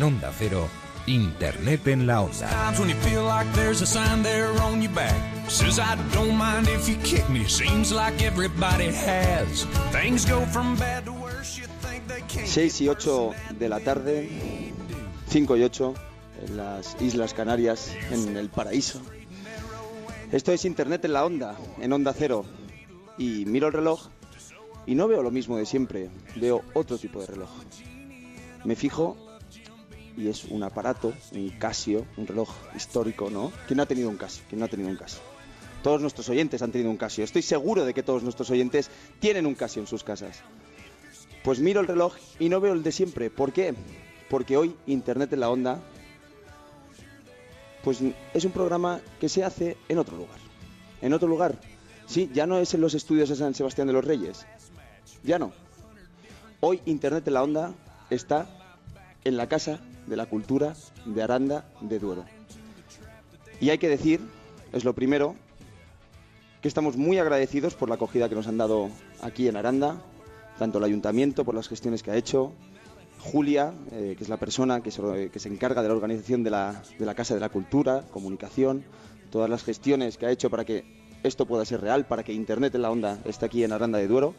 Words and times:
En 0.00 0.06
Onda 0.06 0.32
Cero, 0.32 0.66
Internet 1.06 1.86
en 1.88 2.06
la 2.06 2.22
Onda. 2.22 2.48
Times 2.48 2.78
when 2.80 2.88
you 2.88 2.96
feel 3.02 3.22
like 3.22 3.46
there's 3.52 3.82
a 3.82 3.86
sign 3.86 4.22
there 4.22 4.48
on 4.62 4.80
your 4.80 4.90
back. 4.94 5.14
Says 5.46 5.78
I 5.78 5.94
don't 6.14 6.38
mind 6.38 6.68
if 6.68 6.88
you 6.88 6.96
kick 7.02 7.28
me. 7.28 7.46
Seems 7.46 7.92
like 7.92 8.24
everybody 8.24 8.86
has. 8.86 9.66
Things 9.92 10.24
go 10.24 10.46
from 10.46 10.74
bad 10.76 11.04
to 11.04 11.12
worse. 11.12 11.58
You 11.58 11.66
think 11.82 12.06
they 12.06 12.22
can't. 12.22 12.46
6 12.46 12.80
y 12.80 12.88
8 12.88 13.34
de 13.58 13.68
la 13.68 13.80
tarde, 13.80 14.30
5 15.28 15.58
y 15.58 15.64
8 15.64 15.94
en 16.46 16.56
las 16.56 16.96
Islas 17.02 17.34
Canarias, 17.34 17.94
en 18.10 18.38
el 18.38 18.48
paraíso. 18.48 19.02
Esto 20.32 20.50
es 20.52 20.64
Internet 20.64 21.04
en 21.04 21.12
la 21.12 21.26
Onda, 21.26 21.58
en 21.78 21.92
Onda 21.92 22.14
Cero. 22.14 22.46
Y 23.18 23.44
miro 23.44 23.66
el 23.66 23.74
reloj 23.74 24.08
y 24.86 24.94
no 24.94 25.08
veo 25.08 25.22
lo 25.22 25.30
mismo 25.30 25.58
de 25.58 25.66
siempre, 25.66 26.08
veo 26.36 26.62
otro 26.72 26.96
tipo 26.96 27.20
de 27.20 27.26
reloj. 27.26 27.50
Me 28.64 28.76
fijo 28.76 29.29
y 30.16 30.28
es 30.28 30.44
un 30.44 30.62
aparato, 30.62 31.12
un 31.32 31.50
Casio, 31.50 32.06
un 32.16 32.26
reloj 32.26 32.50
histórico, 32.76 33.30
¿no? 33.30 33.52
¿Quién 33.66 33.78
no 33.78 33.82
ha 33.82 33.86
tenido 33.86 34.08
un 34.08 34.16
Casio? 34.16 34.44
¿Quién 34.48 34.58
no 34.58 34.66
ha 34.66 34.68
tenido 34.68 34.88
un 34.88 34.96
Casio? 34.96 35.20
Todos 35.82 36.00
nuestros 36.00 36.28
oyentes 36.28 36.62
han 36.62 36.72
tenido 36.72 36.90
un 36.90 36.96
Casio. 36.96 37.24
Estoy 37.24 37.42
seguro 37.42 37.84
de 37.84 37.94
que 37.94 38.02
todos 38.02 38.22
nuestros 38.22 38.50
oyentes 38.50 38.90
tienen 39.18 39.46
un 39.46 39.54
Casio 39.54 39.80
en 39.80 39.86
sus 39.86 40.04
casas. 40.04 40.42
Pues 41.42 41.58
miro 41.58 41.80
el 41.80 41.86
reloj 41.86 42.14
y 42.38 42.48
no 42.48 42.60
veo 42.60 42.74
el 42.74 42.82
de 42.82 42.92
siempre. 42.92 43.30
¿Por 43.30 43.52
qué? 43.52 43.74
Porque 44.28 44.56
hoy 44.56 44.76
Internet 44.86 45.32
en 45.32 45.40
la 45.40 45.50
Onda 45.50 45.80
pues 47.82 48.00
es 48.34 48.44
un 48.44 48.52
programa 48.52 49.00
que 49.18 49.28
se 49.28 49.44
hace 49.44 49.76
en 49.88 49.98
otro 49.98 50.16
lugar. 50.16 50.38
En 51.00 51.12
otro 51.12 51.28
lugar. 51.28 51.58
Sí, 52.06 52.30
ya 52.32 52.46
no 52.46 52.58
es 52.58 52.74
en 52.74 52.80
los 52.80 52.94
estudios 52.94 53.28
de 53.28 53.36
San 53.36 53.54
Sebastián 53.54 53.86
de 53.86 53.92
los 53.92 54.04
Reyes. 54.04 54.46
Ya 55.22 55.38
no. 55.38 55.52
Hoy 56.60 56.82
Internet 56.84 57.26
en 57.26 57.34
la 57.34 57.42
Onda 57.42 57.72
está 58.10 58.48
en 59.24 59.36
la 59.36 59.48
Casa 59.48 59.80
de 60.10 60.16
la 60.16 60.26
Cultura 60.26 60.74
de 61.06 61.22
Aranda 61.22 61.64
de 61.80 61.98
Duero. 61.98 62.24
Y 63.60 63.70
hay 63.70 63.78
que 63.78 63.88
decir, 63.88 64.20
es 64.72 64.84
lo 64.84 64.94
primero, 64.94 65.36
que 66.60 66.68
estamos 66.68 66.96
muy 66.96 67.18
agradecidos 67.18 67.74
por 67.74 67.88
la 67.88 67.94
acogida 67.94 68.28
que 68.28 68.34
nos 68.34 68.46
han 68.46 68.58
dado 68.58 68.90
aquí 69.22 69.48
en 69.48 69.56
Aranda, 69.56 70.02
tanto 70.58 70.78
el 70.78 70.84
ayuntamiento 70.84 71.44
por 71.44 71.54
las 71.54 71.68
gestiones 71.68 72.02
que 72.02 72.10
ha 72.10 72.16
hecho, 72.16 72.52
Julia, 73.20 73.72
eh, 73.92 74.14
que 74.16 74.24
es 74.24 74.28
la 74.28 74.36
persona 74.38 74.82
que 74.82 74.90
se, 74.90 75.30
que 75.30 75.38
se 75.38 75.48
encarga 75.48 75.82
de 75.82 75.88
la 75.88 75.94
organización 75.94 76.42
de 76.42 76.50
la, 76.50 76.82
de 76.98 77.06
la 77.06 77.14
Casa 77.14 77.34
de 77.34 77.40
la 77.40 77.48
Cultura, 77.48 78.04
comunicación, 78.10 78.84
todas 79.30 79.48
las 79.48 79.62
gestiones 79.62 80.16
que 80.16 80.26
ha 80.26 80.30
hecho 80.30 80.50
para 80.50 80.64
que 80.64 80.84
esto 81.22 81.46
pueda 81.46 81.64
ser 81.64 81.80
real, 81.82 82.06
para 82.06 82.22
que 82.24 82.32
Internet 82.32 82.74
en 82.74 82.82
la 82.82 82.90
onda 82.90 83.18
esté 83.24 83.46
aquí 83.46 83.62
en 83.62 83.72
Aranda 83.72 83.98
de 83.98 84.08
Duero. 84.08 84.34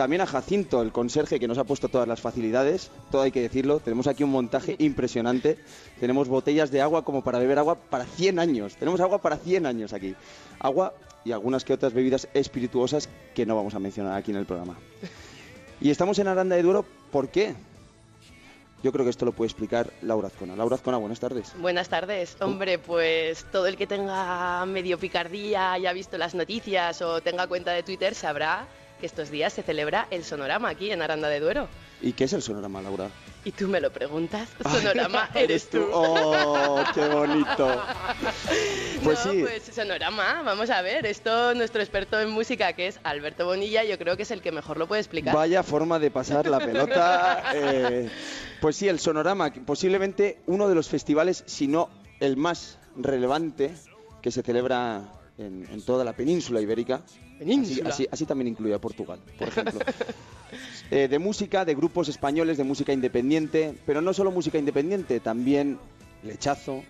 También 0.00 0.22
a 0.22 0.26
Jacinto, 0.26 0.80
el 0.80 0.92
conserje, 0.92 1.38
que 1.38 1.46
nos 1.46 1.58
ha 1.58 1.64
puesto 1.64 1.90
todas 1.90 2.08
las 2.08 2.22
facilidades, 2.22 2.90
todo 3.10 3.20
hay 3.20 3.30
que 3.30 3.42
decirlo. 3.42 3.80
Tenemos 3.80 4.06
aquí 4.06 4.24
un 4.24 4.30
montaje 4.30 4.74
impresionante. 4.78 5.58
Tenemos 6.00 6.26
botellas 6.26 6.70
de 6.70 6.80
agua 6.80 7.04
como 7.04 7.22
para 7.22 7.38
beber 7.38 7.58
agua 7.58 7.74
para 7.74 8.06
100 8.06 8.38
años. 8.38 8.76
Tenemos 8.76 8.98
agua 9.02 9.20
para 9.20 9.36
100 9.36 9.66
años 9.66 9.92
aquí. 9.92 10.14
Agua 10.58 10.94
y 11.22 11.32
algunas 11.32 11.66
que 11.66 11.74
otras 11.74 11.92
bebidas 11.92 12.28
espirituosas 12.32 13.10
que 13.34 13.44
no 13.44 13.54
vamos 13.56 13.74
a 13.74 13.78
mencionar 13.78 14.14
aquí 14.14 14.30
en 14.30 14.38
el 14.38 14.46
programa. 14.46 14.78
Y 15.82 15.90
estamos 15.90 16.18
en 16.18 16.28
Aranda 16.28 16.56
de 16.56 16.62
Duero, 16.62 16.86
¿por 17.12 17.28
qué? 17.28 17.54
Yo 18.82 18.92
creo 18.92 19.04
que 19.04 19.10
esto 19.10 19.26
lo 19.26 19.32
puede 19.32 19.48
explicar 19.48 19.92
Laura 20.00 20.28
Azcona. 20.28 20.56
Laura 20.56 20.76
Azcona, 20.76 20.96
buenas 20.96 21.20
tardes. 21.20 21.52
Buenas 21.58 21.90
tardes. 21.90 22.38
Hombre, 22.40 22.78
pues 22.78 23.44
todo 23.52 23.66
el 23.66 23.76
que 23.76 23.86
tenga 23.86 24.64
medio 24.64 24.98
picardía, 24.98 25.72
haya 25.72 25.92
visto 25.92 26.16
las 26.16 26.34
noticias 26.34 27.02
o 27.02 27.20
tenga 27.20 27.46
cuenta 27.48 27.72
de 27.72 27.82
Twitter 27.82 28.14
sabrá 28.14 28.66
que 29.00 29.06
estos 29.06 29.30
días 29.30 29.52
se 29.52 29.62
celebra 29.62 30.06
el 30.10 30.24
Sonorama 30.24 30.68
aquí 30.68 30.90
en 30.92 31.02
Aranda 31.02 31.28
de 31.28 31.40
Duero. 31.40 31.68
¿Y 32.02 32.12
qué 32.12 32.24
es 32.24 32.32
el 32.32 32.40
sonorama, 32.42 32.80
Laura? 32.80 33.10
Y 33.44 33.52
tú 33.52 33.68
me 33.68 33.80
lo 33.80 33.90
preguntas, 33.90 34.48
Sonorama 34.62 35.30
eres 35.34 35.68
tú. 35.68 35.86
¡Oh, 35.92 36.82
qué 36.94 37.08
bonito! 37.08 37.82
Pues 39.02 39.24
No, 39.24 39.32
sí, 39.32 39.40
pues 39.40 39.62
Sonorama, 39.74 40.42
vamos 40.42 40.68
a 40.68 40.82
ver, 40.82 41.06
esto 41.06 41.54
nuestro 41.54 41.80
experto 41.80 42.20
en 42.20 42.28
música 42.30 42.74
que 42.74 42.86
es 42.86 43.00
Alberto 43.02 43.46
Bonilla, 43.46 43.82
yo 43.82 43.96
creo 43.98 44.14
que 44.16 44.24
es 44.24 44.30
el 44.30 44.42
que 44.42 44.52
mejor 44.52 44.76
lo 44.76 44.86
puede 44.86 45.00
explicar. 45.00 45.34
vaya 45.34 45.62
forma 45.62 45.98
de 45.98 46.10
pasar 46.10 46.46
la 46.46 46.58
pelota. 46.58 47.44
eh, 47.54 48.10
pues 48.60 48.76
sí, 48.76 48.88
el 48.88 48.98
sonorama, 49.00 49.50
posiblemente 49.64 50.38
uno 50.46 50.68
de 50.68 50.74
los 50.74 50.88
festivales, 50.88 51.44
si 51.46 51.66
no 51.66 51.88
el 52.20 52.36
más 52.36 52.78
relevante 52.94 53.72
que 54.20 54.30
se 54.30 54.42
celebra 54.42 55.14
en, 55.38 55.66
en 55.70 55.82
toda 55.82 56.04
la 56.04 56.12
península 56.12 56.60
ibérica. 56.60 57.00
Así, 57.40 57.80
así- 57.86 58.08
así 58.10 58.26
también 58.26 58.48
incluye 58.48 58.74
a 58.74 58.78
Portugal, 58.78 59.18
por 59.38 59.48
ejemplo. 59.48 59.80
Eh, 60.90 61.06
de 61.06 61.20
música, 61.20 61.64
de 61.64 61.76
grupos 61.76 62.08
españoles, 62.08 62.56
de 62.58 62.64
música 62.64 62.92
independiente, 62.92 63.74
pero 63.86 64.00
no 64.00 64.12
solo 64.12 64.32
música 64.32 64.58
independiente, 64.58 65.20
también 65.20 65.78
lechazo, 66.24 66.82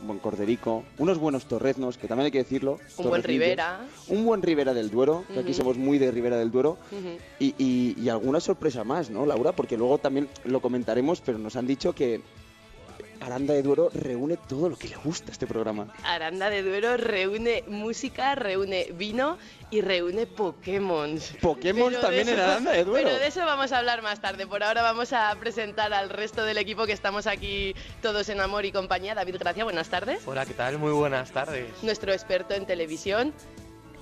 un 0.00 0.06
buen 0.08 0.18
corderico, 0.18 0.82
unos 0.98 1.18
buenos 1.18 1.44
torreznos, 1.46 1.96
que 1.96 2.08
también 2.08 2.24
hay 2.24 2.30
que 2.32 2.38
decirlo. 2.38 2.80
Un 2.96 3.08
buen 3.08 3.22
Ribera. 3.22 3.82
Un 4.08 4.24
buen 4.24 4.42
Ribera 4.42 4.74
del 4.74 4.90
Duero, 4.90 5.24
que 5.32 5.38
aquí 5.38 5.54
somos 5.54 5.76
muy 5.78 5.98
de 5.98 6.10
Ribera 6.10 6.36
del 6.38 6.50
Duero. 6.50 6.76
Ujú. 6.90 7.18
Y, 7.38 7.54
y- 7.56 7.94
y 8.02 8.08
alguna 8.08 8.40
sorpresa 8.40 8.82
más, 8.82 9.10
¿no, 9.10 9.24
Laura? 9.24 9.52
Porque 9.52 9.76
luego 9.76 9.98
también 9.98 10.28
lo 10.44 10.60
comentaremos, 10.60 11.20
pero 11.20 11.38
nos 11.38 11.54
han 11.54 11.68
dicho 11.68 11.94
que 11.94 12.20
Aranda 13.20 13.52
de 13.54 13.62
Duero 13.62 13.90
reúne 13.92 14.36
todo 14.38 14.68
lo 14.70 14.76
que 14.76 14.88
le 14.88 14.96
gusta 14.96 15.28
a 15.28 15.32
este 15.32 15.46
programa. 15.46 15.92
Aranda 16.04 16.48
de 16.48 16.62
Duero 16.62 16.96
reúne 16.96 17.64
música, 17.68 18.34
reúne 18.34 18.88
vino 18.94 19.36
y 19.70 19.82
reúne 19.82 20.26
Pokémon. 20.26 21.18
Pokémon 21.40 21.92
también 22.00 22.26
de 22.26 22.32
en 22.32 22.38
eso- 22.38 22.50
Aranda 22.50 22.72
de 22.72 22.84
Duero. 22.84 23.08
Pero 23.08 23.18
de 23.20 23.26
eso 23.26 23.40
vamos 23.44 23.72
a 23.72 23.78
hablar 23.78 24.00
más 24.02 24.20
tarde. 24.20 24.46
Por 24.46 24.62
ahora 24.62 24.82
vamos 24.82 25.12
a 25.12 25.34
presentar 25.38 25.92
al 25.92 26.08
resto 26.08 26.44
del 26.44 26.56
equipo 26.58 26.86
que 26.86 26.92
estamos 26.92 27.26
aquí 27.26 27.74
todos 28.00 28.28
en 28.30 28.40
amor 28.40 28.64
y 28.64 28.72
compañía. 28.72 29.14
David 29.14 29.36
Gracia, 29.38 29.64
buenas 29.64 29.88
tardes. 29.88 30.22
Hola, 30.26 30.46
¿qué 30.46 30.54
tal? 30.54 30.78
Muy 30.78 30.92
buenas 30.92 31.30
tardes. 31.30 31.66
Nuestro 31.82 32.12
experto 32.12 32.54
en 32.54 32.64
televisión. 32.66 33.34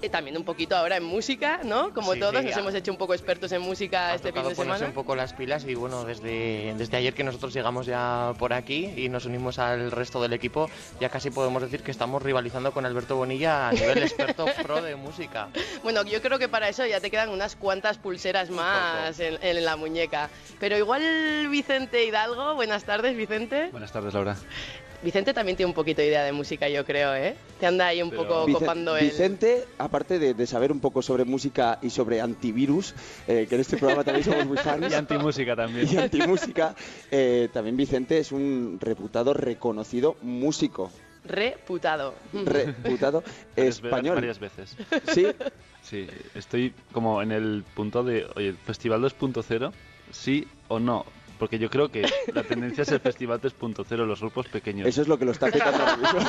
Eh, 0.03 0.09
también 0.09 0.37
un 0.37 0.45
poquito 0.45 0.77
ahora 0.77 0.97
en 0.97 1.05
música, 1.05 1.61
¿no? 1.65 1.93
Como 1.93 2.15
Sí, 2.15 2.21
todos, 2.21 2.37
sí, 2.41 2.47
nos 2.47 2.57
hemos 2.57 2.75
hecho 2.75 2.91
un 2.93 2.99
poco 2.99 3.15
expertos 3.15 3.53
en 3.53 3.63
música 3.63 4.09
Ha 4.09 4.15
este 4.15 4.33
fin 4.33 4.43
de 4.49 4.55
semana. 4.55 4.87
un 4.87 4.93
poco 4.93 5.17
las 5.17 5.33
pilas 5.33 5.65
y 5.65 5.75
bueno, 5.75 6.05
desde, 6.05 6.75
desde 6.77 6.97
ayer 6.97 7.15
que 7.15 7.25
nosotros 7.25 7.53
llegamos 7.55 7.87
ya 7.87 8.33
por 8.39 8.53
aquí 8.53 8.93
y 8.97 9.09
nos 9.09 9.25
unimos 9.27 9.59
al 9.59 9.91
resto 9.91 10.21
del 10.23 10.33
equipo, 10.33 10.71
ya 11.01 11.09
casi 11.09 11.31
podemos 11.31 11.63
decir 11.63 11.83
que 11.83 11.91
estamos 11.91 12.23
rivalizando 12.23 12.73
con 12.73 12.87
Alberto 12.87 13.17
Bonilla 13.17 13.69
a 13.69 13.73
nivel 13.73 13.99
experto 13.99 14.47
pro 14.63 14.83
de 14.83 14.97
música. 14.97 15.49
Bueno, 15.83 16.05
yo 16.05 16.21
creo 16.23 16.39
que 16.39 16.49
para 16.49 16.69
eso 16.69 16.87
ya 16.87 17.01
te 17.01 17.11
quedan 17.11 17.31
unas 17.31 17.57
cuantas 17.57 17.99
pulseras 17.99 18.51
más 18.51 19.19
en, 19.21 19.39
en 19.43 19.65
la 19.65 19.77
muñeca. 19.77 20.31
Pero 20.61 20.77
igual 20.79 21.49
Vicente 21.51 22.05
Hidalgo, 22.05 22.55
buenas 22.55 22.85
tardes 22.85 23.17
Vicente. 23.17 23.69
Buenas 23.71 23.93
tardes, 23.93 24.15
Laura. 24.15 24.37
Vicente 25.03 25.33
también 25.33 25.57
tiene 25.57 25.69
un 25.71 25.75
poquito 25.75 26.01
de 26.03 26.09
idea 26.09 26.25
de 26.25 26.33
música, 26.33 26.69
yo 26.69 26.85
creo, 26.85 27.15
¿eh? 27.15 27.37
Te 27.61 27.67
anda 27.67 27.87
ahí 27.87 28.03
un 28.03 28.11
Pero- 28.11 28.23
poco 28.25 28.47
Vicen- 28.47 28.53
copando 28.59 28.97
el... 28.97 29.05
Vicente, 29.05 29.65
aparte 29.79 30.19
de, 30.19 30.35
de 30.35 30.47
saber 30.47 30.73
un 30.73 30.81
poco 30.81 31.03
sobre 31.03 31.25
música 31.25 31.79
y 31.83 31.91
sobre 31.91 32.21
antivirus, 32.21 32.95
eh, 33.29 33.47
que 33.49 33.55
en 33.55 33.61
este 33.61 33.77
programa 33.77 34.03
también 34.05 34.25
somos 34.25 34.47
muy 34.47 34.57
fans, 34.57 34.91
Y 34.91 34.95
antimúsica 34.95 35.55
también. 35.55 35.87
y 35.89 35.97
antimúsica, 35.97 36.75
eh, 37.13 37.49
también 37.53 37.77
Vicente 37.77 38.19
es 38.19 38.33
un 38.33 38.79
reputado, 38.81 39.35
reconocido 39.35 40.17
músico, 40.23 40.91
Reputado. 41.25 42.15
reputado 42.33 43.23
español. 43.57 44.17
Varias 44.17 44.39
veces. 44.39 44.77
Sí, 45.13 45.27
Sí, 45.83 46.07
estoy 46.35 46.75
como 46.93 47.23
en 47.23 47.33
el 47.33 47.65
punto 47.75 48.03
de, 48.05 48.27
oye, 48.37 48.53
Festival 48.67 49.01
2.0, 49.01 49.73
sí 50.11 50.47
o 50.69 50.79
no. 50.81 51.07
Porque 51.39 51.59
yo 51.59 51.71
creo 51.71 51.91
que 51.91 52.05
la 52.33 52.43
tendencia 52.43 52.83
es 52.83 52.89
el 52.93 53.01
Festival 53.01 53.41
3.0, 53.41 54.07
los 54.07 54.21
grupos 54.21 54.47
pequeños. 54.49 54.87
Eso 54.89 55.03
es 55.03 55.09
lo 55.09 55.19
que 55.19 55.25
lo 55.25 55.33
está 55.33 55.47
petando 55.51 55.79
ahora 55.85 55.97
mismo. 55.97 56.21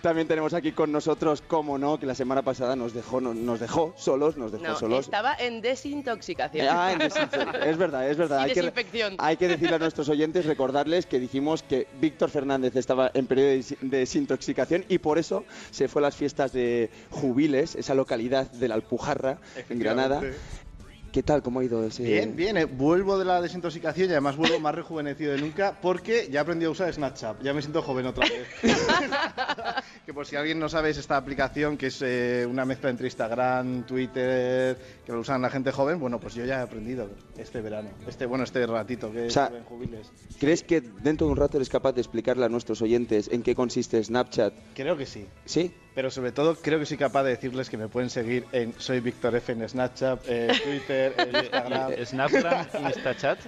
También 0.00 0.28
tenemos 0.28 0.54
aquí 0.54 0.72
con 0.72 0.92
nosotros, 0.92 1.42
como 1.42 1.76
no, 1.76 1.98
que 1.98 2.06
la 2.06 2.14
semana 2.14 2.42
pasada 2.42 2.76
nos 2.76 2.94
dejó, 2.94 3.20
no- 3.20 3.34
nos 3.34 3.58
dejó 3.60 3.94
solos, 3.96 4.36
nos 4.36 4.52
dejó 4.52 4.64
No, 4.64 4.76
solos. 4.78 5.06
estaba 5.06 5.34
en 5.34 5.60
desintoxicación. 5.60 6.66
Ah, 6.70 6.92
en 6.92 7.02
es 7.02 7.76
verdad, 7.76 8.08
es 8.08 8.16
verdad. 8.16 8.38
Y 8.46 8.50
Hay 8.50 8.54
que, 8.54 9.14
hay 9.18 9.36
que 9.36 9.48
decirle 9.48 9.76
a 9.76 9.78
nuestros 9.78 10.08
oyentes, 10.08 10.46
recordarles 10.46 11.06
que 11.06 11.18
dijimos 11.18 11.62
que 11.62 11.88
Víctor 12.00 12.30
Fernández 12.30 12.76
estaba 12.76 13.10
en 13.12 13.26
periodo 13.26 13.48
de 13.48 13.98
desintoxicación 13.98 14.84
y 14.88 14.98
por 14.98 15.18
eso 15.18 15.44
se 15.70 15.88
fue 15.88 16.00
a 16.00 16.04
las 16.04 16.16
fiestas 16.16 16.52
de 16.52 16.90
Jubiles, 17.10 17.74
esa 17.74 17.94
localidad 17.94 18.50
de 18.52 18.68
la 18.68 18.74
Alpujarra, 18.76 19.38
en 19.68 19.78
Granada. 19.78 20.22
¿Qué 21.12 21.24
tal? 21.24 21.42
¿Cómo 21.42 21.58
ha 21.58 21.64
ido 21.64 21.84
ese...? 21.84 22.04
Bien, 22.04 22.36
bien, 22.36 22.56
eh, 22.56 22.66
vuelvo 22.66 23.18
de 23.18 23.24
la 23.24 23.42
desintoxicación 23.42 24.08
y 24.08 24.12
además 24.12 24.36
vuelvo 24.36 24.60
más 24.60 24.74
rejuvenecido 24.74 25.32
de 25.32 25.40
nunca 25.40 25.76
porque 25.80 26.28
ya 26.30 26.42
aprendí 26.42 26.66
a 26.66 26.70
usar 26.70 26.92
Snapchat, 26.92 27.42
ya 27.42 27.52
me 27.52 27.62
siento 27.62 27.82
joven 27.82 28.06
otra 28.06 28.28
vez. 28.28 28.46
que 30.06 30.14
por 30.14 30.24
si 30.26 30.36
alguien 30.36 30.60
no 30.60 30.68
sabe 30.68 30.90
es 30.90 30.98
esta 30.98 31.16
aplicación 31.16 31.76
que 31.76 31.88
es 31.88 32.00
eh, 32.02 32.46
una 32.48 32.64
mezcla 32.64 32.90
entre 32.90 33.08
Instagram, 33.08 33.86
Twitter, 33.86 34.78
que 35.04 35.12
lo 35.12 35.20
usan 35.20 35.42
la 35.42 35.50
gente 35.50 35.72
joven, 35.72 35.98
bueno, 35.98 36.20
pues 36.20 36.34
yo 36.34 36.44
ya 36.44 36.60
he 36.60 36.62
aprendido 36.62 37.10
este 37.36 37.60
verano, 37.60 37.90
este 38.06 38.26
bueno, 38.26 38.44
este 38.44 38.64
ratito 38.66 39.10
que 39.10 39.26
O 39.26 39.30
sea, 39.30 39.50
en 39.52 39.64
Jubiles. 39.64 40.12
¿Crees 40.38 40.62
que 40.62 40.80
dentro 40.80 41.26
de 41.26 41.32
un 41.32 41.38
rato 41.38 41.56
eres 41.56 41.68
capaz 41.68 41.92
de 41.92 42.02
explicarle 42.02 42.44
a 42.44 42.48
nuestros 42.48 42.82
oyentes 42.82 43.28
en 43.32 43.42
qué 43.42 43.56
consiste 43.56 44.02
Snapchat? 44.02 44.54
Creo 44.74 44.96
que 44.96 45.06
sí. 45.06 45.26
¿Sí? 45.44 45.74
Pero 45.94 46.10
sobre 46.10 46.32
todo 46.32 46.56
creo 46.56 46.78
que 46.78 46.86
soy 46.86 46.96
capaz 46.96 47.24
de 47.24 47.30
decirles 47.30 47.68
que 47.68 47.76
me 47.76 47.88
pueden 47.88 48.10
seguir 48.10 48.46
en 48.52 48.74
Soy 48.78 49.00
Víctor 49.00 49.34
F 49.34 49.52
en 49.52 49.68
Snapchat, 49.68 50.28
en 50.28 50.58
Twitter, 50.60 51.14
en 51.18 51.36
Instagram. 51.44 51.92
¿Snapgram, 52.04 52.66
Instachat? 52.86 53.38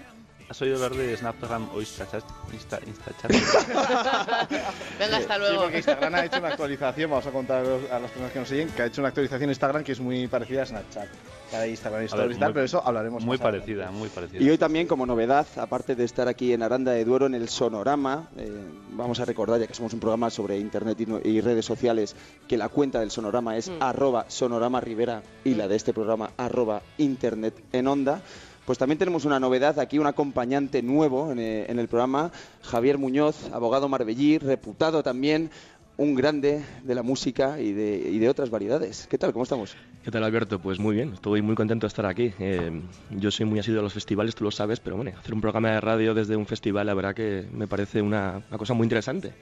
¿Has 0.53 0.61
oído 0.61 0.75
hablar 0.77 0.93
de 0.93 1.17
Snapgram 1.17 1.71
o 1.75 1.81
Instachat? 1.81 2.23
Insta, 2.53 2.79
Instachat? 2.87 3.31
Venga, 4.99 5.17
hasta 5.17 5.35
Sí, 5.37 5.41
luego. 5.41 5.63
porque 5.63 5.79
Instagram 5.79 6.15
ha 6.15 6.25
hecho 6.27 6.39
una 6.41 6.49
actualización, 6.49 7.11
vamos 7.11 7.27
a 7.27 7.31
contar 7.31 7.65
a 7.91 7.99
las 7.99 8.11
personas 8.11 8.33
que 8.33 8.39
nos 8.39 8.49
siguen, 8.51 8.69
que 8.69 8.83
ha 8.83 8.85
hecho 8.85 9.01
una 9.01 9.09
actualización 9.09 9.49
Instagram 9.49 9.83
que 9.83 9.93
es 9.93 10.01
muy 10.01 10.27
parecida 10.29 10.65
a 10.65 10.67
Snapchat. 10.67 11.09
La 11.53 11.61
de 11.61 11.71
Instagram 11.71 12.03
Stories 12.05 12.29
ver, 12.29 12.37
y 12.37 12.41
tal, 12.41 12.49
muy- 12.51 12.55
pero 12.55 12.65
eso 12.67 12.83
hablaremos 12.87 13.25
Muy 13.25 13.39
más 13.39 13.47
adelante. 13.47 13.67
parecida, 13.75 13.91
muy 13.93 14.09
parecida. 14.11 14.43
Y 14.43 14.51
hoy 14.51 14.59
también, 14.59 14.87
como 14.87 15.07
novedad, 15.07 15.47
aparte 15.57 15.95
de 15.95 16.05
estar 16.05 16.29
aquí 16.29 16.53
en 16.53 16.63
Aranda 16.63 16.93
de 16.93 17.05
Duero 17.07 17.25
en 17.25 17.35
el 17.35 17.49
Sonorama, 17.49 18.29
eh, 18.37 18.51
vamos 18.91 19.21
a 19.21 19.25
recordar, 19.25 19.59
ya 19.59 19.67
que 19.67 19.73
somos 19.75 19.95
un 19.95 20.01
programa 20.01 20.29
sobre 20.29 20.59
internet 20.59 21.01
y, 21.01 21.07
no- 21.07 21.21
y 21.25 21.41
redes 21.41 21.65
sociales, 21.65 22.15
que 22.47 22.59
la 22.59 22.69
cuenta 22.69 23.01
del 23.01 23.11
Sonorama 23.11 23.57
es 23.57 23.71
Mm. 23.71 23.83
arroba 23.83 24.27
Sonorama 24.29 24.81
Rivera 24.83 25.23
y 25.45 25.55
la 25.55 25.67
de 25.67 25.77
este 25.77 25.95
programa 25.95 26.31
arroba 26.37 26.83
Internet 26.99 27.55
en 27.73 27.87
Onda. 27.87 28.21
Pues 28.65 28.79
también 28.79 28.99
tenemos 28.99 29.25
una 29.25 29.41
novedad 29.41 29.81
aquí, 29.81 29.99
un 29.99 30.07
acompañante 30.07 30.83
nuevo 30.83 31.33
en, 31.33 31.41
eh, 31.41 31.67
en 31.69 31.79
el 31.81 31.89
programa, 31.89 32.31
Javier 32.63 32.97
Muñoz, 32.97 33.51
abogado 33.53 33.89
marbellí, 33.89 34.39
reputado 34.39 35.03
también, 35.03 35.51
un 35.97 36.15
grande 36.15 36.63
de 36.85 36.95
la 36.95 37.03
música 37.03 37.61
y 37.61 37.73
de, 37.73 38.09
y 38.11 38.19
de 38.19 38.29
otras 38.29 38.51
variedades. 38.51 39.07
¿Qué 39.11 39.19
tal? 39.19 39.33
¿Cómo 39.33 39.43
estamos? 39.43 39.77
¿Qué 40.05 40.11
tal, 40.11 40.25
Alberto? 40.25 40.59
Pues 40.59 40.79
muy 40.79 40.95
bien, 40.95 41.13
estoy 41.13 41.43
muy 41.43 41.55
contento 41.55 41.87
de 41.87 41.89
estar 41.89 42.07
aquí. 42.07 42.33
Eh, 42.39 42.83
yo 43.11 43.31
soy 43.31 43.47
muy 43.47 43.59
asiduo 43.59 43.81
a 43.81 43.83
los 43.83 43.93
festivales, 43.93 44.35
tú 44.35 44.45
lo 44.45 44.51
sabes, 44.51 44.81
pero 44.81 44.97
bueno, 44.97 45.13
hacer 45.19 45.35
un 45.35 45.41
programa 45.41 45.71
de 45.73 45.81
radio 45.81 46.15
desde 46.15 46.37
un 46.37 46.47
festival, 46.47 46.87
la 46.87 46.95
verdad 46.95 47.15
que 47.15 47.47
me 47.53 47.67
parece 47.67 48.01
una, 48.01 48.43
una 48.49 48.59
cosa 48.59 48.75
muy 48.75 48.85
interesante. 48.85 49.33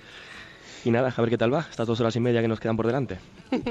Y 0.85 0.91
nada, 0.91 1.13
a 1.15 1.21
ver 1.21 1.31
qué 1.31 1.39
tal 1.39 1.53
va, 1.53 1.67
estas 1.69 1.87
dos 1.87 2.01
horas 2.01 2.15
y 2.17 2.21
media 2.21 2.41
que 2.41 2.49
nos 2.49 2.59
quedan 2.61 2.77
por 2.77 2.87
delante. 2.87 3.19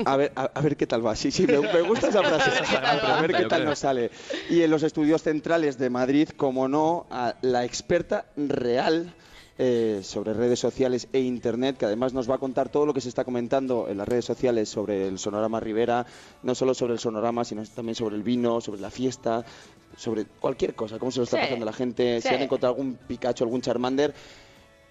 A 0.06 0.16
ver, 0.16 0.32
a, 0.36 0.44
a 0.54 0.62
ver 0.62 0.78
qué 0.78 0.86
tal 0.86 1.06
va. 1.06 1.16
Sí, 1.16 1.32
sí, 1.32 1.48
me, 1.48 1.58
me 1.60 1.82
gusta 1.82 2.10
esa 2.10 2.22
frase. 2.22 2.52
A 2.76 3.22
ver 3.22 3.34
qué 3.34 3.46
tal 3.46 3.66
nos 3.66 3.80
sale. 3.80 4.12
Y 4.50 4.62
en 4.62 4.70
los 4.70 4.84
estudios 4.84 5.24
centrales 5.24 5.78
de 5.78 5.90
Madrid, 5.90 6.30
como 6.30 6.68
no, 6.68 7.08
a 7.10 7.36
la 7.42 7.64
experta 7.66 8.26
real 8.36 9.14
eh, 9.58 10.02
sobre 10.04 10.34
redes 10.34 10.60
sociales 10.60 11.08
e 11.12 11.20
internet, 11.22 11.78
que 11.78 11.86
además 11.86 12.14
nos 12.14 12.30
va 12.30 12.36
a 12.36 12.38
contar 12.38 12.70
todo 12.70 12.86
lo 12.86 12.94
que 12.94 13.02
se 13.02 13.10
está 13.10 13.24
comentando 13.24 13.88
en 13.90 13.98
las 13.98 14.08
redes 14.08 14.26
sociales 14.26 14.70
sobre 14.70 15.08
el 15.08 15.18
Sonorama 15.18 15.60
Rivera, 15.60 16.06
no 16.44 16.54
solo 16.56 16.74
sobre 16.74 16.94
el 16.94 17.00
Sonorama, 17.00 17.44
sino 17.44 17.64
también 17.66 17.96
sobre 17.96 18.16
el 18.16 18.24
vino, 18.24 18.62
sobre 18.62 18.82
la 18.82 18.92
fiesta, 18.92 19.44
sobre 19.98 20.26
cualquier 20.26 20.76
cosa, 20.76 21.00
cómo 21.00 21.12
se 21.12 21.20
lo 21.20 21.24
está 21.24 21.38
Sí, 21.38 21.44
pasando 21.44 21.66
la 21.66 21.74
gente, 21.74 22.22
si 22.22 22.28
han 22.30 22.42
encontrado 22.42 22.76
algún 22.76 22.96
Pikachu, 22.96 23.44
algún 23.44 23.62
Charmander. 23.62 24.14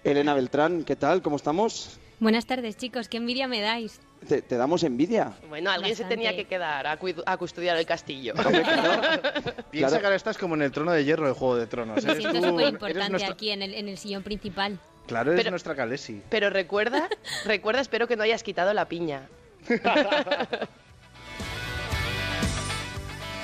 Elena 0.03 0.33
Beltrán, 0.33 0.83
¿qué 0.83 0.95
tal? 0.95 1.21
¿Cómo 1.21 1.35
estamos? 1.35 1.99
Buenas 2.19 2.45
tardes, 2.45 2.75
chicos. 2.75 3.07
Qué 3.07 3.17
envidia 3.17 3.47
me 3.47 3.61
dais. 3.61 3.99
¿Te, 4.27 4.41
te 4.41 4.57
damos 4.57 4.83
envidia? 4.83 5.33
Bueno, 5.47 5.71
alguien 5.71 5.95
se 5.95 6.03
tenía 6.03 6.35
que 6.35 6.45
quedar 6.45 6.85
a, 6.87 6.97
custodiar 7.37 7.77
el 7.77 7.85
castillo. 7.85 8.33
Piensa 9.71 9.71
Claro. 9.71 9.99
que 9.99 10.05
ahora 10.05 10.15
estás 10.15 10.37
como 10.37 10.55
en 10.55 10.63
el 10.63 10.71
trono 10.71 10.91
de 10.91 11.05
hierro 11.05 11.25
del 11.25 11.33
Juego 11.35 11.55
de 11.55 11.67
Tronos. 11.67 12.03
Me 12.03 12.11
Eres 12.11 12.23
siento 12.29 12.49
súper 12.49 12.67
importante 12.67 13.09
nuestra- 13.09 13.31
aquí 13.33 13.51
en 13.51 13.61
el, 13.61 13.73
en 13.73 13.87
el 13.87 13.97
sillón 13.97 14.23
principal. 14.23 14.77
Claro, 15.07 15.31
eres 15.31 15.43
Pero- 15.43 15.51
nuestra 15.51 15.75
Calesi. 15.75 16.21
Pero 16.29 16.49
recuerda, 16.49 17.07
recuerda, 17.45 17.79
espero 17.79 18.07
que 18.07 18.17
no 18.17 18.23
hayas 18.23 18.43
quitado 18.43 18.73
la 18.73 18.87
piña. 18.89 19.27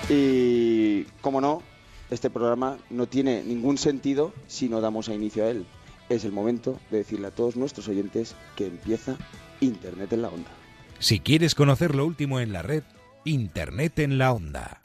Y, 0.07 1.06
como 1.22 1.42
no, 1.42 1.63
este 2.12 2.30
programa 2.30 2.77
no 2.92 3.07
tiene 3.07 3.42
ningún 3.44 3.80
sentido 3.80 4.33
si 4.45 4.69
no 4.69 4.80
damos 4.80 5.10
a 5.10 5.16
inicio 5.16 5.44
a 5.44 5.48
él. 5.50 5.66
Es 6.10 6.24
el 6.24 6.31
momento 6.31 6.80
de 6.92 7.00
decirle 7.00 7.28
a 7.28 7.31
todos 7.31 7.56
nuestros 7.56 7.88
oyentes 7.88 8.36
que 8.56 8.68
empieza 8.68 9.18
Internet 9.60 10.13
en 10.13 10.22
la 10.22 10.30
Onda. 10.30 10.52
Si 11.00 11.19
quieres 11.19 11.56
conocer 11.56 11.96
lo 11.96 12.06
último 12.06 12.40
en 12.40 12.54
la 12.54 12.62
red, 12.62 12.84
Internet 13.25 14.00
en 14.00 14.18
la 14.18 14.31
Onda. 14.31 14.81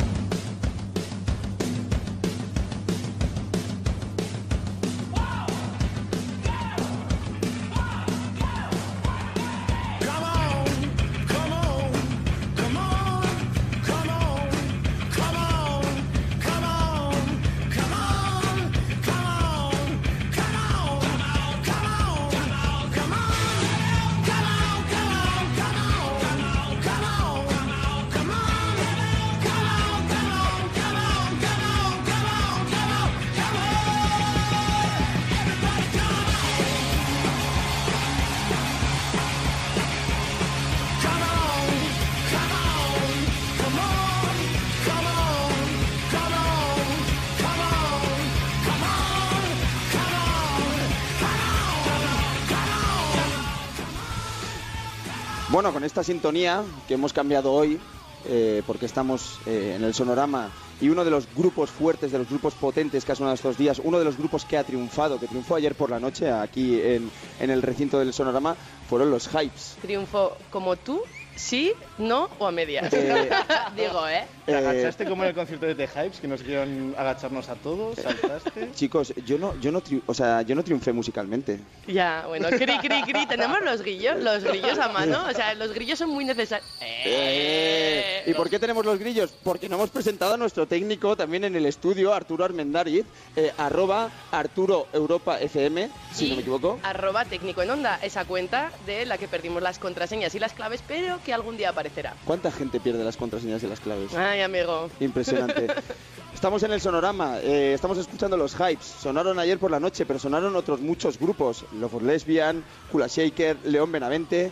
Sintonía 56.05 56.65
que 56.87 56.95
hemos 56.95 57.13
cambiado 57.13 57.53
hoy, 57.53 57.79
eh, 58.27 58.63
porque 58.67 58.87
estamos 58.87 59.39
eh, 59.47 59.75
en 59.77 59.85
el 59.85 59.95
Sonorama 59.95 60.51
y 60.81 60.89
uno 60.89 61.05
de 61.05 61.11
los 61.11 61.27
grupos 61.35 61.71
fuertes, 61.71 62.13
de 62.13 62.19
los 62.19 62.29
grupos 62.29 62.55
potentes 62.55 63.05
que 63.05 63.13
ha 63.13 63.15
sonado 63.15 63.35
estos 63.35 63.57
días, 63.57 63.81
uno 63.83 63.99
de 63.99 64.05
los 64.05 64.17
grupos 64.17 64.45
que 64.45 64.57
ha 64.57 64.65
triunfado, 64.65 65.19
que 65.19 65.27
triunfó 65.27 65.57
ayer 65.57 65.75
por 65.75 65.91
la 65.91 66.01
noche 66.01 66.31
aquí 66.31 66.81
en, 66.81 67.11
en 67.39 67.51
el 67.51 67.63
recinto 67.63 67.99
del 67.99 68.13
Sonorama, 68.13 68.57
fueron 68.89 69.11
los 69.11 69.29
Hypes. 69.29 69.77
Triunfo 69.81 70.37
como 70.51 70.77
tú, 70.77 71.03
sí, 71.37 71.73
no 72.01 72.29
o 72.39 72.47
a 72.47 72.51
medias. 72.53 72.93
Eh, 72.93 73.31
Digo, 73.77 74.09
¿eh? 74.09 74.25
¿Te 74.47 74.53
Eh, 74.53 74.57
agachaste 74.57 75.05
como 75.05 75.23
en 75.23 75.29
el 75.31 75.35
concierto 75.35 75.67
de 75.67 75.75
The 75.75 75.87
Hypes, 75.89 76.21
que 76.21 76.29
nos 76.29 76.41
hicieron 76.41 76.95
agacharnos 76.99 77.49
a 77.49 77.55
todos? 77.57 77.97
¿Saltaste? 77.97 78.71
Chicos, 78.75 79.13
yo 79.27 79.39
no, 79.39 79.59
yo 79.61 79.71
no, 79.73 79.83
tri- 79.83 80.03
o 80.07 80.15
sea, 80.15 80.43
yo 80.43 80.55
no 80.55 80.65
triunfé 80.65 80.93
musicalmente. 80.93 81.61
Ya, 81.87 82.25
bueno, 82.27 82.49
cri, 82.49 82.79
cri, 82.79 83.03
cri. 83.03 83.27
Tenemos 83.29 83.61
los 83.63 83.83
grillos, 83.83 84.21
los 84.23 84.43
grillos 84.45 84.79
a 84.79 84.89
mano. 84.89 85.25
O 85.29 85.33
sea, 85.33 85.55
los 85.55 85.73
grillos 85.73 85.99
son 85.99 86.11
muy 86.11 86.25
necesarios. 86.25 86.69
Eh, 87.05 88.23
¿Y 88.27 88.35
por 88.35 88.49
qué 88.51 88.59
tenemos 88.59 88.85
los 88.85 88.99
grillos? 88.99 89.33
Porque 89.43 89.69
no 89.69 89.77
hemos 89.77 89.91
presentado 89.91 90.35
a 90.35 90.37
nuestro 90.37 90.67
técnico 90.67 91.17
también 91.17 91.45
en 91.45 91.55
el 91.57 91.67
estudio, 91.67 92.13
Arturo 92.15 92.45
Armendariz, 92.45 93.05
eh, 93.37 93.53
arroba 93.59 94.11
Arturo 94.31 94.87
Europa 94.93 95.39
FM, 95.41 95.91
si 96.13 96.29
no 96.31 96.35
me 96.37 96.41
equivoco. 96.43 96.79
Arroba 96.83 97.25
técnico 97.25 97.63
en 97.63 97.71
onda, 97.71 97.99
esa 98.03 98.25
cuenta 98.25 98.71
de 98.87 99.07
la 99.07 99.19
que 99.19 99.29
perdimos 99.29 99.63
las 99.63 99.79
contraseñas 99.79 100.35
y 100.35 100.39
las 100.39 100.53
claves, 100.53 100.83
pero 100.87 101.19
que 101.25 101.33
algún 101.35 101.57
día 101.57 101.73
aparecerá. 101.91 102.15
¿Cuánta 102.25 102.51
gente 102.51 102.81
pierde 102.81 103.05
las 103.05 103.17
contraseñas 103.17 103.63
de 103.63 103.69
las 103.69 103.81
claves? 103.81 104.15
Ay, 104.15 104.41
amigo. 104.41 104.89
Impresionante. 105.01 105.67
Estamos 106.35 106.63
en 106.63 106.73
el 106.73 106.81
Sonorama, 106.81 107.39
eh, 107.41 107.75
estamos 107.75 107.99
escuchando 107.99 108.37
los 108.37 108.55
hypes. 108.55 108.87
Sonaron 108.87 109.39
ayer 109.39 109.59
por 109.59 109.71
la 109.71 109.81
noche, 109.81 110.07
pero 110.07 110.19
sonaron 110.19 110.57
otros 110.57 110.81
muchos 110.81 111.19
grupos. 111.19 111.67
Love 111.73 111.91
for 111.91 112.03
Lesbian, 112.03 112.65
Kula 112.91 113.09
Shaker, 113.09 113.59
León 113.65 113.93
Benavente, 113.93 114.51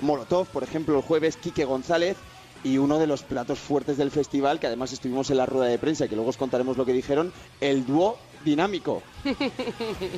Molotov, 0.00 0.48
por 0.48 0.64
ejemplo, 0.64 0.96
el 0.96 1.02
jueves, 1.02 1.36
Quique 1.36 1.64
González. 1.64 2.16
Y 2.64 2.78
uno 2.78 2.98
de 2.98 3.06
los 3.06 3.22
platos 3.22 3.58
fuertes 3.58 3.96
del 3.96 4.10
festival, 4.10 4.58
que 4.60 4.66
además 4.66 4.92
estuvimos 4.92 5.30
en 5.30 5.36
la 5.36 5.46
rueda 5.46 5.66
de 5.66 5.78
prensa, 5.78 6.08
que 6.08 6.16
luego 6.16 6.30
os 6.30 6.36
contaremos 6.36 6.76
lo 6.76 6.84
que 6.84 6.92
dijeron, 6.92 7.32
el 7.60 7.86
dúo 7.86 8.18
dinámico. 8.44 9.02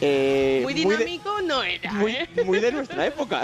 Eh, 0.01 0.61
Muy 0.63 0.75
de- 0.75 0.81
dinámico 0.81 1.41
no 1.43 1.63
era, 1.63 1.93
muy, 1.93 2.13
¿eh? 2.13 2.29
muy 2.45 2.61
de 2.61 2.71
nuestra 2.73 3.07
época. 3.07 3.43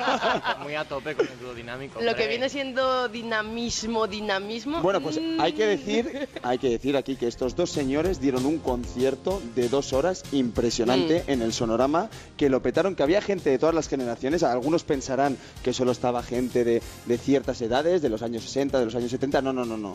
Muy 0.62 0.74
a 0.74 0.84
tope 0.84 1.14
con 1.14 1.26
el 1.26 1.38
dúo 1.38 1.54
dinámico. 1.54 2.00
Lo 2.00 2.14
que 2.14 2.26
viene 2.26 2.48
siendo 2.48 3.08
dinamismo, 3.08 4.06
dinamismo. 4.06 4.80
Bueno, 4.80 5.00
pues 5.02 5.20
mm, 5.20 5.40
hay 5.40 5.52
que 5.52 5.66
decir, 5.66 6.28
hay 6.42 6.58
que 6.58 6.70
decir 6.70 6.96
aquí 6.96 7.16
que 7.16 7.26
estos 7.26 7.54
dos 7.54 7.70
señores 7.70 8.20
dieron 8.20 8.46
un 8.46 8.58
concierto 8.58 9.42
de 9.54 9.68
dos 9.68 9.92
horas 9.92 10.24
impresionante 10.32 11.24
Mm. 11.26 11.30
en 11.30 11.42
el 11.42 11.52
Sonorama, 11.52 12.08
que 12.36 12.48
lo 12.48 12.62
petaron, 12.62 12.94
que 12.94 13.02
había 13.02 13.20
gente 13.20 13.50
de 13.50 13.58
todas 13.58 13.74
las 13.74 13.88
generaciones. 13.88 14.42
Algunos 14.42 14.84
pensarán 14.84 15.36
que 15.62 15.72
solo 15.74 15.92
estaba 15.92 16.22
gente 16.22 16.64
de, 16.64 16.82
de 17.06 17.18
ciertas 17.18 17.60
edades, 17.60 18.00
de 18.02 18.08
los 18.08 18.22
años 18.22 18.42
60, 18.44 18.78
de 18.78 18.84
los 18.86 18.94
años 18.94 19.10
70. 19.10 19.42
No, 19.42 19.52
no, 19.52 19.64
no, 19.64 19.76
no. 19.76 19.94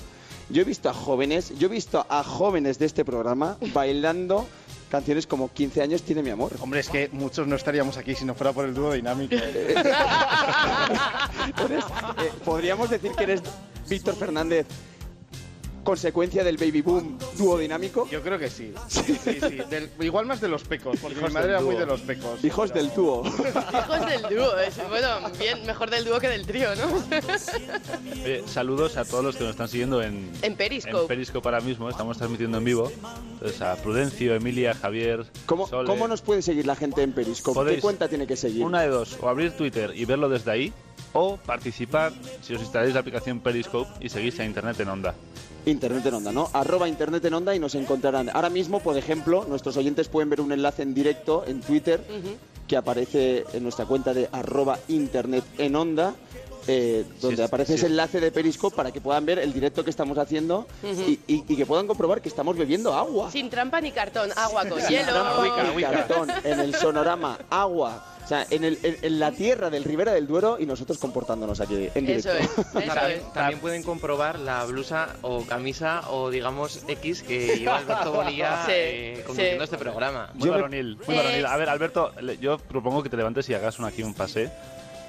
Yo 0.49 0.61
he 0.61 0.65
visto 0.65 0.89
a 0.89 0.93
jóvenes, 0.93 1.53
yo 1.59 1.67
he 1.67 1.71
visto 1.71 2.05
a 2.09 2.23
jóvenes 2.23 2.79
de 2.79 2.87
este 2.87 3.05
programa 3.05 3.57
bailando 3.73 4.47
canciones 4.89 5.27
como 5.27 5.53
15 5.53 5.83
años 5.83 6.01
tiene 6.01 6.23
mi 6.23 6.31
amor. 6.31 6.53
Hombre, 6.59 6.79
es 6.79 6.89
que 6.89 7.09
muchos 7.11 7.47
no 7.47 7.55
estaríamos 7.55 7.97
aquí 7.97 8.15
si 8.15 8.25
no 8.25 8.33
fuera 8.33 8.51
por 8.51 8.65
el 8.65 8.73
dúo 8.73 8.93
dinámico. 8.93 9.35
Entonces, 11.45 11.85
eh, 12.17 12.31
podríamos 12.43 12.89
decir 12.89 13.11
que 13.11 13.23
eres 13.23 13.43
Víctor 13.87 14.15
Fernández 14.15 14.65
consecuencia 15.83 16.43
del 16.43 16.57
baby 16.57 16.81
boom 16.81 17.17
duodinámico? 17.37 18.07
Yo 18.09 18.21
creo 18.21 18.37
que 18.39 18.49
sí. 18.49 18.73
Sí, 18.87 19.01
sí. 19.23 19.39
Del- 19.69 19.89
igual 20.01 20.25
más 20.25 20.41
de 20.41 20.47
los 20.47 20.63
pecos, 20.63 20.97
porque 21.01 21.17
Hijos 21.17 21.29
mi 21.29 21.33
madre 21.33 21.47
del 21.47 21.55
era 21.57 21.61
muy 21.61 21.71
dúo. 21.75 21.79
de 21.81 21.85
los 21.85 22.01
pecos. 22.01 22.43
Hijos 22.43 22.73
del 22.73 22.93
dúo. 22.93 23.23
Hijos 23.25 24.05
del 24.07 24.21
dúo, 24.35 24.57
es, 24.59 24.77
bueno, 24.89 25.07
bien, 25.39 25.65
mejor 25.65 25.89
del 25.89 26.05
dúo 26.05 26.19
que 26.19 26.27
del 26.29 26.45
trío, 26.45 26.69
¿no? 26.75 26.83
Oye, 28.23 28.43
saludos 28.47 28.97
a 28.97 29.05
todos 29.05 29.23
los 29.23 29.35
que 29.35 29.43
nos 29.43 29.51
están 29.51 29.67
siguiendo 29.67 30.01
en, 30.01 30.31
En 30.41 30.55
Periscope. 30.55 31.01
en 31.01 31.07
Periscope 31.07 31.47
ahora 31.47 31.61
mismo. 31.61 31.89
Estamos 31.89 32.17
transmitiendo 32.17 32.57
en 32.57 32.63
vivo. 32.63 32.91
Entonces 33.33 33.61
a 33.61 33.75
Prudencio, 33.77 34.35
Emilia, 34.35 34.73
Javier, 34.75 35.25
¿Cómo, 35.45 35.67
Sole. 35.67 35.87
¿Cómo 35.87 36.07
nos 36.07 36.21
puede 36.21 36.41
seguir 36.41 36.65
la 36.65 36.75
gente 36.75 37.01
en 37.01 37.13
Periscope? 37.13 37.75
¿Qué 37.75 37.79
cuenta 37.81 38.07
tiene 38.07 38.27
que 38.27 38.35
seguir? 38.35 38.63
Una 38.63 38.81
de 38.81 38.89
dos, 38.89 39.17
o 39.21 39.29
abrir 39.29 39.51
Twitter 39.53 39.91
y 39.95 40.05
verlo 40.05 40.29
desde 40.29 40.51
ahí, 40.51 40.73
o 41.13 41.37
participar 41.37 42.11
si 42.41 42.53
os 42.53 42.61
instaláis 42.61 42.93
la 42.93 42.99
aplicación 42.99 43.39
Periscope 43.39 43.89
y 43.99 44.09
seguís 44.09 44.39
a 44.39 44.45
Internet 44.45 44.79
en 44.79 44.89
Onda. 44.89 45.15
Internet 45.69 46.05
en 46.05 46.13
Onda, 46.15 46.31
¿no? 46.31 46.49
Arroba 46.53 46.87
Internet 46.87 47.23
en 47.25 47.33
Onda 47.33 47.55
y 47.55 47.59
nos 47.59 47.75
encontrarán. 47.75 48.29
Ahora 48.33 48.49
mismo, 48.49 48.79
por 48.79 48.97
ejemplo, 48.97 49.45
nuestros 49.47 49.77
oyentes 49.77 50.07
pueden 50.07 50.29
ver 50.29 50.41
un 50.41 50.51
enlace 50.51 50.83
en 50.83 50.93
directo 50.93 51.43
en 51.47 51.61
Twitter 51.61 52.03
que 52.67 52.77
aparece 52.77 53.45
en 53.53 53.63
nuestra 53.63 53.85
cuenta 53.85 54.13
de 54.13 54.29
arroba 54.31 54.77
Internet 54.87 55.43
en 55.57 55.75
Onda. 55.75 56.15
Eh, 56.71 57.05
donde 57.21 57.41
es- 57.43 57.47
aparece 57.47 57.73
sí. 57.73 57.77
ese 57.79 57.87
enlace 57.87 58.19
de 58.19 58.31
Periscope 58.31 58.75
para 58.75 58.91
que 58.91 59.01
puedan 59.01 59.25
ver 59.25 59.39
el 59.39 59.51
directo 59.51 59.83
que 59.83 59.89
estamos 59.89 60.17
haciendo 60.17 60.67
Ujú. 60.83 61.01
y, 61.01 61.19
y- 61.27 61.43
y 61.47 61.55
que 61.55 61.65
puedan 61.65 61.87
comprobar 61.87 62.21
que 62.21 62.29
estamos 62.29 62.55
bebiendo 62.57 62.93
agua. 62.93 63.31
Sin 63.31 63.49
trampa 63.49 63.81
ni 63.81 63.91
cartón, 63.91 64.29
agua 64.35 64.65
con 64.67 64.79
Sin 64.81 64.89
hielo. 64.89 65.11
trampa 65.11 65.73
ni 65.75 65.81
cartón, 65.81 66.29
en 66.43 66.59
el 66.59 66.75
sonorama, 66.75 67.39
agua. 67.49 68.05
O 68.23 68.27
sea, 68.29 68.45
en, 68.51 68.63
el- 68.63 68.77
en- 68.83 68.97
en 69.01 69.19
la 69.19 69.31
tierra 69.31 69.71
del 69.71 69.83
Ribera 69.83 70.11
del 70.13 70.27
Duero 70.27 70.57
y 70.59 70.67
nosotros 70.67 70.99
comportándonos 70.99 71.59
aquí 71.61 71.89
en 71.95 72.05
directo. 72.05 72.29
Eso 72.31 72.37
es, 72.37 72.45
eso 72.51 72.63
También, 72.93 73.19
es. 73.25 73.33
también 73.33 73.59
pueden 73.59 73.81
comprobar 73.81 74.37
la 74.37 74.63
blusa 74.65 75.15
o 75.23 75.43
camisa 75.47 76.03
o 76.11 76.29
digamos 76.29 76.83
X 76.87 77.23
que 77.23 77.57
lleva 77.57 77.77
Alberto 77.77 78.11
Bonilla 78.11 78.63
Sí, 78.67 78.71
eh, 78.75 79.23
conduciendo 79.25 79.63
sí. 79.65 79.73
este 79.73 79.77
programa. 79.79 80.29
Muy 80.35 80.47
varonil, 80.49 80.99
muy 81.07 81.15
varonil. 81.15 81.45
A 81.47 81.57
ver, 81.57 81.69
Alberto, 81.69 82.11
yo 82.39 82.59
propongo 82.59 83.01
que 83.01 83.09
te 83.09 83.17
levantes 83.17 83.49
y 83.49 83.55
hagas 83.55 83.79
un, 83.79 83.85
aquí 83.85 84.03
un 84.03 84.13
pase. 84.13 84.51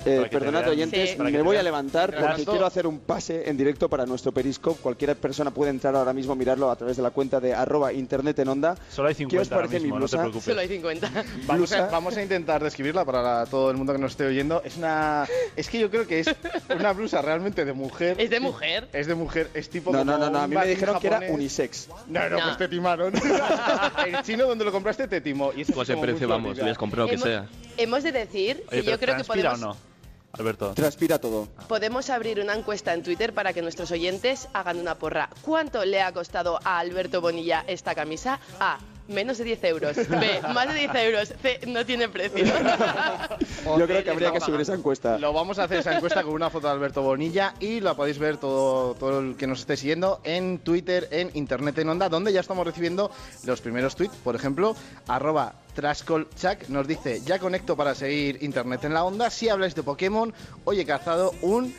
Eh, 0.04 0.26
perdonad, 0.30 0.66
oyentes, 0.69 1.11
Sí. 1.11 1.16
Me 1.21 1.42
voy 1.42 1.57
a 1.57 1.62
levantar 1.62 2.14
porque 2.19 2.45
quiero 2.45 2.64
hacer 2.66 2.87
un 2.87 3.00
pase 3.00 3.49
en 3.49 3.57
directo 3.57 3.88
para 3.88 4.07
nuestro 4.07 4.33
Periscope. 4.33 4.80
Cualquier 4.80 5.14
persona 5.16 5.50
puede 5.50 5.71
entrar 5.71 5.95
ahora 5.95 6.12
mismo, 6.12 6.35
mirarlo 6.35 6.71
a 6.71 6.76
través 6.76 6.97
de 6.97 7.02
la 7.02 7.11
cuenta 7.11 7.38
de 7.40 7.54
arroba 7.54 7.92
internet 7.92 8.38
en 8.38 8.49
onda. 8.49 8.76
Solo 8.90 9.09
hay 9.09 9.14
¿Qué 9.14 9.19
50 9.25 9.42
os 9.42 9.52
ahora 9.52 9.66
parece 9.66 9.76
mi 9.80 9.85
mismo, 9.85 9.99
no 9.99 10.07
te 10.07 10.16
blusa? 10.16 10.19
preocupes. 10.23 10.45
Solo 10.45 10.61
hay 10.61 10.69
50. 10.69 11.11
Vamos 11.47 11.73
a, 11.73 11.76
Blusa. 11.76 11.87
vamos 11.90 12.16
a 12.16 12.23
intentar 12.23 12.62
describirla 12.62 13.04
para 13.04 13.23
la- 13.23 13.47
todo 13.47 13.71
el 13.71 13.76
mundo 13.76 13.92
que 13.92 13.99
nos 13.99 14.12
esté 14.12 14.25
oyendo. 14.26 14.62
Es 14.64 14.76
una. 14.76 15.26
Es 15.57 15.69
que 15.69 15.78
yo 15.78 15.90
creo 15.90 16.07
que 16.07 16.21
es 16.21 16.28
una 16.75 16.92
blusa 16.92 17.21
realmente 17.23 17.64
de 17.64 17.73
mujer. 17.73 18.16
¿Es 18.21 18.30
de 18.30 18.40
mujer? 18.40 18.88
Es 18.92 19.07
de 19.07 19.14
mujer, 19.14 19.50
es 19.54 19.69
tipo. 19.71 19.92
No, 19.92 19.99
como 20.00 20.12
no, 20.12 20.19
no, 20.19 20.30
no, 20.30 20.38
a 20.40 20.47
mí 20.49 20.57
me 20.57 20.66
dijeron 20.66 20.99
que 21.00 21.07
era 21.09 21.21
unisex. 21.28 21.88
No, 22.09 22.28
no, 22.28 22.38
No. 22.38 22.45
pues 22.45 22.57
te 22.59 22.69
timaron. 22.69 23.12
el 24.07 24.23
chino 24.23 24.47
donde 24.47 24.64
lo 24.64 24.73
compraste 24.73 25.09
te 25.09 25.21
timó. 25.21 25.52
Y 25.54 25.64
Pues 25.64 25.88
muy 25.90 26.00
precio, 26.00 26.28
vamos, 26.28 26.42
florida. 26.45 26.62
hubieras 26.62 26.78
comprado 26.78 27.07
lo 27.07 27.11
que 27.11 27.14
hemos, 27.16 27.28
sea. 27.28 27.47
hemos 27.76 28.02
de 28.02 28.12
decir 28.12 28.64
Oye, 28.71 28.83
que 28.83 28.90
yo 28.90 28.99
creo 28.99 29.16
que 29.16 29.25
¿transpira 29.25 29.50
podemos, 29.50 29.62
o 29.62 29.75
no, 29.75 29.90
Alberto? 30.33 30.75
Transpira 30.75 31.19
todo. 31.19 31.49
podemos 31.69 32.11
abrir 32.11 32.41
una 32.41 32.55
encuesta 32.55 32.95
en 32.95 33.03
Twitter 33.03 33.33
para 33.35 33.53
que 33.53 33.63
nuestros 33.63 33.91
oyentes 33.91 34.49
hagan 34.53 34.79
una 34.79 34.95
porra. 34.97 35.31
¿Cuánto 35.43 35.85
le 35.85 36.03
ha 36.03 36.13
costado 36.13 36.59
a 36.65 36.79
Alberto 36.79 37.21
Bonilla 37.21 37.65
esta 37.67 37.95
camisa? 37.95 38.41
A. 38.61 38.79
Menos 39.11 39.38
de 39.38 39.45
10 39.45 39.64
euros. 39.64 39.97
B. 40.09 40.40
Más 40.55 40.69
de 40.69 40.75
10 40.75 40.95
euros. 40.95 41.35
C. 41.43 41.61
No 41.67 41.85
tiene 41.85 42.09
precio. 42.09 42.45
Yo 43.79 43.87
creo 43.87 44.05
que 44.05 44.11
habría 44.11 44.33
que 44.33 44.40
subir 44.40 44.61
esa 44.61 44.75
encuesta. 44.75 45.19
Lo 45.19 45.33
vamos 45.33 45.59
a 45.59 45.64
hacer 45.64 45.79
esa 45.79 45.95
encuesta 45.95 46.23
con 46.23 46.33
una 46.33 46.50
foto 46.50 46.69
de 46.69 46.73
Alberto 46.73 47.02
Bonilla 47.02 47.55
y 47.61 47.81
la 47.81 47.95
podéis 47.95 48.19
ver 48.19 48.37
todo, 48.37 48.95
todo 48.95 49.21
el 49.21 49.37
que 49.37 49.47
nos 49.47 49.61
esté 49.61 49.76
siguiendo 49.76 50.21
en 50.25 50.59
Twitter, 50.59 51.09
en 51.11 51.31
Internet 51.35 51.79
en 51.79 51.88
Onda, 51.88 52.09
donde 52.09 52.33
ya 52.33 52.40
estamos 52.40 52.67
recibiendo 52.67 53.11
los 53.45 53.61
primeros 53.61 53.97
tweets. 53.97 54.17
Por 54.17 54.37
ejemplo, 54.37 54.76
arroba 55.09 55.55
Trascolchak 55.75 56.69
nos 56.69 56.87
dice, 56.87 57.21
ya 57.23 57.38
conecto 57.38 57.76
para 57.76 57.95
seguir 57.95 58.43
Internet 58.43 58.85
en 58.85 58.95
la 58.95 59.05
Onda. 59.05 59.31
Si 59.31 59.49
habláis 59.49 59.75
de 59.75 59.83
Pokémon, 59.83 60.33
hoy 60.64 60.81
he 60.81 60.85
cazado 60.87 61.33
un 61.43 61.75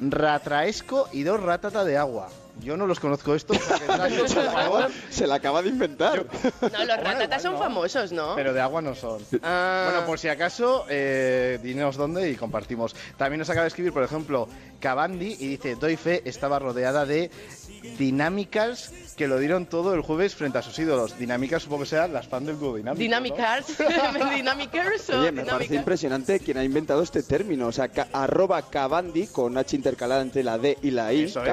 Ratraesco 0.00 1.08
y 1.12 1.22
dos 1.22 1.40
Ratata 1.42 1.84
de 1.84 1.96
agua. 1.96 2.28
Yo 2.60 2.76
no 2.76 2.86
los 2.86 3.00
conozco 3.00 3.34
estos, 3.34 3.58
Trascol, 3.58 4.18
por 4.18 4.52
favor, 4.52 4.90
Se 5.10 5.26
la 5.26 5.34
acaba 5.36 5.60
de 5.60 5.70
inventar. 5.70 6.24
No, 6.24 6.68
los 6.68 6.70
Bueno, 6.70 6.96
ratatas 7.02 7.42
son 7.42 7.54
no. 7.54 7.58
famosos, 7.58 8.12
¿no? 8.12 8.34
pero 8.36 8.52
de 8.54 8.60
agua 8.60 8.80
no 8.80 8.94
son. 8.94 9.20
Ah. 9.42 9.88
Bueno, 9.90 10.06
por 10.06 10.18
si 10.18 10.28
acaso, 10.28 10.86
eh, 10.88 11.58
dinos 11.62 11.96
dónde 11.96 12.30
y 12.30 12.36
compartimos. 12.36 12.94
También 13.16 13.40
nos 13.40 13.50
acaba 13.50 13.64
de 13.64 13.68
escribir, 13.68 13.92
por 13.92 14.04
ejemplo, 14.04 14.48
Cavandi 14.80 15.36
y 15.40 15.48
dice, 15.48 15.74
doy 15.74 15.96
fe, 15.96 16.22
estaba 16.24 16.58
rodeada 16.58 17.04
de 17.06 17.30
Dynamicals 17.98 18.92
que 19.16 19.28
lo 19.28 19.38
dieron 19.38 19.66
todo 19.66 19.94
el 19.94 20.00
jueves 20.00 20.34
frente 20.34 20.58
a 20.58 20.62
sus 20.62 20.78
ídolos. 20.78 21.18
Dynamicals 21.18 21.62
supongo 21.64 21.82
que 21.82 21.88
sean 21.90 22.12
las 22.12 22.26
fans 22.28 22.46
del 22.46 22.58
dúo 22.58 22.76
dinámico. 22.76 23.00
Dynamicars. 23.00 23.66
Dynamicars 24.36 25.10
o 25.10 25.20
Oye, 25.20 25.32
me 25.32 25.44
parece 25.44 25.74
impresionante 25.76 26.40
quien 26.40 26.58
ha 26.58 26.64
inventado 26.64 27.02
este 27.02 27.22
término. 27.22 27.66
O 27.68 27.72
sea, 27.72 27.88
ca- 27.88 28.08
arroba 28.12 28.62
Cavandi, 28.70 29.26
con 29.28 29.56
H 29.58 29.76
intercalada 29.76 30.22
entre 30.22 30.42
la 30.42 30.58
D 30.58 30.78
y 30.82 30.90
la 30.90 31.12
I, 31.12 31.24
Eso 31.24 31.40
es. 31.40 31.46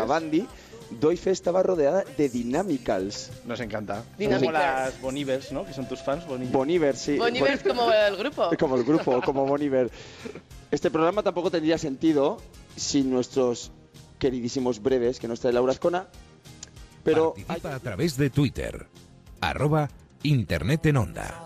Doy 1.00 1.18
fe 1.18 1.32
estaba 1.32 1.64
rodeada 1.64 2.04
de 2.18 2.30
Dynamicals. 2.30 3.32
Nos 3.46 3.60
encanta. 3.60 4.04
Dynamicals. 4.18 4.42
Como 4.42 4.52
las 4.52 5.02
Bonivers, 5.02 5.52
¿no? 5.52 5.66
Que 5.66 5.74
son 5.74 5.88
tus 5.88 6.02
fans, 6.02 6.26
Bonivers. 6.28 6.52
Boniver, 6.52 6.96
sí. 6.96 7.18
Boniver 7.18 7.54
es 7.54 7.64
como 7.64 7.92
el 7.92 8.18
grupo. 8.18 8.50
Como 8.60 8.76
el 8.76 8.84
grupo, 8.84 9.22
como 9.22 9.46
Boniver. 9.46 9.90
Este 10.70 10.92
programa 10.92 11.24
tampoco 11.24 11.50
tendría 11.50 11.78
sentido 11.78 12.38
sin 12.76 13.10
nuestros 13.10 13.72
queridísimos 14.20 14.82
breves 14.82 15.20
que 15.20 15.28
nos 15.28 15.40
trae 15.40 15.54
Laura 15.54 15.74
Escona. 15.74 16.08
Pero 17.04 17.34
Participa 17.34 17.76
a 17.76 17.80
través 17.80 18.18
de 18.18 18.30
Twitter. 18.30 18.88
Arroba 19.42 19.90
Internet 20.24 20.86
en 20.86 20.98
Onda. 20.98 21.46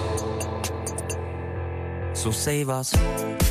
So 2.21 2.29
save 2.29 2.69
us. 2.69 2.93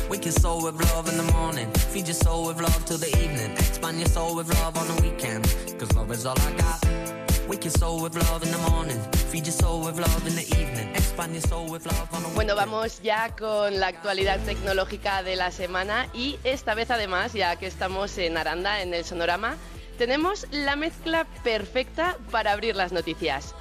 Wake 0.09 0.23
your 0.23 0.31
soul 0.31 0.63
with 0.63 0.79
love 0.93 1.09
in 1.09 1.17
the 1.17 1.29
morning. 1.33 1.69
Feed 1.91 2.07
your 2.07 2.13
soul 2.13 2.47
with 2.47 2.61
love 2.61 2.85
till 2.85 2.97
the 2.97 3.09
evening. 3.21 3.51
Expand 3.51 3.99
your 3.99 4.07
soul 4.07 4.33
with 4.33 4.47
love 4.47 4.77
on 4.77 4.87
the 4.87 5.01
weekend. 5.01 5.43
Cause 5.77 5.91
love 5.93 6.09
is 6.09 6.25
all 6.25 6.39
I 6.39 6.51
got. 6.53 7.49
Wake 7.49 7.65
your 7.65 7.73
soul 7.73 8.01
with 8.01 8.15
love 8.15 8.43
in 8.43 8.49
the 8.49 8.69
morning. 8.69 8.97
Feed 9.29 9.45
your 9.45 9.51
soul 9.51 9.83
with 9.83 9.99
love 9.99 10.25
in 10.25 10.35
the 10.35 10.47
evening. 10.57 10.87
Expand 10.95 11.33
your 11.33 11.41
soul 11.41 11.69
with 11.69 11.85
love 11.85 12.07
on 12.13 12.23
the 12.23 12.29
Bueno, 12.29 12.55
vamos 12.55 13.01
ya 13.01 13.35
con 13.35 13.77
la 13.77 13.87
actualidad 13.87 14.39
tecnológica 14.45 15.21
de 15.21 15.35
la 15.35 15.51
semana 15.51 16.07
y 16.13 16.39
esta 16.45 16.73
vez 16.73 16.91
además, 16.91 17.33
ya 17.33 17.57
que 17.57 17.67
estamos 17.67 18.17
en 18.17 18.37
Aranda, 18.37 18.81
en 18.81 18.93
el 18.93 19.03
Sonorama, 19.03 19.57
tenemos 19.97 20.47
la 20.51 20.77
mezcla 20.77 21.25
perfecta 21.43 22.15
para 22.31 22.53
abrir 22.53 22.77
las 22.77 22.93
noticias. 22.93 23.53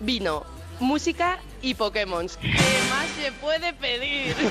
Vino, 0.00 0.44
música 0.78 1.38
y 1.62 1.74
Pokémon. 1.74 2.28
¿Qué 2.40 2.54
más 2.90 3.08
se 3.20 3.32
puede 3.32 3.72
pedir? 3.74 4.34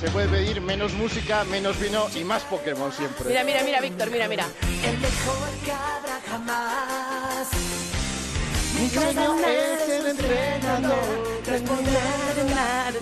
Se 0.00 0.08
puede 0.08 0.28
pedir 0.28 0.62
menos 0.62 0.94
música, 0.94 1.44
menos 1.44 1.78
vino 1.78 2.06
y 2.16 2.24
más 2.24 2.42
Pokémon 2.44 2.90
siempre. 2.90 3.28
Mira, 3.28 3.44
mira, 3.44 3.62
mira, 3.62 3.82
Víctor, 3.82 4.10
mira, 4.10 4.28
mira. 4.28 4.46
El 4.82 4.96
mejor 4.96 5.48
que 5.62 5.72
habrá 5.72 6.20
jamás. 6.26 7.50
Mi 8.80 8.88
sueño 8.88 9.36
es 9.46 9.88
el 9.90 10.06
entrenador. 10.06 11.30
Viajaré 11.44 13.00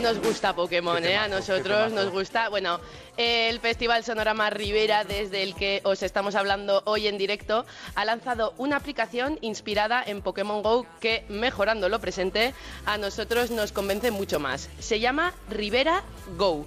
Que 0.00 0.06
nos 0.06 0.18
gusta 0.18 0.54
Pokémon, 0.54 1.04
¿eh? 1.04 1.18
A 1.18 1.28
nosotros 1.28 1.92
nos 1.92 2.10
gusta. 2.10 2.48
Bueno, 2.48 2.80
el 3.18 3.60
Festival 3.60 4.02
Sonorama 4.02 4.48
Rivera, 4.48 5.04
desde 5.04 5.42
el 5.42 5.54
que 5.54 5.82
os 5.84 6.02
estamos 6.02 6.36
hablando 6.36 6.82
hoy 6.86 7.06
en 7.06 7.18
directo, 7.18 7.66
ha 7.94 8.06
lanzado 8.06 8.54
una 8.56 8.76
aplicación 8.76 9.36
inspirada 9.42 10.02
en 10.02 10.22
Pokémon 10.22 10.62
Go 10.62 10.86
que, 11.00 11.26
mejorando 11.28 11.90
lo 11.90 11.98
presente, 11.98 12.54
a 12.86 12.96
nosotros 12.96 13.50
nos 13.50 13.72
convence 13.72 14.10
mucho 14.10 14.40
más. 14.40 14.70
Se 14.78 15.00
llama 15.00 15.34
Rivera 15.50 16.02
Go. 16.38 16.64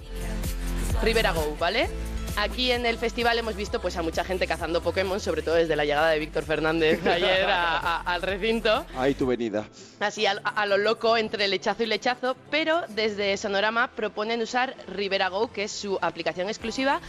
Rivera 1.02 1.32
Go, 1.32 1.56
¿vale? 1.58 1.88
Aquí 2.36 2.72
en 2.72 2.84
el 2.84 2.98
festival 2.98 3.38
hemos 3.38 3.54
visto 3.54 3.80
pues 3.80 3.96
a 3.96 4.02
mucha 4.02 4.24
gente 4.24 4.46
cazando 4.48 4.82
Pokémon, 4.82 5.20
sobre 5.20 5.42
todo 5.42 5.54
desde 5.54 5.76
la 5.76 5.84
llegada 5.84 6.10
de 6.10 6.18
Víctor 6.18 6.42
Fernández 6.44 7.04
ayer 7.06 7.44
a- 7.48 7.78
a- 7.78 8.00
al 8.00 8.22
recinto 8.22 8.84
ahí 8.96 9.14
tu 9.14 9.26
venida. 9.26 9.68
así 10.00 10.26
a, 10.26 10.32
a 10.32 10.66
lo 10.66 10.76
loco 10.76 11.16
entre 11.16 11.46
lechazo 11.46 11.84
y 11.84 11.86
lechazo, 11.86 12.36
pero 12.50 12.82
desde 12.88 13.36
Sonorama 13.36 13.88
proponen 13.92 14.42
usar 14.42 14.74
Rivera 14.88 15.28
Go, 15.28 15.52
que 15.52 15.64
es 15.64 15.72
su 15.72 15.96
aplicación 16.02 16.48
exclusiva, 16.48 17.00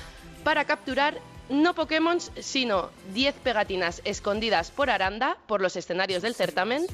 para 0.43 0.65
capturar 0.65 1.17
no 1.49 1.73
Pokémon, 1.73 2.19
sino 2.39 2.91
10 3.13 3.35
pegatinas 3.43 4.01
escondidas 4.05 4.69
por 4.69 4.91
Aranda 4.91 5.37
por 5.47 5.59
los 5.59 5.75
escenarios 5.75 6.21
del 6.21 6.35
certamen 6.35 6.85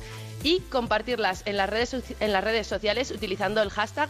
y 0.41 0.61
compartirlas 0.61 1.43
en 1.45 1.57
las 1.57 1.69
redes, 1.69 1.95
en 2.19 2.31
las 2.33 2.43
redes 2.43 2.65
sociales 2.65 3.11
utilizando 3.11 3.61
el 3.61 3.69
hashtag 3.71 4.09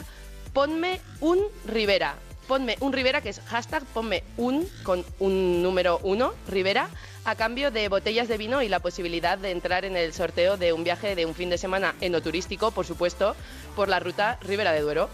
ponme 0.54 1.00
un 1.22 1.40
Rivera. 1.66 2.16
Ponme 2.48 2.76
un 2.80 2.92
Rivera, 2.92 3.22
que 3.22 3.30
es 3.30 3.40
hashtag 3.48 3.86
ponme 3.86 4.24
un 4.38 4.68
con 4.84 5.06
un 5.20 5.62
número 5.62 6.00
uno, 6.04 6.34
Rivera, 6.48 6.90
a 7.24 7.36
cambio 7.36 7.72
de 7.72 7.88
botellas 7.88 8.28
de 8.28 8.38
vino 8.38 8.62
y 8.62 8.70
la 8.70 8.80
posibilidad 8.80 9.38
de 9.38 9.52
entrar 9.52 9.86
en 9.86 9.96
el 9.96 10.14
sorteo 10.14 10.58
de 10.58 10.74
un 10.74 10.84
viaje 10.84 11.16
de 11.16 11.26
un 11.26 11.36
fin 11.36 11.50
de 11.50 11.58
semana 11.58 11.96
enoturístico, 12.02 12.72
por 12.72 12.86
supuesto, 12.86 13.36
por 13.76 13.90
la 13.90 14.00
ruta 14.00 14.38
Ribera 14.42 14.72
de 14.72 14.82
Duero. 14.82 15.10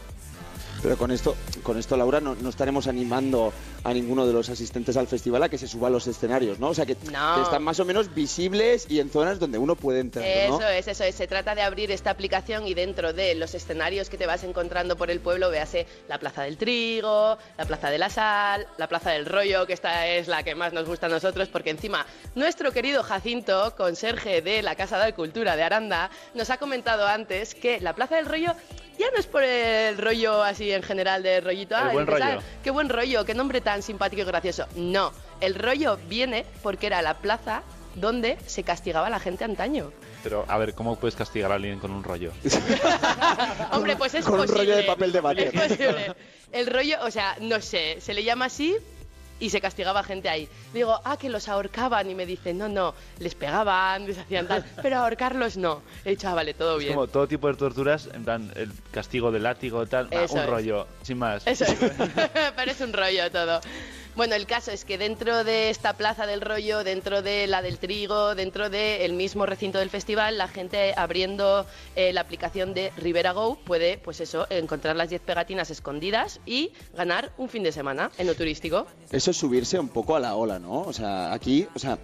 Pero 0.81 0.97
con 0.97 1.11
esto, 1.11 1.35
con 1.63 1.77
esto 1.77 1.97
Laura, 1.97 2.19
no, 2.19 2.35
no 2.35 2.49
estaremos 2.49 2.87
animando 2.87 3.51
a 3.83 3.93
ninguno 3.93 4.27
de 4.27 4.33
los 4.33 4.49
asistentes 4.49 4.95
al 4.97 5.07
festival 5.07 5.41
a 5.43 5.49
que 5.49 5.57
se 5.57 5.67
suba 5.67 5.87
a 5.87 5.91
los 5.91 6.05
escenarios, 6.07 6.59
¿no? 6.59 6.69
O 6.69 6.73
sea, 6.73 6.85
que, 6.85 6.95
No. 7.11 7.35
que 7.35 7.41
están 7.41 7.63
más 7.63 7.79
o 7.79 7.85
menos 7.85 8.13
visibles 8.13 8.85
y 8.89 8.99
en 8.99 9.09
zonas 9.09 9.39
donde 9.39 9.57
uno 9.57 9.75
puede 9.75 9.99
entrar, 10.01 10.25
¿no? 10.49 10.59
Eso 10.59 10.67
es, 10.69 10.87
eso 10.87 11.03
es. 11.03 11.15
Se 11.15 11.27
trata 11.27 11.55
de 11.55 11.61
abrir 11.61 11.91
esta 11.91 12.11
aplicación 12.11 12.67
y 12.67 12.73
dentro 12.73 13.13
de 13.13 13.33
los 13.35 13.55
escenarios 13.55 14.09
que 14.09 14.17
te 14.17 14.25
vas 14.27 14.43
encontrando 14.43 14.95
por 14.95 15.09
el 15.09 15.19
pueblo, 15.19 15.49
véase 15.49 15.87
la 16.07 16.19
Plaza 16.19 16.43
del 16.43 16.57
Trigo, 16.57 17.37
la 17.57 17.65
Plaza 17.65 17.89
de 17.89 17.97
la 17.97 18.09
Sal, 18.09 18.67
la 18.77 18.87
Plaza 18.87 19.11
del 19.11 19.25
Rollo, 19.25 19.65
que 19.65 19.73
esta 19.73 20.07
es 20.07 20.27
la 20.27 20.43
que 20.43 20.55
más 20.55 20.73
nos 20.73 20.87
gusta 20.87 21.07
a 21.07 21.09
nosotros, 21.09 21.49
porque 21.49 21.69
encima 21.71 22.05
nuestro 22.35 22.71
querido 22.71 23.03
Jacinto, 23.03 23.73
conserje 23.75 24.41
de 24.41 24.61
la 24.61 24.75
Casa 24.75 24.99
de 25.03 25.13
Cultura 25.13 25.55
de 25.55 25.63
Aranda, 25.63 26.09
nos 26.35 26.49
ha 26.49 26.57
comentado 26.57 27.07
antes 27.07 27.55
que 27.55 27.79
la 27.81 27.93
Plaza 27.95 28.15
del 28.17 28.25
Rollo 28.25 28.53
ya 28.99 29.07
no 29.11 29.17
es 29.19 29.25
por 29.27 29.43
el 29.43 29.97
rollo 29.97 30.41
así 30.43 30.71
en 30.71 30.83
general 30.83 31.23
de 31.23 31.41
rollito. 31.41 31.75
El 31.75 31.83
"Ay, 31.87 31.93
buen 31.93 32.07
rollo. 32.07 32.39
Qué 32.63 32.71
buen 32.71 32.89
rollo, 32.89 33.25
qué 33.25 33.33
nombre 33.33 33.61
tan 33.61 33.81
simpático 33.81 34.21
y 34.21 34.25
gracioso. 34.25 34.65
No, 34.75 35.11
el 35.41 35.55
rollo 35.55 35.97
viene 36.07 36.45
porque 36.63 36.87
era 36.87 37.01
la 37.01 37.15
plaza 37.15 37.63
donde 37.95 38.37
se 38.45 38.63
castigaba 38.63 39.07
a 39.07 39.09
la 39.09 39.19
gente 39.19 39.43
antaño. 39.43 39.91
Pero, 40.23 40.45
a 40.47 40.57
ver, 40.57 40.73
¿cómo 40.73 40.97
puedes 40.97 41.15
castigar 41.15 41.51
a 41.51 41.55
alguien 41.55 41.79
con 41.79 41.91
un 41.91 42.03
rollo? 42.03 42.31
Hombre, 43.71 43.95
pues 43.95 44.13
es 44.15 44.25
Con 44.25 44.35
un 44.35 44.41
posible. 44.41 44.63
rollo 44.63 44.75
de 44.77 44.83
papel 44.83 45.11
de 45.11 45.21
váter. 45.21 45.47
Es 45.55 45.61
posible. 45.69 46.15
El 46.51 46.67
rollo, 46.67 46.97
o 47.03 47.11
sea, 47.11 47.35
no 47.41 47.59
sé, 47.61 47.97
se 48.01 48.13
le 48.13 48.23
llama 48.23 48.45
así 48.45 48.75
y 49.39 49.49
se 49.49 49.61
castigaba 49.61 50.03
gente 50.03 50.29
ahí. 50.29 50.47
Digo, 50.73 50.99
ah, 51.03 51.17
que 51.17 51.29
los 51.29 51.47
ahorcaban 51.47 52.09
y 52.09 52.15
me 52.15 52.25
dicen, 52.25 52.57
no, 52.57 52.67
no, 52.69 52.93
les 53.19 53.35
pegaban, 53.35 54.05
les 54.07 54.17
hacían 54.17 54.47
tal, 54.47 54.65
pero 54.81 54.97
ahorcarlos 54.97 55.57
no. 55.57 55.81
He 56.05 56.11
dicho, 56.11 56.27
ah, 56.27 56.33
vale, 56.33 56.53
todo 56.53 56.77
Es 56.77 56.83
bien. 56.83 56.93
como 56.95 57.07
todo 57.07 57.27
tipo 57.27 57.47
de 57.47 57.55
torturas, 57.55 58.09
en 58.13 58.23
plan, 58.23 58.51
el 58.55 58.71
castigo 58.91 59.31
de 59.31 59.39
látigo, 59.39 59.85
tal, 59.85 60.07
ah, 60.11 60.25
un 60.29 60.37
es. 60.39 60.45
rollo, 60.45 60.87
sin 61.03 61.17
más. 61.19 61.45
Eso 61.45 61.65
es. 61.65 61.75
Pero 62.55 62.71
es 62.71 62.81
un 62.81 62.93
rollo 62.93 63.31
todo. 63.31 63.61
Bueno, 64.17 64.33
el 64.33 64.47
caso 64.47 64.71
es 64.71 64.83
que 64.83 64.97
dentro 64.97 65.43
de 65.43 65.69
esta 65.69 65.93
plaza 65.93 66.25
del 66.25 66.41
rollo, 66.41 66.83
dentro 66.83 67.21
de 67.21 67.45
la 67.45 67.61
del 67.61 67.77
trigo, 67.77 68.33
dentro 68.33 68.67
del 68.71 69.13
mismo 69.13 69.45
recinto 69.45 69.77
del 69.77 69.91
festival, 69.91 70.39
la 70.39 70.47
gente 70.47 70.95
abriendo 70.97 71.67
eh, 71.95 72.11
la 72.13 72.21
aplicación 72.21 72.73
de 72.73 72.91
Rivera 72.97 73.33
Go 73.33 73.59
puede, 73.63 73.99
pues 73.99 74.19
eso, 74.19 74.47
encontrar 74.49 74.95
las 74.95 75.09
10 75.09 75.21
pegatinas 75.21 75.69
escondidas 75.69 76.39
y 76.47 76.71
ganar 76.95 77.31
un 77.37 77.47
fin 77.47 77.61
de 77.61 77.71
semana 77.71 78.09
en 78.17 78.25
lo 78.25 78.33
turístico. 78.33 78.87
Eso 79.11 79.29
es 79.29 79.37
subirse 79.37 79.77
un 79.77 79.89
poco 79.89 80.15
a 80.15 80.19
la 80.19 80.35
ola, 80.35 80.57
¿no? 80.57 80.81
O 80.81 80.93
sea, 80.93 81.31
aquí, 81.31 81.67
o 81.75 81.77
sea, 81.77 81.99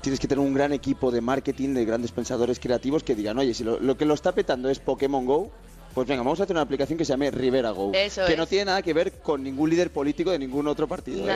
tienes 0.00 0.20
que 0.20 0.28
tener 0.28 0.42
un 0.42 0.54
gran 0.54 0.72
equipo 0.72 1.10
de 1.10 1.20
marketing, 1.20 1.74
de 1.74 1.84
grandes 1.84 2.10
pensadores 2.10 2.58
creativos 2.58 3.04
que 3.04 3.14
digan, 3.14 3.36
oye, 3.36 3.52
si 3.52 3.64
lo, 3.64 3.78
lo 3.78 3.98
que 3.98 4.06
lo 4.06 4.14
está 4.14 4.32
petando 4.32 4.70
es 4.70 4.78
Pokémon 4.78 5.26
Go, 5.26 5.52
pues 5.94 6.06
venga, 6.06 6.22
vamos 6.22 6.38
a 6.40 6.44
hacer 6.44 6.54
una 6.54 6.62
aplicación 6.62 6.98
que 6.98 7.04
se 7.04 7.12
llame 7.12 7.30
Rivera 7.30 7.70
Go. 7.70 7.92
Eso 7.94 8.24
que 8.26 8.32
es. 8.32 8.38
no 8.38 8.46
tiene 8.46 8.66
nada 8.66 8.82
que 8.82 8.92
ver 8.92 9.12
con 9.20 9.42
ningún 9.42 9.70
líder 9.70 9.90
político 9.90 10.30
de 10.30 10.38
ningún 10.38 10.66
otro 10.68 10.86
partido. 10.86 11.28
¿eh? 11.28 11.34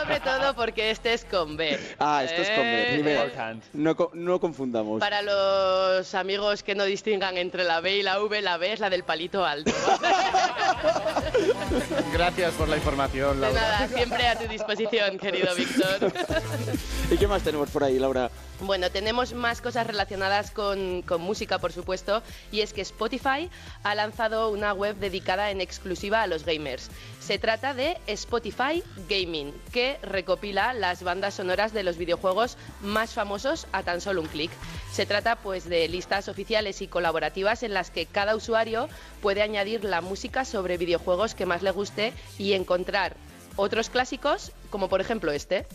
Sobre 0.00 0.20
todo 0.20 0.54
porque 0.54 0.90
este 0.90 1.14
es 1.14 1.24
con 1.24 1.56
B. 1.56 1.78
Ah, 1.98 2.22
esto 2.24 2.42
es 2.42 2.48
con 2.50 2.58
B, 2.58 2.92
Eh, 2.92 2.96
Rivera. 2.96 3.56
No, 3.72 3.96
no 4.12 4.40
confundamos. 4.40 5.00
Para 5.00 5.22
los 5.22 6.14
amigos 6.14 6.62
que 6.62 6.74
no 6.74 6.84
distingan 6.84 7.36
entre 7.36 7.64
la 7.64 7.80
B 7.80 7.96
y 7.96 8.02
la 8.02 8.20
V, 8.22 8.42
la 8.42 8.56
B 8.58 8.72
es 8.72 8.80
la 8.80 8.90
del 8.90 9.04
palito 9.04 9.44
alto. 9.44 9.72
Gracias 12.12 12.52
por 12.54 12.68
la 12.68 12.76
información, 12.76 13.40
De 13.40 13.46
Laura. 13.46 13.60
nada, 13.60 13.88
siempre 13.88 14.26
a 14.28 14.38
tu 14.38 14.46
disposición, 14.48 15.18
querido 15.18 15.54
Víctor. 15.54 15.98
¿Y 17.10 17.16
qué 17.16 17.26
más 17.26 17.42
tenemos 17.42 17.70
por 17.70 17.84
ahí, 17.84 17.98
Laura? 17.98 18.30
Bueno, 18.60 18.88
tenemos 18.90 19.34
más 19.34 19.60
cosas 19.60 19.86
relacionadas 19.86 20.50
con, 20.52 21.02
con 21.02 21.20
música, 21.20 21.58
por 21.58 21.72
supuesto, 21.72 22.22
y 22.52 22.60
es 22.60 22.72
que 22.72 22.82
Spotify 22.82 23.50
ha 23.82 23.94
lanzado 23.94 24.50
una 24.50 24.72
web 24.72 24.96
dedicada 24.96 25.50
en 25.50 25.60
exclusiva 25.60 26.22
a 26.22 26.26
los 26.28 26.44
gamers. 26.44 26.88
Se 27.20 27.38
trata 27.38 27.74
de 27.74 27.98
Spotify 28.06 28.82
Gaming, 29.08 29.52
que 29.72 29.98
recopila 30.02 30.72
las 30.72 31.02
bandas 31.02 31.34
sonoras 31.34 31.72
de 31.72 31.82
los 31.82 31.96
videojuegos 31.96 32.56
más 32.80 33.12
famosos 33.12 33.66
a 33.72 33.82
tan 33.82 34.00
solo 34.00 34.20
un 34.20 34.28
clic. 34.28 34.52
Se 34.92 35.04
trata 35.04 35.36
pues 35.36 35.68
de 35.68 35.88
listas 35.88 36.28
oficiales 36.28 36.80
y 36.80 36.86
colaborativas 36.86 37.64
en 37.64 37.74
las 37.74 37.90
que 37.90 38.06
cada 38.06 38.36
usuario 38.36 38.88
puede 39.20 39.42
añadir 39.42 39.82
la 39.82 40.00
música 40.00 40.44
sobre 40.44 40.78
videojuegos 40.78 41.34
que 41.34 41.46
más 41.46 41.62
le 41.62 41.72
guste 41.72 42.12
y 42.38 42.52
encontrar 42.52 43.16
otros 43.56 43.90
clásicos, 43.90 44.52
como 44.70 44.88
por 44.88 45.00
ejemplo 45.00 45.32
este. 45.32 45.66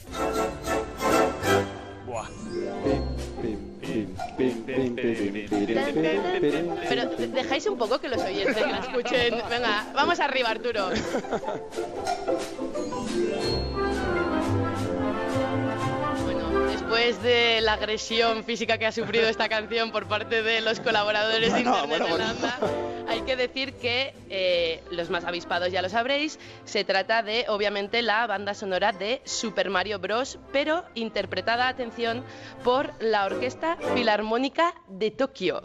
Pero 6.90 7.06
de- 7.10 7.28
dejáis 7.28 7.68
un 7.68 7.78
poco 7.78 8.00
que 8.00 8.08
los 8.10 8.22
oyentes 8.22 8.62
la 8.62 8.80
escuchen. 8.80 9.36
Venga, 9.50 9.86
vamos 9.94 10.20
arriba, 10.20 10.50
Arturo. 10.50 10.90
Bueno, 16.24 16.50
después 16.72 17.22
de 17.24 17.62
la 17.62 17.74
agresión 17.74 18.44
física 18.44 18.78
que 18.78 18.86
ha 18.86 18.92
sufrido 18.92 19.28
esta 19.30 19.50
canción 19.50 19.92
por 19.92 20.08
parte 20.08 20.42
de 20.42 20.62
los 20.62 20.80
colaboradores 20.80 21.54
de 21.54 21.60
Internet 21.62 22.00
bueno, 22.10 22.18
hay 23.10 23.22
que 23.22 23.36
decir 23.36 23.74
que 23.74 24.14
eh, 24.30 24.84
los 24.92 25.10
más 25.10 25.26
avispados 25.26 25.72
ya 25.72 25.82
lo 25.82 25.90
sabréis, 25.90 26.40
se 26.64 26.84
trata 26.84 27.24
de, 27.24 27.46
obviamente, 27.50 28.04
la 28.04 28.28
banda 28.28 28.54
sonora 28.54 28.92
de 28.92 29.22
Super 29.26 29.72
Mario 29.72 29.98
Bros., 29.98 30.38
pero 30.54 30.84
interpretada, 30.94 31.68
atención, 31.68 32.24
por 32.64 32.92
la 33.02 33.26
Orquesta 33.26 33.78
Filarmónica 33.96 34.76
de 34.88 35.10
Tokio. 35.10 35.64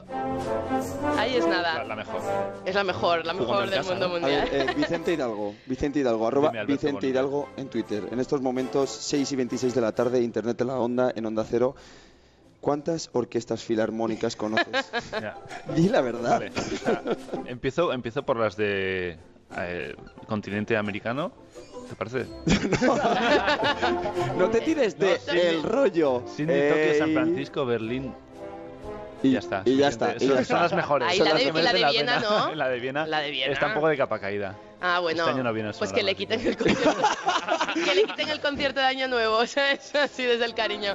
Ahí 1.19 1.37
es 1.37 1.47
nada. 1.47 1.85
la 1.85 1.97
mejor. 1.97 2.23
Es 2.65 2.75
la 2.75 2.85
mejor, 2.85 3.27
la 3.27 3.35
mejor 3.35 3.69
del 3.69 3.79
casa, 3.79 3.91
mundo 3.91 4.09
mundial. 4.09 4.49
ver, 4.51 4.71
eh, 4.71 4.75
Vicente 4.75 5.13
Hidalgo, 5.13 5.55
Vicente 5.67 5.99
Hidalgo, 5.99 6.27
arroba 6.27 6.49
Dime, 6.49 6.61
Alberto 6.61 6.81
Vicente. 6.81 7.07
Hidalgo 7.09 7.51
en 7.59 7.69
Twitter. 7.69 8.05
En 8.11 8.21
estos 8.21 8.41
momentos, 8.41 8.89
6 8.89 9.33
y 9.33 9.37
26 9.37 9.75
de 9.75 9.81
la 9.83 9.93
tarde, 9.93 10.23
Internet 10.23 10.59
en 10.63 10.67
la 10.69 10.79
onda, 10.79 11.13
en 11.15 11.27
Onda 11.27 11.45
Cero. 11.49 11.75
¿Cuántas 12.65 13.11
orquestas 13.13 13.63
filarmónicas 13.63 14.37
conoces? 14.37 14.91
Ya. 15.13 15.37
Di 15.77 15.91
la 15.91 16.01
verdad. 16.01 16.41
Vale. 16.41 16.51
o 16.57 16.77
sea, 16.79 17.03
empiezo, 17.47 17.93
empiezo 17.93 18.23
por 18.25 18.39
las 18.39 18.57
de 18.57 19.19
eh, 19.59 19.95
continente 20.27 20.75
americano. 20.77 21.31
¿Te 21.91 21.95
parece? 21.95 22.25
No 24.39 24.49
te 24.51 24.61
tires 24.63 24.99
de 24.99 25.11
No, 25.27 25.33
sí. 25.33 25.39
el 25.41 25.63
rollo. 25.63 26.23
Sydney, 26.27 26.69
Tokio, 26.71 26.99
San. 26.99 27.13
Francisco, 27.13 27.67
Berlín. 27.67 28.15
Y 29.23 29.33
ya 29.33 29.39
está. 29.39 29.63
Y 29.67 29.77
ya 29.77 29.89
está. 29.89 30.15
y 30.17 30.21
Son, 30.21 30.29
ya 30.29 30.35
son 30.35 30.41
está. 30.43 30.63
las 30.63 30.73
mejores. 30.75 31.09
Ahí 31.09 31.19
son 31.19 31.29
la 31.29 31.35
las 31.35 31.43
de- 31.45 31.49
y 31.49 31.63
la 31.63 31.73
de 31.73 31.85
Viena, 31.91 32.15
pena. 32.21 32.21
¿no? 32.49 32.55
la 32.55 32.69
de 32.69 32.81
Viena. 32.81 33.07
La 33.07 33.21
de 33.21 33.31
Viena. 33.31 33.53
Está 33.53 33.67
un 33.69 33.75
poco 33.75 33.89
de 33.89 33.97
capa 33.99 34.19
caída. 34.19 34.55
Ah, 34.81 35.01
bueno. 35.01 35.21
Este 35.21 35.31
año 35.33 35.43
no 35.43 35.53
viene 35.53 35.71
Pues 35.79 35.93
que 35.93 36.03
le 36.03 36.15
quiten 36.15 36.41
el 36.47 36.57
concierto. 36.57 37.03
que 37.75 37.95
le 37.95 38.05
quiten 38.05 38.29
el 38.31 38.41
concierto 38.41 38.81
de 38.81 38.87
Año 38.87 39.09
Nuevo, 39.09 39.37
o 39.37 39.47
sea, 39.47 39.73
es 39.73 39.95
así 39.95 40.25
desde 40.25 40.45
el 40.47 40.55
cariño. 40.55 40.95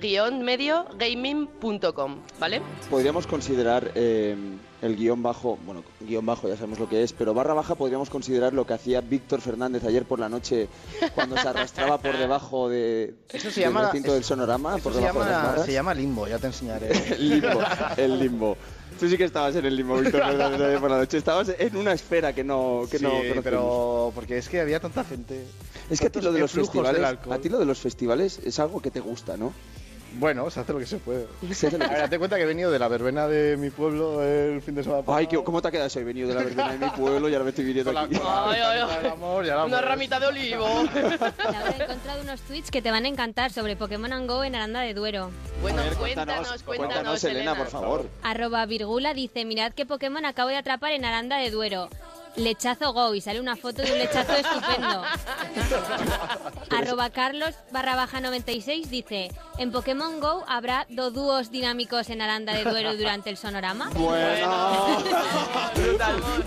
www.spotify-medio-gaming.com, 0.00 2.16
¿vale? 2.38 2.62
Podríamos 2.90 3.26
considerar 3.26 3.90
eh, 3.94 4.36
el 4.82 4.96
guion 4.96 5.22
bajo, 5.22 5.58
bueno, 5.64 5.82
guion 6.00 6.26
bajo 6.26 6.48
ya 6.48 6.56
sabemos 6.56 6.78
lo 6.78 6.88
que 6.88 7.02
es, 7.02 7.12
pero 7.12 7.34
barra 7.34 7.54
baja 7.54 7.74
podríamos 7.74 8.10
considerar 8.10 8.52
lo 8.52 8.66
que 8.66 8.74
hacía 8.74 9.00
Víctor 9.00 9.40
Fernández 9.40 9.84
ayer 9.84 10.04
por 10.04 10.18
la 10.18 10.28
noche 10.28 10.68
cuando 11.14 11.36
se 11.36 11.48
arrastraba 11.48 11.98
por 11.98 12.16
debajo 12.18 12.68
de, 12.68 13.14
Eso 13.32 13.50
se 13.50 13.60
del 13.60 13.70
llama- 13.70 13.86
recinto 13.86 14.12
del 14.14 14.24
Sonorama, 14.24 14.74
Eso 14.76 14.82
por 14.84 14.92
se 14.92 14.98
de 15.00 15.04
las 15.06 15.14
llama, 15.14 15.26
barras. 15.26 15.66
se 15.66 15.72
llama 15.72 15.94
limbo, 15.94 16.26
ya 16.28 16.38
te 16.38 16.46
enseñaré. 16.48 16.90
El 17.14 17.28
limbo, 17.40 17.60
el 17.96 18.18
limbo. 18.18 18.56
Tú 18.98 19.08
sí 19.08 19.16
que 19.16 19.24
estabas 19.24 19.56
en 19.56 19.64
el 19.64 19.74
limbo, 19.74 19.96
Víctor 19.98 20.22
Fernández, 20.24 20.60
ayer 20.60 20.78
por 20.78 20.90
la 20.90 20.98
noche. 20.98 21.18
Estabas 21.18 21.50
en 21.58 21.76
una 21.76 21.92
esfera 21.92 22.32
que 22.32 22.44
no, 22.44 22.82
que 22.88 22.98
Sí, 22.98 23.04
no 23.04 23.10
conocemos. 23.10 23.44
pero 23.44 24.12
porque 24.14 24.38
es 24.38 24.48
que 24.48 24.60
había 24.60 24.78
tanta 24.78 25.02
gente. 25.02 25.44
Es 25.90 26.00
que 26.00 26.06
a 26.06 26.10
ti 26.10 26.20
lo 26.20 26.32
de 26.32 26.38
los 26.38 26.52
festivales, 26.52 27.02
a 27.02 27.38
ti 27.38 27.48
lo 27.48 27.58
de 27.58 27.64
los 27.64 27.80
festivales 27.80 28.38
es 28.44 28.60
algo 28.60 28.80
que 28.80 28.92
te 28.92 29.00
gusta, 29.00 29.36
¿no? 29.36 29.52
Bueno, 30.16 30.48
se 30.50 30.60
hace 30.60 30.72
lo 30.72 30.78
que 30.78 30.86
se 30.86 30.96
puede. 30.98 31.26
Se 31.54 31.66
hace 31.68 31.78
lo 31.78 31.84
que 31.84 31.90
A 31.90 31.92
ver, 31.94 31.98
date 32.02 32.18
cuenta 32.18 32.36
que 32.36 32.42
he 32.42 32.46
venido 32.46 32.70
de 32.70 32.78
la 32.78 32.88
verbena 32.88 33.26
de 33.28 33.56
mi 33.56 33.70
pueblo 33.70 34.22
el 34.22 34.62
fin 34.62 34.74
de 34.74 34.82
semana 34.82 35.00
Ay, 35.00 35.04
pasado. 35.06 35.28
¿qué- 35.28 35.44
¿cómo 35.44 35.60
te 35.62 35.68
ha 35.68 35.70
quedado 35.70 35.86
eso? 35.86 36.00
He 36.00 36.04
venido 36.04 36.28
de 36.28 36.34
la 36.34 36.42
verbena 36.42 36.72
de 36.72 36.78
mi 36.78 36.90
pueblo 36.90 37.28
y 37.28 37.32
ahora 37.32 37.44
me 37.44 37.50
estoy 37.50 37.64
viniendo 37.64 37.92
Con 37.92 38.04
aquí. 38.04 38.14
la 38.14 38.50
Ay, 38.50 38.60
ay, 38.60 38.96
del 39.02 39.10
amor 39.12 39.44
Una 39.66 39.80
ramita 39.80 40.20
de 40.20 40.26
olivo. 40.26 40.66
Laura, 40.94 41.74
he 41.78 41.82
encontrado 41.82 42.22
unos 42.22 42.40
tweets 42.42 42.70
que 42.70 42.80
te 42.82 42.90
van 42.90 43.04
a 43.04 43.08
encantar 43.08 43.52
sobre 43.52 43.76
Pokémon 43.76 44.26
Go 44.26 44.44
en 44.44 44.54
Aranda 44.54 44.80
de 44.80 44.94
Duero. 44.94 45.30
Bueno, 45.62 45.82
ver, 45.82 45.94
cuéntanos, 45.94 46.62
cuéntanos, 46.62 47.24
Elena, 47.24 47.54
por 47.56 47.66
favor. 47.68 48.08
Arroba 48.22 48.64
Virgula 48.66 49.14
dice, 49.14 49.44
mirad 49.44 49.72
qué 49.72 49.86
Pokémon 49.86 50.24
acabo 50.26 50.48
de 50.50 50.56
atrapar 50.56 50.92
en 50.92 51.04
Aranda 51.04 51.38
de 51.38 51.50
Duero. 51.50 51.88
Lechazo 52.36 52.92
Go 52.92 53.14
y 53.14 53.20
sale 53.20 53.40
una 53.40 53.56
foto 53.56 53.82
de 53.82 53.92
un 53.92 53.98
lechazo 53.98 54.32
estupendo. 54.34 55.02
Arroba 56.70 57.10
Carlos 57.10 57.54
barra 57.70 57.94
baja 57.94 58.20
96 58.20 58.90
dice, 58.90 59.30
en 59.58 59.70
Pokémon 59.70 60.20
Go 60.20 60.44
habrá 60.48 60.86
dos 60.88 61.14
dúos 61.14 61.50
dinámicos 61.50 62.10
en 62.10 62.22
Aranda 62.22 62.54
de 62.54 62.64
Duero 62.64 62.96
durante 62.96 63.30
el 63.30 63.36
sonorama. 63.36 63.90
Bueno, 63.94 64.98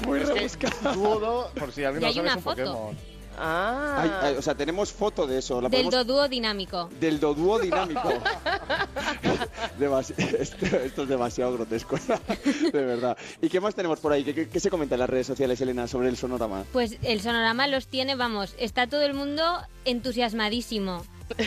Muy 0.05 0.19
rebuscado. 0.19 0.93
Duodo, 0.93 1.51
por 1.57 1.71
si 1.71 1.83
alguien 1.83 2.01
Y 2.01 2.05
no 2.05 2.07
hay 2.07 2.13
sabe, 2.15 2.25
una 2.27 2.31
es 2.31 2.37
un 2.37 2.43
foto. 2.43 2.63
Pokémon. 2.63 3.16
Ah. 3.37 3.97
Ay, 4.01 4.11
ay, 4.21 4.35
o 4.37 4.41
sea, 4.41 4.55
tenemos 4.55 4.91
foto 4.91 5.27
de 5.27 5.37
eso. 5.39 5.61
La 5.61 5.69
Del 5.69 5.83
podemos- 5.85 6.05
dodúo 6.07 6.27
dinámico. 6.27 6.89
Del 6.99 7.19
dodúo 7.19 7.59
dinámico. 7.59 8.09
Demasi- 9.79 10.15
esto, 10.17 10.65
esto 10.65 11.03
es 11.03 11.09
demasiado 11.09 11.53
grotesco, 11.53 11.97
de 12.73 12.81
verdad. 12.85 13.17
¿Y 13.41 13.49
qué 13.49 13.59
más 13.59 13.75
tenemos 13.75 13.99
por 13.99 14.11
ahí? 14.11 14.23
¿Qué, 14.23 14.33
qué- 14.33 14.49
qué 14.49 14.59
se 14.59 14.69
comenta 14.69 14.95
en 14.95 14.99
las 14.99 15.09
redes 15.09 15.27
sociales, 15.27 15.59
Elena, 15.61 15.87
sobre 15.87 16.09
el 16.09 16.17
sonorama? 16.17 16.63
Pues 16.73 16.97
el 17.03 17.21
sonorama 17.21 17.67
los 17.67 17.87
tiene, 17.87 18.15
vamos, 18.15 18.55
está 18.57 18.87
todo 18.87 19.01
el 19.03 19.13
mundo 19.13 19.43
entusiasmadísimo. 19.85 21.03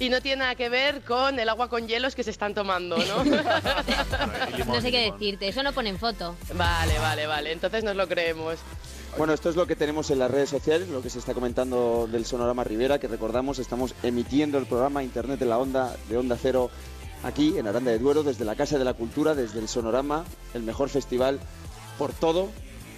Y 0.00 0.08
no 0.08 0.20
tiene 0.20 0.38
nada 0.38 0.54
que 0.56 0.68
ver 0.68 1.02
con 1.02 1.38
el 1.38 1.48
agua 1.48 1.68
con 1.68 1.86
hielos 1.86 2.16
que 2.16 2.24
se 2.24 2.30
están 2.30 2.54
tomando, 2.54 2.96
¿no? 2.96 3.24
No 4.66 4.80
sé 4.80 4.90
qué 4.90 5.12
decirte, 5.12 5.46
eso 5.46 5.62
no 5.62 5.72
pone 5.72 5.90
en 5.90 5.98
foto. 5.98 6.34
vale, 6.54 6.98
vale, 6.98 7.26
vale. 7.28 7.52
Entonces 7.52 7.84
nos 7.84 7.94
lo 7.94 8.08
creemos. 8.08 8.56
Bueno, 9.18 9.34
esto 9.34 9.50
es 9.50 9.56
lo 9.56 9.66
que 9.66 9.76
tenemos 9.76 10.10
en 10.10 10.18
las 10.18 10.30
redes 10.30 10.48
sociales, 10.48 10.88
lo 10.88 11.02
que 11.02 11.10
se 11.10 11.18
está 11.18 11.34
comentando 11.34 12.08
del 12.10 12.24
Sonorama 12.24 12.64
Rivera, 12.64 12.98
que 12.98 13.08
recordamos, 13.08 13.58
estamos 13.58 13.94
emitiendo 14.02 14.58
el 14.58 14.66
programa 14.66 15.02
Internet 15.02 15.38
de 15.38 15.46
la 15.46 15.58
Onda, 15.58 15.94
de 16.08 16.16
Onda 16.16 16.38
Cero, 16.40 16.70
aquí 17.22 17.58
en 17.58 17.66
Aranda 17.66 17.90
de 17.90 17.98
Duero, 17.98 18.22
desde 18.22 18.44
la 18.44 18.56
Casa 18.56 18.78
de 18.78 18.84
la 18.84 18.94
Cultura, 18.94 19.34
desde 19.34 19.58
el 19.58 19.68
Sonorama, 19.68 20.24
el 20.54 20.62
mejor 20.62 20.88
festival 20.88 21.40
por 21.98 22.12
todo 22.12 22.48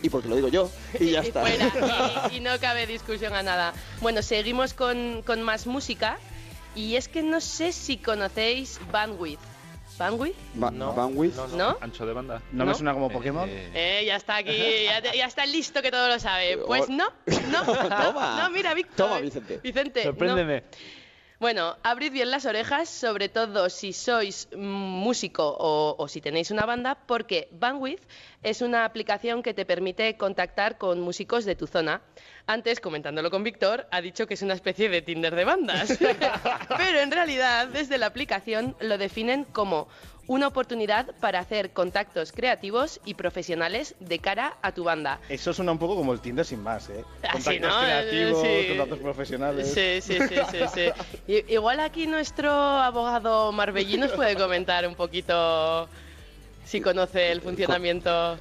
y 0.02 0.08
porque 0.10 0.28
lo 0.28 0.36
digo 0.36 0.48
yo, 0.48 0.70
y 1.00 1.10
ya 1.10 1.20
está. 1.20 1.40
fuera, 1.40 2.28
y, 2.32 2.36
y 2.36 2.40
no 2.40 2.50
cabe 2.60 2.86
discusión 2.86 3.34
a 3.34 3.42
nada. 3.42 3.72
Bueno, 4.00 4.22
seguimos 4.22 4.72
con, 4.74 5.22
con 5.22 5.42
más 5.42 5.66
música. 5.66 6.18
Y 6.76 6.96
es 6.96 7.06
que 7.08 7.22
no 7.22 7.40
sé 7.40 7.72
si 7.72 7.98
conocéis 7.98 8.80
Bandwidth. 8.90 9.38
¿Bandwidth? 9.98 10.34
Ba- 10.54 10.70
No, 10.72 10.92
Bandwidth. 10.92 11.36
no, 11.36 11.46
no. 11.48 11.56
¿No? 11.56 11.78
Ancho 11.80 12.04
de 12.04 12.12
banda. 12.12 12.42
¿No, 12.50 12.64
¿No? 12.64 12.70
me 12.70 12.74
suena 12.74 12.92
como 12.92 13.10
Pokémon? 13.10 13.48
Eh, 13.48 13.70
Eh, 14.00 14.04
ya 14.06 14.16
está 14.16 14.36
aquí, 14.36 14.56
ya, 14.86 15.00
te- 15.00 15.16
ya 15.16 15.26
está 15.26 15.46
listo 15.46 15.82
que 15.82 15.90
todo 15.90 16.08
lo 16.08 16.18
sabe. 16.18 16.58
Pues 16.58 16.88
no, 16.88 17.06
no, 17.52 17.64
no, 17.64 17.88
Toma. 17.88 18.42
no, 18.42 18.50
mira, 18.50 18.74
Víctor. 18.74 19.08
Toma, 19.08 19.20
Vicente. 19.20 19.60
Vicente, 19.62 20.00
no. 20.00 20.10
Sorpréndeme. 20.10 20.64
Bueno, 21.40 21.76
abrid 21.82 22.12
bien 22.12 22.30
las 22.30 22.46
orejas, 22.46 22.88
sobre 22.88 23.28
todo 23.28 23.68
si 23.68 23.92
sois 23.92 24.48
músico 24.56 25.44
o, 25.58 25.94
o 25.98 26.08
si 26.08 26.20
tenéis 26.20 26.50
una 26.50 26.64
banda, 26.64 26.94
porque 27.06 27.48
Bandwidth 27.52 28.00
es 28.44 28.62
una 28.62 28.84
aplicación 28.84 29.42
que 29.42 29.54
te 29.54 29.64
permite 29.64 30.16
contactar 30.16 30.78
con 30.78 31.00
músicos 31.00 31.44
de 31.44 31.56
tu 31.56 31.66
zona. 31.66 32.02
Antes, 32.46 32.78
comentándolo 32.78 33.30
con 33.30 33.42
Víctor, 33.42 33.86
ha 33.90 34.00
dicho 34.00 34.26
que 34.26 34.34
es 34.34 34.42
una 34.42 34.54
especie 34.54 34.88
de 34.90 35.02
Tinder 35.02 35.34
de 35.34 35.44
bandas. 35.44 35.98
Pero 36.78 37.00
en 37.00 37.10
realidad, 37.10 37.68
desde 37.68 37.98
la 37.98 38.06
aplicación 38.06 38.76
lo 38.80 38.98
definen 38.98 39.44
como 39.44 39.88
una 40.26 40.46
oportunidad 40.46 41.14
para 41.20 41.38
hacer 41.38 41.72
contactos 41.72 42.32
creativos 42.32 43.00
y 43.04 43.14
profesionales 43.14 43.94
de 44.00 44.18
cara 44.18 44.56
a 44.62 44.72
tu 44.72 44.84
banda. 44.84 45.20
Eso 45.28 45.52
suena 45.52 45.72
un 45.72 45.78
poco 45.78 45.96
como 45.96 46.12
el 46.14 46.20
Tinder 46.20 46.44
sin 46.46 46.62
más, 46.62 46.88
¿eh? 46.88 47.04
Así, 47.22 47.58
Contactos 47.58 47.70
¿no? 47.70 47.80
creativos, 47.82 48.42
Sí. 48.42 48.68
contactos 48.68 48.98
profesionales. 49.00 49.72
Sí, 49.72 50.00
sí, 50.00 50.18
sí, 50.28 50.36
sí, 50.50 50.92
sí. 51.26 51.42
Igual 51.52 51.80
aquí 51.80 52.06
nuestro 52.06 52.50
abogado 52.50 53.52
Marbellí 53.52 53.98
nos 53.98 54.12
puede 54.12 54.34
comentar 54.36 54.86
un 54.86 54.94
poquito 54.94 55.88
si 56.64 56.80
conoce 56.80 57.32
el 57.32 57.40
funcionamiento. 57.40 58.36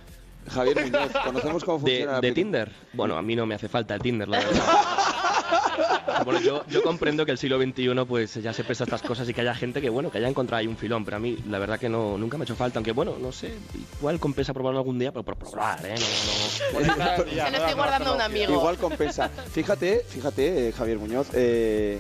Javier 0.50 0.82
Muñoz, 0.84 1.12
conocemos 1.24 1.64
cómo 1.64 1.80
funciona 1.80 2.20
de. 2.20 2.32
Tinder. 2.34 2.72
Bueno, 2.94 3.16
a 3.18 3.22
mí 3.22 3.36
no 3.36 3.46
me 3.46 3.56
hace 3.56 3.70
falta 3.70 3.96
el 3.96 4.02
Tinder, 4.02 4.28
la 4.28 4.40
verdad. 4.40 4.64
Bueno, 6.26 6.40
yo, 6.42 6.66
yo 6.68 6.84
comprendo 6.84 7.26
que 7.26 7.32
el 7.32 7.38
siglo 7.38 7.62
XXI 7.62 7.90
pues 8.08 8.36
ya 8.36 8.54
se 8.54 8.64
presta 8.64 8.84
estas 8.84 9.02
cosas 9.02 9.28
y 9.28 9.34
que 9.34 9.42
haya 9.42 9.56
gente 9.56 9.82
que 9.82 9.90
bueno 9.90 10.12
que 10.12 10.18
haya 10.18 10.28
encontrado 10.28 10.60
ahí 10.60 10.68
un 10.68 10.78
filón, 10.78 11.06
pero 11.06 11.18
a 11.18 11.20
mí 11.20 11.38
la 11.50 11.60
verdad 11.60 11.80
que 11.80 11.90
no 11.90 12.18
nunca 12.18 12.38
me 12.38 12.44
ha 12.44 12.46
hecho 12.46 12.56
falta, 12.56 12.80
aunque 12.80 12.92
bueno, 12.92 13.16
no 13.20 13.32
sé, 13.32 13.54
igual 14.00 14.20
compensa 14.20 14.54
probarlo 14.54 14.80
algún 14.80 15.00
día, 15.00 15.12
pero 15.12 15.24
por 15.24 15.38
probar, 15.38 15.80
¿eh? 15.86 15.96
No, 16.74 16.80
no, 16.80 17.16
Se 17.26 17.52
lo 17.52 17.58
estoy 17.58 17.74
guardando 17.74 18.12
a 18.12 18.16
un 18.16 18.22
amigo. 18.22 18.54
Igual 18.54 18.78
compensa. 18.78 19.30
Fíjate, 19.30 20.06
fíjate, 20.08 20.70
eh, 20.70 20.72
Javier 20.74 21.00
Muñoz. 21.00 21.28
eh, 21.34 22.00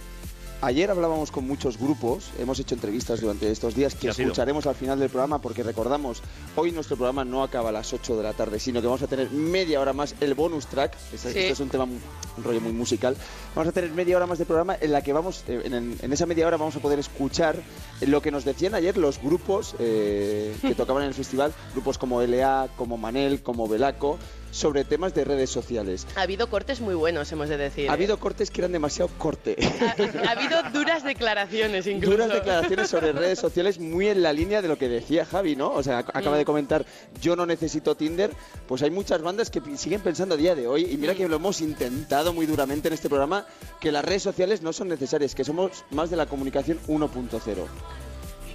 ayer 0.63 0.89
hablábamos 0.89 1.29
con 1.31 1.45
muchos 1.45 1.77
grupos, 1.77 2.29
hemos 2.39 2.57
hecho 2.59 2.75
entrevistas 2.75 3.19
durante 3.19 3.51
estos 3.51 3.75
días 3.75 3.95
que 3.95 4.07
escucharemos 4.09 4.65
al 4.65 4.75
final 4.75 4.97
del 4.97 5.09
programa 5.09 5.41
porque 5.41 5.61
recordamos, 5.61 6.21
hoy 6.55 6.71
nuestro 6.71 6.95
programa 6.95 7.25
no 7.25 7.43
acaba 7.43 7.69
a 7.69 7.71
las 7.73 7.91
8 7.91 8.15
de 8.15 8.23
la 8.23 8.33
tarde, 8.33 8.59
sino 8.59 8.79
que 8.79 8.87
vamos 8.87 9.01
a 9.01 9.07
tener 9.07 9.29
media 9.31 9.81
hora 9.81 9.91
más 9.93 10.15
el 10.21 10.33
bonus 10.33 10.67
track. 10.67 10.93
Este, 11.13 11.33
Sí. 11.33 11.39
este 11.39 11.49
es 11.51 11.59
un 11.59 11.69
tema, 11.69 11.83
un 11.83 12.43
rollo 12.43 12.61
muy 12.61 12.71
musical. 12.71 13.15
Vamos 13.55 13.69
a 13.69 13.71
tener 13.73 13.91
media 13.91 14.15
hora 14.15 14.25
más 14.25 14.39
de 14.39 14.45
programa 14.45 14.77
en 14.79 14.91
la 14.91 15.01
que 15.01 15.11
vamos, 15.13 15.43
eh, 15.47 15.61
en, 15.65 15.97
en 16.01 16.13
esa 16.13 16.25
media 16.25 16.47
hora 16.47 16.57
vamos 16.57 16.75
a 16.75 16.79
poder 16.79 16.99
escuchar 16.99 17.57
lo 18.01 18.21
que 18.21 18.31
nos 18.31 18.45
decían 18.45 18.73
ayer 18.73 18.97
los 18.97 19.21
grupos 19.21 19.75
eh, 19.79 20.55
que 20.61 20.75
tocaban 20.75 21.03
en 21.03 21.09
el 21.09 21.13
festival, 21.13 21.53
grupos 21.73 21.97
como 21.97 22.21
LA, 22.21 22.69
como 22.77 22.97
Manel, 22.97 23.43
como 23.43 23.67
Belaco, 23.67 24.17
sobre 24.53 24.83
temas 24.83 25.15
de 25.15 25.25
redes 25.25 25.49
sociales. 25.49 26.05
Ha 26.15 26.21
habido 26.21 26.47
cortes 26.47 26.79
muy 26.79 26.93
buenos, 26.93 27.31
hemos 27.31 27.49
de 27.49 27.57
decir. 27.57 27.89
Ha 27.89 27.93
¿eh? 27.93 27.95
habido 27.95 28.19
cortes 28.19 28.51
que 28.51 28.61
eran 28.61 28.71
demasiado 28.71 29.09
corte. 29.17 29.55
ha, 29.59 30.27
ha 30.27 30.31
habido 30.31 30.61
duras 30.71 31.03
declaraciones 31.03 31.87
incluso. 31.87 32.11
Duras 32.11 32.29
declaraciones 32.31 32.87
sobre 32.89 33.11
redes 33.13 33.39
sociales 33.39 33.79
muy 33.79 34.07
en 34.09 34.21
la 34.21 34.31
línea 34.31 34.61
de 34.61 34.67
lo 34.67 34.77
que 34.77 34.87
decía 34.87 35.25
Javi, 35.25 35.55
¿no? 35.55 35.71
O 35.73 35.81
sea, 35.81 36.01
ac- 36.05 36.11
acaba 36.13 36.35
Mm. 36.35 36.39
de 36.39 36.45
comentar, 36.45 36.85
yo 37.19 37.35
no 37.35 37.45
necesito 37.47 37.95
Tinder. 37.95 38.31
Pues 38.67 38.83
hay 38.83 38.91
muchas 38.91 39.21
bandas 39.23 39.49
que 39.49 39.59
siguen 39.75 40.01
pensando 40.01 40.35
a 40.35 40.37
día 40.37 40.53
de 40.53 40.67
hoy, 40.67 40.85
y 40.85 40.97
mira 40.97 41.13
Mm. 41.13 41.17
que 41.17 41.27
lo 41.27 41.37
hemos 41.37 41.59
intentado 41.59 42.31
muy 42.31 42.45
duramente 42.45 42.87
en 42.89 42.93
este 42.93 43.09
programa, 43.09 43.47
que 43.79 43.91
las 43.91 44.05
redes 44.05 44.21
sociales 44.21 44.61
no 44.61 44.71
son 44.71 44.87
necesarias, 44.87 45.33
que 45.33 45.43
somos 45.43 45.83
más 45.89 46.11
de 46.11 46.15
la 46.17 46.27
comunicación 46.27 46.79
1.0, 46.87 47.65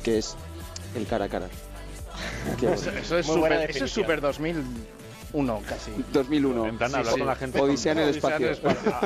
que 0.04 0.18
es 0.18 0.36
el 0.94 1.06
cara 1.08 1.24
a 1.24 1.28
cara. 1.28 1.48
Eso, 2.62 2.90
eso 2.90 3.18
es 3.18 3.26
súper 3.26 3.52
es 3.52 3.58
definición. 3.60 3.88
Súper 5.32 5.52
2001 5.52 5.62
casi. 5.68 5.90
2001. 6.12 6.66
En 6.66 6.78
plan, 6.78 6.90
Sí, 6.90 6.96
hablar 6.96 7.12
sí. 7.14 7.18
con 7.20 7.26
la 7.28 7.36
gente. 7.36 7.60
Odisea 7.60 7.92
en 7.92 7.98
el 7.98 8.08
espacio. 8.10 8.50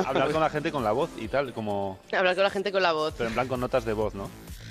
Hablar 0.05 0.31
con 0.31 0.41
la 0.41 0.49
gente 0.49 0.71
con 0.71 0.83
la 0.83 0.91
voz 0.91 1.09
y 1.17 1.27
tal, 1.27 1.53
como. 1.53 1.99
Hablar 2.11 2.35
con 2.35 2.43
la 2.43 2.49
gente 2.49 2.71
con 2.71 2.81
la 2.83 2.91
voz. 2.93 3.13
Pero 3.17 3.27
en 3.29 3.33
plan 3.33 3.47
con 3.47 3.59
notas 3.59 3.85
de 3.85 3.93
voz, 3.93 4.13
¿no? 4.15 4.25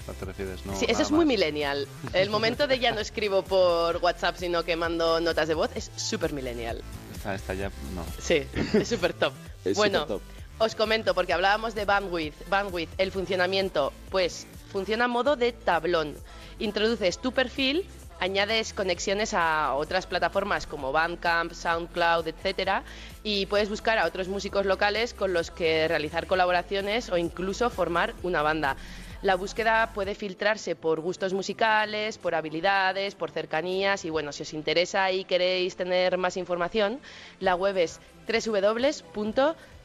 ¿A 0.08 0.12
qué 0.12 0.18
te 0.18 0.24
refieres? 0.24 0.66
No, 0.66 0.74
Sí, 0.76 0.86
eso 0.88 1.02
es 1.02 1.10
muy 1.10 1.20
más. 1.24 1.28
millennial. 1.28 1.86
El 2.12 2.28
momento 2.30 2.66
de 2.66 2.78
ya 2.80 2.90
no 2.92 3.00
escribo 3.00 3.42
por 3.42 3.98
WhatsApp, 3.98 4.36
sino 4.36 4.64
que 4.64 4.74
mando 4.76 5.20
notas 5.20 5.46
de 5.48 5.54
voz, 5.54 5.70
es 5.76 5.90
súper 5.96 6.32
millennial. 6.32 6.82
Esta, 7.14 7.34
esta 7.36 7.54
ya, 7.54 7.68
no. 7.94 8.04
Sí, 8.20 8.42
es 8.74 8.88
súper 8.88 9.12
top. 9.12 9.32
Es 9.64 9.76
bueno, 9.76 10.20
os 10.58 10.74
comento, 10.74 11.14
porque 11.14 11.32
hablábamos 11.32 11.76
de 11.76 11.84
bandwidth. 11.84 12.34
Bandwidth, 12.48 12.90
el 12.98 13.12
funcionamiento, 13.12 13.92
pues 14.10 14.48
funciona 14.72 15.04
a 15.04 15.08
modo 15.08 15.36
de 15.36 15.52
tablón. 15.52 16.16
Introduces 16.58 17.18
tu 17.20 17.30
perfil, 17.30 17.86
añades 18.22 18.72
conexiones 18.72 19.34
a 19.34 19.74
otras 19.74 20.06
plataformas 20.06 20.68
como 20.68 20.92
Bandcamp, 20.92 21.52
SoundCloud, 21.52 22.28
etcétera, 22.28 22.84
y 23.24 23.46
puedes 23.46 23.68
buscar 23.68 23.98
a 23.98 24.06
otros 24.06 24.28
músicos 24.28 24.64
locales 24.64 25.12
con 25.12 25.32
los 25.32 25.50
que 25.50 25.88
realizar 25.88 26.28
colaboraciones 26.28 27.10
o 27.10 27.16
incluso 27.16 27.68
formar 27.68 28.14
una 28.22 28.40
banda. 28.40 28.76
La 29.22 29.34
búsqueda 29.34 29.92
puede 29.92 30.14
filtrarse 30.14 30.76
por 30.76 31.00
gustos 31.00 31.32
musicales, 31.32 32.16
por 32.16 32.36
habilidades, 32.36 33.16
por 33.16 33.32
cercanías 33.32 34.04
y 34.04 34.10
bueno, 34.10 34.30
si 34.30 34.44
os 34.44 34.54
interesa 34.54 35.10
y 35.10 35.24
queréis 35.24 35.74
tener 35.74 36.16
más 36.16 36.36
información, 36.36 37.00
la 37.40 37.56
web 37.56 37.76
es 37.76 38.00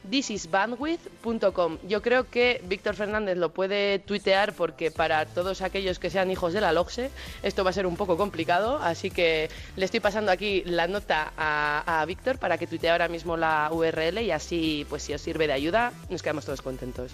www.thisisbandwidth.com. 0.04 1.78
Yo 1.88 2.02
creo 2.02 2.28
que 2.28 2.62
Víctor 2.66 2.94
Fernández 2.94 3.36
lo 3.36 3.50
puede 3.50 3.98
tuitear 3.98 4.52
porque 4.52 4.90
para 4.90 5.26
todos 5.26 5.62
aquellos 5.62 5.98
que 5.98 6.10
sean 6.10 6.30
hijos 6.30 6.52
de 6.52 6.60
la 6.60 6.72
LOGSE 6.72 7.10
esto 7.42 7.64
va 7.64 7.70
a 7.70 7.72
ser 7.72 7.86
un 7.86 7.96
poco 7.96 8.16
complicado, 8.16 8.78
así 8.78 9.10
que 9.10 9.50
le 9.76 9.84
estoy 9.84 10.00
pasando 10.00 10.32
aquí 10.32 10.62
la 10.64 10.86
nota 10.86 11.32
a, 11.36 12.04
Víctor 12.06 12.38
para 12.38 12.56
que 12.56 12.66
tuitee 12.66 12.90
ahora 12.90 13.08
mismo 13.08 13.36
la 13.36 13.68
URL 13.70 14.22
y 14.22 14.30
así, 14.30 14.86
pues 14.88 15.02
si 15.02 15.12
os 15.12 15.20
sirve 15.20 15.46
de 15.46 15.52
ayuda, 15.52 15.92
nos 16.08 16.22
quedamos 16.22 16.44
todos 16.44 16.62
contentos. 16.62 17.12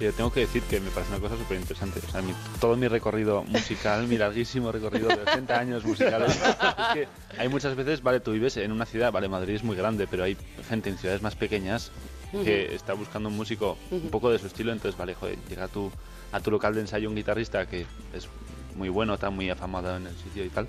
Yo 0.00 0.12
tengo 0.12 0.32
que 0.32 0.40
decir 0.40 0.60
que 0.64 0.80
me 0.80 0.90
parece 0.90 1.12
una 1.12 1.20
cosa 1.20 1.36
súper 1.36 1.58
interesante. 1.58 2.00
Todo 2.60 2.76
mi 2.76 2.88
recorrido 2.88 3.44
musical, 3.44 4.08
mi 4.08 4.18
larguísimo 4.18 4.72
recorrido 4.72 5.08
de 5.08 5.22
80 5.22 5.58
años 5.58 5.84
musicales, 5.84 6.36
es 6.36 6.86
que 6.94 7.08
hay 7.38 7.48
muchas 7.48 7.76
veces, 7.76 8.02
vale, 8.02 8.18
tú 8.18 8.32
vives 8.32 8.56
en 8.56 8.72
una 8.72 8.86
ciudad, 8.86 9.12
vale, 9.12 9.28
Madrid 9.28 9.54
es 9.54 9.62
muy 9.62 9.76
grande, 9.76 10.08
pero 10.08 10.24
hay 10.24 10.36
gente 10.68 10.90
en 10.90 10.98
ciudades 10.98 11.22
más 11.22 11.36
pequeñas 11.36 11.92
que 12.42 12.74
está 12.74 12.94
buscando 12.94 13.28
un 13.28 13.36
músico 13.36 13.76
un 13.90 14.10
poco 14.10 14.30
de 14.30 14.38
su 14.38 14.46
estilo, 14.46 14.72
entonces, 14.72 14.98
vale, 14.98 15.14
joder, 15.14 15.38
llega 15.48 15.64
a 15.64 15.68
tu, 15.68 15.90
a 16.32 16.40
tu 16.40 16.50
local 16.50 16.74
de 16.74 16.80
ensayo 16.80 17.08
un 17.08 17.14
guitarrista 17.14 17.66
que 17.66 17.86
es 18.12 18.28
muy 18.74 18.88
bueno, 18.88 19.14
está 19.14 19.30
muy 19.30 19.50
afamado 19.50 19.96
en 19.96 20.06
el 20.06 20.16
sitio 20.16 20.44
y 20.44 20.48
tal. 20.48 20.66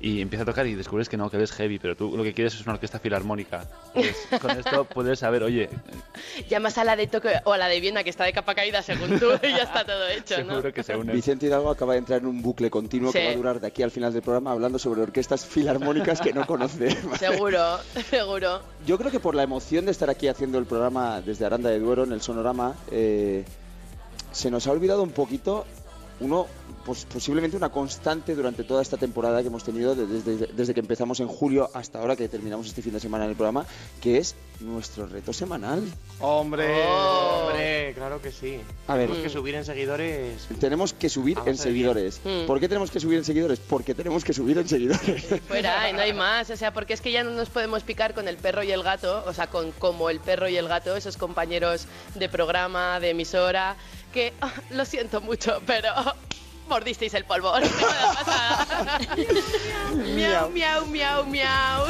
Y 0.00 0.22
empieza 0.22 0.44
a 0.44 0.46
tocar 0.46 0.66
y 0.66 0.74
descubres 0.74 1.08
que 1.08 1.18
no, 1.18 1.30
que 1.30 1.36
eres 1.36 1.52
heavy, 1.52 1.78
pero 1.78 1.94
tú 1.94 2.16
lo 2.16 2.22
que 2.22 2.32
quieres 2.32 2.54
es 2.54 2.62
una 2.62 2.72
orquesta 2.72 2.98
filarmónica. 2.98 3.66
Entonces, 3.94 4.16
con 4.40 4.50
esto 4.52 4.84
puedes 4.86 5.18
saber, 5.18 5.42
oye, 5.42 5.68
Llamas 6.48 6.78
a 6.78 6.84
la 6.84 6.96
de 6.96 7.06
Tokio 7.06 7.32
o 7.44 7.52
a 7.52 7.58
la 7.58 7.68
de 7.68 7.80
Viena 7.80 8.02
que 8.02 8.10
está 8.10 8.24
de 8.24 8.32
capa 8.32 8.54
caída 8.54 8.82
según 8.82 9.18
tú 9.18 9.26
y 9.42 9.50
ya 9.50 9.64
está 9.64 9.84
todo 9.84 10.08
hecho, 10.08 10.42
¿no? 10.42 10.54
seguro 10.54 10.72
que 10.72 10.82
se 10.82 10.96
unen. 10.96 11.14
Vicente 11.14 11.46
Hidalgo 11.46 11.70
acaba 11.70 11.92
de 11.92 11.98
entrar 11.98 12.20
en 12.20 12.26
un 12.26 12.40
bucle 12.40 12.70
continuo 12.70 13.12
que 13.12 13.26
va 13.26 13.30
a 13.32 13.36
durar 13.36 13.60
de 13.60 13.66
aquí 13.66 13.82
al 13.82 13.90
final 13.90 14.12
del 14.12 14.22
programa 14.22 14.52
hablando 14.52 14.78
sobre 14.78 15.02
orquestas 15.02 15.44
filarmónicas 15.44 16.20
que 16.20 16.32
no 16.32 16.46
conoce. 16.46 16.96
Seguro, 17.18 17.78
seguro. 18.08 18.60
Yo 18.86 18.96
creo 18.98 19.10
que 19.10 19.20
por 19.20 19.34
la 19.34 19.42
emoción 19.42 19.84
de 19.84 19.90
estar 19.90 20.08
aquí 20.08 20.28
haciendo 20.28 20.58
el 20.58 20.64
programa 20.64 21.20
desde 21.20 21.44
Aranda 21.44 21.70
de 21.70 21.78
Duero 21.78 22.04
en 22.04 22.12
el 22.12 22.20
Sonorama, 22.20 22.74
eh, 22.90 23.44
se 24.32 24.50
nos 24.50 24.66
ha 24.66 24.72
olvidado 24.72 25.02
un 25.02 25.10
poquito 25.10 25.66
uno, 26.20 26.46
pues 26.84 27.04
posiblemente 27.04 27.56
una 27.56 27.68
constante 27.70 28.34
durante 28.34 28.64
toda 28.64 28.80
esta 28.82 28.96
temporada 28.96 29.40
que 29.42 29.48
hemos 29.48 29.64
tenido 29.64 29.94
de- 29.94 30.06
desde, 30.06 30.46
desde 30.48 30.74
que 30.74 30.80
empezamos 30.80 31.20
en 31.20 31.28
julio 31.28 31.70
hasta 31.74 31.98
ahora 32.00 32.16
que 32.16 32.28
terminamos 32.28 32.66
este 32.66 32.82
fin 32.82 32.92
de 32.92 33.00
semana 33.00 33.24
en 33.24 33.30
el 33.30 33.36
programa, 33.36 33.66
que 34.00 34.18
es 34.18 34.34
nuestro 34.60 35.06
reto 35.06 35.32
semanal. 35.32 35.82
Hombre. 36.20 36.84
Oh. 36.86 37.46
Hombre, 37.50 37.92
claro 37.94 38.20
que 38.22 38.30
sí. 38.32 38.60
A 38.86 38.94
ver. 38.94 39.06
Tenemos 39.08 39.22
que 39.24 39.30
subir 39.30 39.54
en 39.54 39.64
seguidores. 39.64 40.48
Tenemos 40.58 40.92
que 40.92 41.08
subir 41.08 41.36
Vamos 41.36 41.48
en 41.50 41.56
seguidores. 41.58 42.20
bien. 42.24 42.44
Mm. 42.44 42.46
¿Por 42.46 42.60
qué 42.60 42.68
tenemos 42.68 42.90
que 42.90 43.00
subir 43.00 43.18
en 43.18 43.24
seguidores? 43.24 43.58
Porque 43.60 43.94
tenemos 43.94 44.24
que 44.24 44.32
subir 44.32 44.58
en 44.58 44.68
seguidores. 44.68 45.24
Fuera, 45.48 45.88
y 45.88 45.92
no 45.92 46.00
hay 46.00 46.12
más. 46.12 46.50
O 46.50 46.56
sea, 46.56 46.72
porque 46.72 46.92
es 46.94 47.00
que 47.00 47.10
ya 47.12 47.24
no 47.24 47.30
nos 47.30 47.48
podemos 47.50 47.82
picar 47.82 48.14
con 48.14 48.28
el 48.28 48.36
perro 48.36 48.62
y 48.62 48.70
el 48.72 48.82
gato, 48.82 49.22
o 49.26 49.32
sea, 49.32 49.46
con 49.48 49.72
como 49.72 50.10
el 50.10 50.20
perro 50.20 50.48
y 50.48 50.56
el 50.56 50.68
gato, 50.68 50.96
esos 50.96 51.16
compañeros 51.16 51.86
de 52.14 52.28
programa, 52.28 53.00
de 53.00 53.10
emisora, 53.10 53.76
que 54.12 54.32
lo 54.70 54.84
siento 54.84 55.20
mucho, 55.20 55.60
pero 55.66 55.88
mordisteis 56.70 57.12
el 57.14 57.24
polvo. 57.24 57.52
Miau, 60.14 60.50
miau, 60.50 60.86
miau, 60.86 61.24
miau. 61.26 61.84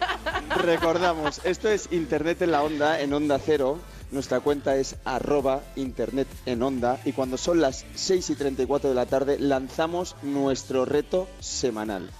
Recordamos, 0.64 1.40
esto 1.44 1.68
es 1.68 1.88
Internet 1.92 2.40
en 2.42 2.50
la 2.52 2.62
Onda, 2.62 3.00
en 3.00 3.12
Onda 3.12 3.38
Cero. 3.38 3.78
Nuestra 4.10 4.40
cuenta 4.40 4.76
es 4.76 4.96
arroba 5.04 5.62
Internet 5.76 6.26
en 6.46 6.62
Onda. 6.62 6.98
Y 7.04 7.12
cuando 7.12 7.36
son 7.38 7.60
las 7.60 7.84
6 7.94 8.30
y 8.30 8.34
34 8.34 8.88
de 8.90 8.96
la 8.96 9.06
tarde, 9.06 9.38
lanzamos 9.38 10.16
nuestro 10.22 10.84
reto 10.84 11.28
semanal. 11.40 12.10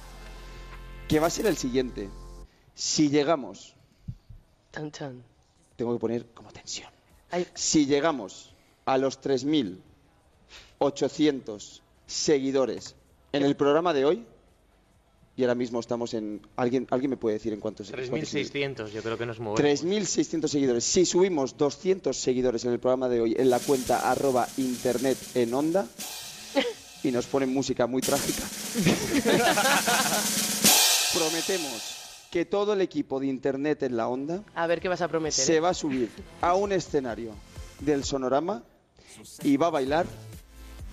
Que 1.08 1.18
va 1.20 1.26
a 1.26 1.30
ser 1.30 1.46
el 1.46 1.56
siguiente. 1.58 2.08
Si 2.74 3.10
llegamos, 3.10 3.74
Chan, 4.72 4.90
chan. 4.90 5.22
tengo 5.76 5.92
que 5.92 6.00
poner 6.00 6.24
como 6.32 6.50
tensión. 6.50 6.88
Ay, 7.30 7.46
Si 7.54 7.84
llegamos 7.86 8.54
a 8.86 8.96
los 8.96 9.20
3.800 9.20 11.81
seguidores 12.06 12.96
en 13.32 13.42
el 13.44 13.56
programa 13.56 13.92
de 13.92 14.04
hoy, 14.04 14.26
y 15.34 15.42
ahora 15.42 15.54
mismo 15.54 15.80
estamos 15.80 16.12
en... 16.14 16.46
¿Alguien, 16.56 16.86
¿alguien 16.90 17.10
me 17.10 17.16
puede 17.16 17.34
decir 17.34 17.52
en 17.54 17.60
cuántos? 17.60 17.90
cuántos 17.90 18.28
seguidores? 18.28 18.52
3.600, 18.52 18.88
yo 18.88 19.02
creo 19.02 19.16
que 19.16 19.24
nos 19.24 19.40
movemos. 19.40 19.82
3.600 19.82 20.48
seguidores. 20.48 20.84
Si 20.84 21.06
subimos 21.06 21.56
200 21.56 22.14
seguidores 22.14 22.64
en 22.66 22.72
el 22.72 22.78
programa 22.78 23.08
de 23.08 23.20
hoy 23.22 23.34
en 23.38 23.48
la 23.48 23.58
cuenta 23.58 24.10
arroba 24.10 24.46
internet 24.58 25.16
en 25.34 25.54
onda 25.54 25.86
y 27.02 27.10
nos 27.10 27.26
ponen 27.26 27.52
música 27.52 27.86
muy 27.86 28.02
trágica, 28.02 28.42
prometemos 31.14 32.02
que 32.30 32.44
todo 32.44 32.74
el 32.74 32.82
equipo 32.82 33.18
de 33.18 33.26
internet 33.26 33.82
en 33.84 33.96
la 33.96 34.08
onda 34.08 34.42
a 34.54 34.66
ver 34.66 34.80
qué 34.80 34.88
vas 34.88 35.00
a 35.00 35.08
prometer. 35.08 35.32
se 35.32 35.56
¿eh? 35.56 35.60
va 35.60 35.70
a 35.70 35.74
subir 35.74 36.10
a 36.42 36.54
un 36.54 36.72
escenario 36.72 37.32
del 37.80 38.04
sonorama 38.04 38.62
y 39.42 39.56
va 39.56 39.68
a 39.68 39.70
bailar 39.70 40.06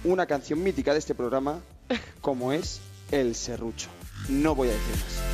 una 0.03 0.25
canción 0.25 0.63
mítica 0.63 0.93
de 0.93 0.99
este 0.99 1.15
programa 1.15 1.59
como 2.21 2.51
es 2.53 2.79
El 3.11 3.35
Serrucho. 3.35 3.89
No 4.27 4.55
voy 4.55 4.69
a 4.69 4.71
decir 4.71 4.95
más. 4.95 5.29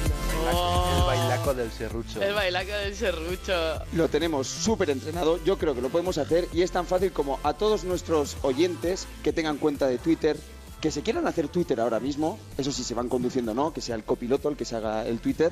El 0.95 1.03
bailaco 1.05 1.53
del 1.53 1.71
serrucho. 1.71 2.21
El 2.21 2.33
bailaco 2.33 2.71
del 2.71 2.95
serrucho. 2.95 3.53
Lo 3.93 4.07
tenemos 4.09 4.47
súper 4.47 4.91
entrenado, 4.91 5.43
yo 5.43 5.57
creo 5.57 5.73
que 5.73 5.81
lo 5.81 5.89
podemos 5.89 6.17
hacer 6.17 6.47
y 6.53 6.61
es 6.61 6.71
tan 6.71 6.85
fácil 6.85 7.11
como 7.11 7.39
a 7.43 7.53
todos 7.53 7.83
nuestros 7.83 8.37
oyentes 8.43 9.07
que 9.23 9.33
tengan 9.33 9.57
cuenta 9.57 9.87
de 9.87 9.97
Twitter, 9.97 10.37
que 10.81 10.91
se 10.91 11.01
quieran 11.01 11.25
hacer 11.25 11.47
Twitter 11.47 11.79
ahora 11.79 11.99
mismo, 11.99 12.37
eso 12.57 12.71
sí 12.71 12.83
se 12.83 12.93
van 12.93 13.09
conduciendo 13.09 13.53
o 13.53 13.55
no, 13.55 13.73
que 13.73 13.81
sea 13.81 13.95
el 13.95 14.03
copiloto 14.03 14.49
el 14.49 14.55
que 14.55 14.65
se 14.65 14.75
haga 14.75 15.05
el 15.07 15.19
Twitter, 15.19 15.51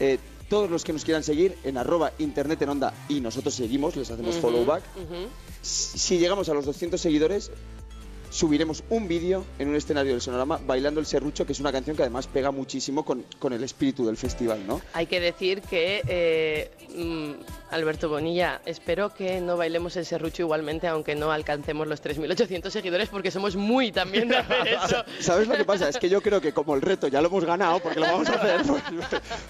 eh, 0.00 0.18
todos 0.48 0.68
los 0.68 0.82
que 0.82 0.92
nos 0.92 1.04
quieran 1.04 1.22
seguir 1.22 1.56
en 1.62 1.76
arroba 1.76 2.12
internet 2.18 2.60
en 2.62 2.70
onda 2.70 2.94
y 3.08 3.20
nosotros 3.20 3.54
seguimos, 3.54 3.94
les 3.94 4.10
hacemos 4.10 4.34
Ujú, 4.36 4.42
follow 4.42 4.64
back, 4.64 4.82
si 5.62 6.18
llegamos 6.18 6.48
a 6.48 6.54
los 6.54 6.64
200 6.64 7.00
seguidores, 7.00 7.52
subiremos 8.30 8.84
un 8.90 9.08
vídeo 9.08 9.44
en 9.58 9.68
un 9.68 9.76
escenario 9.76 10.12
del 10.12 10.20
Sonorama 10.20 10.60
bailando 10.66 11.00
el 11.00 11.06
serrucho, 11.06 11.46
que 11.46 11.52
es 11.52 11.60
una 11.60 11.72
canción 11.72 11.96
que 11.96 12.02
además 12.02 12.26
pega 12.26 12.50
muchísimo 12.50 13.04
con, 13.04 13.24
con 13.38 13.52
el 13.52 13.62
espíritu 13.62 14.06
del 14.06 14.16
festival, 14.16 14.66
¿no? 14.66 14.80
Hay 14.92 15.06
que 15.06 15.20
decir 15.20 15.62
que, 15.62 16.02
eh, 16.06 16.70
mm, 16.94 17.32
Alberto 17.70 18.08
Bonilla, 18.08 18.60
espero 18.64 19.12
que 19.14 19.40
no 19.40 19.56
bailemos 19.56 19.96
el 19.96 20.06
serrucho 20.06 20.42
igualmente, 20.42 20.86
aunque 20.86 21.14
no 21.14 21.30
alcancemos 21.30 21.86
los 21.86 22.02
3.800 22.02 22.70
seguidores, 22.70 23.08
porque 23.08 23.30
somos 23.30 23.56
muy 23.56 23.92
también 23.92 24.28
de 24.28 24.38
hacer 24.38 24.68
eso. 24.84 25.04
¿Sabes 25.20 25.48
lo 25.48 25.56
que 25.56 25.64
pasa? 25.64 25.88
Es 25.88 25.98
que 25.98 26.08
yo 26.08 26.20
creo 26.20 26.40
que 26.40 26.52
como 26.52 26.74
el 26.74 26.82
reto 26.82 27.08
ya 27.08 27.20
lo 27.20 27.28
hemos 27.28 27.44
ganado, 27.44 27.80
porque 27.80 28.00
lo 28.00 28.06
vamos 28.06 28.28
a 28.28 28.34
hacer, 28.34 28.62
pues, 28.66 28.82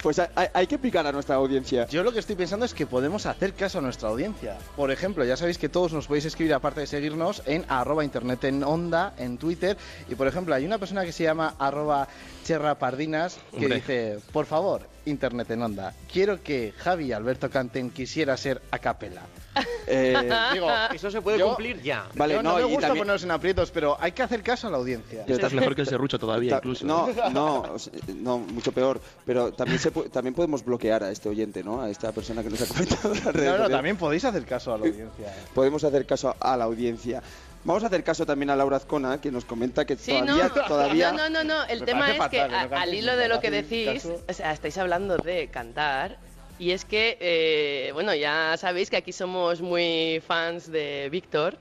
pues 0.03 0.19
hay, 0.19 0.49
hay 0.53 0.67
que 0.67 0.79
picar 0.79 1.07
a 1.07 1.13
nuestra 1.13 1.37
audiencia. 1.37 1.87
Yo 1.89 2.03
lo 2.03 2.13
que 2.13 2.19
estoy 2.19 2.37
pensando 2.37 2.65
es 2.65 2.75
que 2.75 2.87
podemos 2.87 3.27
hacer 3.27 3.55
caso 3.55 3.79
a 3.79 3.83
nuestra 3.83 4.09
audiencia. 4.09 4.59
Por 4.77 4.91
ejemplo, 4.91 5.25
ya 5.25 5.37
sabéis 5.37 5.59
que 5.59 5.69
todos 5.69 5.93
nos 5.93 6.07
podéis 6.07 6.25
escribir, 6.25 6.55
aparte 6.55 6.81
de 6.81 6.87
seguirnos, 6.87 7.43
en 7.47 7.65
arroba 7.69 8.05
internet 8.05 8.45
en 8.45 8.65
onda, 8.69 9.15
en 9.19 9.39
Twitter. 9.39 9.77
Y 10.09 10.15
por 10.15 10.27
ejemplo, 10.27 10.55
hay 10.55 10.65
una 10.65 10.79
persona 10.79 11.05
que 11.05 11.13
se 11.13 11.25
llama 11.25 11.55
arroba 11.59 12.09
cherrapardinas 12.45 13.39
que 13.51 13.57
Hombre. 13.57 13.75
dice, 13.77 14.19
por 14.33 14.47
favor, 14.47 14.83
internet 15.05 15.51
en 15.51 15.63
onda, 15.63 15.95
quiero 16.13 16.43
que 16.43 16.73
Javi 16.79 17.07
y 17.07 17.13
Alberto 17.13 17.51
canten 17.51 17.91
Quisiera 17.91 18.37
ser 18.37 18.61
a 18.71 18.79
capela. 18.79 19.23
Eh, 19.91 20.15
Digo, 20.53 20.69
Eso 20.93 21.11
se 21.11 21.23
puede 21.23 21.39
Yo- 21.39 21.47
cumplir 21.49 21.81
ya. 21.83 22.07
vale, 22.15 22.35
yo 22.35 22.43
no, 22.43 22.51
no, 22.51 22.57
me 22.57 22.61
y 22.61 22.65
gusta 22.67 22.89
también- 22.89 23.05
ponernos 23.05 23.25
en 23.25 23.31
aprietos, 23.31 23.71
pero 23.71 23.97
hay 23.99 24.13
que 24.13 24.23
hacer 24.23 24.43
caso 24.43 24.69
a 24.69 24.71
la 24.71 24.77
audiencia. 24.77 25.25
Estás 25.27 25.53
mejor 25.55 25.75
que 25.75 25.81
el 25.81 25.87
serrucho 25.89 26.19
todavía, 26.19 26.57
incluso. 26.57 26.85
No, 26.87 27.09
no, 27.33 27.63
o 27.63 27.79
sea, 27.79 27.93
no, 28.15 28.37
mucho 28.39 28.71
peor. 28.71 29.01
Pero 29.25 29.51
también 29.55 29.79
se 29.79 29.91
también 29.91 30.35
podemos 30.35 30.63
bloquear 30.63 31.03
a 31.05 31.11
este 31.11 31.31
oyente, 31.31 31.65
¿no? 31.65 31.81
A 31.81 31.89
esta 31.89 32.13
persona 32.13 32.43
que 32.43 32.51
nos 32.51 32.61
ha 32.61 32.67
comentado 32.67 33.15
en 33.15 33.25
las 33.25 33.35
redes 33.35 33.51
No, 33.51 33.59
no, 33.65 33.71
también 33.71 33.97
podéis 33.97 34.27
hacer 34.27 34.45
caso 34.45 34.75
a 34.75 34.79
la 34.79 34.85
audiencia. 34.87 35.27
¿eh? 35.27 35.45
Podemos 35.55 35.83
hacer 35.83 36.05
caso 36.05 36.37
a 36.39 36.57
la 36.59 36.65
audiencia. 36.65 37.23
Vamos 37.65 37.83
a 37.83 37.87
hacer 37.89 38.03
caso 38.05 38.25
también 38.25 38.51
a 38.51 38.57
Laura 38.57 38.77
Azcona, 38.77 39.21
que 39.21 39.31
nos 39.31 39.45
comenta 39.45 39.85
que 39.85 39.97
Sí, 39.97 40.13
todavía, 40.13 40.45
no, 40.55 40.65
todavía... 40.65 41.13
no, 41.13 41.29
no, 41.29 41.43
no, 41.43 41.45
no, 41.45 41.65
el 41.65 41.85
tema 41.85 42.07
es 42.09 42.13
que 42.15 42.19
fatal, 42.19 42.51
que 42.51 42.69
no 42.69 42.77
a- 42.77 42.81
al 42.83 42.95
hilo 42.95 43.17
de 43.17 43.29
lo 43.29 43.41
que 43.41 43.51
decís, 43.51 44.05
o 44.07 44.33
sea, 44.33 44.53
estáis 44.53 44.79
hablando 44.79 45.19
de 45.19 45.49
cantar 45.49 46.19
y 46.59 46.71
es 46.73 46.85
que, 46.85 47.19
eh, 47.21 47.91
bueno, 47.93 48.15
ya 48.15 48.57
sabéis 48.57 48.91
que 48.91 48.97
aquí 48.97 49.13
somos 49.13 49.61
muy 49.61 50.23
fans 50.27 50.71
de 50.71 51.09
Víctor. 51.11 51.59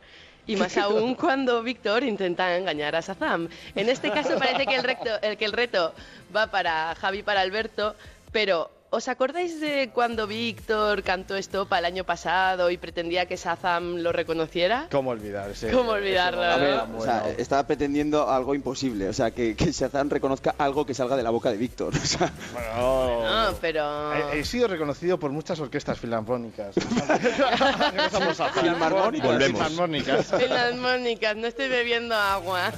Y 0.47 0.55
más 0.55 0.77
aún 0.77 1.13
cuando 1.15 1.61
Víctor 1.61 2.03
intenta 2.03 2.55
engañar 2.55 2.95
a 2.95 3.01
Sazam. 3.01 3.49
En 3.75 3.89
este 3.89 4.09
caso 4.11 4.37
parece 4.39 4.65
que 4.65 4.75
el, 4.75 4.83
recto, 4.83 5.09
el, 5.21 5.35
que 5.37 5.45
el 5.45 5.51
reto 5.51 5.93
va 6.33 6.47
para 6.47 6.95
Javi 6.95 7.19
y 7.19 7.23
para 7.23 7.41
Alberto, 7.41 7.95
pero 8.31 8.71
¿os 8.89 9.07
acordáis 9.09 9.59
de 9.59 9.89
cuando 9.93 10.27
Víctor 10.27 11.03
cantó 11.03 11.35
Estopa 11.35 11.79
el 11.79 11.85
año 11.85 12.03
pasado 12.05 12.71
y 12.71 12.77
pretendía 12.77 13.25
que 13.25 13.35
Sazam 13.35 13.97
lo 13.97 14.11
reconociera? 14.13 14.87
¿Cómo 14.89 15.09
olvidar 15.11 15.49
ese- 15.51 15.71
¿Cómo 15.71 15.91
olvidarlo, 15.91 16.41
no? 16.41 16.77
tan 16.77 16.95
O 16.95 17.01
sea, 17.01 17.19
bueno? 17.21 17.35
estaba 17.37 17.67
pretendiendo 17.67 18.29
algo 18.29 18.55
imposible. 18.55 19.09
O 19.09 19.13
sea, 19.13 19.31
que, 19.31 19.55
que 19.55 19.71
Shazam 19.73 20.09
reconozca 20.09 20.55
algo 20.57 20.85
que 20.85 20.93
salga 20.93 21.17
de 21.17 21.23
la 21.23 21.29
boca 21.31 21.51
de 21.51 21.57
Víctor. 21.57 21.93
O 22.01 22.05
sea, 22.05 22.31
Bueno, 22.53 23.23
No, 23.51 23.57
pero... 23.59 24.13
He, 24.33 24.39
he 24.39 24.45
sido 24.45 24.67
reconocido 24.69 25.19
por 25.19 25.31
muchas 25.31 25.59
orquestas 25.59 25.99
filarmónicas. 25.99 26.75
Empezamos 27.91 28.39
a 28.39 28.49
Filarmónicas. 28.53 29.27
Volvemos. 29.27 29.61
Filarmónicas. 29.67 30.25
Filarmónicas, 30.27 31.35
no 31.35 31.47
estoy 31.47 31.67
bebiendo 31.67 32.15
agua. 32.15 32.71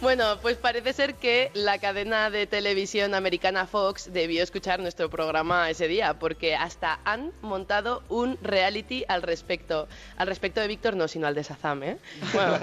bueno, 0.00 0.38
pues 0.42 0.56
parece 0.56 0.92
ser 0.92 1.14
que 1.14 1.50
la 1.54 1.78
cadena 1.78 2.30
de 2.30 2.46
televisión 2.46 3.14
americana 3.14 3.66
Fox 3.66 4.12
debió 4.12 4.39
escuchar 4.42 4.80
nuestro 4.80 5.10
programa 5.10 5.70
ese 5.70 5.88
día, 5.88 6.18
porque 6.18 6.54
hasta 6.54 7.00
han 7.04 7.32
montado 7.42 8.02
un 8.08 8.38
reality 8.42 9.04
al 9.08 9.22
respecto. 9.22 9.88
Al 10.16 10.26
respecto 10.26 10.60
de 10.60 10.68
Víctor, 10.68 10.96
no, 10.96 11.08
sino 11.08 11.26
al 11.26 11.34
de 11.34 11.44
Sazam, 11.44 11.82
¿eh? 11.82 11.98
Bueno, 12.32 12.58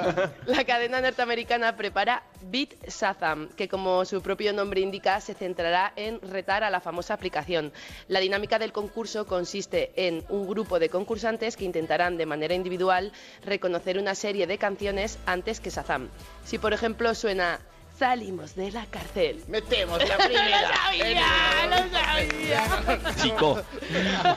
la 0.46 0.64
cadena 0.64 1.02
norteamericana 1.02 1.76
prepara 1.76 2.24
Beat 2.42 2.70
Sazam, 2.88 3.50
que 3.50 3.68
como 3.68 4.06
su 4.06 4.22
propio 4.22 4.54
nombre 4.54 4.82
indica, 4.82 5.20
se 5.22 5.34
centrará 5.34 5.94
en 5.96 6.22
retar 6.22 6.64
a 6.64 6.70
la 6.70 6.80
famosa 6.80 7.14
aplicación. 7.14 7.72
La 8.08 8.20
dinámica 8.20 8.60
del 8.60 8.72
concurso 8.72 9.26
consiste 9.26 9.92
en 9.96 10.24
un 10.30 10.48
grupo 10.48 10.80
de 10.80 10.90
concursantes 10.90 11.58
que 11.58 11.66
intentarán 11.66 12.18
de 12.18 12.26
manera 12.26 12.54
individual 12.54 13.12
reconocer 13.44 13.98
una 13.98 14.16
serie 14.16 14.48
de 14.48 14.58
canciones 14.58 15.20
antes 15.26 15.60
que 15.60 15.72
Sazam. 15.72 16.10
Si 16.46 16.58
por 16.58 16.74
ejemplo 16.74 17.14
suena 17.16 17.60
Salimos 17.98 18.56
de 18.56 18.72
la 18.72 18.86
cárcel. 18.86 19.44
Metemos 19.48 19.98
la 20.08 20.18
¡Lo 20.18 20.24
primera. 20.26 20.76
sabía! 20.76 21.26
¡Lo 21.70 21.78
sabía! 21.98 23.16
Chico. 23.22 23.58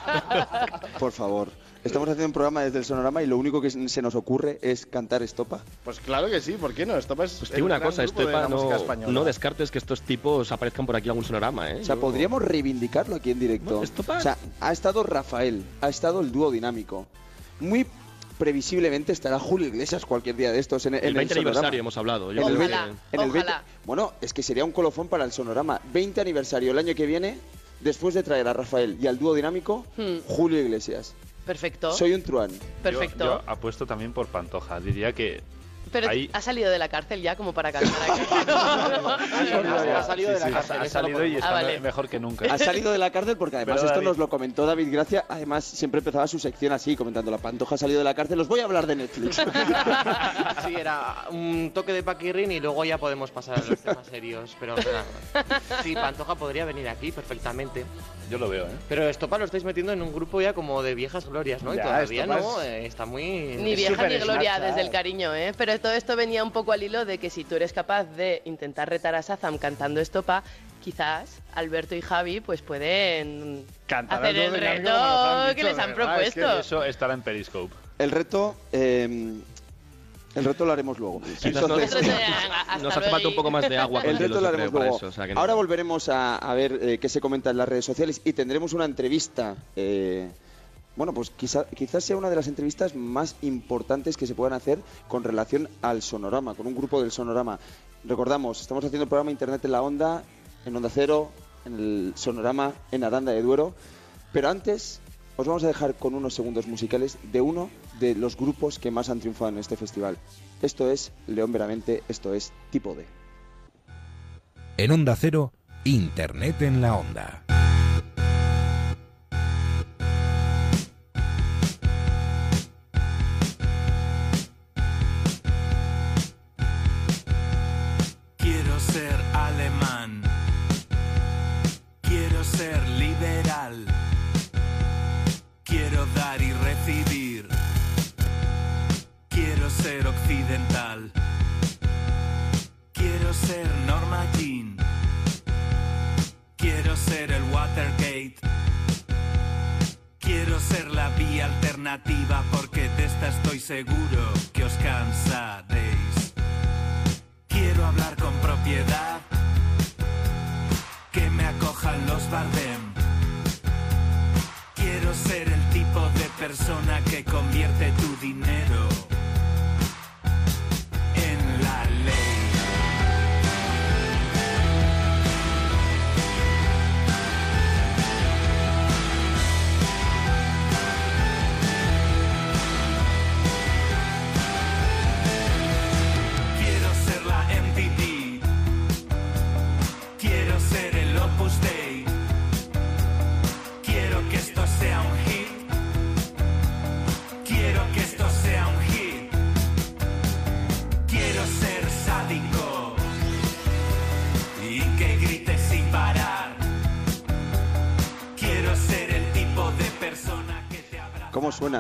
por 0.99 1.13
favor. 1.13 1.49
Estamos 1.83 2.09
haciendo 2.11 2.27
un 2.27 2.33
programa 2.35 2.61
desde 2.63 2.79
el 2.79 2.85
Sonorama 2.85 3.23
y 3.23 3.27
lo 3.27 3.39
único 3.39 3.63
que 3.63 3.71
se 3.71 4.03
nos 4.03 4.15
ocurre 4.15 4.59
es 4.61 4.85
cantar 4.85 5.23
estopa. 5.23 5.61
Pues 5.83 5.99
claro 6.01 6.29
que 6.29 6.41
sí, 6.43 6.53
¿por 6.53 6.75
qué 6.75 6.85
no? 6.85 6.95
Esto 6.97 7.15
es 7.23 7.39
Pues 7.39 7.53
digo 7.53 7.65
una 7.67 7.81
cosa, 7.81 8.05
esto 8.05 8.21
Estepa, 8.21 8.49
no, 8.49 9.11
no 9.11 9.25
descartes 9.25 9.71
que 9.71 9.79
estos 9.79 10.03
tipos 10.03 10.53
aparezcan 10.53 10.85
por 10.85 10.95
aquí 10.97 11.07
en 11.07 11.13
algún 11.13 11.25
sonorama, 11.25 11.71
¿eh? 11.71 11.81
O 11.81 11.85
sea, 11.85 11.95
Yo- 11.95 12.01
podríamos 12.03 12.43
reivindicarlo 12.43 13.17
aquí 13.17 13.31
en 13.31 13.41
directo. 13.41 13.79
Bueno, 13.79 13.83
Estopa- 13.85 14.19
O 14.19 14.21
sea, 14.21 14.37
ha 14.61 14.73
estado 14.73 15.03
Rafael, 15.05 15.65
ha 15.81 15.89
estado 15.89 16.21
el 16.21 16.31
dúo 16.33 16.51
dinámico. 16.51 17.07
Muy 17.61 17.87
previsiblemente 18.41 19.13
estará 19.13 19.39
Julio 19.39 19.69
Iglesias 19.69 20.05
cualquier 20.05 20.35
día 20.35 20.51
de 20.51 20.59
estos 20.59 20.85
en, 20.87 20.95
en 20.95 21.05
El 21.05 21.15
20 21.15 21.35
Sonorama. 21.35 21.51
aniversario 21.51 21.81
hemos 21.81 21.97
hablado. 21.97 22.33
Yo 22.33 22.41
En 22.43 22.49
el 22.49 22.55
creo 22.57 22.67
Ojalá. 22.69 22.87
que- 23.11 23.17
En 23.17 23.23
el 23.23 23.31
20 23.31 23.51
Ojalá. 23.51 23.65
Bueno, 23.85 24.13
es 24.21 24.33
que 24.33 24.43
sería 24.43 24.65
un 24.65 24.73
colofón 24.73 25.07
para 25.07 25.25
el 25.25 25.31
Sonorama. 25.31 25.81
20 25.93 26.21
aniversario 26.21 26.73
el 26.73 26.79
año 26.79 26.95
que 26.97 27.07
viene, 27.07 27.39
después 27.81 28.15
de 28.15 28.23
traer 28.25 28.49
a 28.49 28.53
Rafael 28.53 28.99
y 29.01 29.07
al 29.07 29.19
dúo 29.19 29.35
dinámico, 29.35 29.85
Hmm. 29.97 30.19
Julio 30.27 30.59
Iglesias. 30.61 31.15
Perfecto. 31.47 31.93
Soy 31.93 32.13
un 32.15 32.23
truán. 32.23 32.51
Perfecto. 32.83 33.25
Yo, 33.25 33.43
yo 33.43 33.43
apuesto 33.47 33.87
también 33.87 34.13
por 34.13 34.27
Pantoja. 34.27 34.81
Diría 34.81 35.13
que 35.13 35.41
Pero 35.93 36.09
ahí- 36.09 36.31
ha 36.33 36.41
salido 36.41 36.71
de 36.71 36.79
la 36.79 36.89
cárcel 36.89 37.21
ya 37.21 37.37
como 37.37 37.53
para 37.53 37.73
cantar 37.73 37.93
aquí. 38.11 38.23
Ha 40.01 40.03
salido 40.05 40.31
de 40.31 40.39
la 40.41 40.47
ha, 40.47 40.51
cárcel. 40.51 40.81
ha 40.81 40.89
salido 40.89 41.25
y 41.27 41.35
está 41.37 41.49
Ah, 41.49 41.53
vale. 41.53 41.81
mejor 41.81 42.09
que 42.09 42.19
nunca. 42.21 42.53
Ha 42.53 42.59
salido 42.59 42.93
de 42.93 42.99
la 42.99 43.11
cárcel 43.11 43.37
porque 43.37 43.57
además 43.57 43.77
Pero 43.77 43.87
esto 43.87 43.97
David- 43.99 44.09
nos 44.09 44.19
lo 44.19 44.29
comentó 44.29 44.67
David 44.67 44.89
Gracia. 44.93 45.25
Además, 45.29 45.65
siempre 45.65 45.99
empezaba 45.99 46.27
su 46.27 46.39
sección 46.39 46.73
así, 46.73 46.97
comentando 46.97 47.31
la 47.31 47.39
pantoja 47.39 47.75
ha 47.75 47.79
salido 47.79 47.99
de 47.99 48.05
la 48.05 48.15
cárcel. 48.15 48.41
Os 48.41 48.49
voy 48.49 48.61
a 48.61 48.65
hablar 48.65 48.87
de 48.87 48.97
Netflix. 48.97 49.41
Sí, 50.67 50.75
era 50.77 51.25
un 51.31 51.71
toque 51.75 51.93
de 51.93 52.03
paquirrín 52.03 52.53
y 52.53 52.61
luego 52.61 52.85
ya 52.85 52.99
podemos 52.99 53.31
pasar 53.31 53.59
a 53.59 53.63
los 53.69 53.79
temas 53.81 54.07
serios. 54.07 54.57
Pero 54.61 54.77
nada. 54.77 55.05
sí, 55.83 55.95
Pantoja 55.95 56.35
podría 56.35 56.65
venir 56.65 56.89
aquí 56.89 57.11
perfectamente. 57.13 57.85
Yo 58.31 58.39
lo 58.39 58.49
veo, 58.49 58.65
¿eh? 58.67 58.71
Pero 58.89 59.09
Estopa 59.09 59.37
lo 59.39 59.45
estáis 59.45 59.65
metiendo 59.65 59.93
en 59.93 60.01
un 60.03 60.13
grupo 60.13 60.41
ya 60.41 60.53
como 60.53 60.83
de 60.83 60.95
viejas 60.95 61.27
glorias, 61.27 61.63
¿no? 61.63 61.75
y 61.75 61.79
Ya, 61.79 61.83
todavía 61.83 62.23
Estopa 62.23 62.41
no, 62.41 62.61
es- 62.63 62.67
eh, 62.69 62.87
está 62.87 63.05
muy... 63.07 63.23
Ni 63.59 63.75
vieja 63.75 64.07
ni 64.09 64.19
gloria 64.19 64.61
desde 64.61 64.81
el 64.81 64.91
cariño, 64.91 65.35
¿eh? 65.35 65.53
Pero 65.59 65.79
todo 65.81 65.93
esto 65.93 66.15
venía 66.17 66.45
un 66.45 66.53
poco 66.53 66.73
al 66.73 66.83
hilo 66.83 67.05
de 67.05 67.19
que 67.19 67.29
si 67.29 67.45
tú 67.45 67.57
eres 67.57 67.73
capaz 67.73 68.05
de 68.05 68.41
intentar 68.45 68.89
retar 68.89 69.15
a 69.15 69.23
Sazam 69.23 69.59
cantando 69.59 70.01
estopa, 70.01 70.45
quizás 70.83 71.41
Alberto 71.55 71.95
y 71.95 72.01
Javi 72.01 72.41
pues 72.41 72.63
pueden 72.63 73.65
Cantar 73.87 74.25
hacer 74.25 74.37
el 74.37 74.53
reto 74.53 74.91
que 75.57 75.65
les 75.65 75.79
han 75.79 75.95
verdad, 75.95 76.23
es 76.23 76.33
que 76.35 76.41
propuesto. 76.41 76.61
Eso 76.61 76.85
estará 76.85 77.13
en 77.15 77.23
Periscope. 77.23 77.75
el 77.99 78.11
reto. 78.13 78.55
eh, 78.73 79.41
el 80.35 80.45
reto 80.45 80.65
lo 80.65 80.73
haremos 80.73 80.99
luego. 80.99 81.21
Quizás 81.21 81.55
no- 81.55 81.61
Entonces, 81.79 81.91
Entonces, 81.93 82.15
hasta 82.69 82.79
Nos 82.83 82.97
hace 82.97 83.11
falta 83.11 83.29
un 83.29 83.35
poco 83.35 83.51
más 83.51 83.69
de 83.69 83.77
agua. 83.79 84.03
el 84.03 84.17
reto 84.19 84.41
lo 84.41 84.49
haremos 84.49 84.73
luego. 84.73 84.97
eso, 84.97 85.07
o 85.07 85.13
sea 85.13 85.27
que 85.27 85.35
no- 85.35 85.41
Ahora 85.41 85.55
volveremos 85.55 86.09
a, 86.09 86.37
a 86.37 86.55
ver 86.55 86.79
eh, 86.83 86.99
qué 86.99 87.09
se 87.09 87.21
comenta 87.21 87.51
en 87.51 87.57
las 87.57 87.69
redes 87.69 87.85
sociales 87.85 88.21
y 88.25 88.33
tendremos 88.33 88.73
una 88.73 88.85
entrevista. 88.85 89.57
eh, 89.77 90.31
bueno, 90.97 91.15
pues 91.15 91.31
quizá- 91.31 91.65
quizás 91.75 92.05
sea 92.05 92.17
una 92.17 92.29
de 92.29 92.37
las 92.37 92.47
entrevistas 92.49 92.95
más 92.95 93.37
importantes 93.43 94.17
que 94.17 94.27
se 94.27 94.35
puedan 94.35 94.53
hacer 94.53 94.79
con 95.09 95.25
relación 95.25 95.69
al 95.83 96.03
sonorama, 96.03 96.55
con 96.55 96.67
un 96.67 96.75
grupo 96.75 97.01
del 97.01 97.11
sonorama. 97.11 97.59
Recordamos, 98.05 98.61
estamos 98.61 98.85
haciendo 98.85 99.05
el 99.05 99.09
programa 99.09 99.31
Internet 99.31 99.65
en 99.65 99.73
la 99.73 99.83
Onda, 99.83 100.25
en 100.67 100.77
Onda 100.77 100.91
Cero, 100.93 101.31
en 101.65 101.75
el 101.79 102.13
sonorama 102.17 102.73
en 102.91 103.05
Aranda 103.05 103.33
de 103.33 103.41
Duero. 103.41 103.73
Pero 104.33 104.49
antes, 104.51 105.01
os 105.41 105.47
vamos 105.47 105.65
a 105.65 105.69
dejar 105.69 105.95
con 105.95 106.15
unos 106.15 106.35
segundos 106.35 106.67
musicales 106.67 107.19
de 107.33 107.41
uno 107.41 107.71
de 107.99 108.15
los 108.15 108.37
grupos 108.37 108.79
que 108.79 108.91
más 108.91 109.09
han 109.09 109.21
triunfado 109.21 109.51
en 109.51 109.59
este 109.59 109.77
festival. 109.77 110.19
Esto 110.61 110.91
es 110.91 111.13
León 111.27 111.53
Veramente, 111.53 112.03
esto 112.09 112.35
es 112.35 112.53
Tipo 112.71 112.95
D. 112.95 113.07
En 114.77 114.91
Onda 114.91 115.17
Cero, 115.17 115.53
Internet 115.85 116.63
en 116.63 116.81
la 116.81 116.95
Onda. 116.95 117.60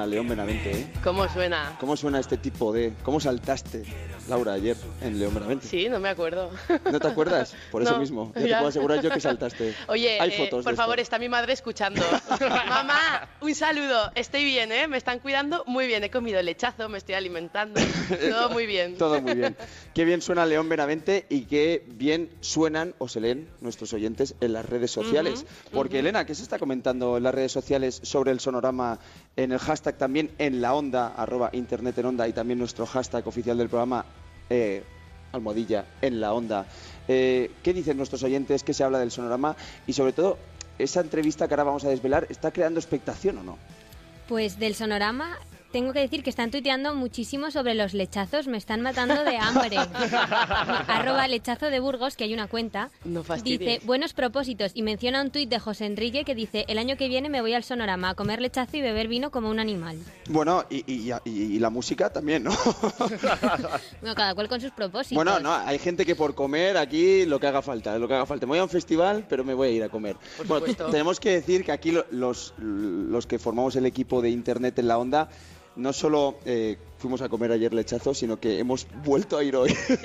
Suena 0.00 0.06
León 0.06 0.28
Benavente, 0.28 0.70
eh? 0.72 0.92
¿Cómo 1.04 1.28
suena? 1.28 1.76
¿Cómo 1.78 1.96
suena 1.96 2.20
este 2.20 2.36
tipo 2.36 2.72
de...? 2.72 2.94
¿Cómo 3.02 3.20
saltaste? 3.20 3.84
Laura, 4.28 4.54
ayer 4.54 4.76
en 5.00 5.18
León 5.18 5.34
Benavente. 5.34 5.66
Sí, 5.66 5.88
no 5.88 6.00
me 6.00 6.08
acuerdo. 6.08 6.50
¿No 6.90 7.00
te 7.00 7.08
acuerdas? 7.08 7.54
Por 7.70 7.82
eso 7.82 7.92
No, 7.92 7.98
mismo. 7.98 8.32
Ya 8.34 8.42
te 8.42 8.48
puedo 8.48 8.66
asegurar 8.68 9.02
yo 9.02 9.10
que 9.10 9.20
saltaste. 9.20 9.74
Oye, 9.88 10.20
Hay 10.20 10.30
eh, 10.30 10.36
fotos 10.36 10.64
por 10.64 10.76
favor, 10.76 11.00
está 11.00 11.18
mi 11.18 11.28
madre 11.28 11.52
escuchando. 11.52 12.02
Mamá, 12.40 13.28
un 13.40 13.54
saludo. 13.54 14.10
Estoy 14.14 14.44
bien, 14.44 14.72
¿eh? 14.72 14.88
Me 14.88 14.96
están 14.96 15.18
cuidando 15.18 15.64
muy 15.66 15.86
bien. 15.86 16.04
He 16.04 16.10
comido 16.10 16.42
lechazo, 16.42 16.88
me 16.88 16.98
estoy 16.98 17.14
alimentando. 17.14 17.80
Todo 18.30 18.50
muy 18.50 18.66
bien. 18.66 18.94
Todo 18.98 19.20
muy 19.20 19.34
bien. 19.34 19.56
Qué 19.94 20.04
bien 20.04 20.22
suena 20.22 20.46
León 20.46 20.68
Benavente 20.68 21.26
y 21.28 21.42
qué 21.42 21.84
bien 21.88 22.30
suenan 22.40 22.94
o 22.98 23.08
se 23.08 23.20
leen 23.20 23.48
nuestros 23.60 23.92
oyentes 23.92 24.34
en 24.40 24.52
las 24.52 24.64
redes 24.64 24.90
sociales. 24.90 25.46
Porque. 25.72 26.00
Elena, 26.00 26.24
¿qué 26.24 26.34
se 26.34 26.42
está 26.42 26.58
comentando 26.58 27.18
en 27.18 27.22
las 27.24 27.34
redes 27.34 27.52
sociales 27.52 28.00
sobre 28.02 28.30
el 28.30 28.40
sonorama 28.40 28.98
en 29.36 29.52
el 29.52 29.58
hashtag 29.58 29.98
también 29.98 30.30
en 30.38 30.60
la 30.60 30.74
onda, 30.74 31.08
arroba 31.08 31.50
internet 31.52 31.98
en 31.98 32.06
onda 32.06 32.26
y 32.28 32.32
también 32.32 32.58
nuestro 32.58 32.86
hashtag 32.86 33.26
oficial 33.28 33.58
del 33.58 33.68
programa, 33.68 34.04
eh, 34.50 34.82
almohadilla 35.32 35.86
en 36.02 36.20
la 36.20 36.32
onda? 36.32 36.66
Eh, 37.08 37.50
¿Qué 37.62 37.72
dicen 37.72 37.96
nuestros 37.96 38.22
oyentes? 38.22 38.62
¿Qué 38.62 38.74
se 38.74 38.84
habla 38.84 38.98
del 38.98 39.10
sonorama? 39.10 39.56
Y 39.86 39.92
sobre 39.92 40.12
todo, 40.12 40.38
esa 40.78 41.00
entrevista 41.00 41.48
que 41.48 41.54
ahora 41.54 41.64
vamos 41.64 41.84
a 41.84 41.88
desvelar, 41.88 42.26
¿está 42.28 42.50
creando 42.50 42.78
expectación 42.78 43.38
o 43.38 43.42
no? 43.42 43.58
Pues 44.28 44.58
del 44.58 44.74
sonorama 44.74 45.38
tengo 45.72 45.92
que 45.92 46.00
decir 46.00 46.22
que 46.22 46.30
están 46.30 46.50
tuiteando 46.50 46.94
muchísimo 46.94 47.50
sobre 47.50 47.74
los 47.74 47.94
lechazos, 47.94 48.46
me 48.48 48.58
están 48.58 48.80
matando 48.80 49.22
de 49.24 49.36
hambre. 49.36 49.76
Arroba 50.88 51.28
lechazo 51.28 51.66
de 51.70 51.80
Burgos, 51.80 52.16
que 52.16 52.24
hay 52.24 52.34
una 52.34 52.46
cuenta. 52.48 52.90
No. 53.04 53.22
Dice, 53.44 53.80
buenos 53.84 54.12
propósitos, 54.12 54.72
y 54.74 54.82
menciona 54.82 55.22
un 55.22 55.30
tuit 55.30 55.48
de 55.48 55.58
José 55.58 55.86
Enrique 55.86 56.24
que 56.24 56.34
dice, 56.34 56.64
el 56.68 56.78
año 56.78 56.96
que 56.96 57.08
viene 57.08 57.28
me 57.28 57.40
voy 57.40 57.54
al 57.54 57.64
sonorama 57.64 58.10
a 58.10 58.14
comer 58.14 58.40
lechazo 58.40 58.76
y 58.76 58.80
beber 58.80 59.08
vino 59.08 59.30
como 59.30 59.48
un 59.50 59.60
animal. 59.60 59.96
Bueno, 60.28 60.64
y, 60.70 60.78
y- 60.92 61.10
y- 61.24 61.30
y 61.54 61.58
la 61.58 61.70
música 61.70 62.10
también, 62.10 62.44
¿no? 62.44 62.50
Bueno, 64.00 64.14
cada 64.14 64.34
cual 64.34 64.48
con 64.48 64.60
sus 64.60 64.70
propósitos. 64.72 65.14
Bueno, 65.16 65.40
no, 65.40 65.52
hay 65.52 65.78
gente 65.78 66.04
que 66.06 66.16
por 66.16 66.34
comer 66.34 66.76
aquí 66.76 67.24
lo 67.26 67.38
que 67.38 67.46
haga 67.46 67.62
falta, 67.62 67.98
lo 67.98 68.08
que 68.08 68.14
haga 68.14 68.26
falta. 68.26 68.46
Me 68.46 68.50
voy 68.50 68.58
a 68.58 68.62
un 68.64 68.68
festival, 68.68 69.24
pero 69.28 69.44
me 69.44 69.54
voy 69.54 69.68
a 69.68 69.70
ir 69.70 69.82
a 69.82 69.88
comer. 69.88 70.16
bueno, 70.46 70.66
tenemos 70.90 71.20
que 71.20 71.30
decir 71.30 71.64
que 71.64 71.72
aquí 71.72 71.92
lo- 71.92 72.06
los, 72.10 72.54
los 72.58 73.26
que 73.26 73.38
formamos 73.38 73.76
el 73.76 73.86
equipo 73.86 74.20
de 74.22 74.30
Internet 74.30 74.78
en 74.78 74.88
la 74.88 74.98
Onda, 74.98 75.28
no 75.76 75.92
solo 75.92 76.36
eh, 76.44 76.76
fuimos 76.98 77.22
a 77.22 77.28
comer 77.28 77.52
ayer 77.52 77.72
lechazo, 77.72 78.12
sino 78.12 78.38
que 78.38 78.58
hemos 78.58 78.86
vuelto 79.04 79.38
a 79.38 79.44
ir 79.44 79.56
hoy. 79.56 79.70
Sí, 79.70 79.96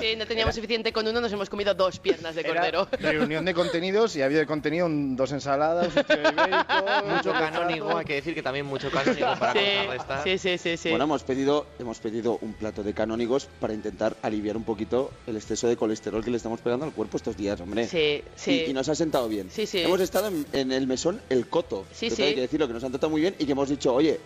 sí, 0.00 0.16
no 0.16 0.26
teníamos 0.26 0.54
suficiente 0.54 0.92
con 0.92 1.06
uno, 1.06 1.20
nos 1.20 1.30
hemos 1.32 1.50
comido 1.50 1.74
dos 1.74 1.98
piernas 1.98 2.34
de 2.34 2.40
Era 2.42 2.54
cordero. 2.54 2.88
reunión 3.00 3.44
de 3.44 3.52
contenidos 3.52 4.16
y 4.16 4.22
ha 4.22 4.26
habido 4.26 4.40
de 4.40 4.46
contenido 4.46 4.86
un- 4.86 5.16
dos 5.16 5.32
ensaladas, 5.32 5.88
un 5.88 5.92
Mucho 7.16 7.32
canónigo, 7.32 7.96
hay 7.98 8.04
que 8.04 8.14
decir 8.14 8.34
que 8.34 8.42
también 8.42 8.64
mucho 8.66 8.90
canónigo 8.90 9.26
para 9.38 9.52
contrarrestar. 9.52 10.24
Sí, 10.24 10.38
sí, 10.38 10.56
sí, 10.58 10.76
sí. 10.76 10.88
Bueno, 10.90 11.04
hemos 11.04 11.22
pedido, 11.24 11.66
hemos 11.78 11.98
pedido 11.98 12.38
un 12.40 12.54
plato 12.54 12.82
de 12.82 12.94
canónigos 12.94 13.48
para 13.60 13.74
intentar 13.74 14.16
aliviar 14.22 14.56
un 14.56 14.64
poquito 14.64 15.10
el 15.26 15.36
exceso 15.36 15.68
de 15.68 15.76
colesterol 15.76 16.24
que 16.24 16.30
le 16.30 16.36
estamos 16.38 16.60
pegando 16.60 16.86
al 16.86 16.92
cuerpo 16.92 17.16
estos 17.18 17.36
días, 17.36 17.60
hombre. 17.60 17.86
Sí, 17.88 18.22
sí. 18.36 18.64
Y, 18.66 18.70
y 18.70 18.72
nos 18.72 18.88
ha 18.88 18.94
sentado 18.94 19.28
bien. 19.28 19.50
Sí, 19.50 19.66
sí. 19.66 19.80
Hemos 19.80 20.00
estado 20.00 20.28
en, 20.28 20.46
en 20.52 20.72
el 20.72 20.86
mesón 20.86 21.20
El 21.28 21.48
Coto. 21.48 21.84
Sí, 21.92 22.08
que 22.08 22.16
sí. 22.16 22.22
Hay 22.22 22.34
que 22.34 22.40
decirlo, 22.42 22.66
que 22.68 22.72
nos 22.74 22.84
han 22.84 22.92
tratado 22.92 23.10
muy 23.10 23.20
bien 23.20 23.34
y 23.38 23.44
que 23.44 23.52
hemos 23.52 23.68
dicho, 23.68 23.92
oye, 23.94 24.18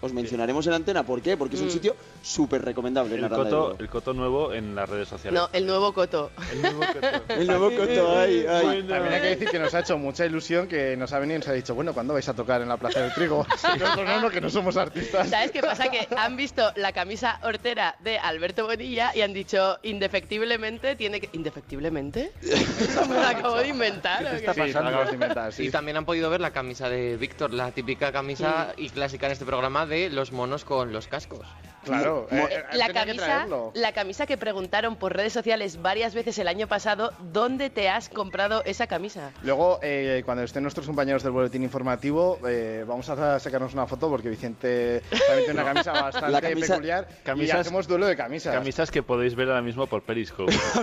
os 0.00 0.12
mencionaremos 0.12 0.66
en 0.66 0.72
antena. 0.74 1.02
¿Por 1.04 1.20
qué? 1.22 1.36
Porque 1.36 1.56
es 1.56 1.62
un 1.62 1.68
Mm. 1.68 1.70
sitio 1.70 1.96
súper 2.22 2.62
recomendable. 2.64 3.16
en 3.16 3.24
El 3.24 3.30
coto, 3.30 3.76
el 3.78 3.88
coto 3.88 4.12
nuevo 4.14 4.52
en 4.52 4.74
las 4.74 4.88
redes 4.88 5.08
sociales. 5.08 5.38
No, 5.40 5.48
el 5.52 5.66
nuevo 5.66 5.92
coto. 5.92 6.30
El 6.52 6.62
nuevo 6.62 6.80
coto. 6.80 7.00
El 7.28 7.46
nuevo 7.46 7.70
Coto, 7.70 8.18
ay, 8.18 8.44
ay. 8.48 8.82
También 8.88 9.14
hay 9.14 9.20
que 9.20 9.28
decir 9.28 9.48
que 9.50 9.58
nos 9.58 9.72
ha 9.74 9.80
hecho 9.80 9.96
mucha 9.98 10.26
ilusión 10.26 10.66
que 10.68 10.96
nos 10.96 11.12
ha 11.12 11.18
venido 11.18 11.36
y 11.36 11.38
nos 11.40 11.48
ha 11.48 11.52
dicho, 11.52 11.74
bueno, 11.74 11.92
¿cuándo 11.94 12.14
vais 12.14 12.28
a 12.28 12.34
tocar 12.34 12.60
en 12.62 12.68
la 12.68 12.76
Plaza 12.76 13.00
del 13.00 13.12
Trigo? 13.14 13.46
Nosotros 13.78 13.96
no, 14.06 14.20
no, 14.20 14.30
que 14.30 14.40
no 14.40 14.50
somos 14.50 14.76
artistas. 14.76 15.28
¿Sabes 15.30 15.50
qué 15.52 15.60
pasa? 15.60 15.88
Que 15.90 16.06
han 16.16 16.36
visto 16.36 16.72
la 16.76 16.92
camisa 16.92 17.38
hortera 17.42 17.96
de 18.00 18.18
Alberto 18.18 18.66
Bonilla 18.66 19.12
y 19.14 19.20
han 19.22 19.32
dicho 19.32 19.78
indefectiblemente 19.82 20.96
tiene 20.96 21.20
que. 21.20 21.28
¿Indefectiblemente? 21.32 22.32
Eso 22.42 23.06
me 23.06 23.14
lo 23.14 23.22
acabo 23.26 23.56
de 23.56 23.68
inventar. 23.68 24.24
¿o 24.24 24.30
qué? 24.30 24.52
Sí, 24.66 24.72
lo 24.72 24.78
acabas 24.80 25.08
de 25.08 25.14
inventar, 25.14 25.52
sí. 25.52 25.64
Y 25.66 25.70
también 25.70 25.96
han 25.96 26.04
podido 26.04 26.28
ver 26.30 26.40
la 26.40 26.50
camisa 26.52 26.88
de 26.88 27.16
Víctor, 27.16 27.52
la 27.54 27.70
típica 27.70 28.12
camisa 28.12 28.74
y 28.76 28.88
clásica 28.90 29.26
en 29.26 29.32
este 29.32 29.44
programa 29.44 29.86
de 29.90 30.08
los 30.08 30.30
monos 30.32 30.64
con 30.64 30.92
los 30.92 31.08
cascos. 31.08 31.46
Claro, 31.84 32.26
eh, 32.30 32.36
Eh, 32.50 32.64
eh, 32.72 32.76
la 32.76 32.86
que 32.88 32.92
camisa, 32.92 33.24
traerlo. 33.24 33.70
la 33.74 33.92
camisa 33.92 34.26
que 34.26 34.36
preguntaron 34.36 34.96
por 34.96 35.14
redes 35.16 35.32
sociales 35.32 35.80
varias 35.80 36.14
veces 36.14 36.38
el 36.38 36.48
año 36.48 36.66
pasado, 36.68 37.12
¿dónde 37.32 37.70
te 37.70 37.88
has 37.88 38.08
comprado 38.08 38.62
esa 38.64 38.86
camisa? 38.86 39.30
Luego, 39.42 39.78
eh, 39.82 40.22
cuando 40.24 40.42
estén 40.44 40.62
nuestros 40.62 40.86
compañeros 40.86 41.22
del 41.22 41.32
boletín 41.32 41.62
informativo, 41.62 42.38
eh, 42.46 42.84
vamos 42.86 43.08
a 43.08 43.38
sacarnos 43.40 43.72
una 43.72 43.86
foto 43.86 44.08
porque 44.10 44.28
Vicente 44.28 45.02
también 45.10 45.44
tiene 45.46 45.52
una 45.62 45.64
camisa 45.64 45.92
bastante 45.92 46.30
La 46.30 46.40
camisa- 46.40 46.74
peculiar 46.74 47.08
y 47.10 47.24
camisas- 47.24 47.60
hacemos 47.60 47.86
duelo 47.86 48.06
de 48.06 48.16
camisas. 48.16 48.54
Camisas 48.54 48.90
que 48.90 49.02
podéis 49.02 49.34
ver 49.34 49.48
ahora 49.48 49.62
mismo 49.62 49.86
por 49.86 50.02
Periscope. 50.02 50.52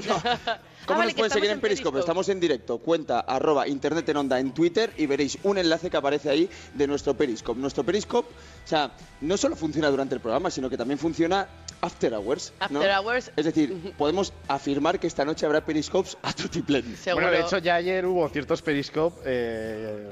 ¿Cómo 0.88 1.00
Ah, 1.00 1.00
vale, 1.00 1.06
nos 1.06 1.14
que 1.16 1.18
pueden 1.20 1.32
seguir 1.34 1.50
en 1.52 1.60
Periscope? 1.60 1.68
Periscope. 1.68 2.00
Estamos 2.00 2.30
en 2.30 2.40
directo. 2.40 2.78
Cuenta 2.78 3.20
arroba 3.20 3.68
internet 3.68 4.08
en 4.10 4.18
onda 4.18 4.40
en 4.40 4.54
Twitter 4.54 4.94
y 4.98 5.06
veréis 5.06 5.38
un 5.44 5.58
enlace 5.58 5.90
que 5.90 5.98
aparece 5.98 6.30
ahí 6.30 6.50
de 6.74 6.88
nuestro 6.88 7.14
Periscope. 7.14 7.60
Nuestro 7.60 7.84
Periscope, 7.84 8.30
o 8.30 8.68
sea, 8.68 8.92
no 9.22 9.36
solo 9.36 9.56
funciona 9.58 9.90
durante 9.90 10.16
el 10.16 10.22
programa, 10.22 10.50
sino 10.50 10.70
que 10.70 10.78
también 10.78 10.87
funciona 10.96 11.48
after 11.82 12.14
hours. 12.14 12.54
¿no? 12.70 12.80
After 12.80 12.92
hours. 12.92 13.32
Es 13.36 13.46
decir, 13.46 13.94
podemos 13.98 14.34
afirmar 14.48 15.00
que 15.00 15.08
esta 15.08 15.26
noche 15.26 15.46
habrá 15.46 15.62
Periscopes 15.66 16.18
a 16.22 16.34
tutiplén. 16.34 16.96
Bueno, 17.14 17.32
de 17.32 17.42
hecho, 17.42 17.58
ya 17.58 17.76
ayer 17.76 18.06
hubo 18.06 18.28
ciertos 18.30 18.62
Periscope 18.62 19.22
eh, 19.26 20.08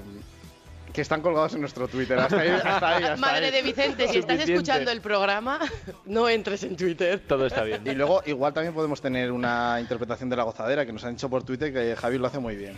que 0.93 1.01
están 1.01 1.21
colgados 1.21 1.53
en 1.53 1.61
nuestro 1.61 1.88
Twitter. 1.88 2.17
Hasta 2.17 2.39
ahí, 2.39 2.49
hasta 2.49 2.95
ahí, 2.95 3.03
hasta 3.03 3.17
Madre 3.17 3.47
ahí. 3.47 3.51
de 3.51 3.61
Vicente, 3.61 4.07
si 4.07 4.19
estás 4.19 4.39
escuchando 4.47 4.91
el 4.91 5.01
programa, 5.01 5.59
no 6.05 6.30
entres 6.30 6.63
en 6.63 6.78
Twitter. 6.78 7.21
Todo 7.28 7.45
está 7.47 7.63
bien. 7.63 7.82
Y 7.86 7.93
luego, 7.95 8.21
igual 8.26 8.53
también 8.53 8.73
podemos 8.73 9.01
tener 9.01 9.32
una 9.32 9.78
interpretación 9.82 10.30
de 10.30 10.38
la 10.38 10.43
gozadera 10.43 10.86
que 10.86 10.93
nos 10.93 11.03
han 11.03 11.15
dicho 11.15 11.30
por 11.30 11.43
Twitter 11.43 11.73
que 11.73 11.95
Javi 11.95 12.17
lo 12.17 12.28
hace 12.28 12.39
muy 12.39 12.55
bien. 12.55 12.76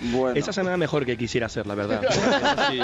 Bueno. 0.00 0.38
Esa 0.38 0.52
semana 0.52 0.78
mejor 0.78 1.04
que 1.04 1.18
quisiera 1.18 1.48
ser, 1.48 1.66
la 1.66 1.74
verdad. 1.74 2.00
Sí. 2.70 2.80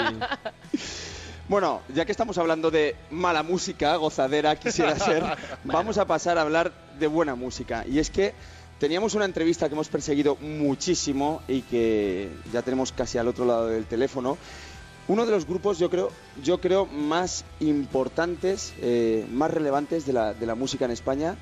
Bueno, 1.49 1.81
ya 1.93 2.03
que 2.03 2.11
estamos 2.11 2.37
hablando 2.37 2.71
de 2.71 2.97
mala 3.09 3.41
música, 3.41 3.95
gozadera, 3.95 4.57
quisiera 4.57 4.99
ser, 4.99 5.23
vamos 5.63 5.97
a 5.97 6.05
pasar 6.05 6.37
a 6.37 6.41
hablar 6.41 6.73
de 6.99 7.07
buena 7.07 7.35
música. 7.35 7.85
Y 7.87 7.99
es 7.99 8.09
que 8.09 8.33
teníamos 8.79 9.15
una 9.15 9.23
entrevista 9.23 9.69
que 9.69 9.73
hemos 9.73 9.87
perseguido 9.87 10.35
muchísimo 10.41 11.41
y 11.47 11.61
que 11.61 12.29
ya 12.51 12.63
tenemos 12.63 12.91
casi 12.91 13.17
al 13.17 13.29
otro 13.29 13.45
lado 13.45 13.67
del 13.67 13.85
teléfono. 13.85 14.37
Uno 15.07 15.25
de 15.25 15.31
los 15.31 15.47
grupos, 15.47 15.79
yo 15.79 15.89
creo, 15.89 16.11
yo 16.43 16.59
creo 16.59 16.85
más 16.85 17.45
importantes, 17.61 18.73
eh, 18.81 19.25
más 19.31 19.49
relevantes 19.49 20.05
de 20.05 20.11
la, 20.11 20.33
de 20.33 20.45
la 20.45 20.55
música 20.55 20.83
en 20.83 20.91
España. 20.91 21.37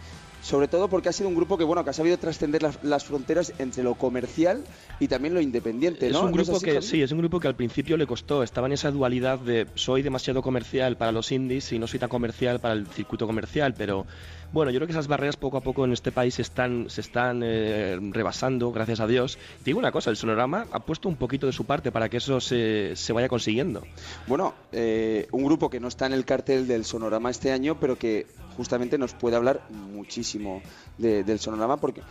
Sobre 0.45 0.67
todo 0.67 0.87
porque 0.89 1.09
ha 1.09 1.11
sido 1.11 1.27
un 1.27 1.33
grupo 1.33 1.57
que 1.57 1.63
bueno 1.63 1.83
que 1.83 1.89
ha 1.89 1.93
sabido 1.93 2.19
trascender 2.19 2.61
las, 2.61 2.77
las 2.83 3.03
fronteras 3.03 3.51
entre 3.57 3.81
lo 3.81 3.95
comercial 3.95 4.63
y 4.99 5.07
también 5.07 5.33
lo 5.33 5.41
independiente, 5.41 6.05
Es 6.05 6.13
¿no? 6.13 6.25
un 6.25 6.31
¿No 6.33 6.39
es 6.39 6.47
grupo 6.47 6.57
así, 6.57 6.65
que 6.65 6.81
sí, 6.83 7.01
es 7.01 7.11
un 7.11 7.17
grupo 7.17 7.39
que 7.39 7.47
al 7.47 7.55
principio 7.55 7.97
le 7.97 8.05
costó, 8.05 8.43
estaba 8.43 8.67
en 8.67 8.73
esa 8.73 8.91
dualidad 8.91 9.39
de 9.39 9.65
soy 9.73 10.03
demasiado 10.03 10.43
comercial 10.43 10.97
para 10.97 11.11
los 11.11 11.31
indies 11.31 11.71
y 11.71 11.79
no 11.79 11.87
soy 11.87 11.97
tan 11.99 12.09
comercial 12.09 12.59
para 12.59 12.75
el 12.75 12.85
circuito 12.85 13.25
comercial, 13.25 13.73
pero 13.75 14.05
bueno, 14.53 14.69
yo 14.69 14.77
creo 14.77 14.85
que 14.85 14.91
esas 14.93 15.07
barreras 15.07 15.35
poco 15.35 15.57
a 15.57 15.61
poco 15.61 15.83
en 15.83 15.93
este 15.93 16.11
país 16.11 16.35
se 16.35 16.43
están, 16.43 16.91
se 16.91 17.01
están 17.01 17.41
eh, 17.43 17.97
rebasando, 18.11 18.71
gracias 18.71 18.99
a 18.99 19.07
Dios. 19.07 19.37
Te 19.37 19.65
digo 19.65 19.79
una 19.79 19.91
cosa, 19.91 20.11
el 20.11 20.15
Sonorama 20.15 20.67
ha 20.71 20.79
puesto 20.81 21.09
un 21.09 21.15
poquito 21.15 21.47
de 21.47 21.53
su 21.53 21.65
parte 21.65 21.91
para 21.91 22.07
que 22.07 22.17
eso 22.17 22.39
se, 22.39 22.95
se 22.95 23.13
vaya 23.13 23.27
consiguiendo. 23.27 23.81
Bueno, 24.27 24.53
eh, 24.71 25.27
un 25.31 25.43
grupo 25.43 25.71
que 25.71 25.79
no 25.79 25.87
está 25.87 26.05
en 26.05 26.13
el 26.13 26.23
cartel 26.23 26.67
del 26.67 26.85
Sonorama 26.85 27.31
este 27.31 27.51
año, 27.51 27.79
pero 27.79 27.97
que 27.97 28.27
justamente 28.57 28.97
nos 28.97 29.13
puede 29.13 29.35
hablar 29.35 29.61
muchísimo 29.69 30.61
de- 30.97 31.23
del 31.23 31.39
Sonorama 31.39 31.77
porque, 31.77 32.01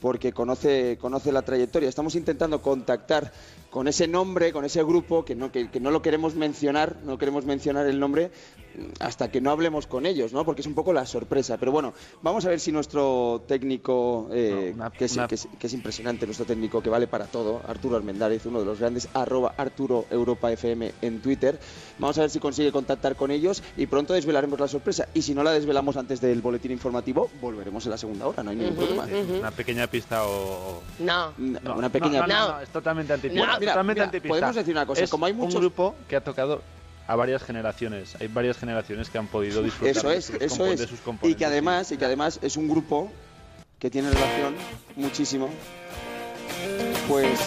porque 0.00 0.32
conoce, 0.32 0.98
conoce 1.00 1.32
la 1.32 1.42
trayectoria. 1.42 1.88
Estamos 1.88 2.14
intentando 2.14 2.60
contactar 2.60 3.32
con 3.74 3.88
ese 3.88 4.06
nombre, 4.06 4.52
con 4.52 4.64
ese 4.64 4.84
grupo, 4.84 5.24
que 5.24 5.34
no, 5.34 5.50
que, 5.50 5.68
que 5.68 5.80
no 5.80 5.90
lo 5.90 6.00
queremos 6.00 6.36
mencionar, 6.36 6.98
no 7.04 7.18
queremos 7.18 7.44
mencionar 7.44 7.88
el 7.88 7.98
nombre 7.98 8.30
mm, 8.78 8.82
hasta 9.00 9.32
que 9.32 9.40
no 9.40 9.50
hablemos 9.50 9.88
con 9.88 10.06
ellos, 10.06 10.32
¿no? 10.32 10.44
Porque 10.44 10.60
es 10.60 10.68
un 10.68 10.74
poco 10.76 10.92
la 10.92 11.04
sorpresa. 11.06 11.56
Pero 11.58 11.72
bueno, 11.72 11.92
vamos 12.22 12.44
a 12.46 12.50
ver 12.50 12.60
si 12.60 12.70
nuestro 12.70 13.42
técnico, 13.48 14.28
eh, 14.32 14.72
No, 14.76 14.84
una- 14.84 14.90
que, 14.90 15.06
es, 15.06 15.14
una- 15.16 15.26
que 15.26 15.34
es- 15.34 15.48
que 15.58 15.66
es 15.66 15.72
impresionante, 15.72 16.24
nuestro 16.24 16.46
técnico 16.46 16.80
que 16.80 16.88
vale 16.88 17.08
para 17.08 17.24
todo, 17.26 17.62
Arturo 17.66 17.96
Armendáriz, 17.96 18.46
uno 18.46 18.60
de 18.60 18.64
los 18.64 18.78
grandes, 18.78 19.08
arroba 19.12 19.54
Arturo 19.56 20.04
Europa 20.08 20.52
FM 20.52 20.92
en 21.02 21.20
Twitter. 21.20 21.58
Vamos 21.98 22.16
a 22.18 22.20
ver 22.20 22.30
si 22.30 22.38
consigue 22.38 22.70
contactar 22.70 23.16
con 23.16 23.32
ellos 23.32 23.60
y 23.76 23.86
pronto 23.86 24.14
desvelaremos 24.14 24.60
la 24.60 24.68
sorpresa. 24.68 25.08
Y 25.14 25.22
si 25.22 25.34
no 25.34 25.42
la 25.42 25.50
desvelamos 25.50 25.96
antes 25.96 26.20
del 26.20 26.40
boletín 26.42 26.70
informativo, 26.70 27.28
volveremos 27.40 27.84
en 27.86 27.90
la 27.90 27.98
segunda 27.98 28.28
hora, 28.28 28.44
no 28.44 28.50
hay 28.50 28.56
ningún 28.56 28.76
problema. 28.76 29.08
Una 29.40 29.50
pequeña 29.50 29.88
pista 29.88 30.24
o... 30.28 30.80
No. 31.00 31.32
No, 31.38 31.74
una 31.74 31.88
pequeña 31.88 32.20
No, 32.20 32.26
no, 32.28 32.34
no, 32.34 32.46
No. 32.48 32.54
no, 32.54 32.60
es 32.60 32.68
totalmente 32.68 33.12
antipista. 33.12 33.63
Mira, 33.64 33.72
totalmente 33.72 33.98
mira, 34.00 34.04
antipista. 34.06 34.28
podemos 34.28 34.56
decir 34.56 34.74
una 34.74 34.86
cosa, 34.86 35.02
Es 35.04 35.10
como 35.10 35.26
hay 35.26 35.32
muchos- 35.32 35.54
un 35.56 35.60
grupo 35.60 35.94
que 36.08 36.16
ha 36.16 36.22
tocado 36.24 36.62
a 37.06 37.16
varias 37.16 37.42
generaciones. 37.42 38.14
Hay 38.20 38.28
varias 38.28 38.56
generaciones 38.56 39.10
que 39.10 39.18
han 39.18 39.26
podido 39.26 39.62
disfrutar 39.62 39.96
Eso 39.96 40.08
de 40.08 40.16
es, 40.16 40.24
sus 40.26 40.36
eso 40.40 40.66
es. 40.66 40.80
de 40.80 40.86
sus 40.86 41.00
Y 41.00 41.02
componentes. 41.02 41.38
que 41.38 41.44
además, 41.44 41.92
y 41.92 41.96
que 41.98 42.04
además 42.04 42.38
es 42.42 42.56
un 42.56 42.68
grupo 42.68 43.10
que 43.78 43.90
tiene 43.90 44.08
relación 44.10 44.54
muchísimo, 44.96 45.50
pues 47.08 47.38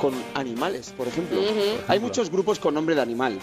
con 0.00 0.14
animales, 0.34 0.92
por 0.96 1.08
ejemplo. 1.08 1.40
Hay 1.88 1.98
muchos 2.00 2.30
grupos 2.30 2.58
con 2.58 2.74
nombre 2.74 2.94
de 2.94 3.00
animal. 3.02 3.38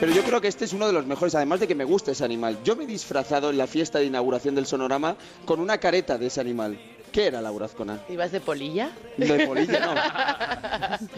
Pero 0.00 0.12
yo 0.12 0.22
creo 0.22 0.40
que 0.40 0.48
este 0.48 0.64
es 0.66 0.72
uno 0.72 0.86
de 0.86 0.92
los 0.92 1.06
mejores, 1.06 1.34
además 1.34 1.58
de 1.60 1.66
que 1.66 1.74
me 1.74 1.84
gusta 1.84 2.10
ese 2.12 2.24
animal. 2.24 2.58
Yo 2.64 2.76
me 2.76 2.84
he 2.84 2.86
disfrazado 2.86 3.50
en 3.50 3.56
la 3.58 3.66
fiesta 3.66 3.98
de 3.98 4.04
inauguración 4.04 4.54
del 4.54 4.66
Sonorama 4.66 5.16
con 5.46 5.58
una 5.58 5.78
careta 5.78 6.18
de 6.18 6.26
ese 6.26 6.40
animal. 6.40 6.78
¿Qué 7.16 7.28
era 7.28 7.40
Laura 7.40 7.64
Azcona? 7.64 8.04
¿Ibas 8.10 8.30
de 8.30 8.42
polilla? 8.42 8.90
De 9.16 9.46
polilla, 9.46 9.80
no. 9.80 9.94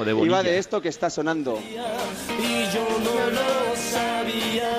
O 0.00 0.04
de 0.04 0.12
Iba 0.26 0.44
de 0.44 0.56
esto 0.58 0.80
que 0.80 0.90
está 0.90 1.10
sonando. 1.10 1.58
y 1.58 1.74
yo 2.72 2.86
no 3.02 3.30
lo 3.30 3.74
sabía 3.74 4.70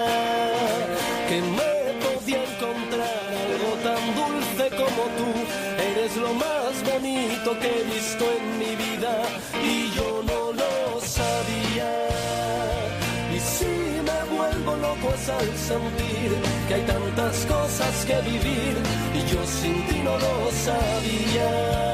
que 1.28 1.42
me 1.42 1.82
podía 2.06 2.42
encontrar 2.42 3.20
algo 3.36 3.72
tan 3.84 4.02
dulce 4.16 4.70
como 4.78 5.04
tú 5.18 5.30
eres 5.92 6.16
lo 6.16 6.34
más 6.36 6.84
bonito 6.90 7.60
que 7.60 7.68
he 7.68 7.84
visto 7.84 8.24
en 8.40 8.58
mi 8.58 8.74
vida 8.78 9.22
y 9.62 9.92
yo 9.92 10.24
no 10.26 10.29
loco 14.90 15.14
es 15.14 15.30
al 15.30 15.58
sentir 15.58 16.32
que 16.68 16.74
hay 16.74 16.82
tantas 16.82 17.46
cosas 17.46 18.06
que 18.06 18.22
vivir 18.22 18.76
y 19.14 19.22
yo 19.32 19.46
sin 19.46 19.88
ti 19.88 20.00
no 20.04 20.18
lo 20.18 20.52
sabía 20.52 21.90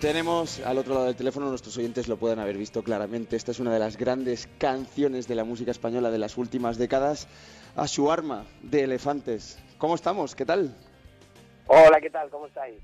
Tenemos 0.00 0.60
al 0.60 0.78
otro 0.78 0.94
lado 0.94 1.06
del 1.06 1.16
teléfono, 1.16 1.48
nuestros 1.48 1.76
oyentes 1.76 2.06
lo 2.06 2.16
pueden 2.16 2.38
haber 2.38 2.56
visto 2.56 2.84
claramente. 2.84 3.34
Esta 3.34 3.50
es 3.50 3.58
una 3.58 3.72
de 3.72 3.80
las 3.80 3.96
grandes 3.96 4.48
canciones 4.56 5.26
de 5.26 5.34
la 5.34 5.42
música 5.42 5.72
española 5.72 6.12
de 6.12 6.18
las 6.18 6.38
últimas 6.38 6.78
décadas. 6.78 7.26
A 7.74 7.88
su 7.88 8.08
arma 8.08 8.44
de 8.62 8.84
elefantes. 8.84 9.58
¿Cómo 9.76 9.96
estamos? 9.96 10.36
¿Qué 10.36 10.46
tal? 10.46 10.72
Hola, 11.66 12.00
¿qué 12.00 12.10
tal? 12.10 12.30
¿Cómo 12.30 12.46
estáis? 12.46 12.78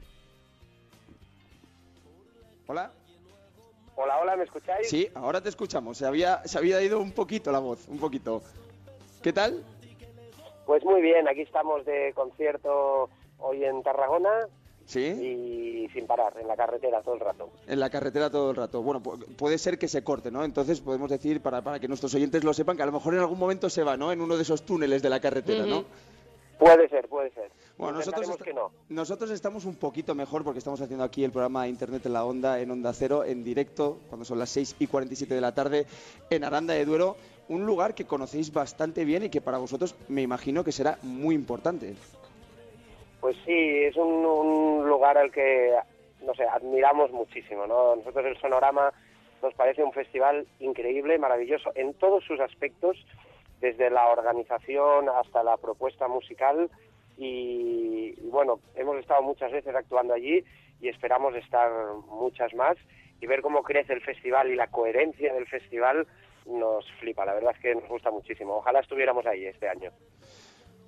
Hola. 2.66 2.90
Hola, 3.97 4.18
hola, 4.20 4.36
¿me 4.36 4.45
escucháis? 4.45 4.88
Sí, 4.88 5.09
ahora 5.14 5.40
te 5.40 5.49
escuchamos. 5.49 5.97
Se 5.99 6.07
había, 6.07 6.42
se 6.45 6.59
había 6.59 6.82
ido 6.82 6.99
un 7.01 7.12
poquito 7.12 7.53
la 7.53 7.61
voz, 7.61 7.86
un 7.88 7.99
poquito. 7.99 8.42
¿Qué 9.22 9.32
tal? 9.32 9.62
Pues 10.66 10.84
muy 10.84 11.01
bien, 11.03 11.28
aquí 11.28 11.42
estamos 11.42 11.84
de 11.84 12.12
concierto 12.14 13.09
hoy 13.38 13.64
en 13.64 13.82
Tarragona 13.82 14.30
Sí. 14.86 15.01
y 15.07 15.88
sin 15.95 16.07
parar, 16.07 16.34
en 16.40 16.47
la 16.49 16.57
carretera 16.57 17.01
todo 17.03 17.14
el 17.14 17.20
rato. 17.20 17.49
En 17.66 17.80
la 17.80 17.88
carretera 17.88 18.30
todo 18.30 18.51
el 18.51 18.57
rato. 18.57 18.82
Bueno, 18.82 19.03
pu- 19.03 19.24
puede 19.36 19.57
ser 19.59 19.78
que 19.78 19.88
se 19.88 20.03
corte, 20.05 20.30
¿no? 20.30 20.45
Entonces 20.45 20.80
podemos 20.80 21.09
decir, 21.11 21.40
para, 21.40 21.62
para 21.62 21.78
que 21.80 21.88
nuestros 21.88 22.14
oyentes 22.14 22.45
lo 22.45 22.53
sepan, 22.53 22.76
que 22.76 22.82
a 22.82 22.86
lo 22.86 22.92
mejor 22.92 23.14
en 23.14 23.20
algún 23.20 23.38
momento 23.38 23.70
se 23.70 23.82
va, 23.82 23.97
¿no? 23.97 24.12
En 24.12 24.20
uno 24.20 24.36
de 24.36 24.42
esos 24.42 24.62
túneles 24.66 25.03
de 25.03 25.09
la 25.09 25.20
carretera, 25.20 25.64
¿no? 25.64 25.84
Puede 26.59 26.89
ser, 26.89 27.09
puede 27.09 27.31
ser. 27.31 27.51
Bueno, 27.77 27.99
nosotros, 27.99 28.37
que 28.37 28.55
no. 28.55 28.71
nosotros 28.89 29.31
estamos 29.31 29.65
un 29.65 29.77
poquito 29.77 30.15
mejor 30.15 30.45
porque 30.45 30.59
estamos 30.59 30.81
haciendo 30.81 31.05
aquí 31.05 31.25
el 31.25 31.33
programa 31.33 31.67
Internet 31.67 32.07
en 32.07 32.13
la 32.13 32.25
Onda, 32.25 32.61
en 32.61 32.71
Onda 32.71 32.93
Cero, 32.93 33.25
en 33.25 33.43
directo, 33.43 33.99
cuando 34.09 34.25
son 34.25 34.39
las 34.39 34.51
6 34.51 34.77
y 34.79 34.87
47 34.87 35.35
de 35.35 35.41
la 35.41 35.55
tarde, 35.55 35.87
en 36.31 36.45
Aranda 36.45 36.75
de 36.75 36.85
Duero, 36.85 37.17
un 37.49 37.67
lugar 37.67 37.95
que 37.95 38.07
conocéis 38.07 38.53
bastante 38.53 39.05
bien 39.05 39.25
y 39.25 39.31
que 39.31 39.41
para 39.41 39.59
vosotros 39.59 39.97
me 40.09 40.23
imagino 40.23 40.63
que 40.63 40.73
será 40.73 40.99
muy 41.03 41.35
importante. 41.35 41.95
Pues 43.21 43.37
sí, 43.45 43.85
es 43.85 43.97
un, 43.97 44.25
un 44.25 44.89
lugar 44.89 45.19
al 45.19 45.33
que, 45.33 45.75
no 46.25 46.35
sé, 46.35 46.45
admiramos 46.45 47.11
muchísimo, 47.11 47.67
¿no? 47.67 47.97
Nosotros 47.97 48.27
el 48.27 48.41
Sonorama 48.41 48.93
nos 49.43 49.55
parece 49.55 49.83
un 49.83 49.93
festival 49.93 50.47
increíble, 50.61 51.19
maravilloso, 51.19 51.71
en 51.75 51.95
todos 51.95 52.25
sus 52.25 52.41
aspectos, 52.41 52.97
desde 53.65 53.89
la 53.89 54.09
organización 54.09 55.09
hasta 55.09 55.43
la 55.43 55.57
propuesta 55.57 56.07
musical 56.07 56.69
y, 57.17 58.12
bueno, 58.29 58.61
hemos 58.75 58.99
estado 58.99 59.23
muchas 59.23 59.51
veces 59.51 59.75
actuando 59.75 60.12
allí 60.12 60.45
y 60.83 60.89
esperamos 60.89 61.35
estar 61.35 61.71
muchas 62.09 62.53
más 62.53 62.77
y 63.23 63.27
ver 63.27 63.41
cómo 63.41 63.62
crece 63.62 63.95
el 63.95 64.03
festival 64.03 64.51
y 64.51 64.55
la 64.55 64.67
coherencia 64.67 65.33
del 65.33 65.47
festival 65.47 66.07
nos 66.45 66.85
flipa, 67.01 67.25
la 67.25 67.33
verdad 67.33 67.53
es 67.55 67.61
que 67.62 67.75
nos 67.75 67.89
gusta 67.89 68.11
muchísimo. 68.11 68.57
Ojalá 68.57 68.81
estuviéramos 68.81 69.25
ahí 69.25 69.47
este 69.47 69.67
año. 69.67 69.91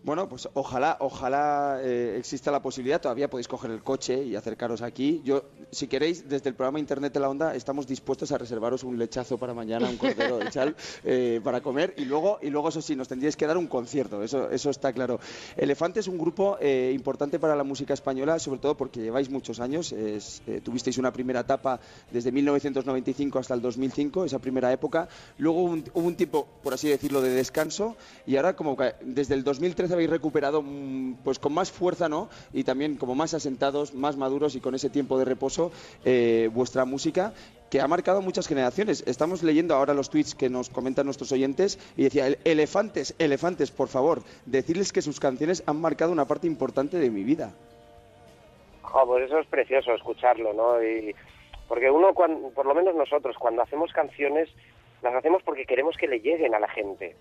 Bueno, 0.07 0.29
pues 0.29 0.49
ojalá, 0.55 0.99
ojalá 1.01 1.81
eh, 1.83 2.15
exista 2.17 2.53
la 2.53 2.63
posibilidad. 2.63 3.01
Todavía 3.01 3.29
podéis 3.29 3.49
coger 3.49 3.73
el 3.73 3.83
coche 3.83 4.23
y 4.23 4.37
acercaros 4.37 4.81
aquí. 4.81 5.21
Yo, 5.25 5.47
si 5.73 5.89
queréis, 5.89 6.29
desde 6.29 6.49
el 6.49 6.55
programa 6.55 6.79
Internet 6.79 7.13
de 7.13 7.19
la 7.19 7.29
Onda, 7.29 7.57
estamos 7.57 7.89
dispuestos 7.89 8.31
a 8.31 8.39
reservaros 8.39 8.85
un 8.85 9.01
lechazo 9.01 9.37
para 9.37 9.53
mañana, 9.53 9.91
un 9.91 9.97
cordero 9.97 10.39
de 10.39 10.49
chal, 10.51 10.77
eh, 11.05 11.41
para 11.43 11.61
comer. 11.61 11.93
Y 11.97 12.05
luego, 12.05 12.39
y 12.41 12.51
luego, 12.51 12.69
eso 12.69 12.81
sí, 12.81 12.95
nos 12.95 13.09
tendríais 13.09 13.35
que 13.37 13.49
dar 13.49 13.59
un 13.59 13.67
concierto. 13.67 14.23
Eso, 14.23 14.49
eso 14.49 14.71
está 14.71 14.93
claro. 14.93 15.19
Elefante 15.57 15.99
es 15.99 16.07
un 16.07 16.19
grupo 16.19 16.57
eh, 16.61 16.93
importante 16.95 17.41
para 17.41 17.57
la 17.57 17.65
música 17.65 17.93
española, 17.93 18.39
sobre 18.39 18.61
todo 18.61 18.77
porque 18.77 19.01
lleváis 19.01 19.29
muchos 19.29 19.59
años. 19.59 19.91
Es, 19.91 20.41
tuvisteis 20.63 20.99
una 20.99 21.13
primera 21.13 21.41
etapa 21.41 21.81
desde 22.13 22.31
1995 22.31 23.41
hasta 23.41 23.55
el 23.55 23.61
2005, 23.61 24.25
esa 24.25 24.39
primera 24.39 24.73
época. 24.73 25.09
Luego 25.39 25.65
hubo 25.65 25.73
un, 25.73 25.85
hubo 25.95 26.07
un 26.07 26.15
tiempo, 26.15 26.47
por 26.63 26.75
así 26.75 26.89
decirlo, 26.89 27.21
de 27.23 27.31
descanso. 27.31 27.97
Y 28.25 28.37
ahora, 28.37 28.55
como 28.55 28.77
que 28.77 28.95
desde 29.03 29.35
el 29.35 29.43
2013 29.43 29.96
habéis 29.97 30.11
recuperado 30.11 30.63
mm, 30.63 31.17
pues 31.25 31.39
con 31.39 31.53
más 31.53 31.71
fuerza, 31.73 32.09
¿no? 32.09 32.29
Y 32.53 32.65
también 32.65 32.97
como 32.97 33.15
más 33.15 33.35
asentados, 33.35 33.95
más 33.95 34.17
maduros 34.17 34.55
y 34.55 34.61
con 34.61 34.75
ese 34.75 34.89
tiempo 34.91 35.19
de 35.19 35.25
reposo 35.25 35.73
eh, 36.05 36.49
vuestra 36.53 36.85
música 36.85 37.33
que 37.71 37.81
ha 37.81 37.89
marcado 37.89 38.23
muchas 38.23 38.47
generaciones. 38.47 39.03
Estamos 39.09 39.43
leyendo 39.43 39.75
ahora 39.75 39.93
los 39.93 40.09
tweets 40.09 40.35
que 40.37 40.49
nos 40.49 40.71
comentan 40.71 41.05
nuestros 41.07 41.33
oyentes 41.33 41.79
y 41.97 42.05
decía, 42.05 42.29
"El- 42.29 42.39
elefantes, 42.45 43.15
elefantes, 43.19 43.73
por 43.73 43.89
favor, 43.89 44.23
decirles 44.47 44.93
que 44.93 45.03
sus 45.03 45.19
canciones 45.19 45.65
han 45.67 45.81
marcado 45.81 46.13
una 46.13 46.27
parte 46.27 46.47
importante 46.47 46.99
de 46.99 47.11
mi 47.11 47.25
vida. 47.25 47.53
Jo, 48.83 49.05
pues 49.07 49.25
eso 49.27 49.39
es 49.41 49.47
precioso 49.49 49.93
escucharlo, 49.95 50.53
¿no? 50.55 50.83
Y 50.83 51.15
porque 51.69 51.91
uno, 51.91 52.15
cuan- 52.15 52.51
por 52.55 52.67
lo 52.67 52.75
menos 52.75 52.95
nosotros, 52.95 53.37
cuando 53.37 53.63
hacemos 53.63 53.93
canciones, 53.93 54.49
las 55.03 55.15
hacemos 55.15 55.43
porque 55.43 55.67
queremos 55.67 55.97
que 55.97 56.07
le 56.07 56.21
lleguen 56.21 56.55
a 56.55 56.61
la 56.61 56.69
gente. 56.69 57.17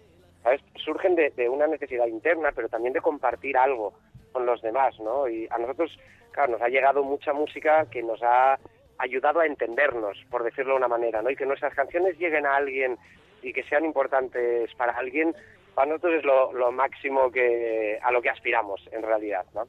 Surgen 0.76 1.16
de, 1.16 1.50
una 1.50 1.68
necesidad 1.68 2.08
interna, 2.08 2.52
pero 2.54 2.70
también 2.70 2.94
de 2.94 3.02
compartir 3.02 3.58
algo 3.58 3.94
con 4.32 4.46
los 4.46 4.62
demás, 4.62 5.00
¿no? 5.00 5.28
Y 5.28 5.48
a 5.50 5.58
nosotros, 5.58 5.98
claro, 6.32 6.54
nos 6.54 6.62
ha 6.62 6.68
llegado 6.68 7.04
mucha 7.04 7.34
música 7.34 7.90
que 7.90 8.04
nos 8.04 8.22
ha 8.22 8.60
ayudado 8.98 9.40
a 9.40 9.46
entendernos, 9.46 10.18
por 10.30 10.44
decirlo 10.44 10.74
de 10.74 10.78
una 10.78 10.88
manera, 10.88 11.22
¿no? 11.22 11.30
Y 11.30 11.36
que 11.36 11.46
nuestras 11.46 11.74
canciones 11.74 12.18
lleguen 12.18 12.46
a 12.46 12.56
alguien 12.56 12.98
y 13.42 13.54
que 13.54 13.64
sean 13.64 13.86
importantes 13.86 14.74
para 14.76 14.94
alguien, 14.94 15.36
para 15.74 15.88
nosotros 15.88 16.16
es 16.16 16.24
lo, 16.24 16.54
lo 16.54 16.72
máximo 16.72 17.32
que 17.32 18.00
a 18.02 18.12
lo 18.12 18.22
que 18.22 18.30
aspiramos, 18.30 18.82
en 18.92 19.02
realidad, 19.02 19.46
¿no? 19.54 19.68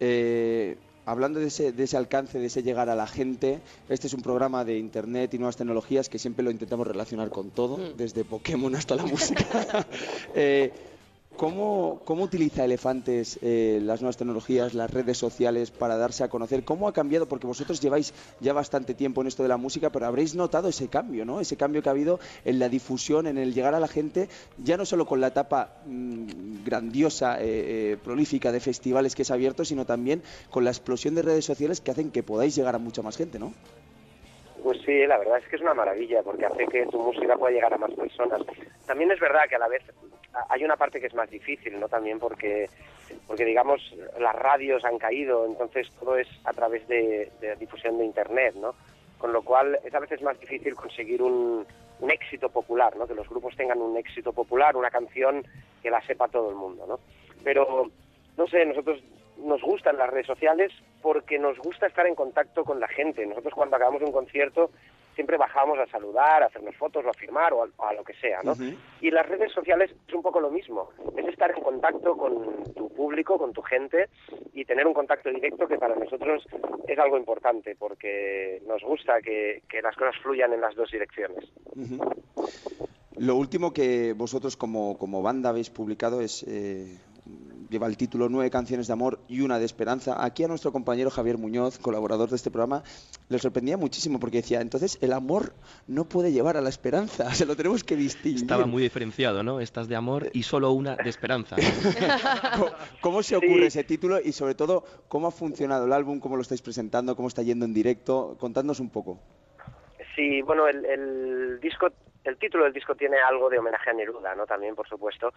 Eh, 0.00 0.76
hablando 1.06 1.40
de 1.40 1.46
ese, 1.46 1.72
de 1.72 1.84
ese 1.84 1.96
alcance, 1.96 2.38
de 2.38 2.46
ese 2.46 2.62
llegar 2.62 2.88
a 2.88 2.96
la 2.96 3.06
gente, 3.06 3.60
este 3.88 4.06
es 4.06 4.14
un 4.14 4.22
programa 4.22 4.64
de 4.64 4.78
Internet 4.78 5.34
y 5.34 5.38
nuevas 5.38 5.56
tecnologías 5.56 6.08
que 6.08 6.18
siempre 6.18 6.44
lo 6.44 6.50
intentamos 6.50 6.86
relacionar 6.86 7.30
con 7.30 7.50
todo, 7.50 7.78
desde 7.96 8.24
Pokémon 8.24 8.74
hasta 8.74 8.94
la 8.96 9.04
música. 9.06 9.44
Eh, 10.36 10.72
¿cómo, 11.36 12.00
¿Cómo 12.04 12.24
utiliza 12.24 12.64
Elefantes 12.64 13.38
eh, 13.42 13.80
las 13.82 14.00
nuevas 14.00 14.16
tecnologías, 14.16 14.74
las 14.74 14.90
redes 14.90 15.18
sociales 15.18 15.70
para 15.70 15.96
darse 15.96 16.24
a 16.24 16.28
conocer? 16.28 16.64
¿Cómo 16.64 16.88
ha 16.88 16.92
cambiado? 16.92 17.26
Porque 17.26 17.46
vosotros 17.46 17.80
lleváis 17.80 18.12
ya 18.40 18.52
bastante 18.52 18.94
tiempo 18.94 19.20
en 19.20 19.28
esto 19.28 19.42
de 19.42 19.48
la 19.48 19.56
música, 19.56 19.90
pero 19.90 20.06
habréis 20.06 20.34
notado 20.34 20.68
ese 20.68 20.88
cambio, 20.88 21.24
¿no? 21.24 21.40
Ese 21.40 21.56
cambio 21.56 21.82
que 21.82 21.88
ha 21.88 21.92
habido 21.92 22.20
en 22.44 22.58
la 22.58 22.68
difusión, 22.68 23.26
en 23.26 23.38
el 23.38 23.54
llegar 23.54 23.74
a 23.74 23.80
la 23.80 23.88
gente, 23.88 24.28
ya 24.62 24.76
no 24.76 24.84
solo 24.86 25.06
con 25.06 25.20
la 25.20 25.28
etapa 25.28 25.82
mm, 25.86 26.64
grandiosa, 26.64 27.40
eh, 27.40 27.92
eh, 27.92 27.96
prolífica 28.02 28.52
de 28.52 28.60
festivales 28.60 29.14
que 29.14 29.24
se 29.24 29.32
ha 29.32 29.36
abierto, 29.36 29.64
sino 29.64 29.86
también 29.86 30.22
con 30.50 30.64
la 30.64 30.70
explosión 30.70 31.14
de 31.14 31.22
redes 31.22 31.44
sociales 31.44 31.80
que 31.80 31.90
hacen 31.90 32.10
que 32.10 32.22
podáis 32.22 32.54
llegar 32.54 32.74
a 32.74 32.78
mucha 32.78 33.02
más 33.02 33.16
gente, 33.16 33.38
¿no? 33.38 33.52
Pues 34.64 34.80
sí, 34.80 35.06
la 35.06 35.18
verdad 35.18 35.36
es 35.36 35.46
que 35.46 35.56
es 35.56 35.62
una 35.62 35.74
maravilla 35.74 36.22
porque 36.22 36.46
hace 36.46 36.66
que 36.66 36.86
tu 36.86 36.98
música 36.98 37.36
pueda 37.36 37.52
llegar 37.52 37.74
a 37.74 37.76
más 37.76 37.92
personas. 37.92 38.40
También 38.86 39.10
es 39.10 39.20
verdad 39.20 39.42
que 39.46 39.56
a 39.56 39.58
la 39.58 39.68
vez 39.68 39.82
hay 40.48 40.64
una 40.64 40.78
parte 40.78 40.98
que 41.02 41.08
es 41.08 41.14
más 41.14 41.28
difícil, 41.28 41.78
¿no? 41.78 41.86
También 41.86 42.18
porque, 42.18 42.70
porque 43.26 43.44
digamos, 43.44 43.82
las 44.18 44.34
radios 44.34 44.82
han 44.86 44.96
caído, 44.96 45.44
entonces 45.44 45.90
todo 46.00 46.16
es 46.16 46.26
a 46.44 46.54
través 46.54 46.88
de, 46.88 47.30
de 47.42 47.56
difusión 47.56 47.98
de 47.98 48.06
Internet, 48.06 48.54
¿no? 48.54 48.74
Con 49.18 49.34
lo 49.34 49.42
cual 49.42 49.78
es 49.84 49.94
a 49.94 50.00
veces 50.00 50.22
más 50.22 50.40
difícil 50.40 50.74
conseguir 50.74 51.20
un 51.20 51.66
éxito 52.08 52.48
popular, 52.48 52.96
¿no? 52.96 53.06
Que 53.06 53.14
los 53.14 53.28
grupos 53.28 53.54
tengan 53.56 53.82
un 53.82 53.98
éxito 53.98 54.32
popular, 54.32 54.76
una 54.76 54.90
canción 54.90 55.46
que 55.82 55.90
la 55.90 56.00
sepa 56.06 56.28
todo 56.28 56.48
el 56.48 56.56
mundo, 56.56 56.86
¿no? 56.88 57.00
Pero, 57.44 57.90
no 58.38 58.46
sé, 58.46 58.64
nosotros 58.64 58.98
nos 59.38 59.62
gustan 59.62 59.96
las 59.96 60.10
redes 60.10 60.26
sociales 60.26 60.72
porque 61.02 61.38
nos 61.38 61.58
gusta 61.58 61.86
estar 61.86 62.06
en 62.06 62.14
contacto 62.14 62.64
con 62.64 62.80
la 62.80 62.88
gente. 62.88 63.26
Nosotros 63.26 63.54
cuando 63.54 63.76
acabamos 63.76 64.02
un 64.02 64.12
concierto 64.12 64.70
siempre 65.14 65.36
bajamos 65.36 65.78
a 65.78 65.86
saludar, 65.86 66.42
a 66.42 66.46
hacernos 66.46 66.74
fotos 66.76 67.04
o 67.04 67.10
a 67.10 67.14
firmar 67.14 67.52
o 67.52 67.62
a, 67.62 67.68
o 67.76 67.84
a 67.84 67.92
lo 67.92 68.04
que 68.04 68.14
sea, 68.14 68.40
¿no? 68.42 68.54
Y 69.00 69.10
las 69.10 69.26
redes 69.28 69.52
sociales 69.52 69.94
es 70.08 70.14
un 70.14 70.22
poco 70.22 70.40
lo 70.40 70.50
mismo, 70.50 70.90
es 71.16 71.26
estar 71.26 71.50
en 71.56 71.62
contacto 71.62 72.16
con 72.16 72.64
tu 72.74 72.88
público, 72.92 73.38
con 73.38 73.52
tu 73.52 73.62
gente 73.62 74.08
y 74.52 74.64
tener 74.64 74.86
un 74.86 74.94
contacto 74.94 75.30
directo 75.30 75.68
que 75.68 75.78
para 75.78 75.94
nosotros 75.94 76.44
es 76.86 76.98
algo 76.98 77.16
importante 77.16 77.76
porque 77.78 78.60
nos 78.66 78.82
gusta 78.82 79.20
que, 79.22 79.62
que 79.68 79.82
las 79.82 79.94
cosas 79.96 80.16
fluyan 80.22 80.52
en 80.52 80.60
las 80.60 80.74
dos 80.74 80.90
direcciones. 80.90 81.44
Lo 83.16 83.36
último 83.36 83.72
que 83.72 84.12
vosotros 84.12 84.56
como, 84.56 84.98
como 84.98 85.22
banda 85.22 85.50
habéis 85.50 85.70
publicado 85.70 86.20
es, 86.20 86.42
eh, 86.48 86.98
lleva 87.74 87.88
el 87.88 87.96
título 87.96 88.28
Nueve 88.28 88.50
canciones 88.50 88.86
de 88.86 88.92
amor 88.92 89.18
y 89.26 89.40
una 89.40 89.58
de 89.58 89.64
esperanza. 89.64 90.24
Aquí 90.24 90.44
a 90.44 90.48
nuestro 90.48 90.70
compañero 90.70 91.10
Javier 91.10 91.38
Muñoz, 91.38 91.80
colaborador 91.80 92.30
de 92.30 92.36
este 92.36 92.52
programa, 92.52 92.84
le 93.28 93.38
sorprendía 93.40 93.76
muchísimo 93.76 94.20
porque 94.20 94.36
decía, 94.36 94.60
entonces 94.60 94.96
el 95.02 95.12
amor 95.12 95.54
no 95.88 96.04
puede 96.04 96.30
llevar 96.30 96.56
a 96.56 96.60
la 96.60 96.68
esperanza, 96.68 97.34
se 97.34 97.46
lo 97.46 97.56
tenemos 97.56 97.82
que 97.82 97.96
distinguir. 97.96 98.42
Estaba 98.42 98.66
muy 98.66 98.80
diferenciado, 98.80 99.42
¿no? 99.42 99.60
Estas 99.60 99.88
de 99.88 99.96
amor 99.96 100.30
y 100.32 100.44
solo 100.44 100.70
una 100.70 100.94
de 100.94 101.10
esperanza. 101.10 101.56
¿Cómo, 102.54 102.66
cómo 103.00 103.22
se 103.24 103.34
ocurre 103.34 103.66
ese 103.66 103.82
título 103.82 104.20
y 104.20 104.30
sobre 104.30 104.54
todo 104.54 104.84
cómo 105.08 105.26
ha 105.26 105.32
funcionado 105.32 105.86
el 105.86 105.92
álbum, 105.92 106.20
cómo 106.20 106.36
lo 106.36 106.42
estáis 106.42 106.62
presentando, 106.62 107.16
cómo 107.16 107.26
está 107.26 107.42
yendo 107.42 107.64
en 107.64 107.74
directo? 107.74 108.36
Contadnos 108.38 108.78
un 108.78 108.90
poco. 108.90 109.18
Sí, 110.14 110.42
bueno, 110.42 110.68
el, 110.68 110.84
el 110.84 111.60
disco, 111.60 111.88
el 112.22 112.38
título 112.38 112.64
del 112.64 112.72
disco 112.72 112.94
tiene 112.94 113.16
algo 113.18 113.50
de 113.50 113.58
homenaje 113.58 113.90
a 113.90 113.94
Neruda, 113.94 114.34
¿no? 114.36 114.46
También, 114.46 114.76
por 114.76 114.88
supuesto. 114.88 115.32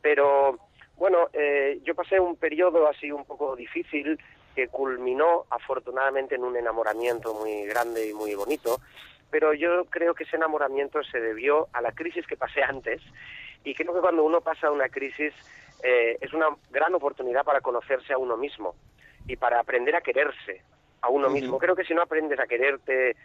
Pero, 0.00 0.58
bueno, 1.00 1.30
eh, 1.32 1.80
yo 1.82 1.94
pasé 1.94 2.20
un 2.20 2.36
periodo 2.36 2.86
así 2.86 3.10
un 3.10 3.24
poco 3.24 3.56
difícil 3.56 4.20
que 4.54 4.68
culminó 4.68 5.46
afortunadamente 5.48 6.34
en 6.34 6.44
un 6.44 6.54
enamoramiento 6.58 7.32
muy 7.32 7.64
grande 7.64 8.06
y 8.06 8.12
muy 8.12 8.34
bonito. 8.34 8.82
Pero 9.30 9.54
yo 9.54 9.86
creo 9.86 10.12
que 10.12 10.24
ese 10.24 10.36
enamoramiento 10.36 11.02
se 11.04 11.18
debió 11.18 11.68
a 11.72 11.80
la 11.80 11.92
crisis 11.92 12.26
que 12.26 12.36
pasé 12.36 12.62
antes. 12.62 13.00
Y 13.64 13.74
creo 13.74 13.94
que 13.94 14.00
cuando 14.00 14.24
uno 14.24 14.42
pasa 14.42 14.70
una 14.70 14.90
crisis 14.90 15.32
eh, 15.82 16.18
es 16.20 16.34
una 16.34 16.48
gran 16.70 16.94
oportunidad 16.94 17.44
para 17.44 17.62
conocerse 17.62 18.12
a 18.12 18.18
uno 18.18 18.36
mismo 18.36 18.74
y 19.26 19.36
para 19.36 19.58
aprender 19.58 19.96
a 19.96 20.02
quererse 20.02 20.62
a 21.00 21.08
uno 21.08 21.30
mismo. 21.30 21.58
Creo 21.58 21.74
que 21.74 21.84
si 21.84 21.94
no 21.94 22.02
aprendes 22.02 22.38
a 22.38 22.46
quererte 22.46 23.16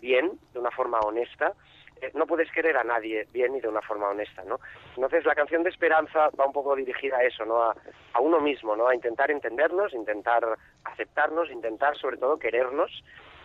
bien, 0.00 0.38
de 0.52 0.60
una 0.60 0.70
forma 0.70 1.00
honesta, 1.00 1.54
eh, 2.00 2.10
no 2.14 2.26
puedes 2.26 2.50
querer 2.50 2.76
a 2.76 2.84
nadie 2.84 3.26
bien 3.32 3.54
y 3.56 3.60
de 3.60 3.68
una 3.68 3.82
forma 3.82 4.08
honesta, 4.08 4.44
¿no? 4.44 4.60
Entonces 4.94 5.24
la 5.24 5.34
canción 5.34 5.62
de 5.62 5.70
Esperanza 5.70 6.30
va 6.38 6.46
un 6.46 6.52
poco 6.52 6.76
dirigida 6.76 7.18
a 7.18 7.24
eso, 7.24 7.44
¿no? 7.44 7.62
A, 7.62 7.74
a 8.12 8.20
uno 8.20 8.40
mismo, 8.40 8.76
¿no? 8.76 8.88
A 8.88 8.94
intentar 8.94 9.30
entendernos, 9.30 9.94
intentar 9.94 10.44
aceptarnos, 10.84 11.50
intentar 11.50 11.96
sobre 11.96 12.18
todo 12.18 12.38
querernos 12.38 12.90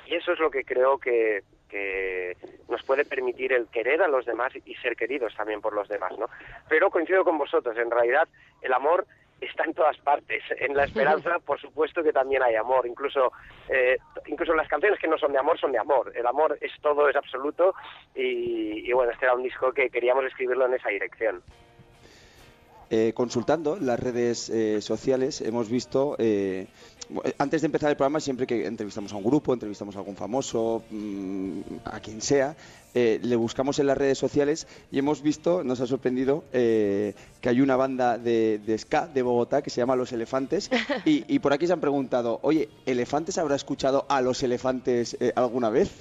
y 0.05 0.15
eso 0.15 0.33
es 0.33 0.39
lo 0.39 0.51
que 0.51 0.65
creo 0.65 0.97
que, 0.97 1.43
que 1.69 2.35
nos 2.67 2.83
puede 2.83 3.05
permitir 3.05 3.53
el 3.53 3.67
querer 3.67 4.01
a 4.01 4.07
los 4.07 4.25
demás 4.25 4.51
y 4.65 4.75
ser 4.75 4.95
queridos 4.95 5.33
también 5.35 5.61
por 5.61 5.73
los 5.73 5.87
demás, 5.87 6.17
¿no? 6.17 6.29
Pero 6.67 6.89
coincido 6.89 7.23
con 7.23 7.37
vosotros, 7.37 7.77
en 7.77 7.89
realidad 7.89 8.27
el 8.61 8.73
amor 8.73 9.07
está 9.41 9.65
en 9.65 9.73
todas 9.73 9.97
partes. 9.97 10.43
En 10.57 10.75
la 10.75 10.85
esperanza, 10.85 11.39
por 11.45 11.59
supuesto 11.59 12.03
que 12.03 12.13
también 12.13 12.43
hay 12.43 12.55
amor. 12.55 12.87
Incluso, 12.87 13.31
eh, 13.67 13.97
incluso 14.27 14.53
las 14.53 14.67
canciones 14.67 14.99
que 14.99 15.07
no 15.07 15.17
son 15.17 15.33
de 15.33 15.39
amor 15.39 15.59
son 15.59 15.71
de 15.71 15.79
amor. 15.79 16.11
El 16.15 16.27
amor 16.27 16.57
es 16.61 16.71
todo, 16.81 17.09
es 17.09 17.15
absoluto. 17.15 17.73
Y, 18.15 18.89
y 18.89 18.93
bueno, 18.93 19.11
este 19.11 19.25
era 19.25 19.35
un 19.35 19.43
disco 19.43 19.73
que 19.73 19.89
queríamos 19.89 20.25
escribirlo 20.25 20.65
en 20.67 20.75
esa 20.75 20.89
dirección. 20.89 21.41
Eh, 22.93 23.13
consultando 23.15 23.77
las 23.77 23.97
redes 23.97 24.49
eh, 24.49 24.81
sociales 24.81 25.39
hemos 25.39 25.69
visto, 25.69 26.17
eh, 26.19 26.67
antes 27.37 27.61
de 27.61 27.67
empezar 27.67 27.89
el 27.89 27.95
programa, 27.95 28.19
siempre 28.19 28.45
que 28.45 28.67
entrevistamos 28.67 29.13
a 29.13 29.15
un 29.15 29.23
grupo, 29.23 29.53
entrevistamos 29.53 29.95
a 29.95 29.99
algún 29.99 30.17
famoso, 30.17 30.83
mm, 30.89 31.59
a 31.85 32.01
quien 32.01 32.21
sea, 32.21 32.57
eh, 32.93 33.19
le 33.23 33.35
buscamos 33.37 33.79
en 33.79 33.87
las 33.87 33.97
redes 33.97 34.17
sociales 34.17 34.67
y 34.91 34.99
hemos 34.99 35.21
visto, 35.21 35.63
nos 35.63 35.79
ha 35.79 35.87
sorprendido, 35.87 36.43
eh, 36.51 37.13
que 37.39 37.47
hay 37.47 37.61
una 37.61 37.77
banda 37.77 38.17
de, 38.17 38.59
de 38.59 38.77
ska 38.77 39.07
de 39.07 39.21
Bogotá 39.21 39.61
que 39.61 39.69
se 39.69 39.79
llama 39.79 39.95
Los 39.95 40.11
Elefantes 40.11 40.69
y, 41.05 41.23
y 41.33 41.39
por 41.39 41.53
aquí 41.53 41.67
se 41.67 41.73
han 41.73 41.79
preguntado, 41.79 42.39
oye, 42.43 42.67
¿Elefantes 42.85 43.37
habrá 43.37 43.55
escuchado 43.55 44.05
a 44.09 44.19
Los 44.21 44.43
Elefantes 44.43 45.15
eh, 45.21 45.31
alguna 45.35 45.69
vez? 45.69 45.91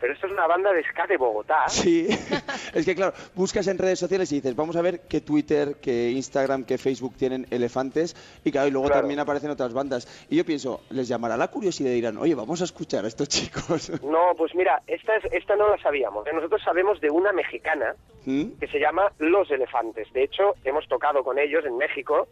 Pero 0.00 0.12
esto 0.12 0.26
es 0.26 0.32
una 0.32 0.46
banda 0.46 0.72
de 0.72 0.82
ska 0.84 1.06
de 1.06 1.16
Bogotá. 1.16 1.68
Sí, 1.68 2.06
es 2.74 2.84
que 2.84 2.94
claro, 2.94 3.12
buscas 3.34 3.66
en 3.68 3.78
redes 3.78 3.98
sociales 3.98 4.30
y 4.32 4.36
dices, 4.36 4.54
vamos 4.56 4.76
a 4.76 4.82
ver 4.82 5.00
qué 5.08 5.20
Twitter, 5.20 5.76
qué 5.80 6.10
Instagram, 6.10 6.64
qué 6.64 6.78
Facebook 6.78 7.14
tienen 7.16 7.46
elefantes 7.50 8.16
y 8.44 8.50
claro, 8.52 8.68
y 8.68 8.70
luego 8.70 8.86
Claro. 8.88 9.02
también 9.02 9.20
aparecen 9.20 9.50
otras 9.50 9.72
bandas. 9.72 10.06
Y 10.28 10.36
yo 10.36 10.44
pienso, 10.44 10.80
les 10.90 11.08
llamará 11.08 11.36
la 11.36 11.48
curiosidad 11.48 11.90
y 11.90 11.94
dirán, 11.94 12.16
oye, 12.18 12.34
vamos 12.34 12.60
a 12.60 12.64
escuchar 12.64 13.04
a 13.04 13.08
estos 13.08 13.28
chicos. 13.28 13.90
No, 14.04 14.32
pues 14.36 14.54
mira, 14.54 14.80
esta, 14.86 15.16
es- 15.16 15.32
esta 15.32 15.56
no 15.56 15.68
la 15.68 15.78
sabíamos. 15.82 16.26
¿eh? 16.26 16.30
Nosotros 16.32 16.62
sabemos 16.62 17.00
de 17.00 17.10
una 17.10 17.32
mexicana 17.32 17.94
¿Mm? 18.26 18.58
que 18.60 18.66
se 18.68 18.78
llama 18.78 19.10
Los 19.18 19.50
Elefantes. 19.50 20.12
De 20.12 20.22
hecho, 20.24 20.54
hemos 20.64 20.86
tocado 20.88 21.24
con 21.24 21.38
ellos 21.38 21.64
en 21.64 21.76
México 21.76 22.28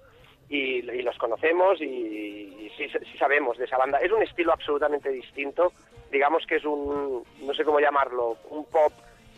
y, 0.53 0.91
y 0.91 1.03
los 1.03 1.17
conocemos 1.17 1.81
y, 1.81 1.85
y 1.85 2.71
sí, 2.77 2.87
sí 2.89 3.19
sabemos 3.19 3.57
de 3.57 3.65
esa 3.65 3.79
banda. 3.79 3.99
Es 3.99 4.13
un 4.13 4.23
estilo 4.23 4.53
absolutamente 4.53 5.09
distinto. 5.11 5.73
Digamos 6.11 6.45
que 6.47 6.57
es 6.57 6.65
un, 6.65 7.25
no 7.41 7.55
sé 7.55 7.65
cómo 7.65 7.81
llamarlo, 7.81 8.37
un 8.51 8.65
pop 8.67 8.93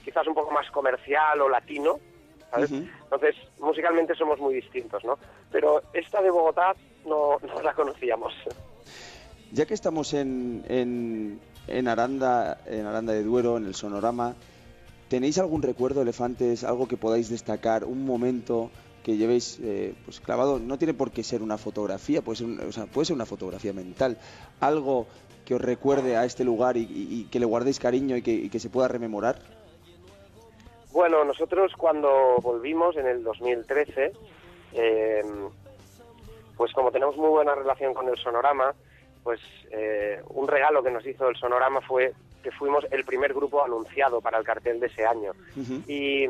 quizás 0.04 0.26
un 0.26 0.34
poco 0.34 0.50
más 0.50 0.70
comercial 0.70 1.40
o 1.40 1.48
latino. 1.48 1.98
Entonces, 2.56 3.34
musicalmente 3.58 4.14
somos 4.14 4.38
muy 4.38 4.54
distintos, 4.54 5.04
¿no? 5.04 5.18
Pero 5.50 5.82
esta 5.92 6.22
de 6.22 6.30
Bogotá 6.30 6.74
no, 7.04 7.38
no 7.42 7.62
la 7.62 7.72
conocíamos. 7.74 8.32
Ya 9.50 9.66
que 9.66 9.74
estamos 9.74 10.14
en, 10.14 10.64
en, 10.68 11.40
en 11.66 11.88
Aranda, 11.88 12.58
en 12.66 12.86
Aranda 12.86 13.12
de 13.12 13.24
Duero, 13.24 13.56
en 13.56 13.66
el 13.66 13.74
Sonorama, 13.74 14.34
¿tenéis 15.08 15.38
algún 15.38 15.62
recuerdo, 15.62 16.02
elefantes, 16.02 16.62
algo 16.62 16.86
que 16.86 16.96
podáis 16.96 17.28
destacar, 17.28 17.84
un 17.84 18.04
momento 18.06 18.70
que 19.05 19.16
llevéis 19.16 19.61
eh, 19.62 19.94
pues 20.05 20.18
clavado? 20.20 20.59
No 20.59 20.78
tiene 20.78 20.94
por 20.94 21.12
qué 21.12 21.22
ser 21.22 21.42
una 21.42 21.59
fotografía, 21.59 22.22
puede 22.22 22.38
ser, 22.38 22.46
un- 22.46 22.61
o 22.61 22.72
sea, 22.72 22.86
puede 22.86 23.05
ser 23.05 23.14
una 23.14 23.26
fotografía 23.26 23.72
mental, 23.72 24.18
algo 24.61 25.07
que 25.44 25.55
os 25.55 25.61
recuerde 25.61 26.16
a 26.16 26.24
este 26.24 26.42
lugar 26.42 26.76
y, 26.78 26.80
y- 26.84 27.20
y 27.20 27.24
que 27.24 27.38
le 27.38 27.44
guardéis 27.44 27.78
cariño 27.78 28.16
y 28.16 28.22
que, 28.22 28.32
y 28.32 28.48
que 28.48 28.59
se 28.59 28.70
pueda 28.70 28.88
rememorar. 28.88 29.38
Bueno, 30.90 31.24
nosotros 31.24 31.72
cuando 31.76 32.38
volvimos 32.40 32.96
en 32.96 33.07
el 33.07 33.22
2013, 33.22 34.12
eh, 34.72 35.22
pues 36.57 36.72
como 36.72 36.90
tenemos 36.90 37.16
muy 37.16 37.28
buena 37.28 37.55
relación 37.55 37.92
con 37.94 38.09
el 38.09 38.16
Sonorama, 38.16 38.74
pues 39.22 39.40
eh, 39.70 40.20
un 40.30 40.46
regalo 40.48 40.82
que 40.82 40.90
nos 40.90 41.05
hizo 41.07 41.28
el 41.28 41.36
Sonorama 41.36 41.80
fue 41.80 42.12
que 42.42 42.50
fuimos 42.52 42.84
el 42.90 43.05
primer 43.05 43.34
grupo 43.34 43.64
anunciado 43.64 44.20
para 44.20 44.38
el 44.38 44.44
cartel 44.44 44.78
de 44.78 44.86
ese 44.86 45.05
año. 45.05 45.32
Y 45.88 46.26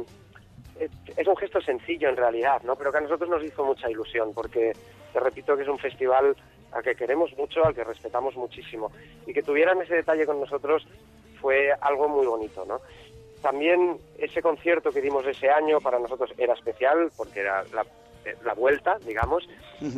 es, 0.79 1.27
un 1.27 1.37
gesto 1.37 1.61
sencillo 1.61 2.09
en 2.09 2.17
realidad, 2.17 2.63
¿no? 2.63 2.77
Pero 2.77 2.93
que 2.93 2.99
a 2.99 3.03
nosotros 3.03 3.29
nos 3.29 3.45
hizo 3.45 3.65
mucha 3.65 3.91
ilusión, 3.91 4.33
porque 4.35 4.73
te 5.13 5.21
repito 5.21 5.57
que 5.57 5.63
es 5.63 5.69
un 5.69 5.79
festival 5.79 6.37
al 6.73 6.83
que 6.83 6.95
queremos 6.95 7.37
mucho, 7.37 7.65
al 7.65 7.75
que 7.75 7.85
respetamos 7.85 8.37
muchísimo. 8.37 8.91
Y 9.27 9.33
que 9.33 9.43
tuvieran 9.43 9.81
ese 9.83 9.95
detalle 9.95 10.27
con 10.27 10.41
nosotros 10.41 10.87
fue 11.41 11.73
algo 11.81 12.09
muy 12.09 12.27
bonito, 12.27 12.65
¿no? 12.65 12.81
También 13.43 13.99
ese 14.19 14.41
concierto 14.41 14.91
que 14.91 15.03
dimos 15.03 15.27
ese 15.27 15.51
año 15.51 15.79
para 15.81 15.99
nosotros 15.99 16.33
era 16.39 16.55
especial, 16.55 17.11
porque 17.17 17.41
era 17.41 17.63
la, 17.75 17.85
la 18.45 18.55
vuelta, 18.55 18.99
digamos, 19.05 19.49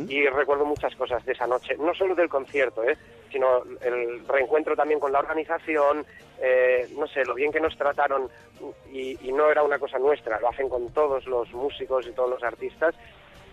y 0.09 0.25
recuerdo 0.27 0.65
muchas 0.65 0.95
cosas 0.95 1.23
de 1.25 1.31
esa 1.33 1.47
noche, 1.47 1.75
no 1.77 1.93
solo 1.93 2.13
del 2.15 2.27
concierto, 2.29 2.83
¿eh? 2.83 2.97
sino 3.31 3.63
el 3.81 4.27
reencuentro 4.27 4.75
también 4.75 4.99
con 4.99 5.11
la 5.11 5.19
organización, 5.19 6.05
eh, 6.41 6.87
no 6.97 7.07
sé, 7.07 7.23
lo 7.25 7.33
bien 7.35 7.51
que 7.51 7.59
nos 7.59 7.77
trataron 7.77 8.29
y, 8.91 9.17
y 9.27 9.31
no 9.31 9.49
era 9.49 9.63
una 9.63 9.79
cosa 9.79 9.97
nuestra, 9.99 10.39
lo 10.39 10.49
hacen 10.49 10.67
con 10.69 10.89
todos 10.93 11.25
los 11.27 11.51
músicos 11.53 12.05
y 12.07 12.11
todos 12.11 12.29
los 12.29 12.43
artistas. 12.43 12.95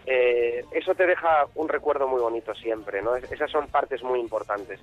Eh, 0.06 0.64
eso 0.72 0.94
te 0.94 1.06
deja 1.06 1.46
un 1.54 1.68
recuerdo 1.68 2.06
muy 2.08 2.20
bonito 2.20 2.54
siempre, 2.54 3.00
¿no? 3.00 3.16
Es- 3.16 3.30
esas 3.32 3.50
son 3.50 3.68
partes 3.68 4.02
muy 4.02 4.20
importantes. 4.20 4.80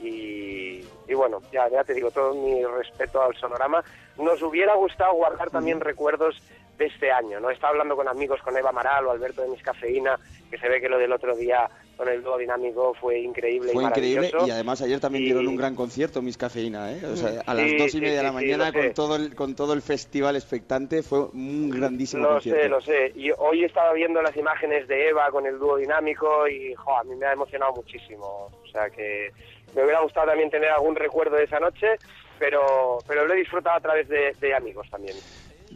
Y, 0.00 0.84
y 1.08 1.14
bueno, 1.14 1.40
ya, 1.52 1.68
ya 1.68 1.82
te 1.84 1.94
digo, 1.94 2.10
todo 2.10 2.34
mi 2.34 2.64
respeto 2.64 3.22
al 3.22 3.34
sonorama. 3.36 3.82
Nos 4.18 4.42
hubiera 4.42 4.74
gustado 4.74 5.14
guardar 5.14 5.50
también 5.50 5.80
recuerdos 5.80 6.40
de 6.78 6.86
este 6.86 7.10
año, 7.10 7.40
¿no? 7.40 7.50
Estaba 7.50 7.70
hablando 7.70 7.96
con 7.96 8.06
amigos, 8.08 8.40
con 8.42 8.56
Eva 8.56 8.70
Amaral 8.70 9.06
o 9.06 9.10
Alberto 9.10 9.42
de 9.42 9.48
Miscafeína, 9.48 10.18
que 10.50 10.58
se 10.58 10.68
ve 10.68 10.80
que 10.80 10.88
lo 10.88 10.98
del 10.98 11.12
otro 11.12 11.34
día 11.36 11.68
con 11.96 12.08
el 12.08 12.22
dúo 12.22 12.36
dinámico 12.36 12.92
fue 13.00 13.18
increíble 13.20 13.72
Fue 13.72 13.82
y 13.82 13.86
increíble 13.86 14.30
y 14.46 14.50
además 14.50 14.82
ayer 14.82 15.00
también 15.00 15.22
Y- 15.22 15.26
dieron 15.28 15.48
un 15.48 15.56
gran 15.56 15.74
concierto, 15.74 16.20
Miss 16.20 16.36
Cafeína, 16.36 16.92
¿eh? 16.92 17.00
O 17.06 17.16
sea, 17.16 17.40
a 17.46 17.54
las 17.54 17.70
Sí, 17.70 17.76
dos 17.78 17.88
y 17.88 17.90
sí, 17.92 18.00
media 18.02 18.18
de 18.18 18.22
la 18.24 18.32
mañana 18.32 18.66
lo 18.66 18.72
con 18.74 18.82
sé. 18.82 18.90
todo, 18.90 19.16
el, 19.16 19.34
con 19.34 19.54
todo 19.56 19.72
el 19.72 19.80
festival 19.80 20.36
expectante 20.36 21.02
fue 21.02 21.20
un 21.32 21.70
grandísimo 21.70 22.24
Lo 22.24 22.28
concierto. 22.34 22.62
sé, 22.62 22.68
lo 22.68 22.80
sé. 22.82 23.12
Y 23.14 23.30
hoy 23.38 23.64
estaba 23.64 23.94
viendo 23.94 24.20
las 24.20 24.36
imágenes 24.36 24.86
de 24.88 25.08
Eva 25.08 25.30
con 25.30 25.46
el 25.46 25.58
dúo 25.58 25.78
dinámico 25.78 26.46
y 26.46 26.74
jo, 26.74 26.98
a 26.98 27.04
mí 27.04 27.14
me 27.16 27.24
ha 27.24 27.32
emocionado 27.32 27.72
muchísimo. 27.72 28.26
O 28.62 28.68
sea 28.70 28.90
que 28.90 29.30
me 29.74 29.82
hubiera 29.82 30.00
gustado 30.02 30.26
también 30.26 30.50
tener 30.50 30.68
algún 30.70 30.96
recuerdo 30.96 31.36
de 31.36 31.44
esa 31.44 31.58
noche, 31.60 31.98
pero, 32.38 32.98
pero 33.08 33.24
lo 33.26 33.32
he 33.32 33.38
disfrutado 33.38 33.76
a 33.76 33.80
través 33.80 34.06
de, 34.08 34.34
de 34.38 34.54
amigos 34.54 34.86
también. 34.90 35.16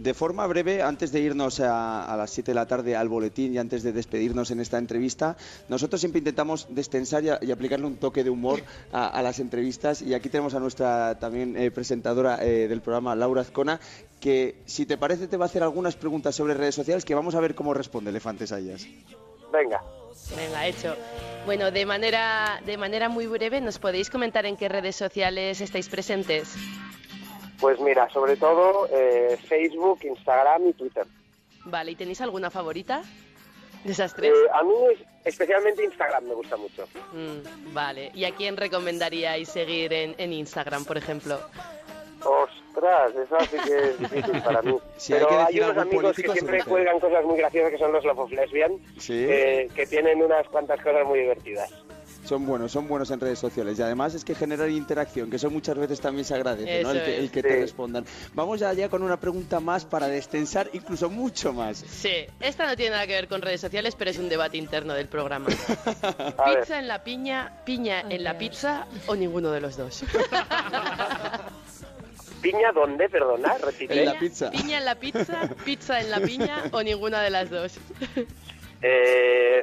De 0.02 0.14
forma 0.14 0.46
breve, 0.46 0.80
antes 0.82 1.12
de 1.12 1.20
irnos 1.20 1.60
a, 1.60 2.10
a 2.10 2.16
las 2.16 2.30
7 2.30 2.52
de 2.52 2.54
la 2.54 2.64
tarde 2.66 2.96
al 2.96 3.10
boletín 3.10 3.52
y 3.52 3.58
antes 3.58 3.82
de 3.82 3.92
despedirnos 3.92 4.50
en 4.50 4.60
esta 4.60 4.78
entrevista, 4.78 5.36
nosotros 5.68 6.00
siempre 6.00 6.20
intentamos 6.20 6.66
destensar 6.70 7.22
y, 7.22 7.28
a- 7.28 7.38
y 7.42 7.52
aplicarle 7.52 7.84
un 7.86 7.96
toque 7.96 8.24
de 8.24 8.30
humor 8.30 8.62
a, 8.92 9.08
a 9.08 9.20
las 9.22 9.40
entrevistas. 9.40 10.00
Y 10.00 10.14
aquí 10.14 10.30
tenemos 10.30 10.54
a 10.54 10.60
nuestra 10.60 11.18
también 11.18 11.54
eh, 11.54 11.70
presentadora 11.70 12.42
eh, 12.42 12.66
del 12.66 12.80
programa, 12.80 13.14
Laura 13.14 13.42
Azcona, 13.42 13.78
que 14.20 14.62
si 14.64 14.86
te 14.86 14.96
parece 14.96 15.28
te 15.28 15.36
va 15.36 15.44
a 15.44 15.48
hacer 15.48 15.62
algunas 15.62 15.96
preguntas 15.96 16.34
sobre 16.34 16.54
redes 16.54 16.74
sociales 16.74 17.04
que 17.04 17.14
vamos 17.14 17.34
a 17.34 17.40
ver 17.40 17.54
cómo 17.54 17.74
responde 17.74 18.08
Elefantes 18.08 18.52
a 18.52 18.58
ellas. 18.58 18.86
Venga. 19.52 19.82
Venga, 20.34 20.66
hecho. 20.66 20.96
Bueno, 21.44 21.70
de 21.70 21.84
manera, 21.84 22.62
de 22.64 22.76
manera 22.78 23.08
muy 23.10 23.26
breve, 23.26 23.60
¿nos 23.60 23.78
podéis 23.78 24.08
comentar 24.08 24.46
en 24.46 24.56
qué 24.56 24.68
redes 24.70 24.96
sociales 24.96 25.60
estáis 25.60 25.88
presentes? 25.90 26.54
Pues 27.60 27.78
mira, 27.80 28.08
sobre 28.10 28.36
todo 28.36 28.88
eh, 28.92 29.36
Facebook, 29.48 30.00
Instagram 30.02 30.68
y 30.68 30.72
Twitter. 30.72 31.04
Vale, 31.66 31.90
¿y 31.92 31.94
tenéis 31.96 32.20
alguna 32.22 32.50
favorita? 32.50 33.02
¿De 33.84 33.92
esas 33.92 34.14
tres? 34.14 34.32
Eh, 34.32 34.48
a 34.52 34.62
mí 34.62 34.72
es- 34.92 35.06
especialmente 35.24 35.84
Instagram 35.84 36.24
me 36.24 36.34
gusta 36.34 36.56
mucho. 36.56 36.86
Mm, 37.12 37.72
vale. 37.74 38.10
¿Y 38.14 38.24
a 38.24 38.34
quién 38.34 38.56
recomendaríais 38.56 39.48
seguir 39.48 39.92
en, 39.92 40.14
en 40.18 40.32
Instagram, 40.32 40.84
por 40.84 40.96
ejemplo? 40.98 41.38
Ostras, 42.22 43.12
eso 43.14 43.36
sí 43.50 43.56
que 43.66 43.76
es 43.90 43.98
difícil 43.98 44.42
para 44.42 44.60
mí. 44.62 44.76
Si 44.98 45.12
hay 45.14 45.20
Pero 45.20 45.28
que 45.30 45.34
hay, 45.36 45.46
decir 45.46 45.62
unos 45.62 45.76
algún 45.78 45.82
amigos 45.94 46.02
que 46.16 46.22
político, 46.22 46.32
siempre 46.34 46.58
que- 46.58 46.64
cuelgan 46.64 47.00
cosas 47.00 47.24
muy 47.24 47.38
graciosas 47.38 47.70
que 47.72 47.78
son 47.78 47.92
los 47.92 48.04
Love 48.04 48.18
of 48.18 48.30
Lesbian, 48.32 48.72
Sí. 48.98 49.26
eh, 49.28 49.68
que 49.74 49.86
tienen 49.86 50.22
unas 50.22 50.46
cuantas 50.48 50.80
cosas 50.82 51.06
muy 51.06 51.20
divertidas. 51.20 51.70
Son 52.30 52.46
buenos, 52.46 52.70
son 52.70 52.86
buenos 52.86 53.10
en 53.10 53.18
redes 53.18 53.40
sociales 53.40 53.76
y 53.76 53.82
además 53.82 54.14
es 54.14 54.24
que 54.24 54.36
generan 54.36 54.70
interacción, 54.70 55.28
que 55.28 55.34
eso 55.34 55.50
muchas 55.50 55.76
veces 55.76 56.00
también 56.00 56.24
se 56.24 56.36
agradece, 56.36 56.84
¿no? 56.84 56.92
El 56.92 57.02
que, 57.02 57.16
es. 57.16 57.22
el 57.24 57.30
que 57.32 57.42
te 57.42 57.56
respondan. 57.56 58.04
Vamos 58.34 58.60
ya, 58.60 58.72
ya 58.72 58.88
con 58.88 59.02
una 59.02 59.18
pregunta 59.18 59.58
más 59.58 59.84
para 59.84 60.06
destensar 60.06 60.70
incluso 60.72 61.10
mucho 61.10 61.52
más. 61.52 61.78
Sí, 61.78 62.26
esta 62.38 62.68
no 62.68 62.76
tiene 62.76 62.92
nada 62.92 63.08
que 63.08 63.14
ver 63.14 63.26
con 63.26 63.42
redes 63.42 63.60
sociales, 63.60 63.96
pero 63.96 64.12
es 64.12 64.18
un 64.18 64.28
debate 64.28 64.58
interno 64.58 64.94
del 64.94 65.08
programa. 65.08 65.48
¿Pizza 65.48 66.78
en 66.78 66.86
la 66.86 67.02
piña, 67.02 67.52
piña 67.64 68.02
en 68.02 68.22
la 68.22 68.38
pizza 68.38 68.86
o 69.08 69.16
ninguno 69.16 69.50
de 69.50 69.62
los 69.62 69.76
dos? 69.76 70.04
¿piña 72.42 72.70
dónde? 72.72 73.08
Perdona, 73.08 73.58
repite. 73.58 73.98
En 73.98 74.04
la 74.04 74.16
pizza. 74.20 74.52
¿Piña 74.52 74.78
en 74.78 74.84
la 74.84 74.94
pizza, 74.94 75.50
pizza 75.64 76.00
en 76.00 76.12
la 76.12 76.20
piña 76.20 76.62
o 76.70 76.80
ninguna 76.84 77.22
de 77.22 77.30
las 77.30 77.50
dos? 77.50 77.76
Eh, 78.82 79.62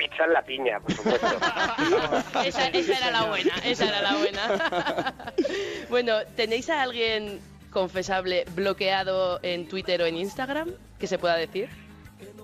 pizza 0.00 0.24
en 0.24 0.32
la 0.32 0.42
piña, 0.42 0.80
por 0.80 0.92
supuesto. 0.92 1.26
Esa, 2.44 2.68
esa 2.68 2.96
era 2.96 3.10
la 3.10 3.24
buena, 3.24 3.54
esa 3.64 3.88
era 3.88 4.00
la 4.00 4.16
buena. 4.16 5.14
bueno, 5.90 6.14
¿tenéis 6.36 6.70
a 6.70 6.82
alguien 6.82 7.38
confesable 7.70 8.46
bloqueado 8.54 9.40
en 9.42 9.68
Twitter 9.68 10.00
o 10.00 10.06
en 10.06 10.16
Instagram 10.16 10.70
que 10.98 11.06
se 11.06 11.18
pueda 11.18 11.36
decir? 11.36 11.68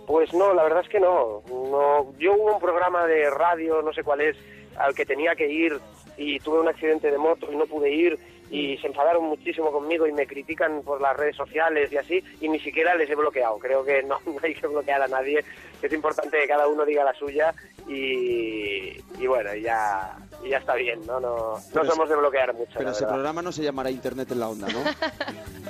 Pues 0.06 0.34
no, 0.34 0.52
la 0.52 0.64
verdad 0.64 0.82
es 0.82 0.88
que 0.90 1.00
no. 1.00 1.42
no. 1.48 2.12
Yo 2.18 2.34
hubo 2.34 2.54
un 2.54 2.60
programa 2.60 3.06
de 3.06 3.30
radio, 3.30 3.80
no 3.80 3.92
sé 3.94 4.02
cuál 4.02 4.20
es, 4.20 4.36
al 4.78 4.94
que 4.94 5.06
tenía 5.06 5.34
que 5.34 5.48
ir 5.50 5.80
y 6.18 6.38
tuve 6.40 6.60
un 6.60 6.68
accidente 6.68 7.10
de 7.10 7.18
moto 7.18 7.50
y 7.50 7.56
no 7.56 7.66
pude 7.66 7.90
ir 7.90 8.18
y 8.50 8.76
se 8.78 8.86
enfadaron 8.86 9.24
muchísimo 9.24 9.72
conmigo 9.72 10.06
y 10.06 10.12
me 10.12 10.26
critican 10.26 10.82
por 10.82 11.00
las 11.00 11.16
redes 11.16 11.36
sociales 11.36 11.92
y 11.92 11.96
así 11.96 12.22
y 12.40 12.48
ni 12.48 12.60
siquiera 12.60 12.94
les 12.94 13.10
he 13.10 13.14
bloqueado. 13.14 13.58
Creo 13.58 13.84
que 13.84 14.02
no, 14.02 14.20
no 14.26 14.36
hay 14.42 14.54
que 14.54 14.66
bloquear 14.66 15.02
a 15.02 15.08
nadie. 15.08 15.44
Es 15.82 15.92
importante 15.92 16.38
que 16.40 16.48
cada 16.48 16.66
uno 16.68 16.84
diga 16.84 17.04
la 17.04 17.12
suya 17.14 17.54
y, 17.86 18.98
y 19.18 19.26
bueno, 19.26 19.54
ya, 19.54 20.16
ya 20.48 20.58
está 20.58 20.74
bien, 20.74 21.00
¿no? 21.06 21.20
No, 21.20 21.60
no 21.74 21.84
somos 21.84 22.08
de 22.08 22.16
bloquear 22.16 22.54
mucho. 22.54 22.72
Pero 22.78 22.90
ese 22.90 23.00
verdad. 23.00 23.14
programa 23.14 23.42
no 23.42 23.52
se 23.52 23.62
llamará 23.62 23.90
Internet 23.90 24.30
en 24.32 24.40
la 24.40 24.48
onda, 24.48 24.68
¿no? 24.68 24.82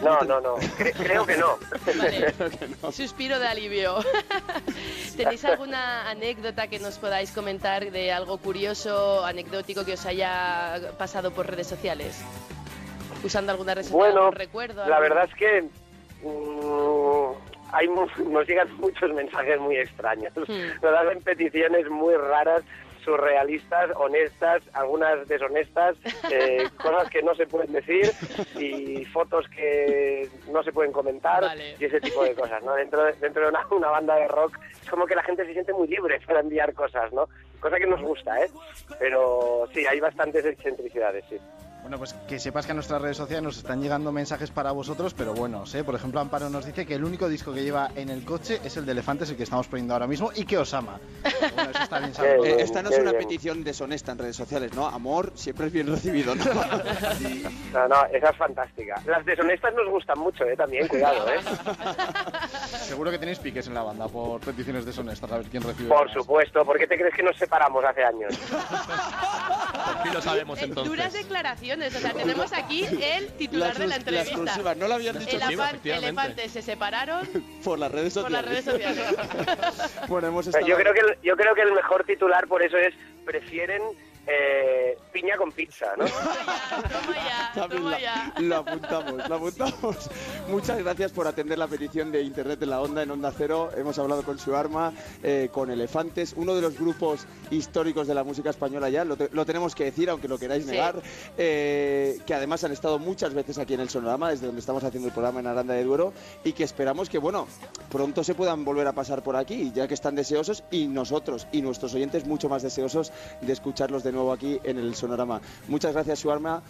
No, 0.02 0.20
no, 0.20 0.40
no. 0.42 0.56
Cre- 0.58 0.92
creo 0.94 1.24
que 1.24 1.38
no. 1.38 1.56
Vale. 1.98 2.34
Suspiro 2.92 3.38
de 3.38 3.46
alivio. 3.46 3.96
¿Tenéis 5.16 5.42
alguna 5.46 6.10
anécdota 6.10 6.68
que 6.68 6.78
nos 6.78 6.98
podáis 6.98 7.30
comentar 7.32 7.90
de 7.90 8.12
algo 8.12 8.36
curioso, 8.36 9.24
anecdótico 9.24 9.86
que 9.86 9.94
os 9.94 10.04
haya 10.04 10.78
pasado 10.98 11.30
por 11.30 11.46
redes 11.46 11.66
sociales? 11.66 12.22
Usando 13.24 13.52
alguna 13.52 13.74
red 13.74 13.84
social, 13.84 13.98
Bueno, 13.98 14.30
recuerdo. 14.30 14.86
la 14.86 14.96
algo? 14.98 15.08
verdad 15.08 15.28
es 15.30 15.34
que 15.34 15.62
mm, 16.22 17.25
hay 17.76 17.88
nos 17.88 18.48
llegan 18.48 18.74
muchos 18.78 19.12
mensajes 19.12 19.60
muy 19.60 19.76
extraños. 19.76 20.32
Hmm. 20.36 20.82
Nos 20.82 20.94
hacen 20.94 21.22
peticiones 21.22 21.88
muy 21.90 22.14
raras, 22.14 22.62
surrealistas, 23.04 23.90
honestas, 23.94 24.62
algunas 24.72 25.28
deshonestas, 25.28 25.96
eh, 26.30 26.68
cosas 26.76 27.08
que 27.10 27.22
no 27.22 27.34
se 27.34 27.46
pueden 27.46 27.72
decir 27.72 28.10
y 28.58 29.04
fotos 29.04 29.46
que 29.48 30.28
no 30.50 30.62
se 30.62 30.72
pueden 30.72 30.92
comentar 30.92 31.42
Vale. 31.42 31.76
y 31.78 31.84
ese 31.84 32.00
tipo 32.00 32.24
de 32.24 32.34
cosas, 32.34 32.62
¿no? 32.64 32.74
Dentro 32.74 33.04
de, 33.04 33.12
dentro 33.12 33.42
de 33.42 33.48
una, 33.50 33.66
una 33.70 33.90
banda 33.90 34.16
de 34.16 34.26
rock 34.28 34.58
es 34.82 34.90
como 34.90 35.06
que 35.06 35.14
la 35.14 35.22
gente 35.22 35.44
se 35.46 35.52
siente 35.52 35.72
muy 35.72 35.86
libre 35.86 36.20
para 36.26 36.40
enviar 36.40 36.72
cosas, 36.74 37.12
¿no? 37.12 37.28
Cosa 37.60 37.78
que 37.78 37.86
nos 37.86 38.02
gusta, 38.02 38.44
¿eh? 38.44 38.50
Pero 38.98 39.68
sí, 39.72 39.86
hay 39.86 40.00
bastantes 40.00 40.44
excentricidades, 40.44 41.24
sí. 41.28 41.38
Bueno, 41.86 41.98
pues 41.98 42.14
que 42.26 42.40
sepas 42.40 42.66
que 42.66 42.72
a 42.72 42.74
nuestras 42.74 43.00
redes 43.00 43.16
sociales 43.16 43.44
nos 43.44 43.58
están 43.58 43.80
llegando 43.80 44.10
mensajes 44.10 44.50
para 44.50 44.72
vosotros, 44.72 45.14
pero 45.14 45.34
buenos, 45.34 45.72
¿eh? 45.76 45.84
Por 45.84 45.94
ejemplo, 45.94 46.18
Amparo 46.18 46.50
nos 46.50 46.66
dice 46.66 46.84
que 46.84 46.96
el 46.96 47.04
único 47.04 47.28
disco 47.28 47.54
que 47.54 47.62
lleva 47.62 47.92
en 47.94 48.08
el 48.08 48.24
coche 48.24 48.60
es 48.64 48.76
el 48.76 48.84
de 48.86 48.90
Elefantes, 48.90 49.30
el 49.30 49.36
que 49.36 49.44
estamos 49.44 49.68
poniendo 49.68 49.92
ahora 49.94 50.08
mismo, 50.08 50.32
y 50.34 50.44
que 50.44 50.58
os 50.58 50.74
ama. 50.74 50.98
Pero 51.22 51.54
bueno, 51.54 51.70
eso 51.70 51.82
está 51.84 52.00
bien 52.00 52.12
saberlo. 52.14 52.44
Eh, 52.44 52.56
esta 52.58 52.82
no 52.82 52.90
es 52.90 52.98
una 52.98 53.12
bien. 53.12 53.22
petición 53.22 53.62
deshonesta 53.62 54.10
en 54.10 54.18
redes 54.18 54.34
sociales, 54.34 54.74
¿no? 54.74 54.88
Amor 54.88 55.30
siempre 55.36 55.68
es 55.68 55.72
bien 55.72 55.86
recibido, 55.86 56.34
¿no? 56.34 56.44
No, 57.72 57.86
no, 57.88 58.04
esa 58.06 58.30
es 58.30 58.36
fantástica. 58.36 59.00
Las 59.06 59.24
deshonestas 59.24 59.72
nos 59.74 59.88
gustan 59.88 60.18
mucho, 60.18 60.42
¿eh? 60.44 60.56
También, 60.56 60.88
cuidado, 60.88 61.28
¿eh? 61.28 61.38
Seguro 62.80 63.10
que 63.12 63.18
tenéis 63.18 63.38
piques 63.38 63.66
en 63.68 63.74
la 63.74 63.82
banda 63.82 64.08
por 64.08 64.40
peticiones 64.40 64.84
deshonestas, 64.86 65.30
a 65.30 65.36
ver 65.38 65.46
quién 65.46 65.62
recibe. 65.62 65.90
Por 65.90 66.06
más. 66.06 66.12
supuesto. 66.12 66.64
¿Por 66.64 66.78
qué 66.78 66.86
te 66.88 66.96
crees 66.98 67.14
que 67.14 67.22
nos 67.22 67.36
separamos 67.36 67.84
hace 67.84 68.02
años? 68.02 68.34
Por 68.36 70.02
fin 70.02 70.14
lo 70.14 70.22
sabemos 70.22 70.60
Eh, 70.62 70.66
duras 70.68 71.12
declaraciones, 71.12 71.75
o 71.82 71.90
sea, 71.90 72.12
tenemos 72.12 72.52
aquí 72.52 72.84
el 72.84 73.28
titular 73.36 73.76
de 73.76 73.86
la 73.86 73.86
exclus- 73.86 73.88
la 73.88 73.96
entrevista. 73.96 74.30
exclusiva, 74.30 74.74
no 74.74 74.88
lo 74.88 74.94
habían 74.94 75.18
dicho 75.18 75.36
Elefan- 75.36 75.42
encima, 75.44 75.68
efectivamente. 75.70 76.08
elefantes 76.08 76.52
se 76.52 76.62
separaron 76.62 77.28
por 77.64 77.78
las 77.78 77.90
redes 77.92 78.14
por 78.14 78.22
sociales. 78.24 78.66
las 78.66 78.76
redes 78.76 78.94
sociales. 78.96 80.00
bueno, 80.08 80.28
hemos 80.28 80.46
estado... 80.46 80.66
yo 80.66 80.76
creo 80.76 80.92
que 80.94 81.00
el, 81.00 81.18
yo 81.22 81.36
creo 81.36 81.54
que 81.54 81.62
el 81.62 81.72
mejor 81.72 82.04
titular 82.04 82.46
por 82.46 82.62
eso 82.62 82.76
es 82.76 82.94
prefieren 83.24 83.82
eh, 84.26 84.98
piña 85.12 85.36
con 85.36 85.52
pizza, 85.52 85.86
¿no? 85.96 86.04
Toma 86.04 87.14
ya, 87.14 87.68
toma 87.68 87.90
la- 87.90 88.00
ya. 88.00 88.34
Lo 88.40 88.56
apuntamos, 88.56 89.28
lo 89.28 89.34
apuntamos. 89.36 90.10
Muchas 90.48 90.78
gracias 90.82 91.12
por 91.12 91.26
atender 91.26 91.58
la 91.58 91.66
petición 91.68 92.10
de 92.12 92.22
Internet 92.22 92.62
en 92.62 92.70
la 92.70 92.80
Onda, 92.80 93.02
en 93.02 93.10
Onda 93.10 93.32
Cero. 93.36 93.70
Hemos 93.76 93.98
hablado 93.98 94.22
con 94.24 94.38
su 94.38 94.54
arma, 94.54 94.92
eh, 95.22 95.48
con 95.52 95.70
Elefantes, 95.70 96.34
uno 96.36 96.54
de 96.54 96.62
los 96.62 96.78
grupos 96.78 97.26
históricos 97.50 98.06
de 98.06 98.14
la 98.14 98.24
música 98.24 98.50
española 98.50 98.88
ya, 98.88 99.04
lo, 99.04 99.16
te- 99.16 99.28
lo 99.32 99.44
tenemos 99.46 99.74
que 99.74 99.84
decir, 99.84 100.10
aunque 100.10 100.28
lo 100.28 100.38
queráis 100.38 100.64
Sí. 100.64 100.70
negar, 100.70 101.00
eh, 101.38 102.18
que 102.26 102.34
además 102.34 102.64
han 102.64 102.72
estado 102.72 102.98
muchas 102.98 103.32
veces 103.34 103.58
aquí 103.58 103.74
en 103.74 103.80
el 103.80 103.88
Sonorama, 103.88 104.30
desde 104.30 104.46
donde 104.46 104.60
estamos 104.60 104.82
haciendo 104.84 105.08
el 105.08 105.14
programa 105.14 105.40
en 105.40 105.46
Aranda 105.46 105.74
de 105.74 105.84
Duero, 105.84 106.12
y 106.44 106.52
que 106.52 106.64
esperamos 106.64 107.08
que, 107.08 107.18
bueno, 107.18 107.46
pronto 107.90 108.24
se 108.24 108.34
puedan 108.34 108.64
volver 108.64 108.86
a 108.86 108.92
pasar 108.92 109.22
por 109.22 109.36
aquí, 109.36 109.72
ya 109.74 109.86
que 109.86 109.94
están 109.94 110.14
deseosos, 110.14 110.64
y 110.70 110.86
nosotros 110.88 111.46
y 111.52 111.62
nuestros 111.62 111.94
oyentes 111.94 112.26
mucho 112.26 112.48
más 112.48 112.62
deseosos 112.62 113.12
de 113.40 113.52
escucharlos 113.52 114.02
de 114.02 114.12
nuevo 114.16 114.32
aquí 114.32 114.60
en 114.64 114.78
el 114.78 114.94
Sonorama. 114.94 115.40
Muchas 115.68 115.92
gracias, 115.92 116.18
su 116.18 116.32
arma. 116.32 116.62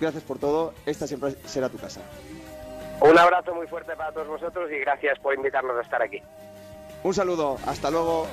Gracias 0.00 0.22
por 0.22 0.38
todo. 0.38 0.74
Esta 0.84 1.06
siempre 1.06 1.36
será 1.46 1.68
tu 1.68 1.78
casa. 1.78 2.02
Un 3.00 3.18
abrazo 3.18 3.54
muy 3.54 3.66
fuerte 3.66 3.96
para 3.96 4.12
todos 4.12 4.28
vosotros 4.28 4.70
y 4.70 4.78
gracias 4.78 5.18
por 5.18 5.34
invitarnos 5.34 5.76
a 5.76 5.80
estar 5.82 6.02
aquí. 6.02 6.20
Un 7.02 7.14
saludo. 7.14 7.58
Hasta 7.66 7.90
luego. 7.90 8.26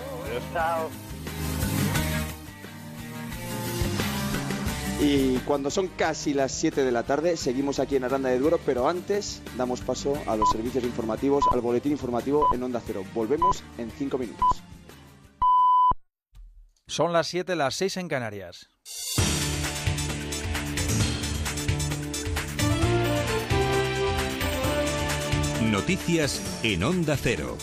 Chao. 0.54 0.90
Y 5.04 5.40
cuando 5.40 5.72
son 5.72 5.88
casi 5.88 6.34
las 6.34 6.52
7 6.52 6.84
de 6.84 6.92
la 6.92 7.02
tarde, 7.02 7.36
seguimos 7.36 7.80
aquí 7.80 7.96
en 7.96 8.04
Aranda 8.04 8.30
de 8.30 8.38
Duero, 8.38 8.60
pero 8.64 8.88
antes 8.88 9.42
damos 9.58 9.82
paso 9.82 10.14
a 10.28 10.36
los 10.36 10.48
servicios 10.52 10.84
informativos, 10.84 11.44
al 11.52 11.60
boletín 11.60 11.92
informativo 11.92 12.48
en 12.54 12.62
Onda 12.62 12.82
Cero. 12.86 13.04
Volvemos 13.16 13.64
en 13.80 13.90
5 13.90 14.18
minutos. 14.20 14.48
Son 16.92 17.14
las 17.14 17.28
7, 17.28 17.56
las 17.56 17.76
6 17.76 17.96
en 17.96 18.10
Canarias. 18.10 18.70
Noticias 25.72 26.60
en 26.64 26.84
Onda 26.84 27.16
Cero. 27.16 27.58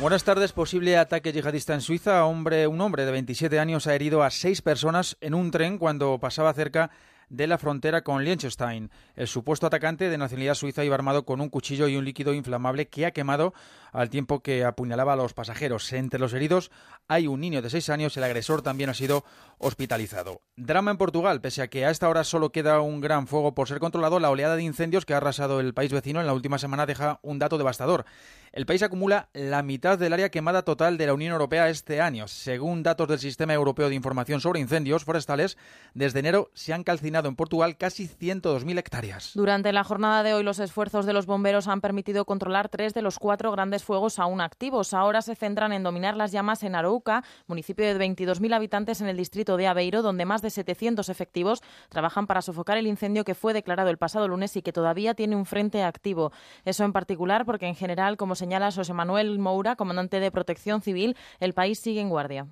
Buenas 0.00 0.22
tardes. 0.22 0.52
Posible 0.52 0.96
ataque 0.98 1.32
yihadista 1.32 1.74
en 1.74 1.80
Suiza. 1.80 2.24
Hombre, 2.24 2.68
un 2.68 2.80
hombre 2.80 3.04
de 3.06 3.10
27 3.10 3.58
años 3.58 3.88
ha 3.88 3.94
herido 3.96 4.22
a 4.22 4.30
seis 4.30 4.62
personas 4.62 5.16
en 5.20 5.34
un 5.34 5.50
tren 5.50 5.78
cuando 5.78 6.20
pasaba 6.20 6.54
cerca 6.54 6.92
de 7.32 7.46
la 7.46 7.56
frontera 7.56 8.04
con 8.04 8.24
Liechtenstein. 8.24 8.90
El 9.16 9.26
supuesto 9.26 9.66
atacante 9.66 10.10
de 10.10 10.18
nacionalidad 10.18 10.54
suiza 10.54 10.84
iba 10.84 10.94
armado 10.94 11.24
con 11.24 11.40
un 11.40 11.48
cuchillo 11.48 11.88
y 11.88 11.96
un 11.96 12.04
líquido 12.04 12.34
inflamable 12.34 12.88
que 12.88 13.06
ha 13.06 13.10
quemado 13.10 13.54
al 13.90 14.10
tiempo 14.10 14.40
que 14.40 14.64
apuñalaba 14.64 15.14
a 15.14 15.16
los 15.16 15.32
pasajeros. 15.32 15.90
Entre 15.94 16.20
los 16.20 16.34
heridos 16.34 16.70
hay 17.08 17.26
un 17.26 17.40
niño 17.40 17.62
de 17.62 17.70
seis 17.70 17.88
años. 17.88 18.16
El 18.16 18.24
agresor 18.24 18.60
también 18.60 18.90
ha 18.90 18.94
sido 18.94 19.24
hospitalizado. 19.58 20.42
Drama 20.56 20.90
en 20.90 20.98
Portugal. 20.98 21.40
Pese 21.40 21.62
a 21.62 21.68
que 21.68 21.86
a 21.86 21.90
esta 21.90 22.08
hora 22.08 22.22
solo 22.22 22.52
queda 22.52 22.80
un 22.80 23.00
gran 23.00 23.26
fuego 23.26 23.54
por 23.54 23.66
ser 23.66 23.80
controlado, 23.80 24.20
la 24.20 24.30
oleada 24.30 24.56
de 24.56 24.62
incendios 24.62 25.06
que 25.06 25.14
ha 25.14 25.16
arrasado 25.16 25.58
el 25.60 25.72
país 25.72 25.90
vecino 25.90 26.20
en 26.20 26.26
la 26.26 26.34
última 26.34 26.58
semana 26.58 26.84
deja 26.84 27.18
un 27.22 27.38
dato 27.38 27.56
devastador. 27.56 28.04
El 28.52 28.66
país 28.66 28.82
acumula 28.82 29.30
la 29.32 29.62
mitad 29.62 29.98
del 29.98 30.12
área 30.12 30.30
quemada 30.30 30.62
total 30.62 30.98
de 30.98 31.06
la 31.06 31.14
Unión 31.14 31.32
Europea 31.32 31.70
este 31.70 32.02
año. 32.02 32.28
Según 32.28 32.82
datos 32.82 33.08
del 33.08 33.18
Sistema 33.18 33.54
Europeo 33.54 33.88
de 33.88 33.94
Información 33.94 34.42
sobre 34.42 34.60
Incendios 34.60 35.04
Forestales, 35.04 35.56
desde 35.94 36.18
enero 36.18 36.50
se 36.52 36.74
han 36.74 36.84
calcinado 36.84 37.21
en 37.28 37.36
Portugal 37.36 37.76
casi 37.76 38.08
102.000 38.08 38.78
hectáreas. 38.78 39.32
Durante 39.34 39.72
la 39.72 39.84
jornada 39.84 40.22
de 40.22 40.34
hoy, 40.34 40.42
los 40.42 40.58
esfuerzos 40.58 41.06
de 41.06 41.12
los 41.12 41.26
bomberos 41.26 41.68
han 41.68 41.80
permitido 41.80 42.24
controlar 42.24 42.68
tres 42.68 42.94
de 42.94 43.02
los 43.02 43.18
cuatro 43.18 43.52
grandes 43.52 43.84
fuegos 43.84 44.18
aún 44.18 44.40
activos. 44.40 44.94
Ahora 44.94 45.22
se 45.22 45.34
centran 45.34 45.72
en 45.72 45.82
dominar 45.82 46.16
las 46.16 46.32
llamas 46.32 46.62
en 46.62 46.74
Arouca, 46.74 47.24
municipio 47.46 47.84
de 47.86 47.98
22.000 47.98 48.54
habitantes 48.54 49.00
en 49.00 49.08
el 49.08 49.16
distrito 49.16 49.56
de 49.56 49.66
Aveiro, 49.66 50.02
donde 50.02 50.24
más 50.24 50.42
de 50.42 50.50
700 50.50 51.08
efectivos 51.08 51.62
trabajan 51.88 52.26
para 52.26 52.42
sofocar 52.42 52.78
el 52.78 52.86
incendio 52.86 53.24
que 53.24 53.34
fue 53.34 53.52
declarado 53.52 53.90
el 53.90 53.98
pasado 53.98 54.28
lunes 54.28 54.56
y 54.56 54.62
que 54.62 54.72
todavía 54.72 55.14
tiene 55.14 55.36
un 55.36 55.46
frente 55.46 55.82
activo. 55.82 56.32
Eso 56.64 56.84
en 56.84 56.92
particular 56.92 57.44
porque, 57.44 57.66
en 57.66 57.74
general, 57.74 58.16
como 58.16 58.34
señala 58.34 58.70
José 58.72 58.92
Manuel 58.92 59.38
Moura, 59.38 59.76
comandante 59.76 60.20
de 60.20 60.30
Protección 60.30 60.82
Civil, 60.82 61.16
el 61.40 61.54
país 61.54 61.78
sigue 61.78 62.00
en 62.00 62.08
guardia. 62.08 62.46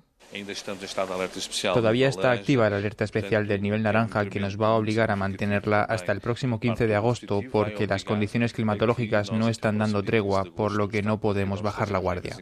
Todavía 1.73 2.07
está 2.07 2.31
activa 2.31 2.69
la 2.69 2.77
alerta 2.77 3.03
especial 3.03 3.47
del 3.47 3.61
nivel 3.61 3.83
naranja 3.83 4.25
que 4.29 4.39
nos 4.39 4.59
va 4.59 4.67
a 4.67 4.73
obligar 4.75 5.11
a 5.11 5.17
mantenerla 5.17 5.81
hasta 5.83 6.13
el 6.13 6.21
próximo 6.21 6.59
15 6.59 6.87
de 6.87 6.95
agosto 6.95 7.41
porque 7.51 7.85
las 7.87 8.05
condiciones 8.05 8.53
climatológicas 8.53 9.29
no 9.31 9.49
están 9.49 9.77
dando 9.77 10.01
tregua, 10.03 10.45
por 10.55 10.71
lo 10.71 10.87
que 10.87 11.01
no 11.01 11.19
podemos 11.19 11.61
bajar 11.61 11.91
la 11.91 11.97
guardia. 11.99 12.37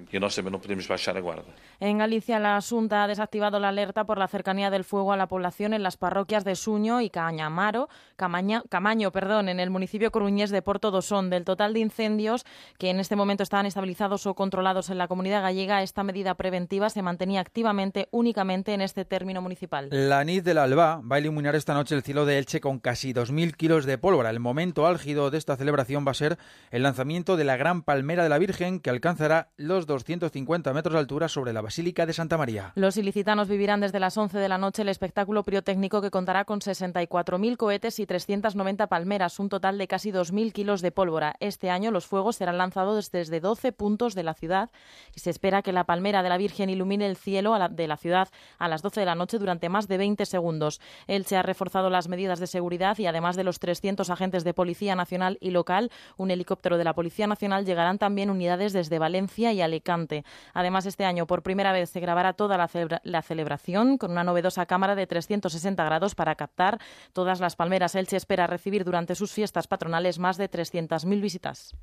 En 1.80 1.98
Galicia, 1.98 2.38
la 2.38 2.58
Asunta 2.58 3.04
ha 3.04 3.08
desactivado 3.08 3.60
la 3.60 3.70
alerta 3.70 4.04
por 4.06 4.20
la 4.20 4.28
cercanía 4.28 4.70
del 4.70 4.84
fuego 4.84 5.12
a 5.12 5.18
la 5.18 5.28
población 5.28 5.74
en 5.74 5.82
las 5.82 5.98
parroquias 5.98 6.44
de 6.46 6.56
Suño 6.56 7.02
y 7.02 7.10
Cañamaro, 7.10 7.90
Camaña- 8.18 8.64
Camaño, 8.70 9.12
perdón, 9.12 9.50
en 9.50 9.60
el 9.60 9.72
municipio 9.72 10.12
coruñés 10.12 10.52
de 10.52 10.62
Porto 10.62 10.92
Dosón. 10.92 11.30
Del 11.32 11.44
total 11.44 11.74
de 11.74 11.80
incendios 11.80 12.46
que 12.78 12.90
en 12.92 13.00
este 13.00 13.16
momento 13.16 13.42
estaban 13.44 13.66
estabilizados 13.66 14.28
o 14.28 14.36
controlados 14.36 14.90
en 14.92 14.98
la 15.00 15.08
comunidad 15.08 15.42
gallega, 15.42 15.82
esta 15.82 16.04
medida 16.04 16.36
preventiva 16.36 16.90
se 16.90 17.02
mantenía 17.02 17.42
activamente 17.70 18.08
únicamente 18.12 18.74
en 18.74 18.82
este 18.82 19.06
término 19.06 19.42
municipal. 19.42 19.90
La 19.92 20.24
NID 20.24 20.44
del 20.44 20.58
Alba 20.58 21.02
va 21.02 21.18
a 21.18 21.20
iluminar 21.20 21.56
esta 21.56 21.76
noche 21.76 21.94
el 21.94 22.02
cielo 22.02 22.26
de 22.26 22.40
Elche 22.40 22.60
con 22.60 22.80
casi 22.80 23.14
2.000 23.14 23.56
kilos 23.56 23.86
de 23.86 24.00
pólvora. 24.00 24.32
El 24.32 24.40
momento 24.40 24.88
álgido 24.88 25.30
de 25.30 25.38
esta 25.38 25.56
celebración 25.56 26.04
va 26.06 26.12
a 26.12 26.16
ser 26.16 26.40
el 26.72 26.82
lanzamiento 26.82 27.38
de 27.38 27.44
la 27.44 27.58
Gran 27.58 27.84
Palmera 27.84 28.24
de 28.24 28.30
la 28.30 28.40
Virgen, 28.40 28.80
que 28.80 28.90
alcanzará 28.90 29.50
los 29.56 29.86
250 29.86 30.74
metros 30.74 30.94
de 30.94 31.00
altura 31.00 31.28
sobre 31.28 31.54
la 31.54 31.62
Basílica 31.62 32.08
de 32.08 32.14
Santa 32.14 32.40
María. 32.40 32.72
Los 32.74 32.98
ilicitanos 32.98 33.48
vivirán 33.48 33.82
desde 33.82 34.00
las 34.00 34.18
11 34.18 34.40
de 34.40 34.50
la 34.50 34.58
noche 34.58 34.82
el 34.82 34.90
espectáculo 34.90 35.44
pirotécnico 35.44 36.02
que 36.02 36.10
contará 36.10 36.46
con 36.46 36.62
64.000 36.62 37.56
cohetes 37.56 38.00
y 38.00 38.08
390 38.08 38.88
palmeras, 38.88 39.38
un 39.38 39.50
total 39.50 39.78
de 39.78 39.88
casi 39.88 40.12
2.000 40.12 40.52
kilos 40.54 40.82
de 40.82 40.92
pólvora. 40.92 41.36
Este 41.40 41.70
año 41.70 41.92
los 41.92 42.08
fuegos 42.08 42.38
serán 42.38 42.58
lanzados 42.58 43.12
desde 43.12 43.40
12 43.40 43.74
puntos 43.74 44.16
de 44.16 44.24
la 44.24 44.34
ciudad 44.34 44.72
y 45.16 45.20
se 45.20 45.30
espera 45.30 45.62
que 45.62 45.72
la 45.72 45.84
palmera 45.84 46.24
de 46.24 46.30
la 46.30 46.38
Virgen 46.38 46.72
ilumine 46.72 47.06
el 47.06 47.16
cielo 47.16 47.59
la- 47.60 47.70
de 47.70 47.88
la 47.88 47.98
ciudad 47.98 48.30
a 48.58 48.68
las 48.68 48.82
12 48.82 49.02
de 49.02 49.06
la 49.06 49.14
noche 49.16 49.38
durante 49.38 49.70
más 49.70 49.88
de 49.88 49.98
20 50.00 50.26
segundos. 50.26 50.82
Elche 51.08 51.38
ha 51.38 51.44
reforzado 51.44 51.92
las 51.92 52.08
medidas 52.08 52.40
de 52.40 52.48
seguridad 52.48 52.98
y 52.98 53.06
además 53.06 53.36
de 53.36 53.44
los 53.44 53.60
300 53.60 54.10
agentes 54.10 54.44
de 54.44 54.54
Policía 54.56 54.96
Nacional 54.96 55.38
y 55.42 55.52
local, 55.52 55.92
un 56.18 56.32
helicóptero 56.32 56.78
de 56.78 56.84
la 56.84 56.94
Policía 56.94 57.28
Nacional 57.28 57.66
llegarán 57.66 58.00
también 58.00 58.30
unidades 58.32 58.74
desde 58.74 58.98
Valencia 58.98 59.54
y 59.54 59.62
Alicante. 59.62 60.24
Además, 60.54 60.86
este 60.88 61.06
año 61.06 61.28
por 61.28 61.44
primera 61.44 61.72
vez 61.72 61.90
se 61.92 62.00
grabará 62.00 62.34
toda 62.34 62.58
la, 62.58 62.70
la 63.04 63.22
celebración 63.22 63.98
con 63.98 64.12
una 64.12 64.24
novedosa 64.24 64.66
cámara 64.66 64.96
de 64.96 65.06
360 65.08 65.84
grados 65.84 66.16
para 66.16 66.36
captar 66.36 66.80
todas 67.14 67.40
las 67.40 67.56
palmeras. 67.56 67.96
Elche 67.96 68.18
espera 68.18 68.48
recibir 68.48 68.84
durante 68.86 69.16
sus 69.16 69.32
fiestas 69.32 69.68
patronales 69.68 70.20
más 70.20 70.38
de 70.38 70.50
300.000 70.50 71.22
visitas. 71.22 71.76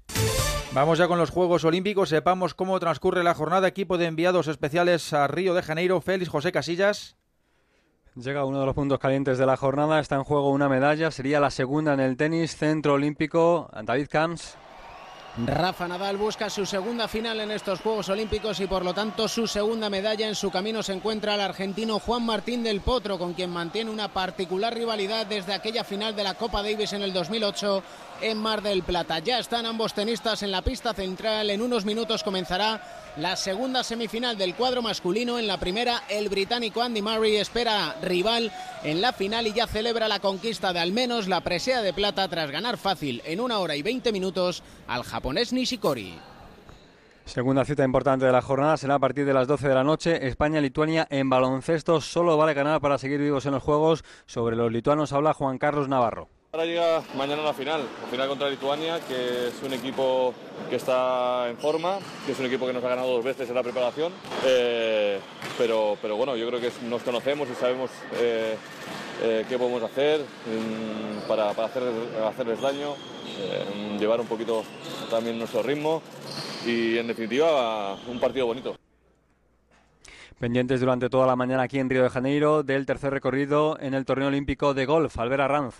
Vamos 0.72 0.98
ya 0.98 1.08
con 1.08 1.18
los 1.18 1.30
Juegos 1.30 1.64
Olímpicos. 1.64 2.10
Sepamos 2.10 2.54
cómo 2.54 2.78
transcurre 2.78 3.24
la 3.24 3.34
jornada. 3.34 3.68
Equipo 3.68 3.96
de 3.96 4.06
enviados 4.06 4.46
especiales 4.48 5.12
a 5.12 5.26
Río 5.26 5.54
de 5.54 5.62
Janeiro. 5.62 6.00
Félix 6.00 6.28
José 6.30 6.52
Casillas. 6.52 7.16
Llega 8.14 8.44
uno 8.44 8.60
de 8.60 8.66
los 8.66 8.74
puntos 8.74 8.98
calientes 8.98 9.38
de 9.38 9.46
la 9.46 9.56
jornada. 9.56 10.00
Está 10.00 10.16
en 10.16 10.24
juego 10.24 10.50
una 10.50 10.68
medalla. 10.68 11.10
Sería 11.10 11.40
la 11.40 11.50
segunda 11.50 11.94
en 11.94 12.00
el 12.00 12.16
tenis. 12.16 12.56
Centro 12.56 12.94
Olímpico. 12.94 13.70
David 13.84 14.08
Camps. 14.10 14.56
Rafa 15.44 15.86
Nadal 15.86 16.16
busca 16.16 16.48
su 16.48 16.64
segunda 16.64 17.08
final 17.08 17.40
en 17.40 17.50
estos 17.50 17.82
Juegos 17.82 18.08
Olímpicos 18.08 18.58
y 18.60 18.66
por 18.66 18.82
lo 18.82 18.94
tanto 18.94 19.28
su 19.28 19.46
segunda 19.46 19.90
medalla. 19.90 20.26
En 20.26 20.34
su 20.34 20.50
camino 20.50 20.82
se 20.82 20.94
encuentra 20.94 21.34
el 21.34 21.42
argentino 21.42 21.98
Juan 21.98 22.24
Martín 22.24 22.62
del 22.62 22.80
Potro, 22.80 23.18
con 23.18 23.34
quien 23.34 23.50
mantiene 23.50 23.90
una 23.90 24.08
particular 24.08 24.72
rivalidad 24.72 25.26
desde 25.26 25.52
aquella 25.52 25.84
final 25.84 26.16
de 26.16 26.24
la 26.24 26.34
Copa 26.34 26.62
Davis 26.62 26.94
en 26.94 27.02
el 27.02 27.12
2008 27.12 27.82
en 28.20 28.38
Mar 28.38 28.62
del 28.62 28.82
Plata. 28.82 29.18
Ya 29.18 29.38
están 29.38 29.66
ambos 29.66 29.94
tenistas 29.94 30.42
en 30.42 30.50
la 30.50 30.62
pista 30.62 30.94
central. 30.94 31.50
En 31.50 31.62
unos 31.62 31.84
minutos 31.84 32.22
comenzará 32.22 32.82
la 33.16 33.36
segunda 33.36 33.82
semifinal 33.82 34.36
del 34.36 34.54
cuadro 34.54 34.82
masculino. 34.82 35.38
En 35.38 35.46
la 35.46 35.58
primera, 35.58 36.02
el 36.08 36.28
británico 36.28 36.82
Andy 36.82 37.02
Murray 37.02 37.36
espera 37.36 37.96
rival 38.02 38.52
en 38.82 39.00
la 39.00 39.12
final 39.12 39.46
y 39.46 39.52
ya 39.52 39.66
celebra 39.66 40.08
la 40.08 40.20
conquista 40.20 40.72
de 40.72 40.80
al 40.80 40.92
menos 40.92 41.28
la 41.28 41.40
presea 41.40 41.82
de 41.82 41.92
plata 41.92 42.28
tras 42.28 42.50
ganar 42.50 42.76
fácil 42.76 43.22
en 43.24 43.40
una 43.40 43.58
hora 43.58 43.76
y 43.76 43.82
20 43.82 44.12
minutos 44.12 44.62
al 44.86 45.02
japonés 45.02 45.52
Nishikori. 45.52 46.14
Segunda 47.26 47.64
cita 47.64 47.84
importante 47.84 48.24
de 48.24 48.30
la 48.30 48.40
jornada 48.40 48.76
será 48.76 48.94
a 48.94 48.98
partir 49.00 49.26
de 49.26 49.34
las 49.34 49.48
12 49.48 49.66
de 49.66 49.74
la 49.74 49.82
noche. 49.82 50.28
España-Lituania 50.28 51.08
en 51.10 51.28
baloncesto. 51.28 52.00
Solo 52.00 52.36
vale 52.36 52.54
ganar 52.54 52.80
para 52.80 52.98
seguir 52.98 53.18
vivos 53.18 53.46
en 53.46 53.52
los 53.52 53.64
Juegos. 53.64 54.04
Sobre 54.26 54.54
los 54.54 54.70
lituanos 54.70 55.12
habla 55.12 55.34
Juan 55.34 55.58
Carlos 55.58 55.88
Navarro. 55.88 56.28
Ahora 56.57 56.68
llega 56.68 57.02
mañana 57.14 57.42
la 57.42 57.52
final, 57.52 57.82
la 58.00 58.09
final 58.09 58.28
contra 58.28 58.48
Lituania, 58.48 58.98
que 59.07 59.48
es 59.48 59.62
un 59.62 59.74
equipo 59.74 60.32
que 60.70 60.76
está 60.76 61.50
en 61.50 61.59
forma, 61.59 61.98
que 62.24 62.32
es 62.32 62.38
un 62.40 62.46
equipo 62.46 62.66
que 62.66 62.72
nos 62.72 62.82
ha 62.82 62.88
ganado 62.88 63.12
dos 63.12 63.22
veces 63.22 63.46
en 63.50 63.54
la 63.54 63.62
preparación, 63.62 64.11
eh, 64.46 65.20
pero, 65.59 65.98
pero 66.00 66.16
bueno, 66.16 66.34
yo 66.34 66.48
creo 66.48 66.59
que 66.59 66.70
nos 66.88 67.02
conocemos 67.02 67.46
y 67.50 67.54
sabemos 67.57 67.90
eh, 68.14 68.57
eh, 69.22 69.44
qué 69.46 69.59
podemos 69.59 69.82
hacer 69.82 70.22
mm, 70.22 71.28
para, 71.28 71.52
para 71.52 71.68
hacer- 71.68 71.92
hacerles 72.26 72.59
daño, 72.62 72.94
eh, 73.38 73.96
llevar 74.00 74.18
un 74.22 74.26
poquito 74.26 74.64
también 75.11 75.36
nuestro 75.38 75.62
ritmo 75.62 76.00
y 76.64 76.96
en 76.96 77.07
definitiva 77.07 77.98
un 78.09 78.18
partido 78.18 78.46
bonito. 78.46 78.74
Pendientes 80.40 80.80
durante 80.80 81.11
toda 81.11 81.26
la 81.26 81.36
mañana 81.36 81.64
aquí 81.64 81.78
en 81.78 81.90
Río 81.90 82.02
de 82.02 82.09
Janeiro 82.09 82.62
del 82.62 82.86
tercer 82.86 83.12
recorrido 83.12 83.78
en 83.78 83.92
el 83.92 84.07
torneo 84.07 84.28
olímpico 84.28 84.72
de 84.72 84.86
golf. 84.86 85.18
Albert 85.18 85.50
Ranz. 85.50 85.74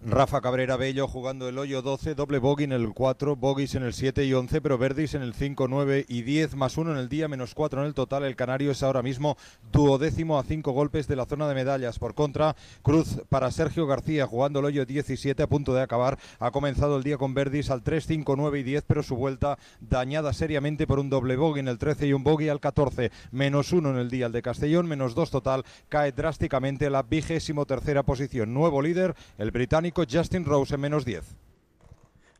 Rafa 0.00 0.40
Cabrera 0.40 0.76
Bello 0.76 1.08
jugando 1.08 1.48
el 1.48 1.58
hoyo 1.58 1.82
12, 1.82 2.14
doble 2.14 2.38
bogey 2.38 2.64
en 2.64 2.72
el 2.72 2.94
4, 2.94 3.34
bogies 3.34 3.74
en 3.74 3.82
el 3.82 3.92
7 3.92 4.24
y 4.24 4.32
11, 4.32 4.60
pero 4.60 4.78
verdis 4.78 5.14
en 5.14 5.22
el 5.22 5.34
5, 5.34 5.66
9 5.66 6.06
y 6.06 6.22
10, 6.22 6.54
más 6.54 6.78
1 6.78 6.92
en 6.92 6.98
el 6.98 7.08
día, 7.08 7.26
menos 7.26 7.52
4 7.52 7.80
en 7.80 7.88
el 7.88 7.94
total. 7.94 8.22
El 8.22 8.36
canario 8.36 8.70
es 8.70 8.84
ahora 8.84 9.02
mismo 9.02 9.36
duodécimo 9.72 10.38
a 10.38 10.44
5 10.44 10.70
golpes 10.70 11.08
de 11.08 11.16
la 11.16 11.26
zona 11.26 11.48
de 11.48 11.56
medallas. 11.56 11.98
Por 11.98 12.14
contra, 12.14 12.54
Cruz 12.82 13.22
para 13.28 13.50
Sergio 13.50 13.88
García 13.88 14.28
jugando 14.28 14.60
el 14.60 14.66
hoyo 14.66 14.86
17 14.86 15.42
a 15.42 15.48
punto 15.48 15.74
de 15.74 15.82
acabar. 15.82 16.16
Ha 16.38 16.52
comenzado 16.52 16.96
el 16.96 17.02
día 17.02 17.18
con 17.18 17.34
verdis 17.34 17.68
al 17.68 17.82
3, 17.82 18.06
5, 18.06 18.36
9 18.36 18.60
y 18.60 18.62
10, 18.62 18.84
pero 18.86 19.02
su 19.02 19.16
vuelta 19.16 19.58
dañada 19.80 20.32
seriamente 20.32 20.86
por 20.86 21.00
un 21.00 21.10
doble 21.10 21.34
bogey 21.34 21.58
en 21.58 21.68
el 21.68 21.78
13 21.78 22.06
y 22.06 22.12
un 22.12 22.22
bogey 22.22 22.48
al 22.48 22.60
14. 22.60 23.10
Menos 23.32 23.72
1 23.72 23.90
en 23.90 23.96
el 23.96 24.10
día 24.10 24.26
el 24.26 24.32
de 24.32 24.42
Castellón, 24.42 24.86
menos 24.86 25.16
2 25.16 25.28
total. 25.32 25.64
Cae 25.88 26.12
drásticamente 26.12 26.88
la 26.88 27.02
vigésimo 27.02 27.66
tercera 27.66 28.04
posición. 28.04 28.54
Nuevo 28.54 28.80
líder, 28.80 29.16
el 29.38 29.50
británico 29.50 29.87
Justin 30.10 30.44
Rose 30.44 30.74
en 30.74 30.80
menos 30.80 31.04
10. 31.04 31.36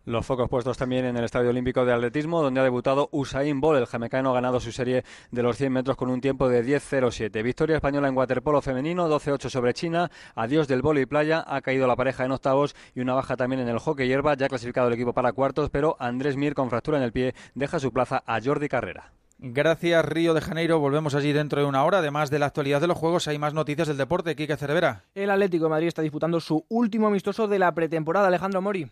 Los 0.08 0.24
focos 0.24 0.48
puestos 0.48 0.78
también 0.78 1.04
en 1.04 1.18
el 1.18 1.24
Estadio 1.24 1.50
Olímpico 1.50 1.84
de 1.84 1.92
Atletismo, 1.92 2.42
donde 2.42 2.60
ha 2.60 2.64
debutado 2.64 3.10
Usain 3.12 3.60
Bolt. 3.60 3.78
El 3.78 3.86
jamaicano 3.86 4.30
ha 4.30 4.32
ganado 4.32 4.58
su 4.58 4.72
serie 4.72 5.04
de 5.30 5.42
los 5.42 5.58
100 5.58 5.70
metros 5.70 5.98
con 5.98 6.08
un 6.08 6.22
tiempo 6.22 6.48
de 6.48 6.64
10.07. 6.64 7.42
Victoria 7.42 7.76
española 7.76 8.08
en 8.08 8.16
waterpolo 8.16 8.62
femenino, 8.62 9.06
12.8 9.06 9.50
sobre 9.50 9.74
China. 9.74 10.10
Adiós 10.34 10.66
del 10.66 10.80
vóley 10.80 11.04
playa, 11.04 11.44
ha 11.46 11.60
caído 11.60 11.86
la 11.86 11.94
pareja 11.94 12.24
en 12.24 12.32
octavos 12.32 12.74
y 12.94 13.00
una 13.00 13.12
baja 13.12 13.36
también 13.36 13.60
en 13.60 13.68
el 13.68 13.80
hockey 13.80 14.08
hierba. 14.08 14.34
Ya 14.34 14.46
ha 14.46 14.48
clasificado 14.48 14.88
el 14.88 14.94
equipo 14.94 15.12
para 15.12 15.34
cuartos, 15.34 15.68
pero 15.68 15.94
Andrés 15.98 16.38
Mir, 16.38 16.54
con 16.54 16.70
fractura 16.70 16.96
en 16.96 17.04
el 17.04 17.12
pie, 17.12 17.34
deja 17.54 17.78
su 17.78 17.92
plaza 17.92 18.22
a 18.24 18.40
Jordi 18.40 18.68
Carrera. 18.68 19.12
Gracias, 19.40 20.04
Río 20.04 20.34
de 20.34 20.40
Janeiro. 20.40 20.80
Volvemos 20.80 21.14
allí 21.14 21.32
dentro 21.32 21.60
de 21.60 21.66
una 21.68 21.84
hora. 21.84 21.98
Además 21.98 22.28
de 22.28 22.40
la 22.40 22.46
actualidad 22.46 22.80
de 22.80 22.88
los 22.88 22.98
Juegos, 22.98 23.28
hay 23.28 23.38
más 23.38 23.54
noticias 23.54 23.86
del 23.86 23.96
deporte. 23.96 24.34
Quique 24.34 24.56
Cervera. 24.56 25.04
El 25.14 25.30
Atlético 25.30 25.64
de 25.64 25.70
Madrid 25.70 25.86
está 25.86 26.02
disputando 26.02 26.40
su 26.40 26.66
último 26.68 27.06
amistoso 27.06 27.46
de 27.46 27.60
la 27.60 27.72
pretemporada. 27.72 28.26
Alejandro 28.26 28.60
Mori. 28.60 28.90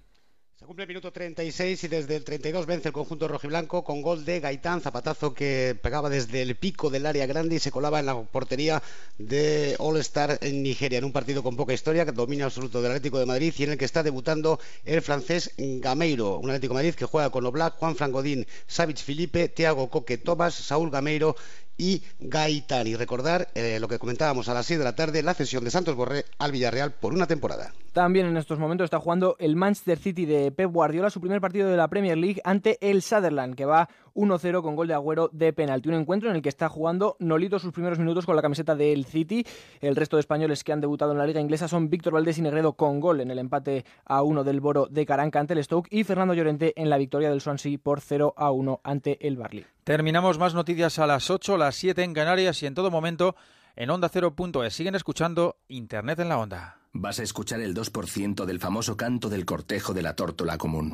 Se 0.58 0.64
cumple 0.64 0.84
el 0.84 0.88
minuto 0.88 1.12
36 1.12 1.84
y 1.84 1.88
desde 1.88 2.16
el 2.16 2.24
32 2.24 2.64
vence 2.64 2.88
el 2.88 2.94
conjunto 2.94 3.28
rojiblanco 3.28 3.84
con 3.84 4.00
gol 4.00 4.24
de 4.24 4.40
Gaitán, 4.40 4.80
zapatazo 4.80 5.34
que 5.34 5.76
pegaba 5.82 6.08
desde 6.08 6.40
el 6.40 6.56
pico 6.56 6.88
del 6.88 7.04
área 7.04 7.26
grande 7.26 7.56
y 7.56 7.58
se 7.58 7.70
colaba 7.70 8.00
en 8.00 8.06
la 8.06 8.22
portería 8.22 8.82
de 9.18 9.76
All 9.78 9.98
Star 9.98 10.38
en 10.40 10.62
Nigeria, 10.62 10.96
en 10.96 11.04
un 11.04 11.12
partido 11.12 11.42
con 11.42 11.56
poca 11.56 11.74
historia, 11.74 12.06
que 12.06 12.12
dominio 12.12 12.46
absoluto 12.46 12.80
del 12.80 12.92
Atlético 12.92 13.18
de 13.18 13.26
Madrid 13.26 13.52
y 13.58 13.64
en 13.64 13.72
el 13.72 13.76
que 13.76 13.84
está 13.84 14.02
debutando 14.02 14.58
el 14.86 15.02
francés 15.02 15.52
Gameiro, 15.58 16.38
un 16.38 16.48
Atlético 16.48 16.72
de 16.72 16.78
Madrid 16.78 16.94
que 16.94 17.04
juega 17.04 17.28
con 17.28 17.44
Oblak, 17.44 17.74
Juan 17.76 17.94
Frangodín, 17.94 18.46
Savic 18.66 18.96
Felipe, 18.96 19.50
Thiago 19.50 19.90
Coque 19.90 20.16
Tomás, 20.16 20.54
Saúl 20.54 20.90
Gameiro 20.90 21.36
y 21.76 22.02
Gaitán. 22.20 22.86
Y 22.86 22.96
recordar 22.96 23.48
eh, 23.54 23.78
lo 23.80 23.88
que 23.88 23.98
comentábamos 23.98 24.48
a 24.48 24.54
las 24.54 24.66
6 24.66 24.78
de 24.78 24.84
la 24.84 24.94
tarde, 24.94 25.22
la 25.22 25.34
cesión 25.34 25.64
de 25.64 25.70
Santos 25.70 25.96
Borré 25.96 26.24
al 26.38 26.52
Villarreal 26.52 26.92
por 26.92 27.12
una 27.12 27.26
temporada. 27.26 27.72
También 27.92 28.26
en 28.26 28.36
estos 28.36 28.58
momentos 28.58 28.84
está 28.84 29.00
jugando 29.00 29.36
el 29.38 29.56
Manchester 29.56 29.98
City 29.98 30.26
de 30.26 30.52
Pep 30.52 30.70
Guardiola, 30.70 31.10
su 31.10 31.20
primer 31.20 31.40
partido 31.40 31.68
de 31.68 31.76
la 31.76 31.88
Premier 31.88 32.18
League 32.18 32.40
ante 32.44 32.78
el 32.80 33.02
Sutherland, 33.02 33.54
que 33.54 33.64
va 33.64 33.88
1-0 34.16 34.62
con 34.62 34.74
gol 34.74 34.88
de 34.88 34.94
Agüero 34.94 35.30
de 35.32 35.52
penalti. 35.52 35.88
Un 35.88 35.94
encuentro 35.94 36.30
en 36.30 36.36
el 36.36 36.42
que 36.42 36.48
está 36.48 36.68
jugando 36.68 37.16
Nolito 37.20 37.58
sus 37.58 37.72
primeros 37.72 37.98
minutos 37.98 38.26
con 38.26 38.34
la 38.34 38.42
camiseta 38.42 38.74
del 38.74 39.04
City. 39.04 39.46
El 39.80 39.94
resto 39.94 40.16
de 40.16 40.20
españoles 40.20 40.64
que 40.64 40.72
han 40.72 40.80
debutado 40.80 41.12
en 41.12 41.18
la 41.18 41.26
liga 41.26 41.40
inglesa 41.40 41.68
son 41.68 41.90
Víctor 41.90 42.14
Valdés 42.14 42.38
y 42.38 42.42
Negredo 42.42 42.72
con 42.72 42.98
gol 42.98 43.20
en 43.20 43.30
el 43.30 43.38
empate 43.38 43.84
a 44.04 44.22
1 44.22 44.42
del 44.42 44.60
Boro 44.60 44.86
de 44.90 45.06
Caranca 45.06 45.38
ante 45.38 45.52
el 45.52 45.62
Stoke 45.62 45.88
y 45.90 46.04
Fernando 46.04 46.34
Llorente 46.34 46.72
en 46.76 46.90
la 46.90 46.98
victoria 46.98 47.30
del 47.30 47.40
Swansea 47.40 47.78
por 47.78 48.00
0 48.00 48.34
a 48.36 48.50
1 48.50 48.80
ante 48.82 49.24
el 49.26 49.36
Barley. 49.36 49.66
Terminamos 49.84 50.38
más 50.38 50.54
noticias 50.54 50.98
a 50.98 51.06
las 51.06 51.30
8, 51.30 51.56
las 51.56 51.76
7 51.76 52.02
en 52.02 52.14
Canarias 52.14 52.62
y 52.62 52.66
en 52.66 52.74
todo 52.74 52.90
momento 52.90 53.36
en 53.76 53.90
onda 53.90 54.10
ondacero.es. 54.10 54.74
Siguen 54.74 54.94
escuchando 54.94 55.56
Internet 55.68 56.18
en 56.20 56.30
la 56.30 56.38
Onda. 56.38 56.78
Vas 56.92 57.20
a 57.20 57.22
escuchar 57.22 57.60
el 57.60 57.74
2% 57.74 58.46
del 58.46 58.58
famoso 58.58 58.96
canto 58.96 59.28
del 59.28 59.44
cortejo 59.44 59.92
de 59.92 60.02
la 60.02 60.16
tórtola 60.16 60.56
común. 60.56 60.92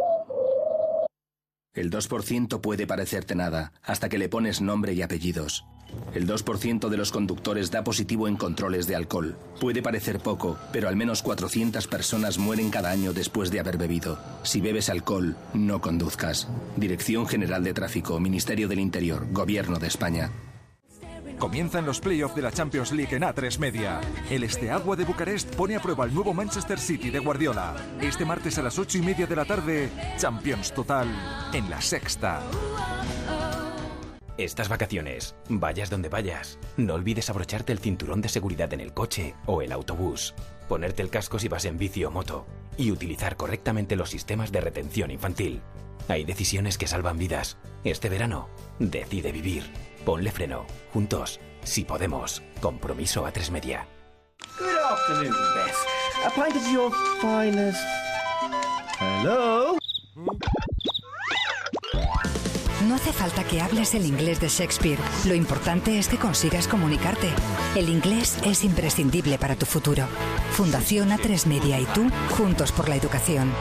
El 1.75 1.91
2% 1.91 2.61
puede 2.61 2.87
parecerte 2.87 3.35
nada, 3.35 3.73
hasta 3.83 4.11
que 4.11 4.19
le 4.19 4.29
pones 4.29 4.61
nombre 4.61 4.93
y 4.93 5.01
apellidos. 5.01 5.65
El 6.15 6.27
2% 6.27 6.89
de 6.91 6.97
los 6.99 7.13
conductores 7.13 7.71
da 7.71 7.83
positivo 7.83 8.29
en 8.29 8.37
controles 8.37 8.87
de 8.87 8.95
alcohol. 8.95 9.39
Puede 9.59 9.83
parecer 9.83 10.19
poco, 10.19 10.59
pero 10.71 10.89
al 10.89 10.97
menos 10.97 11.23
400 11.23 11.87
personas 11.87 12.37
mueren 12.37 12.71
cada 12.71 12.91
año 12.91 13.15
después 13.15 13.51
de 13.51 13.61
haber 13.61 13.79
bebido. 13.79 14.19
Si 14.43 14.61
bebes 14.61 14.91
alcohol, 14.91 15.35
no 15.55 15.81
conduzcas. 15.81 16.47
Dirección 16.77 17.27
General 17.27 17.65
de 17.65 17.73
Tráfico, 17.73 18.21
Ministerio 18.21 18.69
del 18.69 18.81
Interior, 18.81 19.27
Gobierno 19.33 19.79
de 19.79 19.87
España. 19.87 20.31
Comienzan 21.43 21.85
los 21.85 21.99
playoffs 21.99 22.37
de 22.37 22.43
la 22.43 22.53
Champions 22.53 22.93
League 22.93 23.17
en 23.17 23.25
A3 23.25 23.59
Media. 23.59 24.01
El 24.31 24.45
Esteagua 24.45 24.95
de 24.95 25.05
Bucarest 25.05 25.53
pone 25.57 25.75
a 25.75 25.83
prueba 25.83 26.05
el 26.05 26.15
nuevo 26.15 26.33
Manchester 26.33 26.79
City 26.79 27.11
de 27.11 27.19
Guardiola. 27.19 27.75
Este 28.01 28.25
martes 28.25 28.59
a 28.59 28.63
las 28.63 28.79
8 28.79 28.99
y 28.99 29.03
media 29.03 29.27
de 29.27 29.35
la 29.35 29.45
tarde, 29.45 29.91
Champions 30.17 30.73
Total 30.73 31.09
en 31.53 31.69
la 31.69 31.81
sexta. 31.81 32.45
Estas 34.39 34.69
vacaciones, 34.69 35.35
vayas 35.49 35.91
donde 35.91 36.09
vayas, 36.09 36.61
no 36.77 36.95
olvides 36.95 37.29
abrocharte 37.29 37.73
el 37.73 37.81
cinturón 37.81 38.21
de 38.21 38.29
seguridad 38.29 38.73
en 38.73 38.81
el 38.81 38.95
coche 38.95 39.35
o 39.47 39.63
el 39.63 39.73
autobús, 39.73 40.37
ponerte 40.69 41.03
el 41.03 41.11
casco 41.11 41.41
si 41.41 41.49
vas 41.49 41.65
en 41.65 41.77
bici 41.77 42.05
o 42.05 42.13
moto 42.13 42.47
y 42.77 42.93
utilizar 42.93 43.35
correctamente 43.35 43.97
los 43.97 44.11
sistemas 44.11 44.53
de 44.53 44.61
retención 44.61 45.11
infantil. 45.11 45.61
Hay 46.07 46.25
decisiones 46.25 46.79
que 46.79 46.87
salvan 46.87 47.19
vidas. 47.19 47.59
Este 47.83 48.09
verano, 48.09 48.49
decide 48.79 49.33
vivir. 49.33 49.65
Ponle 50.05 50.33
freno. 50.33 50.67
Juntos, 50.93 51.41
si 51.63 51.85
podemos. 51.85 52.43
Compromiso 52.61 53.25
a 53.25 53.33
tres 53.33 53.51
media. 53.51 53.87
Good 54.59 54.77
afternoon, 54.91 55.37
Bess. 55.55 55.77
A 56.27 56.31
pint 56.31 56.57
of 56.57 56.73
your 56.73 56.93
finest. 57.21 57.79
Hello? 58.99 59.77
No 62.89 62.97
hace 62.97 63.13
falta 63.13 63.45
que 63.45 63.61
hables 63.61 63.95
el 63.95 64.05
inglés 64.05 64.41
de 64.41 64.49
Shakespeare. 64.49 64.99
Lo 65.25 65.35
importante 65.35 65.99
es 65.99 66.09
que 66.09 66.19
consigas 66.19 66.67
comunicarte. 66.67 67.29
El 67.77 67.89
inglés 67.89 68.39
es 68.45 68.65
imprescindible 68.65 69.39
para 69.39 69.55
tu 69.55 69.67
futuro. 69.67 70.07
Fundación 70.51 71.11
A3 71.11 71.47
Media 71.47 71.79
y 71.79 71.85
tú, 71.87 72.11
juntos 72.37 72.73
por 72.73 72.89
la 72.89 72.97
educación. 72.97 73.53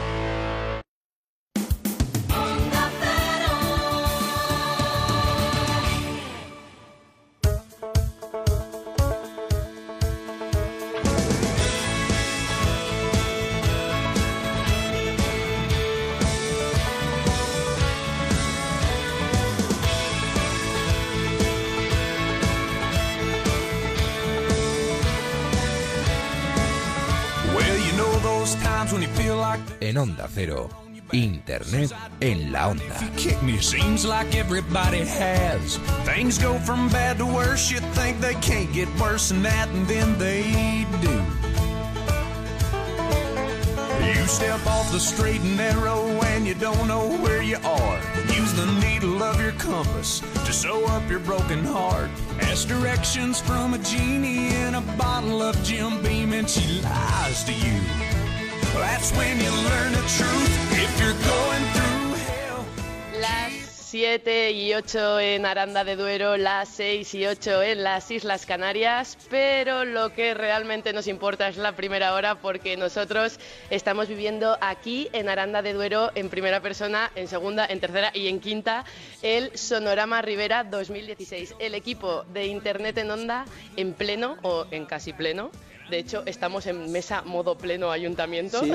En 29.92 29.98
Onda 29.98 30.26
Cero, 30.26 30.70
Internet 31.12 31.92
en 32.20 32.50
la 32.50 32.70
Onda. 32.70 32.96
Seems 33.60 34.06
like 34.06 34.34
everybody 34.34 35.04
has. 35.04 35.76
Things 36.06 36.38
go 36.38 36.58
from 36.60 36.88
bad 36.88 37.18
to 37.18 37.26
worse. 37.26 37.70
You 37.70 37.80
think 37.92 38.18
they 38.18 38.32
can't 38.36 38.72
get 38.72 38.88
worse 38.98 39.28
than 39.28 39.42
that, 39.42 39.68
and 39.68 39.86
then 39.86 40.16
they 40.18 40.86
do. 41.02 41.12
You 44.18 44.26
step 44.26 44.66
off 44.66 44.90
the 44.92 44.98
straight 44.98 45.42
and 45.42 45.58
narrow 45.58 46.06
and 46.22 46.46
you 46.46 46.54
don't 46.54 46.88
know 46.88 47.18
where 47.18 47.42
you 47.42 47.58
are. 47.62 48.00
Use 48.32 48.54
the 48.54 48.64
needle 48.80 49.22
of 49.22 49.38
your 49.42 49.52
compass 49.58 50.20
to 50.20 50.52
sew 50.54 50.86
up 50.86 51.06
your 51.10 51.20
broken 51.20 51.62
heart. 51.66 52.08
Ask 52.40 52.66
directions 52.66 53.40
from 53.40 53.74
a 53.74 53.78
genie 53.78 54.54
in 54.54 54.74
a 54.74 54.80
bottle 54.96 55.42
of 55.42 55.54
Jim 55.62 56.02
Beam 56.02 56.32
and 56.32 56.48
she 56.48 56.80
lies 56.80 57.44
to 57.44 57.52
you. 57.52 58.11
Las 63.20 63.52
7 63.90 64.52
y 64.52 64.72
8 64.72 65.20
en 65.20 65.44
Aranda 65.44 65.84
de 65.84 65.96
Duero, 65.96 66.38
las 66.38 66.70
6 66.70 67.14
y 67.14 67.26
8 67.26 67.62
en 67.62 67.82
las 67.82 68.10
Islas 68.10 68.46
Canarias, 68.46 69.18
pero 69.28 69.84
lo 69.84 70.14
que 70.14 70.32
realmente 70.32 70.94
nos 70.94 71.06
importa 71.06 71.48
es 71.48 71.58
la 71.58 71.76
primera 71.76 72.14
hora 72.14 72.36
porque 72.36 72.78
nosotros 72.78 73.38
estamos 73.68 74.08
viviendo 74.08 74.56
aquí 74.62 75.10
en 75.12 75.28
Aranda 75.28 75.60
de 75.60 75.74
Duero 75.74 76.10
en 76.14 76.30
primera 76.30 76.62
persona, 76.62 77.12
en 77.14 77.28
segunda, 77.28 77.66
en 77.66 77.78
tercera 77.78 78.10
y 78.14 78.28
en 78.28 78.40
quinta 78.40 78.86
el 79.20 79.54
Sonorama 79.56 80.22
Rivera 80.22 80.64
2016, 80.64 81.56
el 81.58 81.74
equipo 81.74 82.24
de 82.32 82.46
Internet 82.46 82.96
en 82.96 83.10
Onda 83.10 83.44
en 83.76 83.92
pleno 83.92 84.38
o 84.40 84.64
en 84.70 84.86
casi 84.86 85.12
pleno. 85.12 85.50
De 85.92 85.98
hecho, 85.98 86.22
estamos 86.24 86.66
en 86.66 86.90
mesa 86.90 87.20
modo 87.20 87.54
pleno 87.58 87.90
ayuntamiento. 87.90 88.60
Sí, 88.64 88.72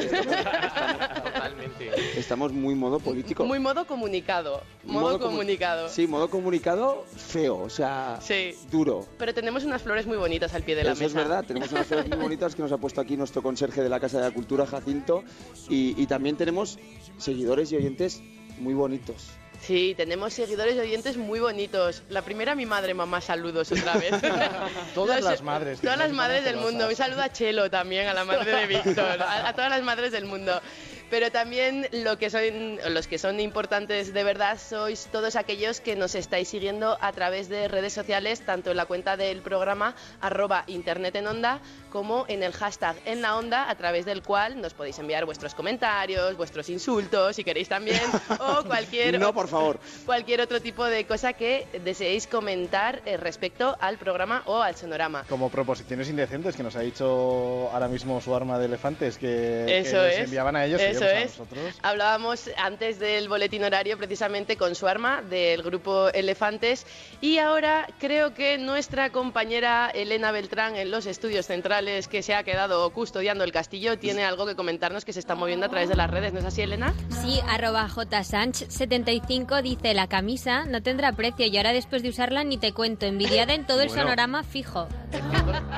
Estamos 2.16 2.54
muy 2.54 2.76
modo 2.76 3.00
político. 3.00 3.44
Muy 3.44 3.58
modo 3.58 3.88
comunicado. 3.88 4.62
Modo, 4.84 5.18
comu- 5.18 5.24
comunicado. 5.24 5.90
Sí, 5.90 6.06
modo 6.06 6.30
comunicado 6.30 7.06
feo, 7.16 7.58
o 7.58 7.70
sea, 7.72 8.20
Sí. 8.22 8.52
duro. 8.70 9.08
Pero 9.18 9.34
tenemos 9.34 9.64
unas 9.64 9.82
flores 9.82 10.06
muy 10.06 10.18
bonitas 10.18 10.54
al 10.54 10.62
pie 10.62 10.76
de 10.76 10.84
la 10.84 10.92
Eso 10.92 11.00
mesa. 11.06 11.08
es 11.08 11.14
verdad, 11.28 11.44
tenemos 11.44 11.72
unas 11.72 11.88
flores 11.88 12.08
muy 12.08 12.20
bonitas 12.20 12.54
que 12.54 12.62
nos 12.62 12.72
ha 12.72 12.78
puesto 12.78 13.02
aquí 13.02 13.18
nuestro 13.18 13.42
conserje 13.42 13.82
de 13.82 13.90
la 13.90 14.00
Casa 14.00 14.20
de 14.20 14.26
la 14.26 14.32
Cultura, 14.32 14.68
Jacinto, 14.68 15.24
y, 15.70 16.00
y 16.00 16.06
también 16.06 16.38
tenemos 16.38 16.78
seguidores 17.18 17.72
y 17.72 17.78
oyentes 17.78 18.22
muy 18.60 18.76
bonitos. 18.76 19.26
Sí, 19.62 19.94
tenemos 19.98 20.34
seguidores 20.34 20.76
y 20.76 20.80
oyentes 20.80 21.18
muy 21.18 21.40
bonitos. 21.40 22.04
La 22.10 22.22
primera, 22.22 22.56
mi 22.56 22.66
madre, 22.66 22.94
mamá, 22.94 23.20
saludos 23.22 23.72
otra 23.72 23.96
vez. 23.96 24.12
Todas 24.94 25.22
Los- 25.22 25.32
las 25.32 25.42
madres. 25.42 25.82
Todas 25.82 25.98
las 25.98 26.12
madres 26.14 26.44
del 26.46 26.58
mundo. 26.58 26.88
Un 26.88 26.96
saludo 26.96 27.22
a 27.22 27.32
Chelo 27.32 27.70
también, 27.70 28.08
a 28.08 28.14
la 28.14 28.24
madre 28.24 28.52
de 28.52 28.68
Víctor, 28.68 29.22
a, 29.22 29.48
a 29.50 29.54
todas 29.54 29.70
las 29.70 29.84
madres 29.84 30.12
del 30.12 30.26
mundo. 30.26 30.62
Pero 31.10 31.32
también 31.32 31.88
lo 31.92 32.18
que 32.18 32.30
son, 32.30 32.80
los 32.90 33.08
que 33.08 33.18
son 33.18 33.40
importantes 33.40 34.14
de 34.14 34.24
verdad 34.26 34.58
sois 34.60 35.08
todos 35.12 35.36
aquellos 35.38 35.80
que 35.80 35.96
nos 35.96 36.16
estáis 36.16 36.50
siguiendo 36.50 36.98
a 37.00 37.12
través 37.14 37.48
de 37.48 37.68
redes 37.70 37.94
sociales, 37.94 38.42
tanto 38.42 38.72
en 38.72 38.78
la 38.78 38.86
cuenta 38.86 39.16
del 39.16 39.42
programa 39.42 39.96
arroba 40.20 40.66
internet 40.68 41.16
en 41.16 41.28
onda, 41.28 41.60
como 41.92 42.26
en 42.28 42.44
el 42.44 42.52
hashtag 42.52 42.98
en 43.06 43.22
la 43.22 43.38
onda, 43.38 43.70
a 43.70 43.76
través 43.76 44.06
del 44.06 44.22
cual 44.22 44.60
nos 44.62 44.74
podéis 44.74 45.00
enviar 45.00 45.24
vuestros 45.26 45.56
comentarios, 45.56 46.36
vuestros 46.36 46.68
insultos, 46.70 47.38
si 47.38 47.44
queréis 47.46 47.70
también, 47.70 48.02
o 48.40 48.64
cualquier 48.68 49.18
No, 49.18 49.34
por 49.34 49.48
favor. 49.48 49.80
cualquier 50.06 50.42
otro 50.42 50.62
tipo 50.62 50.84
de 50.86 51.06
cosa 51.06 51.34
que 51.34 51.68
deseéis 51.86 52.28
comentar 52.28 53.02
eh, 53.06 53.16
respecto 53.16 53.78
al 53.80 53.98
programa 53.98 54.44
o 54.46 54.62
al 54.62 54.76
sonorama. 54.76 55.24
Como 55.30 55.50
proposiciones 55.50 56.10
indecentes 56.10 56.56
que 56.58 56.64
nos 56.64 56.76
ha 56.76 56.82
dicho 56.82 57.70
ahora 57.72 57.88
mismo 57.88 58.20
su 58.20 58.36
arma 58.36 58.60
de 58.60 58.66
elefantes 58.66 59.18
que, 59.18 59.64
que 59.68 59.80
Eso 59.80 60.04
les 60.04 60.18
es. 60.18 60.24
enviaban 60.26 60.56
a 60.58 60.66
ellos 60.66 60.82
Eso 60.98 61.40
es. 61.40 61.76
Hablábamos 61.82 62.50
antes 62.58 63.00
del 63.00 63.30
boletín 63.30 63.64
horario 63.64 63.98
precisamente 63.98 64.58
con 64.58 64.76
su 64.76 64.88
arma 64.88 65.22
del 65.22 65.64
grupo 65.64 66.10
Elefantes 66.10 66.86
y 67.22 67.38
ahora 67.38 67.88
creo 68.00 68.34
que 68.34 68.58
nuestra 68.58 69.10
compañera 69.12 69.90
Elena 69.94 70.32
Beltrán 70.32 70.76
en 70.76 70.92
los 70.92 71.06
estudios 71.06 71.46
centrales 71.46 72.08
que 72.08 72.22
se 72.24 72.34
ha 72.36 72.44
quedado 72.44 72.90
custodiando 72.92 73.44
el 73.44 73.52
castillo 73.52 73.98
tiene 73.98 74.24
algo 74.24 74.46
que 74.46 74.56
comentarnos 74.56 75.06
que 75.06 75.14
se 75.14 75.20
está 75.20 75.36
moviendo 75.36 75.66
a 75.66 75.70
través 75.70 75.90
de 75.90 75.96
las 75.96 76.10
redes, 76.10 76.34
¿no 76.34 76.40
es 76.40 76.46
así 76.46 76.62
Elena? 76.62 76.94
Sí, 77.22 77.40
arroba 77.48 77.88
jsanch75 77.88 79.62
dice 79.62 79.94
la 79.94 80.08
camisa 80.08 80.66
no 80.66 80.82
tendrá 80.82 81.12
precio 81.14 81.46
y 81.48 81.58
ahora 81.58 81.74
después 81.74 82.04
de 82.04 82.10
usarla 82.10 82.44
ni 82.44 82.58
te 82.58 82.74
cuento, 82.74 83.06
envidiada 83.06 83.54
en 83.54 83.66
todo 83.66 83.82
el 83.82 83.88
Bueno. 83.88 84.04
sonorama 84.04 84.44
fijo. 84.44 84.88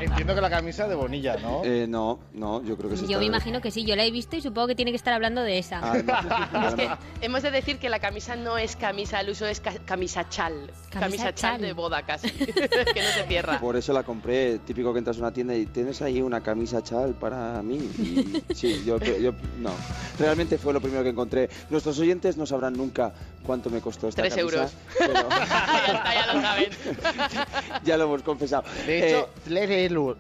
Entiendo 0.02 0.34
que 0.36 0.42
la 0.42 0.50
camisa 0.50 0.88
de 0.88 0.96
Bonilla, 0.96 1.38
¿no? 1.38 1.62
Eh, 1.64 1.86
no, 1.88 2.20
no, 2.34 2.64
yo 2.64 2.78
creo 2.78 2.90
que 2.90 2.98
sí. 2.98 3.08
Yo 3.08 3.20
me 3.20 3.26
imagino 3.26 3.62
que 3.62 3.72
sí, 3.72 3.84
yo 3.86 3.96
la 3.96 4.04
he 4.06 4.12
visto 4.12 4.36
y 4.36 4.42
supongo 4.42 4.68
que 4.68 4.76
tiene 4.76 4.92
que 4.92 4.98
estar 4.98 5.09
hablando 5.14 5.42
de 5.44 5.58
esa. 5.60 5.80
Ah, 5.84 6.68
Es 6.70 6.76
que 6.76 6.90
hemos 7.22 7.42
de 7.44 7.52
decir 7.52 7.78
que 7.80 7.90
la 7.90 8.00
camisa 8.00 8.36
no 8.36 8.58
es 8.58 8.76
camisa 8.76 9.20
al 9.20 9.30
uso, 9.30 9.46
es 9.48 9.60
ca- 9.60 9.80
camisa 9.86 10.28
chal. 10.30 10.72
Camisa, 10.90 11.26
chal. 11.26 11.54
chal. 11.54 11.62
de 11.62 11.74
boda 11.74 12.04
casi, 12.04 12.30
que 12.32 13.02
no 13.02 13.10
se 13.14 13.24
cierra. 13.28 13.60
Por 13.60 13.76
eso 13.78 13.94
la 13.94 14.04
compré, 14.04 14.60
típico 14.60 14.92
que 14.94 15.00
entras 15.00 15.18
a 15.18 15.20
una 15.22 15.32
tienda 15.32 15.54
y 15.56 15.66
tienes 15.68 16.02
ahí 16.02 16.22
una 16.22 16.42
camisa 16.42 16.82
chal 16.84 17.14
para 17.14 17.62
mí. 17.62 17.78
Y 18.00 18.54
sí, 18.56 18.84
yo, 18.86 18.98
yo 19.00 19.34
no. 19.60 19.72
Realmente 20.18 20.58
fue 20.58 20.74
lo 20.74 20.82
primero 20.82 21.04
que 21.04 21.10
encontré. 21.10 21.50
Nuestros 21.70 21.98
oyentes 22.00 22.38
no 22.38 22.46
sabrán 22.46 22.74
nunca 22.74 23.14
cuánto 23.46 23.70
me 23.70 23.82
costó 23.82 24.08
esta 24.08 24.22
Tres 24.24 24.36
camisa, 24.36 24.56
euros. 24.58 24.72
pero 24.98 25.14
ya 25.30 25.86
está, 25.86 26.14
ya 26.14 26.34
lo 26.34 26.42
saben. 26.42 26.70
ya 27.84 27.98
lo 27.98 28.04
hemos 28.06 28.24
confesado. 28.24 28.64
De 28.86 29.08
hecho, 29.10 29.20
Eh, 29.20 29.28
3 29.46 29.70
euros. 29.92 30.18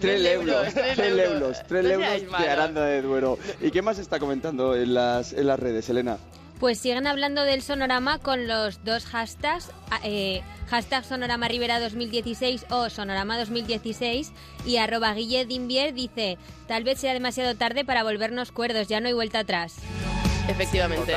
Tres 0.00 0.24
euros, 0.24 0.74
tres 0.74 0.94
tres 0.96 1.08
euros. 1.08 1.32
euros, 1.32 1.62
tres 1.66 1.84
euros 1.90 2.40
de. 2.40 2.48
Aranda 2.50 2.84
de 2.84 3.02
Duero. 3.02 3.38
¿Y 3.60 3.70
qué 3.70 3.82
más 3.82 3.98
está 3.98 4.15
comentando 4.18 4.74
en 4.74 4.94
las, 4.94 5.32
en 5.32 5.46
las 5.46 5.58
redes, 5.58 5.88
Elena? 5.88 6.18
Pues 6.58 6.78
siguen 6.78 7.06
hablando 7.06 7.42
del 7.42 7.60
sonorama 7.60 8.18
con 8.18 8.48
los 8.48 8.82
dos 8.82 9.04
hashtags, 9.04 9.70
eh, 10.02 10.42
hashtag 10.68 11.04
Sonorama 11.04 11.48
Rivera 11.48 11.78
2016 11.80 12.66
o 12.70 12.88
Sonorama 12.88 13.38
2016 13.38 14.32
y 14.64 14.78
arroba 14.78 15.12
Guille 15.12 15.44
dice, 15.44 16.38
tal 16.66 16.82
vez 16.82 16.98
sea 16.98 17.12
demasiado 17.12 17.54
tarde 17.56 17.84
para 17.84 18.04
volvernos 18.04 18.52
cuerdos, 18.52 18.88
ya 18.88 19.00
no 19.00 19.08
hay 19.08 19.12
vuelta 19.12 19.40
atrás. 19.40 19.76
Efectivamente. 20.48 21.12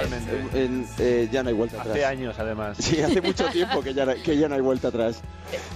En- 0.54 0.86
eh, 0.98 1.30
ya 1.32 1.44
no 1.44 1.50
hay 1.50 1.56
vuelta 1.56 1.80
Hace 1.82 1.92
atrás. 1.92 2.06
años, 2.06 2.36
además. 2.40 2.78
Sí, 2.80 3.02
hace 3.02 3.22
mucho 3.22 3.46
tiempo 3.52 3.82
que 3.82 3.94
ya, 3.94 4.06
no- 4.06 4.14
que 4.24 4.38
ya 4.38 4.50
no 4.50 4.56
hay 4.56 4.62
vuelta 4.62 4.88
atrás. 4.90 5.22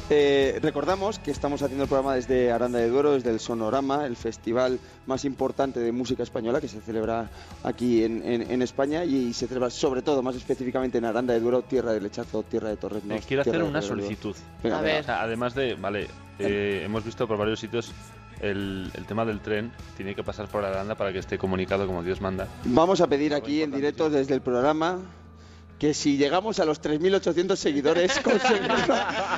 Eh, 0.10 0.60
recordamos 0.62 1.20
que 1.20 1.32
estamos 1.32 1.62
haciendo 1.62 1.84
el 1.84 1.90
programa 1.90 2.16
desde 2.16 2.52
Aranda 2.52 2.80
de 2.80 2.90
Duero, 2.90 3.14
desde 3.14 3.30
el 3.30 3.40
Sonorama, 3.40 4.06
el 4.06 4.16
festival 4.16 4.80
más 5.06 5.24
importante 5.26 5.80
de 5.80 5.92
música 5.92 6.24
española 6.24 6.60
que 6.62 6.68
se 6.68 6.82
celebra 6.82 7.30
aquí 7.64 8.04
en, 8.04 8.24
en- 8.24 8.50
en 8.52 8.62
España 8.62 9.06
y 9.06 9.34
se 9.34 9.48
celebra 9.48 9.70
sobre 9.70 10.02
todo, 10.02 10.22
más 10.24 10.36
específicamente 10.36 10.98
en 10.98 11.06
Aranda 11.06 11.34
de 11.34 11.40
Duero, 11.40 11.62
tierra 11.62 11.94
de 11.94 12.02
lechazo, 12.02 12.44
tierra 12.44 12.70
de 12.70 12.78
torres. 12.78 13.04
Eh, 13.10 13.22
quiero 13.28 13.42
hacer 13.42 13.62
una 13.64 13.82
solicitud. 13.82 14.36
Venga, 14.64 14.80
A 14.80 14.82
ver. 14.82 15.02
O 15.02 15.06
sea, 15.06 15.22
además 15.22 15.54
de, 15.56 15.76
vale, 15.76 16.08
eh, 16.40 16.82
hemos 16.86 17.04
visto 17.06 17.28
por 17.28 17.38
varios 17.38 17.60
sitios 17.60 17.92
el, 18.42 18.92
el 18.94 19.06
tema 19.06 19.26
del 19.26 19.40
tren 19.40 19.72
tiene 19.96 20.16
que 20.16 20.24
pasar 20.24 20.48
por 20.48 20.66
Aranda 20.66 20.96
para 20.96 21.12
que 21.12 21.20
esté 21.20 21.38
comunicado 21.38 21.86
como 21.88 22.04
Dios 22.04 22.22
manda. 22.22 22.48
Vamos 22.66 23.02
a 23.02 23.08
pedir 23.08 23.34
aquí 23.34 23.62
en 23.62 23.72
directo 23.72 24.10
desde 24.10 24.34
el 24.34 24.42
programa 24.42 25.00
que 25.80 25.94
si 25.94 26.18
llegamos 26.18 26.60
a 26.60 26.66
los 26.66 26.82
3.800 26.82 27.56
seguidores 27.56 28.20
conseguimos... 28.24 28.82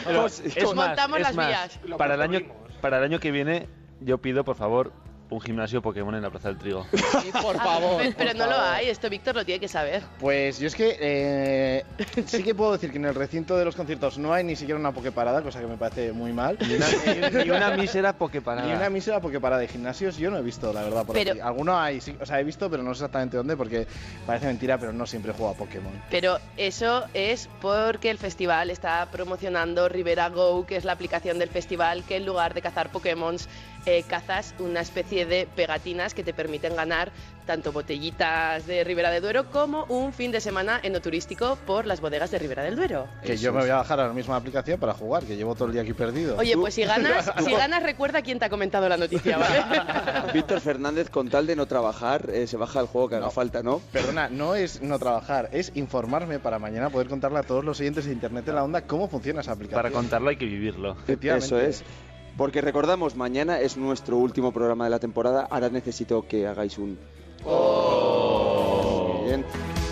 Pero 0.06 0.26
es 0.28 0.56
más, 0.76 0.76
Montamos 0.76 1.18
es 1.18 1.24
las 1.24 1.36
más, 1.36 1.48
vías. 1.48 1.98
Para 1.98 2.16
el 2.16 2.22
año 2.22 2.40
para 2.82 2.98
el 3.00 3.04
año 3.04 3.20
que 3.20 3.32
viene 3.32 3.68
yo 4.02 4.20
pido 4.20 4.44
por 4.44 4.56
favor 4.56 4.92
un 5.30 5.42
gimnasio 5.42 5.82
Pokémon 5.82 6.14
en 6.16 6.22
la 6.22 6.30
Plaza 6.30 6.50
del 6.50 6.58
Trigo. 6.58 6.86
por 7.42 7.56
Ah, 7.58 7.64
favor. 7.64 8.02
pe- 8.02 8.14
Pero 8.18 8.32
por 8.32 8.40
no 8.40 8.46
lo 8.48 8.60
hay, 8.60 8.90
esto 8.90 9.10
Víctor 9.10 9.36
lo 9.36 9.44
tiene 9.46 9.60
que 9.60 9.68
saber. 9.68 10.04
Pues 10.20 10.60
yo 10.60 10.68
es 10.68 10.76
que 10.76 10.98
eh, 11.00 11.84
sí 12.26 12.44
que 12.44 12.54
puedo 12.54 12.74
decir 12.74 12.92
que 12.92 12.98
en 12.98 13.06
el 13.06 13.16
recinto 13.16 13.58
de 13.58 13.66
los 13.66 13.76
conciertos 13.76 14.18
no 14.18 14.34
hay 14.34 14.44
ni 14.44 14.56
siquiera 14.56 14.80
una 14.80 14.92
pokeparada, 14.92 15.42
cosa 15.42 15.60
que 15.60 15.68
me 15.68 15.78
parece 15.78 16.12
muy 16.14 16.32
mal. 16.32 16.58
Ni 16.60 16.76
una, 16.76 17.44
ni- 17.44 17.50
una 17.50 17.72
mísera 17.72 18.14
Poképarada. 18.14 18.68
Ni 18.68 18.74
una 18.74 18.90
mísera 18.90 19.20
pokeparada 19.20 19.62
de 19.62 19.68
gimnasios 19.68 20.18
yo 20.18 20.30
no 20.30 20.38
he 20.38 20.42
visto, 20.44 20.72
la 20.72 20.84
verdad, 20.84 21.06
por 21.06 21.16
Pero- 21.16 21.32
aquí. 21.32 21.40
Alguno 21.42 21.78
hay, 21.80 22.02
sí, 22.02 22.16
o 22.22 22.26
sea, 22.26 22.40
he 22.40 22.44
visto, 22.44 22.70
pero 22.70 22.84
no 22.84 22.94
sé 22.94 23.00
exactamente 23.00 23.38
dónde, 23.38 23.58
porque 23.58 23.88
parece 24.28 24.46
mentira, 24.48 24.78
pero 24.78 24.94
no 24.94 25.06
siempre 25.08 25.32
juego 25.34 25.52
a 25.54 25.56
Pokémon. 25.56 25.92
Pero 26.12 26.38
eso 26.58 27.04
es 27.14 27.50
porque 27.62 28.10
el 28.12 28.18
festival 28.20 28.70
está 28.70 29.08
promocionando 29.12 29.90
Rivera 29.90 30.30
Go, 30.30 30.66
que 30.66 30.76
es 30.76 30.86
la 30.86 30.92
aplicación 30.94 31.40
del 31.40 31.50
festival 31.50 32.04
que 32.04 32.18
en 32.18 32.26
lugar 32.26 32.54
de 32.54 32.62
cazar 32.62 32.92
Pokémon 32.92 33.36
eh, 33.86 34.04
cazas 34.08 34.56
una 34.60 34.82
especie 34.82 35.26
de 35.26 35.48
pegatinas 35.56 36.14
que 36.14 36.24
te 36.24 36.34
permiten 36.34 36.76
ganar 36.76 37.12
tanto 37.46 37.72
botellitas 37.72 38.66
de 38.66 38.84
Ribera 38.84 39.12
de 39.12 39.22
Duero 39.22 39.52
como 39.52 39.86
un 39.86 40.14
fin 40.14 40.32
de 40.32 40.42
semana 40.42 40.80
enoturístico 40.82 41.58
por 41.66 41.86
las 41.86 42.02
bodegas 42.02 42.32
de 42.32 42.40
Ribera 42.40 42.64
del 42.64 42.76
Duero. 42.76 43.08
Que 43.24 43.38
yo 43.38 43.54
me 43.54 43.62
voy 43.62 43.70
a 43.70 43.78
bajar 43.78 44.00
a 44.00 44.08
la 44.08 44.14
misma 44.14 44.36
aplicación 44.36 44.80
para 44.80 44.94
jugar, 44.94 45.24
que 45.24 45.36
llevo 45.36 45.54
todo 45.56 45.68
el 45.68 45.74
día 45.74 45.84
aquí 45.84 45.94
perdido. 45.94 46.38
Oye, 46.38 46.58
pues 46.58 46.74
si 46.74 46.84
ganas, 46.84 47.32
si 47.46 47.52
ganas 47.52 47.84
recuerda 47.84 48.22
quién 48.22 48.40
te 48.40 48.46
ha 48.46 48.50
comentado 48.50 48.90
la 48.90 48.98
noticia, 48.98 49.38
¿vale? 49.38 50.34
Víctor 50.34 50.60
Fernández, 50.60 51.10
con 51.10 51.30
tal 51.30 51.46
de 51.46 51.56
no 51.56 51.68
trabajar, 51.68 52.30
eh, 52.34 52.48
se 52.48 52.58
baja 52.58 52.80
el 52.80 52.88
juego 52.88 53.10
que 53.10 53.16
haga 53.16 53.30
falta, 53.30 53.62
¿no? 53.62 53.80
Perdona, 53.92 54.30
no 54.30 54.56
es 54.56 54.82
no 54.82 54.98
trabajar, 55.00 55.50
es 55.52 55.72
informarme 55.76 56.40
para 56.40 56.60
mañana 56.60 56.90
poder 56.90 57.08
contarle 57.08 57.40
a 57.40 57.44
todos 57.44 57.64
los 57.64 57.80
oyentes 57.80 58.06
de 58.06 58.12
Internet 58.12 58.46
de 58.46 58.54
la 58.54 58.64
Onda 58.64 58.82
cómo 58.82 59.08
funciona 59.08 59.42
esa 59.42 59.52
aplicación. 59.52 59.82
Para 59.82 59.92
contarlo 59.92 60.30
hay 60.30 60.38
que 60.38 60.46
vivirlo. 60.46 60.98
Eso 61.08 61.60
es. 61.60 61.84
Porque 62.38 62.60
recordamos, 62.62 63.16
mañana 63.16 63.60
es 63.60 63.78
nuestro 63.78 64.18
último 64.18 64.52
programa 64.52 64.84
de 64.84 64.90
la 64.90 65.00
temporada. 65.00 65.48
Ahora 65.50 65.70
necesito 65.70 66.28
que 66.28 66.46
hagáis 66.48 66.78
un. 66.78 67.00
Muy 67.46 69.26
bien. 69.26 69.46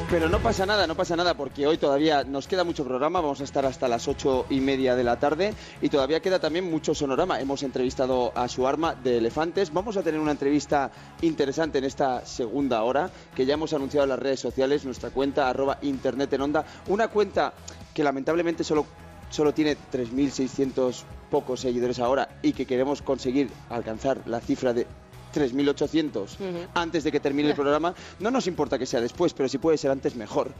Pero 0.09 0.27
no 0.29 0.39
pasa 0.39 0.65
nada, 0.65 0.85
no 0.85 0.95
pasa 0.95 1.15
nada, 1.15 1.35
porque 1.35 1.65
hoy 1.65 1.77
todavía 1.77 2.23
nos 2.23 2.47
queda 2.47 2.63
mucho 2.63 2.83
programa. 2.83 3.21
Vamos 3.21 3.39
a 3.41 3.45
estar 3.45 3.65
hasta 3.65 3.87
las 3.87 4.07
ocho 4.07 4.45
y 4.49 4.59
media 4.59 4.95
de 4.95 5.03
la 5.03 5.17
tarde 5.17 5.53
y 5.81 5.89
todavía 5.89 6.19
queda 6.19 6.39
también 6.39 6.69
mucho 6.69 6.93
sonorama. 6.93 7.39
Hemos 7.39 7.63
entrevistado 7.63 8.31
a 8.35 8.47
su 8.49 8.67
arma 8.67 8.93
de 8.93 9.17
elefantes. 9.17 9.71
Vamos 9.71 9.95
a 9.97 10.03
tener 10.03 10.19
una 10.19 10.31
entrevista 10.31 10.91
interesante 11.21 11.77
en 11.77 11.85
esta 11.85 12.25
segunda 12.25 12.83
hora 12.83 13.09
que 13.33 13.45
ya 13.45 13.53
hemos 13.55 13.73
anunciado 13.73 14.03
en 14.03 14.09
las 14.09 14.19
redes 14.19 14.41
sociales, 14.41 14.85
nuestra 14.85 15.09
cuenta 15.09 15.49
arroba 15.49 15.79
internet 15.81 16.31
en 16.33 16.41
onda. 16.41 16.65
Una 16.89 17.07
cuenta 17.07 17.53
que 17.93 18.03
lamentablemente 18.03 18.63
solo 18.63 18.85
solo 19.33 19.51
tiene 19.51 19.75
3.600 19.91 21.03
pocos 21.33 21.61
seguidores 21.61 21.97
ahora 21.97 22.29
y 22.43 22.53
que 22.53 22.67
queremos 22.67 23.01
conseguir 23.01 23.49
alcanzar 23.71 24.21
la 24.27 24.39
cifra 24.39 24.71
de 24.71 24.85
3.800 25.33 26.67
antes 26.75 27.03
de 27.03 27.11
que 27.11 27.19
termine 27.19 27.49
el 27.49 27.55
programa, 27.63 27.95
no 28.19 28.29
nos 28.29 28.45
importa 28.45 28.77
que 28.77 28.85
sea 28.85 29.01
después, 29.01 29.33
pero 29.33 29.49
si 29.49 29.57
puede 29.57 29.79
ser 29.79 29.89
antes, 29.89 30.15
mejor. 30.15 30.51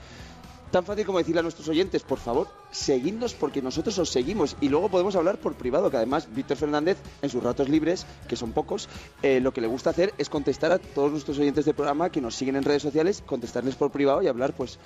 Tan 0.72 0.84
fácil 0.84 1.06
como 1.06 1.20
decirle 1.20 1.42
a 1.42 1.44
nuestros 1.44 1.68
oyentes, 1.68 2.02
por 2.02 2.18
favor, 2.18 2.48
seguidnos 2.72 3.36
porque 3.36 3.62
nosotros 3.62 4.00
os 4.00 4.10
seguimos 4.10 4.58
y 4.62 4.70
luego 4.70 4.90
podemos 4.90 5.16
hablar 5.16 5.38
por 5.38 5.54
privado, 5.54 5.92
que 5.92 5.98
además 5.98 6.28
Víctor 6.34 6.58
Fernández, 6.58 6.98
en 7.22 7.30
sus 7.30 7.44
ratos 7.44 7.70
libres, 7.70 8.08
que 8.28 8.36
son 8.36 8.52
pocos, 8.52 8.90
eh, 9.22 9.40
lo 9.42 9.54
que 9.54 9.62
le 9.62 9.68
gusta 9.68 9.92
hacer 9.92 10.12
es 10.18 10.28
contestar 10.28 10.72
a 10.72 10.80
todos 10.80 11.12
nuestros 11.12 11.38
oyentes 11.38 11.66
del 11.66 11.76
programa 11.76 12.10
que 12.10 12.20
nos 12.20 12.34
siguen 12.34 12.56
en 12.56 12.64
redes 12.64 12.82
sociales, 12.82 13.22
contestarles 13.24 13.76
por 13.76 13.92
privado 13.92 14.24
y 14.24 14.28
hablar, 14.28 14.54
pues, 14.54 14.80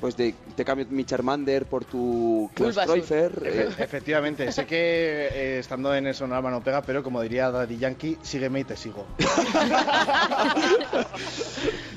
pues 0.00 0.16
de 0.16 0.34
te 0.56 0.64
cambio 0.64 0.86
mi 0.90 1.04
Charmander 1.04 1.66
por 1.66 1.84
tu. 1.84 2.50
Creufer, 2.54 3.32
Efe- 3.42 3.68
eh, 3.68 3.68
Efectivamente, 3.78 4.50
sé 4.52 4.66
que 4.66 5.28
eh, 5.32 5.58
estando 5.58 5.94
en 5.94 6.06
el 6.06 6.14
sonorama 6.14 6.50
no 6.50 6.62
pega, 6.62 6.82
pero 6.82 7.02
como 7.02 7.20
diría 7.22 7.50
Daddy 7.50 7.76
Yankee, 7.78 8.18
sígueme 8.22 8.60
y 8.60 8.64
te 8.64 8.76
sigo. 8.76 9.06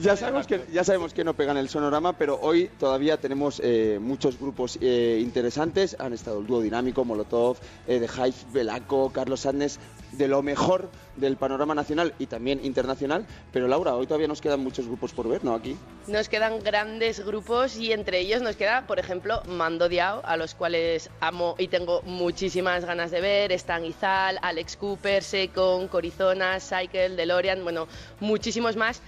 Ya 0.01 0.18
sabemos 0.18 0.47
que 0.47 0.66
ya 0.72 0.84
sabemos 0.84 1.14
que 1.14 1.24
no 1.24 1.34
pegan 1.34 1.56
el 1.56 1.70
sonorama, 1.70 2.18
pero 2.18 2.38
hoy 2.41 2.70
todavía 2.78 3.16
tenemos 3.18 3.62
eh, 3.64 3.99
muchos 4.01 4.38
grupos 4.38 4.78
eh, 4.82 5.20
interesantes. 5.22 5.95
Han 5.99 6.12
estado 6.12 6.39
el 6.41 6.47
dúo 6.47 6.60
dinámico, 6.62 7.06
Molotov, 7.06 7.58
eh, 7.88 7.99
The 8.06 8.10
Hive, 8.22 8.36
Belaco, 8.51 9.12
Carlos 9.14 9.41
Sadness, 9.41 9.80
de 10.12 10.28
lo 10.28 10.41
mejor 10.41 10.89
del 11.16 11.38
panorama 11.38 11.74
nacional 11.74 12.14
y 12.20 12.26
también 12.26 12.60
internacional. 12.66 13.26
Pero 13.54 13.68
Laura, 13.70 13.95
hoy 13.95 14.06
todavía 14.06 14.28
nos 14.28 14.41
quedan 14.41 14.60
muchos 14.60 14.88
grupos 14.88 15.14
por 15.14 15.30
ver, 15.30 15.45
¿no? 15.45 15.54
Aquí. 15.54 15.78
Nos 16.08 16.28
quedan 16.28 16.60
grandes 16.62 17.24
grupos 17.26 17.78
y 17.78 17.93
entre 17.94 18.20
ellos 18.20 18.41
nos 18.41 18.56
queda, 18.56 18.86
por 18.88 19.00
ejemplo, 19.00 19.41
Mando 19.48 19.89
Diao, 19.89 20.22
a 20.26 20.38
los 20.38 20.56
cuales 20.56 21.10
amo 21.20 21.56
y 21.58 21.68
tengo 21.68 22.02
muchísimas 22.04 22.86
ganas 22.86 23.12
de 23.12 23.22
ver. 23.22 23.52
Están 23.52 23.86
Izal, 23.86 24.39
Alex 24.41 24.76
Cooper, 24.78 25.24
Secon, 25.24 25.88
Corizona, 25.88 26.60
Cycle, 26.60 27.10
DeLorean, 27.10 27.64
bueno, 27.64 27.88
muchísimos 28.20 28.76
más. 28.76 29.02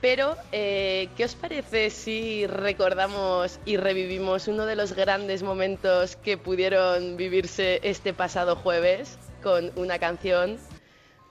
Pero, 0.00 0.36
eh, 0.50 1.08
¿qué 1.16 1.24
os 1.24 1.36
parece 1.36 1.88
si 1.90 2.46
recordamos 2.48 3.60
y 3.64 3.76
revivimos 3.76 4.48
uno 4.48 4.66
de 4.66 4.74
los 4.74 4.94
grandes 4.94 5.44
momentos 5.44 6.16
que 6.16 6.36
pudieron 6.36 7.16
vivirse 7.16 7.78
este 7.84 8.12
pasado 8.12 8.56
jueves 8.56 9.16
con 9.44 9.70
una 9.76 10.00
canción? 10.00 10.58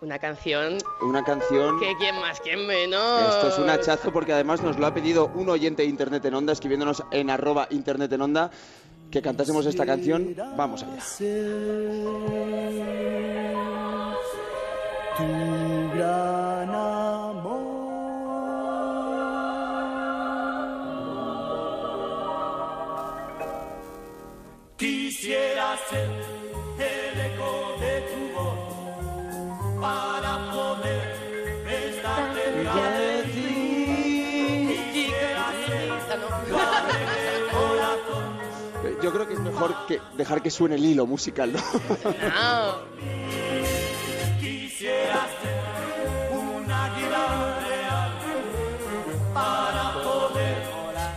Una 0.02 0.18
canción 0.18 0.80
Una 1.02 1.24
canción. 1.24 1.80
que 1.80 1.96
quién 1.98 2.16
más, 2.20 2.40
quién 2.40 2.66
menos. 2.66 3.36
Esto 3.36 3.50
es 3.50 3.60
un 3.60 3.70
hachazo 3.70 4.12
porque 4.12 4.34
además 4.34 4.62
nos 4.64 4.80
lo 4.80 4.88
ha 4.88 4.94
pedido 4.94 5.32
un 5.36 5.48
oyente 5.50 5.84
de 5.84 5.90
Internet 5.90 6.26
en 6.26 6.34
Onda, 6.34 6.54
escribiéndonos 6.54 7.04
en 7.12 7.30
arroba 7.30 7.68
Internet 7.70 8.12
en 8.14 8.22
Onda, 8.22 8.50
que 9.12 9.22
cantásemos 9.22 9.66
esta 9.68 9.86
canción. 9.86 10.36
Vamos 10.58 10.82
allá. 10.84 10.98
Tu 15.18 15.94
gran 15.96 16.70
amor. 16.74 17.62
Quisiera 24.78 25.78
ser 25.90 26.11
mejor 39.62 39.86
que 39.88 40.02
dejar 40.18 40.42
que 40.42 40.50
suene 40.50 40.76
el 40.76 40.86
hilo 40.86 41.06
musical, 41.06 41.54
¿no? 41.54 41.60
Quisiera 44.40 45.28
ser 45.42 45.62
un 46.32 46.72
águila 46.72 47.60
real 47.68 48.12
para 49.34 49.94
poder 49.94 50.58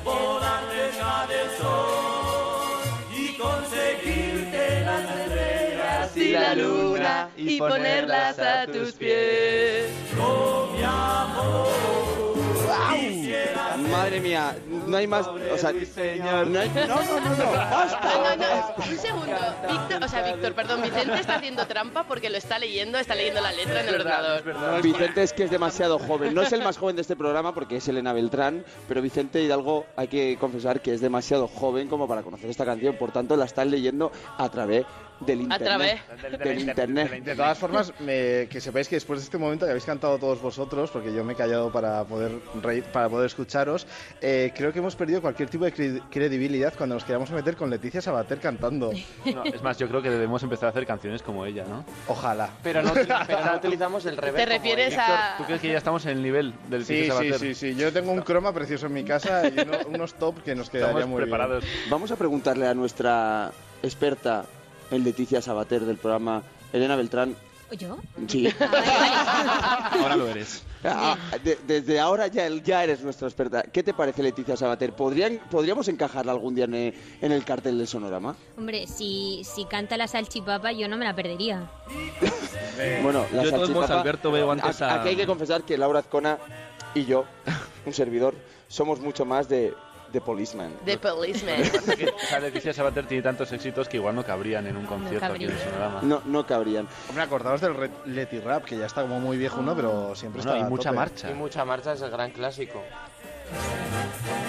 volar 0.05 0.63
cerca 0.71 1.27
del 1.27 1.51
sol 1.59 2.81
y 3.17 3.37
conseguirte 3.39 4.85
las 4.85 5.05
estrellas 5.21 6.17
y 6.17 6.33
la 6.33 6.55
luna 6.55 7.31
y 7.37 7.59
ponerlas 7.59 8.39
a 8.39 8.67
tus 8.67 8.93
pies. 8.93 9.89
Oh, 10.21 10.69
mi 10.77 10.83
amor. 10.83 11.94
Madre 13.91 14.21
mía, 14.21 14.57
no 14.87 14.97
hay 14.97 15.07
más. 15.07 15.27
O 15.27 15.39
sea, 15.59 15.73
no, 15.73 15.79
hay- 15.79 16.19
no, 16.19 16.45
no, 16.45 17.21
no, 17.21 17.37
no, 17.37 17.53
basta. 17.53 18.01
No, 18.15 18.37
no, 18.37 18.37
no, 18.37 18.85
un 18.91 18.99
segundo. 18.99 19.37
Víctor, 19.71 20.05
o 20.05 20.09
sea, 20.09 20.23
Víctor, 20.33 20.53
perdón, 20.55 20.83
Vicente 20.83 21.21
está 21.21 21.37
haciendo 21.37 21.67
trampa 21.67 22.05
porque 22.05 22.31
lo 22.31 22.39
está 22.39 22.59
leyendo, 22.59 22.99
está 22.99 23.15
leyendo 23.15 23.41
la 23.41 23.53
letra 23.53 23.81
en 23.81 23.89
el 23.89 23.95
ordenador. 23.97 24.83
Vicente 24.83 25.23
es 25.23 25.33
que 25.33 25.45
es 25.45 25.51
demasiado 25.51 25.99
joven. 25.99 26.35
No 26.35 26.43
es 26.43 26.53
el 26.53 26.63
más 26.63 26.79
joven 26.79 26.97
de 26.97 27.03
este 27.03 27.17
programa 27.17 27.55
porque 27.55 27.77
es 27.77 27.89
Elena 27.89 28.13
Beltrán, 28.13 28.65
pero 28.89 29.03
Vicente 29.03 29.43
Hidalgo 29.43 29.87
hay 29.97 30.09
que 30.09 30.37
confesar 30.39 30.81
que 30.81 30.95
es 30.95 31.01
demasiado 31.01 31.49
joven 31.49 31.89
como 31.89 32.07
para 32.09 32.23
conocer 32.23 32.51
esta 32.51 32.65
canción. 32.65 32.97
Por 32.97 33.13
tanto, 33.13 33.37
la 33.37 33.45
están 33.45 33.71
leyendo 33.71 34.13
a 34.39 34.49
través 34.49 34.87
del 35.21 35.43
internet. 35.43 35.63
través. 35.65 36.39
Del 36.41 36.59
internet. 36.61 37.25
De 37.25 37.37
todas 37.37 37.57
formas, 37.59 37.93
me- 38.01 38.47
que 38.51 38.61
sepáis 38.61 38.89
que 38.89 38.97
después 38.97 39.21
de 39.21 39.25
este 39.25 39.39
momento 39.39 39.65
que 39.65 39.71
habéis 39.71 39.85
cantado 39.85 40.19
todos 40.19 40.41
vosotros, 40.43 40.91
porque 40.91 41.15
yo 41.15 41.25
me 41.25 41.33
he 41.35 41.37
callado 41.37 41.71
para 41.73 42.05
poder 42.05 42.33
reír, 42.63 42.83
para 42.85 43.09
poder 43.09 43.27
escucharos, 43.27 43.87
eh, 44.21 44.53
creo 44.57 44.73
que 44.73 44.81
hemos 44.81 44.97
perdido 44.97 45.23
cualquier 45.23 45.49
tipo 45.49 45.65
de 45.65 45.73
cre- 45.75 46.03
credibilidad 46.11 46.75
cuando 46.77 46.97
nos 46.97 47.05
queramos 47.05 47.31
meter 47.31 47.57
con 47.57 47.71
Leticia 47.71 48.03
Sabater 48.03 48.39
cantando. 48.41 48.91
No, 49.25 49.45
es 49.45 49.63
más, 49.63 49.79
yo 49.79 49.89
creo 49.89 50.03
que 50.03 50.11
debemos 50.11 50.43
empezar 50.43 50.67
a 50.67 50.71
hacer 50.71 50.87
canciones 50.87 51.23
como 51.23 51.47
ella, 51.47 51.65
¿no? 51.69 51.85
Ojalá. 52.09 52.51
Pero 52.63 52.83
no, 52.83 52.93
pero 53.27 53.45
no 53.45 53.57
utilizamos 53.57 54.05
el 54.07 54.17
reverb. 54.17 54.37
¿Te 54.37 54.47
refieres 54.47 54.97
a...? 54.99 55.35
¿Tú 55.39 55.45
crees 55.45 55.61
que 55.61 55.69
ya 55.69 55.79
estamos 55.79 56.05
en 56.07 56.13
el 56.19 56.23
nivel 56.23 56.53
del 56.69 56.85
Sí, 56.85 56.93
Leticia 56.95 57.13
sí, 57.21 57.29
Sabater? 57.31 57.41
sí, 57.41 57.55
sí. 57.55 57.75
Yo 57.77 57.93
tengo 57.93 58.13
un 58.13 58.21
croma 58.23 58.53
precioso 58.53 58.87
en 58.87 58.93
mi 58.95 59.05
casa 59.05 59.49
y 59.49 59.59
uno- 59.61 59.79
unos 59.89 60.15
top 60.15 60.43
que 60.43 60.55
nos 60.55 60.69
quedaría 60.71 60.91
Estamos 60.99 61.09
muy 61.09 61.23
preparados. 61.23 61.65
Vamos 61.89 62.11
a 62.11 62.17
preguntarle 62.17 62.67
a 62.67 62.75
nuestra 62.75 63.53
experta 63.83 64.45
en 64.91 65.05
Leticia 65.05 65.41
Sabater 65.43 65.85
del 65.85 65.97
programa, 65.97 66.43
Elena 66.73 66.97
Beltrán. 66.97 67.37
¿Yo? 67.79 67.97
Sí. 68.29 68.47
Ahora 69.93 70.17
lo 70.17 70.29
eres. 70.29 70.63
Ah, 70.85 71.17
de- 71.43 71.59
desde 71.67 71.99
ahora 71.99 72.27
ya, 72.27 72.47
ya 72.49 72.85
eres 72.85 73.01
nuestra 73.03 73.27
experta. 73.27 73.63
¿Qué 73.63 73.83
te 73.83 73.95
parece 73.95 74.23
Leticia 74.23 74.57
Sabater? 74.57 74.93
¿Podrían, 74.93 75.41
¿Podríamos 75.51 75.89
encajarla 75.89 76.33
algún 76.33 76.55
día 76.55 76.67
en 76.67 76.75
el, 76.75 76.95
en 77.23 77.33
el 77.33 77.43
cartel 77.45 77.79
del 77.79 77.89
Sonorama? 77.89 78.37
Hombre, 78.59 78.87
si, 78.87 79.43
si 79.45 79.65
canta 79.65 79.97
la 79.97 80.07
salchipapa 80.07 80.73
yo 80.73 80.87
no 80.89 80.97
me 80.97 81.05
la 81.05 81.15
perdería. 81.15 81.69
Bueno, 83.03 83.25
la 83.33 83.45
Yo 83.45 83.51
salchipapa- 83.51 84.01
Alberto, 84.01 84.33
veo 84.33 84.51
antes 84.51 84.83
a- 84.83 85.01
Aquí 85.01 85.11
hay 85.11 85.17
que 85.17 85.27
confesar 85.27 85.63
que 85.63 85.79
Laura 85.79 86.01
Azcona 86.01 86.39
y 86.95 87.05
yo, 87.05 87.25
un 87.87 87.93
servidor, 87.93 88.35
somos 88.69 88.99
mucho 89.01 89.25
más 89.25 89.49
de, 89.49 89.73
de 90.15 90.21
policeman. 90.23 90.73
The 90.87 90.97
Policeman. 90.97 91.63
Que, 91.99 92.07
o 92.09 92.19
sea, 92.19 92.41
Leticia 92.41 92.73
Sabater 92.73 93.07
tiene 93.07 93.23
tantos 93.23 93.53
éxitos 93.53 93.89
que 93.89 93.99
igual 93.99 94.15
no 94.15 94.25
cabrían 94.25 94.67
en 94.67 94.77
un 94.79 94.87
concierto 94.87 95.27
aquí 95.27 95.45
en 95.45 95.51
el 95.51 95.59
Sonorama. 95.59 96.01
No, 96.03 96.23
no 96.25 96.47
cabrían. 96.47 96.89
Hombre, 97.09 97.25
acordaos 97.25 97.61
del 97.61 97.75
Re- 97.75 97.91
Leti 98.07 98.39
Rap, 98.41 98.65
que 98.65 98.79
ya 98.79 98.87
está 98.87 99.03
como 99.03 99.21
muy 99.21 99.37
viejo 99.37 99.61
uno, 99.61 99.75
pero 99.77 100.15
siempre 100.15 100.41
está 100.41 100.57
y 100.57 100.63
a 100.63 100.69
mucha 100.69 100.91
tope. 100.91 100.97
marcha. 100.97 101.31
Y 101.31 101.35
mucha 101.35 101.65
marcha 101.65 101.93
es 101.93 102.01
el 102.01 102.11
gran 102.11 102.31
clásico. 102.31 102.81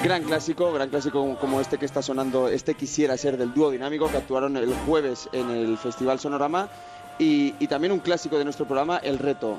Gran 0.03 0.23
clásico, 0.23 0.71
gran 0.71 0.89
clásico 0.89 1.35
como 1.39 1.59
este 1.59 1.77
que 1.77 1.85
está 1.85 2.01
sonando, 2.01 2.47
este 2.47 2.75
quisiera 2.75 3.17
ser 3.17 3.37
del 3.37 3.53
dúo 3.53 3.71
dinámico 3.71 4.09
que 4.09 4.17
actuaron 4.17 4.55
el 4.57 4.73
jueves 4.85 5.27
en 5.33 5.49
el 5.49 5.77
Festival 5.77 6.19
Sonorama 6.19 6.69
y, 7.17 7.55
y 7.59 7.67
también 7.67 7.91
un 7.91 7.99
clásico 7.99 8.37
de 8.37 8.43
nuestro 8.43 8.65
programa, 8.65 8.97
El 8.99 9.17
Reto. 9.19 9.57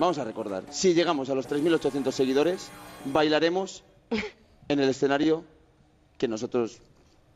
Vamos 0.00 0.18
a 0.18 0.24
recordar, 0.24 0.64
si 0.70 0.92
llegamos 0.94 1.30
a 1.30 1.34
los 1.34 1.48
3.800 1.48 2.10
seguidores, 2.10 2.70
bailaremos 3.04 3.84
en 4.72 4.80
el 4.80 4.88
escenario 4.88 5.44
que 6.18 6.28
nosotros, 6.28 6.78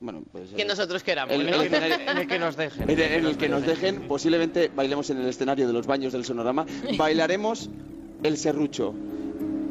bueno, 0.00 0.22
pues... 0.32 0.50
Que 0.56 0.64
nosotros 0.64 1.02
queramos. 1.02 1.34
el- 1.34 1.50
¿no? 1.50 1.60
el 1.62 1.66
escenario- 1.72 1.98
En 2.10 2.18
el 2.18 2.26
que 2.28 2.38
nos 2.38 2.56
dejen. 2.56 2.90
en 2.90 2.98
el, 3.00 3.12
en 3.12 3.26
el 3.26 3.36
que 3.36 3.48
nos 3.48 3.66
dejen, 3.66 4.02
posiblemente 4.08 4.70
bailemos 4.74 5.10
en 5.10 5.18
el 5.18 5.26
escenario 5.28 5.66
de 5.66 5.72
los 5.72 5.86
baños 5.86 6.12
del 6.12 6.24
Sonorama, 6.24 6.64
bailaremos 6.96 7.68
el 8.22 8.36
serrucho, 8.36 8.94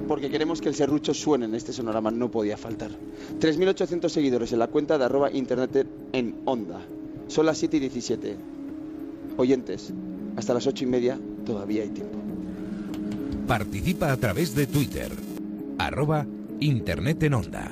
porque 0.08 0.30
queremos 0.30 0.62
que 0.62 0.70
el 0.70 0.76
serrucho 0.76 1.14
suene 1.14 1.46
en 1.46 1.56
este 1.56 1.72
Sonorama, 1.74 2.12
no 2.12 2.30
podía 2.30 2.58
faltar. 2.58 2.92
3.800 3.40 4.10
seguidores 4.10 4.52
en 4.52 4.60
la 4.60 4.68
cuenta 4.68 4.98
de 4.98 5.06
arroba 5.06 5.32
internet 5.32 5.88
en 6.12 6.36
onda. 6.46 6.82
Son 7.28 7.46
las 7.46 7.58
7 7.58 7.78
y 7.78 7.80
17. 7.80 8.36
Oyentes, 9.38 9.92
hasta 10.36 10.54
las 10.54 10.68
8 10.68 10.84
y 10.84 10.88
media 10.88 11.20
todavía 11.46 11.84
hay 11.84 11.90
tiempo. 11.90 12.18
Participa 13.48 14.12
a 14.12 14.18
través 14.18 14.54
de 14.56 14.68
Twitter. 14.68 15.12
Arroba 15.78 16.26
Internet 16.64 17.22
en 17.24 17.34
Onda. 17.34 17.70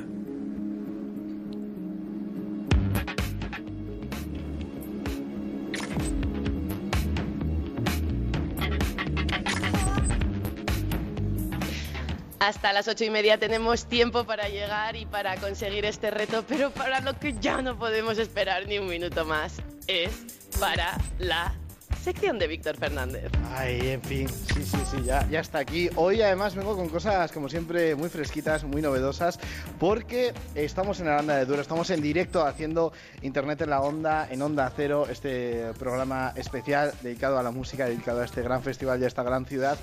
Hasta 12.39 12.73
las 12.73 12.89
ocho 12.89 13.05
y 13.05 13.09
media 13.09 13.37
tenemos 13.37 13.85
tiempo 13.85 14.25
para 14.25 14.49
llegar 14.49 14.97
y 14.97 15.05
para 15.05 15.37
conseguir 15.37 15.85
este 15.85 16.11
reto, 16.11 16.43
pero 16.45 16.71
para 16.71 16.99
lo 16.99 17.17
que 17.17 17.33
ya 17.39 17.61
no 17.61 17.79
podemos 17.79 18.17
esperar 18.17 18.67
ni 18.67 18.77
un 18.77 18.87
minuto 18.87 19.23
más 19.23 19.61
es 19.87 20.11
para 20.59 20.97
la 21.17 21.60
sección 22.01 22.39
de 22.39 22.47
Víctor 22.47 22.77
Fernández. 22.77 23.31
Ay, 23.55 23.91
en 23.91 24.01
fin, 24.01 24.27
sí, 24.27 24.63
sí, 24.63 24.77
sí, 24.89 24.97
ya, 25.05 25.27
ya 25.29 25.39
está 25.39 25.59
aquí. 25.59 25.89
Hoy 25.95 26.21
además 26.21 26.55
vengo 26.55 26.75
con 26.75 26.89
cosas, 26.89 27.31
como 27.31 27.47
siempre, 27.47 27.95
muy 27.95 28.09
fresquitas, 28.09 28.63
muy 28.63 28.81
novedosas, 28.81 29.39
porque 29.79 30.33
estamos 30.55 30.99
en 30.99 31.07
la 31.07 31.19
Onda 31.19 31.37
de 31.37 31.45
Duro, 31.45 31.61
estamos 31.61 31.89
en 31.91 32.01
directo 32.01 32.45
haciendo 32.45 32.91
Internet 33.21 33.61
en 33.61 33.69
la 33.69 33.81
Onda, 33.81 34.27
en 34.29 34.41
Onda 34.41 34.71
Cero, 34.75 35.05
este 35.09 35.71
programa 35.77 36.33
especial 36.35 36.91
dedicado 37.03 37.37
a 37.37 37.43
la 37.43 37.51
música, 37.51 37.85
dedicado 37.85 38.21
a 38.21 38.25
este 38.25 38.41
gran 38.41 38.63
festival 38.63 38.99
y 38.99 39.03
a 39.03 39.07
esta 39.07 39.23
gran 39.23 39.45
ciudad. 39.45 39.77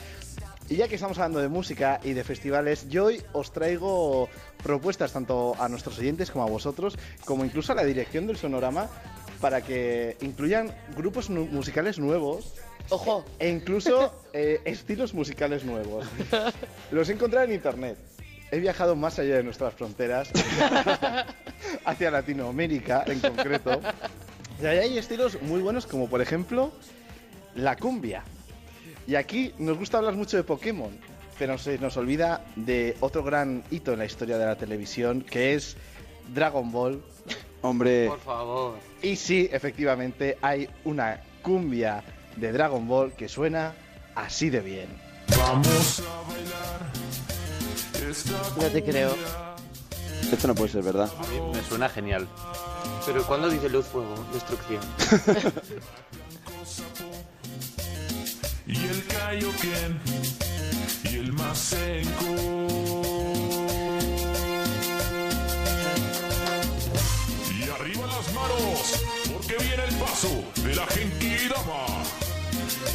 Y 0.70 0.77
ya 0.77 0.86
que 0.86 0.97
estamos 0.97 1.16
hablando 1.19 1.39
de 1.39 1.49
música 1.49 1.99
y 2.05 2.12
de 2.12 2.24
festivales, 2.24 2.89
yo 2.90 3.07
hoy 3.07 3.23
os 3.32 3.53
traigo 3.53 4.28
propuestas 4.62 5.12
tanto 5.12 5.55
a 5.59 5.66
nuestros 5.69 5.99
oyentes 5.99 6.31
como 6.31 6.45
a 6.45 6.51
vosotros, 6.51 6.99
como 7.24 7.45
incluso 7.45 7.73
a 7.73 7.74
la 7.74 7.85
dirección 7.85 8.27
del 8.27 8.36
Sonorama, 8.36 8.89
para 9.40 9.62
que 9.62 10.16
incluyan 10.20 10.74
grupos 10.97 11.31
nu- 11.31 11.47
musicales 11.47 11.98
nuevos. 11.98 12.55
Ojo. 12.90 13.24
E 13.39 13.48
incluso 13.48 14.12
eh, 14.32 14.60
estilos 14.65 15.15
musicales 15.15 15.65
nuevos. 15.65 16.06
Los 16.90 17.09
he 17.09 17.12
encontrado 17.12 17.47
en 17.47 17.52
internet. 17.52 17.98
He 18.51 18.59
viajado 18.60 18.97
más 18.97 19.19
allá 19.19 19.36
de 19.36 19.43
nuestras 19.43 19.74
fronteras, 19.74 20.31
hacia 21.85 22.10
Latinoamérica 22.10 23.05
en 23.06 23.20
concreto. 23.20 23.81
Y 24.60 24.66
ahí 24.66 24.78
hay 24.78 24.98
estilos 24.98 25.40
muy 25.43 25.60
buenos 25.60 25.86
como 25.86 26.09
por 26.09 26.20
ejemplo 26.23 26.73
la 27.55 27.77
cumbia. 27.77 28.23
Y 29.06 29.15
aquí 29.16 29.52
nos 29.59 29.78
gusta 29.78 29.98
hablar 29.98 30.15
mucho 30.15 30.36
de 30.36 30.44
Pokémon, 30.44 30.90
pero 31.39 31.59
se 31.59 31.78
nos 31.78 31.97
olvida 31.97 32.44
de 32.56 32.97
otro 33.01 33.23
gran 33.23 33.65
hito 33.70 33.93
en 33.93 33.98
la 33.98 34.05
historia 34.06 34.39
de 34.39 34.47
la 34.47 34.56
televisión, 34.56 35.20
que 35.23 35.55
es 35.55 35.77
Dragon 36.35 36.70
Ball. 36.73 37.02
Hombre, 37.62 38.06
Por 38.09 38.20
favor. 38.20 38.78
Y 39.02 39.16
sí, 39.16 39.48
efectivamente, 39.52 40.39
hay 40.43 40.68
una 40.85 41.20
cumbia 41.43 42.02
de 42.36 42.52
Dragon 42.52 42.86
Ball 42.86 43.12
que 43.12 43.28
suena 43.28 43.74
así 44.14 44.48
de 44.51 44.60
bien. 44.60 44.89
Vamos 45.36 46.01
a 46.01 46.28
bailar. 46.30 46.93
esta 48.10 48.32
No 48.62 48.68
te 48.72 48.82
creo. 48.85 49.14
esto 50.32 50.47
no 50.48 50.55
puede 50.55 50.70
ser 50.70 50.82
verdad. 50.82 51.10
A 51.18 51.26
mí 51.26 51.40
me 51.52 51.62
suena 51.64 51.89
genial. 51.89 52.28
Pero 53.06 53.24
¿cuándo 53.26 53.48
dice 53.48 53.68
luz, 53.68 53.86
fuego, 53.86 54.14
destrucción? 54.32 54.80
Y 58.66 58.76
el 58.86 59.06
Kaioken 59.06 59.98
y 61.10 61.16
el 61.16 61.32
Masenko. 61.32 62.88
Paso 70.09 70.44
de 70.64 70.74
la 70.74 70.86
Genkidama. 70.86 71.86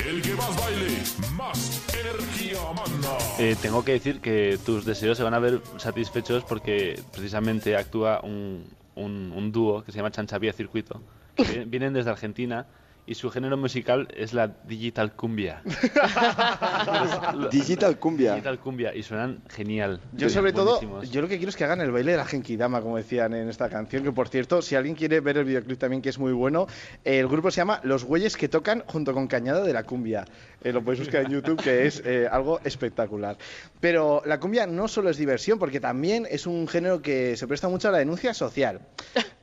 El 0.07 0.22
que 0.22 0.34
más 0.34 0.56
baile, 0.57 0.98
más 1.35 1.81
energía 1.94 2.57
manda. 2.76 3.18
Eh, 3.40 3.56
tengo 3.61 3.84
que 3.84 3.94
decir 3.94 4.19
que 4.19 4.57
tus 4.65 4.85
deseos 4.85 5.18
se 5.18 5.23
van 5.23 5.34
a 5.34 5.40
ver 5.40 5.61
satisfechos 5.77 6.44
porque 6.44 6.99
precisamente 7.11 7.76
actúa 7.77 8.22
un, 8.23 8.65
un, 8.95 9.31
un 9.35 9.52
dúo 9.52 9.84
que 9.84 9.91
se 9.91 9.98
llama 9.98 10.11
Chanchavía 10.11 10.53
Circuito. 10.53 11.02
que 11.35 11.44
vi- 11.60 11.65
vienen 11.65 11.94
desde 11.94 12.10
Argentina 12.11 12.65
y 13.06 13.16
su 13.16 13.30
género 13.30 13.58
musical 13.58 14.08
es 14.16 14.34
la 14.34 14.48
digital 14.48 15.14
cumbia. 15.14 15.62
Digital 17.52 18.00
cumbia. 18.00 18.34
Digital 18.34 18.60
cumbia 18.60 18.96
y 18.96 19.04
suenan 19.04 19.42
genial. 19.50 20.00
Yo 20.14 20.30
sobre 20.30 20.54
todo, 20.54 20.80
yo 21.04 21.22
lo 21.22 21.28
que 21.28 21.38
quiero 21.38 21.50
es 21.50 21.56
que 21.56 21.66
hagan 21.66 21.82
el 21.82 21.92
baile 21.92 22.12
de 22.12 22.18
la 22.18 22.26
Genkidama, 22.26 22.82
como 22.82 22.98
decían 22.98 23.34
en 23.34 23.50
esta 23.50 23.70
canción, 23.70 24.04
que 24.04 24.12
por 24.12 24.30
cierto, 24.30 24.62
si 24.62 24.76
alguien 24.76 24.96
quiere 24.96 25.20
ver 25.20 25.38
el 25.38 25.46
videoclip 25.46 25.78
también, 25.80 26.02
que 26.02 26.10
es 26.10 26.20
muy 26.20 26.32
bueno, 26.32 26.68
el 27.04 27.28
grupo 27.28 27.52
se 27.52 27.58
llama 27.58 27.82
Los 27.84 28.04
Güeyes 28.06 28.38
que 28.38 28.48
tocan 28.48 28.84
junto 28.88 29.14
con 29.14 29.28
Cañada 29.28 29.64
de 29.64 29.74
la 29.74 29.84
Cumbia. 29.84 30.26
Eh, 30.64 30.72
lo 30.72 30.82
podéis 30.82 31.02
buscar 31.02 31.26
en 31.26 31.32
YouTube, 31.32 31.62
que 31.62 31.86
es 31.86 32.02
eh, 32.06 32.28
algo 32.32 32.60
espectacular. 32.64 33.38
Pero 33.82 34.22
la 34.26 34.40
cumbia 34.40 34.66
no 34.66 34.88
solo 34.88 35.10
es 35.10 35.18
diversión, 35.18 35.60
porque 35.60 35.82
también 35.82 36.26
es 36.30 36.48
un 36.48 36.68
género 36.68 37.02
que 37.02 37.36
se 37.36 37.48
presta 37.48 37.68
mucho 37.68 37.90
a 37.90 37.92
la 37.92 37.98
denuncia 37.98 38.34
social. 38.34 38.80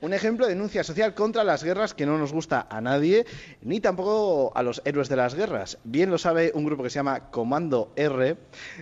Un 0.01 0.15
ejemplo 0.15 0.47
de 0.47 0.55
denuncia 0.55 0.83
social 0.83 1.13
contra 1.13 1.45
las 1.45 1.63
guerras 1.63 1.93
que 1.93 2.07
no 2.07 2.17
nos 2.17 2.33
gusta 2.33 2.67
a 2.71 2.81
nadie, 2.81 3.27
ni 3.63 3.81
tampoco 3.81 4.53
a 4.55 4.63
los 4.63 4.83
héroes 4.85 5.09
de 5.09 5.17
las 5.17 5.35
guerras. 5.35 5.79
Bien 5.85 6.11
lo 6.11 6.19
sabe 6.19 6.53
un 6.55 6.65
grupo 6.65 6.83
que 6.83 6.91
se 6.91 6.97
llama 6.97 7.31
Comando 7.31 7.93
R, 7.97 8.37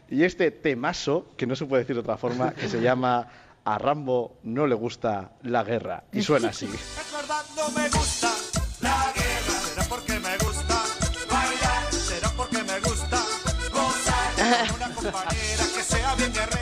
y 0.08 0.24
este 0.24 0.50
temazo, 0.50 1.26
que 1.36 1.46
no 1.46 1.56
se 1.56 1.66
puede 1.66 1.82
decir 1.82 1.96
de 1.96 2.00
otra 2.00 2.16
forma, 2.16 2.52
que 2.52 2.68
se 2.68 2.80
llama 2.80 3.28
A 3.64 3.78
Rambo 3.78 4.38
no 4.42 4.66
le 4.66 4.74
gusta 4.74 5.32
la 5.42 5.64
guerra. 5.64 6.04
Y 6.12 6.22
suena 6.22 6.48
así. 6.48 6.68
Una 14.76 14.94
compañera 14.94 15.64
que 15.74 15.82
sea 15.82 16.14
bien 16.14 16.32
guerrera. 16.32 16.57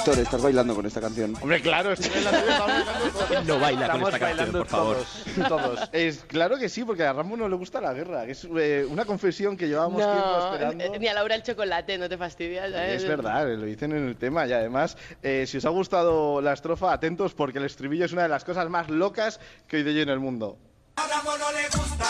Víctor, 0.00 0.18
estás 0.22 0.42
bailando 0.42 0.74
con 0.74 0.86
esta 0.86 1.00
canción. 1.00 1.34
Hombre, 1.40 1.60
claro, 1.60 1.92
estoy 1.92 2.10
bailando, 2.10 2.40
bailando 2.58 3.14
todos. 3.14 3.46
No 3.46 3.58
baila 3.60 3.88
con 3.90 4.02
esta 4.02 4.18
canción, 4.18 4.52
por 4.52 4.66
favor. 4.66 4.96
Todos, 5.36 5.48
todos. 5.48 5.90
Es, 5.92 6.24
claro 6.26 6.58
que 6.58 6.68
sí, 6.70 6.84
porque 6.84 7.04
a 7.04 7.12
Rambo 7.12 7.36
no 7.36 7.48
le 7.48 7.56
gusta 7.56 7.80
la 7.80 7.92
guerra. 7.92 8.24
Es 8.24 8.48
eh, 8.56 8.86
una 8.88 9.04
confesión 9.04 9.56
que 9.56 9.68
llevábamos 9.68 9.98
tiempo 9.98 10.14
No, 10.16 10.52
esperando. 10.54 10.84
eh, 10.84 10.98
ni 10.98 11.06
a 11.08 11.14
Laura 11.14 11.34
el 11.34 11.42
chocolate, 11.42 11.98
no 11.98 12.08
te 12.08 12.16
fastidias. 12.16 12.70
¿sabes? 12.72 13.02
Es 13.02 13.08
verdad, 13.08 13.50
eh, 13.50 13.56
lo 13.56 13.64
dicen 13.66 13.92
en 13.92 14.08
el 14.08 14.16
tema 14.16 14.46
y 14.46 14.52
además, 14.52 14.96
eh, 15.22 15.44
si 15.46 15.58
os 15.58 15.64
ha 15.66 15.70
gustado 15.70 16.40
la 16.40 16.54
estrofa, 16.54 16.92
atentos 16.92 17.34
porque 17.34 17.58
el 17.58 17.64
estribillo 17.66 18.06
es 18.06 18.12
una 18.12 18.22
de 18.22 18.28
las 18.30 18.44
cosas 18.44 18.68
más 18.70 18.88
locas 18.88 19.38
que 19.68 19.76
he 19.76 19.80
oído 19.80 19.92
yo 19.92 20.02
en 20.02 20.08
el 20.08 20.18
mundo. 20.20 20.56
A 20.96 21.06
Rambo 21.06 21.36
no 21.36 21.52
le 21.52 21.64
gusta 21.66 22.04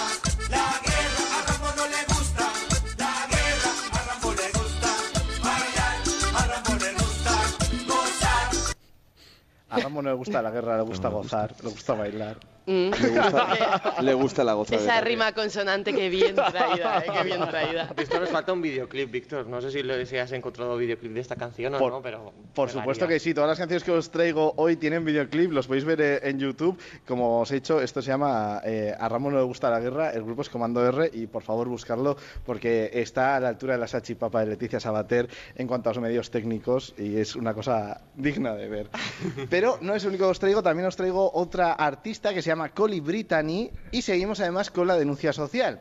A 9.71 9.79
Rambo 9.79 10.03
no 10.03 10.11
le 10.11 10.17
gusta 10.17 10.43
la 10.43 10.51
guerra, 10.51 10.77
le 10.77 10.83
gusta 10.83 11.09
gozar, 11.09 11.55
le 11.63 11.71
gusta 11.71 11.95
bailar. 11.95 12.37
Mm. 12.71 12.91
Le 12.91 13.21
gusta, 13.21 14.03
le 14.03 14.15
gusta 14.15 14.45
la 14.45 14.53
gozadera. 14.55 14.83
Esa 14.85 15.01
rima 15.01 15.33
consonante 15.33 15.93
que 15.93 16.09
bien 16.09 16.37
traída, 16.37 17.01
eh, 17.01 17.11
que 17.13 17.25
bien 17.25 17.41
traída. 17.51 17.93
Esto 17.97 18.21
nos 18.21 18.29
falta 18.29 18.53
un 18.53 18.63
videoclip, 18.63 19.11
Víctor. 19.11 19.49
No 19.49 19.61
sé 19.61 19.73
si, 19.73 19.83
lo, 19.83 20.07
si 20.07 20.17
has 20.17 20.31
encontrado 20.31 20.77
videoclip 20.77 21.13
de 21.13 21.21
esta 21.21 21.35
canción 21.35 21.75
o 21.75 21.91
no, 21.91 22.01
pero. 22.01 22.33
Por 22.55 22.71
supuesto 22.71 23.09
que 23.09 23.19
sí, 23.19 23.35
todas 23.35 23.49
las 23.49 23.59
canciones 23.59 23.83
que 23.83 23.91
os 23.91 24.11
traigo 24.11 24.55
hoy 24.57 24.77
tienen 24.77 25.05
videoclip, 25.05 25.51
los 25.51 25.67
podéis 25.67 25.85
ver 25.85 26.01
eh, 26.01 26.21
en 26.23 26.39
YouTube. 26.39 26.79
Como 27.09 27.41
os 27.41 27.51
he 27.51 27.55
dicho, 27.55 27.81
esto 27.81 28.01
se 28.03 28.09
llama 28.13 28.61
eh, 28.65 28.95
A 28.97 29.09
Ramón 29.09 29.33
no 29.33 29.39
le 29.41 29.45
gusta 29.45 29.69
la 29.69 29.81
guerra, 29.81 30.11
el 30.11 30.23
grupo 30.23 30.43
es 30.43 30.49
Comando 30.49 30.87
R 30.87 31.11
y 31.13 31.27
por 31.27 31.43
favor 31.43 31.69
buscarlo 31.69 32.17
porque 32.47 32.91
está 32.93 33.37
a 33.37 33.41
la 33.41 33.49
altura 33.49 33.75
de 33.75 33.81
la 33.81 33.89
Sachipapa 33.89 34.41
de 34.41 34.47
Leticia 34.47 34.79
Sabater 34.79 35.29
en 35.57 35.67
cuanto 35.67 35.91
a 35.91 35.95
los 35.95 36.03
medios 36.03 36.31
técnicos 36.31 36.95
y 36.97 37.17
es 37.17 37.35
una 37.35 37.53
cosa 37.53 38.01
digna 38.15 38.55
de 38.55 38.69
ver. 38.69 38.91
Pero 39.51 39.79
no 39.81 39.95
es 39.95 40.05
el 40.05 40.11
único 40.11 40.27
que 40.27 40.31
os 40.31 40.39
traigo, 40.39 40.63
también 40.63 40.87
os 40.87 40.97
traigo 40.97 41.31
otra 41.35 41.73
artista 41.73 42.33
que 42.33 42.43
se 42.43 42.49
llama 42.49 42.60
Coli 42.69 43.01
Brittany 43.01 43.71
y 43.91 44.03
seguimos 44.03 44.41
además 44.41 44.71
con 44.71 44.87
la 44.87 44.97
denuncia 44.97 45.33
social. 45.33 45.81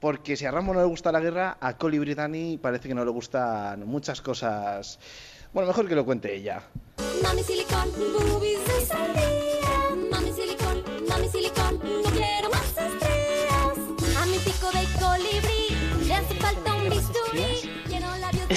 Porque 0.00 0.36
si 0.36 0.46
a 0.46 0.50
Rambo 0.50 0.72
no 0.72 0.80
le 0.80 0.86
gusta 0.86 1.12
la 1.12 1.20
guerra, 1.20 1.58
a 1.60 1.76
Coli 1.76 1.98
Brittany 1.98 2.58
parece 2.58 2.88
que 2.88 2.94
no 2.94 3.04
le 3.04 3.10
gustan 3.10 3.86
muchas 3.86 4.22
cosas. 4.22 4.98
Bueno, 5.52 5.68
mejor 5.68 5.86
que 5.86 5.94
lo 5.94 6.04
cuente 6.04 6.34
ella. 6.34 6.62
Mami. 7.22 7.42
Mami 10.10 10.32
mami 11.08 11.28
no 12.02 12.10
quiero 12.10 12.50
más. 12.50 12.74
A 14.16 14.26
mi 14.26 14.38
pico 14.38 14.70
de 14.70 14.86
colibrí 14.98 16.06
le 16.06 16.14
hace 16.14 16.34
falta 16.36 16.74
un 16.74 16.88
bisturí. 16.88 17.91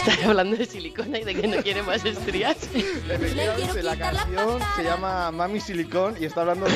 Estás 0.07 0.23
hablando 0.23 0.55
de 0.55 0.65
silicona 0.67 1.17
y 1.17 1.23
de 1.23 1.33
que 1.33 1.47
no 1.47 1.63
quiere 1.63 1.81
más 1.81 2.05
estrías. 2.05 2.57
Efectivamente, 2.75 3.81
la 3.81 3.97
canción 3.97 4.59
se 4.75 4.83
llama 4.83 5.31
Mami 5.31 5.59
Silicón 5.59 6.13
y 6.19 6.25
está 6.25 6.41
hablando 6.41 6.67
de... 6.67 6.73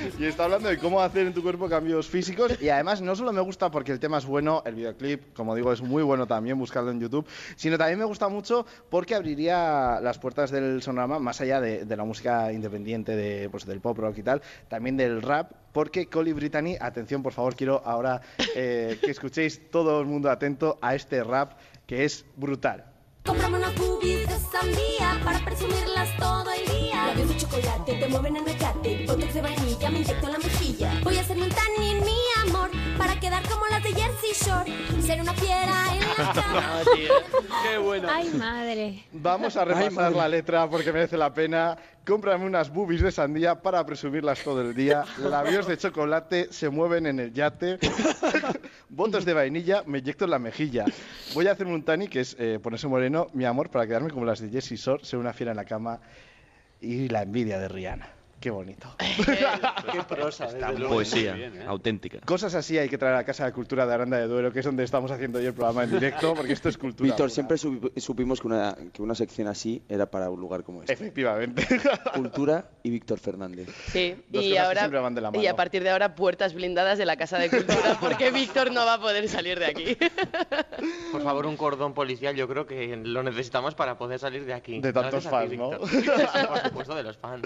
y 0.18 0.24
está 0.24 0.44
hablando 0.44 0.70
de 0.70 0.78
cómo 0.78 1.00
hacer 1.02 1.26
en 1.26 1.34
tu 1.34 1.42
cuerpo 1.42 1.68
cambios 1.68 2.08
físicos 2.08 2.60
y 2.60 2.68
además 2.68 3.00
no 3.00 3.14
solo 3.16 3.32
me 3.32 3.40
gusta 3.40 3.70
porque 3.70 3.92
el 3.92 4.00
tema 4.00 4.18
es 4.18 4.24
bueno, 4.24 4.62
el 4.64 4.74
videoclip, 4.74 5.34
como 5.34 5.54
digo, 5.54 5.72
es 5.72 5.82
muy 5.82 6.02
bueno 6.02 6.26
también, 6.26 6.58
buscarlo 6.58 6.90
en 6.90 7.00
YouTube, 7.00 7.26
sino 7.56 7.76
también 7.76 7.98
me 7.98 8.04
gusta 8.04 8.28
mucho 8.28 8.64
porque 8.88 9.14
abriría 9.14 10.00
las 10.00 10.18
puertas 10.18 10.50
del 10.50 10.82
sonorama 10.82 11.18
más 11.18 11.40
allá 11.40 11.60
de, 11.60 11.84
de 11.84 11.96
la 11.96 12.04
música 12.04 12.52
independiente, 12.52 13.14
de, 13.14 13.48
pues, 13.50 13.66
del 13.66 13.80
pop 13.80 13.98
rock 13.98 14.18
y 14.18 14.22
tal, 14.22 14.42
también 14.68 14.96
del 14.96 15.20
rap, 15.20 15.52
porque 15.72 16.06
Coli 16.06 16.32
Brittany, 16.32 16.76
atención 16.80 17.22
por 17.22 17.32
favor, 17.32 17.54
quiero 17.54 17.82
ahora 17.84 18.20
eh, 18.54 18.98
que 19.02 19.10
escuchéis 19.10 19.70
todo 19.70 20.00
el 20.00 20.06
mundo 20.06 20.30
atento 20.30 20.78
a 20.80 20.94
este 20.94 21.22
rap 21.24 21.52
que 21.86 22.04
es 22.04 22.24
brutal. 22.36 22.84
Comprame 23.24 23.58
unas 23.58 23.74
boobies 23.76 24.26
de 24.28 24.38
sandía 24.38 25.20
para 25.24 25.44
presumirlas 25.44 26.16
todo 26.16 26.46
el 26.52 26.80
día. 26.80 27.06
Labios 27.06 27.28
de 27.28 27.36
chocolate 27.36 27.94
te 27.94 28.08
mueven 28.08 28.36
el 28.36 28.44
mecate. 28.44 29.04
Botox 29.06 29.34
de 29.34 29.40
vainilla 29.42 29.90
me 29.90 29.98
inyecto 29.98 30.26
en 30.26 30.32
la 30.32 30.38
mejilla. 30.38 30.92
Voy 31.02 31.16
a 31.16 31.20
hacerme 31.20 31.44
un 31.44 31.50
tanning, 31.50 31.96
amor, 31.96 32.29
para 33.00 33.18
quedar 33.18 33.42
como 33.48 33.66
las 33.68 33.82
de 33.82 33.94
Jersey 33.94 34.32
Shore. 34.34 35.02
Ser 35.02 35.22
una 35.22 35.32
fiera 35.32 35.72
en 35.94 36.00
la 36.00 36.14
cama. 36.34 36.80
Qué 37.62 37.78
bueno. 37.78 38.08
Ay, 38.12 38.28
madre. 38.36 39.04
Vamos 39.12 39.56
a 39.56 39.64
repasar 39.64 40.12
la 40.12 40.28
letra 40.28 40.68
porque 40.68 40.92
merece 40.92 41.16
la 41.16 41.32
pena. 41.32 41.78
Cómprame 42.06 42.44
unas 42.44 42.70
boobies 42.70 43.00
de 43.00 43.10
sandía 43.10 43.62
para 43.62 43.86
presumirlas 43.86 44.44
todo 44.44 44.60
el 44.60 44.74
día. 44.74 45.04
Labios 45.18 45.66
de 45.66 45.78
chocolate 45.78 46.48
se 46.52 46.68
mueven 46.68 47.06
en 47.06 47.20
el 47.20 47.32
yate. 47.32 47.78
Votos 48.90 49.24
de 49.24 49.32
vainilla 49.32 49.82
me 49.86 50.00
inyecto 50.00 50.26
en 50.26 50.32
la 50.32 50.38
mejilla. 50.38 50.84
Voy 51.32 51.46
a 51.46 51.52
hacerme 51.52 51.72
un 51.72 51.84
tani 51.84 52.06
que 52.06 52.20
es 52.20 52.36
eh, 52.38 52.58
ponerse 52.62 52.86
moreno, 52.86 53.28
mi 53.32 53.46
amor, 53.46 53.70
para 53.70 53.86
quedarme 53.86 54.10
como 54.10 54.26
las 54.26 54.40
de 54.40 54.50
Jessie 54.50 54.76
Shore, 54.76 55.06
ser 55.06 55.18
una 55.18 55.32
fiera 55.32 55.52
en 55.52 55.56
la 55.56 55.64
cama 55.64 56.00
y 56.82 57.08
la 57.08 57.22
envidia 57.22 57.58
de 57.58 57.68
Rihanna. 57.68 58.19
Qué 58.40 58.48
bonito. 58.50 58.88
Qué 59.92 60.02
prosa. 60.08 60.48
Poesía, 60.88 61.34
bien, 61.34 61.60
¿eh? 61.60 61.64
auténtica. 61.66 62.20
Cosas 62.24 62.54
así 62.54 62.78
hay 62.78 62.88
que 62.88 62.96
traer 62.96 63.14
a 63.14 63.18
la 63.18 63.24
Casa 63.24 63.44
de 63.44 63.52
Cultura 63.52 63.84
de 63.86 63.92
Aranda 63.92 64.16
de 64.16 64.26
Duero, 64.26 64.50
que 64.50 64.60
es 64.60 64.64
donde 64.64 64.82
estamos 64.82 65.10
haciendo 65.10 65.38
hoy 65.38 65.44
el 65.46 65.52
programa 65.52 65.84
en 65.84 65.90
directo, 65.90 66.32
porque 66.34 66.54
esto 66.54 66.70
es 66.70 66.78
cultura. 66.78 67.04
Víctor, 67.06 67.26
pura. 67.26 67.34
siempre 67.34 67.56
supi- 67.58 68.00
supimos 68.00 68.40
que 68.40 68.46
una, 68.46 68.74
que 68.94 69.02
una 69.02 69.14
sección 69.14 69.46
así 69.46 69.82
era 69.90 70.10
para 70.10 70.30
un 70.30 70.40
lugar 70.40 70.62
como 70.64 70.80
este. 70.80 70.94
Efectivamente. 70.94 71.66
Cultura 72.14 72.70
y 72.82 72.88
Víctor 72.90 73.18
Fernández. 73.18 73.68
Sí, 73.92 74.14
Dos 74.28 74.42
y 74.42 74.48
cosas 74.48 74.52
que 74.52 74.58
ahora 74.58 74.80
siempre 74.80 75.00
van 75.00 75.14
de 75.14 75.20
la 75.20 75.28
y 75.28 75.36
mano. 75.36 75.50
a 75.50 75.56
partir 75.56 75.82
de 75.82 75.90
ahora 75.90 76.14
puertas 76.14 76.54
blindadas 76.54 76.96
de 76.96 77.04
la 77.04 77.16
Casa 77.16 77.38
de 77.38 77.50
Cultura 77.50 77.96
porque 78.00 78.30
Víctor 78.30 78.72
no 78.72 78.86
va 78.86 78.94
a 78.94 79.00
poder 79.00 79.28
salir 79.28 79.58
de 79.58 79.66
aquí. 79.66 79.98
Por 81.12 81.22
favor, 81.22 81.44
un 81.44 81.58
cordón 81.58 81.92
policial, 81.92 82.34
yo 82.36 82.48
creo 82.48 82.66
que 82.66 82.96
lo 82.96 83.22
necesitamos 83.22 83.74
para 83.74 83.98
poder 83.98 84.18
salir 84.18 84.46
de 84.46 84.54
aquí. 84.54 84.80
De 84.80 84.94
tantos 84.94 85.24
Gracias 85.26 85.34
a 85.34 85.48
ti, 85.50 85.56
fans, 85.58 85.58
¿no? 85.58 86.48
Por 86.48 86.58
supuesto, 86.62 86.94
de 86.94 87.02
los 87.02 87.18
fans. 87.18 87.42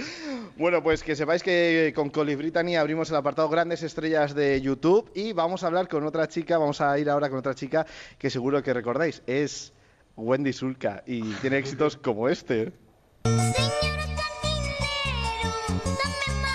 Bueno, 0.56 0.83
pues 0.84 1.02
que 1.02 1.16
sepáis 1.16 1.42
que 1.42 1.92
con 1.96 2.10
Coli 2.10 2.34
Brittany 2.34 2.76
abrimos 2.76 3.08
el 3.08 3.16
apartado 3.16 3.48
Grandes 3.48 3.82
Estrellas 3.82 4.34
de 4.34 4.60
YouTube 4.60 5.10
y 5.14 5.32
vamos 5.32 5.64
a 5.64 5.68
hablar 5.68 5.88
con 5.88 6.04
otra 6.04 6.28
chica, 6.28 6.58
vamos 6.58 6.82
a 6.82 6.98
ir 6.98 7.08
ahora 7.08 7.30
con 7.30 7.38
otra 7.38 7.54
chica 7.54 7.86
que 8.18 8.28
seguro 8.28 8.62
que 8.62 8.74
recordáis, 8.74 9.22
es 9.26 9.72
Wendy 10.14 10.52
Sulca 10.52 11.02
y 11.06 11.22
tiene 11.40 11.56
éxitos 11.56 11.96
como 11.96 12.28
este. 12.28 12.70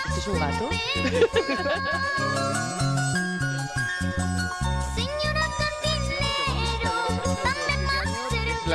¿Esto 0.08 0.20
es 0.20 0.28
un 0.28 0.40
gato? 0.40 0.70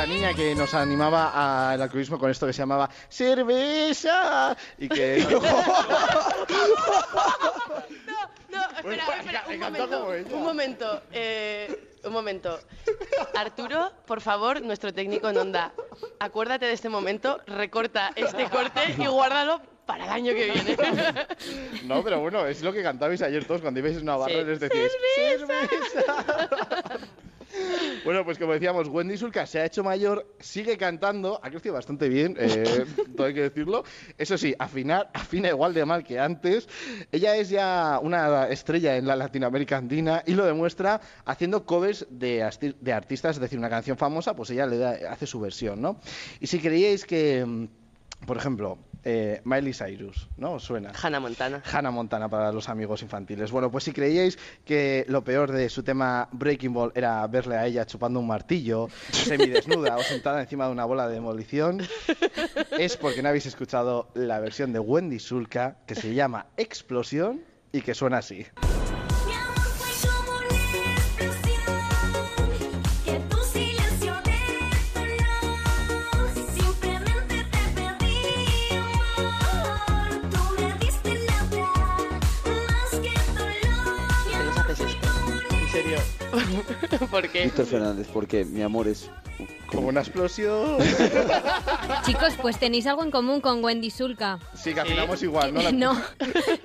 la 0.05 0.13
niña 0.13 0.33
que 0.35 0.53
nos 0.53 0.71
animaba 0.75 1.71
al 1.71 1.81
alcoholismo 1.81 2.19
con 2.19 2.29
esto 2.29 2.45
que 2.45 2.53
se 2.53 2.59
llamaba 2.59 2.87
cerveza 3.09 4.55
y 4.77 4.87
que... 4.87 5.25
No, 8.49 8.61
espera, 8.77 9.03
espera, 9.19 9.43
un 9.49 9.59
momento, 9.59 10.35
un 10.35 10.43
momento, 10.43 11.01
eh, 11.11 11.89
un 12.05 12.13
momento. 12.13 12.59
Arturo, 13.35 13.91
por 14.05 14.21
favor, 14.21 14.61
nuestro 14.61 14.93
técnico 14.93 15.27
en 15.27 15.37
onda, 15.37 15.73
acuérdate 16.19 16.67
de 16.67 16.73
este 16.73 16.87
momento, 16.87 17.41
recorta 17.47 18.11
este 18.15 18.47
corte 18.49 18.95
y 18.97 19.07
guárdalo 19.07 19.59
para 19.85 20.05
el 20.05 20.11
año 20.11 20.33
que 20.33 20.51
viene. 20.51 20.77
No, 21.85 22.03
pero 22.03 22.19
bueno, 22.19 22.45
es 22.45 22.61
lo 22.61 22.71
que 22.71 22.81
cantabais 22.83 23.21
ayer 23.23 23.43
todos 23.45 23.61
cuando 23.61 23.79
ibais 23.79 23.97
en 23.97 24.05
Navarra, 24.05 24.33
Sí. 24.33 24.43
les 24.45 24.59
decís 24.59 24.91
cerveza. 25.15 26.03
Bueno, 28.05 28.23
pues 28.23 28.37
como 28.37 28.53
decíamos, 28.53 28.87
Wendy 28.87 29.17
Sulca 29.17 29.47
se 29.47 29.59
ha 29.59 29.65
hecho 29.65 29.83
mayor, 29.83 30.27
sigue 30.39 30.77
cantando, 30.77 31.39
ha 31.41 31.49
crecido 31.49 31.73
bastante 31.73 32.07
bien, 32.07 32.35
eh, 32.39 32.85
todo 33.17 33.25
hay 33.25 33.33
que 33.33 33.41
decirlo. 33.41 33.83
Eso 34.17 34.37
sí, 34.37 34.53
afinar, 34.59 35.09
afina 35.13 35.49
igual 35.49 35.73
de 35.73 35.85
mal 35.85 36.03
que 36.03 36.19
antes. 36.19 36.69
Ella 37.11 37.35
es 37.35 37.49
ya 37.49 37.99
una 38.01 38.47
estrella 38.49 38.95
en 38.97 39.07
la 39.07 39.15
Latinoamérica 39.15 39.77
andina 39.77 40.21
y 40.25 40.33
lo 40.33 40.45
demuestra 40.45 41.01
haciendo 41.25 41.65
covers 41.65 42.05
de, 42.11 42.43
artistas, 42.43 43.37
es 43.37 43.41
decir, 43.41 43.57
una 43.57 43.69
canción 43.69 43.97
famosa, 43.97 44.35
pues 44.35 44.51
ella 44.51 44.67
le 44.67 45.07
hace 45.07 45.25
su 45.25 45.39
versión, 45.39 45.81
¿no? 45.81 45.99
Y 46.39 46.47
si 46.47 46.59
creíais 46.59 47.05
que, 47.05 47.43
mm, 47.43 47.67
por 48.27 48.37
ejemplo, 48.37 48.77
eh, 49.05 49.41
Miley 49.45 49.73
Cyrus, 49.73 50.27
¿no? 50.37 50.53
¿Os 50.53 50.63
suena? 50.63 50.91
Hannah 51.01 51.19
Montana. 51.19 51.61
Hannah 51.71 51.91
Montana 51.91 52.27
para 52.27 52.51
los 52.51 52.67
amigos 52.69 53.03
infantiles. 53.03 53.51
Bueno, 53.51 53.71
pues 53.71 53.83
si 53.83 53.93
creíais 53.93 54.37
que 54.65 55.05
lo 55.07 55.23
peor 55.23 55.51
de 55.51 55.69
su 55.69 55.83
tema 55.83 56.27
Breaking 56.31 56.73
Ball 56.73 56.91
era 56.95 57.25
verle 57.27 57.55
a 57.55 57.67
ella 57.67 57.85
chupando 57.85 58.19
un 58.19 58.27
martillo, 58.27 58.89
semidesnuda 59.11 59.95
o 59.95 60.01
sentada 60.01 60.41
encima 60.41 60.65
de 60.65 60.71
una 60.71 60.85
bola 60.85 61.07
de 61.07 61.13
demolición, 61.13 61.81
es 62.77 62.97
porque 62.97 63.21
no 63.21 63.29
habéis 63.29 63.45
escuchado 63.45 64.09
la 64.15 64.39
versión 64.39 64.73
de 64.73 64.79
Wendy 64.79 65.19
Sulca 65.19 65.77
que 65.85 65.95
se 65.95 66.13
llama 66.13 66.47
Explosión 66.57 67.43
y 67.71 67.81
que 67.81 67.93
suena 67.93 68.17
así. 68.17 68.45
¿Por 87.11 87.29
qué? 87.29 87.43
Víctor 87.43 87.65
Fernández, 87.65 88.07
porque 88.13 88.45
mi 88.45 88.61
amor 88.61 88.87
es 88.87 89.09
como 89.67 89.87
una 89.89 90.01
explosión. 90.01 90.77
Chicos, 92.05 92.33
pues 92.41 92.57
tenéis 92.59 92.87
algo 92.87 93.03
en 93.03 93.11
común 93.11 93.41
con 93.41 93.63
Wendy 93.63 93.89
Sulca. 93.89 94.39
Sí, 94.53 94.73
que 94.73 94.79
afinamos 94.81 95.21
igual, 95.23 95.53
¿no? 95.53 95.61
La- 95.61 95.71
No. 95.73 95.93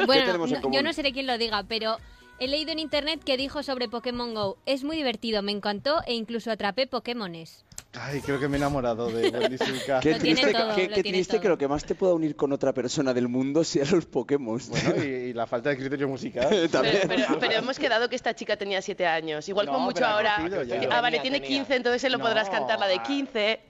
Bueno, 0.06 0.24
tenemos 0.26 0.51
en 0.51 0.56
no- 0.56 0.62
común? 0.62 0.76
yo 0.76 0.82
no 0.82 0.92
seré 0.92 1.12
quien 1.12 1.26
lo 1.26 1.36
diga, 1.38 1.64
pero 1.68 1.97
he 2.38 2.48
leído 2.48 2.72
en 2.72 2.78
internet 2.78 3.22
que 3.24 3.36
dijo 3.36 3.62
sobre 3.62 3.88
Pokémon 3.88 4.34
Go. 4.34 4.59
Es 4.66 4.84
muy 4.84 4.97
divertido, 4.97 5.42
me 5.42 5.52
encantó 5.52 6.01
e 6.06 6.14
incluso 6.14 6.51
atrapé 6.51 6.86
Pokémones. 6.86 7.64
Ay, 7.92 8.20
creo 8.20 8.38
que 8.38 8.46
me 8.46 8.56
he 8.56 8.60
enamorado 8.60 9.08
de 9.10 9.30
Wendy 9.30 9.58
Sulca. 9.58 9.98
Qué 10.02 10.14
triste, 10.14 10.52
todo, 10.52 10.74
qué- 10.76 10.88
lo 10.88 10.94
qué 10.94 11.02
triste 11.02 11.32
todo. 11.34 11.40
que 11.42 11.48
lo 11.48 11.58
que 11.58 11.66
más 11.66 11.84
te 11.84 11.96
pueda 11.96 12.14
unir 12.14 12.36
con 12.36 12.52
otra 12.52 12.72
persona 12.72 13.12
del 13.12 13.26
mundo 13.26 13.64
sea 13.64 13.84
los 13.90 14.06
Pokémon. 14.06 14.60
Bueno, 14.68 15.04
y, 15.04 15.08
y 15.30 15.32
la 15.32 15.46
falta 15.48 15.70
de 15.70 15.76
criterio 15.76 16.06
musical. 16.08 16.68
También. 16.72 17.00
Pero, 17.08 17.24
pero- 17.26 17.38
pero 17.40 17.52
hemos 17.54 17.78
quedado 17.80 18.08
que 18.08 18.14
esta 18.14 18.32
chica 18.34 18.56
tenía 18.56 18.80
7 18.80 19.06
años. 19.06 19.48
Igual 19.48 19.66
No, 19.66 19.72
con 19.72 19.82
mucho 19.82 20.06
ahora. 20.06 20.36
ya. 20.64 20.76
Ah, 20.92 21.00
vale, 21.00 21.18
Tenía, 21.18 21.40
tiene 21.40 21.42
15, 21.42 21.74
entonces 21.76 22.00
se 22.00 22.10
lo 22.10 22.18
No. 22.18 22.24
podrás 22.24 22.48
cantar 22.48 22.78
la 22.78 22.86
de 22.86 23.02
15. 23.02 23.60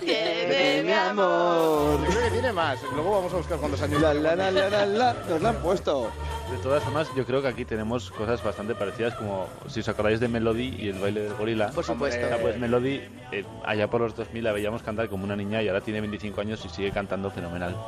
Tiene 0.00 0.82
mi 0.84 0.92
amor. 0.92 2.00
Yo 2.02 2.06
creo 2.08 2.22
que 2.24 2.30
tiene 2.30 2.52
más. 2.52 2.78
Luego 2.94 3.10
vamos 3.10 3.32
a 3.32 3.36
buscar 3.36 3.58
cuántos 3.58 3.82
años. 3.82 4.00
La, 4.00 4.14
la, 4.14 4.36
la, 4.36 4.50
la, 4.50 4.68
la, 4.70 4.86
la. 4.86 5.12
Nos 5.28 5.42
la 5.42 5.48
han 5.50 5.56
puesto. 5.62 6.10
De 6.50 6.58
todas 6.58 6.82
formas, 6.82 7.08
yo 7.14 7.24
creo 7.24 7.40
que 7.40 7.48
aquí 7.48 7.64
tenemos 7.64 8.10
cosas 8.10 8.42
bastante 8.42 8.74
parecidas, 8.74 9.14
como 9.14 9.46
si 9.68 9.80
os 9.80 9.88
acordáis 9.88 10.18
de 10.20 10.28
Melody 10.28 10.74
y 10.78 10.88
el 10.88 10.98
baile 10.98 11.22
del 11.22 11.34
gorila. 11.34 11.70
Por 11.70 11.84
supuesto. 11.84 12.26
Pues 12.42 12.58
Melody, 12.58 13.00
eh, 13.32 13.44
allá 13.64 13.88
por 13.88 14.00
los 14.00 14.14
2000 14.16 14.42
la 14.44 14.52
veíamos 14.52 14.82
cantar 14.82 15.08
como 15.08 15.24
una 15.24 15.36
niña 15.36 15.62
y 15.62 15.68
ahora 15.68 15.80
tiene 15.80 16.00
25 16.00 16.40
años 16.40 16.64
y 16.64 16.68
sigue 16.68 16.90
cantando 16.90 17.30
fenomenal. 17.30 17.76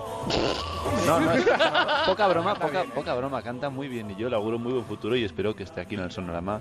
No, 1.06 1.18
no, 1.20 1.32
es- 1.32 1.44
poca 2.06 2.26
broma, 2.28 2.54
poca, 2.54 2.84
poca 2.84 3.14
broma, 3.14 3.42
canta 3.42 3.70
muy 3.70 3.88
bien 3.88 4.10
y 4.10 4.16
yo 4.16 4.28
le 4.28 4.36
auguro 4.36 4.58
muy 4.58 4.72
buen 4.72 4.84
futuro 4.84 5.16
y 5.16 5.24
espero 5.24 5.54
que 5.54 5.62
esté 5.64 5.80
aquí 5.80 5.94
en 5.94 6.02
el 6.02 6.10
Sonorama 6.12 6.60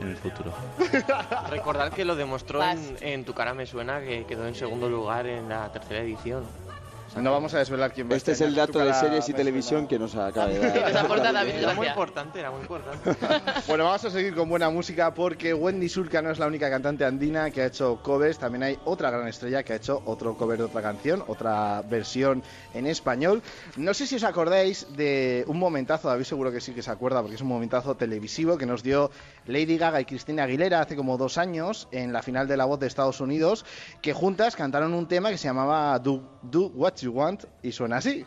en 0.00 0.08
el 0.08 0.16
futuro. 0.16 0.52
Recordar 1.50 1.90
que 1.92 2.04
lo 2.04 2.16
demostró 2.16 2.60
en 3.00 3.24
Tu 3.24 3.32
cara 3.34 3.54
me 3.54 3.66
suena, 3.66 4.00
que 4.00 4.24
quedó 4.26 4.46
en 4.46 4.54
segundo 4.54 4.88
lugar 4.88 5.26
en 5.26 5.48
la 5.48 5.70
tercera 5.72 6.00
edición. 6.00 6.44
No 7.16 7.30
vamos 7.30 7.54
a 7.54 7.58
desvelar 7.58 7.92
quién 7.92 8.08
va 8.08 8.14
a 8.14 8.16
Este 8.16 8.32
es 8.32 8.40
el 8.40 8.54
dato 8.54 8.80
de 8.80 8.92
series 8.92 9.28
y 9.28 9.32
televisión 9.32 9.86
que 9.86 9.98
nos 9.98 10.16
acaba 10.16 10.48
de 10.48 10.58
nos 10.58 10.74
dar. 10.74 10.96
aporta 11.04 11.32
David 11.32 11.52
Era 11.54 11.74
muy 11.74 11.86
importante, 11.86 12.40
era 12.40 12.50
muy 12.50 12.60
importante. 12.60 13.10
Bueno, 13.68 13.84
vamos 13.84 14.04
a 14.04 14.10
seguir 14.10 14.34
con 14.34 14.48
buena 14.48 14.68
música 14.68 15.14
porque 15.14 15.54
Wendy 15.54 15.88
Sulca 15.88 16.20
no 16.22 16.30
es 16.30 16.38
la 16.38 16.46
única 16.46 16.68
cantante 16.68 17.04
andina 17.04 17.50
que 17.50 17.62
ha 17.62 17.66
hecho 17.66 18.00
covers, 18.02 18.38
también 18.38 18.62
hay 18.64 18.78
otra 18.84 19.10
gran 19.10 19.28
estrella 19.28 19.62
que 19.62 19.72
ha 19.72 19.76
hecho 19.76 20.02
otro 20.06 20.36
cover 20.36 20.58
de 20.58 20.64
otra 20.64 20.82
canción, 20.82 21.24
otra 21.28 21.82
versión 21.82 22.42
en 22.74 22.86
español. 22.86 23.42
No 23.76 23.94
sé 23.94 24.06
si 24.06 24.16
os 24.16 24.24
acordáis 24.24 24.86
de 24.96 25.44
un 25.46 25.58
momentazo, 25.58 26.08
David 26.08 26.24
seguro 26.24 26.50
que 26.52 26.60
sí 26.60 26.72
que 26.72 26.82
se 26.82 26.90
acuerda 26.90 27.20
porque 27.20 27.36
es 27.36 27.42
un 27.42 27.48
momentazo 27.48 27.94
televisivo 27.96 28.58
que 28.58 28.66
nos 28.66 28.82
dio 28.82 29.10
Lady 29.46 29.78
Gaga 29.78 30.00
y 30.00 30.04
Cristina 30.04 30.44
Aguilera 30.44 30.80
hace 30.80 30.96
como 30.96 31.16
dos 31.16 31.38
años 31.38 31.88
en 31.92 32.12
la 32.12 32.22
final 32.22 32.48
de 32.48 32.56
La 32.56 32.64
Voz 32.64 32.80
de 32.80 32.86
Estados 32.86 33.20
Unidos, 33.20 33.64
que 34.02 34.12
juntas 34.12 34.56
cantaron 34.56 34.94
un 34.94 35.06
tema 35.06 35.30
que 35.30 35.38
se 35.38 35.48
llamaba 35.48 35.98
Do, 35.98 36.22
Do 36.42 36.66
What 36.74 37.03
You 37.04 37.12
Want 37.12 37.44
y 37.62 37.70
suena 37.70 37.98
así. 37.98 38.24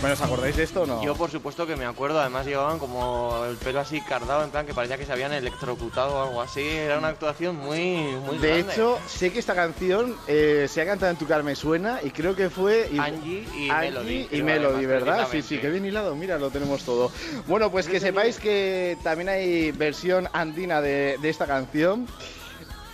Bueno, 0.00 0.14
¿os 0.14 0.22
acordáis 0.22 0.56
de 0.56 0.62
esto 0.62 0.82
o 0.82 0.86
no? 0.86 1.04
Yo 1.04 1.14
por 1.14 1.30
supuesto 1.30 1.66
que 1.66 1.76
me 1.76 1.84
acuerdo, 1.84 2.18
además 2.20 2.46
llevaban 2.46 2.78
como 2.78 3.44
el 3.46 3.56
pelo 3.58 3.80
así 3.80 4.00
cardado, 4.00 4.42
en 4.42 4.50
plan 4.50 4.64
que 4.64 4.72
parecía 4.72 4.96
que 4.96 5.04
se 5.04 5.12
habían 5.12 5.30
electrocutado 5.34 6.14
o 6.16 6.22
algo 6.22 6.40
así. 6.40 6.62
Era 6.66 6.96
una 6.96 7.08
actuación 7.08 7.56
muy, 7.56 8.06
muy 8.24 8.38
De 8.38 8.48
grande. 8.48 8.72
hecho, 8.72 8.98
sé 9.06 9.30
que 9.30 9.38
esta 9.38 9.54
canción 9.54 10.16
eh, 10.26 10.66
se 10.70 10.80
ha 10.80 10.86
cantado 10.86 11.10
en 11.12 11.18
Tu 11.18 11.26
Car 11.26 11.42
Me 11.42 11.54
Suena 11.54 12.00
y 12.02 12.12
creo 12.12 12.34
que 12.34 12.48
fue 12.48 12.88
y- 12.90 12.98
Angie 12.98 13.46
y 13.54 13.68
Angie 13.68 13.90
Melody, 13.90 14.28
y 14.32 14.42
Melody, 14.42 14.86
¿verdad? 14.86 15.28
Sí, 15.30 15.42
sí, 15.42 15.58
que 15.58 15.68
bien 15.68 15.84
hilado, 15.84 16.16
mira, 16.16 16.38
lo 16.38 16.48
tenemos 16.50 16.82
todo. 16.84 17.12
Bueno, 17.46 17.70
pues 17.70 17.86
que 17.86 18.00
sepáis 18.00 18.38
que 18.38 18.96
también 19.02 19.28
hay 19.28 19.70
versión 19.72 20.30
andina 20.32 20.80
de, 20.80 21.18
de 21.20 21.28
esta 21.28 21.46
canción. 21.46 22.06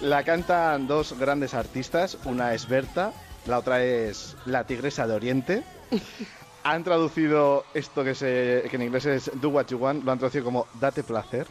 La 0.00 0.24
cantan 0.24 0.88
dos 0.88 1.16
grandes 1.16 1.54
artistas, 1.54 2.18
una 2.24 2.52
es 2.52 2.66
Berta, 2.68 3.12
la 3.46 3.58
otra 3.60 3.82
es 3.84 4.36
La 4.44 4.64
Tigresa 4.64 5.06
de 5.06 5.14
Oriente. 5.14 5.62
Han 6.68 6.82
traducido 6.82 7.64
esto 7.74 8.02
que, 8.02 8.12
se, 8.16 8.64
que 8.68 8.74
en 8.74 8.82
inglés 8.82 9.06
es 9.06 9.30
Do 9.34 9.50
What 9.50 9.66
You 9.68 9.78
Want, 9.78 10.02
lo 10.02 10.10
han 10.10 10.18
traducido 10.18 10.44
como 10.44 10.66
Date 10.80 11.04
placer. 11.04 11.46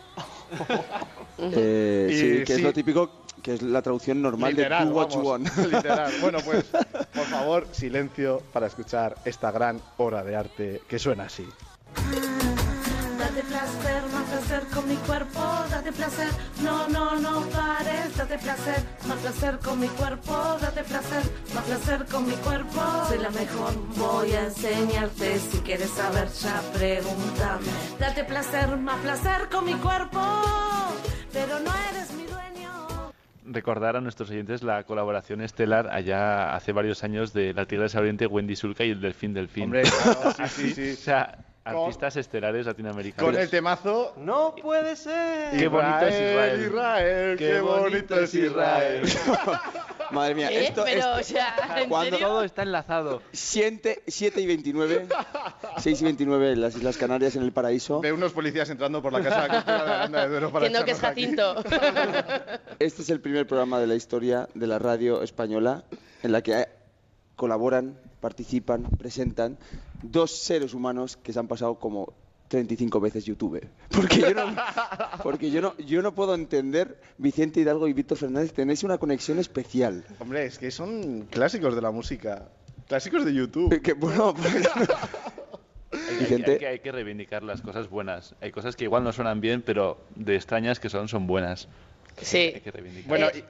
Eh, 1.38 2.08
sí, 2.10 2.40
que 2.40 2.46
sí. 2.46 2.54
es 2.54 2.62
lo 2.62 2.74
típico, 2.74 3.10
que 3.42 3.54
es 3.54 3.62
la 3.62 3.82
traducción 3.82 4.22
normal 4.22 4.52
Literal, 4.52 4.84
de 4.84 4.90
Do 4.90 4.96
What 4.98 5.10
You 5.12 5.20
Want. 5.22 5.58
literal. 5.72 6.12
Bueno, 6.20 6.40
pues, 6.44 6.66
por 7.14 7.26
favor, 7.26 7.66
silencio 7.72 8.42
para 8.52 8.68
escuchar 8.68 9.16
esta 9.24 9.52
gran 9.52 9.82
obra 9.98 10.22
de 10.22 10.36
arte 10.36 10.82
que 10.86 11.00
suena 11.00 11.24
así. 11.24 11.48
Date 13.36 13.48
placer, 13.50 14.02
más 14.14 14.24
placer 14.30 14.64
con 14.74 14.88
mi 14.88 14.96
cuerpo, 14.96 15.42
date 15.70 15.92
placer, 15.92 16.30
no, 16.64 16.88
no, 16.88 17.20
no 17.20 17.42
pares, 17.50 18.16
date 18.16 18.38
placer, 18.38 18.82
más 19.10 19.18
placer 19.18 19.60
con 19.60 19.78
mi 19.78 19.90
cuerpo, 19.90 20.32
date 20.62 20.84
placer, 20.86 21.22
más 21.54 21.66
placer 21.66 22.06
con 22.10 22.26
mi 22.26 22.36
cuerpo. 22.36 22.82
Soy 23.10 23.18
la 23.18 23.32
mejor, 23.32 23.74
voy 23.98 24.32
a 24.32 24.46
enseñarte, 24.46 25.38
si 25.40 25.58
quieres 25.58 25.90
saber 25.90 26.30
ya 26.30 26.62
pregúntame. 26.72 27.68
Date 28.00 28.24
placer, 28.24 28.78
más 28.78 29.02
placer 29.02 29.50
con 29.52 29.66
mi 29.66 29.74
cuerpo, 29.74 30.22
pero 31.34 31.60
no 31.60 31.72
eres 31.92 32.14
mi 32.14 32.24
dueño. 32.28 33.12
Recordar 33.44 33.98
a 33.98 34.00
nuestros 34.00 34.30
oyentes 34.30 34.64
la 34.64 34.86
colaboración 34.86 35.42
estelar 35.42 35.90
allá 35.90 36.56
hace 36.56 36.72
varios 36.72 37.04
años 37.04 37.34
de 37.34 37.54
la 37.54 37.66
Tigresa 37.66 38.00
Oriente, 38.00 38.28
Wendy 38.28 38.56
Sulca 38.56 38.86
y 38.86 38.92
el 38.92 39.02
Delfín 39.02 39.34
Delfín. 39.34 39.66
Hombre, 39.66 39.82
claro, 39.82 40.32
sí, 40.32 40.48
sí, 40.48 40.74
sí. 40.74 40.92
O 40.94 41.04
sea, 41.04 41.38
artistas 41.66 42.16
estelares 42.16 42.66
latinoamericanos. 42.66 43.32
Con 43.32 43.42
el 43.42 43.50
temazo. 43.50 44.14
¡No 44.18 44.56
puede 44.56 44.96
ser! 44.96 45.58
Qué 45.58 45.68
bonito 45.68 46.06
es 46.06 46.14
Israel. 46.16 46.62
Israel, 46.66 47.38
qué 47.38 47.60
bonito 47.60 48.20
es 48.20 48.34
Israel. 48.36 49.04
Madre 50.12 50.36
mía, 50.36 50.52
¿Eh? 50.52 50.68
esto, 50.68 50.84
Pero, 50.86 51.00
esto- 51.00 51.16
o 51.20 51.24
sea, 51.24 51.56
¿en 51.82 51.90
cuando 51.90 52.12
serio? 52.12 52.28
Todo 52.28 52.44
está 52.44 52.62
enlazado. 52.62 53.24
7, 53.32 54.04
7 54.06 54.40
y 54.42 54.46
29, 54.46 55.08
6 55.80 56.02
y 56.02 56.04
29 56.04 56.52
en 56.52 56.62
las 56.62 56.76
Islas 56.76 56.98
Canarias 56.98 57.36
en 57.36 57.42
el 57.42 57.52
paraíso. 57.52 58.02
Ve 58.02 58.12
unos 58.12 58.32
policías 58.32 58.70
entrando 58.70 59.02
por 59.02 59.12
la 59.12 59.22
casa 59.24 59.42
de 59.42 59.48
la 59.48 59.54
cultura 59.56 59.84
de 59.86 59.92
Aranda 59.92 60.22
de 60.22 60.28
Duero 60.30 60.52
para 60.52 60.70
Que 60.84 60.92
es. 60.92 61.00
Jacinto. 61.00 61.56
Este 62.78 63.02
es 63.02 63.10
el 63.10 63.20
primer 63.22 63.48
programa 63.48 63.80
de 63.80 63.88
la 63.88 63.96
historia 63.96 64.48
de 64.54 64.68
la 64.68 64.78
radio 64.78 65.24
española 65.24 65.84
en 66.22 66.32
la 66.32 66.42
que 66.44 66.54
eh, 66.62 66.70
colaboran, 67.36 67.98
participan, 68.30 68.82
presentan 68.98 69.56
dos 70.02 70.32
seres 70.32 70.74
humanos 70.74 71.16
que 71.16 71.32
se 71.32 71.38
han 71.38 71.48
pasado 71.48 71.76
como 71.76 72.12
35 72.48 73.00
veces 73.00 73.24
YouTube. 73.24 73.62
Porque 73.92 74.20
yo 74.22 74.34
no, 74.34 74.56
porque 75.22 75.52
yo 75.52 75.62
no, 75.62 75.78
yo 75.78 76.02
no 76.02 76.16
puedo 76.16 76.34
entender, 76.34 77.00
Vicente 77.20 77.60
Hidalgo 77.60 77.88
y 77.88 77.94
Víctor 77.94 78.18
Fernández, 78.18 78.52
tenéis 78.52 78.84
una 78.84 78.98
conexión 78.98 79.38
especial. 79.38 80.04
Hombre, 80.20 80.46
es 80.48 80.58
que 80.58 80.72
son 80.72 81.28
clásicos 81.30 81.76
de 81.76 81.82
la 81.84 81.92
música. 81.92 82.50
Clásicos 82.88 83.26
de 83.26 83.34
YouTube. 83.36 83.80
Que 83.84 83.94
bueno, 83.94 84.34
pues, 84.34 84.54
Hay, 85.94 86.26
hay- 86.26 86.44
hay 86.44 86.58
que, 86.58 86.68
hay 86.68 86.80
que 86.80 86.92
reivindicar 86.92 87.44
las 87.44 87.62
cosas 87.62 87.90
buenas. 87.90 88.34
Hay 88.42 88.52
cosas 88.52 88.76
que 88.76 88.86
igual 88.86 89.04
no 89.04 89.14
suenan 89.14 89.40
bien, 89.40 89.62
pero 89.62 90.00
de 90.16 90.36
extrañas 90.36 90.80
que 90.80 90.90
son, 90.90 91.08
son 91.08 91.28
buenas. 91.28 91.68
Sí. 92.22 92.52
Hay 92.56 92.62
que 92.62 92.72
reivindicar. 92.72 93.08
Bueno, 93.10 93.28
Eh, 93.34 93.44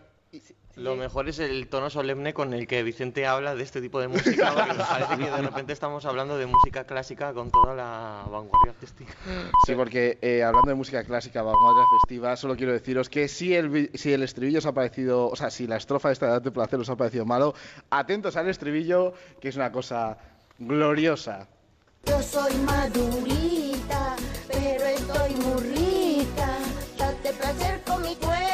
Lo 0.76 0.97
mejor 0.97 1.30
es 1.30 1.39
el 1.39 1.68
tono 1.68 1.89
solemne 1.89 2.34
con 2.34 2.53
el 2.53 2.68
que 2.68 2.84
Vicente 2.84 3.26
habla 3.26 3.56
de 3.56 3.64
este 3.64 3.81
tipo 3.81 4.02
de 4.02 4.10
música, 4.10 4.53
porque 4.53 4.73
nos 4.73 4.88
parece 4.88 5.18
que 5.18 5.31
de 5.31 5.41
repente 5.41 5.73
estamos 5.73 6.06
hablando 6.06 6.38
de 6.38 6.45
música 6.47 6.84
clásica 6.84 7.34
con 7.34 7.49
toda 7.49 7.73
la 7.73 8.23
vanguardia 8.30 8.72
artística. 8.72 9.14
Sí, 9.65 9.73
porque 9.73 10.18
eh, 10.22 10.43
hablando 10.43 10.69
de 10.69 10.76
música 10.76 11.03
clásica, 11.06 11.41
vanguardia 11.41 11.85
festiva, 12.02 12.35
solo 12.35 12.57
quiero 12.57 12.73
deciros 12.73 13.10
que 13.10 13.30
si 13.30 13.56
el, 13.56 13.89
si 13.93 14.11
el 14.11 14.23
estribillo 14.23 14.60
os 14.60 14.65
ha 14.65 14.73
parecido, 14.73 15.30
o 15.30 15.35
sea, 15.38 15.49
si 15.49 15.65
la 15.65 15.77
estrofa 15.77 16.10
de 16.10 16.14
esta 16.14 16.26
edad 16.27 16.41
de 16.41 16.52
placer 16.52 16.77
os 16.77 16.89
ha 16.89 16.97
parecido 16.97 17.26
malo, 17.26 17.56
atentos 17.89 18.35
al 18.35 18.49
estribillo, 18.49 19.14
que 19.39 19.49
es 19.49 19.56
una 19.56 19.72
cosa 19.72 20.18
gloriosa. 20.60 21.47
Yo 22.06 22.22
soy 22.22 22.53
madurita, 22.57 24.15
pero 24.47 24.85
estoy 24.85 25.35
muy 25.35 25.64
rica. 25.64 26.57
Date 26.97 27.34
placer 27.34 27.81
con 27.85 28.02
mi 28.02 28.15
cuerpo. 28.15 28.44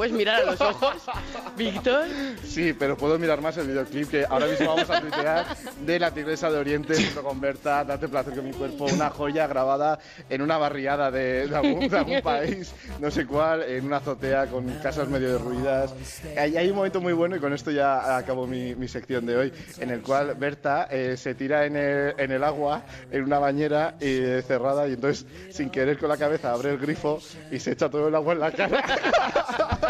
Puedes 0.00 0.14
mirar 0.14 0.40
a 0.40 0.52
los 0.52 0.60
ojos. 0.62 0.94
Víctor. 1.58 2.06
Sí, 2.42 2.72
pero 2.72 2.96
puedo 2.96 3.18
mirar 3.18 3.42
más 3.42 3.58
el 3.58 3.66
videoclip 3.66 4.08
que 4.08 4.24
ahora 4.24 4.46
mismo 4.46 4.68
vamos 4.68 4.88
a 4.88 4.98
tuitear 4.98 5.44
de 5.84 5.98
la 5.98 6.10
Tigresa 6.10 6.50
de 6.50 6.56
Oriente 6.56 6.94
junto 6.94 7.22
con 7.22 7.38
Berta, 7.38 7.84
Date 7.84 8.08
placer 8.08 8.34
con 8.34 8.46
mi 8.46 8.52
cuerpo, 8.52 8.86
una 8.86 9.10
joya 9.10 9.46
grabada 9.46 9.98
en 10.30 10.40
una 10.40 10.56
barriada 10.56 11.10
de, 11.10 11.46
de 11.48 11.54
algún, 11.54 11.86
de 11.86 11.98
algún 11.98 12.22
país, 12.22 12.72
no 12.98 13.10
sé 13.10 13.26
cuál, 13.26 13.62
en 13.64 13.84
una 13.84 13.98
azotea 13.98 14.46
con 14.46 14.70
casas 14.82 15.06
medio 15.06 15.32
derruidas. 15.32 15.92
Hay, 16.34 16.56
hay 16.56 16.70
un 16.70 16.76
momento 16.76 17.02
muy 17.02 17.12
bueno 17.12 17.36
y 17.36 17.38
con 17.38 17.52
esto 17.52 17.70
ya 17.70 18.16
acabo 18.16 18.46
mi, 18.46 18.74
mi 18.76 18.88
sección 18.88 19.26
de 19.26 19.36
hoy, 19.36 19.52
en 19.80 19.90
el 19.90 20.00
cual 20.00 20.34
Berta 20.34 20.88
eh, 20.90 21.18
se 21.18 21.34
tira 21.34 21.66
en 21.66 21.76
el, 21.76 22.14
en 22.16 22.32
el 22.32 22.42
agua, 22.42 22.84
en 23.10 23.22
una 23.22 23.38
bañera 23.38 23.96
eh, 24.00 24.42
cerrada 24.46 24.88
y 24.88 24.94
entonces 24.94 25.26
sin 25.50 25.68
querer 25.68 25.98
con 25.98 26.08
la 26.08 26.16
cabeza 26.16 26.52
abre 26.52 26.70
el 26.70 26.78
grifo 26.78 27.20
y 27.50 27.58
se 27.58 27.72
echa 27.72 27.90
todo 27.90 28.08
el 28.08 28.14
agua 28.14 28.32
en 28.32 28.40
la 28.40 28.50
cara. 28.50 28.82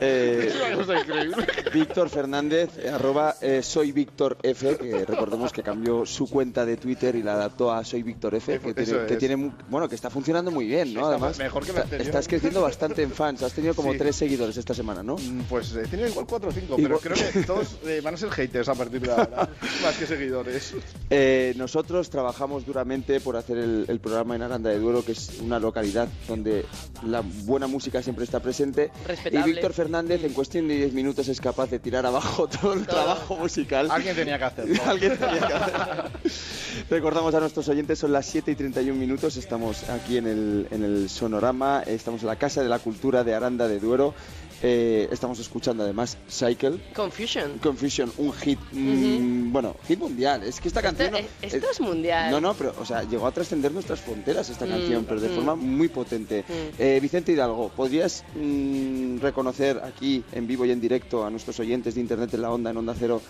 Eh, 0.00 0.46
Es 0.48 0.56
una 0.56 0.76
cosa 0.76 1.00
increíble. 1.00 1.46
Víctor 1.72 2.08
Fernández, 2.08 2.70
arroba 2.92 3.34
eh, 3.40 3.62
soy 3.62 3.92
Víctor 3.92 4.38
F, 4.42 4.76
que 4.76 5.04
recordemos 5.04 5.52
que 5.52 5.62
cambió 5.62 6.06
su 6.06 6.28
cuenta 6.28 6.64
de 6.64 6.76
Twitter 6.76 7.14
y 7.16 7.22
la 7.22 7.34
adaptó 7.34 7.72
a 7.72 7.84
soy 7.84 8.02
Víctor 8.02 8.34
F, 8.36 8.60
que 8.60 8.74
tiene, 9.16 9.50
que 9.50 9.50
bueno, 9.68 9.88
que 9.88 9.94
está 9.94 10.10
funcionando 10.10 10.50
muy 10.50 10.66
bien, 10.66 10.94
¿no? 10.94 11.00
Está 11.00 11.10
Además, 11.10 11.38
mejor 11.38 11.62
que 11.64 11.68
la 11.72 11.78
está- 11.80 11.82
anterior. 11.84 12.06
estás 12.08 12.28
creciendo 12.28 12.62
bastante 12.62 13.02
en 13.02 13.10
fans, 13.10 13.42
has 13.42 13.52
tenido 13.52 13.74
como 13.74 13.92
Sí. 13.92 13.98
tres 13.98 14.16
seguidores 14.16 14.56
esta 14.56 14.74
semana, 14.74 15.02
¿no? 15.02 15.16
Pues 15.48 15.74
eh, 15.74 15.82
tiene 15.90 16.08
igual 16.08 16.26
4 16.28 16.48
o 16.48 16.52
5, 16.52 16.76
pero 16.76 16.98
creo 17.00 17.16
que 17.32 17.40
todos 17.42 17.76
eh, 17.86 18.00
van 18.02 18.14
a 18.14 18.16
ser 18.16 18.30
haters 18.30 18.68
a 18.68 18.74
partir 18.74 19.00
de 19.00 19.10
ahora, 19.10 19.48
más 19.82 19.96
que 19.98 20.06
seguidores. 20.06 20.74
Eh, 21.10 21.54
nosotros 21.56 22.08
trabajamos 22.10 22.64
duramente 22.66 23.20
por 23.20 23.36
hacer 23.36 23.58
el, 23.58 23.84
el 23.88 23.98
programa 24.00 24.36
en 24.36 24.42
Aranda 24.42 24.70
de 24.70 24.78
Duero, 24.78 25.04
que 25.04 25.12
es 25.12 25.40
una 25.40 25.58
localidad 25.58 26.08
donde 26.28 26.64
la 27.04 27.22
buena 27.44 27.66
música 27.66 28.02
siempre 28.02 28.24
está 28.24 28.40
presente. 28.40 28.90
Y 29.04 29.08
Respetable. 29.08 29.52
Víctor 29.52 29.72
Fernández 29.72 29.87
en 29.94 30.32
cuestión 30.34 30.68
de 30.68 30.76
10 30.76 30.92
minutos 30.92 31.28
es 31.28 31.40
capaz 31.40 31.70
de 31.70 31.78
tirar 31.78 32.04
abajo 32.04 32.46
todo 32.60 32.74
el 32.74 32.86
trabajo 32.86 33.36
musical. 33.36 33.90
Alguien 33.90 34.14
tenía 34.14 34.38
que 34.38 34.44
hacerlo. 34.44 34.82
Alguien 34.86 35.16
tenía 35.16 35.48
que 35.48 35.54
hacerlo. 35.54 36.10
Recordamos 36.90 37.34
a 37.34 37.40
nuestros 37.40 37.68
oyentes, 37.68 37.98
son 37.98 38.12
las 38.12 38.26
7 38.26 38.50
y 38.50 38.54
31 38.54 38.98
minutos, 38.98 39.36
estamos 39.36 39.88
aquí 39.88 40.18
en 40.18 40.26
el, 40.26 40.68
en 40.70 40.84
el 40.84 41.08
Sonorama, 41.08 41.82
estamos 41.86 42.20
en 42.20 42.28
la 42.28 42.36
Casa 42.36 42.62
de 42.62 42.68
la 42.68 42.78
Cultura 42.78 43.24
de 43.24 43.34
Aranda 43.34 43.66
de 43.66 43.80
Duero. 43.80 44.14
Eh, 44.60 45.08
estamos 45.12 45.38
escuchando 45.38 45.84
además 45.84 46.18
Cycle. 46.28 46.80
Confusion. 46.94 47.58
Confusion, 47.58 48.12
un 48.18 48.32
hit, 48.32 48.58
mm, 48.72 49.52
bueno, 49.52 49.76
hit 49.86 50.00
mundial. 50.00 50.42
Es 50.42 50.60
que 50.60 50.66
esta 50.66 50.82
canción... 50.82 51.12
no- 51.12 51.18
eh, 51.18 51.28
esto 51.42 51.66
es 51.70 51.80
mundial. 51.80 52.30
No, 52.32 52.40
no, 52.40 52.54
pero, 52.54 52.74
o 52.80 52.84
sea, 52.84 53.04
llegó 53.04 53.26
a 53.28 53.32
trascender 53.32 53.70
nuestras 53.70 54.00
fronteras 54.00 54.50
esta 54.50 54.66
Mm, 54.66 54.70
canción, 54.70 55.04
pero 55.08 55.20
de 55.20 55.28
mm. 55.28 55.34
forma 55.34 55.54
muy 55.54 55.88
potente. 55.88 56.44
Eh, 56.78 56.98
Vicente 57.00 57.30
Hidalgo, 57.32 57.68
¿podrías 57.68 58.24
mm, 58.34 59.18
reconocer 59.20 59.78
aquí, 59.84 60.24
en 60.32 60.46
vivo 60.48 60.64
y 60.66 60.72
en 60.72 60.80
directo, 60.80 61.24
a 61.24 61.30
nuestros 61.30 61.58
oyentes 61.60 61.94
de 61.94 62.00
Internet 62.00 62.34
en 62.34 62.42
la 62.42 62.50
Onda, 62.50 62.70
en 62.72 62.76
Onda 62.78 62.94
Cero, 62.98 63.22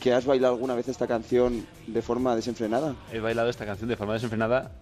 que 0.00 0.12
has 0.12 0.26
bailado 0.26 0.54
alguna 0.54 0.74
vez 0.74 0.88
esta 0.88 1.06
canción 1.06 1.66
de 1.86 2.02
forma 2.02 2.34
desenfrenada? 2.34 2.96
He 3.12 3.20
bailado 3.20 3.48
esta 3.48 3.64
canción 3.64 3.88
de 3.88 3.96
forma 3.96 4.14
desenfrenada, 4.14 4.72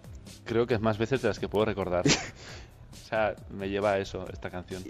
creo 0.43 0.65
que 0.65 0.73
es 0.73 0.81
más 0.81 0.97
veces 0.97 1.21
de 1.21 1.27
las 1.27 1.37
que 1.37 1.47
puedo 1.47 1.65
recordar. 1.65 2.03
o 2.07 3.07
sea, 3.09 3.35
me 3.51 3.69
lleva 3.69 3.91
a 3.93 3.99
eso, 3.99 4.25
esta 4.33 4.49
canción. 4.49 4.83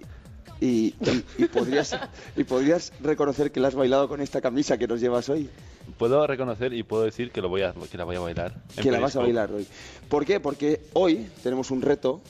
Y, 0.61 0.95
y- 1.01 1.25
y 1.37 1.45
podrías, 1.45 1.97
y 2.35 2.43
podrías 2.43 2.93
reconocer 3.01 3.51
que 3.51 3.59
la 3.59 3.67
has 3.67 3.75
bailado 3.75 4.07
con 4.07 4.21
esta 4.21 4.41
camisa 4.41 4.77
que 4.77 4.87
nos 4.87 5.01
llevas 5.01 5.27
hoy. 5.29 5.49
Puedo 5.97 6.25
reconocer 6.25 6.73
y 6.73 6.83
puedo 6.83 7.03
decir 7.03 7.31
que, 7.31 7.41
lo 7.41 7.49
voy 7.49 7.61
a, 7.61 7.73
que 7.91 7.97
la 7.97 8.03
voy 8.05 8.15
a 8.15 8.19
bailar. 8.19 8.55
que 8.81 8.89
la 8.91 8.99
vas 8.99 9.15
a 9.15 9.19
bailar 9.19 9.51
hoy. 9.51 9.67
¿Por 10.09 10.25
qué? 10.25 10.39
Porque 10.39 10.81
hoy 10.93 11.27
tenemos 11.43 11.71
un 11.71 11.81
reto 11.81 12.21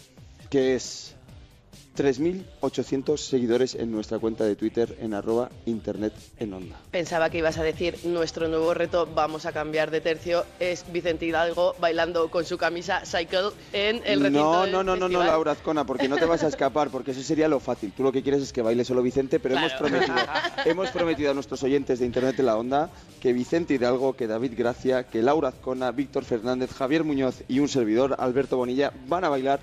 que 0.50 0.76
es 0.76 1.15
3.800 1.96 3.18
seguidores 3.18 3.76
en 3.76 3.92
nuestra 3.92 4.20
cuenta 4.20 4.44
de 4.44 4.56
Twitter 4.56 4.98
en 5.00 5.14
arroba 5.14 5.50
internet 5.66 6.14
en 6.40 6.54
onda. 6.54 6.76
Pensaba 6.92 7.30
que 7.30 7.38
ibas 7.38 7.58
a 7.58 7.64
decir 7.64 7.98
nuestro 8.04 8.48
nuevo 8.48 8.74
reto, 8.74 9.08
vamos 9.14 9.46
a 9.46 9.52
cambiar 9.52 9.92
de 9.92 10.02
tercio, 10.02 10.46
es 10.60 10.86
Vicente 10.92 11.26
Hidalgo 11.26 11.76
bailando 11.80 12.30
con 12.30 12.46
su 12.46 12.58
camisa 12.58 13.02
Cycle 13.06 13.52
en 13.74 14.02
el 14.06 14.22
recinto 14.22 14.44
No, 14.44 14.62
del 14.64 14.72
no, 14.72 14.84
no, 14.84 14.96
no, 14.96 15.10
no. 15.10 15.24
Laura 15.24 15.54
Azcona, 15.54 15.86
porque 15.86 16.08
no 16.08 16.18
te 16.18 16.26
vas 16.26 16.44
a 16.44 16.48
escapar, 16.48 16.90
porque 16.90 17.12
eso 17.12 17.24
sería 17.24 17.48
lo 17.48 17.60
fácil. 17.60 17.92
Tú 17.96 18.04
lo 18.04 18.12
que 18.12 18.22
quieres 18.22 18.42
es 18.42 18.52
que 18.52 18.62
baile 18.62 18.84
solo 18.84 19.02
Vicente, 19.02 19.40
pero 19.40 19.56
hemos, 19.56 19.74
prometido, 19.74 20.16
hemos 20.66 20.90
prometido 20.90 21.32
a 21.32 21.34
nuestros 21.34 21.64
oyentes 21.64 22.00
de 22.00 22.06
Internet 22.06 22.40
en 22.40 22.46
la 22.46 22.58
Onda 22.58 22.90
que 23.22 23.34
Vicente 23.34 23.74
Hidalgo, 23.74 24.14
que 24.14 24.28
David 24.28 24.54
Gracia, 24.56 25.04
que 25.04 25.22
Laura 25.22 25.50
Azcona, 25.50 25.92
Víctor 25.92 26.26
Fernández, 26.26 26.72
Javier 26.72 27.04
Muñoz 27.04 27.44
y 27.48 27.60
un 27.60 27.68
servidor, 27.68 28.16
Alberto 28.20 28.58
Bonilla, 28.58 28.94
van 29.08 29.24
a 29.24 29.30
bailar 29.30 29.62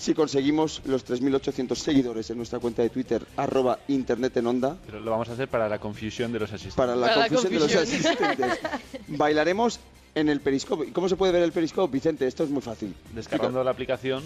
si 0.00 0.14
conseguimos 0.14 0.80
los 0.86 1.04
3.800 1.06 1.74
seguidores 1.76 2.30
en 2.30 2.38
nuestra 2.38 2.58
cuenta 2.58 2.80
de 2.80 2.88
Twitter, 2.88 3.22
arroba 3.36 3.80
Internet 3.88 4.34
en 4.38 4.46
Onda, 4.46 4.76
Pero 4.86 4.98
lo 5.00 5.10
vamos 5.10 5.28
a 5.28 5.32
hacer 5.34 5.46
para 5.48 5.68
la 5.68 5.78
confusión 5.78 6.32
de 6.32 6.38
los 6.40 6.48
asistentes. 6.50 6.74
para 6.76 6.96
la 6.96 7.12
confusión 7.14 7.52
de 7.52 7.58
los 7.60 7.74
asistentes. 7.76 8.58
Bailaremos 9.08 9.78
en 10.14 10.30
el 10.30 10.40
Periscope. 10.40 10.90
¿Cómo 10.92 11.08
se 11.08 11.16
puede 11.16 11.32
ver 11.32 11.42
el 11.42 11.52
Periscope, 11.52 11.92
Vicente? 11.92 12.26
Esto 12.26 12.44
es 12.44 12.50
muy 12.50 12.62
fácil. 12.62 12.94
Descargando 13.14 13.62
la 13.62 13.70
aplicación, 13.72 14.22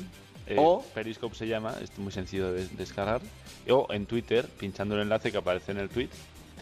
eh, 0.46 0.55
O- 0.59 0.82
Periscope 0.94 1.34
se 1.34 1.48
llama, 1.48 1.74
es 1.82 1.96
muy 1.98 2.12
sencillo 2.12 2.52
de 2.52 2.68
descargar. 2.68 3.20
O 3.68 3.88
en 3.90 4.06
Twitter, 4.06 4.46
pinchando 4.59 4.94
el 4.94 5.01
enlace 5.02 5.32
que 5.32 5.38
aparece 5.38 5.72
en 5.72 5.78
el 5.78 5.88
tweet, 5.88 6.09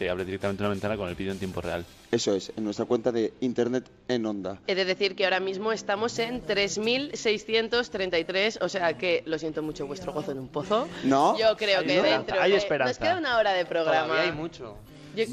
te 0.03 0.09
abre 0.09 0.25
directamente 0.25 0.61
una 0.63 0.69
ventana 0.69 0.97
con 0.97 1.07
el 1.07 1.15
vídeo 1.15 1.31
en 1.31 1.39
tiempo 1.39 1.61
real. 1.61 1.85
Eso 2.11 2.35
es, 2.35 2.51
en 2.57 2.65
nuestra 2.65 2.83
cuenta 2.85 3.13
de 3.13 3.31
Internet 3.39 3.85
en 4.09 4.25
Onda. 4.25 4.59
He 4.67 4.75
de 4.75 4.83
decir 4.83 5.15
que 5.15 5.23
ahora 5.23 5.39
mismo 5.39 5.71
estamos 5.71 6.19
en 6.19 6.45
3.633, 6.45 8.57
o 8.61 8.67
sea 8.67 8.97
que 8.97 9.23
lo 9.25 9.39
siento 9.39 9.63
mucho 9.63 9.87
vuestro 9.87 10.11
gozo 10.11 10.33
en 10.33 10.39
un 10.39 10.49
pozo. 10.49 10.89
¿No? 11.05 11.37
Yo 11.39 11.55
creo 11.55 11.79
Hay 11.79 11.85
que 11.85 12.01
dentro 12.01 12.41
hay 12.41 12.51
de- 12.51 12.57
esperanza. 12.57 12.89
Nos 12.91 12.97
queda 12.99 13.17
una 13.17 13.37
hora 13.37 13.53
de 13.53 13.65
programa. 13.65 14.07
Todavía 14.07 14.29
hay 14.31 14.37
mucho. 14.37 14.75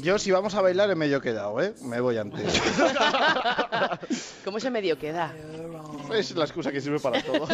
Yo, 0.01 0.19
si 0.19 0.31
vamos 0.31 0.53
a 0.55 0.61
bailar, 0.61 0.89
en 0.91 0.97
medio 0.97 1.21
quedado, 1.21 1.59
¿eh? 1.61 1.73
Me 1.83 1.99
voy 1.99 2.17
antes. 2.17 2.61
¿Cómo 4.45 4.59
se 4.59 4.69
medio 4.69 4.97
queda? 4.97 5.33
es 6.13 6.35
la 6.35 6.43
excusa 6.43 6.71
que 6.71 6.81
sirve 6.81 6.99
para 6.99 7.21
todo. 7.23 7.47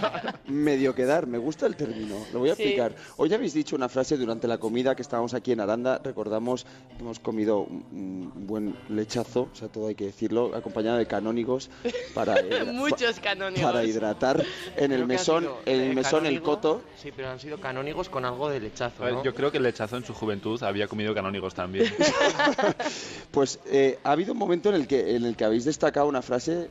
Medio 0.46 0.94
quedar, 0.94 1.26
me 1.26 1.38
gusta 1.38 1.66
el 1.66 1.74
término, 1.74 2.16
lo 2.32 2.38
voy 2.38 2.50
a 2.50 2.54
Sí. 2.54 2.62
explicar. 2.62 2.94
Hoy 3.16 3.32
habéis 3.34 3.54
dicho 3.54 3.74
una 3.74 3.88
frase 3.88 4.16
durante 4.16 4.46
la 4.46 4.58
comida 4.58 4.94
que 4.94 5.02
estábamos 5.02 5.34
aquí 5.34 5.50
en 5.52 5.60
Aranda, 5.60 6.00
recordamos, 6.02 6.64
hemos 7.00 7.18
comido 7.18 7.60
un, 7.60 8.30
un 8.36 8.46
buen 8.46 8.76
lechazo, 8.88 9.48
o 9.52 9.56
sea, 9.56 9.68
todo 9.68 9.88
hay 9.88 9.94
que 9.96 10.04
decirlo, 10.06 10.54
acompañado 10.54 10.98
de 10.98 11.06
canónigos 11.06 11.70
para, 12.14 12.40
hidra- 12.40 12.64
Muchos 12.72 13.18
canónigos. 13.20 13.64
para 13.64 13.84
hidratar 13.84 14.44
en 14.76 14.92
el 14.92 14.98
Creo 14.98 14.98
que 15.00 15.04
mesón, 15.06 15.48
en 15.66 15.80
el 15.80 15.90
eh, 15.90 15.94
mesón 15.94 16.26
el 16.26 16.40
coto. 16.42 16.82
Sí, 16.96 17.10
pero 17.14 17.30
han 17.30 17.40
sido 17.40 17.58
canónigos 17.58 18.08
con 18.08 18.24
algo 18.24 18.48
de 18.48 18.60
lechazo, 18.60 19.02
ver, 19.02 19.14
¿no? 19.14 19.24
Yo 19.24 19.34
creo 19.34 19.50
que 19.50 19.56
el 19.56 19.64
lechazo 19.64 19.96
en 19.96 20.04
su 20.04 20.14
juventud 20.14 20.62
había 20.62 20.86
comido 20.86 21.14
canónigos 21.14 21.54
también. 21.54 21.73
Pues 23.30 23.58
eh, 23.66 23.98
ha 24.04 24.12
habido 24.12 24.32
un 24.32 24.38
momento 24.38 24.68
en 24.68 24.76
el 24.76 24.86
que 24.86 25.16
en 25.16 25.24
el 25.24 25.34
que 25.36 25.44
habéis 25.44 25.64
destacado 25.64 26.06
una 26.06 26.22
frase 26.22 26.68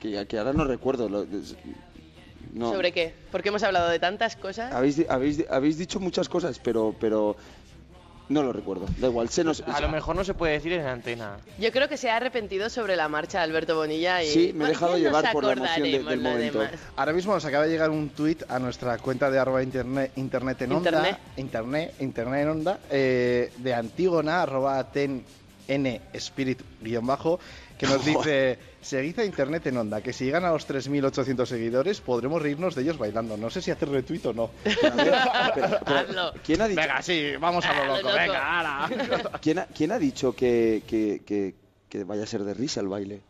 que, 0.00 0.26
que 0.26 0.38
ahora 0.38 0.52
no 0.52 0.64
recuerdo. 0.64 1.08
lo- 1.08 1.26
no. 2.52 2.70
¿Sobre 2.72 2.92
qué? 2.92 3.14
Porque 3.30 3.48
hemos 3.50 3.62
hablado 3.62 3.88
de 3.88 3.98
tantas 3.98 4.36
cosas. 4.36 4.72
Habéis, 4.72 5.04
habéis, 5.08 5.44
habéis 5.50 5.78
dicho 5.78 5.98
muchas 6.00 6.28
cosas, 6.28 6.58
pero, 6.58 6.94
pero 7.00 7.36
no 8.28 8.42
lo 8.42 8.52
recuerdo. 8.52 8.86
Da 8.98 9.08
igual, 9.08 9.28
se 9.28 9.44
nos... 9.44 9.60
A 9.62 9.80
lo 9.80 9.88
mejor 9.88 10.16
no 10.16 10.24
se 10.24 10.34
puede 10.34 10.54
decir 10.54 10.72
en 10.72 10.86
antena. 10.86 11.36
Yo 11.58 11.70
creo 11.72 11.88
que 11.88 11.96
se 11.96 12.10
ha 12.10 12.16
arrepentido 12.16 12.70
sobre 12.70 12.96
la 12.96 13.08
marcha 13.08 13.42
Alberto 13.42 13.76
Bonilla 13.76 14.22
y 14.22 14.28
Sí, 14.30 14.52
me 14.54 14.64
he 14.64 14.68
dejado 14.68 14.96
llevar 14.96 15.30
por 15.32 15.44
la 15.44 15.52
emoción 15.52 15.82
de- 15.82 16.02
del 16.02 16.20
momento. 16.20 16.58
demás. 16.60 16.74
Ahora 16.96 17.12
mismo 17.12 17.34
nos 17.34 17.44
acaba 17.44 17.64
de 17.64 17.70
llegar 17.70 17.90
un 17.90 18.08
tuit 18.10 18.42
a 18.48 18.58
nuestra 18.58 18.96
cuenta 18.98 19.30
de 19.30 19.38
arroba 19.38 19.62
internet, 19.62 20.12
internet 20.16 20.62
en 20.62 20.72
onda. 20.72 20.90
Internet. 20.90 21.18
Internet, 21.36 21.94
internet 22.00 22.42
en 22.42 22.48
onda. 22.48 22.78
eh, 22.90 23.52
de 23.58 23.74
Antígona, 23.74 24.42
arroba 24.42 24.82
ten 24.90 25.24
n 25.66 26.00
spirit 26.14 26.60
guion 26.82 27.06
bajo, 27.06 27.40
que 27.86 27.92
nos 27.92 28.04
dice, 28.04 28.58
seguid 28.80 29.18
a 29.20 29.24
internet 29.24 29.66
en 29.66 29.76
onda, 29.78 30.00
que 30.00 30.12
si 30.12 30.24
llegan 30.24 30.44
a 30.44 30.50
los 30.50 30.68
3.800 30.68 31.46
seguidores 31.46 32.00
podremos 32.00 32.40
reírnos 32.42 32.74
de 32.74 32.82
ellos 32.82 32.98
bailando. 32.98 33.36
No 33.36 33.50
sé 33.50 33.60
si 33.62 33.70
hacer 33.70 33.88
retweet 33.88 34.26
o 34.26 34.32
no. 34.32 34.50
¿Quién 36.44 36.60
ha 36.62 36.68
dicho, 36.68 36.80
Venga, 36.80 37.02
sí, 37.02 37.32
vamos 37.40 37.64
a 37.66 37.72
lo 37.74 37.84
lo 37.86 37.96
loco, 37.96 38.08
loco. 38.08 38.14
venga, 38.20 38.60
ahora. 38.60 39.38
¿quién 39.40 39.58
ha, 39.58 39.66
quién 39.66 39.92
ha 39.92 39.98
dicho 39.98 40.34
que, 40.34 40.82
que, 40.86 41.22
que- 41.24 41.54
que 41.88 42.02
vaya 42.04 42.24
a 42.24 42.26
ser 42.26 42.42
de 42.42 42.54
risa 42.54 42.80
el 42.80 42.88
baile? 42.88 43.20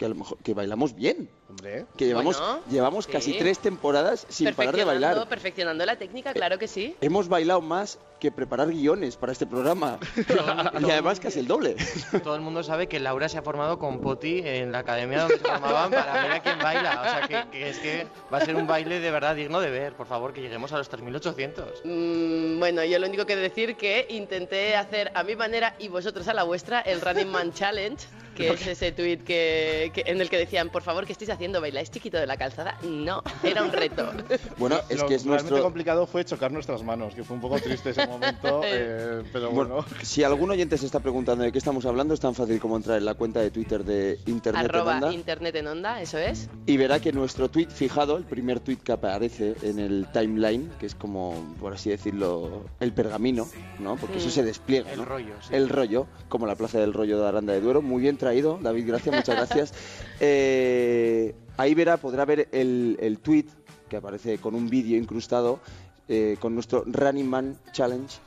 Que 0.00 0.06
a 0.06 0.08
lo 0.08 0.14
mejor 0.14 0.38
que 0.38 0.54
bailamos 0.54 0.94
bien. 0.94 1.28
Hombre. 1.50 1.84
Que 1.98 2.06
llevamos, 2.06 2.38
Bueno, 2.40 2.60
llevamos 2.70 3.04
sí. 3.04 3.12
casi 3.12 3.32
tres 3.34 3.58
temporadas 3.58 4.24
sin 4.30 4.54
parar 4.54 4.74
de 4.74 4.84
bailar. 4.84 5.28
Perfeccionando 5.28 5.84
la 5.84 5.96
técnica, 5.96 6.32
claro 6.32 6.58
que 6.58 6.68
sí. 6.68 6.96
Hemos 7.02 7.28
bailado 7.28 7.60
más 7.60 7.98
que 8.18 8.32
preparar 8.32 8.68
guiones 8.70 9.16
para 9.16 9.32
este 9.32 9.46
programa. 9.46 9.98
y 10.80 10.90
además 10.90 11.20
casi 11.20 11.40
el 11.40 11.46
doble. 11.46 11.76
Todo 12.24 12.34
el 12.34 12.40
mundo 12.40 12.62
sabe 12.62 12.86
que 12.86 12.98
Laura 12.98 13.28
se 13.28 13.36
ha 13.36 13.42
formado 13.42 13.78
con 13.78 14.00
Poti 14.00 14.40
en 14.42 14.72
la 14.72 14.78
academia 14.78 15.20
donde 15.20 15.36
se 15.38 15.44
formaban 15.44 15.90
para 15.90 16.22
ver 16.22 16.32
a 16.32 16.42
quién 16.42 16.58
baila. 16.58 17.00
O 17.02 17.04
sea, 17.04 17.28
que, 17.28 17.50
que 17.50 17.68
es 17.68 17.78
que 17.78 18.06
va 18.32 18.38
a 18.38 18.44
ser 18.44 18.56
un 18.56 18.66
baile 18.66 19.00
de 19.00 19.10
verdad 19.10 19.36
digno 19.36 19.60
de 19.60 19.68
ver. 19.70 19.92
Por 19.92 20.06
favor, 20.06 20.32
que 20.32 20.40
lleguemos 20.40 20.72
a 20.72 20.78
los 20.78 20.88
3800. 20.88 21.82
Mm, 21.84 22.58
bueno, 22.58 22.82
yo 22.84 22.98
lo 22.98 23.06
único 23.06 23.26
que 23.26 23.36
decir 23.36 23.76
que 23.76 24.06
intenté 24.08 24.76
hacer 24.76 25.12
a 25.14 25.22
mi 25.24 25.36
manera 25.36 25.74
y 25.78 25.88
vosotros 25.88 26.26
a 26.28 26.32
la 26.32 26.44
vuestra 26.44 26.80
el 26.80 27.02
Running 27.02 27.28
Man 27.30 27.52
Challenge, 27.52 28.02
que 28.40 28.54
es 28.54 28.66
ese 28.66 28.92
tweet 28.92 29.18
que, 29.18 29.90
que- 29.94 30.04
en 30.06 30.20
el 30.20 30.28
que 30.30 30.38
decían, 30.38 30.70
por 30.70 30.82
favor, 30.82 31.06
¿qué 31.06 31.12
estáis 31.12 31.30
haciendo? 31.30 31.60
¿Bailáis 31.60 31.90
chiquito 31.90 32.18
de 32.18 32.26
la 32.26 32.36
calzada? 32.36 32.76
No, 32.82 33.22
era 33.42 33.62
un 33.62 33.72
reto. 33.72 34.10
Bueno, 34.58 34.78
es 34.88 34.98
Lo 34.98 35.06
que 35.06 35.14
es 35.14 35.22
realmente 35.24 35.50
nuestro... 35.50 35.62
complicado 35.62 36.06
fue 36.06 36.24
chocar 36.24 36.50
nuestras 36.52 36.82
manos, 36.82 37.14
que 37.14 37.24
fue 37.24 37.36
un 37.36 37.40
poco 37.42 37.58
triste 37.58 37.90
ese 37.90 38.06
momento, 38.06 38.60
eh, 38.64 39.22
pero 39.32 39.50
bueno. 39.50 39.74
Bueno, 39.76 39.86
si 40.02 40.22
algún 40.24 40.50
oyente 40.50 40.76
se 40.78 40.86
está 40.86 41.00
preguntando 41.00 41.44
de 41.44 41.52
qué 41.52 41.58
estamos 41.58 41.84
hablando, 41.86 42.14
es 42.14 42.20
tan 42.20 42.34
fácil 42.34 42.58
como 42.60 42.76
entrar 42.76 42.98
en 42.98 43.04
la 43.04 43.14
cuenta 43.14 43.40
de 43.40 43.50
Twitter 43.50 43.84
de 43.84 44.18
Internet 44.26 44.64
en 44.64 44.70
Arroba 44.70 44.94
Onda 44.96 45.12
Internet 45.12 45.54
en 45.56 45.66
Onda, 45.66 46.00
eso 46.00 46.18
es. 46.18 46.48
y 46.66 46.76
verá 46.76 47.00
que 47.00 47.12
nuestro 47.12 47.48
tweet 47.50 47.68
fijado, 47.68 48.16
el 48.16 48.24
primer 48.24 48.60
tweet 48.60 48.78
que 48.78 48.92
aparece 48.92 49.54
en 49.62 49.78
el 49.78 50.06
timeline, 50.12 50.70
que 50.78 50.86
es 50.86 50.94
como, 50.94 51.34
por 51.60 51.74
así 51.74 51.90
decirlo, 51.90 52.64
el 52.80 52.92
pergamino, 52.92 53.48
¿no? 53.78 53.96
Porque 53.96 54.18
eso 54.18 54.28
Mm. 54.28 54.32
se 54.32 54.42
despliega, 54.44 54.92
El 54.92 54.98
¿no? 55.00 55.04
rollo, 55.04 55.34
sí. 55.40 55.54
El 55.54 55.68
rollo, 55.68 56.06
como 56.28 56.46
la 56.46 56.54
plaza 56.54 56.78
del 56.78 56.92
rollo 56.92 57.20
de 57.20 57.28
Aranda 57.28 57.52
de 57.52 57.60
Duero. 57.60 57.82
Muy 57.82 58.02
bien 58.02 58.16
traído, 58.16 58.29
David, 58.62 58.86
gracias, 58.86 59.14
muchas 59.14 59.36
gracias. 59.36 59.72
Eh, 60.22 61.34
ahí 61.56 61.74
verá, 61.74 61.96
podrá 61.96 62.24
ver 62.26 62.48
el, 62.52 62.98
el 63.00 63.18
tweet 63.20 63.46
que 63.88 63.96
aparece 63.96 64.36
con 64.38 64.54
un 64.54 64.68
vídeo 64.68 64.98
incrustado 64.98 65.60
eh, 66.08 66.36
con 66.40 66.54
nuestro 66.54 66.84
Running 66.86 67.26
Man 67.26 67.58
Challenge, 67.72 68.18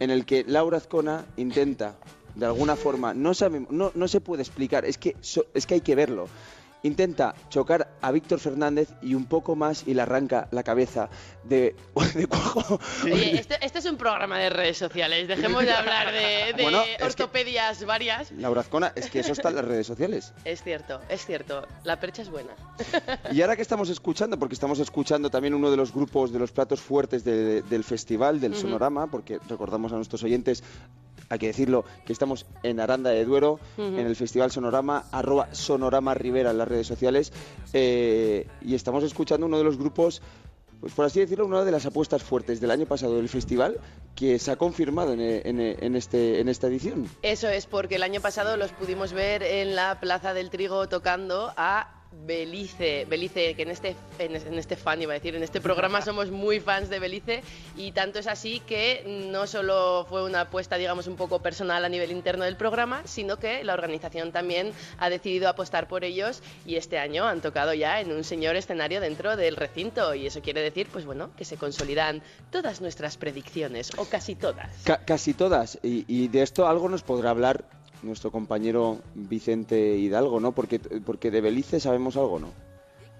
en 0.00 0.10
el 0.10 0.24
que 0.24 0.44
Laura 0.48 0.78
Azcona 0.78 1.26
intenta, 1.36 1.94
de 2.34 2.46
alguna 2.46 2.74
forma, 2.74 3.12
no, 3.12 3.34
sabe, 3.34 3.66
no, 3.68 3.92
no 3.94 4.08
se 4.08 4.20
puede 4.22 4.42
explicar, 4.42 4.84
es 4.86 4.96
que, 4.96 5.14
so- 5.20 5.44
es 5.52 5.66
que 5.66 5.74
hay 5.74 5.80
que 5.82 5.94
verlo. 5.94 6.26
Intenta 6.84 7.34
chocar 7.48 7.92
a 8.00 8.10
Víctor 8.10 8.40
Fernández 8.40 8.88
y 9.02 9.14
un 9.14 9.26
poco 9.26 9.54
más 9.54 9.84
y 9.86 9.94
le 9.94 10.02
arranca 10.02 10.48
la 10.50 10.62
cabeza 10.62 11.08
de, 11.44 11.76
de 12.14 12.26
cuajo. 12.26 12.80
Oye, 13.04 13.38
este, 13.38 13.56
este 13.64 13.78
es 13.80 13.84
un 13.86 13.96
programa 13.96 14.38
de 14.38 14.50
redes 14.50 14.78
sociales, 14.78 15.28
dejemos 15.28 15.64
de 15.64 15.72
hablar 15.72 16.12
de, 16.12 16.52
de 16.56 16.62
Bueno, 16.62 16.82
es 16.82 16.96
que- 16.96 17.04
ortopedias 17.04 17.84
varias. 17.84 18.32
Laura 18.32 18.62
Azcona, 18.62 18.92
es 18.96 19.10
que 19.10 19.20
eso 19.20 19.32
está 19.32 19.50
en 19.50 19.56
las 19.56 19.64
redes 19.64 19.86
sociales. 19.86 20.32
Es 20.44 20.62
cierto, 20.62 21.00
es 21.08 21.24
cierto, 21.26 21.66
la 21.84 22.00
percha 22.00 22.22
es 22.22 22.30
buena. 22.30 22.50
Y 23.32 23.42
ahora 23.42 23.56
que 23.56 23.62
estamos 23.62 23.88
escuchando, 23.90 24.38
porque 24.38 24.54
estamos 24.54 24.78
escuchando 24.78 25.30
también 25.30 25.54
uno 25.54 25.70
de 25.70 25.76
los 25.76 25.92
grupos 25.92 26.32
de 26.32 26.38
los 26.38 26.52
platos 26.52 26.80
fuertes 26.80 27.22
de- 27.24 27.62
del 27.62 27.84
festival, 27.84 28.40
del. 28.40 28.52
Sonorama, 28.62 29.06
porque 29.08 29.38
recordamos 29.48 29.92
a 29.92 29.96
nuestros 29.96 30.22
oyentes, 30.22 30.62
hay 31.28 31.38
que 31.38 31.46
decirlo, 31.48 31.84
que 32.06 32.12
estamos 32.12 32.46
en 32.62 32.80
Aranda 32.80 33.10
de 33.10 33.24
Duero, 33.24 33.58
en 33.78 33.98
el 33.98 34.16
Festival 34.16 34.50
Sonorama, 34.50 35.04
arroba 35.12 35.48
Sonorama 35.54 36.14
Rivera 36.14 36.50
en 36.50 36.58
las 36.58 36.68
redes 36.68 36.86
sociales, 36.86 37.32
eh, 37.72 38.46
y 38.60 38.74
estamos 38.74 39.02
escuchando 39.04 39.46
uno 39.46 39.58
de 39.58 39.64
los 39.64 39.78
grupos, 39.78 40.22
pues 40.80 40.92
por 40.94 41.04
así 41.04 41.20
decirlo, 41.20 41.46
una 41.46 41.64
de 41.64 41.70
las 41.70 41.86
apuestas 41.86 42.22
fuertes 42.22 42.60
del 42.60 42.70
año 42.70 42.86
pasado 42.86 43.16
del 43.16 43.28
festival, 43.28 43.78
que 44.16 44.38
se 44.38 44.50
ha 44.50 44.56
confirmado 44.56 45.12
en, 45.12 45.20
en- 45.20 45.60
en 45.60 45.96
este, 45.96 46.40
en 46.40 46.48
esta 46.48 46.66
edición. 46.66 47.08
Eso 47.22 47.48
es 47.48 47.66
porque 47.66 47.94
el 47.96 48.02
año 48.02 48.20
pasado 48.20 48.56
los 48.56 48.72
pudimos 48.72 49.12
ver 49.12 49.42
en 49.42 49.74
la 49.76 50.00
Plaza 50.00 50.34
del 50.34 50.50
Trigo 50.50 50.88
tocando 50.88 51.52
a 51.56 52.01
Belice. 52.12 53.04
Belice, 53.08 53.54
que 53.54 53.62
en 53.62 53.70
este, 53.70 53.96
en, 54.18 54.36
en 54.36 54.58
este 54.58 54.76
fan 54.76 55.00
iba 55.02 55.12
a 55.12 55.14
decir, 55.14 55.34
en 55.34 55.42
este 55.42 55.60
programa 55.68 56.02
somos 56.02 56.30
muy 56.30 56.60
fans 56.60 56.88
de 56.88 56.98
Belice 56.98 57.42
y 57.76 57.92
tanto 57.92 58.18
es 58.18 58.26
así 58.26 58.60
que 58.60 59.26
no 59.30 59.46
solo 59.46 60.06
fue 60.08 60.24
una 60.24 60.42
apuesta, 60.42 60.76
digamos, 60.76 61.06
un 61.06 61.16
poco 61.16 61.40
personal 61.40 61.84
a 61.84 61.88
nivel 61.88 62.12
interno 62.12 62.44
del 62.44 62.56
programa, 62.56 63.02
sino 63.04 63.38
que 63.38 63.64
la 63.64 63.74
organización 63.74 64.32
también 64.32 64.72
ha 64.98 65.10
decidido 65.10 65.48
apostar 65.48 65.88
por 65.88 66.04
ellos 66.04 66.42
y 66.66 66.76
este 66.76 66.98
año 66.98 67.26
han 67.26 67.40
tocado 67.40 67.74
ya 67.74 68.00
en 68.00 68.12
un 68.12 68.24
señor 68.24 68.56
escenario 68.56 69.00
dentro 69.00 69.36
del 69.36 69.56
recinto 69.56 70.14
y 70.14 70.26
eso 70.26 70.42
quiere 70.42 70.60
decir, 70.62 70.88
pues 70.92 71.04
bueno, 71.04 71.30
que 71.36 71.44
se 71.44 71.56
consolidan 71.56 72.22
todas 72.50 72.80
nuestras 72.80 73.16
predicciones 73.16 73.90
o 73.96 74.04
casi 74.04 74.34
todas. 74.36 74.68
Ca- 74.84 75.04
casi 75.04 75.34
todas. 75.34 75.78
Y, 75.82 76.04
y 76.08 76.28
de 76.28 76.42
esto 76.42 76.66
algo 76.66 76.88
nos 76.88 77.02
podrá 77.02 77.30
hablar 77.30 77.64
nuestro 78.02 78.30
compañero 78.30 78.98
Vicente 79.14 79.96
Hidalgo, 79.96 80.40
¿no? 80.40 80.52
Porque, 80.52 80.78
porque 80.78 81.30
de 81.30 81.40
Belice 81.40 81.80
sabemos 81.80 82.16
algo, 82.16 82.38
¿no? 82.38 82.48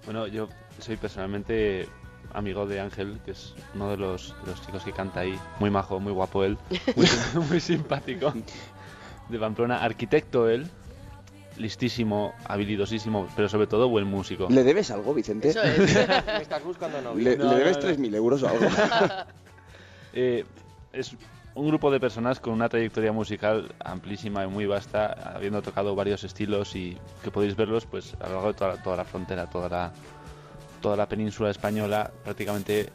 Bueno, 0.05 0.27
yo 0.27 0.49
soy 0.79 0.97
personalmente 0.97 1.87
amigo 2.33 2.65
de 2.65 2.79
Ángel, 2.79 3.19
que 3.25 3.31
es 3.31 3.53
uno 3.75 3.89
de 3.89 3.97
los, 3.97 4.35
de 4.43 4.51
los 4.51 4.61
chicos 4.65 4.83
que 4.83 4.91
canta 4.91 5.21
ahí. 5.21 5.37
Muy 5.59 5.69
majo, 5.69 5.99
muy 5.99 6.11
guapo 6.11 6.43
él, 6.43 6.57
muy, 6.95 7.05
sim- 7.07 7.41
muy 7.49 7.59
simpático. 7.59 8.33
De 9.29 9.39
Pamplona, 9.39 9.81
arquitecto 9.83 10.49
él, 10.49 10.67
listísimo, 11.57 12.33
habilidosísimo, 12.45 13.27
pero 13.35 13.47
sobre 13.47 13.67
todo 13.67 13.87
buen 13.87 14.05
músico. 14.07 14.47
¿Le 14.49 14.63
debes 14.63 14.91
algo, 14.91 15.13
Vicente? 15.13 15.49
Eso 15.49 15.63
es. 15.63 15.79
Me 16.27 16.41
estás 16.41 16.63
buscando 16.63 17.01
novio. 17.01 17.23
¿Le, 17.23 17.37
No, 17.37 17.51
le 17.51 17.57
debes 17.59 17.77
no, 17.77 17.83
no. 17.83 17.89
3.000 17.89 18.15
euros 18.15 18.43
o 18.43 18.49
algo? 18.49 18.65
Eh, 20.15 20.45
es 20.91 21.15
un 21.55 21.67
grupo 21.67 21.91
de 21.91 21.99
personas 21.99 22.39
con 22.39 22.53
una 22.53 22.69
trayectoria 22.69 23.11
musical 23.11 23.73
amplísima 23.83 24.43
y 24.43 24.47
muy 24.47 24.65
vasta, 24.65 25.33
habiendo 25.35 25.61
tocado 25.61 25.95
varios 25.95 26.23
estilos 26.23 26.75
y 26.75 26.97
que 27.23 27.31
podéis 27.31 27.55
verlos 27.55 27.85
pues 27.85 28.15
a 28.19 28.27
lo 28.27 28.35
largo 28.35 28.47
de 28.47 28.53
toda, 28.55 28.83
toda 28.83 28.97
la 28.97 29.05
frontera, 29.05 29.49
toda 29.49 29.69
la, 29.69 29.91
toda 30.81 30.97
la 30.97 31.07
península 31.07 31.51
española, 31.51 32.11
prácticamente 32.23 32.89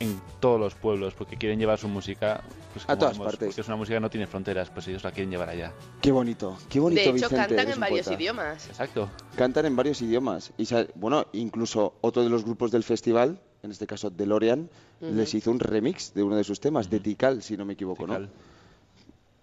en 0.00 0.20
todos 0.40 0.58
los 0.58 0.74
pueblos, 0.74 1.14
porque 1.14 1.36
quieren 1.36 1.60
llevar 1.60 1.78
su 1.78 1.86
música 1.86 2.42
pues, 2.72 2.84
A 2.84 2.88
como 2.88 2.98
todas 2.98 3.12
vemos, 3.12 3.26
partes. 3.26 3.48
Porque 3.48 3.60
es 3.60 3.68
una 3.68 3.76
música 3.76 3.96
que 3.96 4.00
no 4.00 4.10
tiene 4.10 4.26
fronteras, 4.26 4.68
pues 4.70 4.88
ellos 4.88 5.04
la 5.04 5.12
quieren 5.12 5.30
llevar 5.30 5.48
allá. 5.48 5.72
qué 6.00 6.10
bonito, 6.10 6.58
qué 6.68 6.80
bonito, 6.80 7.00
De 7.00 7.04
hecho, 7.06 7.28
Vicente. 7.28 7.36
cantan 7.36 7.70
en 7.70 7.80
varios 7.80 8.06
poeta. 8.06 8.20
idiomas. 8.20 8.66
Exacto. 8.66 9.08
Cantan 9.36 9.66
en 9.66 9.76
varios 9.76 10.02
idiomas. 10.02 10.52
Y 10.56 10.66
bueno, 10.96 11.26
incluso 11.32 11.94
otro 12.00 12.24
de 12.24 12.30
los 12.30 12.44
grupos 12.44 12.72
del 12.72 12.82
festival, 12.82 13.40
en 13.62 13.70
este 13.70 13.86
caso 13.86 14.10
DeLorean, 14.10 14.68
les 15.00 15.34
hizo 15.34 15.50
un 15.50 15.60
remix 15.60 16.12
de 16.14 16.22
uno 16.22 16.34
de 16.34 16.42
sus 16.42 16.58
temas, 16.58 16.90
de 16.90 16.98
Tikal, 16.98 17.42
si 17.42 17.56
no 17.56 17.64
me 17.64 17.74
equivoco, 17.74 18.04
Tikal. 18.04 18.22
¿no? 18.22 18.28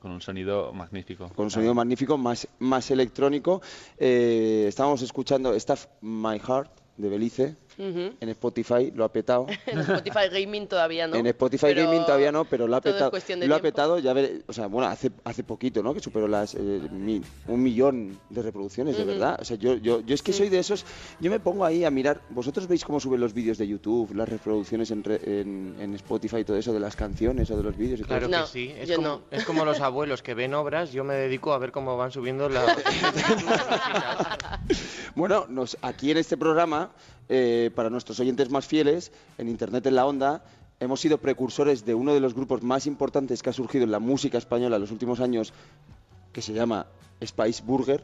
Con 0.02 0.12
un 0.12 0.22
sonido 0.22 0.74
magnífico. 0.74 1.30
Con 1.30 1.46
un 1.46 1.52
sonido 1.52 1.74
magnífico, 1.74 2.18
más, 2.18 2.48
más 2.60 2.92
electrónico. 2.92 3.62
Eh, 3.98 4.66
estábamos 4.68 5.02
escuchando 5.02 5.58
Stuff 5.58 5.86
My 6.02 6.38
Heart 6.40 6.72
de 6.98 7.10
Belice 7.10 7.56
En 7.80 8.30
Spotify, 8.30 8.92
lo 8.94 9.06
ha 9.06 9.12
petado. 9.12 9.48
En 9.66 9.80
Spotify 9.80 10.28
Gaming 10.32 10.68
todavía 10.68 11.08
no. 11.08 11.16
En 11.16 11.26
Spotify 11.28 11.68
pero 11.68 11.86
Gaming 11.86 12.06
todavía 12.06 12.32
no, 12.32 12.46
pero 12.46 12.68
lo 12.68 12.76
ha 12.76 12.82
todo 12.82 12.92
es 12.92 12.96
petado. 12.96 13.12
cuestión 13.12 13.40
de 13.40 13.48
Lo 13.48 13.56
ha 13.56 13.60
petado, 13.60 14.00
ya 14.00 14.14
veré- 14.14 14.44
o 14.48 14.54
sea, 14.54 14.68
bueno, 14.68 14.88
hace, 14.90 15.12
hace 15.24 15.44
poquito, 15.44 15.82
¿no? 15.82 15.94
Que 15.94 16.00
superó 16.02 16.28
las 16.28 16.56
eh, 16.56 16.60
mi- 16.92 17.22
un 17.48 17.64
millón 17.64 18.20
de 18.30 18.42
reproducciones, 18.42 18.98
de 18.98 19.06
verdad. 19.06 19.38
O 19.42 19.46
sea, 19.46 19.56
yo, 19.58 19.76
yo, 19.76 20.02
yo 20.02 20.14
es 20.14 20.22
que 20.22 20.34
Sí. 20.34 20.40
soy 20.40 20.50
de 20.50 20.60
esos, 20.60 20.86
yo 21.22 21.32
me 21.32 21.40
pongo 21.40 21.64
ahí 21.66 21.86
a 21.86 21.92
mirar, 21.92 22.20
vosotros 22.30 22.68
veis 22.68 22.84
cómo 22.84 23.00
suben 23.00 23.22
los 23.22 23.34
vídeos 23.34 23.58
de 23.58 23.68
YouTube, 23.68 24.14
las 24.14 24.28
reproducciones 24.28 24.92
en, 24.92 25.04
re- 25.04 25.22
en, 25.42 25.76
en 25.80 25.94
Spotify 25.96 26.38
y 26.40 26.44
todo 26.44 26.58
eso 26.58 26.74
de 26.74 26.80
las 26.82 26.96
canciones 26.98 27.50
o 27.52 27.58
de 27.58 27.64
los 27.64 27.78
vídeos 27.78 28.02
y 28.02 28.04
todo 28.04 28.10
Claro 28.20 28.26
eso? 28.26 28.32
que 28.36 28.40
No, 28.40 28.48
sí. 28.48 28.74
Es 28.78 28.90
yo 28.90 28.96
como, 28.98 29.08
no. 29.08 29.22
es 29.32 29.46
como 29.46 29.64
los 29.66 29.80
abuelos 29.80 30.22
que 30.22 30.34
ven 30.34 30.54
obras. 30.54 30.92
Yo 30.92 31.04
me 31.06 31.14
dedico 31.16 31.54
a 31.54 31.58
ver 31.60 31.72
cómo 31.72 31.96
van 31.96 32.12
subiendo 32.12 32.50
las. 32.50 32.66
Bueno, 35.16 35.46
nos, 35.50 35.78
aquí 35.82 36.12
en 36.12 36.18
este 36.18 36.38
programa, 36.38 36.92
eh, 37.30 37.72
para 37.76 37.90
nuestros 37.90 38.20
oyentes 38.20 38.50
más 38.50 38.66
fieles, 38.66 39.12
en 39.38 39.48
Internet 39.48 39.86
en 39.86 39.96
la 39.96 40.06
Onda, 40.06 40.44
hemos 40.80 41.00
sido 41.00 41.18
precursores 41.20 41.86
de 41.86 41.94
uno 41.94 42.14
de 42.14 42.20
los 42.20 42.34
grupos 42.34 42.64
más 42.64 42.86
importantes 42.88 43.42
que 43.44 43.50
ha 43.50 43.54
surgido 43.54 43.84
en 43.86 43.92
la 43.92 44.00
música 44.00 44.38
española 44.38 44.76
en 44.78 44.82
los 44.82 44.92
últimos 44.92 45.20
años, 45.20 45.54
que 46.34 46.42
se 46.42 46.54
llama 46.54 46.88
Spice 47.24 47.64
Burger. 47.66 48.04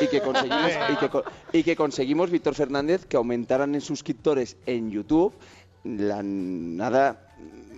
Y 0.00 0.06
que 0.06 0.20
conseguimos, 0.20 0.70
y 0.92 0.96
que, 0.96 1.08
co- 1.08 1.24
y 1.52 1.62
que 1.64 1.74
conseguimos 1.74 2.30
Víctor 2.30 2.54
Fernández 2.54 3.04
que 3.04 3.16
aumentaran 3.16 3.74
en 3.74 3.80
suscriptores 3.80 4.56
en 4.64 4.92
YouTube 4.92 5.34
la 5.82 6.22
nada 6.22 7.26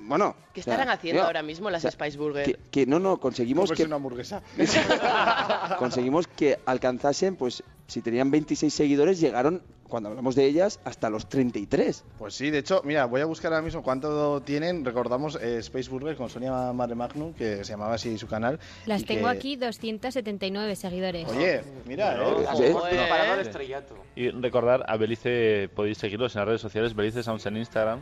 bueno 0.07 0.37
¿Qué 0.53 0.61
o 0.61 0.65
sea, 0.65 0.75
estarán 0.75 0.93
haciendo 0.95 1.23
ahora 1.23 1.43
mismo 1.43 1.71
las 1.71 1.83
o 1.83 1.91
sea, 1.91 1.93
Spice 1.93 2.19
Burger? 2.19 2.45
que, 2.45 2.59
que 2.71 2.85
no 2.85 2.99
no 2.99 3.17
conseguimos 3.19 3.73
que 3.73 3.85
una 3.85 3.97
hamburguesa. 3.97 4.43
conseguimos 5.79 6.27
que 6.27 6.59
alcanzasen, 6.67 7.37
pues 7.37 7.63
si 7.87 8.03
tenían 8.03 8.31
26 8.31 8.73
seguidores, 8.73 9.19
llegaron, 9.21 9.63
cuando 9.89 10.09
hablamos 10.09 10.35
de 10.35 10.45
ellas, 10.47 10.81
hasta 10.85 11.11
los 11.11 11.29
33. 11.29 12.05
Pues 12.19 12.35
sí, 12.35 12.51
de 12.51 12.59
hecho, 12.59 12.83
mira, 12.85 13.05
voy 13.07 13.21
a 13.21 13.27
buscar 13.27 13.53
ahora 13.53 13.65
mismo 13.65 13.83
cuánto 13.83 14.41
tienen. 14.43 14.85
Recordamos 14.85 15.37
eh, 15.41 15.59
Space 15.59 15.89
Burger 15.91 16.17
con 16.17 16.29
Sonia 16.31 16.73
Mare 16.73 16.95
Magnum, 16.95 17.33
que 17.35 17.65
se 17.65 17.73
llamaba 17.73 17.95
así 17.95 18.17
su 18.19 18.27
canal. 18.27 18.59
Las 18.87 19.03
y 19.03 19.05
tengo 19.05 19.31
que- 19.31 19.37
aquí 19.37 19.57
279 19.57 20.77
seguidores. 20.77 21.29
Oye, 21.29 21.63
mira, 21.87 22.17
Bueno, 22.17 22.41
eh, 22.41 22.47
¿sí? 22.57 22.97
al 22.97 23.41
estrellato. 23.41 23.95
Y 24.17 24.31
recordar, 24.31 24.85
a 24.89 24.97
Belice 24.97 25.69
podéis 25.75 25.99
seguirlos 25.99 26.35
en 26.35 26.41
las 26.41 26.49
redes 26.49 26.61
sociales, 26.61 26.95
Belice 26.95 27.23
Sounds 27.23 27.47
en 27.47 27.57
Instagram 27.57 28.01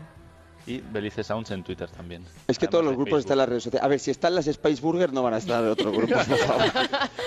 Y 0.66 0.78
Belice 0.80 1.24
Sounds 1.24 1.50
en 1.50 1.64
Twitter 1.64 1.88
también. 1.90 2.22
Es 2.46 2.58
que 2.58 2.66
Además 2.66 2.70
todos 2.70 2.84
los 2.84 2.92
grupos 2.94 3.06
Facebook. 3.06 3.18
están 3.20 3.32
en 3.34 3.38
las 3.38 3.48
redes 3.48 3.62
sociales. 3.64 3.84
A 3.84 3.88
ver, 3.88 3.98
si 4.00 4.10
están 4.12 4.34
las 4.34 4.44
Spice 4.46 4.80
Burger, 4.80 5.12
no 5.12 5.22
van 5.22 5.34
a 5.34 5.38
estar 5.38 5.64
otros 5.64 5.92
grupos, 5.96 6.24
por 6.26 6.38
favor. 6.38 6.64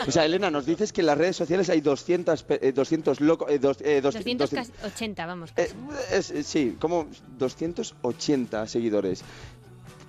O 0.08 0.12
sea, 0.12 0.24
Elena, 0.26 0.50
nos 0.50 0.66
dices 0.66 0.94
que 0.94 1.02
en 1.02 1.08
las 1.08 1.18
redes 1.18 1.36
sociales 1.36 1.70
hay 1.70 1.82
200, 1.82 2.44
pe- 2.44 2.60
eh, 2.66 2.72
200 2.72 3.20
loco, 3.20 3.50
eh, 3.50 3.60
dos- 3.60 3.82
eh, 3.82 4.00
dos- 4.02 4.14
200, 4.14 4.50
200 4.50 4.78
casi 4.80 4.94
80, 4.96 5.26
vamos. 5.26 5.52
Eh, 5.58 5.70
es- 6.12 6.32
eh, 6.32 6.44
sí, 6.44 6.78
como 6.80 7.08
280 7.38 8.68
seguidores. 8.68 9.22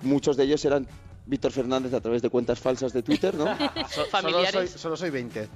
Muchos 0.03 0.37
de 0.37 0.43
ellos 0.43 0.63
eran 0.65 0.87
Víctor 1.25 1.51
Fernández 1.51 1.93
a 1.93 1.99
través 2.01 2.21
de 2.21 2.29
cuentas 2.29 2.59
falsas 2.59 2.93
de 2.93 3.03
Twitter, 3.03 3.35
¿no? 3.35 3.45
So- 3.89 4.05
Solo 4.21 4.45
soy, 4.51 4.67
solo 4.69 4.95
soy 4.95 5.09
20. 5.09 5.47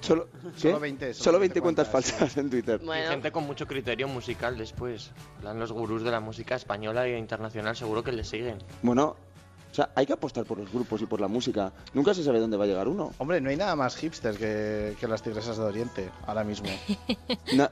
Solo, 0.00 0.28
Solo 0.56 0.74
¿qué? 0.76 0.80
20, 0.80 1.14
solo 1.14 1.24
Solo 1.24 1.38
20 1.40 1.54
20 1.54 1.60
cuentas 1.60 1.88
cuentas, 1.88 2.12
falsas 2.12 2.36
en 2.36 2.50
Twitter. 2.50 2.80
Y 2.82 3.08
gente 3.08 3.32
con 3.32 3.44
mucho 3.44 3.66
criterio 3.66 4.08
musical 4.08 4.56
después. 4.56 5.10
Los 5.42 5.72
gurús 5.72 6.02
de 6.02 6.10
la 6.10 6.20
música 6.20 6.54
española 6.54 7.06
e 7.06 7.18
internacional 7.18 7.76
seguro 7.76 8.02
que 8.04 8.12
le 8.12 8.22
siguen. 8.24 8.58
Bueno, 8.82 9.16
o 9.70 9.74
sea, 9.76 9.90
hay 9.94 10.06
que 10.06 10.12
apostar 10.14 10.44
por 10.46 10.58
los 10.58 10.72
grupos 10.72 11.02
y 11.02 11.06
por 11.06 11.20
la 11.20 11.28
música. 11.28 11.72
Nunca 11.92 12.14
se 12.14 12.22
sabe 12.24 12.40
dónde 12.40 12.56
va 12.56 12.64
a 12.64 12.66
llegar 12.66 12.88
uno. 12.88 13.12
Hombre, 13.18 13.40
no 13.40 13.50
hay 13.50 13.56
nada 13.56 13.76
más 13.76 13.96
hipster 13.96 14.36
que, 14.36 14.94
que 14.98 15.06
las 15.08 15.22
tigresas 15.22 15.56
de 15.58 15.64
Oriente 15.64 16.08
ahora 16.26 16.44
mismo. 16.44 16.68
Na- 17.54 17.70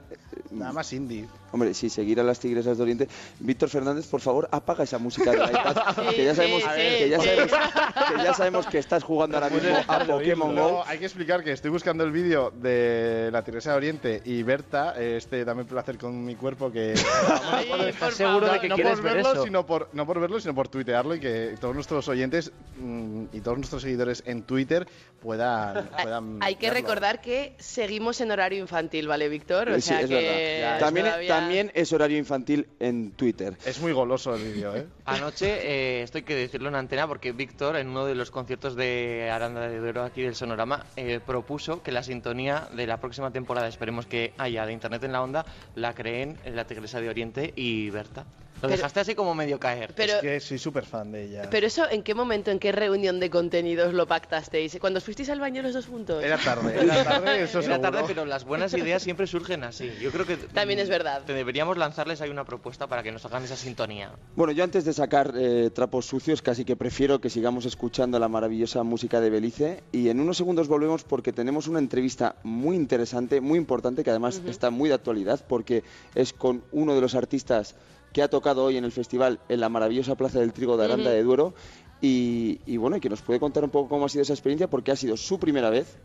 nada 0.51 0.71
más 0.73 0.91
indie. 0.93 1.27
Hombre, 1.55 1.73
sí, 1.73 1.89
seguir 1.89 2.19
a 2.19 2.23
las 2.23 2.37
tigresas 2.37 2.75
de 2.75 2.83
Oriente. 2.83 3.07
Víctor 3.39 3.69
Fernández, 3.69 4.05
por 4.07 4.19
favor, 4.19 4.49
apaga 4.51 4.83
esa 4.83 4.97
música 4.97 5.31
del 5.31 5.43
iPad. 5.49 5.77
Sí, 6.09 6.15
que, 6.17 6.25
ya 6.25 6.35
sabemos, 6.35 6.61
sí, 6.63 6.67
que, 6.75 7.09
ya 7.09 7.17
sí. 7.21 7.25
sabemos, 7.27 7.51
que 8.17 8.23
ya 8.25 8.33
sabemos 8.33 8.67
que 8.67 8.77
estás 8.77 9.03
jugando 9.05 9.37
ahora 9.37 9.49
mismo 9.49 9.69
a 9.87 9.99
Pokémon 10.03 10.53
No, 10.53 10.69
Go. 10.69 10.83
hay 10.85 10.97
que 10.99 11.05
explicar 11.05 11.45
que 11.45 11.53
estoy 11.53 11.71
buscando 11.71 12.03
el 12.03 12.11
vídeo 12.11 12.51
de 12.51 13.29
la 13.31 13.41
Tigresa 13.45 13.71
de 13.71 13.77
Oriente 13.77 14.21
y 14.25 14.43
Berta, 14.43 14.95
este 15.01 15.45
también 15.45 15.65
placer 15.65 15.97
con 15.97 16.25
mi 16.25 16.35
cuerpo 16.35 16.69
que 16.73 16.91
¿Estás 17.87 18.15
seguro 18.15 18.51
de 18.51 18.59
que 18.59 18.67
no 18.67 18.75
quieres 18.75 18.95
por 18.95 19.03
ver 19.03 19.13
verlo, 19.13 19.31
eso? 19.31 19.43
sino 19.45 19.65
por 19.65 19.87
no 19.93 20.05
por 20.05 20.19
verlo, 20.19 20.41
sino 20.41 20.53
por 20.53 20.67
tuitearlo 20.67 21.15
y 21.15 21.21
que 21.21 21.55
todos 21.61 21.73
nuestros 21.73 22.05
oyentes 22.09 22.51
mm, 22.79 23.27
y 23.31 23.39
todos 23.39 23.57
nuestros 23.57 23.81
seguidores 23.81 24.23
en 24.25 24.43
Twitter 24.43 24.85
puedan, 25.21 25.87
puedan 26.03 26.39
Hay 26.41 26.55
que 26.57 26.69
verlo. 26.69 26.81
recordar 26.81 27.21
que 27.21 27.55
seguimos 27.59 28.19
en 28.19 28.31
horario 28.31 28.59
infantil, 28.59 29.07
¿vale, 29.07 29.29
Víctor? 29.29 29.69
O 29.69 29.75
Sí, 29.75 29.81
sea 29.83 30.01
es 30.01 30.09
que 30.09 30.15
verdad. 30.61 30.79
También, 30.79 31.05
todavía- 31.05 31.27
también 31.29 31.44
es 31.51 31.93
horario 31.93 32.17
infantil 32.17 32.67
en 32.79 33.11
Twitter. 33.11 33.57
Es 33.65 33.79
muy 33.79 33.91
goloso 33.91 34.35
el 34.35 34.43
vídeo, 34.43 34.75
¿eh? 34.75 34.87
Anoche, 35.05 35.47
eh, 35.47 36.03
esto 36.03 36.17
hay 36.17 36.23
que 36.23 36.35
decirlo 36.35 36.69
en 36.69 36.75
antena, 36.75 37.07
porque 37.07 37.31
Víctor, 37.31 37.75
en 37.75 37.89
uno 37.89 38.05
de 38.05 38.15
los 38.15 38.31
conciertos 38.31 38.75
de 38.75 39.29
Aranda 39.31 39.67
de 39.67 39.79
Duero 39.79 40.03
aquí 40.03 40.21
del 40.21 40.35
Sonorama, 40.35 40.85
eh, 40.95 41.19
propuso 41.25 41.81
que 41.81 41.91
la 41.91 42.03
sintonía 42.03 42.67
de 42.75 42.87
la 42.87 42.97
próxima 42.97 43.31
temporada, 43.31 43.67
esperemos 43.67 44.05
que 44.05 44.33
haya 44.37 44.65
de 44.65 44.73
Internet 44.73 45.03
en 45.03 45.11
la 45.11 45.21
Onda, 45.21 45.45
la 45.75 45.93
creen 45.93 46.37
en 46.43 46.55
la 46.55 46.65
Tigresa 46.65 46.99
de 46.99 47.09
Oriente 47.09 47.53
y 47.55 47.89
Berta. 47.89 48.25
Lo 48.55 48.61
Pero- 48.69 48.77
dejaste 48.77 48.99
así 49.01 49.15
como 49.15 49.35
medio 49.35 49.59
caer. 49.59 49.93
Pero- 49.95 50.13
Es 50.15 50.21
que 50.21 50.39
soy 50.39 50.57
súper 50.57 50.85
fan 50.85 51.11
de 51.11 51.25
ella. 51.25 51.49
Pero 51.51 51.67
eso, 51.67 51.89
¿en 51.89 52.03
qué 52.03 52.15
momento, 52.15 52.51
en 52.51 52.59
qué 52.59 52.71
reunión 52.71 53.19
de 53.19 53.29
contenidos 53.29 53.93
lo 53.93 54.07
pactasteis? 54.07 54.77
¿Cuando 54.79 55.01
fuisteis 55.01 55.29
al 55.29 55.39
baño 55.39 55.61
los 55.61 55.73
dos 55.73 55.85
juntos? 55.87 56.23
Era 56.23 56.37
tarde, 56.37 56.73
era 56.81 57.03
tarde, 57.03 57.43
eso 57.43 57.59
Era 57.59 57.79
tarde, 57.81 58.03
pero 58.07 58.25
las 58.25 58.45
buenas 58.45 58.73
ideas 58.73 59.03
siempre 59.03 59.27
surgen 59.27 59.63
así. 59.63 59.91
Yo 60.01 60.11
creo 60.11 60.25
que 60.25 60.37
También 60.37 60.79
es 60.79 60.89
verdad. 60.89 61.23
te 61.25 61.33
deberíamos 61.33 61.77
lanzarles 61.77 62.21
ahí 62.21 62.29
una 62.29 62.45
propuesta 62.45 62.87
para 62.87 63.03
que 63.03 63.11
nos 63.11 63.25
hagan 63.25 63.43
esa 63.43 63.55
sintonía. 63.55 64.11
Bueno, 64.35 64.53
yo 64.53 64.63
antes 64.63 64.85
de 64.85 64.93
sacar 64.93 65.33
eh, 65.35 65.69
trapos 65.73 66.05
sucios, 66.05 66.41
casi 66.41 66.63
que 66.65 66.75
prefiero 66.75 67.19
que 67.19 67.29
sigamos 67.29 67.65
escuchando 67.65 68.17
la 68.19 68.27
maravillosa 68.29 68.83
música 68.83 69.19
de 69.21 69.29
Belice. 69.29 69.83
Y 69.91 70.09
en 70.09 70.19
unos 70.19 70.37
segundos 70.37 70.67
volvemos 70.67 71.03
porque 71.03 71.33
tenemos 71.33 71.67
una 71.67 71.79
entrevista 71.79 72.35
muy 72.43 72.75
interesante, 72.75 73.41
muy 73.41 73.57
importante, 73.59 74.03
que 74.03 74.09
además 74.09 74.41
está 74.47 74.69
muy 74.69 74.89
de 74.89 74.95
actualidad, 74.95 75.43
porque 75.47 75.83
es 76.15 76.31
con 76.33 76.63
uno 76.71 76.95
de 76.95 77.01
los 77.01 77.15
artistas 77.15 77.75
que 78.15 78.23
ha 78.23 78.29
tocado 78.29 78.63
hoy 78.63 78.77
en 78.77 78.85
el 78.85 78.93
festival 78.93 79.41
en 79.49 79.59
la 79.59 79.67
maravillosa 79.67 80.15
Plaza 80.15 80.39
del 80.39 80.53
Trigo 80.53 80.77
de 80.77 80.85
Aranda 80.85 81.09
de 81.09 81.21
Duero. 81.21 81.53
Y, 81.99 82.61
y 82.65 82.77
bueno, 82.77 82.95
y 82.95 83.01
que 83.01 83.09
nos 83.09 83.21
puede 83.21 83.41
contar 83.41 83.65
un 83.65 83.71
poco 83.71 83.89
cómo 83.89 84.05
ha 84.05 84.09
sido 84.09 84.21
esa 84.21 84.31
experiencia, 84.31 84.69
porque 84.69 84.93
ha 84.93 84.95
sido 84.95 85.17
su 85.17 85.37
primera 85.37 85.69
vez. 85.69 85.97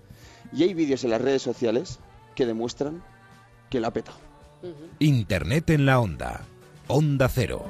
Y 0.53 0.65
hay 0.65 0.75
vídeos 0.75 1.05
en 1.05 1.11
las 1.11 1.21
redes 1.21 1.41
sociales 1.41 2.01
que 2.35 2.47
demuestran 2.47 3.01
que 3.71 3.79
la 3.79 3.89
ha 3.89 3.93
petado. 3.93 4.19
Internet 4.99 5.71
en 5.71 5.87
la 5.87 6.01
onda. 6.01 6.41
Onda 6.89 7.29
Cero. 7.29 7.65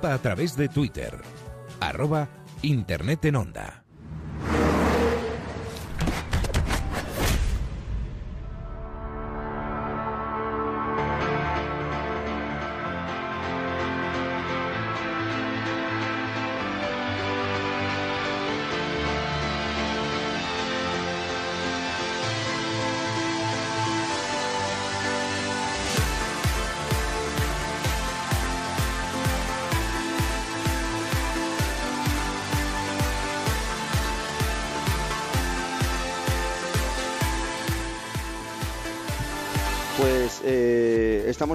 A 0.00 0.18
través 0.18 0.56
de 0.56 0.68
Twitter. 0.68 1.20
Arroba 1.80 2.26
Internet 2.62 3.26
en 3.26 3.36
Onda. 3.36 3.71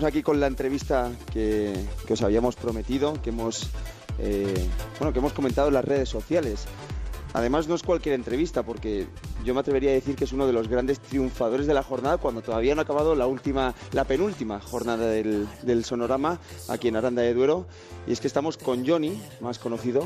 Aquí 0.08 0.24
con 0.24 0.40
la 0.40 0.48
entrevista 0.48 1.12
que, 1.32 1.74
os 2.10 2.22
habíamos 2.22 2.56
prometido, 2.56 3.22
que 3.22 3.30
hemos, 3.30 3.70
eh, 4.20 4.68
bueno, 5.00 5.14
que 5.14 5.20
hemos 5.20 5.34
comentado 5.34 5.68
en 5.68 5.76
las 5.76 5.86
redes 5.86 6.10
sociales. 6.10 6.66
Además 7.34 7.68
no 7.68 7.76
es 7.76 7.84
cualquier 7.84 8.16
entrevista, 8.16 8.64
porque 8.64 9.08
yo 9.48 9.54
me 9.54 9.62
atrevería 9.62 9.92
a 9.92 9.94
decir 9.94 10.16
que 10.18 10.26
es 10.26 10.34
uno 10.34 10.46
de 10.46 10.52
los 10.52 10.68
grandes 10.68 11.00
triunfadores 11.00 11.66
de 11.68 11.74
la 11.74 11.82
jornada 11.82 12.18
cuando 12.18 12.42
todavía 12.42 12.76
no 12.76 12.82
ha 12.82 12.84
acabado 12.84 13.16
la 13.16 13.28
última, 13.28 13.74
la 13.94 14.04
penúltima 14.04 14.60
jornada 14.60 15.08
del, 15.08 15.48
del 15.64 15.86
Sonorama 15.86 16.38
aquí 16.68 16.90
en 16.90 16.98
Aranda 16.98 17.22
de 17.22 17.34
Duero. 17.34 17.66
Y 18.06 18.12
es 18.12 18.20
que 18.20 18.28
estamos 18.28 18.58
con 18.58 18.86
Johnny, 18.86 19.22
más 19.40 19.58
conocido 19.58 20.02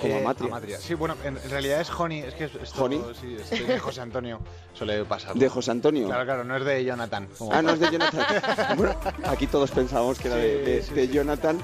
como 0.00 0.14
Eh, 0.14 0.20
Amatria. 0.22 0.48
Amatria. 0.48 0.78
Sí, 0.78 0.94
bueno, 0.94 1.14
en 1.22 1.36
realidad 1.50 1.80
es 1.82 1.90
Honey, 1.90 2.20
es 2.20 2.34
que 2.34 2.44
es- 2.44 2.54
esto, 2.54 2.82
Honey. 2.84 3.02
sí, 3.20 3.36
es 3.38 3.66
de 3.68 3.78
José 3.78 4.00
Antonio, 4.00 4.40
suele 4.74 5.04
pasar. 5.04 5.34
De 5.34 5.48
José 5.50 5.70
Antonio. 5.70 6.06
Claro, 6.06 6.24
claro, 6.24 6.44
no 6.44 6.56
es 6.56 6.64
de 6.64 6.84
Jonathan. 6.84 7.28
como- 7.38 7.52
Ah, 7.52 7.60
no 7.60 7.70
es 7.74 7.80
de 7.80 7.90
Jonathan. 7.92 8.76
Bueno, 8.76 8.96
aquí 9.24 9.46
todos 9.46 9.70
pensábamos 9.70 10.18
que 10.18 10.28
era 10.28 10.36
de, 10.36 10.62
de- 10.64 10.82
Sí, 10.82 10.88
sí, 10.88 10.94
de 10.94 11.06
sí. 11.06 11.12
Jonathan. 11.12 11.58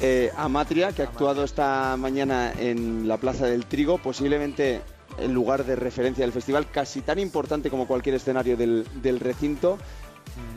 Eh, 0.00 0.30
Amatria, 0.36 0.92
que 0.92 1.02
ha 1.02 1.06
actuado 1.06 1.42
esta 1.42 1.96
mañana 1.96 2.52
en 2.56 3.08
la 3.08 3.16
Plaza 3.16 3.46
del 3.46 3.66
Trigo, 3.66 3.98
posiblemente 3.98 4.80
el 5.20 5.32
lugar 5.32 5.64
de 5.64 5.76
referencia 5.76 6.24
del 6.24 6.32
festival, 6.32 6.70
casi 6.70 7.00
tan 7.02 7.18
importante 7.18 7.70
como 7.70 7.86
cualquier 7.86 8.14
escenario 8.16 8.56
del, 8.56 8.86
del 9.02 9.20
recinto. 9.20 9.78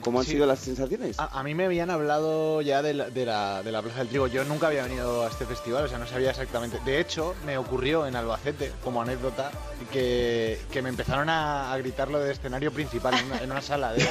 ¿Cómo 0.03 0.19
han 0.19 0.25
Sí. 0.25 0.31
sido 0.33 0.45
las 0.45 0.59
sensaciones? 0.59 1.17
A, 1.19 1.39
a 1.39 1.43
mí 1.43 1.55
me 1.55 1.65
habían 1.65 1.89
hablado 1.89 2.61
ya 2.61 2.81
de 2.81 2.93
la, 2.93 3.09
de, 3.09 3.25
la, 3.25 3.63
de 3.63 3.71
la 3.71 3.81
Plaza 3.81 3.99
del 3.99 4.09
Trigo. 4.09 4.27
Yo 4.27 4.43
nunca 4.43 4.67
había 4.67 4.83
venido 4.83 5.23
a 5.23 5.29
este 5.29 5.45
festival, 5.45 5.85
o 5.85 5.87
sea, 5.87 5.97
no 5.97 6.05
sabía 6.07 6.29
exactamente. 6.31 6.77
De 6.85 6.99
hecho, 6.99 7.35
me 7.45 7.57
ocurrió 7.57 8.05
en 8.05 8.15
Albacete, 8.15 8.73
como 8.83 9.01
anécdota, 9.01 9.49
que, 9.91 10.59
que 10.71 10.81
me 10.81 10.89
empezaron 10.89 11.29
a, 11.29 11.71
a 11.71 11.77
gritar 11.77 12.09
lo 12.09 12.19
de 12.19 12.31
escenario 12.33 12.71
principal 12.71 13.13
en 13.17 13.25
una, 13.25 13.37
en 13.43 13.51
una 13.51 13.61
sala. 13.61 13.93
De 13.93 14.05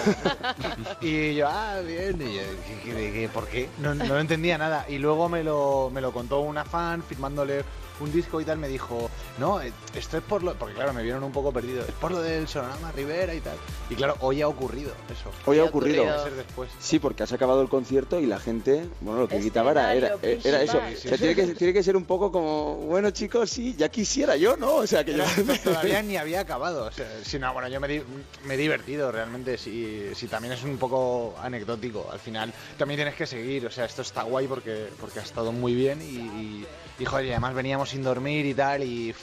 y 1.02 1.34
yo, 1.34 1.46
ah, 1.48 1.80
bien, 1.86 2.16
y 2.20 2.36
yo, 2.36 2.42
¿qué- 2.84 2.90
qué- 2.92 3.12
qué- 3.12 3.28
¿por 3.32 3.46
qué? 3.48 3.68
No, 3.80 3.94
no 3.94 4.18
entendía 4.18 4.56
nada. 4.58 4.86
Y 4.88 4.98
luego 4.98 5.28
me 5.28 5.44
lo, 5.44 5.90
me 5.92 6.00
lo 6.00 6.12
contó 6.12 6.40
una 6.40 6.64
fan 6.64 7.02
firmándole 7.02 7.64
un 8.00 8.12
disco 8.12 8.40
y 8.40 8.44
tal, 8.44 8.58
me 8.58 8.68
dijo, 8.68 9.10
no, 9.38 9.60
eh, 9.60 9.72
esto 9.94 10.16
es 10.18 10.22
por 10.22 10.42
lo... 10.42 10.54
Porque 10.54 10.74
claro, 10.74 10.92
me 10.92 11.02
vieron 11.02 11.22
un 11.24 11.32
poco 11.32 11.52
perdido. 11.52 11.82
Es 11.82 11.92
por 11.92 12.10
lo 12.10 12.20
del 12.22 12.48
Sonorama 12.48 12.92
Rivera 12.92 13.34
y 13.34 13.40
tal. 13.40 13.56
Y 13.88 13.94
claro, 13.94 14.16
hoy 14.20 14.42
ha 14.42 14.48
ocurrido 14.48 14.92
eso. 15.10 15.30
Hoy 15.46 15.58
ha 15.58 15.64
ocurrido. 15.64 16.04
Después. 16.34 16.70
Sí, 16.78 16.98
porque 16.98 17.22
has 17.22 17.32
acabado 17.32 17.62
el 17.62 17.68
concierto 17.68 18.20
y 18.20 18.26
la 18.26 18.38
gente, 18.38 18.84
bueno, 19.00 19.20
lo 19.20 19.28
que 19.28 19.38
gritaba 19.38 19.70
era, 19.72 19.94
era, 19.94 20.14
era 20.22 20.62
eso. 20.62 20.78
O 20.78 20.96
sea, 20.96 21.16
tiene, 21.18 21.34
que, 21.34 21.46
tiene 21.54 21.72
que 21.72 21.82
ser 21.82 21.96
un 21.96 22.04
poco 22.04 22.30
como, 22.32 22.76
bueno, 22.76 23.10
chicos, 23.10 23.50
sí, 23.50 23.74
ya 23.76 23.88
quisiera 23.88 24.36
yo, 24.36 24.56
¿no? 24.56 24.76
O 24.76 24.86
sea, 24.86 25.04
que 25.04 25.14
yo... 25.16 25.24
Todavía 25.64 26.02
ni 26.02 26.16
había 26.16 26.40
acabado. 26.40 26.86
O 26.86 26.92
sea, 26.92 27.06
si 27.24 27.38
no, 27.38 27.52
bueno, 27.52 27.68
yo 27.68 27.80
me, 27.80 27.88
di- 27.88 28.02
me 28.44 28.54
he 28.54 28.56
divertido 28.56 29.10
realmente. 29.12 29.58
Si, 29.58 30.10
si 30.14 30.26
también 30.26 30.54
es 30.54 30.62
un 30.64 30.78
poco 30.78 31.34
anecdótico. 31.42 32.08
Al 32.10 32.18
final 32.18 32.52
también 32.78 32.98
tienes 32.98 33.14
que 33.14 33.26
seguir. 33.26 33.66
O 33.66 33.70
sea, 33.70 33.84
esto 33.84 34.02
está 34.02 34.22
guay 34.22 34.46
porque, 34.46 34.88
porque 35.00 35.18
ha 35.20 35.22
estado 35.22 35.52
muy 35.52 35.74
bien. 35.74 36.00
Y, 36.02 36.04
y, 36.16 36.66
joder, 37.04 37.26
y 37.26 37.30
además 37.30 37.54
veníamos 37.54 37.90
sin 37.90 38.02
dormir 38.02 38.46
y 38.46 38.54
tal. 38.54 38.82
Y 38.82 39.14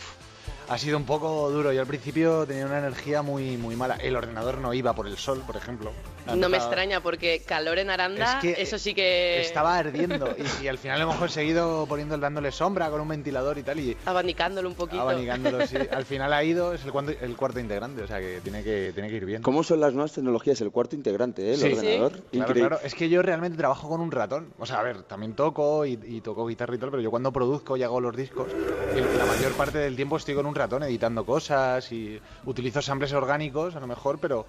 ha 0.69 0.77
sido 0.77 0.97
un 0.97 1.05
poco 1.05 1.49
duro. 1.49 1.71
Yo 1.71 1.81
al 1.81 1.87
principio 1.87 2.45
tenía 2.45 2.65
una 2.65 2.79
energía 2.79 3.21
muy, 3.21 3.57
muy 3.57 3.75
mala. 3.75 3.95
El 3.95 4.15
ordenador 4.15 4.57
no 4.57 4.73
iba 4.73 4.93
por 4.93 5.07
el 5.07 5.17
sol, 5.17 5.43
por 5.45 5.55
ejemplo. 5.55 5.91
No 6.35 6.49
me 6.49 6.57
extraña 6.57 7.01
porque 7.01 7.41
calor 7.45 7.79
en 7.79 7.89
Aranda, 7.89 8.33
Es 8.35 8.41
que, 8.55 8.61
eso 8.61 8.77
sí 8.77 8.93
que... 8.93 9.41
Estaba 9.41 9.77
ardiendo 9.77 10.35
y, 10.61 10.65
y 10.65 10.67
al 10.67 10.77
final 10.77 11.01
hemos 11.01 11.15
conseguido 11.17 11.85
poniendo, 11.87 12.17
dándole 12.17 12.51
sombra 12.51 12.89
con 12.89 13.01
un 13.01 13.07
ventilador 13.07 13.57
y 13.57 13.63
tal 13.63 13.79
y 13.79 13.95
Abanicándolo 14.05 14.67
un 14.69 14.75
poquito. 14.75 15.01
abanicándolo, 15.01 15.65
sí. 15.67 15.77
Al 15.91 16.05
final 16.05 16.33
ha 16.33 16.43
ido, 16.43 16.73
es 16.73 16.83
el 16.85 16.91
cuarto, 16.91 17.11
el 17.21 17.35
cuarto 17.35 17.59
integrante, 17.59 18.01
o 18.03 18.07
sea 18.07 18.19
que 18.19 18.41
tiene 18.41 18.63
que, 18.63 18.91
tiene 18.93 19.09
que 19.09 19.15
ir 19.15 19.25
bien. 19.25 19.41
¿Cómo 19.41 19.63
son 19.63 19.79
las 19.79 19.93
nuevas 19.93 20.13
tecnologías? 20.13 20.59
El 20.61 20.71
cuarto 20.71 20.95
integrante, 20.95 21.49
¿eh? 21.49 21.53
El 21.53 21.57
Sí. 21.59 21.73
ordenador. 21.73 22.11
Claro, 22.11 22.25
Increíble. 22.31 22.67
claro. 22.69 22.79
Es 22.83 22.95
que 22.95 23.09
yo 23.09 23.21
realmente 23.21 23.57
trabajo 23.57 23.87
con 23.89 24.01
un 24.01 24.11
ratón. 24.11 24.53
O 24.59 24.65
sea, 24.65 24.79
a 24.79 24.83
ver, 24.83 25.03
también 25.03 25.33
toco 25.33 25.85
y, 25.85 25.99
y 26.05 26.21
toco 26.21 26.45
guitarra 26.47 26.75
y 26.75 26.77
tal, 26.77 26.89
pero 26.91 27.01
yo 27.01 27.09
cuando 27.11 27.31
produzco 27.31 27.77
y 27.77 27.83
hago 27.83 27.99
los 28.01 28.15
discos, 28.15 28.47
la 28.53 29.25
mayor 29.25 29.53
parte 29.53 29.77
del 29.77 29.95
tiempo 29.95 30.17
estoy 30.17 30.35
con 30.35 30.45
un 30.45 30.55
ratón 30.55 30.83
editando 30.83 31.25
cosas 31.25 31.91
y 31.91 32.19
utilizo 32.45 32.81
samples 32.81 33.13
orgánicos, 33.13 33.75
a 33.75 33.79
lo 33.79 33.87
mejor, 33.87 34.19
pero 34.19 34.45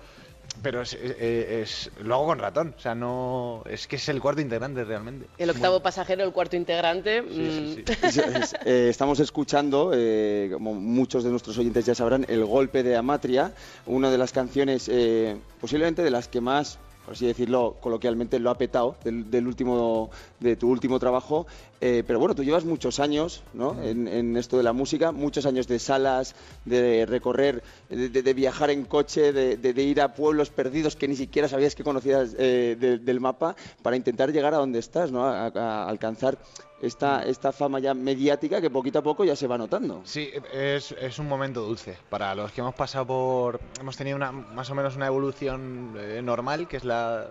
pero 0.62 0.82
es, 0.82 0.92
es- 0.94 1.16
es- 1.20 1.90
lo 2.02 2.14
hago 2.16 2.26
con 2.26 2.38
ratón. 2.38 2.74
O 2.76 2.80
sea, 2.80 2.94
no. 2.94 3.62
Es 3.68 3.86
que 3.86 3.96
es 3.96 4.08
el 4.08 4.20
cuarto 4.20 4.40
integrante 4.40 4.84
realmente. 4.84 5.26
El 5.38 5.50
octavo 5.50 5.80
pasajero, 5.80 6.24
el 6.24 6.32
cuarto 6.32 6.56
integrante. 6.56 7.22
mm, 7.22 7.84
es- 8.02 8.54
eh, 8.64 8.88
estamos 8.88 9.20
escuchando, 9.20 9.92
eh, 9.94 10.50
como 10.52 10.74
muchos 10.74 11.24
de 11.24 11.30
nuestros 11.30 11.56
oyentes 11.58 11.84
ya 11.86 11.94
sabrán, 11.94 12.24
El 12.28 12.44
golpe 12.44 12.82
de 12.82 12.96
Amatria, 12.96 13.52
una 13.86 14.10
de 14.10 14.18
las 14.18 14.32
canciones 14.32 14.88
eh, 14.90 15.36
posiblemente 15.60 16.02
de 16.02 16.10
las 16.10 16.28
que 16.28 16.40
más, 16.40 16.78
por 17.04 17.14
así 17.14 17.26
decirlo 17.26 17.76
coloquialmente, 17.80 18.38
lo 18.38 18.50
ha 18.50 18.58
petado 18.58 18.96
del, 19.04 19.30
del 19.30 19.46
último, 19.46 20.10
de 20.40 20.56
tu 20.56 20.68
último 20.68 20.98
trabajo. 20.98 21.46
Eh, 21.80 22.02
pero 22.06 22.18
bueno, 22.18 22.34
tú 22.34 22.42
llevas 22.42 22.64
muchos 22.64 22.98
años 22.98 23.44
¿no? 23.54 23.80
en, 23.82 24.08
en 24.08 24.36
esto 24.36 24.56
de 24.56 24.64
la 24.64 24.72
música, 24.72 25.12
muchos 25.12 25.46
años 25.46 25.68
de 25.68 25.78
salas, 25.78 26.34
de 26.64 27.06
recorrer, 27.06 27.62
de, 27.88 28.08
de- 28.08 28.22
de 28.22 28.34
viajar 28.34 28.70
en 28.70 28.84
coche, 28.84 29.32
de, 29.32 29.56
de- 29.56 29.82
ir 29.82 30.00
a 30.00 30.12
pueblos 30.14 30.50
perdidos 30.50 30.96
que 30.96 31.06
ni 31.06 31.14
siquiera 31.14 31.46
sabías 31.48 31.76
que 31.76 31.84
conocías 31.84 32.34
eh, 32.38 32.76
de- 32.78 32.98
del 32.98 33.20
mapa 33.20 33.54
para 33.82 33.96
intentar 33.96 34.32
llegar 34.32 34.54
a 34.54 34.58
donde 34.58 34.80
estás, 34.80 35.12
¿no? 35.12 35.24
a, 35.24 35.46
a 35.46 35.88
alcanzar 35.88 36.36
esta, 36.82 37.22
esta 37.24 37.52
fama 37.52 37.78
ya 37.80 37.94
mediática 37.94 38.60
que 38.60 38.70
poquito 38.70 38.98
a 38.98 39.02
poco 39.02 39.24
ya 39.24 39.36
se 39.36 39.46
va 39.46 39.56
notando. 39.58 40.00
Sí, 40.04 40.30
es, 40.52 40.92
es 40.92 41.18
un 41.20 41.28
momento 41.28 41.62
dulce. 41.62 41.96
Para 42.08 42.34
los 42.34 42.50
que 42.52 42.60
hemos 42.60 42.74
pasado 42.74 43.06
por. 43.06 43.60
Hemos 43.80 43.96
tenido 43.96 44.16
una, 44.16 44.30
más 44.32 44.68
o 44.70 44.74
menos 44.76 44.94
una 44.96 45.06
evolución 45.06 45.94
eh, 45.98 46.20
normal, 46.22 46.66
que 46.68 46.76
es 46.76 46.84
la. 46.84 47.28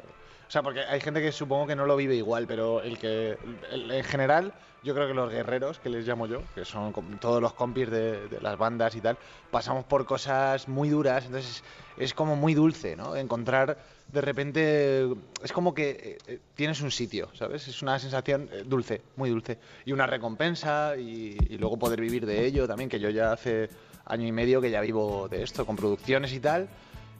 O 0.47 0.51
sea, 0.51 0.63
porque 0.63 0.79
hay 0.81 1.01
gente 1.01 1.21
que 1.21 1.31
supongo 1.31 1.67
que 1.67 1.75
no 1.75 1.85
lo 1.85 1.95
vive 1.97 2.15
igual, 2.15 2.47
pero 2.47 2.81
el 2.81 2.97
que. 2.97 3.37
el- 3.71 3.91
en 3.91 4.03
general, 4.03 4.53
yo 4.81 4.93
creo 4.93 5.07
que 5.07 5.13
los 5.13 5.29
guerreros, 5.31 5.77
que 5.79 5.89
les 5.89 6.07
llamo 6.07 6.25
yo, 6.27 6.41
que 6.55 6.63
son 6.63 6.93
todos 7.19 7.41
los 7.41 7.53
compis 7.53 7.89
de, 7.89 8.27
de 8.29 8.39
las 8.39 8.57
bandas 8.57 8.95
y 8.95 9.01
tal, 9.01 9.17
pasamos 9.51 9.83
por 9.83 10.05
cosas 10.05 10.67
muy 10.69 10.87
duras, 10.89 11.25
entonces 11.25 11.63
es, 11.97 12.03
es 12.05 12.13
como 12.13 12.37
muy 12.37 12.53
dulce, 12.53 12.95
¿no? 12.95 13.15
Encontrar 13.17 13.77
de 14.07 14.21
repente. 14.21 15.07
Es 15.43 15.51
como 15.51 15.73
que 15.73 15.89
eh, 15.89 16.17
eh, 16.27 16.39
tienes 16.55 16.79
un 16.81 16.91
sitio, 16.91 17.27
¿sabes? 17.33 17.67
Es 17.67 17.81
una 17.81 17.99
sensación 17.99 18.49
eh, 18.53 18.63
dulce, 18.65 19.01
muy 19.17 19.29
dulce. 19.29 19.59
Y 19.83 19.91
una 19.91 20.07
recompensa 20.07 20.95
y, 20.97 21.35
y 21.49 21.57
luego 21.57 21.77
poder 21.77 21.99
vivir 21.99 22.25
de 22.25 22.45
ello 22.45 22.65
también, 22.67 22.89
que 22.89 23.01
yo 23.01 23.09
ya 23.09 23.33
hace 23.33 23.69
año 24.05 24.25
y 24.25 24.31
medio 24.31 24.61
que 24.61 24.71
ya 24.71 24.79
vivo 24.79 25.27
de 25.27 25.43
esto, 25.43 25.65
con 25.65 25.75
producciones 25.75 26.31
y 26.31 26.39
tal, 26.39 26.69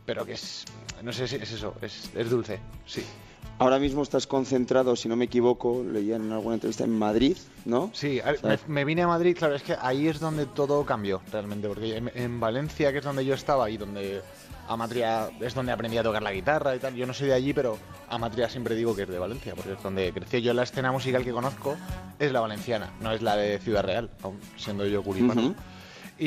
pero 0.07 0.25
que 0.25 0.33
es. 0.33 0.65
No 1.03 1.13
sé 1.13 1.27
si 1.27 1.35
es 1.35 1.51
eso, 1.51 1.75
es, 1.81 2.09
es 2.15 2.29
dulce, 2.31 2.59
sí. 2.87 3.03
Ahora 3.59 3.77
mismo 3.79 4.03
estás 4.03 4.25
concentrado, 4.27 4.95
si 4.95 5.09
no 5.09 5.15
me 5.15 5.25
equivoco, 5.25 5.83
leía 5.83 6.15
en 6.15 6.31
alguna 6.31 6.55
entrevista 6.55 6.83
en 6.83 6.97
Madrid, 6.97 7.37
¿no? 7.65 7.89
Sí, 7.93 8.19
O 8.19 8.37
sea, 8.37 8.49
me, 8.49 8.59
me 8.67 8.85
vine 8.85 9.01
a 9.01 9.07
Madrid, 9.07 9.35
claro, 9.37 9.55
es 9.55 9.63
que 9.63 9.75
ahí 9.81 10.07
es 10.07 10.19
donde 10.19 10.45
todo 10.45 10.85
cambió 10.85 11.21
realmente, 11.31 11.67
porque 11.67 11.97
en, 11.97 12.11
en 12.13 12.39
Valencia, 12.39 12.91
que 12.91 12.99
es 12.99 13.03
donde 13.03 13.25
yo 13.25 13.33
estaba 13.33 13.69
y 13.69 13.77
donde 13.77 14.21
Amatria 14.67 15.29
es 15.41 15.55
donde 15.55 15.71
aprendí 15.71 15.97
a 15.97 16.03
tocar 16.03 16.21
la 16.21 16.31
guitarra 16.31 16.75
y 16.75 16.79
tal, 16.79 16.93
yo 16.95 17.07
no 17.07 17.13
soy 17.13 17.27
de 17.29 17.33
allí, 17.33 17.53
pero 17.53 17.77
Amatria 18.09 18.47
siempre 18.47 18.75
digo 18.75 18.95
que 18.95 19.03
es 19.03 19.09
de 19.09 19.17
Valencia, 19.19 19.55
porque 19.55 19.73
es 19.73 19.81
donde 19.83 20.11
creció 20.13 20.39
yo 20.39 20.53
la 20.53 20.63
escena 20.63 20.91
musical 20.91 21.23
que 21.23 21.31
conozco, 21.31 21.75
es 22.19 22.31
la 22.31 22.41
valenciana, 22.41 22.91
no 23.01 23.11
es 23.11 23.21
la 23.21 23.35
de 23.35 23.59
Ciudad 23.59 23.83
Real, 23.83 24.09
aun 24.23 24.39
siendo 24.55 24.85
yo 24.85 25.01
curipano. 25.03 25.41
Ujú. 25.41 25.55
Y, 26.19 26.25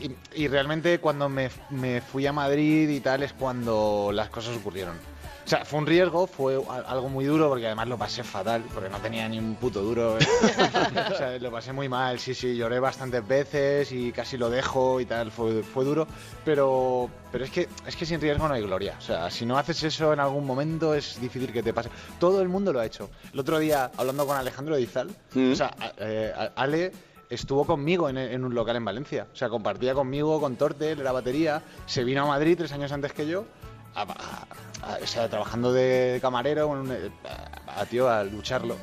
y- 0.00 0.16
y 0.34 0.48
realmente 0.48 0.98
cuando 0.98 1.28
me, 1.28 1.48
me 1.70 2.00
fui 2.00 2.26
a 2.26 2.32
Madrid 2.32 2.88
y 2.88 3.00
tal 3.00 3.22
es 3.22 3.32
cuando 3.32 4.10
las 4.12 4.28
cosas 4.28 4.56
ocurrieron. 4.56 4.96
O 4.96 5.46
sea, 5.46 5.62
fue 5.66 5.78
un 5.78 5.86
riesgo, 5.86 6.26
fue 6.26 6.56
a- 6.56 6.78
algo 6.90 7.10
muy 7.10 7.26
duro 7.26 7.50
porque 7.50 7.66
además 7.66 7.86
lo 7.86 7.98
pasé 7.98 8.24
fatal, 8.24 8.64
porque 8.72 8.88
no 8.88 8.98
tenía 8.98 9.28
ni 9.28 9.38
un 9.38 9.56
puto 9.56 9.82
duro. 9.82 10.18
¿eh? 10.18 10.22
o 11.12 11.16
sea, 11.16 11.38
lo 11.38 11.52
pasé 11.52 11.72
muy 11.72 11.86
mal, 11.88 12.18
sí, 12.18 12.34
sí, 12.34 12.56
lloré 12.56 12.80
bastantes 12.80 13.24
veces 13.28 13.92
y 13.92 14.10
casi 14.10 14.38
lo 14.38 14.48
dejo 14.48 15.00
y 15.00 15.04
tal, 15.04 15.30
fue, 15.30 15.62
fue 15.62 15.84
duro. 15.84 16.08
Pero, 16.46 17.10
pero 17.30 17.44
es, 17.44 17.50
que, 17.50 17.68
es 17.86 17.94
que 17.94 18.06
sin 18.06 18.20
riesgo 18.22 18.48
no 18.48 18.54
hay 18.54 18.62
gloria. 18.62 18.96
O 18.98 19.02
sea, 19.02 19.30
si 19.30 19.44
no 19.44 19.58
haces 19.58 19.82
eso 19.84 20.12
en 20.14 20.20
algún 20.20 20.46
momento 20.46 20.94
es 20.94 21.20
difícil 21.20 21.52
que 21.52 21.62
te 21.62 21.74
pase. 21.74 21.90
Todo 22.18 22.40
el 22.40 22.48
mundo 22.48 22.72
lo 22.72 22.80
ha 22.80 22.86
hecho. 22.86 23.10
El 23.32 23.40
otro 23.40 23.58
día, 23.58 23.90
hablando 23.98 24.26
con 24.26 24.36
Alejandro 24.38 24.76
Dizal, 24.76 25.10
o 25.36 25.54
sea, 25.54 25.72
eh, 25.98 26.32
Ale 26.56 26.90
estuvo 27.34 27.64
conmigo 27.64 28.08
en, 28.08 28.16
en 28.18 28.44
un 28.44 28.54
local 28.54 28.76
en 28.76 28.84
Valencia. 28.84 29.26
O 29.32 29.36
sea, 29.36 29.48
compartía 29.48 29.94
conmigo, 29.94 30.40
con 30.40 30.56
Tortel, 30.56 31.02
la 31.04 31.12
batería. 31.12 31.62
Se 31.86 32.04
vino 32.04 32.22
a 32.22 32.26
Madrid 32.26 32.56
tres 32.58 32.72
años 32.72 32.90
antes 32.92 33.12
que 33.12 33.26
yo. 33.26 33.44
a- 33.96 34.02
a- 34.02 34.94
a- 34.94 34.98
o 35.02 35.06
sea, 35.06 35.28
trabajando 35.28 35.72
de 35.72 36.18
camarero, 36.20 36.74
a, 37.76 37.86
tío, 37.86 38.08
a 38.10 38.24
lucharlo. 38.24 38.76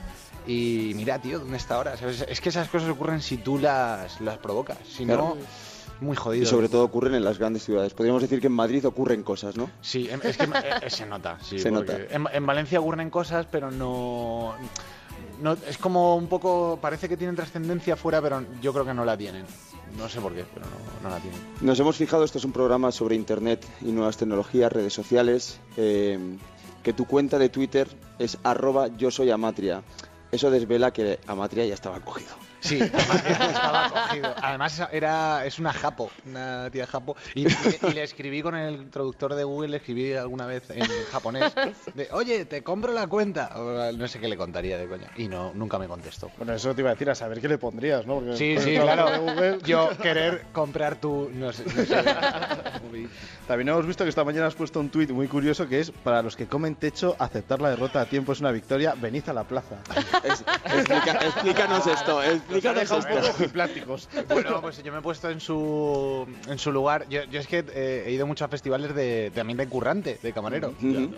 Y 0.48 0.94
mira, 0.96 1.20
tío, 1.20 1.40
¿dónde 1.40 1.58
está 1.58 1.76
ahora? 1.76 1.98
¿Sabes? 1.98 2.26
Es 2.28 2.40
que 2.42 2.50
esas 2.50 2.68
cosas 2.70 2.90
ocurren 2.90 3.22
si 3.22 3.38
tú 3.38 3.60
las, 3.60 4.22
las 4.22 4.38
provocas. 4.38 4.78
Si 4.90 5.06
Claro. 5.06 5.36
no, 5.36 6.06
muy 6.08 6.16
jodido. 6.16 6.44
Y 6.44 6.46
sobre 6.48 6.68
todo 6.70 6.84
ocurren 6.84 7.14
en 7.14 7.24
las 7.24 7.38
grandes 7.38 7.64
ciudades. 7.64 7.94
Podríamos 7.94 8.22
decir 8.24 8.40
que 8.42 8.48
en 8.48 8.54
Madrid 8.54 8.84
ocurren 8.88 9.22
cosas, 9.22 9.56
¿no? 9.58 9.70
Sí, 9.82 10.10
em- 10.10 10.20
es 10.24 10.36
que 10.38 10.46
eh, 10.46 10.90
se 10.90 11.06
nota, 11.06 11.38
sí. 11.44 11.60
Se 11.60 11.70
nota. 11.70 11.96
En, 12.10 12.26
en 12.32 12.46
Valencia 12.46 12.80
ocurren 12.80 13.10
cosas, 13.12 13.46
pero 13.52 13.70
no, 13.70 14.56
no... 15.42 15.54
Es 15.68 15.78
como 15.78 16.16
un 16.16 16.28
poco... 16.28 16.80
Parece 16.82 17.10
que 17.10 17.18
tienen 17.18 17.36
trascendencia 17.36 17.96
fuera, 17.96 18.22
pero 18.22 18.44
yo 18.62 18.72
creo 18.74 18.86
que 18.86 18.94
no 18.94 19.06
la 19.06 19.18
tienen. 19.18 19.46
No 19.98 20.08
sé 20.08 20.22
por 20.22 20.34
qué, 20.34 20.46
pero 20.54 20.66
no, 21.04 21.10
la 21.10 21.20
tienen. 21.20 21.40
Nos 21.62 21.80
hemos 21.80 21.98
fijado, 21.98 22.24
esto 22.24 22.38
es 22.38 22.46
un 22.46 22.54
programa 22.54 22.92
sobre 22.92 23.16
Internet 23.16 23.66
y 23.82 23.92
nuevas 23.92 24.18
tecnologías, 24.18 24.72
redes 24.72 24.94
sociales. 24.94 25.60
eh, 25.78 26.38
que 26.84 26.94
tu 26.94 27.06
cuenta 27.06 27.38
de 27.38 27.50
Twitter 27.50 27.88
es 28.20 28.38
arroba 28.44 28.88
yo 28.98 29.12
soy 29.12 29.32
Amatria. 29.32 29.84
Eso 30.32 30.50
desvela 30.50 30.92
que 30.92 31.20
Amatria 31.28 31.66
ya 31.66 31.74
estaba 31.74 32.00
cogido. 32.00 32.32
Sí, 32.62 32.80
estaba 32.80 33.90
cogido. 33.90 34.34
Además 34.42 34.82
era, 34.92 35.46
es 35.46 35.60
una 35.60 35.74
japo, 35.74 36.12
una 36.26 36.70
tía 36.72 36.88
japo. 36.88 37.16
Y, 37.36 37.48
y- 37.48 37.56
y 37.90 37.94
le 37.94 38.04
escribí 38.04 38.42
con 38.42 38.56
el 38.56 38.90
traductor 38.90 39.34
de 39.36 39.44
Google, 39.44 39.70
le 39.70 39.78
escribí 39.78 40.14
alguna 40.14 40.46
vez 40.46 40.70
en 40.70 40.86
japonés, 41.12 41.54
de, 41.94 42.08
oye, 42.12 42.46
te 42.46 42.64
compro 42.64 42.94
la 42.94 43.08
cuenta. 43.08 43.50
O, 43.56 43.92
No 43.92 44.08
sé 44.08 44.20
qué 44.20 44.28
le 44.28 44.38
contaría 44.38 44.78
de 44.78 44.88
coña. 44.88 45.10
Y 45.18 45.28
no, 45.28 45.52
nunca 45.56 45.78
me 45.80 45.88
contestó. 45.88 46.32
Bueno, 46.38 46.54
eso 46.54 46.74
te 46.76 46.82
iba 46.82 46.92
a 46.92 46.94
decir, 46.94 47.10
a 47.10 47.16
saber 47.16 47.42
qué 47.42 47.48
le 47.50 47.58
pondrías, 47.58 48.06
¿no? 48.06 48.16
Porque 48.20 48.38
Sí, 48.38 48.56
sí, 48.60 48.76
claro. 48.78 49.20
Google- 49.22 49.60
Yo 49.66 49.90
querer 50.02 50.46
comprar 50.54 50.96
tu... 50.98 51.30
No 51.34 51.52
sé, 51.52 51.64
no 51.66 51.84
sé. 51.86 52.04
También 53.48 53.70
hemos 53.70 53.86
visto 53.86 54.04
que 54.04 54.10
esta 54.10 54.24
mañana 54.24 54.48
has 54.48 54.56
puesto 54.56 54.80
un 54.80 54.90
tuit 54.90 55.10
muy 55.10 55.28
curioso 55.28 55.68
que 55.68 55.80
es 55.80 55.92
para 55.92 56.22
los 56.22 56.36
que 56.36 56.48
comen 56.48 56.76
techo, 56.76 57.16
aceptar 57.20 57.62
la 57.62 57.70
derrota 57.72 58.02
a 58.02 58.06
tiempo 58.06 58.32
es 58.32 58.40
una 58.40 58.52
victoria, 58.52 58.94
venid 58.96 59.28
a 59.30 59.34
la 59.34 59.44
plaza. 59.44 59.78
Explica- 60.24 61.20
explícanos 61.26 61.88
esto, 61.88 62.22
Poco 63.38 63.52
plásticos. 63.52 64.10
Bueno, 64.30 64.62
pues 64.62 64.82
yo 64.84 64.92
me 64.92 65.00
he 65.00 65.02
puesto 65.02 65.30
en 65.30 65.40
su, 65.40 66.28
en 66.48 66.58
su 66.60 66.72
lugar. 66.72 67.08
Yo, 67.10 67.24
yo 67.26 67.40
es 67.40 67.48
que 67.48 67.64
eh, 67.74 68.04
he 68.08 68.12
ido 68.12 68.26
mucho 68.28 68.46
a 68.46 68.48
festivales 68.48 68.94
de, 68.96 69.32
también 69.34 69.58
de 69.58 69.68
currante, 69.68 70.20
de 70.22 70.34
camarero. 70.34 70.74
Yo 70.82 71.10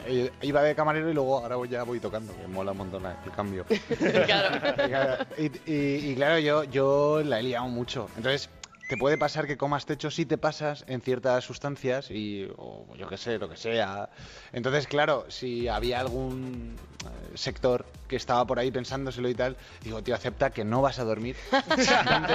Iba 0.42 0.62
de 0.64 0.76
camarero 0.76 1.10
y 1.10 1.14
luego 1.14 1.40
ahora 1.40 1.56
voy- 1.56 1.70
ya 1.70 1.84
voy 1.84 2.00
tocando, 2.00 2.36
que 2.36 2.48
mola 2.48 2.72
un 2.72 2.78
montón 2.78 3.04
el 3.06 3.32
cambio. 3.32 3.66
y, 5.38 5.72
y- 5.72 6.12
y 6.12 6.16
claro, 6.16 6.40
yo, 6.40 6.64
yo 6.66 7.22
la 7.24 7.40
he 7.40 7.44
liado 7.44 7.68
mucho. 7.68 8.10
Entonces, 8.18 8.50
te 8.88 8.98
puede 8.98 9.18
pasar 9.18 9.48
que 9.48 9.58
comas 9.58 9.86
techo 9.86 10.12
si 10.12 10.26
te 10.26 10.38
pasas 10.38 10.84
en 10.88 11.02
ciertas 11.02 11.44
sustancias 11.46 12.12
y, 12.12 12.48
o 12.58 12.86
yo 12.98 13.08
qué 13.08 13.18
sé, 13.18 13.38
lo 13.40 13.50
que 13.50 13.56
sea. 13.58 14.10
Entonces, 14.52 14.88
claro, 14.88 15.26
si 15.30 15.68
había 15.68 16.00
algún 16.00 16.76
eh, 17.06 17.32
sector 17.38 17.86
que 18.08 18.18
estaba 18.18 18.46
por 18.46 18.60
ahí 18.60 18.70
pensándoselo 18.72 19.30
y 19.30 19.36
tal, 19.36 19.58
digo, 19.84 20.04
tío, 20.04 20.14
acepta 20.14 20.50
que 20.52 20.64
no 20.66 20.82
vas 20.82 21.00
a 21.00 21.06
dormir. 21.06 21.36
vente, 21.52 22.34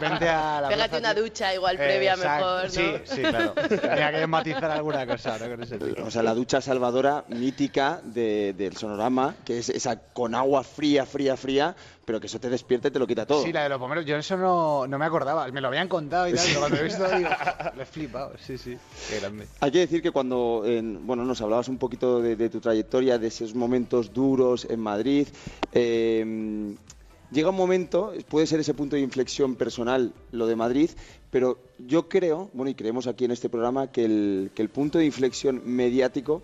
vente 0.00 0.28
a 0.28 0.60
la 0.62 0.68
Pégate 0.68 0.88
plaza, 0.88 0.98
una 0.98 1.14
tío. 1.14 1.22
ducha 1.24 1.54
igual 1.54 1.76
previa 1.76 2.16
mejor, 2.16 2.64
¿no? 2.64 2.70
Sí, 2.70 2.92
sí, 3.04 3.22
claro. 3.22 3.52
Tenía 3.68 4.10
que 4.12 4.26
matizar 4.26 4.70
alguna 4.70 5.06
cosa, 5.06 5.38
¿no? 5.38 5.48
Con 5.50 5.62
ese 5.62 5.78
tío. 5.78 6.04
O 6.06 6.10
sea, 6.10 6.22
la 6.22 6.34
ducha 6.34 6.60
salvadora 6.60 7.24
mítica 7.28 8.00
de- 8.02 8.54
del 8.54 8.76
sonorama, 8.76 9.36
que 9.44 9.58
es 9.58 9.68
esa 9.68 9.96
con 9.96 10.34
agua 10.34 10.64
fría, 10.64 11.06
fría, 11.06 11.36
fría, 11.36 11.76
pero 12.04 12.18
que 12.20 12.26
eso 12.26 12.40
te 12.40 12.48
despierta 12.50 12.88
y 12.88 12.90
te 12.90 12.98
lo 12.98 13.06
quita 13.06 13.26
todo. 13.26 13.44
Sí, 13.44 13.52
la 13.52 13.62
de 13.62 13.68
los 13.68 13.78
bomberos, 13.78 14.04
yo 14.04 14.16
eso 14.16 14.36
no, 14.36 14.86
no 14.86 14.98
me 14.98 15.04
acordaba, 15.04 15.46
me 15.48 15.60
lo 15.60 15.68
habían 15.68 15.88
contado 15.88 16.28
y 16.28 16.32
tal, 16.32 16.44
pero 16.48 16.58
cuando 16.60 16.76
lo 16.76 16.82
he 16.82 16.84
visto 16.84 17.08
digo, 17.16 17.28
lo 17.76 17.82
he 17.82 17.86
flipado, 17.86 18.32
sí, 18.44 18.58
sí, 18.58 18.76
qué 19.08 19.20
grande. 19.20 19.46
Hay 19.60 19.70
que 19.70 19.78
decir 19.78 20.02
que 20.02 20.10
cuando 20.10 20.62
en- 20.66 21.06
bueno, 21.06 21.24
nos 21.24 21.40
hablabas 21.40 21.68
un 21.68 21.78
poquito 21.78 22.20
de, 22.20 22.34
de 22.36 22.48
tu 22.50 22.60
trayectoria, 22.60 23.18
de 23.18 23.28
esos 23.28 23.54
momentos 23.54 24.12
duros 24.12 24.66
en 24.68 24.80
Madrid, 24.80 25.28
eh, 25.72 26.74
llega 27.30 27.50
un 27.50 27.56
momento, 27.56 28.12
puede 28.28 28.46
ser 28.46 28.60
ese 28.60 28.74
punto 28.74 28.96
de 28.96 29.02
inflexión 29.02 29.54
personal 29.56 30.12
lo 30.32 30.46
de 30.46 30.56
Madrid, 30.56 30.90
pero 31.30 31.58
yo 31.78 32.08
creo, 32.08 32.50
bueno, 32.52 32.70
y 32.70 32.74
creemos 32.74 33.06
aquí 33.06 33.24
en 33.24 33.30
este 33.30 33.48
programa, 33.48 33.90
que 33.90 34.04
el, 34.04 34.50
que 34.54 34.62
el 34.62 34.68
punto 34.68 34.98
de 34.98 35.06
inflexión 35.06 35.62
mediático 35.64 36.42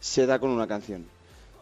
se 0.00 0.26
da 0.26 0.38
con 0.38 0.50
una 0.50 0.66
canción. 0.66 1.06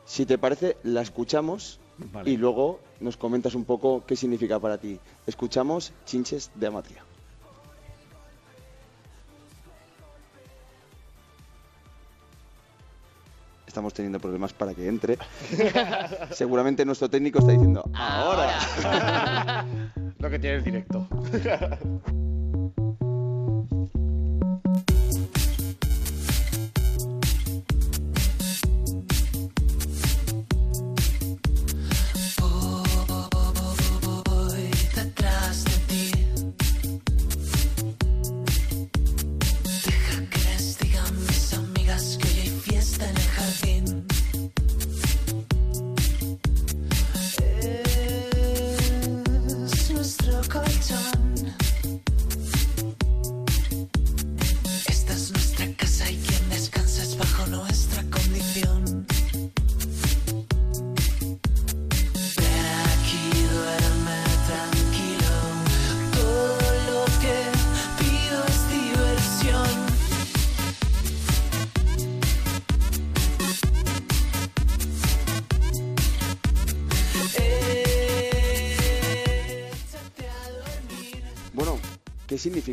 Si 0.04 0.26
te 0.26 0.38
parece, 0.38 0.76
la 0.82 1.02
escuchamos 1.02 1.78
Vale. 1.98 2.30
y 2.30 2.36
luego 2.36 2.80
nos 3.00 3.16
comentas 3.16 3.54
un 3.54 3.64
poco 3.64 4.04
qué 4.06 4.16
significa 4.16 4.58
para 4.58 4.78
ti. 4.78 4.98
Escuchamos 5.26 5.92
Chinches 6.04 6.50
de 6.54 6.66
Amatria. 6.66 7.04
Estamos 13.72 13.94
teniendo 13.94 14.20
problemas 14.20 14.52
para 14.52 14.74
que 14.74 14.86
entre. 14.86 15.16
Seguramente 16.30 16.84
nuestro 16.84 17.08
técnico 17.08 17.38
está 17.38 17.52
diciendo, 17.52 17.82
ahora. 17.94 19.64
Lo 20.18 20.28
que 20.28 20.38
tiene 20.38 20.56
el 20.56 20.64
directo. 20.64 21.08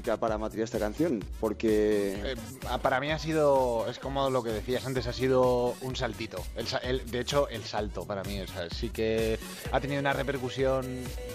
¿qué 0.09 0.15
significa 0.15 0.17
para 0.17 0.37
Matria 0.37 0.63
esta 0.63 0.79
canción? 0.79 1.23
Porque... 1.39 2.33
Eh, 2.33 2.35
para 2.81 2.99
mí 2.99 3.11
ha 3.11 3.19
sido, 3.19 3.85
es 3.89 3.99
como 3.99 4.29
lo 4.29 4.41
que 4.43 4.49
decías 4.51 4.85
antes, 4.85 5.07
ha 5.07 5.13
sido 5.13 5.75
un 5.81 5.95
saltito. 5.95 6.43
El 6.55 6.67
el- 6.83 7.11
de 7.11 7.19
hecho, 7.19 7.47
el 7.49 7.63
salto 7.63 8.05
para 8.05 8.23
mí, 8.23 8.39
o 8.41 8.45
sí 8.73 8.89
que 8.89 9.37
ha 9.71 9.79
tenido 9.79 9.99
una 9.99 10.13
repercusión 10.13 10.85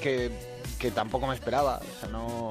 que, 0.03 0.31
que 0.79 0.91
tampoco 0.91 1.27
me 1.27 1.35
esperaba. 1.35 1.81
No... 2.11 2.51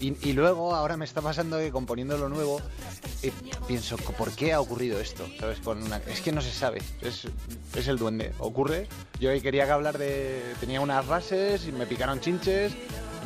Y, 0.00 0.32
luego, 0.32 0.74
ahora 0.74 0.96
me 0.96 1.04
está 1.04 1.20
pasando 1.22 1.58
que 1.58 1.70
componiendo 1.70 2.18
lo 2.18 2.28
nuevo, 2.28 2.60
eh, 3.22 3.30
pienso, 3.68 3.96
¿por 3.96 4.32
qué 4.32 4.52
ha 4.52 4.60
ocurrido 4.60 4.98
esto? 4.98 5.24
¿Sabes? 5.38 5.60
Es 6.08 6.20
que 6.20 6.32
no 6.32 6.40
se 6.40 6.50
sabe, 6.50 6.82
es, 7.02 7.28
es 7.76 7.86
el 7.86 7.98
duende, 7.98 8.32
ocurre. 8.40 8.88
Yo 9.20 9.30
hoy 9.30 9.40
quería 9.40 9.64
que 9.64 9.70
hablar 9.70 9.98
de... 9.98 10.42
Tenía 10.58 10.80
unas 10.80 11.06
bases 11.06 11.68
y 11.68 11.70
me 11.70 11.86
picaron 11.86 12.18
chinches. 12.20 12.72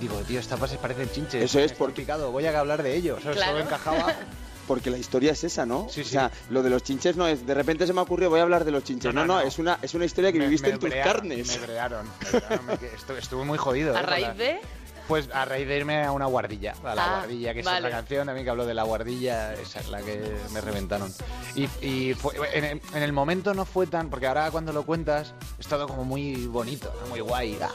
Digo, 0.01 0.17
tío, 0.27 0.39
estas 0.41 0.59
bases 0.61 0.79
parecen 0.79 1.11
chinches. 1.11 1.43
Eso 1.43 1.59
es 1.59 1.73
están 1.73 1.93
picado, 1.93 2.31
voy 2.33 2.45
a 2.47 2.59
hablar 2.59 2.83
de 2.83 2.95
ello. 2.95 3.19
¿sabes? 3.23 3.39
Solo 3.41 3.59
encajaba 3.61 4.15
Porque 4.67 4.91
la 4.91 4.99
historia 4.99 5.31
es 5.31 5.45
esa, 5.45 5.65
¿no? 5.65 5.87
Sí, 5.89 6.01
O 6.01 6.05
sea, 6.05 6.31
lo 6.51 6.61
de 6.61 6.71
los 6.71 6.83
chinches 6.83 7.17
no 7.17 7.29
es 7.29 7.47
de 7.47 7.55
repente 7.55 7.87
se 7.87 7.93
me 7.93 8.01
ocurrió 8.01 8.29
voy 8.31 8.41
a 8.41 8.43
hablar 8.43 8.65
de 8.65 8.73
los 8.73 8.83
chinches. 8.83 9.15
No, 9.15 9.25
No, 9.25 9.35
no, 9.35 9.41
es 9.41 9.61
una 9.61 9.79
es 9.81 9.95
una 9.95 10.05
historia 10.07 10.33
que 10.33 10.39
Me- 10.39 10.47
viviste 10.47 10.67
me 10.67 10.75
en 10.75 10.81
tus 10.81 10.91
brearon, 10.91 11.13
carnes. 11.15 11.49
Me 11.61 11.67
brearon. 11.67 12.07
me 12.33 12.41
brearon, 12.41 12.67
me 12.67 12.77
que- 12.79 12.91
estu- 12.97 13.17
estuve 13.17 13.45
muy 13.45 13.59
jodido. 13.59 13.97
¿A 13.97 14.01
¿eh? 14.01 14.03
raíz 14.03 14.27
la- 14.27 14.35
de? 14.35 14.61
Pues 15.09 15.29
a 15.33 15.45
raíz 15.45 15.69
de 15.69 15.77
irme 15.77 16.03
a 16.03 16.11
una 16.11 16.27
guardilla, 16.27 16.75
a 16.85 16.95
la 16.95 17.05
Ah, 17.05 17.19
guardilla, 17.21 17.55
que 17.55 17.61
es 17.61 17.67
vale. 17.67 17.79
otra 17.79 17.91
canción 17.91 18.27
también 18.27 18.45
que 18.45 18.51
habló 18.51 18.67
de 18.67 18.75
la 18.75 18.83
guardilla, 18.83 19.55
esa 19.55 19.79
es 19.79 19.89
la 19.89 20.03
que 20.03 20.37
me 20.53 20.61
reventaron. 20.61 21.13
Y, 21.55 21.65
y 21.81 22.15
fue- 22.15 22.35
en, 22.53 22.65
el- 22.65 22.81
en 22.93 23.03
el 23.05 23.13
momento 23.13 23.55
no 23.55 23.65
fue 23.65 23.87
tan, 23.87 24.11
porque 24.11 24.27
ahora 24.27 24.51
cuando 24.51 24.73
lo 24.73 24.85
cuentas 24.85 25.33
es 25.61 25.67
todo 25.69 25.87
como 25.87 26.05
muy 26.05 26.47
bonito, 26.47 26.93
¿no? 27.03 27.07
muy 27.11 27.21
guay, 27.21 27.57
ah, 27.63 27.71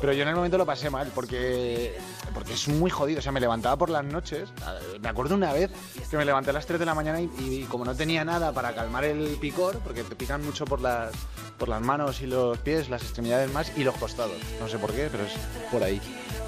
pero 0.00 0.14
yo 0.14 0.22
en 0.22 0.28
el 0.28 0.34
momento 0.34 0.56
lo 0.56 0.64
pasé 0.64 0.88
mal, 0.88 1.10
porque, 1.14 1.94
porque 2.32 2.54
es 2.54 2.66
muy 2.68 2.90
jodido, 2.90 3.18
o 3.18 3.22
sea, 3.22 3.32
me 3.32 3.40
levantaba 3.40 3.76
por 3.76 3.90
las 3.90 4.04
noches, 4.04 4.48
me 5.00 5.08
acuerdo 5.10 5.34
una 5.34 5.52
vez 5.52 5.70
que 6.10 6.16
me 6.16 6.24
levanté 6.24 6.50
a 6.50 6.52
las 6.54 6.64
3 6.66 6.80
de 6.80 6.86
la 6.86 6.94
mañana 6.94 7.20
y, 7.20 7.30
y 7.38 7.66
como 7.68 7.84
no 7.84 7.94
tenía 7.94 8.24
nada 8.24 8.52
para 8.52 8.74
calmar 8.74 9.04
el 9.04 9.36
picor, 9.40 9.78
porque 9.80 10.04
te 10.04 10.16
pican 10.16 10.42
mucho 10.42 10.64
por 10.64 10.80
las, 10.80 11.12
por 11.58 11.68
las 11.68 11.82
manos 11.82 12.22
y 12.22 12.26
los 12.26 12.56
pies, 12.58 12.88
las 12.88 13.02
extremidades 13.02 13.52
más 13.52 13.72
y 13.76 13.84
los 13.84 13.94
costados, 13.96 14.36
no 14.58 14.68
sé 14.68 14.78
por 14.78 14.92
qué, 14.92 15.08
pero 15.12 15.24
es 15.24 15.32
por 15.70 15.82
ahí. 15.82 16.00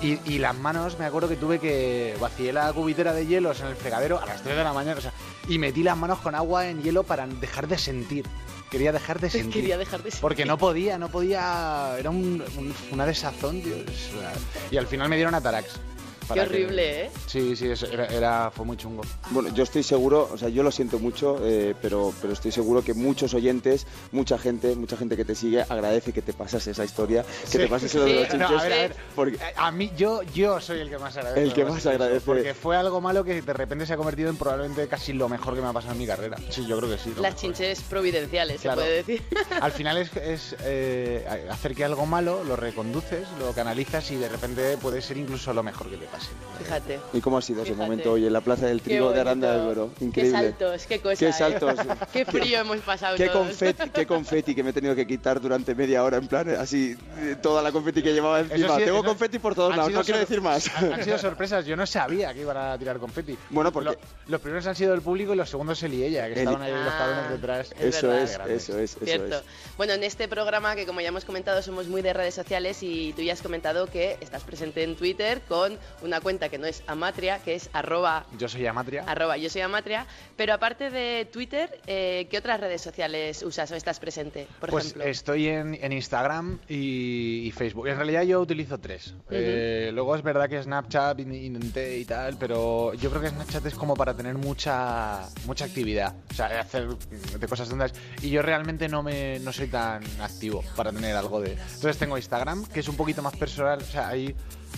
Y, 0.02 0.13
y 0.24 0.38
las 0.38 0.56
manos, 0.56 0.98
me 0.98 1.04
acuerdo 1.04 1.28
que 1.28 1.36
tuve 1.36 1.58
que 1.58 2.16
vacié 2.20 2.52
la 2.52 2.72
cubitera 2.72 3.12
de 3.12 3.26
hielos 3.26 3.60
en 3.60 3.66
el 3.68 3.76
fregadero 3.76 4.20
a 4.20 4.26
las 4.26 4.42
3 4.42 4.56
de 4.56 4.64
la 4.64 4.72
mañana, 4.72 4.98
o 4.98 5.02
sea, 5.02 5.12
y 5.48 5.58
metí 5.58 5.82
las 5.82 5.96
manos 5.96 6.18
con 6.20 6.34
agua 6.34 6.68
en 6.68 6.82
hielo 6.82 7.02
para 7.02 7.26
dejar 7.26 7.68
de 7.68 7.78
sentir. 7.78 8.26
Quería 8.70 8.90
dejar 8.92 9.20
de 9.20 9.30
sentir. 9.30 9.52
Quería 9.62 9.78
dejar 9.78 10.02
de 10.02 10.10
sentir. 10.10 10.20
Porque 10.20 10.44
no 10.44 10.58
podía, 10.58 10.98
no 10.98 11.08
podía. 11.08 11.94
Era 11.98 12.10
un- 12.10 12.42
un- 12.58 12.74
una 12.92 13.06
desazón, 13.06 13.56
una- 13.56 14.32
Y 14.70 14.76
al 14.76 14.86
final 14.86 15.08
me 15.08 15.16
dieron 15.16 15.34
Atarax. 15.34 15.76
Qué 16.24 16.28
para 16.28 16.44
que- 16.44 16.48
horrible, 16.54 17.04
¿eh? 17.06 17.10
Sí, 17.26 17.56
sí, 17.56 17.68
eso 17.68 17.86
era, 17.86 18.06
era- 18.06 18.50
fue 18.50 18.64
muy 18.64 18.76
chungo. 18.76 19.02
Bueno, 19.30 19.52
yo 19.54 19.62
estoy 19.64 19.82
seguro, 19.82 20.28
o 20.32 20.36
sea, 20.38 20.48
yo 20.48 20.62
lo 20.62 20.70
siento 20.70 20.98
mucho, 20.98 21.38
eh, 21.42 21.74
pero, 21.80 22.12
pero 22.20 22.32
estoy 22.32 22.52
seguro 22.52 22.82
que 22.82 22.94
muchos 22.94 23.34
oyentes, 23.34 23.86
mucha 24.12 24.38
gente, 24.38 24.74
mucha 24.76 24.96
gente 24.96 25.16
que 25.16 25.24
te 25.24 25.34
sigue 25.34 25.62
agradece 25.62 26.12
que 26.12 26.22
te 26.22 26.32
pasas 26.32 26.66
esa 26.66 26.84
historia, 26.84 27.22
que 27.22 27.46
Sí. 27.46 27.58
te 27.58 27.68
pases 27.68 27.94
lo 27.94 28.04
de 28.04 28.14
los 28.14 28.28
Sí. 28.28 28.36
No, 28.36 28.46
chinches. 28.48 28.60
a 28.60 28.68
ver, 28.68 28.72
a 28.72 28.76
ver. 28.76 28.96
porque- 29.14 29.38
A 29.56 29.70
mí, 29.70 29.90
yo, 29.96 30.22
yo 30.34 30.60
soy 30.60 30.80
el 30.80 30.88
que 30.90 30.98
más 30.98 31.16
agradece. 31.16 31.42
El 31.42 31.52
que 31.52 31.64
más 31.64 31.84
agradece. 31.86 32.20
Porque 32.24 32.54
fue 32.54 32.76
algo 32.76 33.00
malo 33.00 33.24
que 33.24 33.42
de 33.42 33.52
repente 33.52 33.86
se 33.86 33.92
ha 33.92 33.96
convertido 33.96 34.30
en 34.30 34.36
probablemente 34.36 34.86
casi 34.88 35.12
lo 35.12 35.28
mejor 35.28 35.54
que 35.54 35.60
me 35.60 35.68
ha 35.68 35.72
pasado 35.72 35.92
en 35.92 35.98
mi 35.98 36.06
carrera. 36.06 36.36
Sí, 36.50 36.66
yo 36.66 36.76
creo 36.78 36.90
que 36.90 36.98
sí. 36.98 37.10
Las 37.10 37.18
mejor. 37.20 37.36
chinches 37.36 37.80
providenciales, 37.82 38.60
Claro. 38.60 38.80
se 38.80 38.86
puede 38.86 38.96
decir. 39.02 39.22
Al 39.60 39.72
final 39.72 39.96
es, 39.98 40.16
es, 40.16 40.56
eh, 40.62 41.26
hacer 41.50 41.74
que 41.74 41.84
algo 41.84 42.06
malo 42.06 42.42
lo 42.44 42.56
reconduces, 42.56 43.26
lo 43.38 43.52
canalizas 43.52 44.10
y 44.10 44.16
de 44.16 44.28
repente 44.28 44.76
puede 44.78 45.00
ser 45.02 45.16
incluso 45.16 45.52
lo 45.52 45.62
mejor 45.62 45.88
que 45.90 45.96
te 45.96 46.06
pase. 46.14 46.28
Fíjate. 46.58 47.00
¿Y 47.12 47.20
cómo 47.20 47.38
ha 47.38 47.42
sido 47.42 47.64
ese 47.64 47.74
momento 47.74 48.12
hoy 48.12 48.26
en 48.26 48.32
la 48.32 48.40
Plaza 48.40 48.66
del 48.66 48.80
Trigo 48.80 49.10
de 49.10 49.20
Aranda 49.20 49.50
de 49.50 49.58
bonito. 49.58 49.74
Duero? 49.74 49.94
Qué 49.98 50.04
Increíble. 50.04 50.38
saltos, 50.40 50.86
qué 50.86 51.00
cosa. 51.00 51.16
Qué 51.16 51.26
¿eh? 51.28 51.32
saltos. 51.32 51.74
Qué 52.12 52.24
frío 52.24 52.60
hemos 52.60 52.78
pasado 52.78 53.16
Qué 53.16 53.26
todos. 53.28 53.48
confeti, 53.48 53.90
qué 53.90 54.06
confeti 54.14 54.54
que 54.54 54.62
me 54.62 54.70
he 54.70 54.72
tenido 54.72 54.94
que 54.94 55.04
quitar 55.04 55.40
durante 55.40 55.74
media 55.74 56.04
hora, 56.04 56.16
en 56.18 56.28
plan, 56.28 56.48
así, 56.50 56.96
eh, 57.18 57.34
toda 57.42 57.60
la 57.60 57.72
confeti 57.72 58.02
que 58.02 58.12
llevaba 58.12 58.38
encima. 58.40 58.76
sí, 58.76 58.84
Tengo 58.84 58.98
eso- 58.98 59.04
confeti 59.08 59.38
por 59.40 59.56
todos 59.56 59.76
lados, 59.76 59.92
no 59.92 60.02
quiero 60.04 60.20
decir 60.20 60.40
más. 60.40 60.70
Han, 60.76 60.92
han 60.92 61.02
sido 61.04 61.18
sorpresas, 61.18 61.66
yo 61.66 61.74
no 61.76 61.86
sabía 61.86 62.32
que 62.32 62.42
iban 62.42 62.56
a 62.56 62.78
tirar 62.78 62.98
confeti. 62.98 63.36
Bueno, 63.50 63.72
porque- 63.72 63.90
Lo- 63.90 63.96
los 64.28 64.40
primeros 64.40 64.64
han 64.68 64.76
sido 64.76 64.94
el 64.94 65.02
público 65.02 65.34
y 65.34 65.36
los 65.36 65.50
segundos 65.50 65.82
el 65.82 65.92
y 65.94 66.04
ella, 66.04 66.26
que 66.26 66.34
El- 66.34 66.38
estaban 66.38 66.62
ahí 66.62 66.70
los 66.72 66.86
Ah, 66.94 66.98
cabrones 66.98 67.30
detrás. 67.30 67.74
Eso 67.80 68.06
verdad. 68.08 68.22
es, 68.22 68.62
eso 68.62 68.78
es, 68.78 68.90
eso 68.96 69.04
Cierto. 69.04 69.36
es. 69.38 69.42
Bueno, 69.76 69.94
en 69.94 70.04
este 70.04 70.28
programa 70.28 70.76
que 70.76 70.86
como 70.86 71.00
ya 71.00 71.08
hemos 71.08 71.24
comentado 71.24 71.60
somos 71.62 71.88
muy 71.88 72.00
de 72.00 72.12
redes 72.12 72.34
sociales 72.34 72.78
y 72.82 73.12
tú 73.14 73.22
ya 73.22 73.32
has 73.32 73.42
comentado 73.42 73.86
que 73.88 74.16
estás 74.20 74.42
presente 74.44 74.84
en 74.84 74.94
Twitter 74.94 75.40
con 75.48 75.76
una 76.04 76.20
cuenta 76.20 76.48
que 76.48 76.58
no 76.58 76.66
es 76.66 76.82
Amatria, 76.86 77.38
que 77.40 77.54
es 77.54 77.70
arroba, 77.72 78.26
Yo 78.38 78.48
soy 78.48 78.66
Amatria. 78.66 79.04
arroba 79.06 79.36
yo 79.36 79.48
soy 79.50 79.62
Amatria, 79.62 80.06
pero 80.36 80.52
aparte 80.54 80.90
de 80.90 81.26
Twitter, 81.32 81.80
eh, 81.86 82.26
¿qué 82.30 82.38
otras 82.38 82.60
redes 82.60 82.80
sociales 82.82 83.42
usas 83.42 83.70
o 83.72 83.74
estás 83.74 83.98
presente, 83.98 84.46
por 84.60 84.70
pues 84.70 84.84
ejemplo? 84.86 85.04
estoy 85.04 85.48
en, 85.48 85.74
en 85.82 85.92
Instagram 85.92 86.58
y, 86.68 87.46
y 87.46 87.50
Facebook. 87.52 87.88
En 87.88 87.96
realidad 87.96 88.22
yo 88.22 88.40
utilizo 88.40 88.78
tres. 88.78 89.14
Eh, 89.30 89.90
luego 89.92 90.14
es 90.14 90.22
verdad 90.22 90.48
que 90.48 90.62
Snapchat 90.62 91.18
in- 91.20 91.34
intenté 91.34 91.98
y 91.98 92.04
tal, 92.04 92.36
pero 92.38 92.94
yo 92.94 93.10
creo 93.10 93.22
que 93.22 93.28
Snapchat 93.30 93.66
es 93.66 93.74
como 93.74 93.94
para 93.96 94.14
tener 94.14 94.34
mucha 94.36 95.28
mucha 95.46 95.64
actividad, 95.64 96.14
o 96.30 96.34
sea, 96.34 96.60
hacer 96.60 96.86
de 96.88 97.48
cosas 97.48 97.68
tontas. 97.68 97.92
Y 98.22 98.30
yo 98.30 98.42
realmente 98.42 98.88
no 98.88 99.02
me 99.02 99.38
no 99.40 99.52
soy 99.52 99.68
tan 99.68 100.02
activo 100.20 100.62
para 100.76 100.92
tener 100.92 101.16
algo 101.16 101.40
de. 101.40 101.52
Entonces 101.52 101.96
tengo 101.98 102.16
Instagram, 102.16 102.66
que 102.66 102.80
es 102.80 102.88
un 102.88 102.96
poquito 102.96 103.22
más 103.22 103.34
personal. 103.36 103.78
O 103.80 103.84
sea, 103.86 104.08
hay 104.08 104.34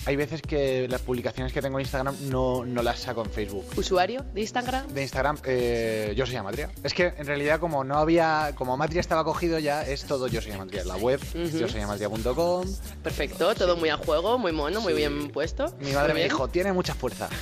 hay 0.07 0.15
veces 0.15 0.41
que 0.41 0.87
las 0.87 1.01
publicaciones 1.01 1.51
que 1.51 1.61
tengo 1.61 1.77
en 1.79 1.81
Instagram 1.81 2.15
no, 2.29 2.63
no 2.63 2.81
las 2.81 2.99
saco 3.01 3.25
en 3.25 3.29
Facebook. 3.29 3.65
¿Usuario 3.75 4.23
de 4.33 4.39
Instagram? 4.39 4.87
De 4.87 5.01
Instagram, 5.01 5.37
eh, 5.43 6.13
yo 6.15 6.25
soy 6.25 6.37
Amatria. 6.37 6.69
Es 6.81 6.93
que 6.93 7.13
en 7.17 7.27
realidad 7.27 7.59
como 7.59 7.83
no 7.83 7.97
había, 7.97 8.53
como 8.55 8.73
Amatria 8.73 9.01
estaba 9.01 9.25
cogido 9.25 9.59
ya, 9.59 9.83
es 9.83 10.05
todo 10.05 10.27
yo 10.27 10.41
soy 10.41 10.53
Amatria. 10.53 10.85
La 10.85 10.95
web, 10.95 11.19
Ujú. 11.35 11.57
yo 11.57 11.67
soy 11.67 11.81
amatria.com. 11.81 12.65
Perfecto, 13.03 13.53
todo 13.53 13.75
muy 13.75 13.89
a 13.89 13.97
juego, 13.97 14.37
muy 14.37 14.53
mono, 14.53 14.79
muy 14.79 14.93
bien 14.93 15.27
puesto. 15.29 15.75
Mi 15.81 15.91
madre 15.91 16.13
me 16.13 16.23
dijo, 16.23 16.47
tiene 16.47 16.71
mucha 16.71 16.95
fuerza. 16.95 17.27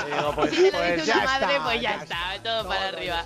Y 0.00 0.16
digo, 0.16 0.32
pues, 0.34 0.54
Si 0.54 0.70
lo 0.70 0.78
pues 0.78 0.94
dice 0.96 1.06
ya 1.06 1.16
una 1.16 1.24
madre, 1.26 1.46
está, 1.52 1.64
pues 1.64 1.80
ya, 1.82 1.96
ya 1.96 2.02
está, 2.02 2.42
todo 2.42 2.68
para 2.68 2.88
arriba. 2.88 3.24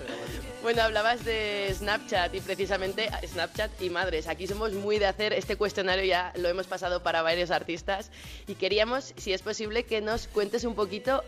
Bueno, 0.64 0.80
hablabas 0.80 1.26
de 1.26 1.70
Snapchat 1.74 2.34
y 2.34 2.40
precisamente 2.40 3.10
Snapchat 3.26 3.82
y 3.82 3.90
madres. 3.90 4.26
Aquí 4.28 4.46
somos 4.46 4.72
muy 4.72 4.98
de 4.98 5.04
hacer 5.04 5.34
este 5.34 5.56
cuestionario, 5.56 6.06
ya 6.06 6.32
lo 6.36 6.48
hemos 6.48 6.66
pasado 6.66 7.02
para 7.02 7.20
varios 7.20 7.50
artistas 7.50 8.10
y 8.46 8.54
queríamos, 8.54 9.12
si 9.18 9.34
es 9.34 9.42
posible, 9.42 9.84
que 9.84 10.00
nos 10.00 10.26
cuentes 10.26 10.64
un 10.64 10.74
poquito, 10.74 11.22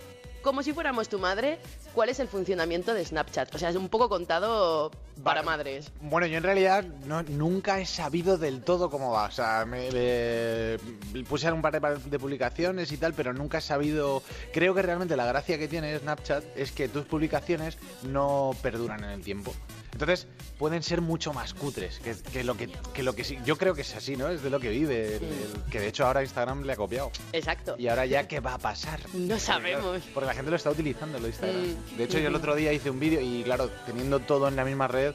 como 0.46 0.62
si 0.62 0.72
fuéramos 0.72 1.08
tu 1.08 1.18
madre, 1.18 1.58
cuál 1.92 2.08
es 2.08 2.20
el 2.20 2.28
funcionamiento 2.28 2.94
de 2.94 3.04
Snapchat. 3.04 3.52
O 3.52 3.58
sea, 3.58 3.68
es 3.70 3.74
un 3.74 3.88
poco 3.88 4.08
contado 4.08 4.92
para 5.24 5.42
madres. 5.42 5.90
Bueno, 6.00 6.28
yo 6.28 6.36
en 6.36 6.44
realidad 6.44 6.84
no, 7.04 7.24
nunca 7.24 7.80
he 7.80 7.84
sabido 7.84 8.38
del 8.38 8.62
todo 8.62 8.88
cómo 8.88 9.10
va. 9.10 9.24
O 9.26 9.30
sea, 9.32 9.64
me, 9.66 9.90
me- 9.90 11.24
puse 11.24 11.50
un 11.50 11.62
par 11.62 11.72
de, 11.80 11.98
de 12.08 12.18
publicaciones 12.20 12.92
y 12.92 12.96
tal, 12.96 13.12
pero 13.12 13.32
nunca 13.32 13.58
he 13.58 13.60
sabido. 13.60 14.22
Creo 14.52 14.72
que 14.72 14.82
realmente 14.82 15.16
la 15.16 15.26
gracia 15.26 15.58
que 15.58 15.66
tiene 15.66 15.98
Snapchat 15.98 16.44
es 16.56 16.70
que 16.70 16.88
tus 16.88 17.04
publicaciones 17.06 17.76
no 18.04 18.52
perduran 18.62 19.02
en 19.02 19.10
el 19.10 19.22
tiempo. 19.22 19.52
Entonces 19.92 20.26
pueden 20.58 20.82
ser 20.82 21.00
mucho 21.00 21.32
más 21.32 21.54
cutres 21.54 21.98
que, 22.00 22.14
que 22.32 22.44
lo 22.44 22.56
que, 22.56 22.68
que 22.92 23.02
lo 23.02 23.14
que 23.14 23.24
sí. 23.24 23.38
Yo 23.44 23.56
creo 23.56 23.74
que 23.74 23.80
es 23.80 23.94
así, 23.94 24.16
¿no? 24.16 24.28
Es 24.28 24.42
de 24.42 24.50
lo 24.50 24.60
que 24.60 24.68
vive. 24.70 25.16
el- 25.16 25.22
el- 25.22 25.64
que 25.70 25.80
de 25.80 25.88
hecho 25.88 26.06
ahora 26.06 26.22
Instagram 26.22 26.62
le 26.64 26.72
ha 26.72 26.76
copiado. 26.76 27.10
Exacto. 27.32 27.76
Y 27.78 27.88
ahora 27.88 28.04
ya, 28.06 28.28
¿qué 28.28 28.40
va 28.40 28.54
a 28.54 28.58
pasar? 28.58 29.00
No 29.14 29.38
sabemos. 29.38 30.02
Porque, 30.12 30.26
la 30.26 30.34
gente 30.34 30.50
lo 30.50 30.56
está 30.56 30.70
utilizando, 30.70 31.18
lo 31.18 31.24
de 31.24 31.30
Instagram. 31.30 31.60
Mm. 31.62 31.96
De 31.96 32.04
hecho, 32.04 32.18
yo 32.18 32.28
el 32.28 32.34
otro 32.34 32.54
día 32.54 32.72
hice 32.72 32.90
un 32.90 33.00
vídeo 33.00 33.20
y, 33.20 33.42
claro, 33.42 33.70
teniendo 33.86 34.20
todo 34.20 34.48
en 34.48 34.56
la 34.56 34.64
misma 34.64 34.86
red, 34.88 35.14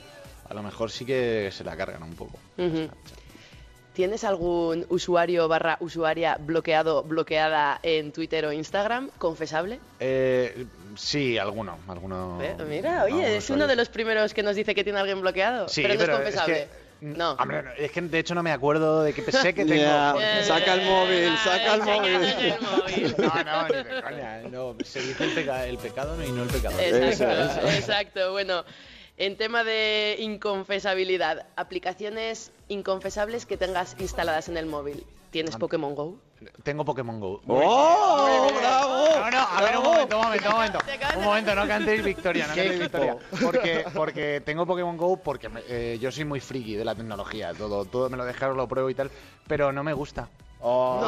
a 0.50 0.54
lo 0.54 0.64
mejor 0.64 0.90
sí 0.92 1.06
que 1.06 1.50
se 1.52 1.64
la 1.64 1.78
cargan 1.78 2.04
un 2.04 2.16
poco. 2.16 2.40
¿Tienes 3.94 4.24
algún 4.24 4.86
usuario 4.88 5.50
barra 5.50 5.78
usuaria 5.82 6.38
bloqueado, 6.40 7.04
bloqueada 7.04 7.80
en 7.84 8.14
Twitter 8.14 8.46
o 8.46 8.54
Instagram? 8.54 9.10
¿Confesable? 9.18 9.80
Eh, 10.00 10.66
sí, 10.96 11.38
alguno. 11.38 11.78
alguno 11.88 12.40
Eh, 12.42 12.56
Mira, 12.68 13.04
oye, 13.04 13.14
alguno 13.14 13.28
es 13.28 13.50
uno 13.50 13.68
de 13.68 13.76
los 13.76 13.90
primeros 13.90 14.34
que 14.34 14.44
nos 14.44 14.56
dice 14.56 14.74
que 14.76 14.84
tiene 14.84 15.00
a 15.00 15.02
alguien 15.02 15.22
bloqueado. 15.22 15.68
Sí, 15.70 15.82
pero 15.82 15.96
no 15.96 16.00
pero 16.00 16.14
es 16.14 16.20
es 16.20 16.24
confesable. 16.26 16.54
que- 16.56 16.82
no. 17.02 17.32
Hombre, 17.32 17.64
no, 17.64 17.72
es 17.72 17.92
que 17.92 18.02
de 18.02 18.20
hecho 18.20 18.36
no 18.36 18.44
me 18.44 18.52
acuerdo 18.52 19.02
de 19.02 19.14
que 19.14 19.24
sé 19.32 19.54
que 19.56 19.66
tengo. 19.66 20.12
Porque- 20.14 20.44
saca 20.44 20.74
el 20.76 20.86
móvil, 20.86 21.38
saca 21.44 21.74
el 21.74 21.82
móvil. 21.82 23.16
No, 23.18 23.44
no, 23.44 23.68
ni 23.70 23.76
de 23.84 24.02
coña. 24.04 24.42
No, 24.52 24.76
se 24.84 25.02
dice 25.02 25.24
el, 25.24 25.34
peca- 25.34 25.66
el 25.66 25.78
pecado 25.80 26.24
y 26.24 26.32
no 26.32 26.44
el 26.44 26.50
pecador. 26.50 26.80
Exacto, 26.80 27.68
exacto. 27.70 28.32
Bueno, 28.34 28.64
en 29.18 29.36
tema 29.38 29.64
de 29.64 30.16
inconfesabilidad, 30.20 31.48
aplicaciones 31.56 32.52
inconfesables 32.68 33.46
que 33.46 33.58
tengas 33.58 33.96
instaladas 34.00 34.48
en 34.50 34.58
el 34.58 34.66
móvil. 34.68 35.04
¿Tienes 35.32 35.56
Pokémon 35.56 35.96
Go? 35.96 36.20
Tengo 36.64 36.84
Pokémon 36.86 37.20
Go. 37.20 37.42
¡Oh! 37.48 38.52
¡Bravo! 38.60 39.06
No, 39.22 39.32
no, 39.32 39.40
a 39.40 39.62
ver, 39.62 39.78
un 39.78 39.84
momento, 39.84 40.18
un 40.18 40.24
momento, 40.24 40.50
un 40.50 40.56
momento. 40.56 40.80
Un 41.18 41.24
momento, 41.24 41.56
no 41.56 41.68
cantéis 41.68 42.04
victoria, 42.04 42.48
no 42.48 42.54
¿Qué 42.54 42.60
cantéis 42.62 42.80
victoria. 42.82 43.18
Porque, 43.42 43.86
porque 43.94 44.42
tengo 44.46 44.66
Pokémon 44.66 44.98
Go 44.98 45.18
porque 45.18 45.48
me- 45.50 45.62
eh, 45.70 45.98
yo 46.02 46.12
soy 46.12 46.26
muy 46.26 46.40
friki 46.42 46.76
de 46.76 46.84
la 46.84 46.96
tecnología. 46.96 47.54
Todo, 47.54 47.86
todo 47.86 48.10
me 48.10 48.18
lo 48.18 48.26
dejaron, 48.26 48.58
lo 48.58 48.68
pruebo 48.68 48.90
y 48.90 48.96
tal, 48.96 49.10
pero 49.48 49.72
no 49.72 49.84
me 49.84 49.94
gusta. 49.94 50.28
Oh, 50.60 51.00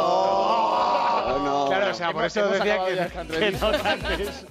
no. 1.44 1.66
Claro, 1.68 1.92
o 1.92 1.94
sea, 1.94 2.12
por 2.14 2.26
eso 2.26 2.48
decía 2.48 2.80
que 2.86 3.52
no 3.52 3.72
cantes. 3.72 4.46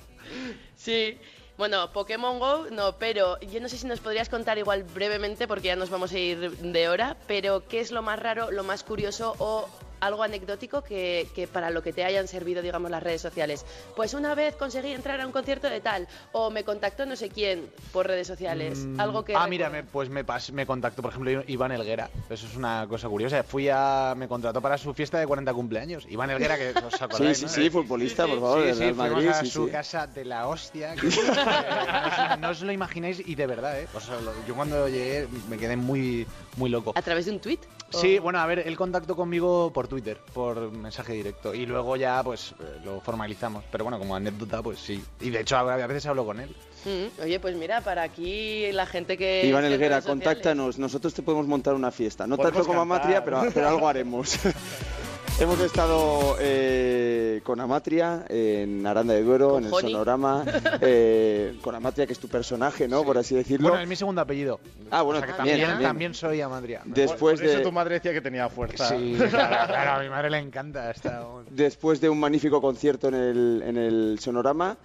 Sí. 0.76 1.18
Bueno, 1.62 1.92
Pokémon 1.92 2.40
Go 2.40 2.66
no, 2.72 2.98
pero 2.98 3.38
yo 3.38 3.60
no 3.60 3.68
sé 3.68 3.78
si 3.78 3.86
nos 3.86 4.00
podrías 4.00 4.28
contar 4.28 4.58
igual 4.58 4.82
brevemente, 4.82 5.46
porque 5.46 5.68
ya 5.68 5.76
nos 5.76 5.90
vamos 5.90 6.10
a 6.10 6.18
ir 6.18 6.50
de 6.50 6.88
hora, 6.88 7.16
pero 7.28 7.68
¿qué 7.68 7.78
es 7.78 7.92
lo 7.92 8.02
más 8.02 8.18
raro, 8.18 8.50
lo 8.50 8.64
más 8.64 8.82
curioso 8.82 9.36
o 9.38 9.68
algo 10.02 10.22
anecdótico 10.24 10.82
que, 10.82 11.28
que 11.34 11.46
para 11.46 11.70
lo 11.70 11.82
que 11.82 11.92
te 11.92 12.04
hayan 12.04 12.26
servido, 12.26 12.60
digamos, 12.60 12.90
las 12.90 13.02
redes 13.02 13.22
sociales? 13.22 13.64
Pues 13.94 14.14
una 14.14 14.34
vez 14.34 14.56
conseguí 14.56 14.92
entrar 14.92 15.20
a 15.20 15.26
un 15.26 15.32
concierto 15.32 15.70
de 15.70 15.80
tal, 15.80 16.08
o 16.32 16.50
me 16.50 16.64
contactó 16.64 17.06
no 17.06 17.14
sé 17.16 17.28
quién 17.30 17.70
por 17.92 18.06
redes 18.08 18.26
sociales, 18.26 18.84
algo 18.98 19.24
que... 19.24 19.34
Ah, 19.36 19.46
mira, 19.46 19.70
me- 19.70 19.84
pues 19.84 20.08
me, 20.10 20.26
pas- 20.26 20.50
me 20.52 20.66
contactó, 20.66 21.02
por 21.02 21.12
ejemplo, 21.12 21.42
Iván 21.46 21.70
Elguera. 21.72 22.10
Eso 22.28 22.46
es 22.46 22.56
una 22.56 22.86
cosa 22.88 23.08
curiosa. 23.08 23.42
Fui 23.44 23.68
a. 23.70 24.14
Me 24.16 24.26
contrató 24.26 24.60
para 24.60 24.76
su 24.76 24.92
fiesta 24.92 25.18
de 25.20 25.26
40 25.26 25.54
cumpleaños. 25.54 26.04
Iván 26.08 26.30
Elguera, 26.30 26.56
que 26.58 26.70
os 26.84 26.92
Sí, 26.98 27.04
acordáis. 27.04 27.38
sí, 27.38 27.44
¿no? 27.44 27.48
sí, 27.50 27.70
futbolista, 27.70 28.26
por 28.26 28.40
favor, 28.40 28.64
Sí, 28.64 28.72
sí, 28.74 28.78
Real 28.80 28.94
fuimos 28.94 29.12
Madrid. 29.14 29.28
a 29.28 29.34
sí, 29.40 29.46
su 29.50 29.66
sí. 29.66 29.70
casa 29.70 30.06
de 30.08 30.24
la 30.24 30.48
hostia. 30.48 30.94
que- 30.96 31.08
que 31.08 31.16
no, 31.16 32.32
os, 32.32 32.38
no 32.40 32.48
os 32.50 32.62
lo 32.62 32.72
imagináis 32.72 33.22
y 33.24 33.34
de 33.36 33.46
verdad, 33.46 33.78
¿eh? 33.80 33.86
O 33.94 34.00
sea, 34.00 34.20
lo- 34.20 34.32
yo 34.46 34.54
cuando 34.56 34.88
llegué 34.88 35.28
me 35.48 35.58
quedé 35.58 35.76
muy, 35.76 36.26
muy 36.56 36.70
loco. 36.70 36.92
¿A 36.96 37.02
través 37.02 37.26
de 37.26 37.32
un 37.32 37.38
tweet? 37.40 37.58
Sí, 37.90 38.18
bueno, 38.18 38.38
a 38.40 38.46
ver, 38.46 38.60
él 38.60 38.74
contactó 38.76 39.14
conmigo 39.14 39.70
por 39.72 39.86
Twitter, 39.92 40.16
por 40.32 40.72
mensaje 40.72 41.12
directo. 41.12 41.52
Y 41.52 41.66
luego 41.66 41.96
ya, 41.96 42.22
pues, 42.24 42.52
eh, 42.52 42.80
lo 42.82 43.02
formalizamos. 43.02 43.62
Pero 43.70 43.84
bueno, 43.84 43.98
como 43.98 44.16
anécdota, 44.16 44.62
pues 44.62 44.78
sí. 44.78 45.04
Y 45.20 45.28
de 45.28 45.40
hecho, 45.40 45.58
a 45.58 45.60
a 45.74 45.86
veces 45.86 46.06
hablo 46.06 46.24
con 46.24 46.40
él. 46.40 46.48
Mm, 46.86 47.22
oye, 47.22 47.38
pues 47.38 47.54
mira, 47.56 47.82
para 47.82 48.02
aquí 48.02 48.72
la 48.72 48.86
gente 48.86 49.18
que... 49.18 49.44
Iván 49.44 49.66
Elguera, 49.66 50.00
contáctanos. 50.00 50.78
Nosotros 50.78 51.12
te 51.12 51.20
podemos 51.20 51.46
montar 51.46 51.74
una 51.74 51.90
fiesta. 51.90 52.26
No 52.26 52.38
tanto 52.38 52.60
como 52.64 52.80
cantar. 52.80 52.80
Amatria, 52.80 53.22
pero, 53.22 53.42
pero 53.52 53.68
algo 53.68 53.86
haremos. 53.86 54.38
Hemos 55.40 55.58
estado 55.60 56.36
eh, 56.38 57.40
con 57.42 57.58
Amatria 57.58 58.24
en 58.28 58.86
Aranda 58.86 59.14
de 59.14 59.24
Duero, 59.24 59.58
en 59.58 59.64
el 59.64 59.70
Joni. 59.70 59.90
Sonorama. 59.90 60.44
eh, 60.80 61.58
con 61.60 61.74
Amatria, 61.74 62.06
que 62.06 62.12
es 62.12 62.18
tu 62.20 62.28
personaje, 62.28 62.86
¿no? 62.86 63.02
Por 63.02 63.18
así 63.18 63.34
decirlo. 63.34 63.68
Bueno, 63.70 63.82
es 63.82 63.88
mi 63.88 63.96
segundo 63.96 64.20
apellido. 64.20 64.60
Ah, 64.90 65.02
bueno, 65.02 65.18
O 65.18 65.22
sea 65.22 65.26
que 65.32 65.36
también, 65.36 65.82
también, 65.82 66.14
soy 66.14 66.40
Amadria. 66.40 66.82
Después 66.84 67.40
Por 67.40 67.48
eso 67.48 67.58
de- 67.58 67.64
tu 67.64 67.72
madre 67.72 67.94
decía 67.94 68.12
que 68.12 68.20
tenía 68.20 68.48
fuerza. 68.48 68.88
Sí, 68.90 69.16
claro, 69.18 69.66
claro, 69.66 69.90
a 70.00 70.02
mi 70.04 70.08
madre 70.10 70.30
le 70.30 70.38
encanta 70.38 70.90
esta... 70.90 71.26
Después 71.50 72.00
de 72.00 72.08
un 72.08 72.20
magnífico 72.20 72.60
concierto 72.60 73.08
en 73.08 73.14
el, 73.14 73.62
en 73.66 73.76
el 73.78 74.18
Sonorama, 74.20 74.76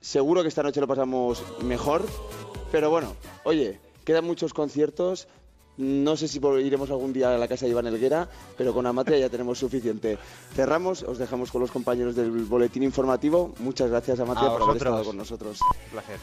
seguro 0.00 0.42
que 0.42 0.48
esta 0.48 0.62
noche 0.62 0.80
lo 0.82 0.86
pasamos 0.88 1.42
mejor. 1.62 2.04
Pero 2.70 2.90
bueno, 2.90 3.14
oye, 3.44 3.80
quedan 4.04 4.24
muchos 4.26 4.52
conciertos. 4.52 5.28
No 5.76 6.16
sé 6.16 6.28
si 6.28 6.38
iremos 6.38 6.90
algún 6.90 7.12
día 7.12 7.34
a 7.34 7.38
la 7.38 7.48
casa 7.48 7.64
de 7.66 7.72
Iván 7.72 7.86
Elguera, 7.86 8.28
pero 8.56 8.72
con 8.72 8.86
Amatria 8.86 9.18
ya 9.18 9.28
tenemos 9.28 9.58
suficiente. 9.58 10.18
Cerramos, 10.54 11.02
os 11.02 11.18
dejamos 11.18 11.50
con 11.50 11.60
los 11.60 11.70
compañeros 11.70 12.14
del 12.14 12.30
boletín 12.30 12.82
informativo. 12.82 13.54
Muchas 13.58 13.90
gracias, 13.90 14.20
Amatria, 14.20 14.48
A 14.48 14.52
por 14.52 14.62
haber 14.62 14.76
estado 14.76 15.04
con 15.04 15.16
nosotros. 15.16 15.58
placer. 15.90 16.18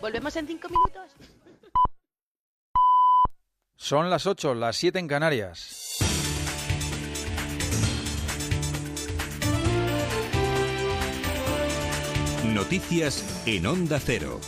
Volvemos 0.00 0.34
en 0.36 0.46
cinco 0.46 0.68
minutos. 0.68 1.10
Son 3.76 4.10
las 4.10 4.26
8, 4.26 4.54
las 4.54 4.76
7 4.76 4.98
en 4.98 5.06
Canarias. 5.06 5.98
Noticias 12.44 13.42
en 13.46 13.66
Onda 13.66 14.00
Cero. 14.00 14.40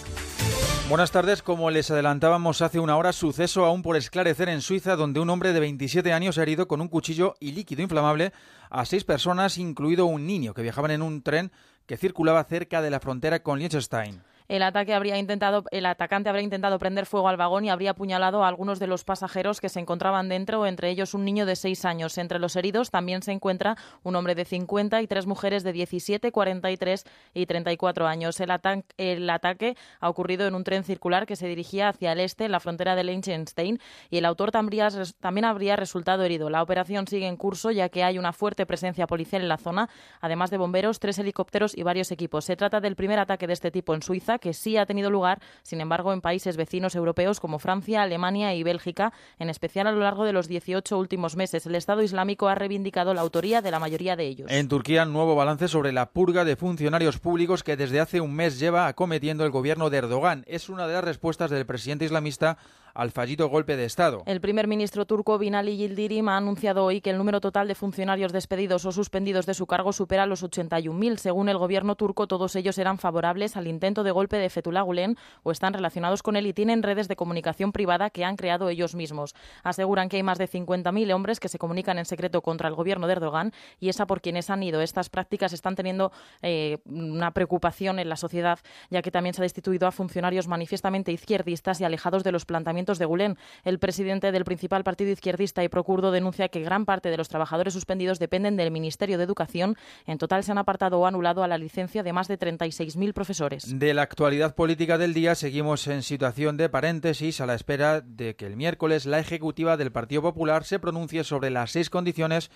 Buenas 0.90 1.12
tardes, 1.12 1.40
como 1.40 1.70
les 1.70 1.88
adelantábamos 1.92 2.62
hace 2.62 2.80
una 2.80 2.96
hora, 2.96 3.12
suceso 3.12 3.64
aún 3.64 3.80
por 3.80 3.96
esclarecer 3.96 4.48
en 4.48 4.60
Suiza, 4.60 4.96
donde 4.96 5.20
un 5.20 5.30
hombre 5.30 5.52
de 5.52 5.60
27 5.60 6.12
años 6.12 6.36
ha 6.36 6.42
herido 6.42 6.66
con 6.66 6.80
un 6.80 6.88
cuchillo 6.88 7.36
y 7.38 7.52
líquido 7.52 7.82
inflamable 7.82 8.32
a 8.70 8.84
seis 8.84 9.04
personas, 9.04 9.56
incluido 9.56 10.06
un 10.06 10.26
niño, 10.26 10.52
que 10.52 10.62
viajaban 10.62 10.90
en 10.90 11.02
un 11.02 11.22
tren 11.22 11.52
que 11.86 11.96
circulaba 11.96 12.42
cerca 12.42 12.82
de 12.82 12.90
la 12.90 12.98
frontera 12.98 13.40
con 13.44 13.60
Liechtenstein. 13.60 14.20
El, 14.50 14.64
ataque 14.64 14.94
habría 14.94 15.16
intentado, 15.16 15.62
el 15.70 15.86
atacante 15.86 16.28
habría 16.28 16.42
intentado 16.42 16.76
prender 16.80 17.06
fuego 17.06 17.28
al 17.28 17.36
vagón 17.36 17.64
y 17.64 17.70
habría 17.70 17.92
apuñalado 17.92 18.42
a 18.42 18.48
algunos 18.48 18.80
de 18.80 18.88
los 18.88 19.04
pasajeros 19.04 19.60
que 19.60 19.68
se 19.68 19.78
encontraban 19.78 20.28
dentro, 20.28 20.66
entre 20.66 20.90
ellos 20.90 21.14
un 21.14 21.24
niño 21.24 21.46
de 21.46 21.54
seis 21.54 21.84
años. 21.84 22.18
Entre 22.18 22.40
los 22.40 22.56
heridos 22.56 22.90
también 22.90 23.22
se 23.22 23.30
encuentra 23.30 23.76
un 24.02 24.16
hombre 24.16 24.34
de 24.34 24.44
50 24.44 25.02
y 25.02 25.06
tres 25.06 25.26
mujeres 25.26 25.62
de 25.62 25.72
17, 25.72 26.32
43 26.32 27.06
y 27.32 27.46
34 27.46 28.08
años. 28.08 28.40
El, 28.40 28.50
ata- 28.50 28.82
el 28.96 29.30
ataque 29.30 29.76
ha 30.00 30.08
ocurrido 30.08 30.48
en 30.48 30.56
un 30.56 30.64
tren 30.64 30.82
circular 30.82 31.26
que 31.26 31.36
se 31.36 31.46
dirigía 31.46 31.88
hacia 31.88 32.10
el 32.10 32.18
este, 32.18 32.46
en 32.46 32.50
la 32.50 32.58
frontera 32.58 32.96
de 32.96 33.04
Liechtenstein, 33.04 33.78
y 34.10 34.18
el 34.18 34.24
autor 34.24 34.50
también, 34.50 34.88
también 35.20 35.44
habría 35.44 35.76
resultado 35.76 36.24
herido. 36.24 36.50
La 36.50 36.64
operación 36.64 37.06
sigue 37.06 37.28
en 37.28 37.36
curso 37.36 37.70
ya 37.70 37.88
que 37.88 38.02
hay 38.02 38.18
una 38.18 38.32
fuerte 38.32 38.66
presencia 38.66 39.06
policial 39.06 39.42
en 39.42 39.48
la 39.48 39.58
zona, 39.58 39.88
además 40.20 40.50
de 40.50 40.56
bomberos, 40.56 40.98
tres 40.98 41.20
helicópteros 41.20 41.78
y 41.78 41.84
varios 41.84 42.10
equipos. 42.10 42.46
Se 42.46 42.56
trata 42.56 42.80
del 42.80 42.96
primer 42.96 43.20
ataque 43.20 43.46
de 43.46 43.52
este 43.52 43.70
tipo 43.70 43.94
en 43.94 44.02
Suiza, 44.02 44.39
que 44.40 44.52
sí 44.52 44.76
ha 44.76 44.86
tenido 44.86 45.10
lugar, 45.10 45.40
sin 45.62 45.80
embargo, 45.80 46.12
en 46.12 46.20
países 46.20 46.56
vecinos 46.56 46.94
europeos 46.94 47.40
como 47.40 47.58
Francia, 47.58 48.02
Alemania 48.02 48.54
y 48.54 48.62
Bélgica, 48.62 49.12
en 49.38 49.50
especial 49.50 49.86
a 49.86 49.92
lo 49.92 50.00
largo 50.00 50.24
de 50.24 50.32
los 50.32 50.48
18 50.48 50.98
últimos 50.98 51.36
meses. 51.36 51.66
El 51.66 51.74
Estado 51.74 52.02
Islámico 52.02 52.48
ha 52.48 52.54
reivindicado 52.54 53.14
la 53.14 53.20
autoría 53.20 53.62
de 53.62 53.70
la 53.70 53.78
mayoría 53.78 54.16
de 54.16 54.26
ellos. 54.26 54.50
En 54.50 54.68
Turquía, 54.68 55.04
nuevo 55.04 55.36
balance 55.36 55.68
sobre 55.68 55.92
la 55.92 56.10
purga 56.10 56.44
de 56.44 56.56
funcionarios 56.56 57.18
públicos 57.18 57.62
que 57.62 57.76
desde 57.76 58.00
hace 58.00 58.20
un 58.20 58.34
mes 58.34 58.58
lleva 58.58 58.86
acometiendo 58.86 59.44
el 59.44 59.50
gobierno 59.50 59.90
de 59.90 59.98
Erdogan. 59.98 60.44
Es 60.46 60.68
una 60.68 60.86
de 60.86 60.94
las 60.94 61.04
respuestas 61.04 61.50
del 61.50 61.66
presidente 61.66 62.04
islamista 62.04 62.58
al 62.94 63.10
fallido 63.10 63.48
golpe 63.48 63.76
de 63.76 63.84
Estado. 63.84 64.22
El 64.26 64.40
primer 64.40 64.66
ministro 64.66 65.06
turco 65.06 65.38
Binali 65.38 65.76
Yildirim 65.76 66.28
ha 66.28 66.36
anunciado 66.36 66.84
hoy 66.84 67.00
que 67.00 67.10
el 67.10 67.18
número 67.18 67.40
total 67.40 67.68
de 67.68 67.74
funcionarios 67.74 68.32
despedidos 68.32 68.84
o 68.84 68.92
suspendidos 68.92 69.46
de 69.46 69.54
su 69.54 69.66
cargo 69.66 69.92
supera 69.92 70.26
los 70.26 70.42
81.000. 70.42 71.16
Según 71.16 71.48
el 71.48 71.58
gobierno 71.58 71.94
turco, 71.94 72.26
todos 72.26 72.56
ellos 72.56 72.78
eran 72.78 72.98
favorables 72.98 73.56
al 73.56 73.66
intento 73.66 74.02
de 74.02 74.10
golpe 74.10 74.36
de 74.36 74.50
Fethullah 74.50 74.82
Gulen 74.82 75.16
o 75.42 75.52
están 75.52 75.72
relacionados 75.72 76.22
con 76.22 76.36
él 76.36 76.46
y 76.46 76.52
tienen 76.52 76.82
redes 76.82 77.08
de 77.08 77.16
comunicación 77.16 77.72
privada 77.72 78.10
que 78.10 78.24
han 78.24 78.36
creado 78.36 78.68
ellos 78.68 78.94
mismos. 78.94 79.34
Aseguran 79.62 80.08
que 80.08 80.16
hay 80.16 80.22
más 80.22 80.38
de 80.38 80.48
50.000 80.48 81.14
hombres 81.14 81.40
que 81.40 81.48
se 81.48 81.58
comunican 81.58 81.98
en 81.98 82.04
secreto 82.04 82.42
contra 82.42 82.68
el 82.68 82.74
gobierno 82.74 83.06
de 83.06 83.12
Erdogan 83.12 83.52
y 83.78 83.88
esa 83.88 84.06
por 84.06 84.20
quienes 84.20 84.50
han 84.50 84.62
ido. 84.62 84.80
Estas 84.80 85.10
prácticas 85.10 85.52
están 85.52 85.76
teniendo 85.76 86.12
eh, 86.42 86.78
una 86.86 87.30
preocupación 87.32 87.98
en 87.98 88.08
la 88.08 88.16
sociedad, 88.16 88.58
ya 88.90 89.02
que 89.02 89.10
también 89.10 89.34
se 89.34 89.42
ha 89.42 89.44
destituido 89.44 89.86
a 89.86 89.92
funcionarios 89.92 90.48
manifiestamente 90.48 91.12
izquierdistas 91.12 91.80
y 91.80 91.84
alejados 91.84 92.24
de 92.24 92.32
los 92.32 92.44
planteamientos 92.44 92.79
de 92.80 93.04
Gulen. 93.04 93.36
El 93.64 93.78
presidente 93.78 94.32
del 94.32 94.44
principal 94.44 94.84
partido 94.84 95.10
izquierdista 95.10 95.62
y 95.62 95.68
procurdo 95.68 96.10
denuncia 96.10 96.48
que 96.48 96.62
gran 96.62 96.86
parte 96.86 97.10
de 97.10 97.16
los 97.16 97.28
trabajadores 97.28 97.74
suspendidos 97.74 98.18
dependen 98.18 98.56
del 98.56 98.70
Ministerio 98.70 99.18
de 99.18 99.24
Educación. 99.24 99.76
En 100.06 100.18
total 100.18 100.44
se 100.44 100.52
han 100.52 100.58
apartado 100.58 100.98
o 100.98 101.06
anulado 101.06 101.42
a 101.42 101.48
la 101.48 101.58
licencia 101.58 102.02
de 102.02 102.12
más 102.12 102.26
de 102.26 102.38
36.000 102.38 103.12
profesores. 103.12 103.78
De 103.78 103.92
la 103.92 104.02
actualidad 104.02 104.54
política 104.54 104.98
del 104.98 105.14
día 105.14 105.34
seguimos 105.34 105.86
en 105.86 106.02
situación 106.02 106.56
de 106.56 106.68
paréntesis 106.68 107.40
a 107.40 107.46
la 107.46 107.54
espera 107.54 108.00
de 108.00 108.34
que 108.34 108.46
el 108.46 108.56
miércoles 108.56 109.06
la 109.06 109.18
ejecutiva 109.18 109.76
del 109.76 109.92
Partido 109.92 110.22
Popular 110.22 110.64
se 110.64 110.78
pronuncie 110.78 111.22
sobre 111.24 111.50
las 111.50 111.72
seis 111.72 111.90
condiciones 111.90 112.50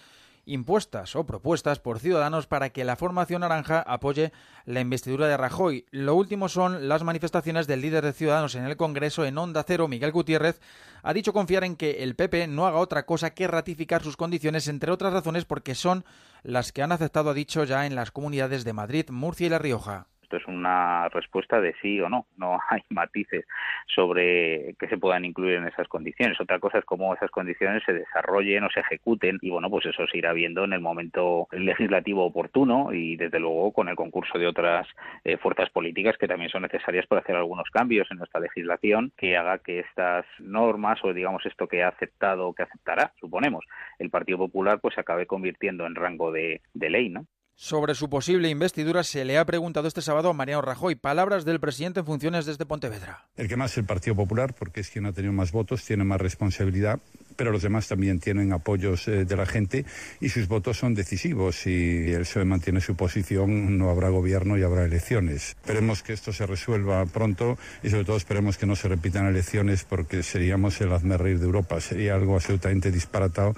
impuestas 0.46 1.16
o 1.16 1.24
propuestas 1.26 1.78
por 1.78 1.98
Ciudadanos 1.98 2.46
para 2.46 2.70
que 2.70 2.84
la 2.84 2.96
formación 2.96 3.40
naranja 3.40 3.80
apoye 3.80 4.32
la 4.64 4.80
investidura 4.80 5.26
de 5.26 5.36
Rajoy. 5.36 5.86
Lo 5.90 6.14
último 6.14 6.48
son 6.48 6.88
las 6.88 7.02
manifestaciones 7.02 7.66
del 7.66 7.80
líder 7.80 8.04
de 8.04 8.12
Ciudadanos 8.12 8.54
en 8.54 8.64
el 8.64 8.76
Congreso 8.76 9.24
en 9.24 9.38
Onda 9.38 9.64
Cero, 9.66 9.88
Miguel 9.88 10.12
Gutiérrez, 10.12 10.60
ha 11.02 11.12
dicho 11.12 11.32
confiar 11.32 11.64
en 11.64 11.76
que 11.76 12.02
el 12.02 12.16
PP 12.16 12.46
no 12.46 12.66
haga 12.66 12.78
otra 12.78 13.04
cosa 13.04 13.34
que 13.34 13.46
ratificar 13.46 14.02
sus 14.02 14.16
condiciones, 14.16 14.68
entre 14.68 14.90
otras 14.90 15.12
razones 15.12 15.44
porque 15.44 15.74
son 15.74 16.04
las 16.42 16.72
que 16.72 16.82
han 16.82 16.92
aceptado, 16.92 17.30
ha 17.30 17.34
dicho, 17.34 17.64
ya 17.64 17.86
en 17.86 17.94
las 17.94 18.10
comunidades 18.10 18.64
de 18.64 18.72
Madrid, 18.72 19.10
Murcia 19.10 19.46
y 19.46 19.50
La 19.50 19.58
Rioja. 19.58 20.08
Es 20.36 20.47
una 20.47 21.09
respuesta 21.09 21.61
de 21.61 21.74
sí 21.81 22.01
o 22.01 22.09
no. 22.09 22.27
No 22.36 22.59
hay 22.70 22.82
matices 22.90 23.47
sobre 23.86 24.74
que 24.78 24.89
se 24.89 24.98
puedan 24.98 25.24
incluir 25.24 25.55
en 25.56 25.69
esas 25.69 25.89
condiciones. 25.89 26.40
Otra 26.40 26.59
cosa 26.59 26.78
es 26.78 26.85
cómo 26.85 27.15
esas 27.15 27.31
condiciones 27.31 27.82
se 27.85 27.93
desarrollen 27.93 28.65
o 28.65 28.70
se 28.70 28.81
ejecuten. 28.81 29.39
Y 29.40 29.51
bueno, 29.51 29.70
pues 29.70 29.86
eso 29.86 30.06
se 30.06 30.19
irá 30.19 30.32
viendo 30.32 30.65
en 30.65 30.73
el 30.73 30.81
momento 30.81 31.48
legislativo 31.52 32.24
oportuno 32.24 32.93
y 32.93 33.16
desde 33.16 33.40
luego 33.40 33.73
con 33.73 33.89
el 33.89 33.97
concurso 33.97 34.39
de 34.39 34.47
otras 34.47 34.86
eh, 35.24 35.36
fuerzas 35.36 35.70
políticas 35.70 36.16
que 36.19 36.28
también 36.28 36.51
son 36.51 36.62
necesarias 36.62 37.06
para 37.06 37.20
hacer 37.20 37.36
algunos 37.36 37.69
cambios 37.70 38.11
en 38.11 38.19
nuestra 38.19 38.40
legislación 38.40 39.12
que 39.16 39.36
haga 39.36 39.59
que 39.59 39.81
estas 39.81 40.24
normas 40.39 40.98
o 41.05 41.12
digamos 41.12 41.44
esto 41.47 41.66
que 41.69 41.82
ha 41.82 41.89
aceptado 41.89 42.48
o 42.48 42.55
que 42.55 42.62
aceptará, 42.62 43.12
suponemos, 43.20 43.65
el 43.98 44.11
Partido 44.11 44.39
Popular 44.39 44.81
pues 44.81 44.94
se 44.94 45.01
acabe 45.01 45.27
convirtiendo 45.27 45.86
en 45.86 45.94
rango 45.94 46.32
de 46.32 46.61
ley, 46.74 47.09
¿no? 47.09 47.27
Sobre 47.56 47.94
su 47.94 48.10
posible 48.10 48.48
investidura 48.48 49.05
se 49.05 49.24
le 49.24 49.39
ha 49.39 49.44
preguntado 49.44 49.86
este 49.86 50.02
sábado 50.02 50.28
a 50.28 50.32
Mariano 50.32 50.60
Rajoy. 50.60 50.97
Palabras 50.97 51.44
del 51.44 51.60
presidente 51.60 52.01
en 52.01 52.06
funciones 52.06 52.47
desde 52.47 52.66
Pontevedra. 52.66 53.28
El 53.36 53.47
que 53.47 53.56
más 53.56 53.70
es 53.70 53.78
el 53.78 53.85
Partido 53.85 54.16
Popular, 54.16 54.56
porque 54.59 54.81
es 54.81 54.90
quien 54.90 55.06
ha 55.06 55.12
tenido 55.12 55.32
más 55.32 55.52
votos, 55.52 55.85
tiene 55.85 56.02
más 56.02 56.20
responsabilidad, 56.20 56.98
pero 57.36 57.52
los 57.52 57.62
demás 57.62 57.89
también 57.89 58.20
tienen 58.20 58.52
apoyos 58.52 59.09
eh, 59.09 59.24
de 59.24 59.36
la 59.36 59.47
gente 59.47 59.85
y 60.20 60.28
sus 60.28 60.48
votos 60.48 60.78
son 60.78 60.94
decisivos. 60.94 61.56
Si 61.56 62.11
el 62.12 62.20
PSOE 62.20 62.44
mantiene 62.44 62.81
su 62.81 62.97
posición, 62.97 63.78
no 63.78 63.90
habrá 63.90 64.09
gobierno 64.09 64.56
y 64.59 64.62
habrá 64.62 64.85
elecciones. 64.85 65.56
Esperemos 65.61 66.02
que 66.02 66.12
esto 66.12 66.32
se 66.32 66.47
resuelva 66.47 67.05
pronto 67.06 67.59
y 67.82 67.90
sobre 67.90 68.05
todo 68.05 68.16
esperemos 68.16 68.56
que 68.56 68.66
no 68.66 68.77
se 68.77 68.89
repitan 68.89 69.27
elecciones 69.27 69.85
porque 69.85 70.23
seríamos 70.23 70.81
el 70.81 70.93
hazmerreír 70.93 71.39
de 71.39 71.47
Europa. 71.47 71.81
Sería 71.81 72.15
algo 72.15 72.35
absolutamente 72.35 72.90
disparatado. 72.90 73.55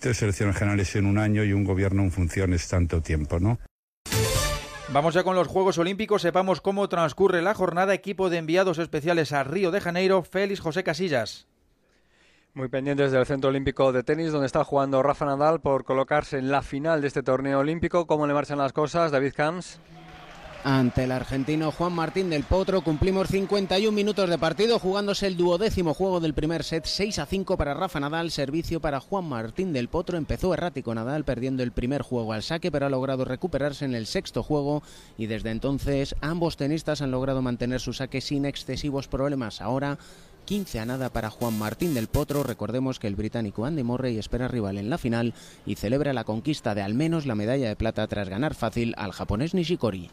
Tres 0.00 0.22
elecciones 0.22 0.56
generales 0.56 0.94
en 0.96 1.06
un 1.06 1.18
año 1.18 1.44
y 1.44 1.52
un 1.52 1.64
gobierno 1.64 2.02
en 2.02 2.12
funciones 2.12 2.68
tanto 2.68 3.00
tiempo, 3.00 3.40
¿no? 3.40 3.58
Vamos 4.90 5.12
ya 5.12 5.22
con 5.22 5.36
los 5.36 5.48
Juegos 5.48 5.76
Olímpicos. 5.76 6.22
Sepamos 6.22 6.62
cómo 6.62 6.88
transcurre 6.88 7.42
la 7.42 7.52
jornada. 7.52 7.92
Equipo 7.92 8.30
de 8.30 8.38
enviados 8.38 8.78
especiales 8.78 9.32
a 9.32 9.44
Río 9.44 9.70
de 9.70 9.82
Janeiro, 9.82 10.22
Félix 10.22 10.60
José 10.60 10.82
Casillas. 10.82 11.46
Muy 12.58 12.66
pendientes 12.66 13.12
del 13.12 13.24
Centro 13.24 13.50
Olímpico 13.50 13.92
de 13.92 14.02
Tenis, 14.02 14.32
donde 14.32 14.48
está 14.48 14.64
jugando 14.64 15.00
Rafa 15.00 15.24
Nadal 15.24 15.60
por 15.60 15.84
colocarse 15.84 16.38
en 16.38 16.50
la 16.50 16.60
final 16.60 17.00
de 17.00 17.06
este 17.06 17.22
torneo 17.22 17.60
olímpico. 17.60 18.08
¿Cómo 18.08 18.26
le 18.26 18.34
marchan 18.34 18.58
las 18.58 18.72
cosas, 18.72 19.12
David 19.12 19.32
Camps? 19.36 19.78
Ante 20.64 21.04
el 21.04 21.12
argentino 21.12 21.70
Juan 21.70 21.92
Martín 21.92 22.30
del 22.30 22.42
Potro 22.42 22.82
cumplimos 22.82 23.28
51 23.28 23.94
minutos 23.94 24.28
de 24.28 24.38
partido 24.38 24.80
jugándose 24.80 25.28
el 25.28 25.36
duodécimo 25.36 25.94
juego 25.94 26.18
del 26.18 26.34
primer 26.34 26.64
set 26.64 26.84
6 26.84 27.20
a 27.20 27.26
5 27.26 27.56
para 27.56 27.74
Rafa 27.74 28.00
Nadal, 28.00 28.32
servicio 28.32 28.80
para 28.80 28.98
Juan 28.98 29.28
Martín 29.28 29.72
del 29.72 29.86
Potro. 29.86 30.18
Empezó 30.18 30.52
errático 30.52 30.92
Nadal 30.92 31.22
perdiendo 31.22 31.62
el 31.62 31.70
primer 31.70 32.02
juego 32.02 32.32
al 32.32 32.42
saque 32.42 32.72
pero 32.72 32.86
ha 32.86 32.90
logrado 32.90 33.24
recuperarse 33.24 33.84
en 33.84 33.94
el 33.94 34.06
sexto 34.06 34.42
juego 34.42 34.82
y 35.16 35.26
desde 35.26 35.52
entonces 35.52 36.16
ambos 36.22 36.56
tenistas 36.56 37.02
han 37.02 37.12
logrado 37.12 37.40
mantener 37.40 37.78
su 37.78 37.92
saque 37.92 38.20
sin 38.20 38.44
excesivos 38.44 39.06
problemas. 39.06 39.60
Ahora 39.60 39.96
15 40.48 40.80
a 40.80 40.86
nada 40.86 41.10
para 41.10 41.28
Juan 41.28 41.58
Martín 41.58 41.92
del 41.92 42.06
Potro. 42.06 42.42
Recordemos 42.42 42.98
que 42.98 43.06
el 43.06 43.16
británico 43.16 43.66
Andy 43.66 43.82
Murray 43.82 44.16
espera 44.16 44.48
rival 44.48 44.78
en 44.78 44.88
la 44.88 44.96
final 44.96 45.34
y 45.66 45.74
celebra 45.74 46.14
la 46.14 46.24
conquista 46.24 46.74
de 46.74 46.80
al 46.80 46.94
menos 46.94 47.26
la 47.26 47.34
medalla 47.34 47.68
de 47.68 47.76
plata 47.76 48.06
tras 48.06 48.30
ganar 48.30 48.54
fácil 48.54 48.94
al 48.96 49.12
japonés 49.12 49.52
Nishikori. 49.52 50.08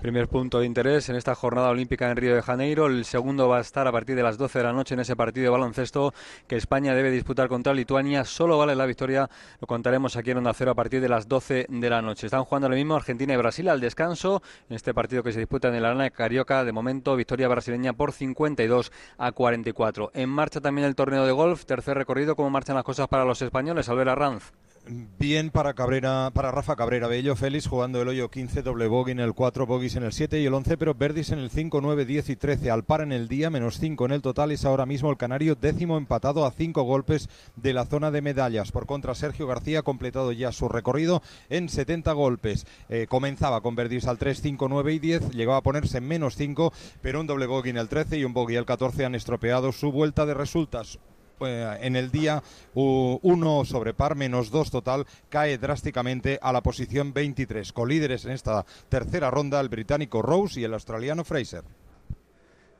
Primer 0.00 0.28
punto 0.28 0.60
de 0.60 0.66
interés 0.66 1.10
en 1.10 1.16
esta 1.16 1.34
jornada 1.34 1.68
olímpica 1.68 2.10
en 2.10 2.16
Río 2.16 2.34
de 2.34 2.40
Janeiro. 2.40 2.86
El 2.86 3.04
segundo 3.04 3.48
va 3.48 3.58
a 3.58 3.60
estar 3.60 3.86
a 3.86 3.92
partir 3.92 4.16
de 4.16 4.22
las 4.22 4.38
12 4.38 4.60
de 4.60 4.64
la 4.64 4.72
noche 4.72 4.94
en 4.94 5.00
ese 5.00 5.14
partido 5.14 5.44
de 5.44 5.50
baloncesto 5.50 6.14
que 6.48 6.56
España 6.56 6.94
debe 6.94 7.10
disputar 7.10 7.48
contra 7.48 7.74
Lituania. 7.74 8.24
Solo 8.24 8.56
vale 8.56 8.74
la 8.74 8.86
victoria. 8.86 9.28
Lo 9.60 9.66
contaremos 9.66 10.16
aquí 10.16 10.30
en 10.30 10.38
Onda 10.38 10.54
Cero 10.54 10.70
a 10.70 10.74
partir 10.74 11.02
de 11.02 11.10
las 11.10 11.28
12 11.28 11.66
de 11.68 11.90
la 11.90 12.00
noche. 12.00 12.28
Están 12.28 12.44
jugando 12.44 12.66
ahora 12.66 12.76
mismo 12.76 12.96
Argentina 12.96 13.34
y 13.34 13.36
Brasil 13.36 13.68
al 13.68 13.78
descanso 13.78 14.42
en 14.70 14.76
este 14.76 14.94
partido 14.94 15.22
que 15.22 15.32
se 15.32 15.38
disputa 15.38 15.68
en 15.68 15.74
el 15.74 15.84
Arena 15.84 16.04
de 16.04 16.12
Carioca. 16.12 16.64
De 16.64 16.72
momento, 16.72 17.14
victoria 17.14 17.48
brasileña 17.48 17.92
por 17.92 18.12
52 18.12 18.92
a 19.18 19.32
44. 19.32 20.12
En 20.14 20.30
marcha 20.30 20.62
también 20.62 20.86
el 20.86 20.94
torneo 20.94 21.26
de 21.26 21.32
golf. 21.32 21.66
Tercer 21.66 21.98
recorrido. 21.98 22.36
¿Cómo 22.36 22.48
marchan 22.48 22.74
las 22.74 22.84
cosas 22.84 23.06
para 23.06 23.26
los 23.26 23.42
españoles? 23.42 23.90
Albert 23.90 24.08
Arranz. 24.08 24.50
Bien 24.88 25.50
para 25.50 25.74
Cabrera, 25.74 26.30
para 26.32 26.50
Rafa 26.50 26.74
Cabrera, 26.74 27.06
Bello 27.06 27.36
Félix 27.36 27.68
jugando 27.68 28.00
el 28.00 28.08
hoyo 28.08 28.30
15, 28.30 28.62
doble 28.62 28.88
bogey 28.88 29.12
en 29.12 29.20
el 29.20 29.34
4, 29.34 29.66
bogies 29.66 29.96
en 29.96 30.04
el 30.04 30.12
7 30.12 30.40
y 30.40 30.46
el 30.46 30.54
11, 30.54 30.78
pero 30.78 30.94
Verdis 30.94 31.30
en 31.30 31.38
el 31.38 31.50
5, 31.50 31.80
9, 31.80 32.06
10 32.06 32.30
y 32.30 32.36
13. 32.36 32.70
Al 32.70 32.84
par 32.84 33.02
en 33.02 33.12
el 33.12 33.28
día, 33.28 33.50
menos 33.50 33.78
5 33.78 34.06
en 34.06 34.12
el 34.12 34.22
total, 34.22 34.50
es 34.50 34.64
ahora 34.64 34.86
mismo 34.86 35.10
el 35.10 35.18
canario 35.18 35.54
décimo 35.54 35.98
empatado 35.98 36.46
a 36.46 36.50
5 36.50 36.82
golpes 36.82 37.28
de 37.56 37.74
la 37.74 37.84
zona 37.84 38.10
de 38.10 38.22
medallas. 38.22 38.72
Por 38.72 38.86
contra, 38.86 39.14
Sergio 39.14 39.46
García 39.46 39.80
ha 39.80 39.82
completado 39.82 40.32
ya 40.32 40.50
su 40.50 40.68
recorrido 40.68 41.22
en 41.50 41.68
70 41.68 42.12
golpes. 42.12 42.66
Eh, 42.88 43.06
comenzaba 43.08 43.60
con 43.60 43.76
Verdis 43.76 44.06
al 44.06 44.18
3, 44.18 44.40
5, 44.40 44.68
9 44.68 44.94
y 44.94 44.98
10, 44.98 45.30
llegaba 45.30 45.58
a 45.58 45.62
ponerse 45.62 45.98
en 45.98 46.08
menos 46.08 46.36
5, 46.36 46.72
pero 47.02 47.20
un 47.20 47.26
doble 47.26 47.46
bogey 47.46 47.70
en 47.70 47.76
el 47.76 47.88
13 47.88 48.18
y 48.18 48.24
un 48.24 48.32
bogey 48.32 48.56
el 48.56 48.64
14 48.64 49.04
han 49.04 49.14
estropeado 49.14 49.72
su 49.72 49.92
vuelta 49.92 50.24
de 50.24 50.34
resultas 50.34 50.98
en 51.46 51.96
el 51.96 52.10
día 52.10 52.42
u- 52.74 53.18
uno 53.22 53.64
sobre 53.64 53.94
par 53.94 54.16
menos 54.16 54.50
dos 54.50 54.70
total 54.70 55.06
cae 55.28 55.58
drásticamente 55.58 56.38
a 56.42 56.52
la 56.52 56.62
posición 56.62 57.12
23 57.12 57.72
colíderes 57.72 58.24
en 58.24 58.32
esta 58.32 58.64
tercera 58.88 59.30
ronda 59.30 59.60
el 59.60 59.68
británico 59.68 60.22
Rose 60.22 60.60
y 60.60 60.64
el 60.64 60.74
australiano 60.74 61.24
Fraser 61.24 61.64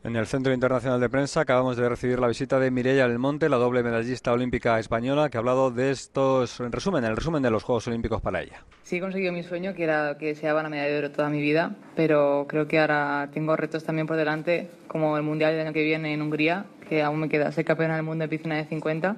En 0.03 0.17
el 0.17 0.27
Centro 0.27 0.55
Internacional 0.55 0.99
de 0.99 1.11
Prensa 1.11 1.43
acabamos 1.43 1.77
de 1.77 1.87
recibir 1.87 2.19
la 2.19 2.27
visita 2.27 2.59
de 2.59 2.71
Mireia 2.71 3.07
Belmonte, 3.07 3.51
la 3.51 3.59
doble 3.59 3.83
medallista 3.83 4.33
olímpica 4.33 4.79
española, 4.79 5.29
que 5.29 5.37
ha 5.37 5.41
hablado 5.41 5.71
de 5.71 5.91
estos, 5.91 6.59
en 6.61 6.73
resumen, 6.73 7.05
el 7.05 7.17
resumen 7.17 7.43
de 7.43 7.51
los 7.51 7.65
Juegos 7.65 7.87
Olímpicos 7.87 8.23
para 8.23 8.41
ella. 8.41 8.65
Sí, 8.83 8.97
he 8.97 9.01
conseguido 9.01 9.31
mi 9.35 9.43
sueño, 9.43 9.75
que 9.75 9.85
era 9.85 10.17
que 10.17 10.35
se 10.35 10.47
daba 10.47 10.63
la 10.63 10.71
medalla 10.71 10.91
de 10.91 10.99
oro 10.99 11.11
toda 11.11 11.29
mi 11.29 11.43
vida, 11.43 11.77
pero 11.97 12.47
creo 12.49 12.67
que 12.67 12.79
ahora 12.79 13.29
tengo 13.35 13.55
retos 13.57 13.85
también 13.85 14.07
por 14.07 14.17
delante, 14.17 14.71
como 14.89 15.19
el 15.19 15.23
Mundial 15.23 15.53
del 15.53 15.67
año 15.67 15.75
que 15.75 15.83
viene 15.83 16.15
en 16.15 16.23
Hungría, 16.23 16.65
que 16.91 17.03
aún 17.03 17.21
me 17.21 17.29
queda 17.29 17.53
ser 17.53 17.65
campeona 17.65 17.95
del 17.95 18.03
mundo 18.03 18.25
de 18.25 18.29
piscina 18.29 18.57
de 18.57 18.65
50, 18.65 19.17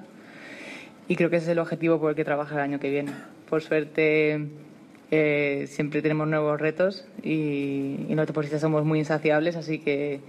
y 1.07 1.15
creo 1.15 1.29
que 1.29 1.37
ese 1.37 1.47
es 1.47 1.51
el 1.51 1.59
objetivo 1.59 1.99
por 1.99 2.11
el 2.11 2.15
que 2.15 2.23
trabajo 2.23 2.53
el 2.53 2.61
año 2.61 2.79
que 2.79 2.89
viene. 2.89 3.11
Por 3.49 3.63
suerte, 3.63 4.47
eh, 5.11 5.65
siempre 5.67 6.03
tenemos 6.03 6.27
nuevos 6.27 6.61
retos 6.61 7.05
y, 7.23 8.05
y 8.07 8.59
somos 8.59 8.85
muy 8.85 8.99
insaciables, 8.99 9.55
así 9.55 9.79
que 9.79 10.21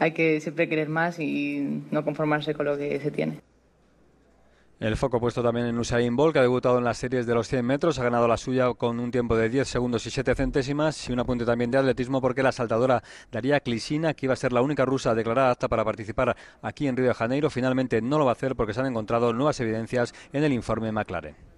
hay 0.00 0.12
que 0.12 0.40
siempre 0.40 0.68
querer 0.68 0.88
más 0.88 1.20
y 1.20 1.82
no 1.92 2.04
conformarse 2.04 2.54
con 2.54 2.66
lo 2.66 2.76
que 2.76 2.98
se 2.98 3.12
tiene. 3.12 3.38
El 4.84 4.98
foco 4.98 5.18
puesto 5.18 5.42
también 5.42 5.64
en 5.64 5.78
Usain 5.78 6.14
Bolt, 6.14 6.34
que 6.34 6.40
ha 6.40 6.42
debutado 6.42 6.76
en 6.76 6.84
las 6.84 6.98
series 6.98 7.24
de 7.24 7.32
los 7.32 7.48
100 7.48 7.64
metros, 7.64 7.98
ha 7.98 8.04
ganado 8.04 8.28
la 8.28 8.36
suya 8.36 8.70
con 8.74 9.00
un 9.00 9.10
tiempo 9.10 9.34
de 9.34 9.48
10 9.48 9.66
segundos 9.66 10.04
y 10.04 10.10
7 10.10 10.34
centésimas 10.34 11.08
y 11.08 11.12
un 11.14 11.20
apunte 11.20 11.46
también 11.46 11.70
de 11.70 11.78
atletismo 11.78 12.20
porque 12.20 12.42
la 12.42 12.52
saltadora 12.52 13.02
Daria 13.32 13.60
Klisina, 13.60 14.12
que 14.12 14.26
iba 14.26 14.34
a 14.34 14.36
ser 14.36 14.52
la 14.52 14.60
única 14.60 14.84
rusa 14.84 15.14
declarada 15.14 15.52
apta 15.52 15.68
para 15.68 15.86
participar 15.86 16.36
aquí 16.60 16.86
en 16.86 16.98
Río 16.98 17.08
de 17.08 17.14
Janeiro, 17.14 17.48
finalmente 17.48 18.02
no 18.02 18.18
lo 18.18 18.26
va 18.26 18.32
a 18.32 18.34
hacer 18.34 18.56
porque 18.56 18.74
se 18.74 18.80
han 18.80 18.86
encontrado 18.86 19.32
nuevas 19.32 19.58
evidencias 19.58 20.12
en 20.34 20.44
el 20.44 20.52
informe 20.52 20.92
McLaren. 20.92 21.53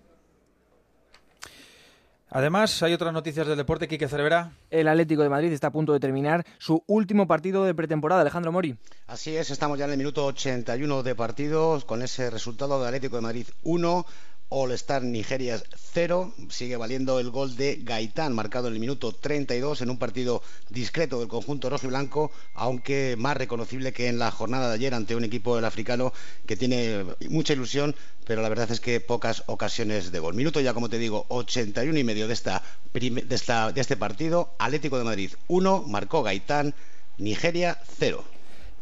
Además, 2.29 2.83
hay 2.83 2.93
otras 2.93 3.13
noticias 3.13 3.47
del 3.47 3.57
deporte. 3.57 3.87
Quique 3.87 4.09
Cervera. 4.09 4.51
El 4.71 4.89
Atlético 4.89 5.23
de 5.23 5.29
Madrid 5.29 5.53
está 5.53 5.69
a 5.69 5.73
punto 5.73 5.93
de 5.93 6.01
terminar 6.01 6.45
su 6.59 6.83
último 6.87 7.27
partido 7.27 7.65
de 7.65 7.75
pretemporada. 7.75 8.23
Alejandro 8.23 8.51
Mori. 8.51 8.77
Así 9.07 9.37
es, 9.37 9.51
estamos 9.51 9.79
ya 9.79 9.85
en 9.85 9.93
el 9.93 9.99
minuto 9.99 10.27
81 10.27 11.03
de 11.05 11.15
partido 11.15 11.81
con 11.87 12.03
ese 12.03 12.31
resultado 12.31 12.81
de 12.81 12.87
Atlético 12.87 13.17
de 13.17 13.23
Madrid 13.23 13.47
1. 13.63 14.07
All 14.49 14.71
Star 14.73 15.03
Nigeria 15.03 15.61
0. 15.93 16.33
Sigue 16.51 16.77
valiendo 16.77 17.19
el 17.19 17.31
gol 17.31 17.57
de 17.57 17.81
Gaitán, 17.83 18.33
marcado 18.33 18.69
en 18.69 18.75
el 18.75 18.81
minuto 18.81 19.13
32 19.13 19.83
en 19.83 19.91
un 19.91 19.99
partido 19.99 20.43
discreto 20.71 21.19
del 21.19 21.29
conjunto 21.29 21.69
rojo 21.69 21.87
y 21.87 21.89
blanco, 21.89 22.31
aunque 22.55 23.17
más 23.19 23.37
reconocible 23.37 23.93
que 23.93 24.09
en 24.09 24.19
la 24.19 24.31
jornada 24.31 24.69
de 24.69 24.75
ayer 24.75 24.95
ante 24.95 25.17
un 25.17 25.25
equipo 25.25 25.57
del 25.57 25.65
africano 25.65 26.13
que 26.47 26.57
tiene 26.57 27.05
mucha 27.29 27.55
ilusión, 27.55 27.97
pero 28.25 28.43
la 28.43 28.49
verdad 28.49 28.71
es 28.71 28.81
que 28.81 29.01
pocas 29.01 29.43
ocasiones 29.47 30.13
de 30.13 30.19
gol. 30.21 30.35
Minuto 30.35 30.61
ya, 30.61 30.75
como 30.75 30.89
te 30.89 30.99
digo, 30.99 31.27
81 31.29 31.99
y 31.99 32.05
medio 32.05 32.29
de, 32.29 32.35
esta, 32.35 32.63
de, 32.93 33.25
esta, 33.31 33.73
de 33.73 33.81
este 33.81 33.97
partido. 33.97 34.55
Atlético 34.59 34.99
de 34.99 35.05
Madrid 35.05 35.33
1, 35.49 35.85
marcó 35.89 36.23
Gaitán, 36.23 36.75
Nigeria 37.19 37.79
0. 37.99 38.36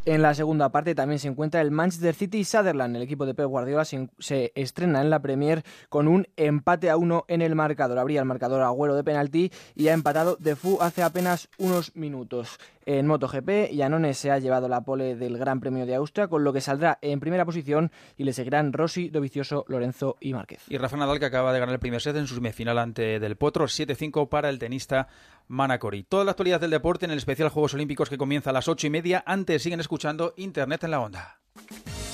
En 0.07 0.21
la 0.21 0.35
segunda 0.35 0.69
parte 0.69 0.95
también 0.95 1.19
se 1.19 1.29
encuentra 1.29 1.63
el 1.63 1.71
Manchester 1.71 2.15
City 2.15 2.39
y 2.41 2.45
Sutherland. 2.45 2.95
El 2.95 3.01
equipo 3.01 3.25
de 3.25 3.33
Pep 3.33 3.47
Guardiola 3.47 3.87
se, 3.87 4.53
estrena 4.55 5.01
en 5.01 5.09
la 5.09 5.23
Premier 5.23 5.65
con 5.89 6.09
un 6.09 6.27
empate 6.37 6.91
a 6.91 6.99
uno 6.99 7.25
en 7.27 7.41
el 7.41 7.55
marcador. 7.55 7.99
Abría 7.99 8.21
el 8.21 8.27
marcador 8.27 8.61
Agüero 8.61 8.97
de 8.97 9.03
penalti 9.03 9.51
y 9.75 9.89
ha 9.89 9.95
empatado 9.95 10.37
de 10.39 10.57
Fu 10.57 10.77
hace 10.83 11.03
apenas 11.03 11.49
unos 11.57 11.97
minutos. 11.97 12.59
En 12.87 13.07
MotoGP, 13.07 13.73
Iannone 13.73 14.15
se 14.15 14.31
ha 14.31 14.39
llevado 14.39 14.69
la 14.69 14.83
pole 14.83 15.17
del 15.17 15.39
Gran 15.39 15.61
Premio 15.61 15.87
de 15.87 15.95
Austria, 15.95 16.29
con 16.29 16.45
lo 16.45 16.53
que 16.53 16.61
saldrá 16.61 16.99
en 17.01 17.21
primera 17.21 17.45
posición 17.45 17.91
y 18.17 18.25
le 18.25 18.33
seguirán 18.33 18.73
Rossi, 18.73 19.09
Dovizioso, 19.09 19.65
Lorenzo 19.69 20.17
y 20.21 20.35
Márquez. 20.35 20.63
Y 20.69 20.77
Rafa 20.77 20.97
Nadal, 20.97 21.19
que 21.19 21.27
acaba 21.27 21.53
de 21.53 21.61
ganar 21.61 21.75
el 21.75 21.81
primer 21.81 22.01
set 22.01 22.17
en 22.17 22.27
su 22.27 22.35
semifinal 22.35 22.79
ante 22.79 23.19
Del 23.21 23.37
Potro, 23.37 23.67
7-5 23.67 24.29
para 24.29 24.51
el 24.51 24.59
tenista 24.59 25.09
Manacori. 25.49 26.05
Toda 26.05 26.25
la 26.25 26.33
actualidad 26.33 26.61
del 26.61 26.71
deporte 26.71 27.05
en 27.05 27.11
el 27.11 27.19
especial 27.19 27.49
Juegos 27.49 27.75
Olímpicos 27.75 28.11
que 28.11 28.19
comienza 28.19 28.51
a 28.51 28.53
las 28.53 28.69
ocho 28.69 28.87
y 28.87 28.91
media. 28.91 29.23
Antes 29.27 29.63
siguen 29.63 29.81
escuchando 29.81 30.35
Internet 30.37 30.85
en 30.85 30.91
la 30.91 31.01
Onda. 31.01 31.41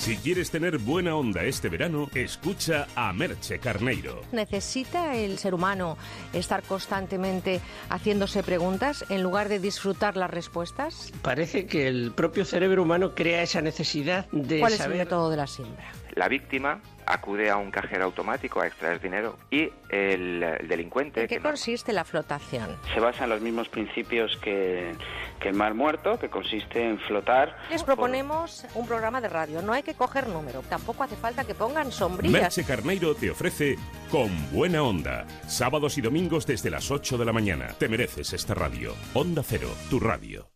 Si 0.00 0.16
quieres 0.16 0.50
tener 0.50 0.78
buena 0.78 1.14
onda 1.14 1.44
este 1.44 1.68
verano, 1.68 2.08
escucha 2.14 2.86
a 2.96 3.12
Merche 3.12 3.58
Carneiro. 3.58 4.22
¿Necesita 4.32 5.14
el 5.14 5.36
ser 5.36 5.52
humano 5.52 5.98
estar 6.32 6.62
constantemente 6.62 7.60
haciéndose 7.90 8.42
preguntas 8.42 9.04
en 9.10 9.22
lugar 9.22 9.50
de 9.50 9.58
disfrutar 9.58 10.16
las 10.16 10.30
respuestas? 10.30 11.12
Parece 11.20 11.66
que 11.66 11.86
el 11.86 12.12
propio 12.12 12.46
cerebro 12.46 12.82
humano 12.82 13.14
crea 13.14 13.42
esa 13.42 13.60
necesidad 13.60 14.26
de 14.32 14.60
¿Cuál 14.60 14.72
es 14.72 14.78
saber... 14.78 14.92
el 14.96 14.98
método 15.04 15.28
de 15.28 15.36
la 15.36 15.46
siembra? 15.46 15.92
La 16.14 16.28
víctima 16.28 16.80
acude 17.12 17.50
a 17.50 17.56
un 17.56 17.70
cajero 17.70 18.04
automático 18.04 18.60
a 18.60 18.66
extraer 18.66 19.00
dinero 19.00 19.36
y 19.50 19.70
el, 19.90 20.42
el 20.42 20.68
delincuente 20.68 21.22
¿En 21.22 21.28
qué 21.28 21.36
que 21.36 21.40
no- 21.40 21.48
consiste 21.50 21.92
la 21.92 22.04
flotación? 22.04 22.76
se 22.94 23.00
basa 23.00 23.24
en 23.24 23.30
los 23.30 23.40
mismos 23.40 23.68
principios 23.68 24.36
que, 24.42 24.94
que 25.40 25.48
el 25.48 25.54
mar 25.54 25.74
muerto, 25.74 26.18
que 26.18 26.28
consiste 26.28 26.84
en 26.84 26.98
flotar. 27.00 27.56
Les 27.70 27.82
proponemos 27.82 28.66
un 28.74 28.86
programa 28.86 29.20
de 29.20 29.28
radio. 29.28 29.62
No 29.62 29.72
hay 29.72 29.82
que 29.82 29.94
coger 29.94 30.28
número. 30.28 30.62
Tampoco 30.68 31.02
hace 31.04 31.16
falta 31.16 31.44
que 31.44 31.54
pongan 31.54 31.92
sombrillas. 31.92 32.42
Merche 32.42 32.64
Carneiro 32.64 33.14
te 33.14 33.30
ofrece 33.30 33.76
Con 34.10 34.30
Buena 34.52 34.82
Onda. 34.82 35.26
Sábados 35.46 35.96
y 35.98 36.00
domingos 36.00 36.46
desde 36.46 36.70
las 36.70 36.90
8 36.90 37.16
de 37.18 37.24
la 37.24 37.32
mañana. 37.32 37.68
Te 37.78 37.88
mereces 37.88 38.32
esta 38.32 38.54
radio. 38.54 38.94
Onda 39.14 39.42
Cero, 39.44 39.68
tu 39.88 39.98
radio. 40.00 40.49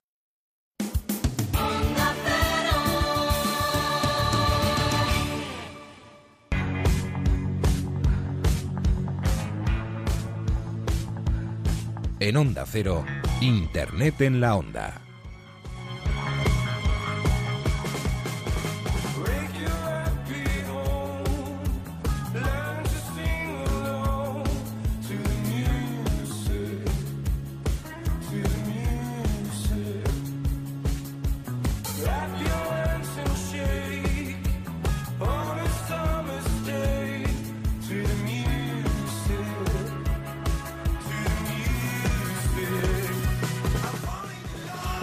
En 12.26 12.38
Onda 12.38 12.64
Cero, 12.64 13.05
Internet 13.42 14.22
en 14.22 14.40
la 14.40 14.56
Onda. 14.56 15.03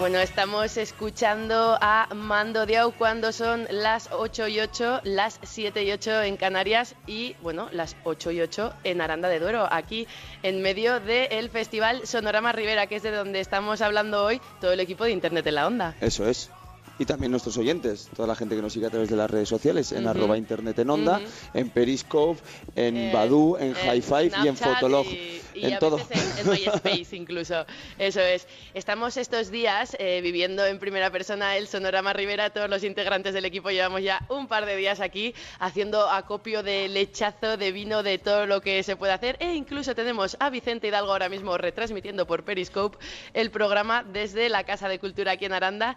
Bueno, 0.02 0.18
estamos 0.18 0.76
escuchando 0.78 1.78
a 1.80 2.08
Mando 2.12 2.66
Diao 2.66 2.90
cuando 2.90 3.30
son 3.30 3.68
las 3.70 4.08
8 4.10 4.48
y 4.48 4.58
8, 4.58 5.02
las 5.04 5.38
7 5.44 5.84
y 5.84 5.92
8 5.92 6.22
en 6.24 6.36
Canarias 6.36 6.96
y, 7.06 7.36
bueno, 7.40 7.68
las 7.70 7.94
8 8.02 8.32
y 8.32 8.40
8 8.40 8.72
en 8.82 9.00
Aranda 9.00 9.28
de 9.28 9.38
Duero, 9.38 9.68
aquí 9.70 10.08
en 10.42 10.60
medio 10.60 10.98
del 10.98 11.50
Festival 11.50 12.04
Sonorama 12.04 12.50
Rivera, 12.50 12.88
que 12.88 12.96
es 12.96 13.04
de 13.04 13.12
donde 13.12 13.38
estamos 13.38 13.80
hablando 13.80 14.24
hoy 14.24 14.40
todo 14.60 14.72
el 14.72 14.80
equipo 14.80 15.04
de 15.04 15.12
Internet 15.12 15.46
en 15.46 15.54
la 15.54 15.68
Onda. 15.68 15.94
Eso 16.00 16.28
es. 16.28 16.50
Y 16.98 17.04
también 17.06 17.30
nuestros 17.32 17.56
oyentes, 17.56 18.08
toda 18.14 18.28
la 18.28 18.36
gente 18.36 18.54
que 18.54 18.62
nos 18.62 18.72
sigue 18.72 18.86
a 18.86 18.90
través 18.90 19.08
de 19.08 19.16
las 19.16 19.28
redes 19.30 19.48
sociales, 19.48 19.90
en 19.92 20.06
arroba 20.06 20.36
internet 20.38 20.78
en 20.78 20.90
onda, 20.90 21.20
en 21.54 21.70
Periscope, 21.70 22.40
en 22.76 22.96
Eh, 22.96 23.10
Badu, 23.12 23.56
en 23.56 23.68
en 23.68 23.74
High 23.74 24.02
Five 24.02 24.30
y 24.44 24.48
en 24.48 24.56
Snapchat 24.56 24.74
Fotolog. 24.74 25.06
y- 25.06 25.40
y 25.54 25.64
en 25.66 25.74
a 25.74 25.78
todo. 25.78 25.96
veces 25.98 26.38
en, 26.38 26.46
en 26.46 26.52
MySpace 26.52 27.16
incluso. 27.16 27.66
Eso 27.98 28.20
es. 28.20 28.46
Estamos 28.74 29.16
estos 29.16 29.50
días 29.50 29.96
eh, 29.98 30.20
viviendo 30.22 30.64
en 30.64 30.78
primera 30.78 31.10
persona 31.10 31.56
el 31.56 31.66
Sonorama 31.66 32.12
Rivera. 32.12 32.50
Todos 32.50 32.70
los 32.70 32.84
integrantes 32.84 33.34
del 33.34 33.44
equipo 33.46 33.70
llevamos 33.70 34.02
ya 34.02 34.24
un 34.28 34.46
par 34.46 34.64
de 34.66 34.76
días 34.76 35.00
aquí 35.00 35.34
haciendo 35.58 36.08
acopio 36.08 36.62
de 36.62 36.88
lechazo, 36.88 37.56
de 37.56 37.72
vino, 37.72 38.02
de 38.02 38.18
todo 38.18 38.46
lo 38.46 38.60
que 38.60 38.82
se 38.82 38.96
puede 38.96 39.12
hacer. 39.12 39.36
E 39.40 39.54
incluso 39.54 39.94
tenemos 39.94 40.36
a 40.40 40.50
Vicente 40.50 40.88
Hidalgo 40.88 41.10
ahora 41.12 41.28
mismo 41.28 41.56
retransmitiendo 41.58 42.26
por 42.26 42.44
Periscope 42.44 42.98
el 43.34 43.50
programa 43.50 44.04
desde 44.04 44.48
la 44.48 44.64
Casa 44.64 44.88
de 44.88 44.98
Cultura 44.98 45.32
aquí 45.32 45.46
en 45.46 45.52
Aranda. 45.52 45.96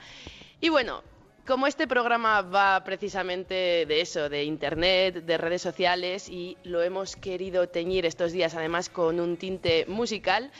Y 0.61 0.69
bueno, 0.69 1.03
como 1.45 1.67
este 1.67 1.87
programa 1.87 2.41
va 2.41 2.83
precisamente 2.83 3.85
de 3.85 4.01
eso, 4.01 4.29
de 4.29 4.43
Internet, 4.45 5.25
de 5.25 5.37
redes 5.37 5.61
sociales, 5.61 6.29
y 6.29 6.57
lo 6.63 6.81
hemos 6.81 7.15
querido 7.15 7.67
teñir 7.69 8.05
estos 8.05 8.31
días 8.31 8.55
además 8.55 8.89
con 8.89 9.19
un 9.19 9.37
tinte 9.37 9.85
musical, 9.87 10.51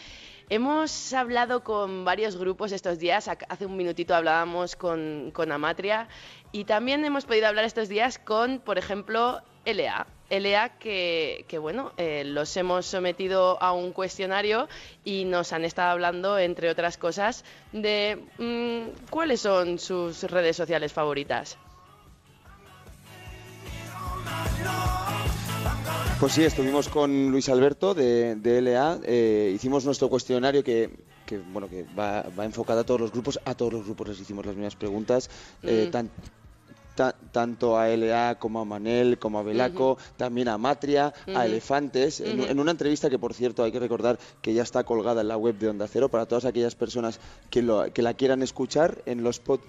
hemos 0.49 1.11
hablado 1.13 1.63
con 1.63 2.05
varios 2.05 2.37
grupos 2.37 2.71
estos 2.71 2.99
días. 2.99 3.27
Ac- 3.27 3.45
Hace 3.49 3.65
un 3.65 3.77
minutito 3.77 4.13
hablábamos 4.13 4.75
con, 4.75 5.31
con 5.33 5.51
Amatria 5.51 6.07
y 6.51 6.65
también 6.65 7.03
hemos 7.03 7.25
podido 7.25 7.47
hablar 7.47 7.65
estos 7.65 7.89
días 7.89 8.19
con, 8.19 8.59
por 8.59 8.77
ejemplo, 8.77 9.41
LA. 9.65 10.05
LA 10.29 10.69
que, 10.79 11.45
que, 11.47 11.57
bueno, 11.57 11.91
eh, 11.97 12.23
los 12.25 12.55
hemos 12.57 12.85
sometido 12.85 13.61
a 13.61 13.73
un 13.73 13.91
cuestionario 13.91 14.67
y 15.03 15.25
nos 15.25 15.53
han 15.53 15.65
estado 15.65 15.91
hablando, 15.91 16.37
entre 16.39 16.69
otras 16.69 16.97
cosas, 16.97 17.43
de 17.71 18.17
mm, 18.37 19.09
cuáles 19.09 19.41
son 19.41 19.77
sus 19.79 20.23
redes 20.23 20.55
sociales 20.55 20.91
favoritas. 20.93 21.57
Pues 26.19 26.31
sí, 26.33 26.43
estuvimos 26.43 26.87
con 26.87 27.29
Luis 27.29 27.49
Alberto 27.49 27.93
de, 27.93 28.35
de 28.35 28.59
LA, 28.61 28.99
eh, 29.03 29.51
hicimos 29.53 29.83
nuestro 29.85 30.09
cuestionario 30.09 30.63
que, 30.63 30.89
que, 31.25 31.37
bueno, 31.37 31.67
que 31.69 31.85
va, 31.97 32.23
va 32.39 32.45
enfocado 32.45 32.79
a 32.79 32.83
todos 32.85 33.01
los 33.01 33.11
grupos, 33.11 33.39
a 33.43 33.53
todos 33.53 33.73
los 33.73 33.85
grupos 33.85 34.07
les 34.09 34.19
hicimos 34.21 34.45
las 34.45 34.55
mismas 34.55 34.75
preguntas, 34.75 35.29
eh, 35.63 35.85
Mm. 35.87 35.91
tan- 35.91 36.09
tanto 36.95 37.77
a 37.77 37.87
LA 37.89 38.35
como 38.39 38.59
a 38.61 38.65
Manel, 38.65 39.19
como 39.19 39.39
a 39.39 39.43
Belaco, 39.43 39.97
también 40.17 40.47
a 40.47 40.57
Matria, 40.57 41.13
a 41.35 41.45
Elefantes, 41.45 42.21
en, 42.21 42.59
una 42.59 42.71
entrevista 42.71 43.09
que 43.09 43.19
por 43.19 43.33
cierto 43.33 43.63
hay 43.63 43.71
que 43.71 43.79
recordar 43.79 44.17
que 44.41 44.53
ya 44.53 44.63
está 44.63 44.83
colgada 44.83 45.21
en 45.21 45.27
la 45.27 45.37
web 45.37 45.57
de 45.57 45.67
Onda 45.69 45.87
Cero 45.87 46.09
para 46.09 46.25
todas 46.25 46.45
aquellas 46.45 46.75
personas 46.75 47.19
que, 47.49 47.61
lo, 47.61 47.91
que 47.93 48.01
la 48.01 48.13
quieran 48.13 48.41
escuchar 48.41 49.01
en 49.05 49.23
los, 49.23 49.43
pod- 49.43 49.59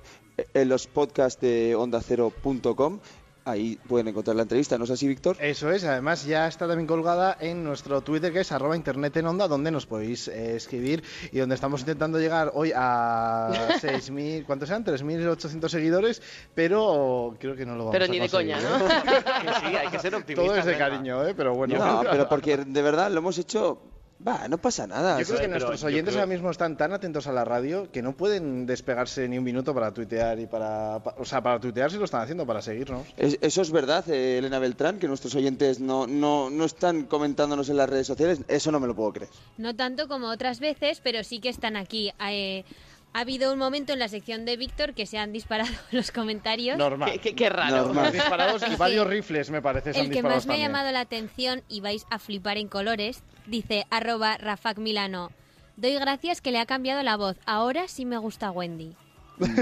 en 0.55 0.69
los 0.69 0.86
podcasts 0.86 1.40
de 1.40 1.74
ondacero.com. 1.77 3.01
Ahí 3.47 3.78
pueden 3.86 4.09
encontrar 4.09 4.35
la 4.35 4.43
entrevista, 4.43 4.77
¿no 4.77 4.82
es 4.85 4.90
así, 4.90 5.06
Víctor? 5.06 5.36
Eso 5.39 5.70
es, 5.70 5.85
además 5.85 6.24
ya 6.27 6.48
está 6.48 6.66
también 6.66 6.89
colgada 6.89 7.36
en 7.39 7.62
nuestro 7.62 8.01
Twitter 8.01 8.32
que 8.32 8.40
es 8.40 8.51
arroba 8.51 8.74
internet 8.74 9.16
en 9.18 9.27
onda, 9.27 9.47
donde 9.47 9.70
nos 9.70 9.86
podéis 9.86 10.27
eh, 10.27 10.56
escribir 10.56 11.05
y 11.31 11.39
donde 11.39 11.55
estamos 11.55 11.78
intentando 11.82 12.18
llegar 12.18 12.51
hoy 12.55 12.73
a 12.74 13.51
6.000, 13.81 14.44
¿cuántos 14.47 14.68
eran? 14.68 14.85
3.800 14.85 15.68
seguidores, 15.68 16.20
pero 16.56 17.36
creo 17.39 17.55
que 17.55 17.64
no 17.64 17.77
lo 17.77 17.85
vamos 17.85 17.93
Pero 17.93 18.06
a 18.06 18.09
ni 18.09 18.18
de 18.18 18.28
conseguir, 18.28 18.56
coña, 18.56 18.68
¿no? 18.68 18.85
¿eh? 18.85 18.90
Que 19.43 19.68
sí, 19.68 19.77
hay 19.77 19.89
que 19.90 19.98
ser 20.01 20.14
optimista, 20.16 20.44
Todo 20.44 20.56
es 20.56 20.64
de 20.64 20.77
cariño, 20.77 21.24
¿eh? 21.24 21.32
pero 21.36 21.55
bueno. 21.55 21.78
No, 21.78 22.02
pero 22.10 22.28
porque 22.28 22.56
de 22.56 22.82
verdad 22.82 23.12
lo 23.12 23.18
hemos 23.18 23.39
hecho. 23.39 23.78
Va, 24.26 24.48
no 24.48 24.56
pasa 24.59 24.86
nada. 24.86 25.18
Yo 25.20 25.26
creo 25.26 25.40
que 25.40 25.48
nuestros 25.48 25.84
oyentes 25.84 26.14
creo- 26.14 26.22
ahora 26.22 26.32
mismo 26.34 26.51
están 26.51 26.76
tan 26.76 26.93
atentos 26.93 27.26
a 27.26 27.32
la 27.32 27.44
radio 27.44 27.90
que 27.93 28.01
no 28.02 28.16
pueden 28.16 28.64
despegarse 28.66 29.28
ni 29.28 29.36
un 29.38 29.44
minuto 29.44 29.74
para 29.74 29.93
tuitear 29.93 30.38
y 30.40 30.47
para, 30.47 31.01
pa- 31.02 31.14
o 31.18 31.24
sea, 31.24 31.43
para 31.43 31.60
tuitear 31.60 31.90
sí 31.90 31.98
lo 31.98 32.06
están 32.06 32.22
haciendo 32.22 32.47
para 32.47 32.62
seguirnos. 32.62 33.06
Es- 33.18 33.38
eso 33.43 33.60
es 33.62 33.70
verdad, 33.70 34.09
eh, 34.09 34.38
Elena 34.38 34.59
Beltrán, 34.59 34.98
que 34.98 35.06
nuestros 35.06 35.34
oyentes 35.34 35.80
no, 35.80 36.06
no, 36.06 36.48
no 36.51 36.64
están 36.64 37.05
comentándonos 37.05 37.68
en 37.68 37.76
las 37.76 37.90
redes 37.90 38.06
sociales. 38.06 38.40
Eso 38.48 38.72
no 38.72 38.80
me 38.80 38.86
lo 38.86 38.97
puedo 38.97 39.12
creer. 39.12 39.30
No 39.59 39.76
tanto 39.76 40.09
como 40.09 40.28
otras 40.28 40.60
veces, 40.60 41.01
pero 41.05 41.22
sí 41.22 41.38
que 41.38 41.51
están 41.51 41.76
aquí. 41.76 42.10
Eh, 42.28 42.64
ha 43.12 43.20
habido 43.20 43.53
un 43.53 43.59
momento 43.59 43.93
en 43.95 43.99
la 43.99 44.09
sección 44.09 44.45
de 44.45 44.57
Víctor 44.57 44.93
que 44.95 45.07
se 45.07 45.16
han 45.19 45.33
disparado 45.33 45.70
los 45.91 46.11
comentarios. 46.11 46.77
Normal. 46.78 47.12
Qué- 47.12 47.19
qué- 47.20 47.35
qué 47.35 47.49
raro. 47.49 47.77
Normal. 47.78 48.12
Disparados 48.12 48.62
y 48.70 48.77
varios 48.77 49.07
rifles, 49.07 49.51
me 49.51 49.62
parece, 49.62 49.93
se 49.93 49.99
han 50.01 50.05
El 50.07 50.11
que 50.11 50.16
disparado 50.16 50.37
más 50.41 50.47
me 50.47 50.55
ha 50.55 50.59
llamado 50.59 50.93
la 50.93 51.01
atención 51.01 51.62
y 51.69 51.81
vais 51.81 52.05
a 52.11 52.19
flipar 52.19 52.59
en 52.59 52.69
colores, 52.69 53.23
dice 53.47 53.87
arroba 53.91 54.37
Rafak 54.37 54.78
Milano. 54.78 55.31
Doy 55.77 55.95
gracias 55.95 56.41
que 56.41 56.53
le 56.53 56.59
ha 56.59 56.66
cambiado 56.66 57.03
la 57.03 57.16
voz. 57.16 57.37
Ahora 57.47 57.89
sí 57.89 58.05
me 58.07 58.16
gusta 58.19 58.51
Wendy. 58.51 58.95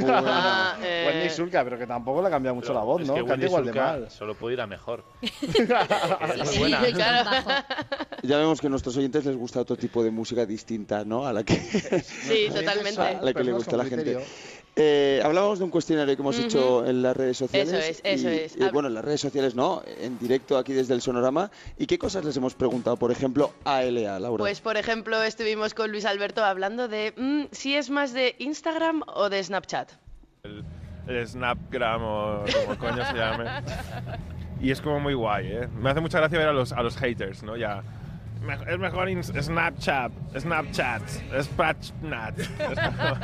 Ah, 0.06 0.76
eh, 0.82 1.04
Wendy 1.08 1.30
Sulca, 1.30 1.64
pero 1.64 1.76
que 1.78 1.86
tampoco 1.86 2.20
le 2.22 2.28
ha 2.28 2.30
cambiado 2.30 2.54
mucho 2.54 2.72
la 2.72 2.80
voz, 2.80 3.02
Es 3.02 3.08
¿no? 3.08 3.14
que 3.14 3.24
Canta 3.24 3.46
igual 3.46 3.64
de 3.66 3.72
mal. 3.72 4.10
solo 4.10 4.34
puede 4.34 4.54
ir 4.54 4.60
a 4.60 4.66
mejor. 4.66 5.04
Sí, 6.44 6.58
buena. 6.58 6.80
claro. 6.92 7.30
Ya 8.22 8.38
vemos 8.38 8.60
que 8.60 8.68
a 8.68 8.70
nuestros 8.70 8.96
oyentes 8.96 9.24
les 9.26 9.36
gusta 9.36 9.60
otro 9.60 9.76
tipo 9.76 10.02
de 10.02 10.10
música 10.10 10.46
distinta, 10.46 11.04
¿no? 11.04 11.26
A 11.26 11.32
la 11.32 11.42
que, 11.44 11.54
Sí, 11.56 12.48
totalmente. 12.54 13.00
a 13.00 13.20
la 13.20 13.34
que 13.34 13.44
le 13.44 13.52
gusta 13.52 13.74
a 13.74 13.78
la 13.78 13.84
gente. 13.84 14.02
criterio. 14.04 14.26
Eh, 14.76 15.20
hablábamos 15.24 15.58
de 15.60 15.64
un 15.64 15.70
cuestionario 15.70 16.16
que 16.16 16.22
hemos 16.22 16.36
hecho 16.38 16.84
en 16.84 17.00
las 17.02 17.16
redes 17.16 17.36
sociales. 17.36 17.72
Eso 17.72 17.78
es, 17.78 18.00
eso 18.02 18.30
y- 18.30 18.36
es. 18.38 18.56
y, 18.56 18.68
bueno, 18.70 18.88
en 18.88 18.94
las 18.94 19.04
redes 19.04 19.20
sociales 19.20 19.54
no, 19.54 19.82
en 20.00 20.18
directo 20.18 20.58
aquí 20.58 20.72
desde 20.72 20.94
el 20.94 21.00
Sonorama. 21.00 21.50
¿Y 21.78 21.86
qué 21.86 21.96
cosas 21.96 22.24
les 22.24 22.36
hemos 22.36 22.54
preguntado? 22.54 22.96
Por 22.96 23.12
ejemplo, 23.12 23.52
a 23.64 23.82
LA, 23.84 24.18
Laura. 24.18 24.38
Pues, 24.42 24.60
por 24.60 24.76
ejemplo, 24.76 25.22
estuvimos 25.22 25.74
con 25.74 25.92
Luis 25.92 26.04
Alberto 26.04 26.44
hablando 26.44 26.88
de 26.88 27.14
mm, 27.16 27.54
si 27.54 27.76
es 27.76 27.88
más 27.90 28.12
de 28.12 28.34
Instagram 28.40 29.02
o 29.06 29.28
de 29.30 29.44
Snapchat. 29.44 29.92
el 31.06 31.26
Snapgram 31.28 32.02
o 32.02 32.44
como 32.66 32.78
coño 32.78 33.04
se 33.06 33.14
llame. 33.14 33.44
Y 34.60 34.70
es 34.70 34.80
como 34.80 34.98
muy 34.98 35.12
guay, 35.14 35.46
¿eh? 35.48 35.68
Me 35.78 35.90
hace 35.90 36.00
mucha 36.00 36.18
gracia 36.18 36.38
ver 36.38 36.48
a 36.48 36.52
los, 36.52 36.72
a 36.72 36.82
los 36.82 36.96
haters, 36.96 37.42
¿no? 37.42 37.56
Ya. 37.56 37.82
"Me- 38.44 38.72
Es 38.72 38.78
mejor 38.78 39.08
in- 39.08 39.22
Snapchat, 39.24 40.12
Snapchat, 40.38 41.02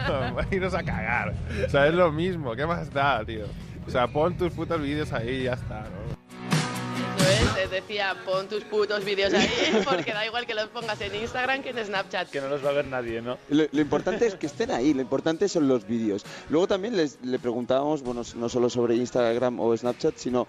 como, 0.06 0.40
Iros 0.50 0.74
a 0.74 0.82
cagar. 0.82 1.34
O 1.66 1.70
sea, 1.70 1.86
es 1.86 1.94
lo 1.94 2.10
mismo, 2.12 2.54
¿qué 2.54 2.66
más 2.66 2.92
da, 2.92 3.24
tío? 3.24 3.44
O 3.86 3.90
sea, 3.90 4.06
pon 4.08 4.36
tus 4.36 4.52
putos 4.52 4.80
vídeos 4.80 5.12
ahí 5.12 5.28
y 5.30 5.42
ya 5.44 5.54
está, 5.54 5.80
¿no? 5.82 6.20
Te 7.54 7.68
decía, 7.68 8.14
pon 8.24 8.48
tus 8.48 8.64
putos 8.64 9.04
vídeos 9.04 9.32
ahí, 9.34 9.48
porque 9.84 10.12
da 10.12 10.24
igual 10.26 10.46
que 10.46 10.54
los 10.54 10.68
pongas 10.68 11.00
en 11.00 11.14
Instagram 11.14 11.62
que 11.62 11.70
en 11.70 11.84
Snapchat. 11.84 12.30
Que 12.30 12.40
no 12.40 12.48
los 12.48 12.64
va 12.64 12.70
a 12.70 12.72
ver 12.72 12.86
nadie, 12.86 13.20
¿no? 13.20 13.36
Lo, 13.50 13.64
lo 13.70 13.80
importante 13.80 14.26
es 14.26 14.34
que 14.34 14.46
estén 14.46 14.70
ahí, 14.70 14.94
lo 14.94 15.02
importante 15.02 15.48
son 15.48 15.68
los 15.68 15.86
vídeos. 15.86 16.24
Luego 16.48 16.66
también 16.66 16.96
les, 16.96 17.18
le 17.22 17.38
preguntábamos, 17.38 18.02
bueno, 18.02 18.22
no 18.36 18.48
solo 18.48 18.70
sobre 18.70 18.94
Instagram 18.96 19.60
o 19.60 19.76
Snapchat, 19.76 20.16
sino 20.16 20.46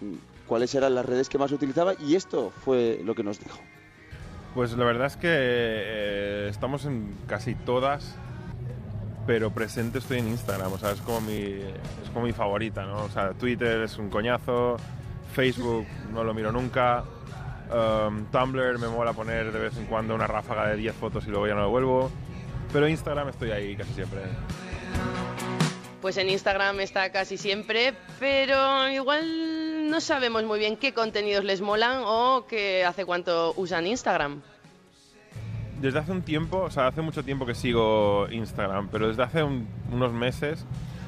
mm, 0.00 0.14
cuáles 0.46 0.74
eran 0.74 0.94
las 0.94 1.04
redes 1.04 1.28
que 1.28 1.38
más 1.38 1.50
utilizaba 1.52 1.94
y 1.98 2.14
esto 2.14 2.52
fue 2.64 3.00
lo 3.04 3.14
que 3.14 3.24
nos 3.24 3.40
dijo. 3.40 3.58
Pues 4.54 4.76
la 4.76 4.84
verdad 4.84 5.08
es 5.08 5.16
que 5.16 5.28
eh, 5.30 6.48
estamos 6.48 6.84
en 6.84 7.12
casi 7.26 7.56
todas, 7.56 8.14
pero 9.26 9.50
presente 9.50 9.98
estoy 9.98 10.20
en 10.20 10.28
Instagram, 10.28 10.72
o 10.72 10.78
sea, 10.78 10.92
es 10.92 11.00
como 11.00 11.20
mi, 11.22 11.42
es 11.42 12.10
como 12.12 12.26
mi 12.26 12.32
favorita, 12.32 12.84
¿no? 12.84 13.02
O 13.02 13.08
sea, 13.08 13.30
Twitter 13.32 13.82
es 13.82 13.98
un 13.98 14.10
coñazo, 14.10 14.76
Facebook 15.32 15.86
no 16.12 16.22
lo 16.22 16.34
miro 16.34 16.52
nunca, 16.52 17.02
um, 17.68 18.26
Tumblr 18.26 18.78
me 18.78 18.86
mola 18.86 19.12
poner 19.12 19.50
de 19.50 19.58
vez 19.58 19.76
en 19.76 19.86
cuando 19.86 20.14
una 20.14 20.28
ráfaga 20.28 20.68
de 20.68 20.76
10 20.76 20.94
fotos 20.94 21.26
y 21.26 21.30
luego 21.30 21.48
ya 21.48 21.54
no 21.54 21.62
lo 21.62 21.70
vuelvo, 21.70 22.10
pero 22.72 22.86
Instagram 22.86 23.30
estoy 23.30 23.50
ahí 23.50 23.74
casi 23.74 23.92
siempre. 23.94 24.20
Pues 26.04 26.18
en 26.18 26.28
Instagram 26.28 26.80
está 26.80 27.10
casi 27.12 27.38
siempre, 27.38 27.94
pero 28.20 28.90
igual 28.90 29.88
no 29.88 30.02
sabemos 30.02 30.44
muy 30.44 30.58
bien 30.58 30.76
qué 30.76 30.92
contenidos 30.92 31.44
les 31.44 31.62
molan 31.62 32.02
o 32.04 32.44
que 32.46 32.84
hace 32.84 33.06
cuánto 33.06 33.54
usan 33.56 33.86
Instagram. 33.86 34.42
Desde 35.80 35.98
hace 35.98 36.12
un 36.12 36.20
tiempo, 36.20 36.58
o 36.58 36.70
sea, 36.70 36.88
hace 36.88 37.00
mucho 37.00 37.22
tiempo 37.22 37.46
que 37.46 37.54
sigo 37.54 38.28
Instagram, 38.30 38.90
pero 38.92 39.08
desde 39.08 39.22
hace 39.22 39.42
un- 39.42 39.66
unos 39.90 40.12
meses 40.12 40.66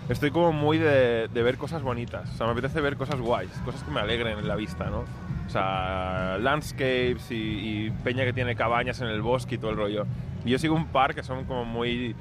estoy 0.08 0.30
como 0.30 0.52
muy 0.52 0.78
de, 0.78 1.28
de 1.28 1.42
ver 1.42 1.58
cosas 1.58 1.82
bonitas. 1.82 2.30
O 2.32 2.36
sea, 2.38 2.46
me 2.46 2.52
apetece 2.52 2.80
ver 2.80 2.96
cosas 2.96 3.20
guays, 3.20 3.50
cosas 3.66 3.82
que 3.82 3.90
me 3.90 4.00
alegren 4.00 4.38
en 4.38 4.48
la 4.48 4.56
vista, 4.56 4.86
¿no? 4.86 5.00
O 5.46 5.50
sea, 5.50 6.38
landscapes 6.40 7.30
y, 7.30 7.34
y 7.34 7.90
peña 8.02 8.24
que 8.24 8.32
tiene 8.32 8.56
cabañas 8.56 8.98
en 9.02 9.08
el 9.08 9.20
bosque 9.20 9.56
y 9.56 9.58
todo 9.58 9.72
el 9.72 9.76
rollo. 9.76 10.06
Y 10.46 10.52
yo 10.52 10.58
sigo 10.58 10.74
un 10.74 10.86
par 10.86 11.14
que 11.14 11.22
son 11.22 11.44
como 11.44 11.66
muy 11.66 12.16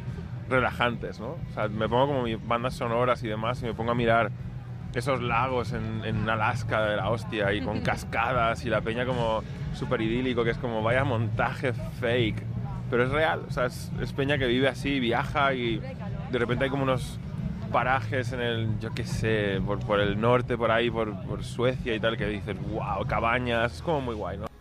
relajantes, 0.49 1.19
¿no? 1.19 1.37
O 1.49 1.53
sea, 1.53 1.67
me 1.67 1.87
pongo 1.89 2.07
como 2.07 2.23
mis 2.23 2.45
bandas 2.45 2.75
sonoras 2.75 3.23
y 3.23 3.27
demás 3.27 3.61
y 3.61 3.65
me 3.65 3.73
pongo 3.73 3.91
a 3.91 3.95
mirar 3.95 4.31
esos 4.93 5.21
lagos 5.21 5.73
en, 5.73 6.03
en 6.05 6.29
Alaska 6.29 6.85
de 6.85 6.95
la 6.95 7.09
hostia 7.09 7.53
y 7.53 7.61
con 7.61 7.81
cascadas 7.81 8.65
y 8.65 8.69
la 8.69 8.81
peña 8.81 9.05
como 9.05 9.43
súper 9.73 10.01
idílico, 10.01 10.43
que 10.43 10.51
es 10.51 10.57
como 10.57 10.81
vaya 10.81 11.03
montaje 11.03 11.73
fake. 11.73 12.43
Pero 12.89 13.03
es 13.03 13.09
real, 13.09 13.41
o 13.47 13.51
sea, 13.51 13.65
es, 13.65 13.91
es 13.99 14.13
peña 14.13 14.37
que 14.37 14.45
vive 14.45 14.67
así, 14.67 14.99
viaja 14.99 15.53
y 15.53 15.81
de 16.31 16.39
repente 16.39 16.65
hay 16.65 16.69
como 16.69 16.83
unos 16.83 17.19
parajes 17.71 18.31
en 18.31 18.41
el, 18.41 18.79
yo 18.79 18.93
qué 18.93 19.03
sé, 19.03 19.59
por, 19.65 19.79
por 19.79 19.99
el 19.99 20.21
norte, 20.21 20.55
por 20.57 20.71
ahí, 20.71 20.89
por, 20.89 21.19
por 21.25 21.43
Suecia 21.43 21.95
y 21.95 21.99
tal, 21.99 22.15
que 22.15 22.27
dices, 22.27 22.55
wow, 22.69 23.05
cabañas, 23.07 23.73
es 23.73 23.81
como 23.81 24.01
muy 24.01 24.15
guay, 24.15 24.37
¿no? 24.37 24.54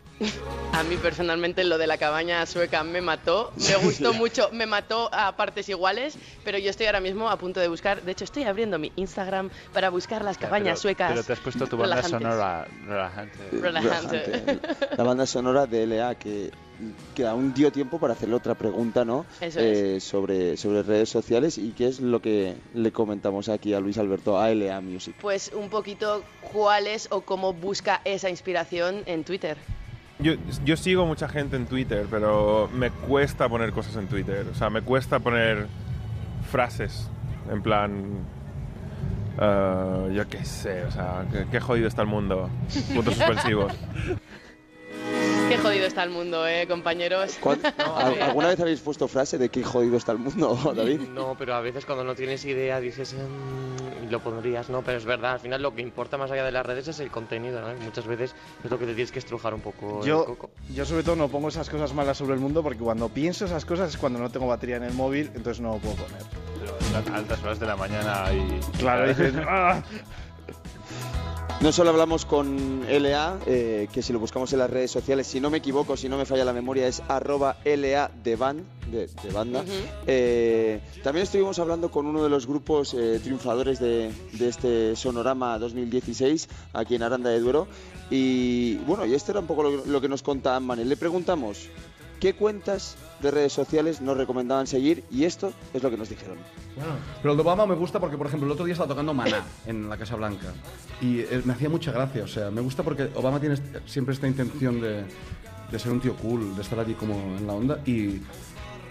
A 0.72 0.82
mí 0.84 0.96
personalmente 0.96 1.64
lo 1.64 1.78
de 1.78 1.86
la 1.86 1.98
cabaña 1.98 2.44
sueca 2.46 2.82
me 2.82 3.00
mató, 3.00 3.52
me 3.56 3.76
gustó 3.76 4.12
mucho, 4.12 4.48
me 4.52 4.66
mató 4.66 5.08
a 5.12 5.36
partes 5.36 5.68
iguales, 5.68 6.16
pero 6.44 6.58
yo 6.58 6.70
estoy 6.70 6.86
ahora 6.86 7.00
mismo 7.00 7.28
a 7.30 7.36
punto 7.38 7.60
de 7.60 7.68
buscar, 7.68 8.02
de 8.02 8.12
hecho 8.12 8.24
estoy 8.24 8.44
abriendo 8.44 8.78
mi 8.78 8.92
Instagram 8.96 9.50
para 9.72 9.90
buscar 9.90 10.24
las 10.24 10.36
cabañas 10.38 10.80
pero, 10.80 10.82
suecas. 10.82 11.10
Pero 11.10 11.22
te 11.24 11.32
has 11.32 11.38
puesto 11.40 11.66
tu 11.66 11.76
banda 11.76 11.96
relajantes. 11.96 12.28
sonora 12.28 12.66
relajante. 12.86 13.38
Relajante. 13.52 14.60
La 14.96 15.04
banda 15.04 15.26
sonora 15.26 15.66
de 15.66 15.86
LA 15.86 16.14
que, 16.16 16.50
que 17.14 17.26
aún 17.26 17.54
dio 17.54 17.70
tiempo 17.70 17.98
para 18.00 18.14
hacerle 18.14 18.34
otra 18.34 18.54
pregunta, 18.56 19.04
¿no? 19.04 19.26
Eso 19.40 19.60
Eh, 19.60 20.00
sobre, 20.00 20.56
sobre 20.56 20.82
redes 20.82 21.08
sociales 21.08 21.56
y 21.58 21.70
qué 21.70 21.86
es 21.86 22.00
lo 22.00 22.20
que 22.20 22.56
le 22.74 22.92
comentamos 22.92 23.48
aquí 23.48 23.74
a 23.74 23.80
Luis 23.80 23.98
Alberto, 23.98 24.40
a 24.40 24.52
LA 24.52 24.80
Music. 24.80 25.14
Pues 25.20 25.52
un 25.54 25.70
poquito 25.70 26.24
cuál 26.52 26.86
es 26.88 27.08
o 27.10 27.20
cómo 27.20 27.52
busca 27.52 28.00
esa 28.04 28.28
inspiración 28.28 29.02
en 29.06 29.22
Twitter. 29.24 29.56
Yo, 30.18 30.34
yo 30.64 30.76
sigo 30.76 31.06
mucha 31.06 31.28
gente 31.28 31.56
en 31.56 31.66
Twitter, 31.66 32.06
pero 32.10 32.68
me 32.72 32.90
cuesta 32.90 33.48
poner 33.48 33.72
cosas 33.72 33.96
en 33.96 34.06
Twitter. 34.06 34.46
O 34.50 34.54
sea, 34.54 34.70
me 34.70 34.80
cuesta 34.82 35.18
poner 35.18 35.66
frases. 36.50 37.08
En 37.50 37.62
plan. 37.62 38.04
Eh, 39.40 40.12
yo 40.14 40.28
qué 40.28 40.44
sé, 40.44 40.84
o 40.84 40.90
sea, 40.90 41.24
qué, 41.32 41.46
qué 41.50 41.60
jodido 41.60 41.88
está 41.88 42.02
el 42.02 42.08
mundo. 42.08 42.48
Puntos 42.94 43.14
suspensivos. 43.16 43.72
Qué 45.48 45.58
jodido 45.58 45.86
está 45.86 46.02
el 46.02 46.10
mundo, 46.10 46.46
eh, 46.46 46.66
compañeros. 46.66 47.38
¿Al- 47.96 48.22
¿Alguna 48.22 48.48
vez 48.48 48.60
habéis 48.60 48.80
puesto 48.80 49.06
frase 49.08 49.38
de 49.38 49.48
qué 49.50 49.62
jodido 49.62 49.96
está 49.96 50.12
el 50.12 50.18
mundo, 50.18 50.58
David? 50.76 51.00
No, 51.12 51.36
pero 51.38 51.54
a 51.54 51.60
veces 51.60 51.84
cuando 51.84 52.02
no 52.04 52.14
tienes 52.14 52.44
idea 52.44 52.80
dices 52.80 53.14
"Mm", 53.14 54.04
y 54.06 54.10
lo 54.10 54.20
pondrías, 54.20 54.68
no, 54.70 54.82
pero 54.82 54.98
es 54.98 55.04
verdad, 55.04 55.32
al 55.34 55.40
final 55.40 55.62
lo 55.62 55.74
que 55.74 55.82
importa 55.82 56.16
más 56.18 56.30
allá 56.30 56.44
de 56.44 56.52
las 56.52 56.64
redes 56.66 56.88
es 56.88 56.98
el 57.00 57.10
contenido, 57.10 57.60
¿no? 57.60 57.72
Y 57.72 57.76
muchas 57.84 58.06
veces 58.06 58.34
es 58.64 58.70
lo 58.70 58.78
que 58.78 58.86
te 58.86 58.94
tienes 58.94 59.12
que 59.12 59.18
estrujar 59.18 59.54
un 59.54 59.60
poco 59.60 60.00
el 60.00 60.06
Yo, 60.06 60.24
coco. 60.24 60.50
yo 60.74 60.84
sobre 60.84 61.02
todo 61.02 61.16
no 61.16 61.28
pongo 61.28 61.48
esas 61.48 61.68
cosas 61.70 61.92
malas 61.94 62.16
sobre 62.18 62.34
el 62.34 62.40
mundo 62.40 62.62
porque 62.62 62.78
cuando 62.80 63.08
pienso 63.08 63.44
esas 63.44 63.64
cosas 63.64 63.90
es 63.90 63.96
cuando 63.98 64.18
no 64.18 64.30
tengo 64.30 64.46
batería 64.46 64.76
en 64.76 64.84
el 64.84 64.94
móvil, 64.94 65.30
entonces 65.34 65.60
no 65.60 65.74
lo 65.74 65.78
puedo 65.78 65.94
poner. 65.96 66.22
Pero 66.58 67.12
a 67.12 67.16
altas 67.16 67.42
horas 67.42 67.60
de 67.60 67.66
la 67.66 67.76
mañana 67.76 68.24
y... 68.32 68.60
Claro, 68.78 69.08
dices, 69.08 69.34
"Ah". 69.48 69.82
No 71.64 71.72
solo 71.72 71.88
hablamos 71.88 72.26
con 72.26 72.84
LA, 72.86 73.38
eh, 73.46 73.88
que 73.90 74.02
si 74.02 74.12
lo 74.12 74.18
buscamos 74.18 74.52
en 74.52 74.58
las 74.58 74.68
redes 74.68 74.90
sociales, 74.90 75.26
si 75.26 75.40
no 75.40 75.48
me 75.48 75.56
equivoco, 75.56 75.96
si 75.96 76.10
no 76.10 76.18
me 76.18 76.26
falla 76.26 76.44
la 76.44 76.52
memoria, 76.52 76.86
es 76.86 77.00
arroba 77.08 77.56
LA 77.64 78.10
de, 78.22 78.36
ban, 78.36 78.66
de, 78.92 79.06
de 79.06 79.32
banda. 79.32 79.64
Eh, 80.06 80.80
también 81.02 81.22
estuvimos 81.22 81.58
hablando 81.58 81.90
con 81.90 82.04
uno 82.04 82.22
de 82.22 82.28
los 82.28 82.46
grupos 82.46 82.92
eh, 82.92 83.18
triunfadores 83.24 83.80
de, 83.80 84.12
de 84.32 84.48
este 84.50 84.94
Sonorama 84.94 85.58
2016, 85.58 86.50
aquí 86.74 86.96
en 86.96 87.02
Aranda 87.02 87.30
de 87.30 87.40
Duero. 87.40 87.66
Y 88.10 88.74
bueno, 88.86 89.06
y 89.06 89.14
esto 89.14 89.30
era 89.32 89.40
un 89.40 89.46
poco 89.46 89.62
lo, 89.62 89.86
lo 89.86 90.00
que 90.02 90.08
nos 90.10 90.22
contaba 90.22 90.60
Manel. 90.60 90.90
Le 90.90 90.98
preguntamos, 90.98 91.70
¿qué 92.24 92.32
cuentas 92.32 92.96
de 93.20 93.30
redes 93.30 93.52
sociales 93.52 94.00
nos 94.00 94.16
recomendaban 94.16 94.66
seguir? 94.66 95.04
Y 95.10 95.24
esto 95.24 95.52
es 95.74 95.82
lo 95.82 95.90
que 95.90 95.98
nos 95.98 96.08
dijeron. 96.08 96.38
Pero 97.20 97.32
el 97.32 97.36
de 97.36 97.42
Obama 97.42 97.66
me 97.66 97.74
gusta 97.74 98.00
porque, 98.00 98.16
por 98.16 98.28
ejemplo, 98.28 98.46
el 98.46 98.52
otro 98.52 98.64
día 98.64 98.72
estaba 98.72 98.88
tocando 98.88 99.12
Maná 99.12 99.44
en 99.66 99.90
la 99.90 99.98
Casa 99.98 100.16
Blanca 100.16 100.46
y 101.02 101.20
eh, 101.20 101.42
me 101.44 101.52
hacía 101.52 101.68
mucha 101.68 101.92
gracia. 101.92 102.24
O 102.24 102.26
sea, 102.26 102.50
me 102.50 102.62
gusta 102.62 102.82
porque 102.82 103.10
Obama 103.14 103.40
tiene 103.40 103.56
siempre 103.84 104.14
esta 104.14 104.26
intención 104.26 104.80
de, 104.80 105.04
de 105.70 105.78
ser 105.78 105.92
un 105.92 106.00
tío 106.00 106.16
cool, 106.16 106.56
de 106.56 106.62
estar 106.62 106.78
allí 106.78 106.94
como 106.94 107.12
en 107.36 107.46
la 107.46 107.52
onda 107.52 107.80
y 107.84 108.22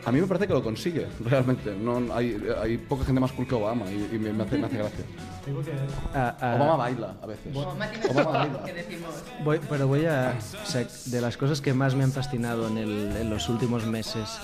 a 0.06 0.12
mí 0.12 0.20
me 0.22 0.28
parece 0.28 0.48
que 0.48 0.54
lo 0.54 0.64
consigue, 0.64 1.08
realmente. 1.24 1.76
No, 1.76 2.14
hay, 2.14 2.38
hay 2.62 2.78
poca 2.78 3.06
gente 3.06 3.20
más 3.22 3.32
cool 3.32 3.48
que 3.48 3.56
Obama 3.56 3.86
y, 3.92 4.16
y 4.16 4.20
me, 4.20 4.34
me 4.34 4.44
hace, 4.44 4.58
me 4.58 4.66
hace 4.68 4.78
gracia. 4.78 5.06
Ah, 6.14 6.38
ah, 6.40 6.56
Obama 6.58 6.76
baila 6.78 7.16
a 7.22 7.26
veces. 7.28 7.56
Obama 7.56 7.88
Obama 8.10 8.32
baila. 8.32 8.60
Voy, 9.44 9.60
pero 9.70 9.88
voy 9.88 10.06
a... 10.06 10.36
o 10.64 10.66
sea, 10.66 10.86
de 11.06 11.22
las 11.22 11.38
cosas 11.38 11.62
que 11.62 11.74
más 11.74 11.96
me 11.96 12.04
han 12.04 12.12
fascinado 12.12 12.68
en, 12.68 12.78
el- 12.78 13.16
en 13.18 13.30
los 13.30 13.50
últimos 13.50 13.86
meses 13.86 14.40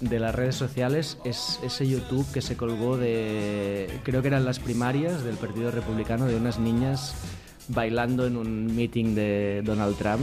de 0.00 0.18
las 0.20 0.34
redes 0.34 0.54
sociales 0.56 1.16
es 1.24 1.58
ese 1.62 1.86
YouTube 1.88 2.26
que 2.32 2.42
se 2.42 2.56
colgó 2.56 2.96
de... 2.98 3.88
Creo 4.04 4.20
que 4.22 4.28
eran 4.28 4.44
las 4.44 4.58
primarias 4.58 5.24
del 5.24 5.36
Partido 5.36 5.70
Republicano 5.70 6.26
de 6.26 6.36
unas 6.36 6.58
niñas 6.58 7.14
bailando 7.68 8.26
en 8.26 8.36
un 8.36 8.76
meeting 8.76 9.14
de 9.14 9.62
Donald 9.64 9.96
Trump 9.96 10.20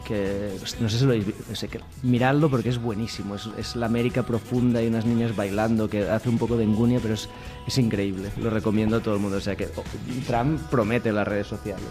que 0.00 0.56
no 0.80 0.88
sé 0.88 0.98
si 0.98 1.04
lo 1.04 1.10
habéis 1.10 1.26
visto, 1.26 1.54
sé, 1.54 1.68
que 1.68 1.80
miradlo 2.02 2.50
porque 2.50 2.68
es 2.68 2.80
buenísimo, 2.80 3.36
es, 3.36 3.48
es 3.56 3.76
la 3.76 3.86
América 3.86 4.22
profunda 4.22 4.82
y 4.82 4.86
unas 4.86 5.04
niñas 5.04 5.36
bailando 5.36 5.88
que 5.88 6.08
hace 6.08 6.28
un 6.28 6.38
poco 6.38 6.56
de 6.56 6.64
engunia, 6.64 6.98
pero 7.00 7.14
es, 7.14 7.28
es 7.66 7.78
increíble, 7.78 8.30
lo 8.38 8.50
recomiendo 8.50 8.96
a 8.96 9.00
todo 9.00 9.14
el 9.14 9.20
mundo, 9.20 9.36
o 9.38 9.40
sea 9.40 9.54
que 9.56 9.68
oh, 9.76 9.84
Trump 10.26 10.60
promete 10.70 11.12
las 11.12 11.26
redes 11.26 11.46
sociales. 11.46 11.84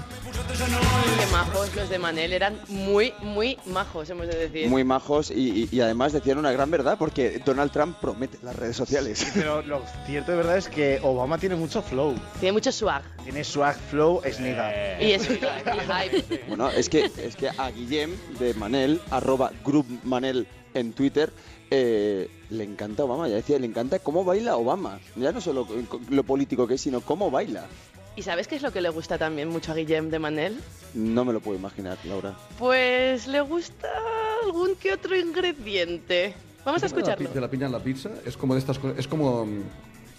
Qué 0.57 1.25
majos 1.31 1.75
los 1.75 1.89
de 1.89 1.97
Manel, 1.99 2.33
eran 2.33 2.59
muy, 2.67 3.13
muy 3.21 3.57
majos, 3.65 4.09
hemos 4.09 4.27
de 4.27 4.35
decir. 4.37 4.67
Muy 4.69 4.83
majos 4.83 5.31
y, 5.31 5.63
y- 5.63 5.69
y 5.71 5.81
además 5.81 6.13
decían 6.13 6.37
una 6.37 6.51
gran 6.51 6.69
verdad 6.69 6.97
porque 6.99 7.41
Donald 7.45 7.71
Trump 7.71 7.97
promete 7.99 8.37
las 8.43 8.55
redes 8.55 8.75
sociales. 8.75 9.25
Pero 9.33 9.61
lo 9.61 9.81
cierto 10.05 10.31
de 10.31 10.37
verdad 10.37 10.57
es 10.57 10.67
que 10.67 10.99
Obama 11.03 11.37
tiene 11.37 11.55
mucho 11.55 11.81
flow. 11.81 12.15
Tiene 12.39 12.53
mucho 12.53 12.71
swag. 12.71 13.03
Tiene 13.23 13.43
swag, 13.43 13.77
flow, 13.89 14.21
es 14.23 14.39
nigga. 14.39 15.01
Y 15.01 15.11
es 15.13 15.27
hype. 15.27 16.43
Bueno, 16.47 16.69
es 16.69 16.89
que, 16.89 17.09
es 17.17 17.35
que 17.35 17.49
a 17.49 17.71
Guillem 17.71 18.15
de 18.39 18.53
Manel, 18.55 19.01
arroba 19.09 19.51
Group 19.65 19.85
Manel 20.03 20.47
en 20.73 20.93
Twitter, 20.93 21.31
eh, 21.69 22.29
le 22.51 22.63
encanta 22.63 23.03
Obama. 23.05 23.27
Ya 23.27 23.35
decía, 23.35 23.57
le 23.57 23.65
encanta 23.65 23.99
cómo 23.99 24.23
baila 24.23 24.55
Obama. 24.57 24.99
Ya 25.15 25.31
no 25.31 25.41
solo 25.41 25.67
lo 26.09 26.23
político 26.23 26.67
que 26.67 26.75
es, 26.75 26.81
sino 26.81 27.01
cómo 27.01 27.31
baila. 27.31 27.65
¿Y 28.15 28.23
sabes 28.23 28.47
qué 28.47 28.57
es 28.57 28.61
lo 28.61 28.71
que 28.71 28.81
le 28.81 28.89
gusta 28.89 29.17
también 29.17 29.47
mucho 29.47 29.71
a 29.71 29.75
Guillem 29.75 30.09
de 30.09 30.19
Manel? 30.19 30.59
No 30.93 31.23
me 31.23 31.31
lo 31.33 31.39
puedo 31.39 31.57
imaginar, 31.57 31.97
Laura. 32.03 32.35
Pues 32.59 33.25
le 33.27 33.39
gusta 33.41 33.87
algún 34.45 34.75
que 34.75 34.91
otro 34.93 35.15
ingrediente. 35.17 36.33
Vamos 36.65 36.83
a 36.83 36.87
escucharlo. 36.87 37.29
De 37.29 37.41
la 37.41 37.49
piña 37.49 37.65
en 37.67 37.71
la 37.71 37.79
pizza 37.79 38.09
es 38.25 38.35
como 38.37 38.53
de 38.53 38.59
estas 38.59 38.77
cosas, 38.77 38.99
es 38.99 39.07
como 39.07 39.45
mm, 39.45 39.61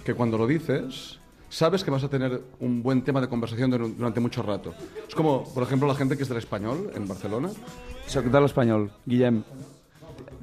que 0.04 0.14
cuando 0.14 0.38
lo 0.38 0.46
dices 0.46 1.18
sabes 1.50 1.84
que 1.84 1.90
vas 1.90 2.02
a 2.02 2.08
tener 2.08 2.40
un 2.60 2.82
buen 2.82 3.04
tema 3.04 3.20
de 3.20 3.28
conversación 3.28 3.70
dur- 3.70 3.94
durante 3.94 4.20
mucho 4.20 4.42
rato. 4.42 4.72
Es 5.06 5.14
como, 5.14 5.44
por 5.52 5.62
ejemplo, 5.62 5.86
la 5.86 5.94
gente 5.94 6.16
que 6.16 6.22
es 6.22 6.28
del 6.30 6.38
español 6.38 6.90
en 6.94 7.06
Barcelona. 7.06 7.50
Soc 8.06 8.24
de 8.24 8.40
l'Espanyol, 8.40 8.90
Guillem. 9.04 9.44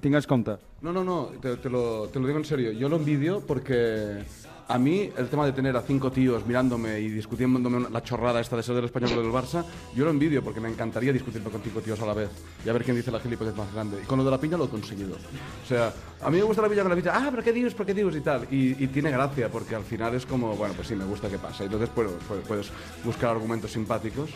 Tingues 0.01 0.25
compte. 0.27 0.57
No, 0.81 0.93
no, 0.93 1.03
no, 1.03 1.25
te, 1.41 1.57
te 1.57 1.69
lo, 1.69 2.07
te 2.07 2.19
lo 2.19 2.27
digo 2.27 2.39
en 2.39 2.45
serio. 2.45 2.71
Yo 2.71 2.87
lo 2.87 2.95
envidio 2.95 3.41
porque 3.45 4.23
a 4.67 4.77
mí 4.77 5.09
el 5.17 5.27
tema 5.29 5.45
de 5.45 5.51
tener 5.51 5.75
a 5.75 5.81
cinco 5.81 6.11
tíos 6.11 6.45
mirándome 6.45 6.99
y 6.99 7.09
discutiéndome 7.09 7.89
la 7.89 8.03
chorrada 8.03 8.39
esta 8.39 8.55
de 8.55 8.63
ser 8.63 8.75
del 8.75 8.85
español 8.85 9.11
o 9.17 9.21
del 9.21 9.31
Barça, 9.31 9.65
yo 9.95 10.05
lo 10.05 10.11
envidio 10.11 10.43
porque 10.43 10.59
me 10.61 10.69
encantaría 10.69 11.11
discutir 11.11 11.41
con 11.43 11.61
cinco 11.61 11.81
tíos 11.81 11.99
a 12.01 12.05
la 12.05 12.13
vez 12.13 12.29
y 12.65 12.69
a 12.69 12.73
ver 12.73 12.83
quién 12.83 12.95
dice 12.95 13.11
la 13.11 13.19
gilipollez 13.19 13.55
más 13.55 13.73
grande. 13.73 13.99
Y 14.01 14.05
con 14.05 14.19
lo 14.19 14.23
de 14.25 14.31
la 14.31 14.39
piña 14.39 14.57
lo 14.57 14.65
he 14.65 14.69
conseguido. 14.69 15.15
O 15.15 15.67
sea, 15.67 15.91
a 16.21 16.29
mí 16.29 16.37
me 16.37 16.43
gusta 16.43 16.61
la 16.61 16.69
piña 16.69 16.83
con 16.83 16.91
la 16.91 16.95
pizza. 16.95 17.11
Ah, 17.13 17.27
pero 17.31 17.43
qué 17.43 17.51
dios, 17.51 17.73
pero 17.73 17.85
qué 17.87 17.93
dios 17.93 18.15
y 18.15 18.21
tal. 18.21 18.47
Y, 18.51 18.81
y 18.83 18.87
tiene 18.87 19.11
gracia 19.11 19.49
porque 19.49 19.75
al 19.75 19.83
final 19.83 20.13
es 20.15 20.25
como, 20.25 20.55
bueno, 20.55 20.73
pues 20.75 20.87
sí, 20.87 20.95
me 20.95 21.05
gusta 21.05 21.29
que 21.29 21.39
pasa. 21.39 21.63
Entonces 21.65 21.89
pues, 21.93 22.09
pues, 22.27 22.39
puedes 22.47 22.71
buscar 23.03 23.31
argumentos 23.31 23.71
simpáticos. 23.71 24.29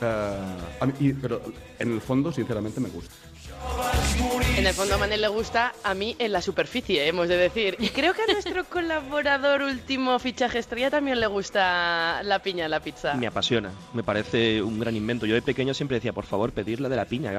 Eh, 0.00 0.36
a 0.80 0.86
mí- 0.86 0.92
y- 1.00 1.12
pero 1.14 1.40
en 1.78 1.92
el 1.92 2.00
fondo, 2.00 2.30
sinceramente, 2.30 2.78
me 2.80 2.88
gusta. 2.90 3.12
En 4.56 4.66
el 4.66 4.74
fondo 4.74 4.94
a 4.94 4.98
Manel 4.98 5.20
le 5.20 5.28
gusta, 5.28 5.72
a 5.82 5.94
mí 5.94 6.14
en 6.18 6.30
la 6.30 6.42
superficie, 6.42 7.08
hemos 7.08 7.28
de 7.28 7.36
decir. 7.36 7.76
Y 7.78 7.88
creo 7.88 8.12
que 8.14 8.22
a 8.22 8.26
nuestro 8.32 8.64
colaborador 8.70 9.62
último 9.62 10.18
fichaje 10.18 10.58
estrella 10.58 10.90
también 10.90 11.18
le 11.20 11.26
gusta 11.26 12.22
la 12.22 12.38
piña 12.40 12.66
en 12.66 12.70
la 12.70 12.80
pizza. 12.80 13.14
Me 13.14 13.26
apasiona, 13.26 13.72
me 13.92 14.02
parece 14.02 14.62
un 14.62 14.78
gran 14.78 14.94
invento. 14.94 15.26
Yo 15.26 15.34
de 15.34 15.42
pequeño 15.42 15.74
siempre 15.74 15.96
decía, 15.96 16.12
por 16.12 16.26
favor, 16.26 16.52
pedirle 16.52 16.88
de 16.88 16.96
la 16.96 17.06
piña. 17.06 17.32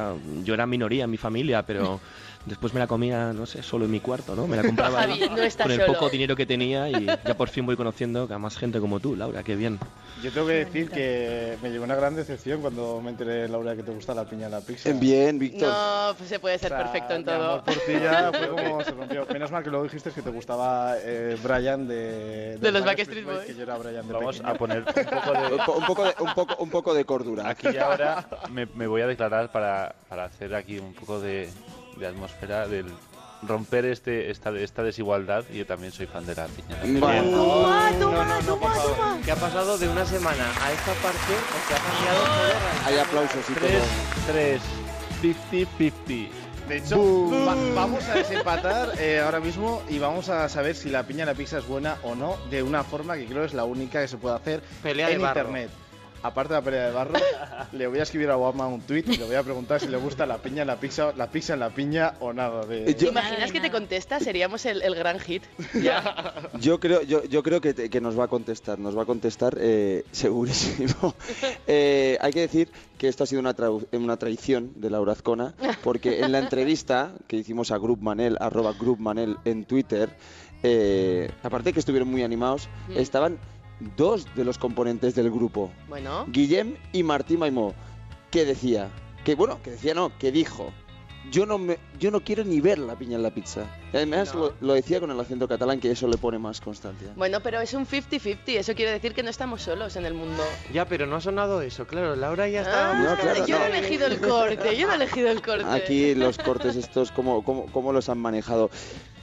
Yo 0.43 0.53
era 0.53 0.65
minoría 0.65 1.05
en 1.05 1.11
mi 1.11 1.17
familia, 1.17 1.63
pero 1.63 2.01
después 2.45 2.73
me 2.73 2.79
la 2.79 2.87
comía, 2.87 3.33
no 3.33 3.45
sé, 3.45 3.63
solo 3.63 3.85
en 3.85 3.91
mi 3.91 3.99
cuarto, 3.99 4.35
¿no? 4.35 4.47
Me 4.47 4.57
la 4.57 4.63
compraba 4.67 5.01
Javi, 5.01 5.19
no 5.29 5.41
está 5.43 5.63
con 5.63 5.71
el 5.71 5.79
solo. 5.81 5.93
poco 5.93 6.09
dinero 6.09 6.35
que 6.35 6.45
tenía 6.45 6.89
y 6.89 7.05
ya 7.05 7.37
por 7.37 7.49
fin 7.49 7.65
voy 7.65 7.75
conociendo 7.75 8.27
a 8.31 8.37
más 8.37 8.57
gente 8.57 8.79
como 8.79 8.99
tú, 8.99 9.15
Laura, 9.15 9.43
qué 9.43 9.55
bien. 9.55 9.79
Yo 10.21 10.31
tengo 10.31 10.47
que 10.47 10.53
decir 10.65 10.89
que 10.89 11.57
me 11.61 11.69
llegó 11.69 11.83
una 11.83 11.95
gran 11.95 12.15
decepción 12.15 12.61
cuando 12.61 13.01
me 13.01 13.09
enteré, 13.09 13.49
Laura, 13.49 13.75
que 13.75 13.83
te 13.83 13.91
gusta 13.91 14.13
la 14.13 14.23
piña 14.25 14.45
en 14.45 14.51
la 14.51 14.61
pizza. 14.61 14.91
Bien, 14.93 15.37
Víctor. 15.37 15.67
No, 15.67 16.13
pues 16.17 16.29
se 16.29 16.39
puede 16.39 16.57
ser 16.59 16.71
O 16.71 16.75
sea, 16.75 16.83
perfecto 16.83 17.13
en 17.15 17.25
todo. 17.25 17.35
amor 17.43 17.63
por 17.63 17.73
ti 17.73 17.93
ya 18.01 18.31
fue 18.37 18.47
como 18.47 18.83
se 18.83 18.91
rompió. 18.91 19.25
Menos 19.33 19.51
mal 19.51 19.63
que 19.63 19.69
luego 19.69 19.83
dijiste 19.83 20.11
que 20.11 20.21
te 20.21 20.29
gustaba 20.29 20.95
eh, 20.99 21.35
Brian 21.43 21.87
de, 21.87 22.57
De 22.57 22.71
los 22.71 22.85
Backstreet 22.85 23.25
Boys. 23.25 23.39
Que 23.47 23.55
yo 23.55 23.63
era 23.63 23.77
Brian 23.77 24.07
de 24.07 24.13
Vamos 24.13 24.37
pequeño. 24.37 24.53
a 24.53 24.57
poner 24.57 24.77
un 24.79 24.85
poco 24.85 25.33
de... 25.33 25.53
Un, 25.55 25.65
po- 25.65 25.73
un 25.73 25.85
poco 25.85 26.03
de, 26.05 26.13
un, 26.19 26.33
poco, 26.33 26.55
un 26.63 26.69
poco 26.69 26.93
de 26.93 27.05
cordura. 27.05 27.49
Aquí 27.49 27.67
y 27.73 27.77
ahora 27.77 28.25
me, 28.49 28.65
me 28.67 28.87
voy 28.87 29.01
a 29.01 29.07
declarar 29.07 29.51
para, 29.51 29.93
para 30.07 30.25
hacer 30.25 30.55
aquí 30.55 30.79
un 30.79 30.93
poco 30.93 31.19
de, 31.19 31.49
de 31.97 32.07
atmósfera 32.07 32.67
del 32.67 32.85
romper 33.45 33.83
este 33.85 34.31
esta, 34.31 34.51
esta 34.51 34.83
desigualdad 34.83 35.43
y 35.51 35.57
yo 35.57 35.65
también 35.65 35.91
soy 35.91 36.05
fan 36.07 36.25
de 36.25 36.33
la 36.35 36.45
piña. 36.47 36.79
Toma, 36.81 37.91
toma, 37.99 38.39
toma, 38.45 38.73
toma. 38.77 39.19
¿Qué 39.25 39.31
ha 39.31 39.35
pasado 39.35 39.77
de 39.77 39.87
una 39.89 40.05
semana 40.05 40.45
a 40.61 40.71
esta 40.71 40.93
parte? 40.93 41.33
¿O 41.33 41.67
que 41.67 41.73
ha 41.75 41.77
cambiado 41.77 42.23
todo? 42.23 42.87
Hay 42.87 42.97
aplausos 42.97 43.49
y 43.49 43.53
todo. 43.53 43.69
3, 44.27 44.61
50-50. 45.21 46.29
De 46.67 46.77
hecho, 46.77 47.29
va- 47.45 47.55
vamos 47.75 48.07
a 48.07 48.13
desempatar 48.13 48.93
eh, 48.97 49.19
ahora 49.19 49.41
mismo 49.41 49.81
y 49.89 49.99
vamos 49.99 50.29
a 50.29 50.47
saber 50.47 50.75
si 50.75 50.89
la 50.89 51.03
piña 51.03 51.23
en 51.23 51.27
la 51.27 51.33
pizza 51.35 51.57
es 51.57 51.67
buena 51.67 51.97
o 52.03 52.15
no 52.15 52.37
de 52.49 52.63
una 52.63 52.85
forma 52.85 53.15
que 53.17 53.25
creo 53.25 53.43
es 53.43 53.53
la 53.53 53.65
única 53.65 54.01
que 54.01 54.07
se 54.07 54.17
puede 54.17 54.37
hacer 54.37 54.61
Pelea 54.81 55.07
de 55.09 55.15
en 55.15 55.21
barro. 55.21 55.41
internet. 55.41 55.69
Aparte 56.23 56.53
de 56.53 56.59
la 56.59 56.63
pelea 56.63 56.85
de 56.87 56.91
barro, 56.93 57.13
le 57.73 57.87
voy 57.87 57.99
a 57.99 58.03
escribir 58.03 58.29
a 58.29 58.37
Obama 58.37 58.67
un 58.67 58.81
tweet 58.81 59.03
y 59.07 59.17
le 59.17 59.25
voy 59.25 59.35
a 59.35 59.43
preguntar 59.43 59.79
si 59.81 59.87
le 59.87 59.97
gusta 59.97 60.25
la 60.25 60.37
piña 60.37 60.61
en 60.61 60.67
la 60.67 60.79
pizza, 60.79 61.11
la 61.17 61.27
pizza 61.29 61.53
en 61.53 61.59
la 61.59 61.69
piña 61.69 62.13
o 62.21 62.31
nada 62.33 62.65
de. 62.65 62.93
¿Te 62.93 63.07
imaginas 63.07 63.51
que 63.51 63.59
te 63.59 63.69
contesta? 63.69 64.19
Seríamos 64.19 64.65
el, 64.65 64.81
el 64.81 64.95
gran 64.95 65.19
hit. 65.19 65.43
Yo 66.59 66.79
creo, 66.79 67.01
yo, 67.01 67.23
yo 67.25 67.43
creo 67.43 67.59
que, 67.61 67.73
te- 67.73 67.89
que 67.89 67.99
nos 68.01 68.17
va 68.17 68.25
a 68.25 68.27
contestar, 68.27 68.79
nos 68.79 68.97
va 68.97 69.03
a 69.03 69.05
contestar 69.05 69.57
eh, 69.59 70.03
segurísimo. 70.11 71.13
Eh, 71.67 72.17
hay 72.21 72.31
que 72.33 72.41
decir 72.41 72.69
que 72.97 73.07
esto 73.07 73.23
ha 73.23 73.27
sido 73.27 73.39
una, 73.41 74.17
traición 74.17 74.71
de 74.75 74.89
Laura 74.89 75.13
Azcona, 75.13 75.53
porque 75.83 76.21
en 76.21 76.31
la 76.31 76.39
entrevista 76.39 77.13
que 77.27 77.37
hicimos 77.37 77.71
a 77.71 77.77
Group 77.77 78.01
Manel, 78.01 78.37
arroba 78.39 78.73
Group 78.73 78.99
Manel 78.99 79.37
en 79.45 79.63
Twitter, 79.65 80.09
eh, 80.61 81.31
aparte 81.41 81.69
de 81.69 81.73
que 81.73 81.79
estuvieron 81.79 82.09
muy 82.09 82.23
animados, 82.23 82.69
Mm. 82.89 82.97
estaban 82.97 83.37
dos 83.95 84.27
de 84.35 84.43
los 84.45 84.57
componentes 84.57 85.15
del 85.15 85.29
grupo, 85.31 85.71
Bueno, 85.87 86.25
Guillem 86.29 86.75
y 86.91 87.03
Martín 87.03 87.39
Maimó, 87.39 87.73
que 88.31 88.45
decía, 88.45 88.89
que 89.23 89.35
bueno, 89.35 89.61
que 89.63 89.71
decía 89.71 89.93
no, 89.93 90.17
que 90.17 90.31
dijo 90.31 90.71
yo 91.31 91.45
no 91.45 91.57
me, 91.57 91.77
yo 91.99 92.11
no 92.11 92.21
quiero 92.21 92.43
ni 92.43 92.59
ver 92.61 92.77
la 92.79 92.95
piña 92.95 93.15
en 93.15 93.23
la 93.23 93.31
pizza. 93.31 93.65
Además 93.93 94.33
lo, 94.35 94.53
lo 94.61 94.73
decía 94.73 94.99
con 94.99 95.09
el 95.11 95.19
acento 95.19 95.47
catalán 95.47 95.79
que 95.79 95.91
eso 95.91 96.07
le 96.07 96.17
pone 96.17 96.37
más 96.39 96.61
constancia. 96.61 97.09
Bueno, 97.15 97.39
pero 97.41 97.59
es 97.61 97.73
un 97.73 97.85
50-50, 97.87 98.37
eso 98.47 98.73
quiere 98.75 98.91
decir 98.91 99.13
que 99.13 99.23
no 99.23 99.29
estamos 99.29 99.61
solos 99.61 99.95
en 99.95 100.05
el 100.05 100.13
mundo. 100.13 100.43
Ya, 100.73 100.85
pero 100.85 101.05
no 101.05 101.15
ha 101.17 101.21
sonado 101.21 101.61
eso, 101.61 101.85
claro. 101.87 102.15
Laura 102.15 102.47
ya 102.47 102.61
está. 102.61 102.91
Ah, 102.91 102.93
No, 103.15 103.21
claro, 103.21 103.45
yo 103.45 103.59
no 103.59 103.67
no. 103.69 103.73
he 103.73 103.77
elegido 103.79 104.07
el 104.07 104.19
corte, 104.19 104.77
yo 104.77 104.87
no 104.87 104.93
he 104.93 104.95
elegido 104.97 105.29
el 105.29 105.41
corte. 105.41 105.65
Aquí 105.65 106.15
los 106.15 106.37
cortes 106.37 106.75
estos, 106.75 107.11
¿cómo, 107.11 107.43
cómo, 107.43 107.65
cómo 107.71 107.93
los 107.93 108.09
han 108.09 108.17
manejado? 108.19 108.69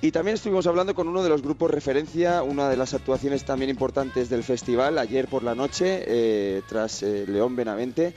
Y 0.02 0.12
también 0.12 0.36
estuvimos 0.36 0.66
hablando 0.66 0.94
con 0.94 1.09
uno 1.09 1.22
de 1.22 1.28
los 1.28 1.43
grupos 1.43 1.70
referencia, 1.70 2.43
una 2.43 2.70
de 2.70 2.77
las 2.78 2.94
actuaciones 2.94 3.44
también 3.44 3.68
importantes 3.70 4.31
del 4.31 4.43
festival, 4.43 4.97
ayer 4.97 5.28
por 5.28 5.43
la 5.43 5.55
noche, 5.55 6.02
eh, 6.06 6.62
tras 6.68 7.02
eh, 7.02 7.27
León 7.28 7.55
Benavente. 7.55 8.14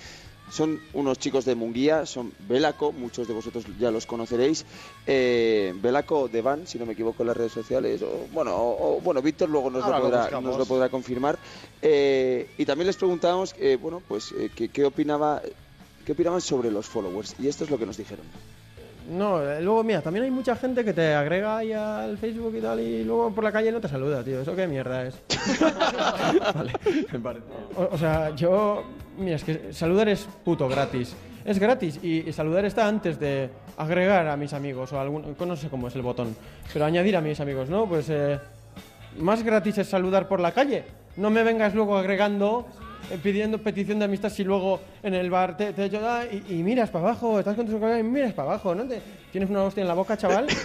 Son 0.51 0.79
unos 0.93 1.17
chicos 1.17 1.45
de 1.45 1.55
Munguía, 1.55 2.05
son 2.05 2.31
Belaco, 2.47 2.91
muchos 2.91 3.27
de 3.27 3.33
vosotros 3.33 3.65
ya 3.79 3.89
los 3.89 4.05
conoceréis. 4.05 4.65
Eh, 5.07 5.73
Belaco 5.81 6.27
de 6.27 6.41
Van, 6.41 6.67
si 6.67 6.77
no 6.77 6.85
me 6.85 6.93
equivoco 6.93 7.23
en 7.23 7.27
las 7.27 7.37
redes 7.37 7.53
sociales. 7.53 8.01
O, 8.03 8.27
bueno, 8.31 8.55
o- 8.55 8.97
o- 8.97 9.01
bueno, 9.01 9.21
Víctor 9.21 9.49
luego 9.49 9.69
nos 9.71 9.83
lo, 9.85 9.99
podrá, 10.01 10.21
buscamos. 10.21 10.49
nos 10.51 10.57
lo 10.59 10.65
podrá 10.65 10.89
confirmar. 10.89 11.39
Eh, 11.81 12.47
y 12.57 12.65
también 12.65 12.87
les 12.87 12.97
preguntábamos, 12.97 13.55
eh, 13.57 13.77
bueno, 13.81 14.01
pues 14.07 14.31
eh, 14.37 14.51
qué, 14.55 14.69
qué 14.69 14.85
opinaba, 14.85 15.41
qué 16.05 16.11
opinaban 16.11 16.41
sobre 16.41 16.69
los 16.69 16.85
followers. 16.87 17.35
Y 17.39 17.47
esto 17.47 17.63
es 17.63 17.71
lo 17.71 17.79
que 17.79 17.85
nos 17.87 17.97
dijeron. 17.97 18.25
No, 19.09 19.41
eh, 19.41 19.61
luego 19.61 19.83
mira, 19.83 20.01
también 20.01 20.25
hay 20.25 20.31
mucha 20.31 20.55
gente 20.55 20.85
que 20.85 20.93
te 20.93 21.13
agrega 21.13 21.57
ahí 21.57 21.73
al 21.73 22.17
Facebook 22.17 22.55
y 22.57 22.61
tal 22.61 22.79
y 22.79 23.03
luego 23.03 23.31
por 23.31 23.43
la 23.43 23.51
calle 23.51 23.71
no 23.71 23.81
te 23.81 23.87
saluda, 23.87 24.23
tío. 24.23 24.41
¿Eso 24.41 24.55
qué 24.55 24.67
mierda 24.67 25.05
es? 25.05 25.19
vale. 27.19 27.41
O, 27.75 27.89
o 27.91 27.97
sea, 27.97 28.29
yo... 28.35 28.83
Mira, 29.17 29.35
es 29.35 29.43
que 29.43 29.73
saludar 29.73 30.09
es 30.09 30.27
puto 30.43 30.67
gratis. 30.67 31.15
Es 31.45 31.59
gratis 31.59 31.99
y, 32.01 32.27
y 32.27 32.33
saludar 32.33 32.65
está 32.65 32.87
antes 32.87 33.19
de 33.19 33.49
agregar 33.77 34.27
a 34.27 34.37
mis 34.37 34.53
amigos 34.53 34.93
o 34.93 34.99
algún... 34.99 35.35
No 35.37 35.55
sé 35.55 35.67
cómo 35.69 35.89
es 35.89 35.95
el 35.95 36.01
botón, 36.01 36.35
pero 36.71 36.85
añadir 36.85 37.17
a 37.17 37.21
mis 37.21 37.39
amigos, 37.39 37.69
¿no? 37.69 37.85
Pues 37.85 38.09
eh, 38.09 38.39
más 39.19 39.43
gratis 39.43 39.77
es 39.79 39.87
saludar 39.87 40.27
por 40.27 40.39
la 40.39 40.53
calle. 40.53 40.83
No 41.17 41.29
me 41.29 41.43
vengas 41.43 41.75
luego 41.75 41.97
agregando, 41.97 42.65
pidiendo 43.21 43.57
petición 43.57 43.99
de 43.99 44.05
amistad 44.05 44.29
si 44.29 44.43
luego 44.43 44.79
en 45.01 45.13
el 45.13 45.29
bar 45.29 45.55
te, 45.57 45.73
te 45.73 45.85
echo, 45.85 45.99
"Ah", 46.03 46.23
y, 46.29 46.55
y 46.59 46.63
miras 46.63 46.89
para 46.89 47.05
abajo, 47.09 47.39
estás 47.39 47.55
con 47.55 47.65
tus 47.65 47.75
colegas 47.79 47.99
y 47.99 48.03
miras 48.03 48.33
para 48.33 48.49
abajo, 48.49 48.73
¿no? 48.75 48.87
Te- 48.87 49.01
¿Tienes 49.31 49.49
una 49.49 49.63
hostia 49.63 49.81
en 49.81 49.87
la 49.87 49.93
boca, 49.93 50.17
chaval? 50.17 50.47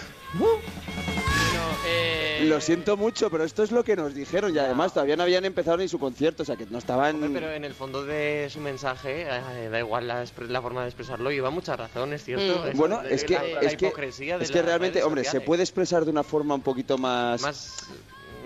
Eh, 1.91 2.45
Lo 2.49 2.61
siento 2.61 2.97
mucho, 2.97 3.31
pero 3.31 3.45
esto 3.45 3.63
es 3.63 3.71
lo 3.73 3.83
que 3.83 3.97
nos 3.97 4.15
dijeron 4.15 4.55
y 4.55 4.59
además 4.59 4.93
todavía 4.93 5.17
no 5.17 5.23
habían 5.23 5.45
empezado 5.45 5.77
ni 5.79 5.89
su 5.89 5.99
concierto, 5.99 6.43
o 6.43 6.47
sea 6.47 6.57
que 6.57 6.67
no 6.67 6.79
estaban... 6.79 7.17
Hombre, 7.23 7.41
pero 7.41 7.53
en 7.53 7.65
el 7.65 7.73
fondo 7.75 8.05
de 8.05 8.49
su 8.51 8.61
mensaje, 8.61 9.23
eh, 9.23 9.69
da 9.71 9.79
igual 9.79 10.07
la, 10.07 10.27
forma 10.61 10.83
de 10.83 10.89
expresarlo, 10.89 11.31
lleva 11.31 11.51
mucha 11.51 11.77
razón, 11.77 12.13
es 12.13 12.25
cierto. 12.25 12.65
Mm. 12.73 12.77
Bueno, 12.77 13.03
de 13.03 13.15
es 13.15 13.25
que, 13.25 13.35
la, 13.35 13.43
la 13.43 13.61
es 13.61 13.77
que, 13.77 13.93
es 14.41 14.51
que 14.51 14.63
realmente, 14.63 15.03
hombre, 15.03 15.25
se 15.25 15.41
puede 15.41 15.63
expresar 15.63 16.05
de 16.05 16.11
una 16.11 16.23
forma 16.23 16.55
un 16.55 16.63
poquito 16.63 16.99
más, 16.99 17.41
Más, 17.43 17.89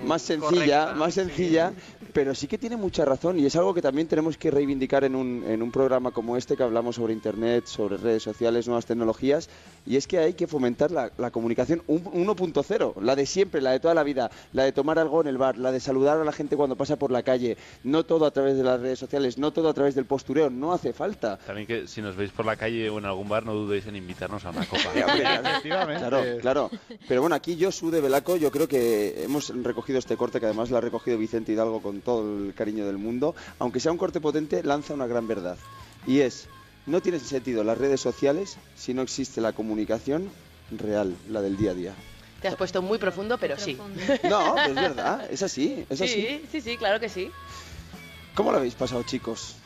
más 0.04 0.22
sencilla, 0.22 0.50
correcta, 0.86 0.94
más 0.94 1.14
sencilla, 1.14 1.72
pero 2.12 2.34
sí 2.34 2.46
que 2.46 2.58
tiene 2.58 2.76
mucha 2.76 3.04
razón 3.04 3.38
y 3.38 3.46
es 3.46 3.56
algo 3.56 3.72
que 3.74 3.80
también 3.82 4.06
tenemos 4.08 4.36
que 4.36 4.50
reivindicar 4.50 5.04
en 5.04 5.14
un, 5.14 5.44
en 5.46 5.62
un 5.62 5.70
programa 5.70 6.10
como 6.10 6.36
este 6.36 6.56
que 6.56 6.62
hablamos 6.62 6.96
sobre 6.96 7.12
Internet, 7.12 7.66
sobre 7.66 7.96
redes 7.96 8.22
sociales, 8.22 8.66
nuevas 8.66 8.86
tecnologías, 8.86 9.48
y 9.86 9.96
es 9.96 10.06
que 10.06 10.18
hay 10.18 10.34
que 10.34 10.46
fomentar 10.46 10.90
la, 10.90 11.10
la 11.16 11.30
comunicación 11.30 11.82
un- 11.86 12.04
1.0, 12.04 13.00
la 13.00 13.16
de 13.16 13.26
siempre, 13.26 13.60
la 13.62 13.70
de 13.72 13.80
toda 13.80 13.94
la 13.94 14.02
vida, 14.02 14.30
la 14.52 14.64
de 14.64 14.72
tomar 14.72 14.98
algo 14.98 15.20
en 15.22 15.26
el 15.28 15.38
bar, 15.38 15.56
la 15.58 15.72
de 15.72 15.80
saludar 15.80 16.18
a 16.20 16.24
la 16.24 16.32
gente 16.32 16.56
cuando 16.56 16.76
pasa 16.76 16.96
por 16.96 17.10
la 17.10 17.22
calle, 17.22 17.56
no 17.84 18.04
todo 18.04 18.26
a 18.26 18.30
través 18.30 18.56
de 18.56 18.64
las 18.64 18.80
redes 18.80 18.98
sociales, 18.98 19.38
no 19.38 19.52
todo 19.52 19.68
a 19.68 19.74
través 19.74 19.94
del 19.94 20.04
postureo, 20.04 20.50
no 20.50 20.72
hace 20.72 20.92
falta. 20.92 21.38
También 21.38 21.66
que 21.66 21.86
si 21.88 22.02
nos 22.02 22.16
veis 22.16 22.30
por 22.30 22.44
la 22.44 22.56
calle 22.56 22.90
o 22.90 22.98
en 22.98 23.06
algún 23.06 23.28
bar, 23.28 23.44
no 23.46 23.54
dudéis 23.54 23.86
en 23.86 23.96
invitarnos 23.96 24.44
a 24.44 24.50
una 24.50 24.64
copa. 24.66 24.82
Claro, 25.62 26.22
claro. 26.40 26.70
Pero 27.08 27.20
bueno, 27.20 27.36
aquí 27.36 27.56
yo, 27.56 27.70
Su 27.72 27.90
de 27.90 28.00
Belaco, 28.00 28.36
yo 28.36 28.50
creo 28.50 28.68
que 28.68 29.22
hemos 29.24 29.48
recogido 29.62 29.91
este 29.98 30.16
corte, 30.16 30.40
que 30.40 30.46
además 30.46 30.70
lo 30.70 30.76
ha 30.76 30.80
recogido 30.80 31.18
Vicente 31.18 31.52
Hidalgo 31.52 31.82
con 31.82 32.00
todo 32.00 32.38
el 32.38 32.54
cariño 32.54 32.86
del 32.86 32.98
mundo. 32.98 33.34
Aunque 33.58 33.80
sea 33.80 33.92
un 33.92 33.98
corte 33.98 34.20
potente, 34.20 34.62
lanza 34.62 34.94
una 34.94 35.06
gran 35.06 35.26
verdad. 35.26 35.56
Y 36.06 36.20
es, 36.20 36.48
no 36.86 37.00
tiene 37.00 37.18
sentido 37.20 37.64
las 37.64 37.78
redes 37.78 38.00
sociales 38.00 38.56
si 38.76 38.94
no 38.94 39.02
existe 39.02 39.40
la 39.40 39.52
comunicación 39.52 40.30
real, 40.70 41.16
la 41.28 41.40
del 41.40 41.56
día 41.56 41.72
a 41.72 41.74
día. 41.74 41.94
Te 42.40 42.48
has 42.48 42.56
puesto 42.56 42.82
muy 42.82 42.98
profundo, 42.98 43.38
pero 43.38 43.56
sí. 43.56 43.78
No, 44.28 44.54
pero 44.56 44.68
es 44.68 44.74
verdad, 44.74 45.30
es 45.30 45.42
así, 45.42 45.84
es 45.88 46.00
así. 46.00 46.08
Sí, 46.08 46.44
sí, 46.50 46.60
sí, 46.60 46.76
claro 46.76 46.98
que 46.98 47.08
sí. 47.08 47.30
¿Cómo 48.34 48.50
lo 48.50 48.58
habéis 48.58 48.74
pasado, 48.74 49.02
chicos? 49.04 49.56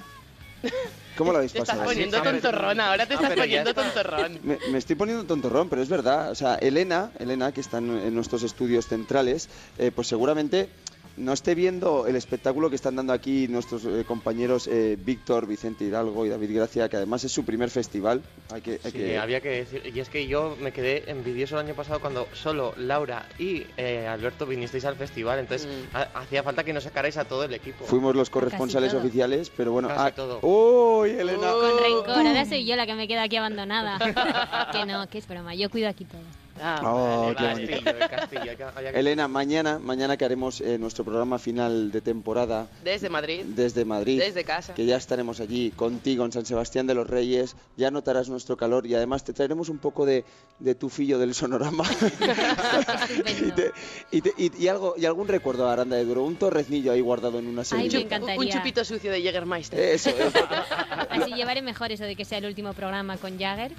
¿Cómo 1.16 1.32
lo 1.32 1.38
habéis 1.38 1.52
Te 1.52 1.58
estás 1.58 1.76
pasado? 1.76 1.90
poniendo 1.90 2.22
tontorrón, 2.22 2.80
ahora 2.80 3.06
te 3.06 3.14
Ah, 3.14 3.16
estás 3.22 3.34
poniendo 3.36 3.70
está. 3.70 3.82
tontorrón. 3.82 4.40
Me, 4.42 4.58
me 4.70 4.78
estoy 4.78 4.96
poniendo 4.96 5.24
tontorrón, 5.24 5.68
pero 5.68 5.82
es 5.82 5.88
verdad. 5.88 6.30
O 6.30 6.34
sea, 6.34 6.56
Elena, 6.56 7.10
Elena 7.18 7.52
que 7.52 7.60
está 7.60 7.78
en, 7.78 7.90
en 7.98 8.14
nuestros 8.14 8.42
estudios 8.42 8.86
centrales, 8.86 9.48
eh, 9.78 9.90
pues 9.94 10.08
seguramente 10.08 10.68
no 11.16 11.32
esté 11.32 11.54
viendo 11.54 12.06
el 12.06 12.16
espectáculo 12.16 12.68
que 12.70 12.76
están 12.76 12.96
dando 12.96 13.12
aquí 13.12 13.48
nuestros 13.48 13.84
eh, 13.84 14.04
compañeros 14.06 14.66
eh, 14.68 14.96
Víctor, 15.02 15.46
Vicente 15.46 15.84
Hidalgo 15.84 16.26
y 16.26 16.28
David 16.28 16.54
Gracia, 16.54 16.88
que 16.88 16.96
además 16.96 17.24
es 17.24 17.32
su 17.32 17.44
primer 17.44 17.70
festival. 17.70 18.22
Hay 18.52 18.60
que, 18.60 18.72
hay 18.84 18.90
Sí, 18.90 18.98
que- 18.98 19.18
había 19.18 19.40
que 19.40 19.48
decir. 19.48 19.82
Y 19.94 20.00
es 20.00 20.08
que 20.08 20.26
yo 20.26 20.56
me 20.60 20.72
quedé 20.72 21.10
envidioso 21.10 21.58
el 21.58 21.66
año 21.66 21.74
pasado 21.74 22.00
cuando 22.00 22.28
solo 22.34 22.74
Laura 22.76 23.26
y 23.38 23.64
eh, 23.76 24.06
Alberto 24.06 24.46
vinisteis 24.46 24.84
al 24.84 24.96
festival. 24.96 25.38
Entonces 25.38 25.66
Mm. 25.66 25.96
ha- 25.96 26.08
hacía 26.20 26.42
falta 26.42 26.64
que 26.64 26.72
nos 26.72 26.84
sacarais 26.84 27.16
a 27.16 27.24
todo 27.24 27.44
el 27.44 27.54
equipo. 27.54 27.84
Fuimos 27.84 28.14
los 28.14 28.30
corresponsales 28.30 28.92
oficiales, 28.94 29.50
pero 29.56 29.72
bueno. 29.72 29.88
Casi 29.88 30.00
ah, 30.00 30.14
todo. 30.14 30.40
¡Uy, 30.42 31.10
Elena! 31.10 31.50
Con 31.52 31.78
rencor, 31.78 32.26
ahora 32.26 32.44
soy 32.44 32.64
yo 32.66 32.76
la 32.76 32.86
que 32.86 32.94
me 32.94 33.08
queda 33.08 33.22
aquí 33.24 33.36
abandonada. 33.36 33.98
que 34.72 34.84
no, 34.86 35.08
que 35.08 35.18
es 35.18 35.26
broma, 35.26 35.54
yo 35.54 35.70
cuido 35.70 35.88
aquí 35.88 36.04
todo. 36.04 36.20
Ah, 36.62 36.80
Oh, 36.84 37.28
qué 37.36 37.44
castillo, 37.44 37.90
el 37.90 38.08
castillo, 38.08 38.52
Elena, 38.94 39.28
mañana, 39.28 39.78
mañana 39.78 40.16
que 40.16 40.24
haremos 40.24 40.60
eh, 40.60 40.78
nuestro 40.78 41.04
programa 41.04 41.38
final 41.38 41.90
de 41.92 42.00
temporada 42.00 42.66
Desde 42.82 43.08
Madrid. 43.08 43.42
desde 43.44 43.84
Madrid. 43.84 44.18
Desde 44.20 44.44
casa. 44.44 44.74
que 44.74 44.86
ya 44.86 44.96
estaremos 44.96 45.40
allí 45.40 45.70
contigo 45.70 46.24
en 46.24 46.32
San 46.32 46.46
Sebastián 46.46 46.86
de 46.86 46.94
los 46.94 47.06
Reyes, 47.08 47.56
ya 47.76 47.90
notarás 47.90 48.28
nuestro 48.28 48.56
calor 48.56 48.86
y 48.86 48.94
además 48.94 49.24
te 49.24 49.32
traeremos 49.32 49.68
un 49.68 49.78
poco 49.78 50.06
de, 50.06 50.24
de 50.58 50.74
tufillo 50.74 51.18
del 51.18 51.34
sonorama 51.34 51.84
y, 53.46 53.50
te- 53.52 53.72
y 54.10 54.20
te- 54.22 54.34
y- 54.36 54.52
y 54.64 54.68
algo, 54.68 54.94
y 54.96 55.04
algún 55.06 55.28
recuerdo 55.28 55.68
a 55.68 55.72
Aranda 55.72 55.96
de 55.96 56.04
Duro, 56.04 56.24
un 56.24 56.36
torreznillo 56.36 56.92
ahí 56.92 57.00
guardado 57.00 57.38
en 57.38 57.46
una 57.46 57.60
Ay, 57.62 57.66
semilla. 57.66 57.98
me 57.98 58.04
encantaría. 58.04 58.40
Un 58.40 58.48
chupito 58.48 58.84
sucio 58.84 59.10
de 59.12 59.20
Jägermeister. 59.22 59.78
Eso, 59.78 60.10
eso. 60.10 60.38
Así 61.10 61.32
llevaré 61.34 61.62
mejor 61.62 61.92
eso 61.92 62.04
de 62.04 62.16
que 62.16 62.24
sea 62.24 62.38
el 62.38 62.46
último 62.46 62.72
programa 62.72 63.16
con 63.16 63.38
Jagger. 63.38 63.72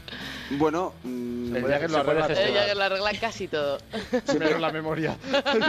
Bueno, 0.52 0.94
mm, 1.04 1.56
El 1.56 1.64
Jagger 1.66 1.92
lo 1.92 1.98
se 2.00 2.04
puede 2.04 2.22
arregla 2.24 2.67
gestionar. 2.68 2.68
Eh, 2.68 2.76
Jagger 2.76 2.78
lo 2.78 2.84
arregla 2.84 3.20
casi 3.20 3.48
todo. 3.48 3.78
Menos 4.40 4.62
la 4.62 4.72
memoria. 4.72 5.18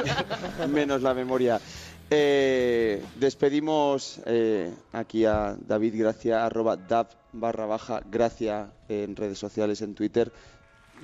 menos 0.69 1.03
la 1.03 1.15
memoria. 1.15 1.61
Eh, 2.11 3.05
despedimos 3.17 4.21
eh, 4.25 4.73
aquí 4.93 5.25
a 5.25 5.57
David 5.61 5.95
Gracia, 5.97 6.45
arroba 6.45 6.77
dab 6.77 7.09
barra 7.33 7.67
baja 7.67 8.01
gracia 8.11 8.73
en 8.89 9.15
redes 9.15 9.39
sociales, 9.39 9.83
en 9.83 9.95
Twitter. 9.95 10.33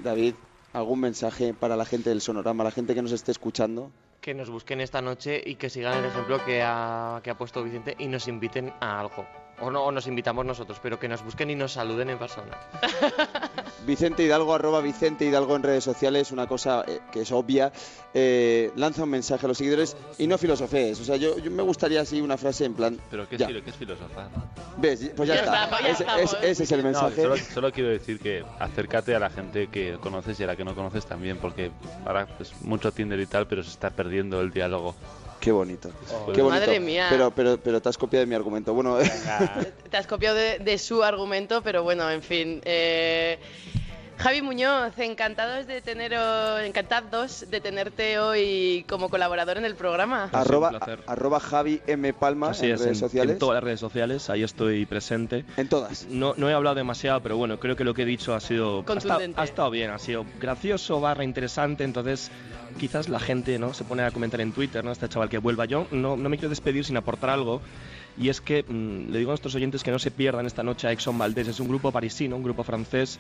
David, 0.02 0.34
¿algún 0.72 1.00
mensaje 1.00 1.52
para 1.52 1.76
la 1.76 1.84
gente 1.84 2.08
del 2.08 2.22
Sonorama, 2.22 2.64
la 2.64 2.70
gente 2.70 2.94
que 2.94 3.02
nos 3.02 3.12
esté 3.12 3.32
escuchando? 3.32 3.92
que 4.24 4.32
nos 4.32 4.48
busquen 4.48 4.80
esta 4.80 5.02
noche 5.02 5.38
y 5.44 5.56
que 5.56 5.68
sigan 5.68 5.98
el 5.98 6.06
ejemplo 6.06 6.42
que 6.46 6.62
ha, 6.62 7.20
que 7.22 7.28
ha 7.28 7.36
puesto 7.36 7.62
Vicente 7.62 7.94
y 7.98 8.06
nos 8.06 8.26
inviten 8.26 8.72
a 8.80 8.98
algo. 8.98 9.26
O 9.60 9.70
no, 9.70 9.84
o 9.84 9.92
nos 9.92 10.06
invitamos 10.06 10.46
nosotros, 10.46 10.80
pero 10.82 10.98
que 10.98 11.08
nos 11.08 11.22
busquen 11.22 11.50
y 11.50 11.54
nos 11.54 11.72
saluden 11.72 12.08
en 12.08 12.18
persona. 12.18 12.58
Vicente 13.86 14.22
Hidalgo, 14.24 14.54
arroba 14.54 14.80
Vicente 14.80 15.24
Hidalgo 15.24 15.56
en 15.56 15.62
redes 15.62 15.84
sociales, 15.84 16.32
una 16.32 16.46
cosa 16.46 16.84
eh, 16.86 17.00
que 17.12 17.22
es 17.22 17.32
obvia. 17.32 17.72
Eh, 18.16 18.70
lanza 18.76 19.02
un 19.02 19.10
mensaje 19.10 19.44
a 19.44 19.48
los 19.48 19.58
seguidores 19.58 19.96
y 20.18 20.26
no 20.26 20.38
filosofees. 20.38 21.00
O 21.00 21.04
sea, 21.04 21.16
yo, 21.16 21.36
yo 21.38 21.50
me 21.50 21.62
gustaría 21.62 22.00
así 22.00 22.20
una 22.20 22.36
frase 22.36 22.64
en 22.64 22.74
plan. 22.74 22.98
Pero 23.10 23.28
¿qué, 23.28 23.36
ya. 23.36 23.46
es, 23.46 23.50
filo- 23.52 23.64
qué 23.64 23.70
es 23.70 23.76
filosofar? 23.76 24.28
¿Ves? 24.76 25.10
Pues 25.16 25.28
ya, 25.28 25.34
Ya 25.36 25.40
está. 25.42 25.64
estamos, 25.64 26.32
ya 26.32 26.38
Ese, 26.48 26.62
es 26.64 26.72
el 26.72 26.78
No, 26.78 26.84
mensaje. 26.84 27.22
solo, 27.22 27.36
solo 27.36 27.72
quiero 27.72 27.88
decir 27.90 28.18
que 28.20 28.44
acércate 28.58 29.14
a 29.14 29.18
la 29.18 29.30
gente 29.30 29.68
que 29.68 29.98
conoces 30.00 30.38
y 30.40 30.44
a 30.44 30.46
la 30.46 30.56
que 30.56 30.64
no 30.64 30.74
conoces 30.74 31.06
también, 31.06 31.38
porque 31.38 31.70
ahora 32.06 32.26
pues 32.36 32.52
mucho 32.62 32.92
Tinder 32.92 33.18
y 33.20 33.26
tal, 33.26 33.46
pero 33.48 33.62
se 33.62 33.70
está 33.70 33.90
perdiendo 33.90 34.40
el 34.40 34.50
diálogo. 34.52 34.94
Qué 35.44 35.52
bonito. 35.52 35.90
Oh. 36.10 36.32
Qué 36.32 36.40
bonito. 36.40 36.64
Madre 36.64 36.80
mía. 36.80 37.08
Pero, 37.10 37.30
pero, 37.30 37.58
pero 37.58 37.82
te 37.82 37.90
has 37.90 37.98
copiado 37.98 38.22
de 38.22 38.26
mi 38.26 38.34
argumento. 38.34 38.72
Bueno, 38.72 38.96
Te 39.90 39.96
has 39.98 40.06
copiado 40.06 40.36
de, 40.36 40.58
de 40.58 40.78
su 40.78 41.02
argumento, 41.02 41.60
pero 41.62 41.82
bueno, 41.82 42.10
en 42.10 42.22
fin. 42.22 42.62
Eh, 42.64 43.38
Javi 44.24 44.40
Muñoz, 44.40 44.98
encantados 45.00 45.66
de 45.66 45.82
teneros, 45.82 46.62
encantados 46.62 47.44
de 47.50 47.60
tenerte 47.60 48.18
hoy 48.18 48.82
como 48.88 49.10
colaborador 49.10 49.58
en 49.58 49.66
el 49.66 49.74
programa. 49.74 50.30
arroba, 50.32 50.70
un 50.70 50.78
placer. 50.78 51.00
a- 51.06 51.12
arroba 51.12 51.40
Javi 51.40 51.82
M. 51.86 52.14
Palma 52.14 52.48
Así 52.48 52.64
en 52.64 52.72
es, 52.72 52.80
redes 52.80 52.96
en, 52.96 53.00
sociales. 53.00 53.32
en 53.34 53.38
todas 53.38 53.56
las 53.56 53.64
redes 53.64 53.80
sociales, 53.80 54.30
ahí 54.30 54.42
estoy 54.42 54.86
presente. 54.86 55.44
En 55.58 55.68
todas. 55.68 56.06
No, 56.08 56.32
no 56.38 56.48
he 56.48 56.54
hablado 56.54 56.74
demasiado, 56.74 57.20
pero 57.20 57.36
bueno, 57.36 57.60
creo 57.60 57.76
que 57.76 57.84
lo 57.84 57.92
que 57.92 58.02
he 58.02 58.06
dicho 58.06 58.34
ha 58.34 58.40
sido... 58.40 58.82
Ha 58.88 59.40
ha 59.42 59.44
estado 59.44 59.70
bien, 59.70 59.90
ha 59.90 59.98
sido 59.98 60.24
gracioso, 60.40 61.02
barra 61.02 61.22
interesante, 61.22 61.84
entonces 61.84 62.30
quizás 62.80 63.10
la 63.10 63.20
gente 63.20 63.58
no 63.58 63.74
se 63.74 63.84
pone 63.84 64.04
a 64.04 64.10
comentar 64.10 64.40
en 64.40 64.52
Twitter, 64.52 64.82
¿no? 64.82 64.90
Este 64.90 65.06
chaval 65.06 65.28
que 65.28 65.36
vuelva. 65.36 65.66
Yo 65.66 65.86
no, 65.90 66.16
no 66.16 66.30
me 66.30 66.38
quiero 66.38 66.48
despedir 66.48 66.82
sin 66.86 66.96
aportar 66.96 67.28
algo. 67.28 67.60
Y 68.16 68.28
es 68.28 68.40
que 68.40 68.62
mm, 68.62 69.10
le 69.10 69.18
digo 69.18 69.30
a 69.30 69.32
nuestros 69.34 69.54
oyentes 69.54 69.82
que 69.82 69.90
no 69.90 69.98
se 69.98 70.10
pierdan 70.10 70.46
esta 70.46 70.62
noche 70.62 70.86
a 70.86 70.92
Exxon 70.92 71.18
Valdés. 71.18 71.48
Es 71.48 71.58
un 71.60 71.68
grupo 71.68 71.90
parisino, 71.90 72.36
un 72.36 72.42
grupo 72.44 72.62
francés, 72.62 73.18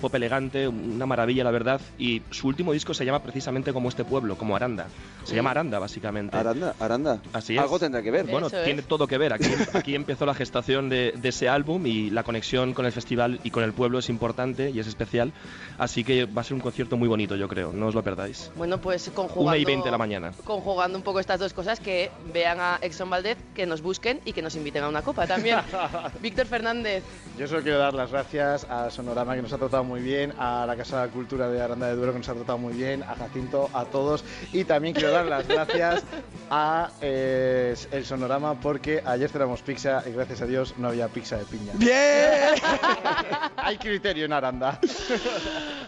pop 0.00 0.14
elegante, 0.14 0.68
una 0.68 1.04
maravilla, 1.06 1.42
la 1.42 1.50
verdad. 1.50 1.80
Y 1.98 2.22
su 2.30 2.46
último 2.48 2.72
disco 2.72 2.94
se 2.94 3.04
llama 3.04 3.22
precisamente 3.22 3.72
como 3.72 3.88
este 3.88 4.04
pueblo, 4.04 4.36
como 4.38 4.54
Aranda. 4.54 4.86
Se 5.24 5.34
llama 5.34 5.50
Aranda, 5.50 5.78
básicamente. 5.80 6.36
Aranda, 6.36 6.74
Aranda. 6.78 7.20
Así 7.32 7.56
es. 7.56 7.60
Algo 7.60 7.78
tendrá 7.78 8.02
que 8.02 8.10
ver. 8.12 8.26
Bueno, 8.26 8.46
Eso 8.46 8.58
es. 8.58 8.64
tiene 8.64 8.82
todo 8.82 9.06
que 9.08 9.18
ver. 9.18 9.32
Aquí, 9.32 9.50
aquí 9.74 9.94
empezó 9.94 10.26
la 10.26 10.34
gestación 10.34 10.88
de, 10.88 11.12
de 11.16 11.28
ese 11.28 11.48
álbum 11.48 11.84
y 11.86 12.10
la 12.10 12.22
conexión 12.22 12.72
con 12.74 12.86
el 12.86 12.92
festival 12.92 13.40
y 13.42 13.50
con 13.50 13.64
el 13.64 13.72
pueblo 13.72 13.98
es 13.98 14.08
importante 14.08 14.70
y 14.70 14.78
es 14.78 14.86
especial. 14.86 15.32
Así 15.78 16.04
que 16.04 16.26
va 16.26 16.42
a 16.42 16.44
ser 16.44 16.54
un 16.54 16.60
concierto 16.60 16.96
muy 16.96 17.08
bonito, 17.08 17.34
yo 17.34 17.48
creo. 17.48 17.72
No 17.72 17.88
os 17.88 17.94
lo 17.94 18.02
perdáis. 18.04 18.50
Bueno, 18.56 18.80
pues 18.80 19.10
conjugando, 19.14 19.48
Una 19.48 19.56
y 19.58 19.64
20 19.64 19.84
de 19.86 19.90
la 19.90 19.98
mañana. 19.98 20.32
conjugando 20.44 20.96
un 20.98 21.02
poco 21.04 21.18
estas 21.18 21.40
dos 21.40 21.52
cosas, 21.52 21.80
que 21.80 22.10
vean 22.32 22.58
a 22.60 22.78
Exxon 22.80 23.10
Valdez, 23.10 23.38
que 23.54 23.66
nos 23.66 23.82
busquen 23.82 24.20
y 24.24 24.32
que 24.36 24.42
nos 24.42 24.54
inviten 24.54 24.84
a 24.84 24.88
una 24.88 25.00
copa 25.00 25.26
también. 25.26 25.58
Víctor 26.20 26.46
Fernández. 26.46 27.02
Yo 27.38 27.48
solo 27.48 27.62
quiero 27.62 27.78
dar 27.78 27.94
las 27.94 28.12
gracias 28.12 28.64
a 28.68 28.90
Sonorama 28.90 29.34
que 29.34 29.40
nos 29.40 29.52
ha 29.54 29.58
tratado 29.58 29.82
muy 29.82 30.02
bien, 30.02 30.34
a 30.38 30.66
la 30.66 30.76
Casa 30.76 31.00
de 31.00 31.06
la 31.06 31.12
Cultura 31.12 31.48
de 31.48 31.60
Aranda 31.60 31.86
de 31.88 31.96
Duero 31.96 32.12
que 32.12 32.18
nos 32.18 32.28
ha 32.28 32.34
tratado 32.34 32.58
muy 32.58 32.74
bien, 32.74 33.02
a 33.02 33.16
Jacinto, 33.16 33.70
a 33.72 33.86
todos 33.86 34.24
y 34.52 34.64
también 34.64 34.92
quiero 34.92 35.10
dar 35.10 35.24
las 35.24 35.48
gracias 35.48 36.04
a 36.50 36.90
eh, 37.00 37.74
el 37.90 38.04
Sonorama 38.04 38.60
porque 38.60 39.02
ayer 39.06 39.30
cenamos 39.30 39.62
pizza 39.62 40.02
y 40.06 40.12
gracias 40.12 40.42
a 40.42 40.46
Dios 40.46 40.74
no 40.76 40.88
había 40.88 41.08
pizza 41.08 41.38
de 41.38 41.44
piña. 41.46 41.72
¡Bien! 41.76 42.60
Hay 43.56 43.78
criterio 43.78 44.26
en 44.26 44.34
Aranda. 44.34 44.78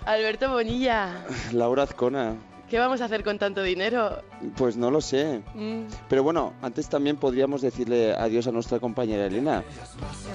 Alberto 0.06 0.50
Bonilla. 0.50 1.26
Laura 1.52 1.82
Azcona. 1.82 2.34
¿Qué 2.70 2.78
vamos 2.78 3.00
a 3.00 3.06
hacer 3.06 3.24
con 3.24 3.38
tanto 3.38 3.62
dinero? 3.62 4.22
Pues 4.56 4.76
no 4.76 4.90
lo 4.90 5.00
sé. 5.00 5.40
Mm. 5.55 5.84
Pero 6.08 6.22
bueno, 6.22 6.52
antes 6.60 6.88
también 6.88 7.16
podríamos 7.16 7.62
decirle 7.62 8.14
adiós 8.14 8.47
a 8.47 8.52
nuestra 8.52 8.78
compañera 8.78 9.24
Elena. 9.26 9.64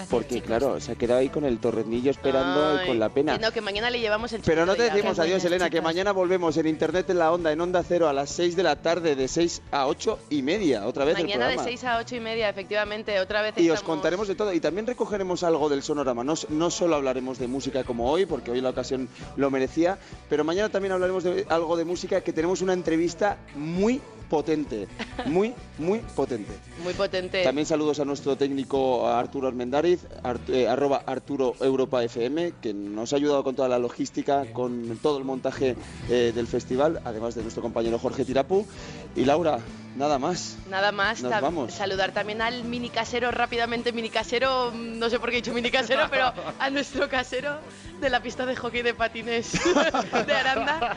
Porque 0.10 0.42
claro, 0.42 0.80
se 0.80 0.94
ha 0.94 0.96
quedado 0.96 1.20
ahí 1.20 1.30
con 1.30 1.46
el 1.46 1.60
torrenillo 1.60 2.10
esperando 2.10 2.76
y 2.76 2.78
Ay, 2.80 2.88
con 2.88 3.00
la 3.00 3.10
pena. 3.10 3.38
que 3.38 3.46
no, 3.46 3.52
que 3.52 3.62
mañana 3.62 3.92
le 3.92 4.00
llevamos 4.00 4.34
el 4.34 4.42
Pero 4.42 4.66
no 4.66 4.74
te 4.76 4.88
ya. 4.88 4.94
decimos 4.94 5.20
adiós, 5.20 5.44
Elena, 5.46 5.70
que 5.70 5.82
mañana 5.82 6.12
volvemos 6.12 6.58
en 6.58 6.66
Internet 6.68 7.10
en 7.12 7.20
la 7.20 7.32
Onda, 7.32 7.52
en 7.52 7.62
Onda 7.62 7.84
Cero, 7.84 8.10
a 8.10 8.14
las 8.14 8.32
6 8.32 8.56
de 8.56 8.64
la 8.64 8.78
tarde, 8.78 9.16
de 9.16 9.28
6 9.28 9.62
a 9.72 9.86
8 9.88 10.20
y 10.32 10.42
media, 10.42 10.88
otra 10.88 11.06
vez 11.06 11.18
el 11.18 11.24
Mañana 11.26 11.48
de 11.48 11.54
programa. 11.56 11.70
6 11.70 11.84
a 11.84 11.98
8 12.00 12.16
y 12.16 12.20
media, 12.20 12.50
efectivamente, 12.50 13.20
otra 13.20 13.44
vez 13.44 13.54
Y 13.58 13.70
os 13.70 13.84
contaremos 13.84 14.28
de 14.28 14.34
todo. 14.34 14.52
Y 14.54 14.60
también 14.60 14.88
recogeremos 14.88 15.44
algo 15.44 15.70
del 15.70 15.84
sonorama. 15.84 16.24
No, 16.24 16.34
no 16.50 16.72
solo 16.72 16.96
hablaremos 16.96 17.38
de 17.38 17.48
música 17.48 17.84
como 17.84 18.10
hoy, 18.10 18.26
porque 18.26 18.50
hoy 18.50 18.62
la 18.62 18.70
ocasión 18.70 19.08
lo 19.36 19.52
merecía, 19.52 20.00
pero 20.30 20.44
mañana 20.44 20.70
también 20.70 20.94
hablaremos 20.94 21.24
de 21.24 21.46
algo 21.50 21.78
de 21.78 21.86
música 21.86 22.23
que 22.24 22.34
tenemos 22.34 22.62
una 22.62 22.74
entrevista 22.74 23.38
muy 23.56 24.02
potente. 24.30 24.88
Muy, 25.28 25.54
muy 25.78 26.00
potente. 26.00 26.52
Muy 26.84 26.94
potente. 26.94 27.44
También 27.44 27.68
saludos 27.68 28.00
a 28.00 28.06
nuestro 28.06 28.36
técnico 28.36 29.08
Arturo 29.08 29.48
Armendariz, 29.48 30.00
Art- 30.24 30.50
eh, 30.50 30.68
arroba 30.68 31.04
Arturo 31.06 31.54
Europa 31.62 32.04
FM, 32.04 32.54
que 32.62 32.74
nos 32.74 33.14
ha 33.14 33.18
ayudado 33.18 33.44
con 33.44 33.56
toda 33.56 33.68
la 33.70 33.78
logística, 33.78 34.46
con 34.54 34.98
todo 35.04 35.20
el 35.20 35.24
montaje 35.24 35.76
eh, 36.10 36.32
del 36.34 36.48
festival, 36.48 37.00
además 37.06 37.36
de 37.36 37.44
nuestro 37.44 37.62
compañero 37.62 38.00
Jorge 38.00 38.26
Tirapu. 38.26 38.66
Y 39.16 39.26
Laura, 39.26 39.60
nada 39.96 40.20
más. 40.20 40.56
Nada 40.70 40.92
más, 40.92 41.22
Nos 41.22 41.42
vamos. 41.42 41.74
saludar 41.74 42.12
también 42.12 42.42
al 42.42 42.64
mini 42.64 42.90
casero 42.90 43.32
rápidamente, 43.32 43.92
mini 43.92 44.10
casero, 44.10 44.72
mm, 44.74 44.98
no 45.00 45.10
sé 45.10 45.20
por 45.20 45.30
qué 45.30 45.38
he 45.38 45.42
dicho 45.42 45.54
mini 45.54 45.70
casero, 45.72 46.08
pero 46.10 46.34
a 46.60 46.70
nuestro 46.70 47.08
casero 47.10 47.58
de 48.02 48.10
la 48.10 48.22
pista 48.22 48.46
de 48.46 48.56
hockey 48.56 48.82
de 48.82 48.94
patines 48.94 49.52
de 50.28 50.34
Aranda 50.34 50.96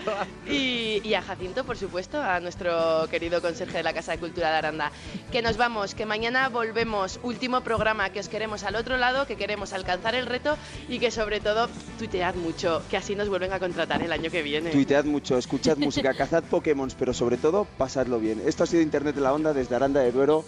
y, 0.48 1.00
y 1.04 1.14
a 1.14 1.22
Jacinto, 1.22 1.64
por 1.64 1.76
supuesto, 1.76 2.20
a 2.20 2.40
nuestro 2.40 3.06
querido 3.10 3.40
conserje 3.40 3.76
de 3.78 3.82
la 3.82 3.92
Casa 3.92 4.12
de 4.12 4.18
Cultura 4.18 4.50
de 4.50 4.56
Aranda. 4.56 4.90
Que 5.30 5.42
nos 5.42 5.56
vamos, 5.56 5.94
que 5.94 6.06
mañana 6.06 6.48
volvemos, 6.48 7.20
último 7.22 7.60
programa, 7.60 8.10
que 8.10 8.20
os 8.20 8.28
queremos 8.28 8.64
al 8.64 8.76
otro 8.76 8.96
lado, 8.96 9.26
que 9.26 9.36
queremos 9.36 9.72
alcanzar 9.72 10.14
el 10.14 10.26
reto 10.26 10.56
y 10.88 10.98
que 10.98 11.10
sobre 11.10 11.40
todo 11.40 11.68
tuitead 11.98 12.34
mucho, 12.34 12.82
que 12.90 12.96
así 12.96 13.14
nos 13.14 13.28
vuelven 13.28 13.52
a 13.52 13.58
contratar 13.60 14.02
el 14.02 14.10
año 14.12 14.30
que 14.30 14.42
viene. 14.42 14.70
Tuitead 14.70 15.04
mucho, 15.04 15.38
escuchad 15.38 15.76
música, 15.76 16.14
cazad 16.14 16.42
Pokémon, 16.44 16.90
pero 16.98 17.12
sobre 17.14 17.36
todo, 17.36 17.66
pasadlo 17.78 18.18
bien. 18.18 18.42
Esto 18.44 18.64
ha 18.64 18.66
sido 18.66 18.82
Internet 18.86 19.14
de 19.16 19.20
la 19.20 19.32
Onda 19.34 19.52
desde 19.52 19.74
Aranda 19.74 20.00
de 20.00 20.12
Duero. 20.12 20.44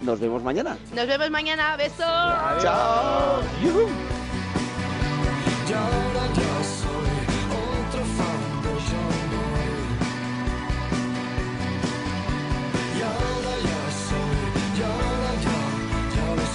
Nos 0.00 0.20
vemos 0.20 0.42
mañana. 0.42 0.78
Nos 0.94 1.06
vemos 1.06 1.28
mañana, 1.30 1.76
besos. 1.76 1.98
Chao. 2.62 3.42
Y 5.68 5.72
ahora 5.72 6.24
yo 6.38 6.52
soy 6.80 7.12
otro 7.62 8.02
fan 8.16 8.40
de 8.64 8.72
John 8.88 9.20
Boy. 9.32 9.70
Y 12.96 12.98
ahora 13.10 13.54
ya 13.68 13.82
soy, 14.06 14.40
y 14.78 14.80
ahora 14.90 15.32
ya, 15.44 15.58
ya 16.16 16.26
lo 16.38 16.46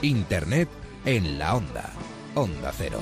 soy. 0.00 0.08
Internet 0.08 0.68
en 1.04 1.38
la 1.38 1.54
Onda. 1.56 1.86
Onda 2.34 2.72
Cero. 2.76 3.00